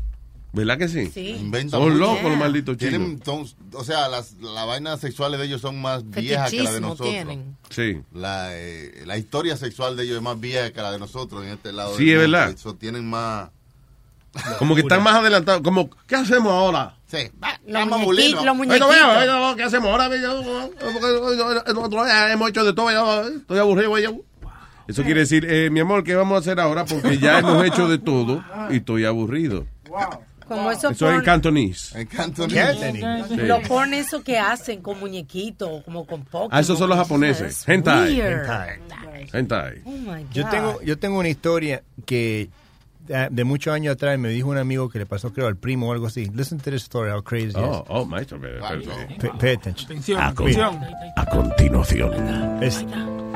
¿Verdad 0.51 0.79
que 0.79 0.87
sí? 0.87 1.11
Sí. 1.13 1.29
Inventan 1.39 1.79
Son 1.79 1.99
locos 1.99 2.23
los 2.23 2.37
malditos 2.37 2.75
chinos. 2.77 3.55
O 3.73 3.83
sea, 3.83 4.07
las, 4.07 4.33
las 4.41 4.65
vainas 4.65 4.99
sexuales 4.99 5.39
de 5.39 5.45
ellos 5.45 5.61
son 5.61 5.79
más 5.79 6.09
viejas 6.09 6.49
que 6.49 6.63
la 6.63 6.71
de 6.71 6.81
nosotros. 6.81 7.09
tienen. 7.09 7.55
Sí. 7.69 8.01
La, 8.13 8.49
eh, 8.57 9.03
la 9.05 9.17
historia 9.17 9.57
sexual 9.57 9.95
de 9.95 10.05
ellos 10.05 10.17
es 10.17 10.23
más 10.23 10.39
vieja 10.39 10.71
que 10.71 10.81
la 10.81 10.91
de 10.91 10.97
nosotros 10.97 11.43
en 11.43 11.51
este 11.51 11.71
lado. 11.71 11.95
Sí, 11.95 12.05
del 12.05 12.13
es 12.15 12.21
mundo. 12.23 12.37
verdad. 12.37 12.55
Eso 12.55 12.73
tienen 12.75 13.07
más... 13.07 13.49
Como 14.57 14.75
que 14.75 14.81
están 14.81 15.03
más 15.03 15.15
adelantados. 15.15 15.61
Como, 15.61 15.89
¿qué 16.07 16.15
hacemos 16.15 16.51
ahora? 16.51 16.95
Sí. 17.07 17.29
Los, 17.65 17.79
los 17.81 17.87
no 17.89 17.97
muñequitos. 17.99 18.45
no, 18.45 19.55
¿qué 19.55 19.63
hacemos 19.63 19.89
ahora? 19.89 20.09
Nosotros 21.73 22.07
hemos 22.31 22.49
hecho 22.49 22.63
de 22.63 22.73
todo, 22.73 23.27
estoy 23.27 23.57
aburrido. 23.59 24.23
Eso 24.89 25.03
quiere 25.03 25.21
decir, 25.21 25.45
eh, 25.49 25.69
mi 25.69 25.79
amor, 25.79 26.03
¿qué 26.03 26.15
vamos 26.15 26.35
a 26.35 26.39
hacer 26.39 26.59
ahora? 26.59 26.83
Porque 26.85 27.17
ya 27.19 27.39
hemos 27.39 27.63
hecho 27.65 27.87
de 27.87 27.97
todo 27.99 28.43
y 28.69 28.77
estoy 28.77 29.05
aburrido. 29.05 29.65
Como 30.47 30.71
eso, 30.71 30.89
Eso 30.89 31.11
es 31.11 31.15
en 31.19 31.21
cantonés. 31.23 31.93
En 31.95 32.07
cantonés. 32.07 32.75
Sí. 33.27 33.35
Lo 33.35 33.61
porn 33.61 33.93
eso 33.93 34.23
que 34.23 34.39
hacen 34.39 34.81
con 34.81 34.99
muñequitos, 34.99 35.83
como 35.83 36.07
con 36.07 36.25
Pokémon. 36.25 36.49
Ah, 36.51 36.59
esos 36.61 36.79
son 36.79 36.89
los 36.89 36.97
japoneses. 36.97 37.63
Hentai. 37.69 38.19
Weird. 38.19 38.47
Hentai. 39.31 39.81
Oh 39.85 39.91
my 39.91 40.25
Yo 40.33 40.41
God. 40.43 40.49
tengo, 40.49 40.81
yo 40.81 40.97
tengo 40.97 41.19
una 41.19 41.29
historia 41.29 41.83
que 42.07 42.49
eh, 43.09 43.27
de 43.29 43.43
muchos 43.43 43.71
años 43.75 43.93
atrás 43.93 44.17
me 44.17 44.29
dijo 44.29 44.49
un 44.49 44.57
amigo 44.57 44.89
que 44.89 44.97
le 44.97 45.05
pasó, 45.05 45.31
creo, 45.31 45.45
al 45.45 45.55
primo 45.55 45.89
o 45.89 45.93
algo 45.93 46.07
así. 46.07 46.25
Listen 46.33 46.57
to 46.57 46.71
this 46.71 46.81
story, 46.81 47.11
how 47.11 47.21
crazy 47.21 47.49
it 47.49 47.55
Oh, 47.57 47.81
is. 47.83 47.85
oh, 47.89 48.05
maestro. 48.05 48.39
ve- 48.39 48.53
ve- 48.59 49.31
Pay, 49.39 49.53
attention. 49.55 49.85
Atención, 49.85 50.19
Ah, 50.19 50.27
atención. 50.29 50.79
A 51.15 51.25
continuación, 51.27 52.63
Es, 52.63 52.83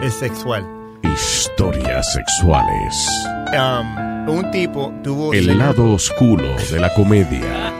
es 0.01 0.13
sexual. 0.15 0.65
Historias 1.03 2.11
sexuales. 2.13 3.07
Um, 3.53 4.30
un 4.30 4.51
tipo 4.51 4.93
tuvo... 5.03 5.34
El 5.34 5.57
lado 5.57 5.91
oscuro 5.93 6.55
de 6.71 6.80
la 6.80 6.93
comedia. 6.93 7.71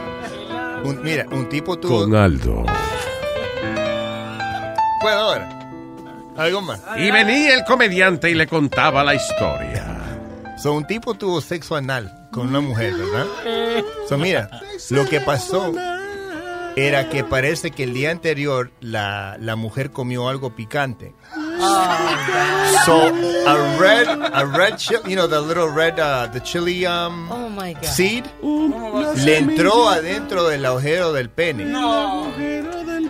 un- 0.84 1.02
mira, 1.02 1.26
un 1.32 1.48
tipo 1.50 1.78
tuvo... 1.80 2.02
Con 2.02 2.16
Aldo. 2.16 2.64
¿Puedo 5.02 5.18
ahora? 5.20 5.50
¿Algo 6.38 6.62
más? 6.62 6.80
Y 6.98 7.12
venía 7.12 7.56
el 7.56 7.64
comediante 7.66 8.30
y 8.30 8.34
le 8.36 8.48
contaba 8.48 9.04
la 9.04 9.16
historia. 9.16 9.86
So, 10.58 10.74
un 10.74 10.86
tipo 10.88 11.14
tuvo 11.14 11.42
sexo 11.42 11.76
anal 11.76 12.28
con 12.32 12.48
una 12.48 12.60
mujer, 12.62 12.94
¿verdad? 12.96 13.26
So, 14.08 14.18
mira, 14.18 14.50
lo 14.90 15.06
que 15.06 15.20
pasó 15.20 15.74
era 16.76 17.10
que 17.10 17.24
parece 17.24 17.70
que 17.72 17.84
el 17.84 17.94
día 17.94 18.10
anterior 18.12 18.72
la, 18.80 19.36
la 19.40 19.56
mujer 19.56 19.92
comió 19.92 20.30
algo 20.30 20.56
picante. 20.56 21.14
So, 22.86 23.08
a 23.48 23.78
red, 23.80 24.08
a 24.08 24.46
red 24.46 24.78
chili, 24.78 25.10
you 25.12 25.16
know, 25.16 25.28
the 25.28 25.40
little 25.40 25.70
red, 25.70 26.00
uh, 26.00 26.28
the 26.28 26.40
chili 26.42 26.86
um, 26.86 27.32
Oh 27.32 27.48
my 27.50 27.74
God. 27.74 27.86
seed, 27.86 28.26
le 28.42 29.38
entró 29.38 29.88
adentro 29.90 30.48
del 30.48 30.66
agujero 30.66 31.14
del 31.14 31.30
pene. 31.30 31.64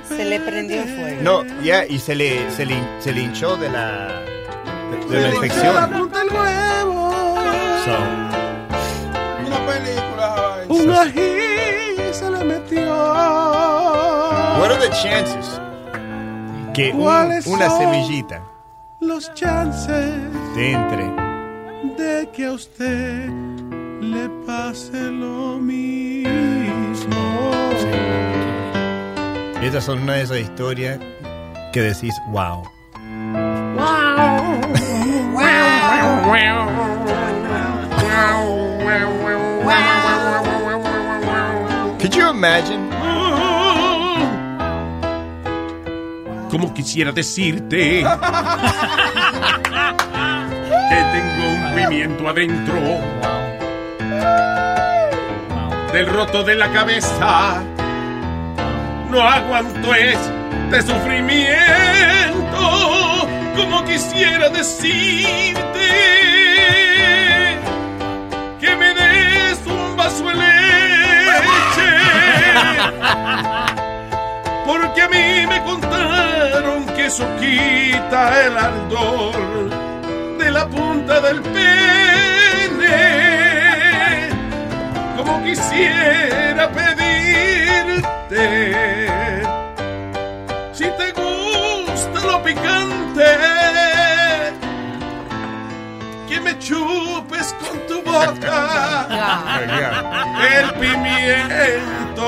Se 0.08 0.26
le 0.26 0.40
prendió 0.42 0.84
fuego. 0.84 1.22
No, 1.24 1.44
ya, 1.64 1.86
y 1.86 1.98
se 1.98 2.14
le, 2.16 2.52
se 2.52 2.66
le, 2.66 2.76
se 3.00 3.12
le 3.14 3.22
hinchó 3.22 3.56
de 3.58 3.70
la, 3.70 4.08
de, 4.92 5.16
de 5.16 5.22
la 5.22 5.30
infección. 5.34 5.76
So, 7.86 7.98
Una 9.48 9.60
película. 9.66 10.66
Un 10.70 10.90
ají 10.92 12.14
se 12.14 12.30
le 12.30 12.44
metió. 12.44 12.94
what 14.60 14.72
are 14.72 14.78
the 14.80 14.90
chances 15.02 15.60
que 16.74 16.92
un- 16.92 17.02
¿Cuáles 17.02 17.46
una 17.48 17.70
semillita 17.70 18.42
Los 19.00 19.34
chances 19.34 20.14
te 20.56 20.72
entre? 20.72 21.06
de 21.98 22.30
que 22.34 22.46
a 22.46 22.52
usted 22.54 23.30
le 24.02 24.30
pase 24.48 25.00
lo 25.12 25.58
mismo. 25.60 26.32
Estas 29.62 29.84
son 29.84 30.00
una 30.04 30.14
de 30.14 30.22
esas 30.24 30.40
historias 30.40 31.00
que 31.72 31.82
decís, 31.82 32.14
wow. 32.32 32.64
Could 42.00 42.14
you 42.16 42.30
imagine? 42.30 42.93
Como 46.54 46.72
quisiera 46.72 47.12
decirte 47.12 48.04
que 48.04 48.06
tengo 51.12 51.50
un 51.50 51.74
pimiento 51.76 52.30
adentro 52.30 52.80
del 55.92 56.06
roto 56.06 56.44
de 56.44 56.54
la 56.54 56.72
cabeza. 56.72 57.60
No 59.10 59.28
aguanto 59.28 59.96
este 59.96 60.84
sufrimiento. 60.84 61.58
Como 63.56 63.84
quisiera 63.86 64.50
decirte 64.50 65.90
que 68.62 68.76
me 68.76 68.94
des 68.94 69.66
un 69.66 69.98
vaso 69.98 70.24
de 70.24 70.36
leche. 70.36 70.54
Porque 74.66 75.02
a 75.02 75.10
mí 75.10 75.46
me 75.48 75.62
contaron 75.64 76.86
que 76.96 77.08
eso 77.08 77.26
quita 77.38 78.46
el 78.46 78.58
ardor 78.58 79.70
de 80.38 80.52
la 80.52 80.68
punta 80.68 81.20
del 81.20 81.42
pene. 81.42 82.94
Como 85.18 85.44
quisiera 85.44 86.72
pedirte, 86.72 87.04
si 90.72 90.86
te 90.86 91.12
gusta 91.12 92.26
lo 92.26 92.42
picante, 92.42 93.26
que 96.30 96.40
me 96.40 96.58
chupes 96.60 97.54
con 97.60 97.86
tu 97.88 98.02
boca 98.02 99.08
el 100.58 100.74
pimiento 100.76 102.24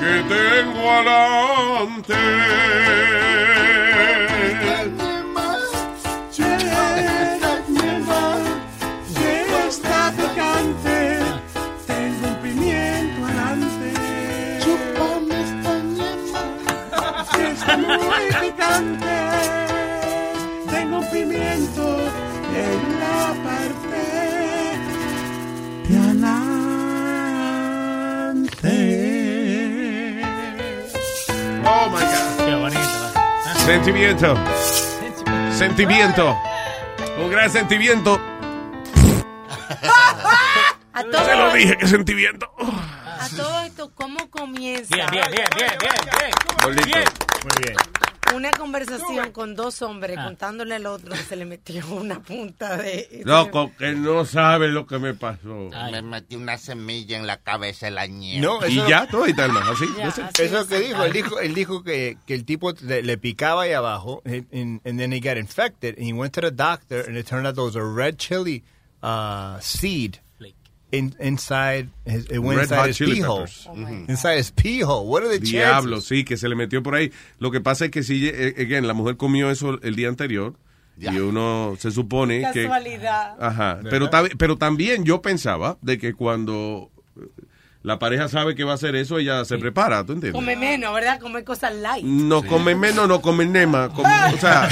que 0.00 0.22
tengo 0.28 0.90
alante. 0.90 2.14
está 9.68 10.12
picante, 10.12 11.18
tengo 11.86 12.28
un 12.28 12.36
pimiento 12.36 13.26
alante. 13.26 13.92
Chupame 14.62 15.40
esta 15.42 15.74
ñema, 15.96 16.42
está 17.52 17.76
muy 17.76 18.26
picante. 18.40 19.16
Tengo 20.70 20.98
un 20.98 21.10
pimiento 21.10 21.82
en 22.54 22.97
Sentimiento. 33.68 34.34
Sentimiento. 35.52 36.34
Un 37.18 37.30
gran 37.30 37.50
sentimiento. 37.50 38.18
A 40.94 41.04
todo, 41.04 41.24
Se 41.26 41.36
lo 41.36 41.52
dije, 41.52 41.76
que 41.76 41.86
sentimiento. 41.86 42.50
a 42.56 43.28
todo 43.36 43.60
esto, 43.60 43.92
¿cómo 43.94 44.30
comienza 44.30 44.96
Bien, 44.96 45.06
bien, 45.10 45.26
bien, 45.30 45.46
bien, 45.54 45.70
bien, 45.78 46.86
bien. 46.86 47.04
Muy 47.44 47.62
bien. 47.62 47.76
Una 48.34 48.50
conversación 48.52 49.32
con 49.32 49.54
dos 49.54 49.82
hombres 49.82 50.16
contándole 50.22 50.74
al 50.76 50.86
otro 50.86 51.10
que 51.12 51.18
se 51.22 51.36
le 51.36 51.44
metió 51.44 51.86
una 51.88 52.20
punta 52.20 52.76
de... 52.76 53.22
Loco, 53.24 53.72
que 53.78 53.92
no 53.92 54.24
sabe 54.24 54.68
lo 54.68 54.86
que 54.86 54.98
me 54.98 55.14
pasó. 55.14 55.70
Me 55.90 56.02
metí 56.02 56.36
una 56.36 56.58
semilla 56.58 57.16
en 57.16 57.26
la 57.26 57.38
cabeza 57.38 57.86
de 57.86 57.92
la 57.92 58.06
ñema. 58.06 58.42
No, 58.46 58.66
Y 58.66 58.76
ya, 58.88 59.06
todo 59.06 59.26
y 59.26 59.34
tal, 59.34 59.50
así. 59.56 59.84
no 60.02 60.10
sé. 60.10 60.22
Eso 60.22 60.42
es 60.44 60.52
lo 60.52 60.66
que 60.66 60.78
dijo. 60.80 61.04
Él 61.04 61.12
dijo, 61.12 61.40
él 61.40 61.54
dijo 61.54 61.82
que, 61.82 62.16
que 62.26 62.34
el 62.34 62.44
tipo 62.44 62.72
le, 62.82 63.02
le 63.02 63.18
picaba 63.18 63.62
ahí 63.62 63.72
abajo, 63.72 64.22
and 64.24 64.80
then 64.82 65.12
he 65.12 65.20
got 65.20 65.36
infected, 65.36 65.96
and 65.98 66.06
he 66.06 66.12
went 66.12 66.32
to 66.34 66.40
the 66.40 66.50
doctor, 66.50 67.00
and 67.06 67.16
it 67.16 67.26
turned 67.26 67.46
out 67.46 67.54
there 67.54 67.64
was 67.64 67.76
a 67.76 67.84
red 67.84 68.18
chili 68.18 68.62
uh, 69.02 69.58
seed 69.60 70.20
in, 70.92 71.14
inside 71.20 71.88
his, 72.04 72.26
it 72.26 72.38
went 72.38 72.56
Red 72.56 72.64
inside 72.64 72.76
hot 72.76 72.88
his 72.88 72.96
chili 72.96 73.14
pee 73.14 73.20
hole. 73.20 73.46
Inside 74.08 74.36
his 74.38 74.50
pee 74.50 74.80
hole. 74.80 75.06
What 75.06 75.22
are 75.22 75.28
the 75.28 75.38
Diablo, 75.38 75.96
chances? 75.96 76.08
sí, 76.08 76.24
que 76.24 76.36
se 76.36 76.48
le 76.48 76.54
metió 76.54 76.82
por 76.82 76.94
ahí. 76.94 77.12
Lo 77.38 77.50
que 77.50 77.60
pasa 77.60 77.86
es 77.86 77.90
que 77.90 78.02
si, 78.02 78.28
eh, 78.28 78.54
again, 78.58 78.86
la 78.86 78.94
mujer 78.94 79.16
comió 79.16 79.50
eso 79.50 79.78
el 79.82 79.96
día 79.96 80.08
anterior 80.08 80.54
y 81.00 81.16
uno 81.18 81.76
se 81.78 81.90
supone 81.90 82.40
que... 82.52 82.64
Casualidad. 82.64 83.36
Ajá, 83.40 83.80
pero, 83.88 84.10
pero 84.36 84.56
también 84.56 85.04
yo 85.04 85.22
pensaba 85.22 85.78
de 85.80 85.98
que 85.98 86.14
cuando 86.14 86.90
la 87.82 87.98
pareja 87.98 88.28
sabe 88.28 88.54
que 88.54 88.64
va 88.64 88.72
a 88.72 88.74
hacer 88.74 88.96
eso, 88.96 89.18
ella 89.18 89.44
se 89.44 89.56
prepara, 89.56 90.04
¿tú 90.04 90.12
entiendes? 90.12 90.32
Come 90.38 90.56
menos, 90.56 90.92
¿verdad? 90.92 91.20
Comer 91.20 91.44
cosas 91.44 91.74
light. 91.74 92.04
No 92.04 92.42
come 92.44 92.74
menos, 92.74 93.06
no 93.08 93.20
come 93.20 93.46
nema. 93.46 93.88
como- 93.90 94.08
o 94.34 94.38
sea, 94.38 94.68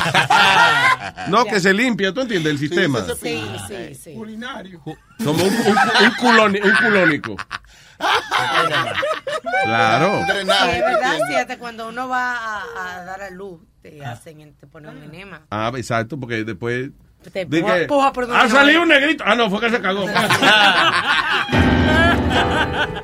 no 1.29 1.45
que 1.45 1.61
se 1.61 1.73
limpia, 1.73 2.13
¿tú 2.13 2.23
entiendes? 2.23 2.53
El 2.53 2.59
sistema. 2.59 3.01
Sí, 3.21 3.43
sí, 3.69 3.95
sí. 3.95 4.13
Culinario. 4.15 4.81
Como 4.83 5.45
un, 5.45 5.55
un, 5.55 5.67
un 5.67 6.13
culoni- 6.21 6.63
un 6.65 6.77
culónico. 6.85 7.37
Claro. 9.65 10.21
Sí, 10.27 10.33
es 10.33 10.81
verdad, 10.83 11.19
sí, 11.29 11.35
hasta 11.35 11.59
cuando 11.59 11.89
uno 11.89 12.09
va 12.09 12.35
a, 12.37 12.63
a 13.01 13.05
dar 13.05 13.23
a 13.23 13.31
luz, 13.31 13.61
te 13.83 14.05
hacen, 14.05 14.55
te 14.55 14.67
ponen 14.67 14.97
un 14.97 15.03
enema. 15.05 15.43
Ah, 15.51 15.71
exacto, 15.77 16.19
porque 16.19 16.45
después... 16.45 16.91
Te 17.33 17.45
Di 17.47 17.59
empuja- 17.59 17.75
que- 17.75 17.83
empuja 17.83 18.13
por 18.13 18.27
donde 18.27 18.43
ha 18.43 18.49
salido 18.49 18.83
un 18.83 18.89
negrito. 18.89 19.25
Ah, 19.27 19.35
no, 19.35 19.49
fue 19.51 19.61
que 19.61 19.71
se 19.71 19.81
cagó. 19.81 20.05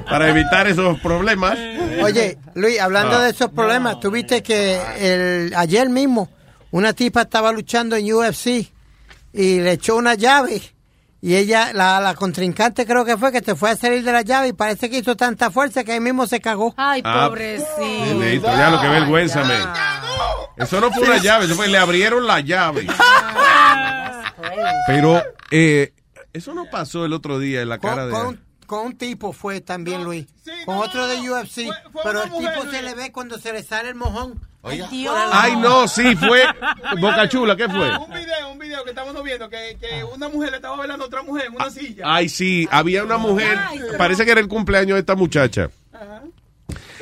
Para 0.09 0.29
evitar 0.29 0.67
esos 0.67 0.99
problemas. 1.01 1.59
Oye, 2.03 2.39
Luis, 2.55 2.79
hablando 2.81 3.17
Ah. 3.17 3.23
de 3.23 3.31
esos 3.31 3.51
problemas, 3.51 4.01
tuviste 4.01 4.43
que 4.43 4.79
el, 4.99 5.55
ayer 5.55 5.89
mismo 5.89 6.29
una 6.71 6.93
tipa 6.93 7.23
estaba 7.23 7.53
luchando 7.53 7.97
en 7.97 8.13
UFC 8.13 8.71
y 9.33 9.61
le 9.61 9.73
echó 9.73 9.97
una 9.97 10.15
llave 10.15 10.61
y 11.21 11.37
ella, 11.37 11.73
la, 11.73 12.01
la 12.01 12.15
contrincante 12.15 12.85
creo 12.85 13.05
que 13.05 13.17
fue 13.17 13.31
que 13.31 13.41
te 13.41 13.55
fue 13.55 13.71
a 13.71 13.77
salir 13.77 14.03
de 14.03 14.11
la 14.13 14.23
llave 14.23 14.49
y 14.49 14.53
parece 14.53 14.91
que 14.91 14.99
hizo 14.99 15.17
tanta 15.17 15.51
fuerza 15.51 15.85
que 15.85 15.93
ahí 15.93 16.01
mismo 16.01 16.27
se 16.27 16.41
cagó. 16.41 16.75
Ay, 16.77 17.01
Ah, 17.05 17.27
pobrecito. 17.29 18.47
Ya 18.49 18.71
lo 18.71 18.81
que 18.81 18.89
vergüenza, 18.89 19.45
me. 19.45 19.55
Eso 20.63 20.81
no 20.81 20.91
fue 20.91 21.05
una 21.05 21.19
llave, 21.19 21.45
eso 21.47 21.55
fue, 21.55 21.69
le 21.69 21.79
abrieron 21.79 22.27
la 22.27 22.41
llave. 22.41 22.87
Pero 24.87 25.23
eh, 25.51 25.93
eso 26.33 26.55
no 26.55 26.67
pasó 26.71 27.05
el 27.05 27.13
otro 27.13 27.39
día 27.39 27.63
en 27.63 27.69
la 27.69 27.79
cara 27.79 28.03
Con, 28.03 28.11
de... 28.11 28.13
con 28.13 28.41
con 28.73 28.87
un 28.87 28.97
tipo 28.97 29.35
fue 29.35 29.61
también, 29.61 30.03
Luis. 30.03 30.25
con 30.65 30.79
otro 30.79 31.07
de 31.07 31.31
UFC. 31.31 31.69
pero 32.03 32.23
el 32.23 32.31
tipo 32.31 32.71
se 32.71 32.81
le 32.81 32.95
ve 32.95 33.13
cuando 33.13 33.37
se 33.39 33.53
le 33.53 33.63
sale 33.63 33.91
el 33.91 33.95
mojón. 33.95 34.41
Oiga. 34.63 34.89
Ay, 35.31 35.57
no, 35.57 35.87
sí, 35.87 36.17
fue 36.17 36.43
Boca 36.99 37.29
Chula, 37.29 37.55
¿qué 37.55 37.69
fue? 37.69 37.99
Un 37.99 38.11
video, 38.11 38.51
un 38.51 38.59
video 38.59 38.83
que 38.83 38.89
estamos 38.89 39.23
viendo 39.23 39.51
que, 39.51 39.77
que 39.79 40.03
una 40.05 40.31
mujer 40.31 40.53
le 40.53 40.57
estaba 40.57 40.75
bailando 40.75 41.05
a 41.05 41.09
otra 41.09 41.23
mujer 41.23 41.49
en 41.49 41.57
una 41.57 41.69
silla. 41.69 42.05
Ay, 42.07 42.31
sí, 42.31 42.67
había 42.71 43.05
una 43.05 43.19
mujer, 43.19 43.59
parece 43.99 44.25
que 44.25 44.31
era 44.31 44.41
el 44.41 44.49
cumpleaños 44.49 44.95
de 44.95 45.01
esta 45.01 45.17
muchacha. 45.17 45.69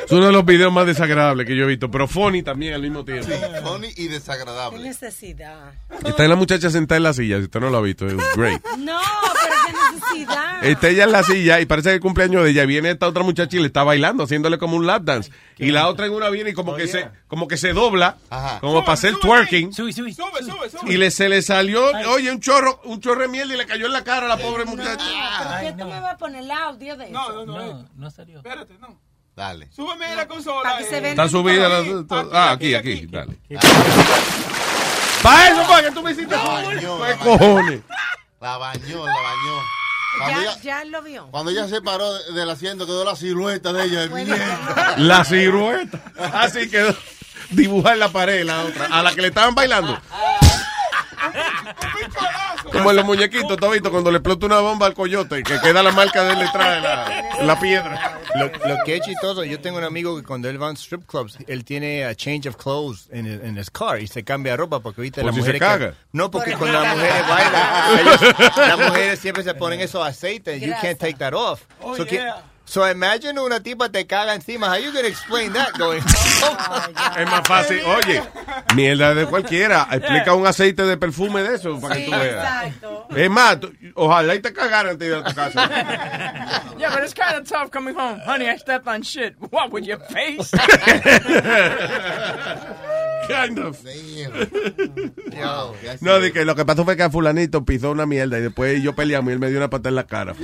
Es 0.04 0.10
uno 0.10 0.26
de 0.26 0.32
los 0.32 0.44
videos 0.44 0.72
más 0.72 0.86
desagradables 0.86 1.46
que 1.46 1.54
yo 1.54 1.62
he 1.62 1.68
visto, 1.68 1.88
pero 1.88 2.08
funny 2.08 2.42
también 2.42 2.74
al 2.74 2.82
mismo 2.82 3.04
tiempo. 3.04 3.28
Funny 3.62 3.88
y 3.90 4.08
¿Qué 4.08 4.08
desagradable. 4.08 4.82
necesidad? 4.82 5.72
Está 6.04 6.26
la 6.26 6.34
muchacha 6.34 6.68
sentada 6.68 6.96
en 6.96 7.02
la 7.04 7.12
silla, 7.12 7.36
si 7.36 7.44
usted 7.44 7.60
no 7.60 7.70
lo 7.70 7.78
ha 7.78 7.82
visto, 7.82 8.08
es 8.08 8.14
great. 8.34 8.60
No, 8.78 8.98
pero 9.40 9.54
qué 9.54 9.59
necesidad. 9.92 10.64
Está 10.64 10.88
ella 10.88 11.04
en 11.04 11.12
la 11.12 11.22
silla 11.22 11.60
y 11.60 11.66
parece 11.66 11.90
que 11.90 11.94
el 11.96 12.00
cumpleaños 12.00 12.44
de 12.44 12.50
ella 12.50 12.64
viene 12.66 12.90
esta 12.90 13.06
otra 13.08 13.22
muchacha 13.22 13.56
y 13.56 13.60
le 13.60 13.66
está 13.66 13.82
bailando, 13.82 14.24
haciéndole 14.24 14.58
como 14.58 14.76
un 14.76 14.86
lap 14.86 15.02
dance. 15.02 15.30
Y 15.58 15.70
la 15.70 15.88
otra 15.88 16.06
en 16.06 16.12
una 16.12 16.30
viene 16.30 16.50
y 16.50 16.52
como 16.54 16.74
que 16.74 16.86
se 16.86 17.08
como 17.28 17.46
que 17.48 17.56
se 17.56 17.72
dobla, 17.72 18.16
como 18.60 18.80
para 18.80 18.94
hacer 18.94 19.16
twerking. 19.16 19.72
Sube, 19.72 19.92
sube, 19.92 20.12
sube. 20.12 20.58
Y 20.86 20.96
le, 20.96 21.10
se 21.10 21.28
le 21.28 21.42
salió, 21.42 21.84
oye, 22.08 22.30
un 22.30 22.40
chorro, 22.40 22.80
un 22.84 23.00
chorro 23.00 23.22
de 23.22 23.28
mierda 23.28 23.54
y 23.54 23.56
le 23.58 23.66
cayó 23.66 23.86
en 23.86 23.92
la 23.92 24.04
cara 24.04 24.26
a 24.26 24.28
la 24.28 24.36
pobre 24.36 24.64
muchacha. 24.64 25.04
¿Por 25.48 25.60
qué 25.60 25.72
tú 25.72 25.84
me 25.88 26.00
vas 26.00 26.14
a 26.14 26.16
poner 26.16 26.42
el 26.42 26.50
audio 26.50 26.96
de 26.96 27.04
eso? 27.04 27.12
No, 27.12 27.32
no, 27.32 27.46
no. 27.46 27.72
No, 27.74 27.88
no 27.94 28.10
salió. 28.10 28.38
Espérate, 28.38 28.74
no. 28.78 28.98
Dale. 29.36 29.68
Súbeme 29.72 30.14
la 30.16 30.26
consola. 30.26 30.62
Para 30.62 30.78
que 30.78 30.84
se 30.84 30.98
eh. 30.98 31.10
Está 31.10 31.28
subida 31.28 31.68
la... 31.68 31.78
Aquí, 31.78 32.04
Ah, 32.32 32.50
aquí, 32.52 32.74
aquí, 32.74 33.06
dale. 33.06 33.38
Para 35.22 35.48
eso, 35.48 35.68
para 35.68 35.82
que 35.88 35.90
tú 35.94 36.02
me 36.02 36.12
hiciste 36.12 36.34
¿Qué 36.34 37.16
cojones? 37.24 37.80
La 38.40 38.56
bañó, 38.56 39.06
la 39.06 39.12
bañó. 39.12 39.62
Cuando 40.18 40.40
Ya, 40.40 40.42
ella, 40.52 40.60
ya 40.62 40.84
lo 40.86 41.02
vio. 41.02 41.28
cuando 41.30 41.50
ella 41.52 41.68
se 41.68 41.80
paró 41.82 42.12
de- 42.12 42.32
del 42.32 42.50
asiento, 42.50 42.86
quedó 42.86 43.04
la 43.04 43.14
silueta 43.14 43.72
de 43.72 43.84
ella. 43.84 44.06
mierda. 44.08 44.94
La 44.96 45.24
silueta. 45.24 46.00
Así 46.34 46.68
quedó. 46.70 46.96
Dibujar 47.50 47.94
en 47.94 48.00
la 48.00 48.08
pared 48.08 48.44
la 48.44 48.62
otra. 48.62 48.86
A 48.86 49.02
la 49.02 49.14
que 49.14 49.22
le 49.22 49.28
estaban 49.28 49.54
bailando. 49.54 50.00
Como 52.72 52.90
en 52.90 52.96
los 52.96 53.04
muñequitos, 53.04 53.56
¿tú 53.56 53.66
has 53.66 53.72
visto? 53.72 53.90
Cuando 53.90 54.10
le 54.10 54.18
explota 54.18 54.46
una 54.46 54.60
bomba 54.60 54.86
al 54.86 54.94
coyote, 54.94 55.42
que 55.42 55.58
queda 55.60 55.82
la 55.82 55.92
marca 55.92 56.22
de 56.24 56.32
él 56.34 56.38
detrás 56.38 56.74
de 56.76 56.80
la, 56.80 57.44
la 57.44 57.60
piedra. 57.60 58.18
Lo, 58.36 58.46
lo 58.46 58.76
que 58.84 58.96
es 58.96 59.00
chistoso, 59.02 59.42
yo 59.44 59.60
tengo 59.60 59.78
un 59.78 59.84
amigo 59.84 60.16
que 60.16 60.22
cuando 60.22 60.48
él 60.48 60.62
va 60.62 60.68
a 60.68 60.72
strip 60.74 61.04
clubs, 61.06 61.36
él 61.48 61.64
tiene 61.64 62.04
a 62.04 62.14
change 62.14 62.46
of 62.48 62.56
clothes 62.56 63.08
en 63.10 63.26
el, 63.26 63.40
en 63.44 63.58
his 63.58 63.70
car 63.70 64.00
y 64.00 64.06
se 64.06 64.22
cambia 64.22 64.56
ropa 64.56 64.80
porque 64.80 65.02
viste 65.02 65.20
Por 65.20 65.26
las 65.26 65.34
si 65.34 65.40
se 65.42 65.46
mujeres 65.48 65.60
caga. 65.60 65.90
que- 65.90 65.96
no 66.12 66.30
porque 66.30 66.52
cuando 66.56 66.80
las 66.80 66.94
mujeres 66.96 67.28
bailan 67.28 67.98
ellos- 68.00 68.56
las 68.56 68.78
mujeres 68.78 69.18
siempre 69.18 69.42
se 69.42 69.54
ponen 69.54 69.80
esos 69.80 70.06
aceites 70.06 70.60
you 70.62 70.72
can't 70.80 70.98
take 70.98 71.14
that 71.14 71.32
off 71.34 71.62
Oh, 71.82 71.96
so, 71.96 72.04
que- 72.04 72.16
yeah. 72.16 72.42
So 72.70 72.88
imagine 72.88 73.38
una 73.40 73.58
tipa 73.60 73.88
te 73.90 74.06
caga 74.06 74.32
encima 74.34 74.68
how 74.68 74.76
you 74.76 74.92
gonna 74.92 75.08
explain 75.08 75.52
that 75.52 75.76
going 75.76 76.00
Es 77.18 77.28
más 77.28 77.42
fácil. 77.46 77.80
Oye, 77.84 78.22
mierda 78.74 79.14
de 79.14 79.26
cualquiera. 79.26 79.86
Explica 79.90 80.32
un 80.34 80.46
aceite 80.46 80.84
de 80.84 80.96
perfume 80.96 81.42
de 81.42 81.56
eso 81.56 81.78
para 81.80 81.96
que 81.96 82.04
tú 82.04 82.10
veas. 82.12 82.64
Exacto. 82.66 83.06
Es 83.16 83.28
más, 83.30 83.58
tú- 83.60 83.72
ojalá 83.94 84.34
y 84.36 84.40
te 84.40 84.52
cagaran 84.52 84.92
antes 84.92 84.98
de 85.00 85.06
ir 85.08 85.14
a 85.14 85.24
tu 85.24 85.34
casa. 85.34 85.68
Yeah, 86.78 86.94
but 86.94 87.04
it's 87.04 87.12
kind 87.12 87.36
of 87.36 87.46
tough 87.46 87.70
coming 87.70 87.94
home. 87.94 88.20
Honey, 88.24 88.48
I 88.48 88.56
stepped 88.56 88.88
on 88.88 89.02
shit. 89.02 89.34
What, 89.50 89.70
with 89.70 89.84
your 89.84 89.98
face? 89.98 90.50
kind 93.30 93.58
of. 93.58 93.78
Yo, 95.32 95.74
No, 96.00 96.20
de 96.20 96.32
que 96.32 96.44
lo 96.44 96.54
que 96.54 96.64
pasó 96.64 96.84
fue 96.84 96.96
que 96.96 97.02
a 97.02 97.10
fulanito 97.10 97.64
pisó 97.64 97.90
una 97.90 98.06
mierda 98.06 98.38
y 98.38 98.42
después 98.42 98.82
yo 98.82 98.94
peleamos 98.94 99.30
y 99.30 99.32
él 99.34 99.38
me 99.38 99.48
dio 99.48 99.58
una 99.58 99.70
pata 99.70 99.88
en 99.88 99.94
la 99.94 100.06
cara. 100.06 100.34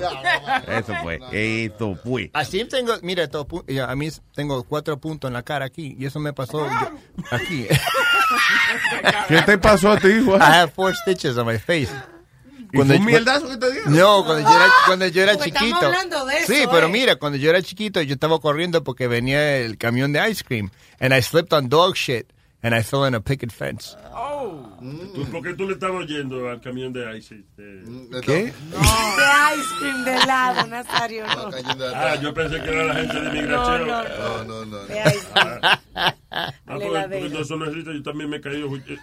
Eso 0.69 0.95
fue, 1.03 1.21
eso 1.33 1.99
fue. 2.03 2.31
así 2.33 2.65
tengo 2.65 2.95
mira 3.03 3.29
todo 3.29 3.47
ya, 3.67 3.91
a 3.91 3.97
mí 3.97 4.09
tengo 4.35 4.63
cuatro 4.65 4.99
puntos 4.99 5.29
en 5.29 5.35
la 5.35 5.43
cara 5.43 5.65
aquí 5.67 5.97
y 5.99 6.07
eso 6.07 6.21
me 6.21 6.33
pasó 6.33 6.67
yo- 6.67 7.25
aquí 7.31 7.67
¿Qué 9.29 9.43
te 9.43 9.59
pasó 9.59 9.93
a 9.93 9.99
ti, 9.99 10.21
Juan? 10.25 10.41
I 10.41 10.45
have 10.45 10.73
four 10.73 10.95
stitches 10.95 11.37
on 11.37 11.47
my 11.47 11.59
face 11.59 11.91
¿Y 12.73 12.79
fue 12.79 12.97
un 12.97 13.05
mierdazo 13.05 13.49
que 13.49 13.57
te 13.57 13.73
dio? 13.73 13.83
No, 13.87 14.25
cuando 14.25 14.49
yo 14.51 14.57
era, 14.57 14.67
cuando 14.87 15.07
yo 15.07 15.23
era 15.23 15.37
chiquito. 15.39 15.77
hablando 15.77 16.27
de 16.27 16.39
eso, 16.39 16.53
sí, 16.53 16.65
pero 16.71 16.89
eh. 16.89 16.91
mira, 16.91 17.17
cuando 17.17 17.39
yo 17.39 17.49
era 17.51 17.63
chiquito, 17.63 18.03
yo 18.03 18.15
estaba 18.15 18.39
corriendo 18.41 18.83
porque 18.83 19.07
venía 19.07 19.59
el 19.59 19.79
camión 19.79 20.13
de 20.13 20.29
ice 20.29 20.43
cream. 20.45 20.71
And 20.99 21.15
I 21.15 21.23
slipped 21.23 21.53
on 21.53 21.69
dog 21.69 21.95
shit. 21.95 22.27
And 22.63 22.75
I 22.75 22.83
fell 22.83 23.05
in 23.07 23.15
a 23.15 23.21
picket 23.21 23.53
fence. 23.53 23.97
¿Tú- 25.15 25.25
¿Por 25.31 25.43
qué 25.43 25.55
tú 25.55 25.67
le 25.67 25.75
estabas 25.75 26.03
oyendo 26.05 26.49
al 26.49 26.61
camión 26.61 26.93
de 26.93 27.17
Ice? 27.19 27.45
Eh, 27.59 27.85
¿Qué? 28.23 28.33
De 28.33 28.49
ice 28.49 29.75
cream 29.79 30.05
de 30.05 30.17
helado, 30.17 30.67
Nazario. 30.67 31.25
No. 31.27 31.51
Ah, 31.95 32.17
yo 32.21 32.35
pensé 32.35 32.61
que 32.61 32.69
era 32.71 32.85
la 32.85 32.95
gente 32.95 33.21
de 33.21 33.31
migración. 33.31 33.87
No, 33.87 34.03
No, 34.03 34.45
no, 34.45 34.65
no. 34.67 34.79
De 34.87 34.99
ice 35.01 35.27
cream. 35.33 35.59
Ah, 35.63 36.15
La 36.67 36.75
porque, 36.75 37.19
porque 37.21 37.41
eso 37.41 37.57
no 37.57 37.71
yo 37.71 38.03
también 38.03 38.31
me 38.31 38.37
he 38.37 38.41
caído. 38.41 38.69
eh, 38.77 38.99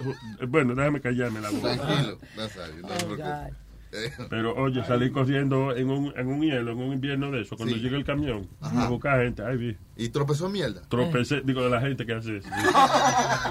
Bueno, 0.48 0.76
déjame 0.76 1.00
callarme 1.02 1.40
la 1.42 1.50
boca. 1.50 1.76
Tranquilo, 1.78 2.20
Nazario, 2.36 2.82
no 2.82 2.88
te 2.90 3.06
preocupes. 3.06 3.54
Eh, 3.96 4.12
Pero 4.30 4.56
oye, 4.56 4.84
salí 4.86 5.12
corriendo 5.12 5.76
en 5.76 5.88
un, 5.90 6.12
en 6.18 6.28
un 6.28 6.42
hielo, 6.42 6.72
en 6.72 6.80
un 6.80 6.94
invierno 6.94 7.30
de 7.30 7.42
eso, 7.42 7.56
cuando 7.56 7.76
Sí. 7.76 7.82
llega 7.82 7.96
el 7.96 8.04
camión, 8.04 8.48
Ajá. 8.60 8.86
a 8.86 8.90
buscar 8.90 9.22
gente, 9.24 9.44
ay 9.46 9.56
vi, 9.58 9.78
Y 9.96 10.10
tropezó 10.10 10.48
en 10.48 10.54
mierda. 10.54 10.82
tropecé, 10.90 11.42
digo, 11.44 11.62
de 11.64 11.70
la 11.70 11.80
gente 11.80 12.04
que 12.06 12.14
hace 12.14 12.38
eso. 12.38 12.50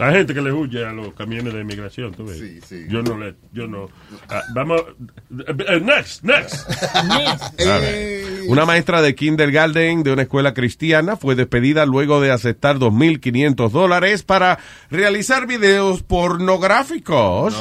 La 0.01 0.11
gente 0.13 0.35
que 0.35 0.41
le 0.41 0.51
huye 0.53 0.85
a 0.85 0.93
los 0.93 1.15
camiones 1.15 1.55
de 1.55 1.61
inmigración, 1.61 2.13
tú 2.13 2.25
ves. 2.25 2.39
Sí, 2.39 2.61
sí. 2.67 2.85
Yo 2.89 3.01
no 3.03 3.17
le, 3.17 3.37
yo 3.53 3.69
no. 3.69 3.89
Ah, 4.29 4.43
vamos, 4.53 4.83
eh, 5.47 5.81
next, 5.81 6.25
next. 6.25 6.69
Eh, 7.59 8.41
Una 8.49 8.65
maestra 8.65 9.03
de 9.03 9.15
kindergarten 9.15 10.03
de 10.03 10.13
una 10.13 10.23
escuela 10.23 10.53
cristiana 10.53 11.17
fue 11.17 11.37
despedida 11.37 11.87
luego 11.87 12.21
de 12.21 12.33
aceptar 12.33 12.79
2.500 12.79 13.71
dólares 13.71 14.25
para 14.25 14.59
realizar 14.91 15.47
videos 15.47 16.03
pornográficos 16.03 17.55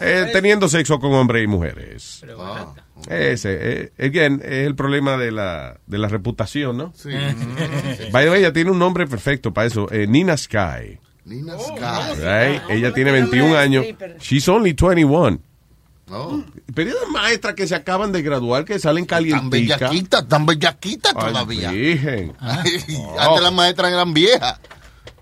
eh, 0.00 0.30
teniendo 0.32 0.68
sexo 0.68 0.98
con 0.98 1.12
hombres 1.12 1.44
y 1.44 1.46
mujeres. 1.46 2.24
ah, 2.38 2.74
Ese, 3.08 3.58
eh, 3.60 3.92
again, 3.98 4.40
es 4.44 4.66
el 4.66 4.74
problema 4.74 5.16
de 5.16 5.30
la, 5.30 5.78
de 5.86 5.98
la 5.98 6.08
reputación, 6.08 6.76
¿no? 6.76 6.92
sí. 6.96 7.10
By 8.10 8.24
the 8.24 8.30
way, 8.30 8.40
ella 8.40 8.52
tiene 8.52 8.70
un 8.70 8.78
nombre 8.78 9.06
perfecto 9.06 9.52
para 9.52 9.66
eso, 9.66 9.90
eh, 9.92 10.06
Nina 10.06 10.36
Sky. 10.36 10.98
Nina 11.24 11.54
Oh, 11.56 11.76
Sky. 11.76 12.20
Right? 12.20 12.62
Ella 12.70 12.92
tiene 12.94 13.10
21 13.12 13.56
años. 13.56 13.84
She's 14.20 14.48
only 14.48 14.72
21. 14.72 15.40
No. 16.08 16.44
Pero 16.72 16.90
hay 16.90 17.10
maestras 17.12 17.54
que 17.54 17.66
se 17.66 17.74
acaban 17.74 18.12
de 18.12 18.22
graduar 18.22 18.64
que 18.64 18.78
salen 18.78 19.06
Tan 19.06 19.18
calienticas. 19.24 19.80
bellaquita, 19.80 20.26
tan 20.28 20.46
bellaquita 20.46 21.10
Ay, 21.16 21.32
todavía. 21.32 21.70
virgen. 21.72 22.32
Ay, 22.38 22.70
Antes 23.18 23.42
las 23.42 23.52
maestras 23.52 23.92
eran 23.92 24.14
viejas. 24.14 24.60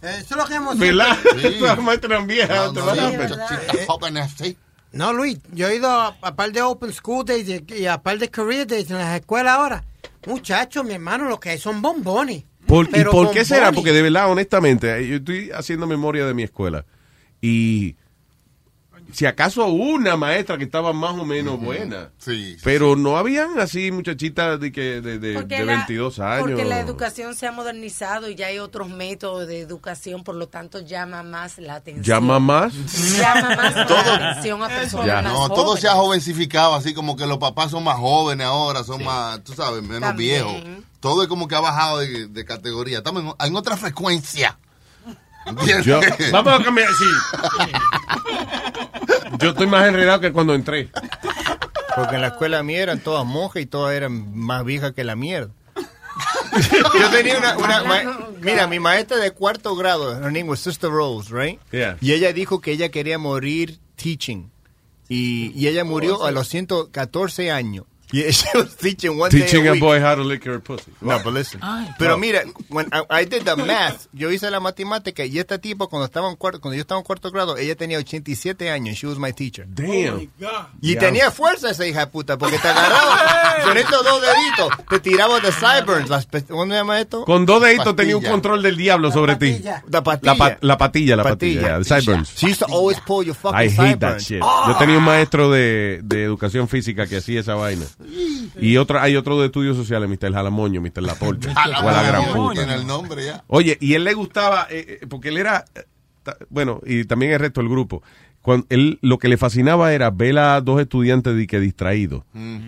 Eso 0.03 0.19
es 0.21 0.37
lo 0.37 0.45
que 0.45 0.55
hemos 0.57 0.79
¿Verdad? 0.79 1.17
Sí. 1.41 1.57
Las 1.61 1.79
maestras 1.79 2.13
eran 2.13 2.27
viejas. 2.27 2.51
No, 2.67 2.73
te 2.75 2.81
no, 2.81 2.91
a 2.91 3.49
sí, 3.49 3.79
jóvenes 3.87 4.35
así. 4.35 4.57
No, 4.95 5.13
Luis, 5.13 5.39
yo 5.53 5.69
he 5.69 5.77
ido 5.77 5.89
a, 5.91 6.17
a 6.23 6.35
par 6.37 6.53
de 6.53 6.63
Open 6.63 6.93
School 6.93 7.25
Days 7.25 7.63
y, 7.69 7.87
a 7.87 7.99
par 8.03 8.19
de 8.19 8.29
Career 8.31 8.67
Days 8.67 8.91
en 8.91 8.99
las 8.99 9.19
escuelas 9.21 9.55
ahora. 9.57 9.85
Muchachos, 10.27 10.85
mi 10.85 10.95
hermano, 10.95 11.29
lo 11.29 11.39
que 11.41 11.51
hay 11.51 11.59
son 11.59 11.83
bombones. 11.83 12.45
Por- 12.67 12.89
¿Y 12.97 13.05
por 13.05 13.31
qué 13.31 13.45
será? 13.45 13.73
Porque 13.73 13.93
de 13.93 14.03
verdad, 14.03 14.31
honestamente, 14.31 14.97
eh, 14.99 15.07
yo 15.07 15.17
estoy 15.17 15.51
haciendo 15.51 15.87
memoria 15.87 16.25
de 16.27 16.33
mi 16.35 16.43
escuela. 16.45 16.87
Y 17.43 17.97
si 19.15 19.27
acaso 19.27 19.67
una 19.67 20.17
maestra 20.17 20.59
que 20.59 20.65
estaba 20.65 20.93
más 20.93 21.13
o 21.19 21.25
menos 21.25 21.61
buena. 21.61 22.11
Sí. 22.19 22.57
Pero 22.65 22.97
no 22.97 23.17
habían 23.17 23.59
así 23.61 23.91
muchachitas 23.93 24.59
de, 24.61 24.73
que, 24.73 25.01
de, 25.01 25.19
de, 25.19 25.43
de 25.43 25.65
la- 25.65 25.77
22 25.77 26.19
años. 26.19 26.41
Porque 26.49 26.65
la 26.65 26.81
educación 26.81 27.35
se 27.35 27.47
ha 27.47 27.53
modernizado 27.53 28.29
y 28.29 28.35
ya 28.35 28.49
hay 28.49 28.59
otros 28.59 28.89
métodos 28.91 29.47
de 29.47 29.61
educación, 29.61 30.25
por 30.25 30.35
lo 30.35 30.49
tanto 30.49 30.81
llama 30.81 31.23
más 31.23 31.59
la 31.59 31.77
atención. 31.77 32.05
¿Llama 32.05 32.39
más? 32.41 32.75
Llama 33.19 33.57
más 33.57 33.75
la 33.77 33.87
Todo- 33.87 33.99
atención 34.15 34.63
a 34.63 34.69
personas 34.69 35.07
Ya. 35.07 35.23
más 35.23 35.33
No, 35.33 35.49
todo 35.49 35.65
jóvenes. 35.65 35.81
se 35.83 35.89
ha 35.89 35.93
jovencificado, 35.95 36.75
así 36.75 36.93
como 36.95 37.17
que 37.17 37.27
los 37.27 37.39
papás 37.39 37.71
son 37.71 37.85
más 37.85 37.97
jóvenes 37.97 38.47
ahora, 38.47 38.83
son 38.85 39.05
más, 39.05 39.43
tú 39.45 39.53
sabes, 39.55 39.83
menos 39.83 40.01
También. 40.01 40.45
viejos. 40.45 40.85
Todo 41.01 41.23
es 41.23 41.29
como 41.29 41.47
que 41.49 41.55
ha 41.55 41.61
bajado 41.61 41.99
de, 41.99 42.29
de 42.29 42.45
categoría. 42.45 42.99
Estamos 42.99 43.23
en, 43.39 43.47
en 43.47 43.57
otra 43.57 43.77
frecuencia. 43.77 44.59
Yo- 45.85 46.01
vamos 46.33 46.61
a 46.61 46.65
cambiar, 46.65 46.89
sí. 46.95 47.05
Yo 49.39 49.51
estoy 49.51 49.67
más 49.67 49.87
enredado 49.87 50.21
que 50.21 50.33
cuando 50.33 50.55
entré. 50.55 50.89
Porque 51.97 52.17
en 52.17 52.23
la 52.23 52.29
escuela 52.29 52.63
mía 52.63 52.83
eran 52.83 53.01
todas 53.01 53.25
monjas 53.27 53.63
y 53.63 53.67
todas 53.67 53.95
eran 53.95 54.37
más 54.37 54.65
viejas 54.65 54.93
que 54.93 55.05
la 55.05 55.17
mierda. 55.17 55.51
Yo 57.01 57.11
tenía 57.11 57.39
una, 57.39 57.57
una 57.59 57.85
ma- 57.85 58.19
mira, 58.41 58.67
mi 58.69 58.79
maestra 58.79 59.17
de 59.19 59.33
cuarto 59.33 59.75
grado, 59.75 60.13
her 60.13 60.27
name 60.33 60.45
was 60.45 60.61
Sister 60.61 60.89
Rose, 60.91 61.31
right? 61.33 61.61
Yeah. 61.73 61.97
Y 62.01 62.13
ella 62.13 62.33
dijo 62.33 62.61
que 62.61 62.71
ella 62.73 62.91
quería 62.91 63.19
morir 63.19 63.79
teaching. 63.97 64.51
Y, 65.09 65.53
y 65.55 65.69
ella 65.69 65.85
murió 65.85 66.25
a 66.25 66.31
los 66.31 66.49
114 66.49 67.51
años. 67.51 67.85
Y 68.13 68.23
she 68.33 68.47
was 68.57 68.77
teaching 68.77 69.19
one 69.19 69.31
Teaching 69.31 69.63
day 69.65 69.69
a 69.71 69.73
a 69.73 69.81
boy 69.81 70.01
how 70.01 70.15
to 70.15 70.23
lick 70.23 70.45
her 70.47 70.61
pussy. 70.61 70.93
No, 71.01 71.19
but 71.25 71.33
listen. 71.33 71.61
Pero 71.99 72.17
mira, 72.19 72.43
when 72.69 72.87
I, 72.93 73.23
I 73.23 73.25
did 73.25 73.43
the 73.45 73.57
math, 73.57 74.07
yo 74.13 74.31
hice 74.31 74.51
la 74.51 74.61
matemática 74.61 75.25
y 75.25 75.39
esta 75.39 75.59
tipo 75.59 75.89
cuando 75.89 76.07
estaba 76.07 76.29
en 76.31 76.37
cuarto, 76.37 76.61
cuando 76.61 76.77
yo 76.77 76.83
estaba 76.83 77.01
en 77.01 77.05
cuarto 77.05 77.31
grado, 77.31 77.57
ella 77.57 77.75
tenía 77.77 77.99
87 77.99 78.71
años. 78.71 78.97
She 78.99 79.07
was 79.07 79.19
my 79.19 79.33
teacher. 79.33 79.67
Damn. 79.69 80.21
Y 80.81 80.93
Yeah. 80.95 81.01
tenía 81.01 81.31
fuerza 81.31 81.71
esa 81.71 81.87
hija 81.87 82.01
de 82.01 82.07
puta 82.09 82.39
porque 82.39 82.59
te 82.59 82.69
agarraba 82.69 83.57
con 83.65 83.77
estos 83.79 84.05
dos 84.05 84.21
deditos, 84.23 84.87
te 84.89 85.01
tiraba 85.01 85.41
de 85.41 85.51
sideburns. 85.53 86.09
Las 86.09 86.27
¿Cómo 86.49 86.65
se 86.67 86.73
llama 86.73 87.01
esto? 87.01 87.25
Con 87.25 87.47
dos 87.47 87.63
deditos 87.63 87.97
tenía 87.97 88.17
un 88.17 88.23
control 88.25 88.63
del 88.63 88.77
diablo 88.77 89.11
sobre 89.11 89.37
ti. 89.37 89.61
La 89.89 90.03
patilla. 90.03 90.33
La, 90.33 90.39
pa- 90.39 90.59
la 90.61 90.77
patilla, 90.79 91.17
la 91.17 91.23
patilla. 91.25 91.61
Patilla. 91.61 91.61
yeah, 91.63 91.79
the 91.79 91.85
sideburns. 91.85 92.33
She 92.37 92.49
used 92.49 92.61
to 92.61 92.67
always 92.67 93.01
pull 93.01 93.25
your 93.25 93.35
fucking 93.35 93.59
I 93.59 93.69
hate 93.69 93.99
that 94.01 94.21
sideburns. 94.21 94.27
shit. 94.27 94.41
Ah. 94.43 94.65
Yo 94.69 94.77
tenía 94.77 94.99
un 94.99 95.05
maestro 95.05 95.51
de, 95.51 96.01
de 96.05 96.23
educación 96.25 96.69
física 96.69 97.07
que 97.07 97.17
hacía 97.17 97.41
esa 97.41 97.55
vaina. 97.55 97.87
Y 98.61 98.77
otro, 98.77 99.01
hay 99.01 99.17
otro 99.17 99.41
de 99.41 99.47
estudios 99.47 99.77
sociales, 99.77 100.09
Mr. 100.09 100.33
Jalamoño, 100.33 100.81
Mr. 100.81 101.03
Laporte. 101.03 101.49
o 101.49 101.59
a 101.89 101.93
la 101.93 102.03
gran 102.03 102.33
puta. 102.33 102.55
Tiene 102.55 102.75
el 102.75 102.87
nombre 102.87 103.25
ya. 103.25 103.45
Oye, 103.47 103.77
y 103.81 103.95
él 103.95 104.05
le 104.05 104.15
gustaba, 104.15 104.67
eh, 104.71 104.99
eh, 105.03 105.07
porque 105.09 105.29
él 105.29 105.39
era, 105.39 105.65
eh, 105.75 105.83
bueno, 106.49 106.81
y 106.85 107.05
también 107.05 107.33
el 107.33 107.41
resto 107.41 107.61
del 107.61 107.71
grupo, 107.71 108.03
cuando 108.45 108.67
él 108.69 108.99
lo 109.01 109.17
que 109.19 109.29
le 109.29 109.39
fascinaba 109.39 109.95
era 109.95 110.11
ver 110.11 110.39
a 110.39 110.61
dos 110.61 110.79
estudiantes 110.79 111.35
de 111.35 111.47
que 111.47 111.59
distraídos. 111.61 112.25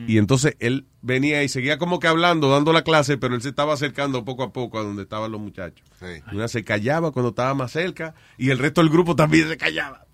Y 0.06 0.16
entonces 0.16 0.56
él 0.58 0.86
venía 1.02 1.42
y 1.42 1.50
seguía 1.50 1.76
como 1.76 2.00
que 2.00 2.08
hablando, 2.08 2.48
dando 2.48 2.72
la 2.72 2.80
clase, 2.80 3.18
pero 3.18 3.34
él 3.34 3.42
se 3.42 3.50
estaba 3.50 3.74
acercando 3.74 4.24
poco 4.24 4.42
a 4.42 4.54
poco 4.54 4.78
a 4.78 4.82
donde 4.82 5.02
estaban 5.02 5.30
los 5.30 5.40
muchachos. 5.40 5.86
Y 6.32 6.34
Una 6.34 6.48
se 6.48 6.64
callaba 6.64 7.12
cuando 7.12 7.28
estaba 7.28 7.52
más 7.52 7.72
cerca 7.72 8.14
y 8.38 8.48
el 8.48 8.58
resto 8.58 8.80
del 8.80 8.88
grupo 8.88 9.16
también 9.16 9.48
se 9.48 9.58
callaba. 9.58 10.05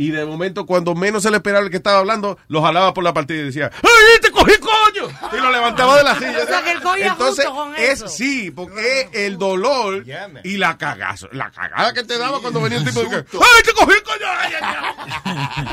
Y 0.00 0.12
de 0.12 0.24
momento, 0.24 0.64
cuando 0.64 0.94
menos 0.94 1.24
se 1.24 1.30
le 1.32 1.38
esperaba 1.38 1.64
el 1.64 1.72
que 1.72 1.78
estaba 1.78 1.98
hablando, 1.98 2.38
lo 2.46 2.62
jalaba 2.62 2.94
por 2.94 3.02
la 3.02 3.12
partida 3.12 3.40
y 3.40 3.46
decía, 3.46 3.68
¡Ay, 3.82 4.20
te 4.22 4.30
cogí, 4.30 4.52
coño! 4.58 5.08
Y 5.32 5.40
lo 5.40 5.50
levantaba 5.50 5.96
de 5.98 6.04
la 6.04 6.14
silla. 6.14 6.38
O 6.44 6.46
sea, 6.46 6.62
que 6.62 6.70
él 6.70 6.80
cogía 6.80 7.06
Entonces, 7.08 7.46
justo 7.46 7.60
con 7.64 7.74
es, 7.74 7.90
eso. 7.90 8.06
sí, 8.06 8.52
porque 8.52 9.00
es 9.00 9.08
el 9.12 9.38
dolor 9.38 10.04
y 10.44 10.56
la 10.56 10.78
cagazo, 10.78 11.28
la 11.32 11.50
cagada 11.50 11.92
que 11.92 12.04
te 12.04 12.16
daba 12.16 12.38
cuando 12.40 12.60
venía 12.60 12.78
un 12.78 12.84
tipo 12.84 13.02
de 13.02 13.08
que, 13.08 13.16
¡Ay, 13.16 13.62
te 13.64 13.72
cogí, 13.72 13.94
coño! 14.04 14.26
Ay, 14.38 14.52
ay, 14.62 14.74
ay". 14.84 15.64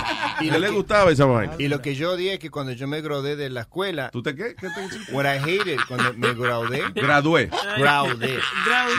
Y 0.48 0.50
le 0.50 0.70
gustaba 0.72 1.12
esa 1.12 1.26
vaina. 1.26 1.54
Y 1.60 1.68
lo 1.68 1.84
que 1.84 1.94
yo 1.94 2.14
odié 2.14 2.34
es 2.34 2.40
que 2.40 2.50
cuando 2.50 2.72
yo 2.72 2.88
me 2.88 3.02
gradué 3.02 3.36
de 3.36 3.52
la 3.52 3.62
escuela. 3.62 4.10
¿Tú 4.10 4.24
te 4.24 4.34
qué? 4.36 4.56
¿Qué 4.56 4.70
te 4.72 4.86
hiciste? 4.86 5.14
What 5.14 5.26
I 5.26 5.38
hated 5.38 5.78
cuando 5.88 6.14
me 6.16 6.34
gradué. 6.34 6.84
Gradué. 6.96 7.52
Gradué. 7.78 8.40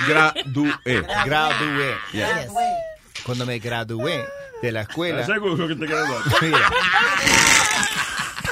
Gradué. 0.07 1.05
Gradué. 1.25 1.97
Yeah. 2.13 2.47
Cuando 3.25 3.47
me 3.47 3.59
gradué 3.59 4.25
de 4.63 4.73
la 4.73 4.83
escuela. 4.83 5.21
¿Estás 5.23 5.35
seguro 5.37 5.69
que 5.69 5.75
te. 5.75 5.87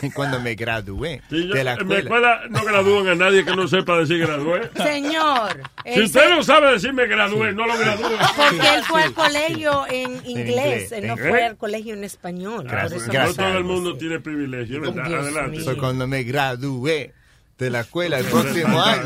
Cuando 0.14 0.38
me 0.40 0.54
gradué 0.54 1.22
Sí, 1.30 1.48
yo- 1.48 1.54
de 1.54 1.64
la 1.64 1.74
en 1.74 1.86
mi 1.86 1.94
escuela. 1.94 2.34
escuela 2.34 2.40
no 2.50 2.64
gradúan 2.64 3.08
a 3.08 3.14
nadie 3.14 3.42
que 3.44 3.56
no 3.56 3.66
sepa 3.68 3.96
decir 3.98 4.18
gradué. 4.18 4.70
Señor, 4.76 5.62
Si 5.94 6.02
usted 6.02 6.28
no 6.28 6.42
sabe 6.42 6.72
decir 6.72 6.92
me 6.92 7.06
gradué, 7.06 7.52
no 7.54 7.66
lo 7.66 7.76
gradúe. 7.78 8.10
porque 8.36 8.74
él 8.74 8.84
fue 8.84 9.02
al 9.04 9.14
colegio 9.14 9.86
en 9.88 10.12
inglés, 10.26 10.90
inglés. 10.90 10.92
él 10.92 11.06
no 11.06 11.14
¿Eh? 11.14 11.28
fue 11.30 11.44
al 11.44 11.56
colegio 11.56 11.94
en 11.94 12.04
español. 12.04 12.66
por 12.66 12.78
eso 12.92 12.96
no 13.12 13.34
todo 13.34 13.58
el 13.58 13.64
mundo 13.64 13.96
tiene 13.96 14.20
privilegio, 14.20 14.80
¿verdad? 14.82 15.04
Dios 15.06 15.22
Adelante. 15.22 15.60
So, 15.62 15.78
cuando 15.78 16.06
me 16.06 16.22
gradué 16.22 17.14
de 17.56 17.70
la 17.70 17.80
escuela 17.80 18.18
el 18.18 18.26
próximo 18.26 18.82
año, 18.82 19.02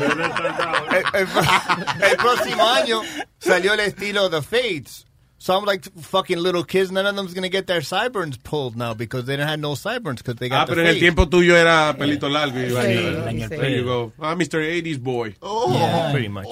el, 0.91 1.21
el- 1.21 1.27
el 2.11 2.17
próximo 2.17 2.67
año 2.69 3.01
salió 3.37 3.73
el 3.73 3.79
estilo 3.81 4.29
The 4.29 4.41
Fates. 4.41 5.05
So 5.41 5.57
I'm 5.57 5.63
like 5.63 5.85
fucking 6.01 6.37
little 6.37 6.65
kids. 6.65 6.91
None 6.91 7.05
of 7.05 7.15
them's 7.15 7.33
gonna 7.33 7.47
get 7.47 7.65
their 7.65 7.81
sideburns 7.81 8.35
pulled 8.37 8.75
now 8.75 8.93
because 8.93 9.23
they 9.25 9.37
didn't 9.37 9.47
have 9.47 9.59
no 9.61 9.73
sideburns 9.73 10.21
because 10.21 10.35
they 10.35 10.49
got 10.49 10.63
Ah, 10.63 10.65
the 10.65 10.73
pero 10.75 10.81
en 10.81 10.87
el 10.87 10.99
tiempo 10.99 11.27
tuyo 11.29 11.55
era 11.55 11.95
pelito 11.97 12.27
largo 12.27 12.59
y 12.59 12.69
Sí, 12.69 12.75
sí. 12.75 13.47
There 13.49 13.71
you 13.77 13.85
go. 13.85 14.11
Ah, 14.19 14.35
Mr. 14.35 14.59
80s 14.61 14.99
boy. 14.99 15.37
Oh. 15.41 15.71
Yeah, 15.73 16.11
pretty 16.11 16.27
much. 16.27 16.45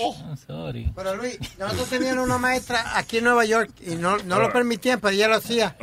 sorry. 0.48 0.90
Pero 0.96 1.16
Luis, 1.18 1.38
nosotros 1.60 1.90
teníamos 1.90 2.26
una 2.26 2.38
maestra 2.38 2.98
aquí 2.98 3.18
en 3.18 3.26
Nueva 3.26 3.44
York 3.44 3.72
y 3.86 3.96
no, 3.96 4.18
no 4.20 4.40
lo 4.40 4.54
permitían, 4.54 5.02
pero 5.02 5.14
ella 5.14 5.28
lo 5.28 5.36
hacía. 5.36 5.76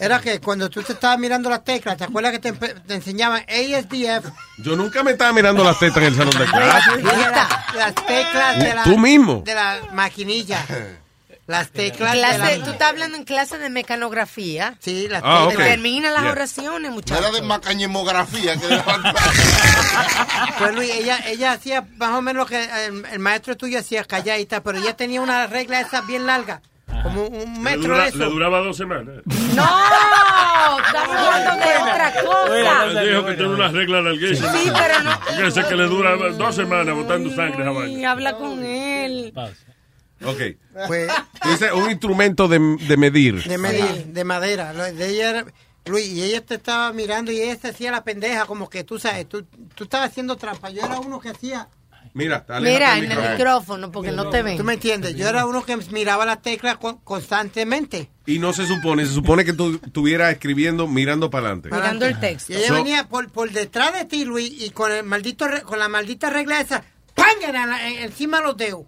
Era 0.00 0.20
que 0.20 0.40
cuando 0.40 0.68
tú 0.68 0.82
te 0.82 0.94
estabas 0.94 1.18
mirando 1.20 1.48
las 1.48 1.62
teclas, 1.62 1.96
¿te 1.96 2.04
acuerdas 2.04 2.32
que 2.32 2.38
te, 2.40 2.52
te 2.52 2.94
enseñaban 2.94 3.44
ASDF? 3.48 4.30
Yo 4.58 4.74
nunca 4.74 5.04
me 5.04 5.12
estaba 5.12 5.32
mirando 5.32 5.62
las 5.62 5.78
tetas 5.78 5.98
en 5.98 6.04
el 6.04 6.14
salón 6.16 6.36
de 6.36 6.44
clase. 6.44 7.02
Las, 7.02 7.74
las 7.76 7.94
teclas 7.94 8.58
de 8.58 8.74
la, 8.74 8.82
Tú 8.82 8.98
mismo. 8.98 9.42
de 9.44 9.54
la 9.54 9.78
maquinilla. 9.92 10.66
Las 11.48 11.70
teclas 11.70 12.14
Clase- 12.14 12.38
de 12.50 12.58
la... 12.58 12.64
tú 12.64 12.70
estás 12.72 12.88
hablando 12.90 13.16
en 13.16 13.24
clase 13.24 13.56
de 13.58 13.70
mecanografía. 13.70 14.74
Sí, 14.80 15.08
las 15.08 15.22
Ah, 15.24 15.46
teclas. 15.48 15.66
ok. 15.66 15.72
Termina 15.72 16.10
las 16.10 16.22
Yeah. 16.22 16.30
oraciones, 16.32 16.90
muchachos. 16.92 17.24
era 17.24 17.34
de 17.34 17.42
macañemografía. 17.42 18.56
Que 18.58 18.66
Pues 20.58 20.74
Luis, 20.74 20.90
ella, 20.94 21.18
ella 21.26 21.52
hacía 21.52 21.86
más 21.96 22.10
o 22.10 22.20
menos 22.22 22.42
lo 22.42 22.46
que 22.46 22.62
el, 22.86 23.04
el 23.12 23.18
maestro 23.18 23.56
tuyo 23.56 23.78
hacía 23.78 24.04
calladita, 24.04 24.62
pero 24.62 24.78
ella 24.78 24.94
tenía 24.96 25.20
una 25.22 25.46
regla 25.46 25.80
esa 25.80 26.02
bien 26.02 26.26
larga, 26.26 26.60
como 27.02 27.26
un 27.28 27.54
Le, 27.54 27.60
metro 27.60 27.94
dura- 27.94 28.08
eso. 28.08 28.18
le 28.18 28.24
duraba 28.26 28.58
dos 28.60 28.76
semanas. 28.76 29.14
No, 29.54 30.78
estamos 30.84 31.16
hablando 31.16 31.64
de 31.66 31.76
otra 31.78 32.12
cosa. 32.24 32.84
Él 32.84 33.08
dijo 33.08 33.24
que 33.24 33.32
tiene 33.34 33.54
una 33.54 33.68
regla 33.68 34.02
larguísima. 34.02 34.52
Sí, 34.52 34.70
pero 34.78 35.02
no- 35.02 35.18
Fíjese 35.36 35.64
que 35.66 35.76
le 35.76 35.84
dura 35.84 36.14
dos 36.16 36.54
semanas 36.54 36.94
botando 36.94 37.34
sangre 37.34 37.64
a 38.04 38.10
habla 38.12 38.34
con 38.34 38.62
él. 38.64 39.32
Ok. 40.24 40.40
Pues, 40.86 41.10
Dice 41.44 41.72
un 41.72 41.90
instrumento 41.90 42.48
de, 42.48 42.58
de 42.88 42.96
medir. 42.96 43.42
de 43.44 43.58
medir, 43.58 44.06
de 44.06 44.24
madera. 44.24 44.72
Lo 44.72 44.82
de 44.84 45.08
ella 45.10 45.30
era- 45.30 45.44
Luis, 45.86 46.06
y 46.08 46.22
ella 46.22 46.44
te 46.44 46.56
estaba 46.56 46.92
mirando 46.92 47.32
y 47.32 47.40
ella 47.40 47.56
se 47.56 47.68
hacía 47.68 47.90
la 47.90 48.04
pendeja, 48.04 48.44
como 48.44 48.68
que 48.68 48.84
tú 48.84 48.98
sabes, 48.98 49.26
tú, 49.28 49.44
tú 49.74 49.84
estabas 49.84 50.10
haciendo 50.10 50.36
trampa. 50.36 50.68
Yo 50.70 50.82
era 50.84 50.98
uno 51.00 51.18
que 51.18 51.30
hacía. 51.30 51.68
Mira, 52.14 52.44
dale 52.48 52.70
Mira, 52.70 52.98
en 52.98 53.10
el 53.12 53.30
micrófono, 53.32 53.92
porque 53.92 54.10
no 54.12 54.28
te 54.28 54.38
¿Tú 54.38 54.44
ven. 54.44 54.66
me 54.66 54.74
entiendes? 54.74 55.14
Yo 55.14 55.28
era 55.28 55.46
uno 55.46 55.64
que 55.64 55.76
miraba 55.92 56.26
las 56.26 56.42
teclas 56.42 56.76
con- 56.78 56.98
constantemente. 56.98 58.10
Y 58.26 58.38
no 58.38 58.52
se 58.52 58.66
supone, 58.66 59.06
se 59.06 59.12
supone 59.12 59.44
que 59.44 59.52
tú 59.52 59.80
estuvieras 59.84 60.32
escribiendo 60.32 60.86
mirando 60.88 61.30
para 61.30 61.46
adelante. 61.46 61.70
Mirando 61.70 62.06
el 62.06 62.18
texto. 62.18 62.52
Y 62.52 62.56
ella 62.56 62.68
So- 62.68 62.74
venía 62.74 63.08
por, 63.08 63.30
por 63.30 63.50
detrás 63.50 63.92
de 63.94 64.04
ti, 64.04 64.24
Luis, 64.24 64.50
y 64.60 64.70
con 64.70 64.90
el 64.92 65.04
maldito 65.04 65.46
re- 65.48 65.62
con 65.62 65.78
la 65.78 65.88
maldita 65.88 66.28
regla 66.28 66.60
esa, 66.60 66.82
¡pam! 67.14 67.26
En 67.46 67.52
la- 67.52 67.88
en- 67.88 67.98
encima 68.04 68.38
de 68.38 68.44
los 68.44 68.56
dedos. 68.56 68.82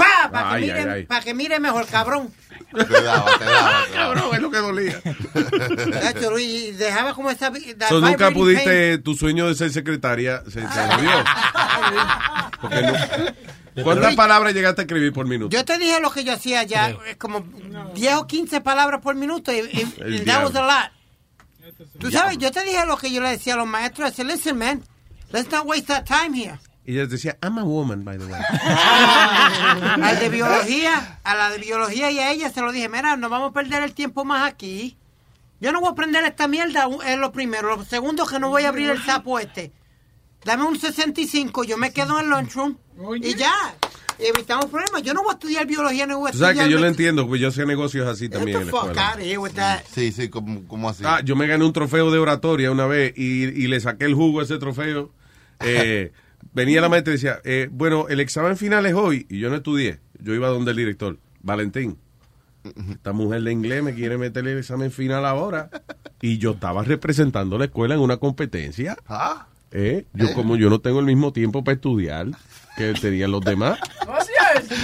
¡Pa! 0.00 0.30
Para 0.30 0.52
Ay, 0.52 0.66
que, 0.66 0.72
mire, 0.74 0.90
ay. 0.90 1.04
pa' 1.04 1.20
que 1.20 1.34
mire 1.34 1.60
mejor, 1.60 1.86
cabrón. 1.86 2.32
Te 2.72 3.02
daba, 3.02 3.38
te 3.38 3.44
daba. 3.44 3.84
Cabrón, 3.92 4.24
es 4.34 4.40
lo 4.40 4.50
que 4.50 4.58
dolía. 4.58 5.00
Luis, 6.30 6.78
dejaba 6.78 7.14
como 7.14 7.30
esa... 7.30 7.50
that 7.50 7.88
So, 7.88 8.00
nunca 8.00 8.30
pudiste, 8.30 8.98
tu 8.98 9.14
sueño 9.14 9.48
de 9.48 9.54
ser 9.54 9.70
secretaria 9.72 10.42
se 10.50 10.62
jodió. 10.62 11.10
Porque 12.60 12.82
no- 12.82 13.84
¿Cuántas 13.84 14.14
palabras 14.14 14.52
llegaste 14.52 14.82
a 14.82 14.84
escribir 14.84 15.12
por 15.12 15.26
minuto? 15.26 15.56
Yo 15.56 15.64
te 15.64 15.78
dije 15.78 16.00
lo 16.00 16.10
que 16.10 16.24
yo 16.24 16.32
hacía 16.34 16.62
ya, 16.64 16.90
eh, 16.90 17.16
como 17.18 17.40
10 17.94 18.14
o 18.16 18.26
15 18.26 18.60
palabras 18.60 19.00
por 19.00 19.14
minuto, 19.14 19.52
y, 19.52 19.58
y- 19.58 20.20
that 20.24 20.42
was 20.44 20.54
a 20.56 20.62
lot. 20.66 20.90
Tú 21.98 22.10
sabes, 22.10 22.36
yo 22.38 22.50
te 22.50 22.62
dije 22.64 22.84
lo 22.86 22.96
que 22.96 23.10
yo 23.12 23.20
le 23.22 23.30
decía 23.30 23.54
a 23.54 23.56
los 23.56 23.66
maestros, 23.66 24.10
I 24.10 24.14
said, 24.14 24.26
listen, 24.26 24.58
man, 24.58 24.82
let's 25.32 25.50
not 25.50 25.66
waste 25.66 25.86
that 25.86 26.04
time 26.04 26.34
here. 26.34 26.58
Y 26.84 26.94
ella 26.94 27.06
decía, 27.06 27.36
I'm 27.42 27.58
a 27.58 27.64
woman, 27.64 28.04
by 28.04 28.18
the 28.18 28.24
way. 28.24 28.40
Al 30.02 30.18
de 30.18 30.28
biología, 30.28 31.18
a 31.22 31.34
la 31.34 31.50
de 31.50 31.58
biología 31.58 32.10
y 32.10 32.18
a 32.18 32.32
ella 32.32 32.50
se 32.50 32.60
lo 32.62 32.72
dije, 32.72 32.88
mira, 32.88 33.16
no 33.16 33.28
vamos 33.28 33.50
a 33.50 33.52
perder 33.52 33.82
el 33.82 33.92
tiempo 33.94 34.24
más 34.24 34.50
aquí. 34.50 34.96
Yo 35.60 35.72
no 35.72 35.80
voy 35.80 35.90
a 35.90 35.94
prender 35.94 36.24
esta 36.24 36.48
mierda, 36.48 36.88
es 37.06 37.18
lo 37.18 37.32
primero. 37.32 37.76
Lo 37.76 37.84
segundo 37.84 38.26
que 38.26 38.38
no 38.40 38.48
voy 38.48 38.64
a 38.64 38.70
abrir 38.70 38.88
el 38.90 39.02
sapo 39.04 39.38
este. 39.38 39.72
Dame 40.44 40.64
un 40.64 40.78
65, 40.80 41.64
yo 41.64 41.76
me 41.76 41.92
quedo 41.92 42.18
en 42.18 42.24
el 42.24 42.30
lunchroom 42.30 42.76
y 43.22 43.34
ya. 43.34 43.52
evitamos 44.18 44.66
problemas. 44.66 45.02
Yo 45.02 45.12
no 45.12 45.22
voy 45.22 45.32
a 45.32 45.34
estudiar 45.34 45.66
biología, 45.66 46.06
no 46.06 46.18
voy 46.18 46.30
a 46.30 46.32
Tú 46.32 46.38
sabes 46.38 46.52
estudiar... 46.52 46.68
que 46.68 46.72
yo 46.72 46.80
lo 46.80 46.86
entiendo, 46.86 47.26
porque 47.26 47.40
yo 47.40 47.48
hacía 47.48 47.66
negocios 47.66 48.08
así 48.08 48.30
también 48.30 48.56
en 48.56 48.66
la 48.66 48.70
escuela. 48.72 48.94
Sí, 49.94 50.12
sí, 50.12 50.30
como, 50.30 50.66
como 50.66 50.88
así. 50.88 51.02
Ah, 51.06 51.20
yo 51.22 51.36
me 51.36 51.46
gané 51.46 51.62
un 51.62 51.74
trofeo 51.74 52.10
de 52.10 52.18
oratoria 52.18 52.70
una 52.70 52.86
vez 52.86 53.12
y, 53.16 53.44
y 53.44 53.66
le 53.66 53.80
saqué 53.80 54.06
el 54.06 54.14
jugo 54.14 54.40
a 54.40 54.44
ese 54.44 54.58
trofeo. 54.58 55.10
Eh, 55.60 56.12
venía 56.52 56.80
la 56.80 56.88
maestra 56.88 57.12
y 57.12 57.16
decía, 57.16 57.40
eh, 57.44 57.68
bueno, 57.70 58.06
el 58.08 58.20
examen 58.20 58.56
final 58.56 58.86
es 58.86 58.94
hoy. 58.94 59.26
Y 59.28 59.38
yo 59.38 59.50
no 59.50 59.56
estudié. 59.56 60.00
Yo 60.20 60.34
iba 60.34 60.48
donde 60.48 60.70
el 60.72 60.76
director, 60.76 61.18
Valentín. 61.42 61.96
Esta 62.90 63.12
mujer 63.12 63.42
de 63.42 63.52
inglés 63.52 63.82
me 63.82 63.94
quiere 63.94 64.18
meter 64.18 64.46
el 64.46 64.58
examen 64.58 64.90
final 64.90 65.24
ahora. 65.24 65.70
Y 66.20 66.38
yo 66.38 66.52
estaba 66.52 66.82
representando 66.84 67.56
la 67.56 67.64
escuela 67.66 67.94
en 67.94 68.00
una 68.00 68.18
competencia. 68.18 68.96
Ah. 69.08 69.46
Eh, 69.72 70.04
yo 70.12 70.34
como 70.34 70.56
yo 70.56 70.68
no 70.68 70.80
tengo 70.80 71.00
el 71.00 71.06
mismo 71.06 71.32
tiempo 71.32 71.62
para 71.64 71.76
estudiar 71.76 72.26
que 72.76 72.92
tenían 72.94 73.30
los 73.30 73.42
demás. 73.42 73.78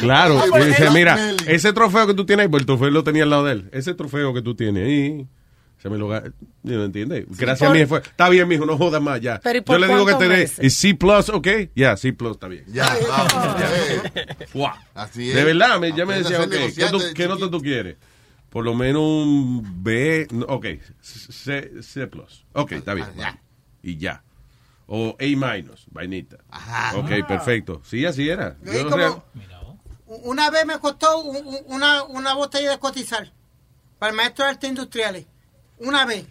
Claro, 0.00 0.40
Ah, 0.40 0.60
y 0.60 0.66
dice, 0.66 0.90
mira, 0.90 1.32
ese 1.46 1.72
trofeo 1.72 2.06
que 2.06 2.14
tú 2.14 2.24
tienes 2.24 2.44
ahí, 2.44 2.48
pues 2.50 2.62
el 2.62 2.66
trofeo 2.66 2.90
lo 2.90 3.04
tenía 3.04 3.24
al 3.24 3.30
lado 3.30 3.44
de 3.44 3.52
él. 3.52 3.68
Ese 3.72 3.94
trofeo 3.94 4.32
que 4.32 4.42
tú 4.42 4.54
tienes 4.54 4.86
ahí, 4.86 5.26
me 5.90 5.98
lo 5.98 6.08
¿no 6.62 6.84
entiendes? 6.84 7.26
Gracias 7.28 7.68
por- 7.68 7.76
a 7.76 7.80
mí 7.80 7.86
fue, 7.86 7.98
está 8.00 8.28
bien, 8.28 8.46
mijo, 8.48 8.66
no 8.66 8.76
jodas 8.78 9.00
más, 9.02 9.20
ya. 9.20 9.40
Pero 9.42 9.58
¿y 9.58 9.60
por 9.62 9.74
Yo 9.78 9.86
le 9.86 9.92
digo 9.92 10.06
que 10.06 10.14
te 10.14 10.28
dé? 10.28 10.50
¿y 10.62 10.70
C 10.70 10.94
plus, 10.94 11.28
ok? 11.28 11.48
Ya, 11.74 11.96
C 11.96 12.12
plus, 12.12 12.32
está 12.32 12.48
bien. 12.48 12.64
Ya, 12.68 12.96
vamos. 13.08 13.60
eh. 14.14 14.26
Guau. 14.52 14.74
Así 14.94 15.30
es. 15.30 15.36
De 15.36 15.44
verdad, 15.44 15.78
me, 15.80 15.92
ya 15.92 16.06
me 16.06 16.18
decía, 16.18 16.40
ok, 16.42 16.50
¿qué, 16.74 16.86
tú- 16.90 16.98
de 16.98 17.14
qué 17.14 17.28
nota 17.28 17.50
tú 17.50 17.60
quieres? 17.60 17.96
Por 18.50 18.64
lo 18.64 18.74
menos 18.74 19.02
un 19.02 19.82
B, 19.82 20.26
ok, 20.48 20.66
C, 21.00 21.82
C 21.82 22.06
plus. 22.06 22.44
Ok, 22.52 22.72
está 22.72 22.94
bien. 22.94 23.06
Y 23.82 23.96
ya. 23.98 24.22
O 24.86 25.16
A 25.18 25.24
minus, 25.24 25.84
vainita. 25.90 26.36
Ok, 26.94 27.26
perfecto. 27.26 27.82
Sí, 27.84 28.06
así 28.06 28.28
era. 28.28 28.56
Yo 28.64 28.88
como- 28.88 29.24
Una 30.06 30.50
vez 30.50 30.64
me 30.64 30.78
costó 30.78 31.18
un- 31.22 31.58
una, 31.66 32.04
una 32.04 32.34
botella 32.34 32.70
de 32.70 32.78
cotizar 32.78 33.32
para 33.98 34.10
el 34.10 34.16
maestro 34.16 34.44
de 34.44 34.52
artes 34.52 34.70
industriales. 34.70 35.26
Una 35.78 36.04
vez. 36.06 36.26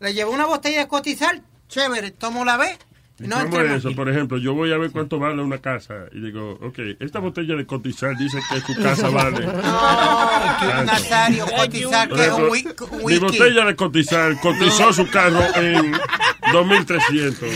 Le 0.00 0.14
llevé 0.14 0.30
una 0.30 0.46
botella 0.46 0.80
de 0.80 0.88
cotizar, 0.88 1.40
chévere, 1.68 2.10
tomo 2.10 2.44
la 2.44 2.56
vez 2.56 2.78
no 3.22 3.36
¿Cómo 3.36 3.60
entré 3.60 3.76
es 3.76 3.84
eso? 3.84 3.94
Por 3.94 4.08
ejemplo, 4.08 4.38
yo 4.38 4.54
voy 4.54 4.72
a 4.72 4.78
ver 4.78 4.90
cuánto 4.90 5.18
vale 5.18 5.42
una 5.42 5.58
casa 5.58 6.06
y 6.12 6.20
digo, 6.20 6.58
ok, 6.60 6.78
esta 6.98 7.20
botella 7.20 7.54
de 7.54 7.66
cotizar 7.66 8.16
dice 8.16 8.38
que 8.50 8.60
su 8.60 8.82
casa 8.82 9.08
vale. 9.10 9.46
No, 9.46 10.84
Nazario, 10.84 11.46
cotizar, 11.46 12.08
que 12.08 12.24
es 12.24 12.32
un, 12.32 13.06
Mi 13.06 13.18
botella 13.18 13.64
de 13.64 13.76
cotizar 13.76 14.40
cotizó 14.40 14.92
su 14.92 15.08
carro 15.08 15.40
en 15.54 15.92
2300. 16.52 17.48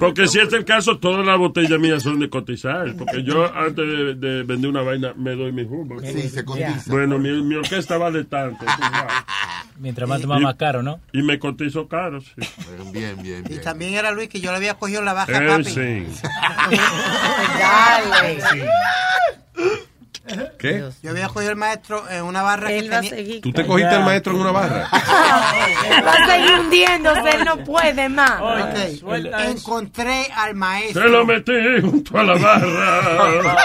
Porque 0.00 0.26
si 0.26 0.40
es 0.40 0.52
el 0.52 0.64
caso, 0.64 0.98
todas 0.98 1.24
las 1.24 1.38
botellas 1.38 1.78
mías 1.78 2.02
son 2.02 2.18
de 2.18 2.28
cotizar. 2.28 2.94
Porque 2.96 3.22
yo 3.22 3.44
antes 3.54 3.86
de, 3.86 4.14
de 4.14 4.42
vender 4.42 4.70
una 4.70 4.82
vaina 4.82 5.12
me 5.16 5.36
doy 5.36 5.52
mi 5.52 5.64
jugo. 5.66 6.00
Sí, 6.00 6.28
se 6.28 6.44
cotiza. 6.44 6.82
Bueno, 6.86 7.18
mi, 7.18 7.42
mi 7.42 7.54
orquesta 7.54 7.96
vale 7.96 8.24
tanto. 8.24 8.64
Mientras 9.80 10.08
más 10.08 10.20
toma 10.20 10.38
más 10.38 10.54
caro, 10.56 10.82
¿no? 10.82 11.00
Y 11.12 11.22
me 11.22 11.38
cotizo 11.38 11.88
caro, 11.88 12.20
sí. 12.20 12.32
Bien, 12.92 13.16
bien, 13.22 13.44
Y 13.48 13.58
también 13.58 13.94
era 13.94 14.10
Luis, 14.12 14.28
que 14.28 14.40
yo 14.40 14.50
le 14.50 14.58
había 14.58 14.74
cogido 14.74 15.02
la 15.02 15.14
baja, 15.14 15.32
Eh, 15.42 15.46
papi. 15.48 15.64
sí. 15.64 16.06
Dale. 17.58 18.38
¿Qué? 20.58 20.84
Yo 21.02 21.10
había 21.10 21.26
cogido 21.28 21.50
el 21.50 21.56
maestro 21.56 22.08
en 22.08 22.22
una 22.22 22.42
barra 22.42 22.70
Él 22.70 22.84
que 22.84 22.90
va 22.90 22.96
a 22.98 23.00
tenía... 23.00 23.16
seguir. 23.16 23.40
¿Tú 23.40 23.52
te 23.52 23.66
cogiste 23.66 23.94
al 23.94 24.04
maestro 24.04 24.32
en 24.34 24.40
una 24.40 24.52
barra? 24.52 24.88
Él 25.96 26.06
va 26.06 26.12
a 26.12 26.26
seguir 26.26 26.58
hundiéndose, 26.60 27.30
él 27.36 27.44
no 27.44 27.56
puede 27.64 28.08
más. 28.08 28.40
Ok, 28.40 29.02
Encontré 29.48 30.26
al 30.36 30.54
maestro. 30.54 31.02
Se 31.02 31.08
lo 31.08 31.24
metí 31.24 31.52
junto 31.82 32.18
a 32.18 32.22
la 32.22 32.34
barra. 32.34 33.56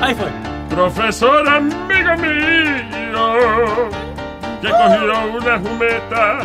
Ahí 0.00 0.14
fue. 0.14 0.28
Profesor 0.68 1.48
amigo 1.48 2.16
mío, 2.18 3.90
que 4.64 4.70
cogió 4.70 5.38
una 5.38 5.58
jumeta 5.58 6.38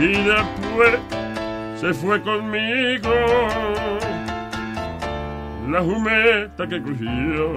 y 0.00 0.08
después 0.08 0.98
se 1.76 1.94
fue 1.94 2.20
conmigo. 2.22 3.14
La 5.68 5.80
jumeta 5.80 6.66
que 6.66 6.82
cogió, 6.82 7.54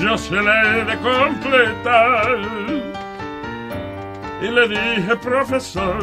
yo 0.00 0.16
se 0.16 0.36
la 0.36 0.62
he 0.62 0.84
de 0.84 0.96
completar. 0.98 2.38
Y 4.40 4.48
le 4.48 4.68
dije, 4.68 5.16
profesor, 5.16 5.98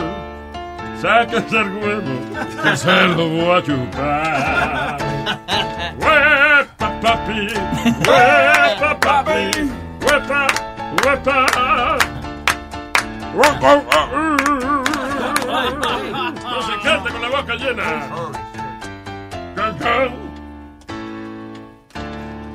sáquese 1.02 1.58
el 1.58 1.74
huevo, 1.78 2.64
que 2.64 2.78
se 2.78 3.08
lo 3.08 3.30
voy 3.30 3.58
a 3.58 3.64
chupar. 3.64 4.98
Huepa, 6.00 7.02
papi, 7.02 7.48
huepa, 8.08 9.00
papi, 9.00 9.70
huepa, 10.02 10.48
No 16.44 16.62
se 16.62 16.80
cante 16.84 17.12
con 17.12 17.22
la 17.22 17.30
boca 17.30 17.56
llena. 17.56 18.10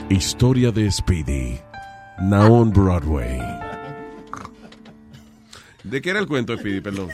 Historia 0.08 0.70
de 0.72 0.90
Speedy. 0.90 1.60
Now 2.20 2.52
on 2.54 2.70
Broadway. 2.70 3.63
¿De 5.84 6.00
qué 6.02 6.10
era 6.10 6.18
el 6.18 6.26
cuento, 6.26 6.56
Speedy? 6.56 6.80
Perdón. 6.80 7.10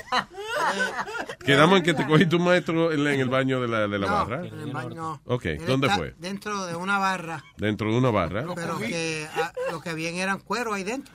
Quedamos 1.45 1.79
en 1.79 1.85
que 1.85 1.95
te 1.95 2.07
cogiste 2.07 2.37
un 2.37 2.45
maestro 2.45 2.93
en, 2.93 3.01
en 3.07 3.21
el 3.21 3.29
baño 3.29 3.61
de 3.61 3.69
la, 3.69 3.89
de 3.89 3.99
la 3.99 4.07
No, 4.07 4.13
barra. 4.13 4.47
en 4.47 4.61
el 4.61 4.71
baño. 4.73 5.21
Ok, 5.25 5.45
Él 5.47 5.67
¿dónde 5.67 5.91
fue? 5.91 6.15
Dentro 6.19 6.67
de 6.67 6.77
una 6.77 6.99
barra, 6.99 7.43
Dentro 7.57 7.91
de 7.91 7.99
una 7.99 8.11
barra. 8.11 8.45
pero 8.55 8.79
que 8.79 9.27
ah, 9.37 9.53
lo 9.73 9.81
que 9.81 9.91
habían 9.91 10.15
eran 10.15 10.39
cuero 10.39 10.73
ahí 10.75 10.85
dentro. 10.85 11.15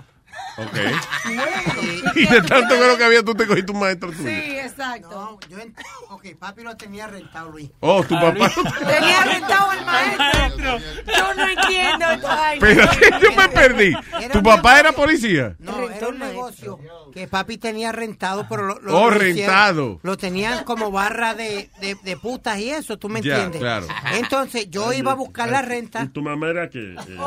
Ok. 0.58 0.78
Y 2.16 2.26
de 2.28 2.42
tanto 2.44 2.76
que 2.76 2.88
lo 2.88 2.98
que 2.98 3.04
había, 3.04 3.24
tú 3.24 3.36
te 3.36 3.46
cogiste 3.46 3.72
un 3.74 3.80
maestro 3.80 4.10
tuyo. 4.12 4.30
exacto. 4.30 5.10
No, 5.10 5.40
yo 5.50 5.58
ent- 5.58 5.76
ok, 6.10 6.26
papi 6.40 6.62
lo 6.64 6.78
tenía 6.78 7.08
rentado, 7.08 7.52
Luis. 7.52 7.70
Oh, 7.82 8.02
tu 8.06 8.16
papá. 8.16 8.50
Tenía 8.80 9.22
rentado 9.24 9.72
el 9.74 9.86
maestro. 9.86 10.78
Yo 11.18 11.34
no 11.34 11.48
entiendo 11.50 12.06
esta 12.10 12.52
Pero 12.60 12.90
yo 13.22 13.32
me 13.36 13.50
perdí. 13.50 13.94
Era 14.22 14.30
¿Tu 14.34 14.42
papá 14.42 14.80
era 14.80 14.92
policía? 14.94 15.56
No, 15.60 15.90
era 15.90 16.08
un 16.08 16.20
negocio 16.20 16.80
que 17.14 17.28
papi 17.28 17.58
tenía 17.58 17.92
rentado, 17.92 18.46
pero 18.48 18.64
lo, 18.64 18.80
lo- 18.80 18.98
Oh, 18.98 19.10
lo 19.10 19.16
hicieron- 19.18 19.36
rentado. 19.36 20.00
Lo 20.04 20.16
tenían 20.18 20.64
como 20.64 20.90
barra 20.92 21.34
de, 21.34 21.70
de, 21.82 21.96
de 22.02 22.18
putas 22.18 22.58
y 22.60 22.70
eso, 22.70 22.98
¿tú 22.98 23.10
me 23.10 23.22
Ya, 23.22 23.34
entiendes? 23.36 23.60
claro. 23.62 23.88
Entonces 24.14 24.70
yo 24.70 24.94
iba 24.94 25.12
a 25.12 25.16
buscar 25.16 25.50
la 25.50 25.62
renta. 25.64 26.04
¿Y 26.04 26.08
tu 26.10 26.22
mamá 26.22 26.48
era 26.50 26.70
qué? 26.70 26.96
Eh, 26.96 27.18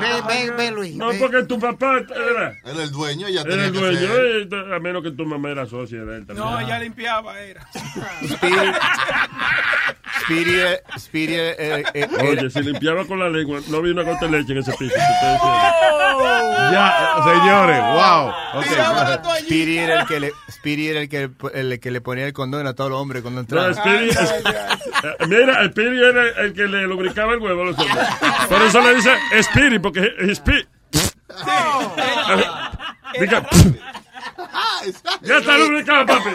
Ve, 0.00 0.22
ve, 0.28 0.50
ve, 0.56 0.70
Luis. 0.70 0.94
No, 0.94 1.08
ve. 1.08 1.18
Porque 1.20 1.42
tu 1.44 1.58
papá 1.60 1.98
era. 1.98 2.54
Era 2.64 2.82
el 2.82 2.90
dueño, 2.90 3.28
ya 3.28 3.42
Era 3.42 3.50
tenía 3.50 3.66
el 3.66 3.72
que 3.72 3.78
dueño, 3.78 4.00
ser. 4.00 4.48
eh, 4.70 4.74
a 4.74 4.78
menos 4.80 5.02
que 5.02 5.10
tu 5.12 5.24
mamá 5.26 5.50
era 5.50 5.66
socia 5.66 6.04
de 6.04 6.16
él 6.18 6.26
también. 6.26 6.46
No, 6.48 6.58
ella 6.60 6.78
limpiaba, 6.78 7.38
era. 7.40 7.66
Speedy, 10.22 10.56
Speedy, 10.98 11.34
eh, 11.34 11.84
eh, 11.94 12.08
Oye, 12.20 12.50
si 12.50 12.62
limpiaba 12.62 13.04
con 13.06 13.18
la 13.18 13.28
lengua, 13.28 13.60
no 13.68 13.78
había 13.78 13.92
una 13.92 14.02
gota 14.02 14.26
de 14.26 14.38
leche 14.38 14.52
en 14.52 14.58
ese 14.58 14.72
piso. 14.72 14.94
diciendo. 14.94 15.44
Ya, 16.72 16.88
eh, 17.16 17.22
señores, 17.24 17.80
wow. 17.80 18.28
Ok. 18.54 19.38
Speedy 19.40 19.78
era 19.78 20.00
el 20.02 20.06
que 20.06 20.20
le, 20.20 20.32
Speedy 20.50 20.88
era 20.88 21.00
el 21.00 21.08
que, 21.08 21.30
el 21.54 21.80
que 21.80 21.90
le 21.90 22.00
ponía 22.00 22.26
el 22.26 22.32
condón 22.32 22.66
a 22.66 22.74
todos 22.74 22.90
los 22.90 23.00
hombres 23.00 23.22
cuando 23.22 23.42
No. 23.48 23.74
Speedy, 23.74 24.10
es- 24.10 24.18
eh, 24.20 25.26
mira, 25.26 25.64
Speedy 25.70 25.98
era 26.04 26.28
el 26.42 26.52
que 26.52 26.66
le 26.66 26.82
lubricaba 26.86 27.32
el 27.34 27.40
huevo 27.40 27.62
a 27.62 27.64
los 27.66 27.78
hombres. 27.78 28.06
Por 28.48 28.62
eso 28.62 28.80
le 28.82 28.94
dice 28.96 29.10
Speedy, 29.42 29.78
porque 29.78 30.12
es 31.30 31.40
Speedy. 31.40 32.44
Diga, 33.20 33.46
ya 35.22 35.36
está 35.38 35.58
lubricado, 35.58 36.06
papi. 36.06 36.30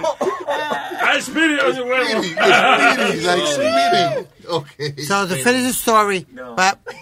Hay 1.02 1.22
Speedy 1.22 1.60
en 1.60 1.76
el 1.76 1.82
huevo. 1.82 2.22
So, 5.08 5.28
to 5.28 5.36
finish 5.36 5.64
the 5.64 5.70
story, 5.74 6.28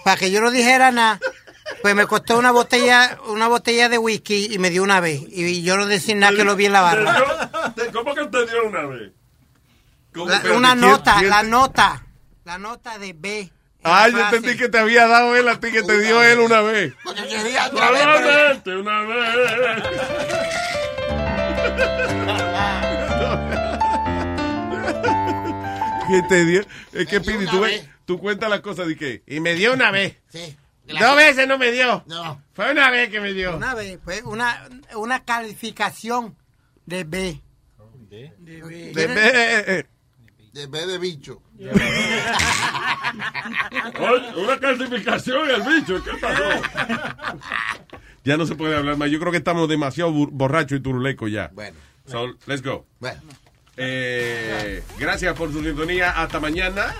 para 0.04 0.16
que 0.18 0.30
yo 0.30 0.40
no 0.40 0.50
dijera 0.50 0.90
nada, 0.90 1.20
pues 1.82 1.94
me 1.94 2.06
costó 2.06 2.38
una 2.38 2.50
botella 2.52 3.18
una 3.28 3.48
botella 3.48 3.88
de 3.88 3.98
whisky 3.98 4.48
y 4.52 4.58
me 4.58 4.70
dio 4.70 4.82
una 4.82 5.00
vez. 5.00 5.20
Y 5.28 5.62
yo 5.62 5.76
no 5.76 5.86
decía 5.86 6.14
nada 6.14 6.34
que 6.36 6.44
lo 6.44 6.56
vi 6.56 6.66
en 6.66 6.72
la 6.72 6.80
barra. 6.82 7.72
Dio- 7.76 7.92
¿Cómo 7.92 8.14
que 8.14 8.24
te 8.26 8.46
dio 8.46 8.64
una 8.66 8.82
vez? 8.86 9.12
La- 10.14 10.42
una 10.54 10.70
¿quién- 10.70 10.80
nota, 10.80 11.14
quién 11.18 11.30
la 11.30 11.42
nota. 11.42 12.02
La 12.44 12.58
nota 12.58 12.98
de 12.98 13.12
B. 13.14 13.50
Ah, 13.84 14.08
yo 14.08 14.18
entendí 14.18 14.56
que 14.56 14.68
te 14.68 14.78
había 14.78 15.06
dado 15.06 15.36
él 15.36 15.46
a 15.48 15.60
ti, 15.60 15.70
que 15.70 15.82
te 15.82 15.98
dio 16.00 16.22
él 16.22 16.38
una 16.40 16.60
vez. 16.62 16.94
Solamente 17.70 18.76
una 18.76 19.00
vez. 19.02 19.82
Que 26.08 26.22
te 26.28 26.44
dio. 26.44 26.60
Es 26.92 27.06
que, 27.08 27.20
Pidi, 27.20 27.46
tú, 27.46 27.60
ves- 27.60 27.88
tú 28.04 28.18
cuentas 28.18 28.50
las 28.50 28.60
cosas 28.60 28.86
de 28.86 28.96
que. 28.96 29.22
Y 29.26 29.40
me 29.40 29.54
dio 29.54 29.72
una 29.72 29.90
vez. 29.90 30.16
Sí. 30.28 30.56
Dos 30.86 31.16
veces 31.16 31.48
no 31.48 31.56
me 31.56 31.72
dio. 31.72 32.04
No. 32.06 32.42
Fue 32.52 32.70
una 32.70 32.90
vez 32.90 33.08
que 33.08 33.20
me 33.20 33.32
dio. 33.32 33.56
Una 33.56 33.74
vez, 33.74 33.98
pues 34.04 34.22
una, 34.22 34.68
una 34.96 35.24
calificación 35.24 36.36
de 36.84 37.04
B. 37.04 37.40
De- 38.10 38.32
eh, 38.92 38.92
eh, 38.96 39.64
eh. 39.66 39.84
De 40.52 40.66
B 40.66 40.86
de 40.86 40.98
bicho. 40.98 41.42
Oye, 44.00 44.42
Una 44.42 44.58
clasificación 44.58 45.50
el 45.50 45.62
bicho. 45.62 46.02
¿Qué 46.02 46.10
pasó? 46.20 46.42
Ya 48.24 48.36
no 48.36 48.46
se 48.46 48.54
puede 48.54 48.76
hablar 48.76 48.96
más. 48.96 49.10
Yo 49.10 49.20
creo 49.20 49.30
que 49.30 49.38
estamos 49.38 49.68
demasiado 49.68 50.10
borrachos 50.12 50.78
y 50.78 50.82
turulecos 50.82 51.30
ya. 51.30 51.50
Bueno. 51.52 51.76
So, 52.06 52.34
let's 52.46 52.62
go. 52.62 52.86
Bueno. 53.00 53.20
Eh, 53.76 54.82
gracias 54.98 55.36
por 55.36 55.52
su 55.52 55.62
sintonía. 55.62 56.10
Hasta 56.10 56.40
mañana. 56.40 56.94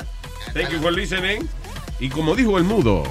Thank 0.52 0.70
you 0.70 0.80
for 0.80 0.92
listening. 0.92 1.48
Y 2.00 2.08
como 2.08 2.34
dijo 2.34 2.58
el 2.58 2.64
mudo, 2.64 3.04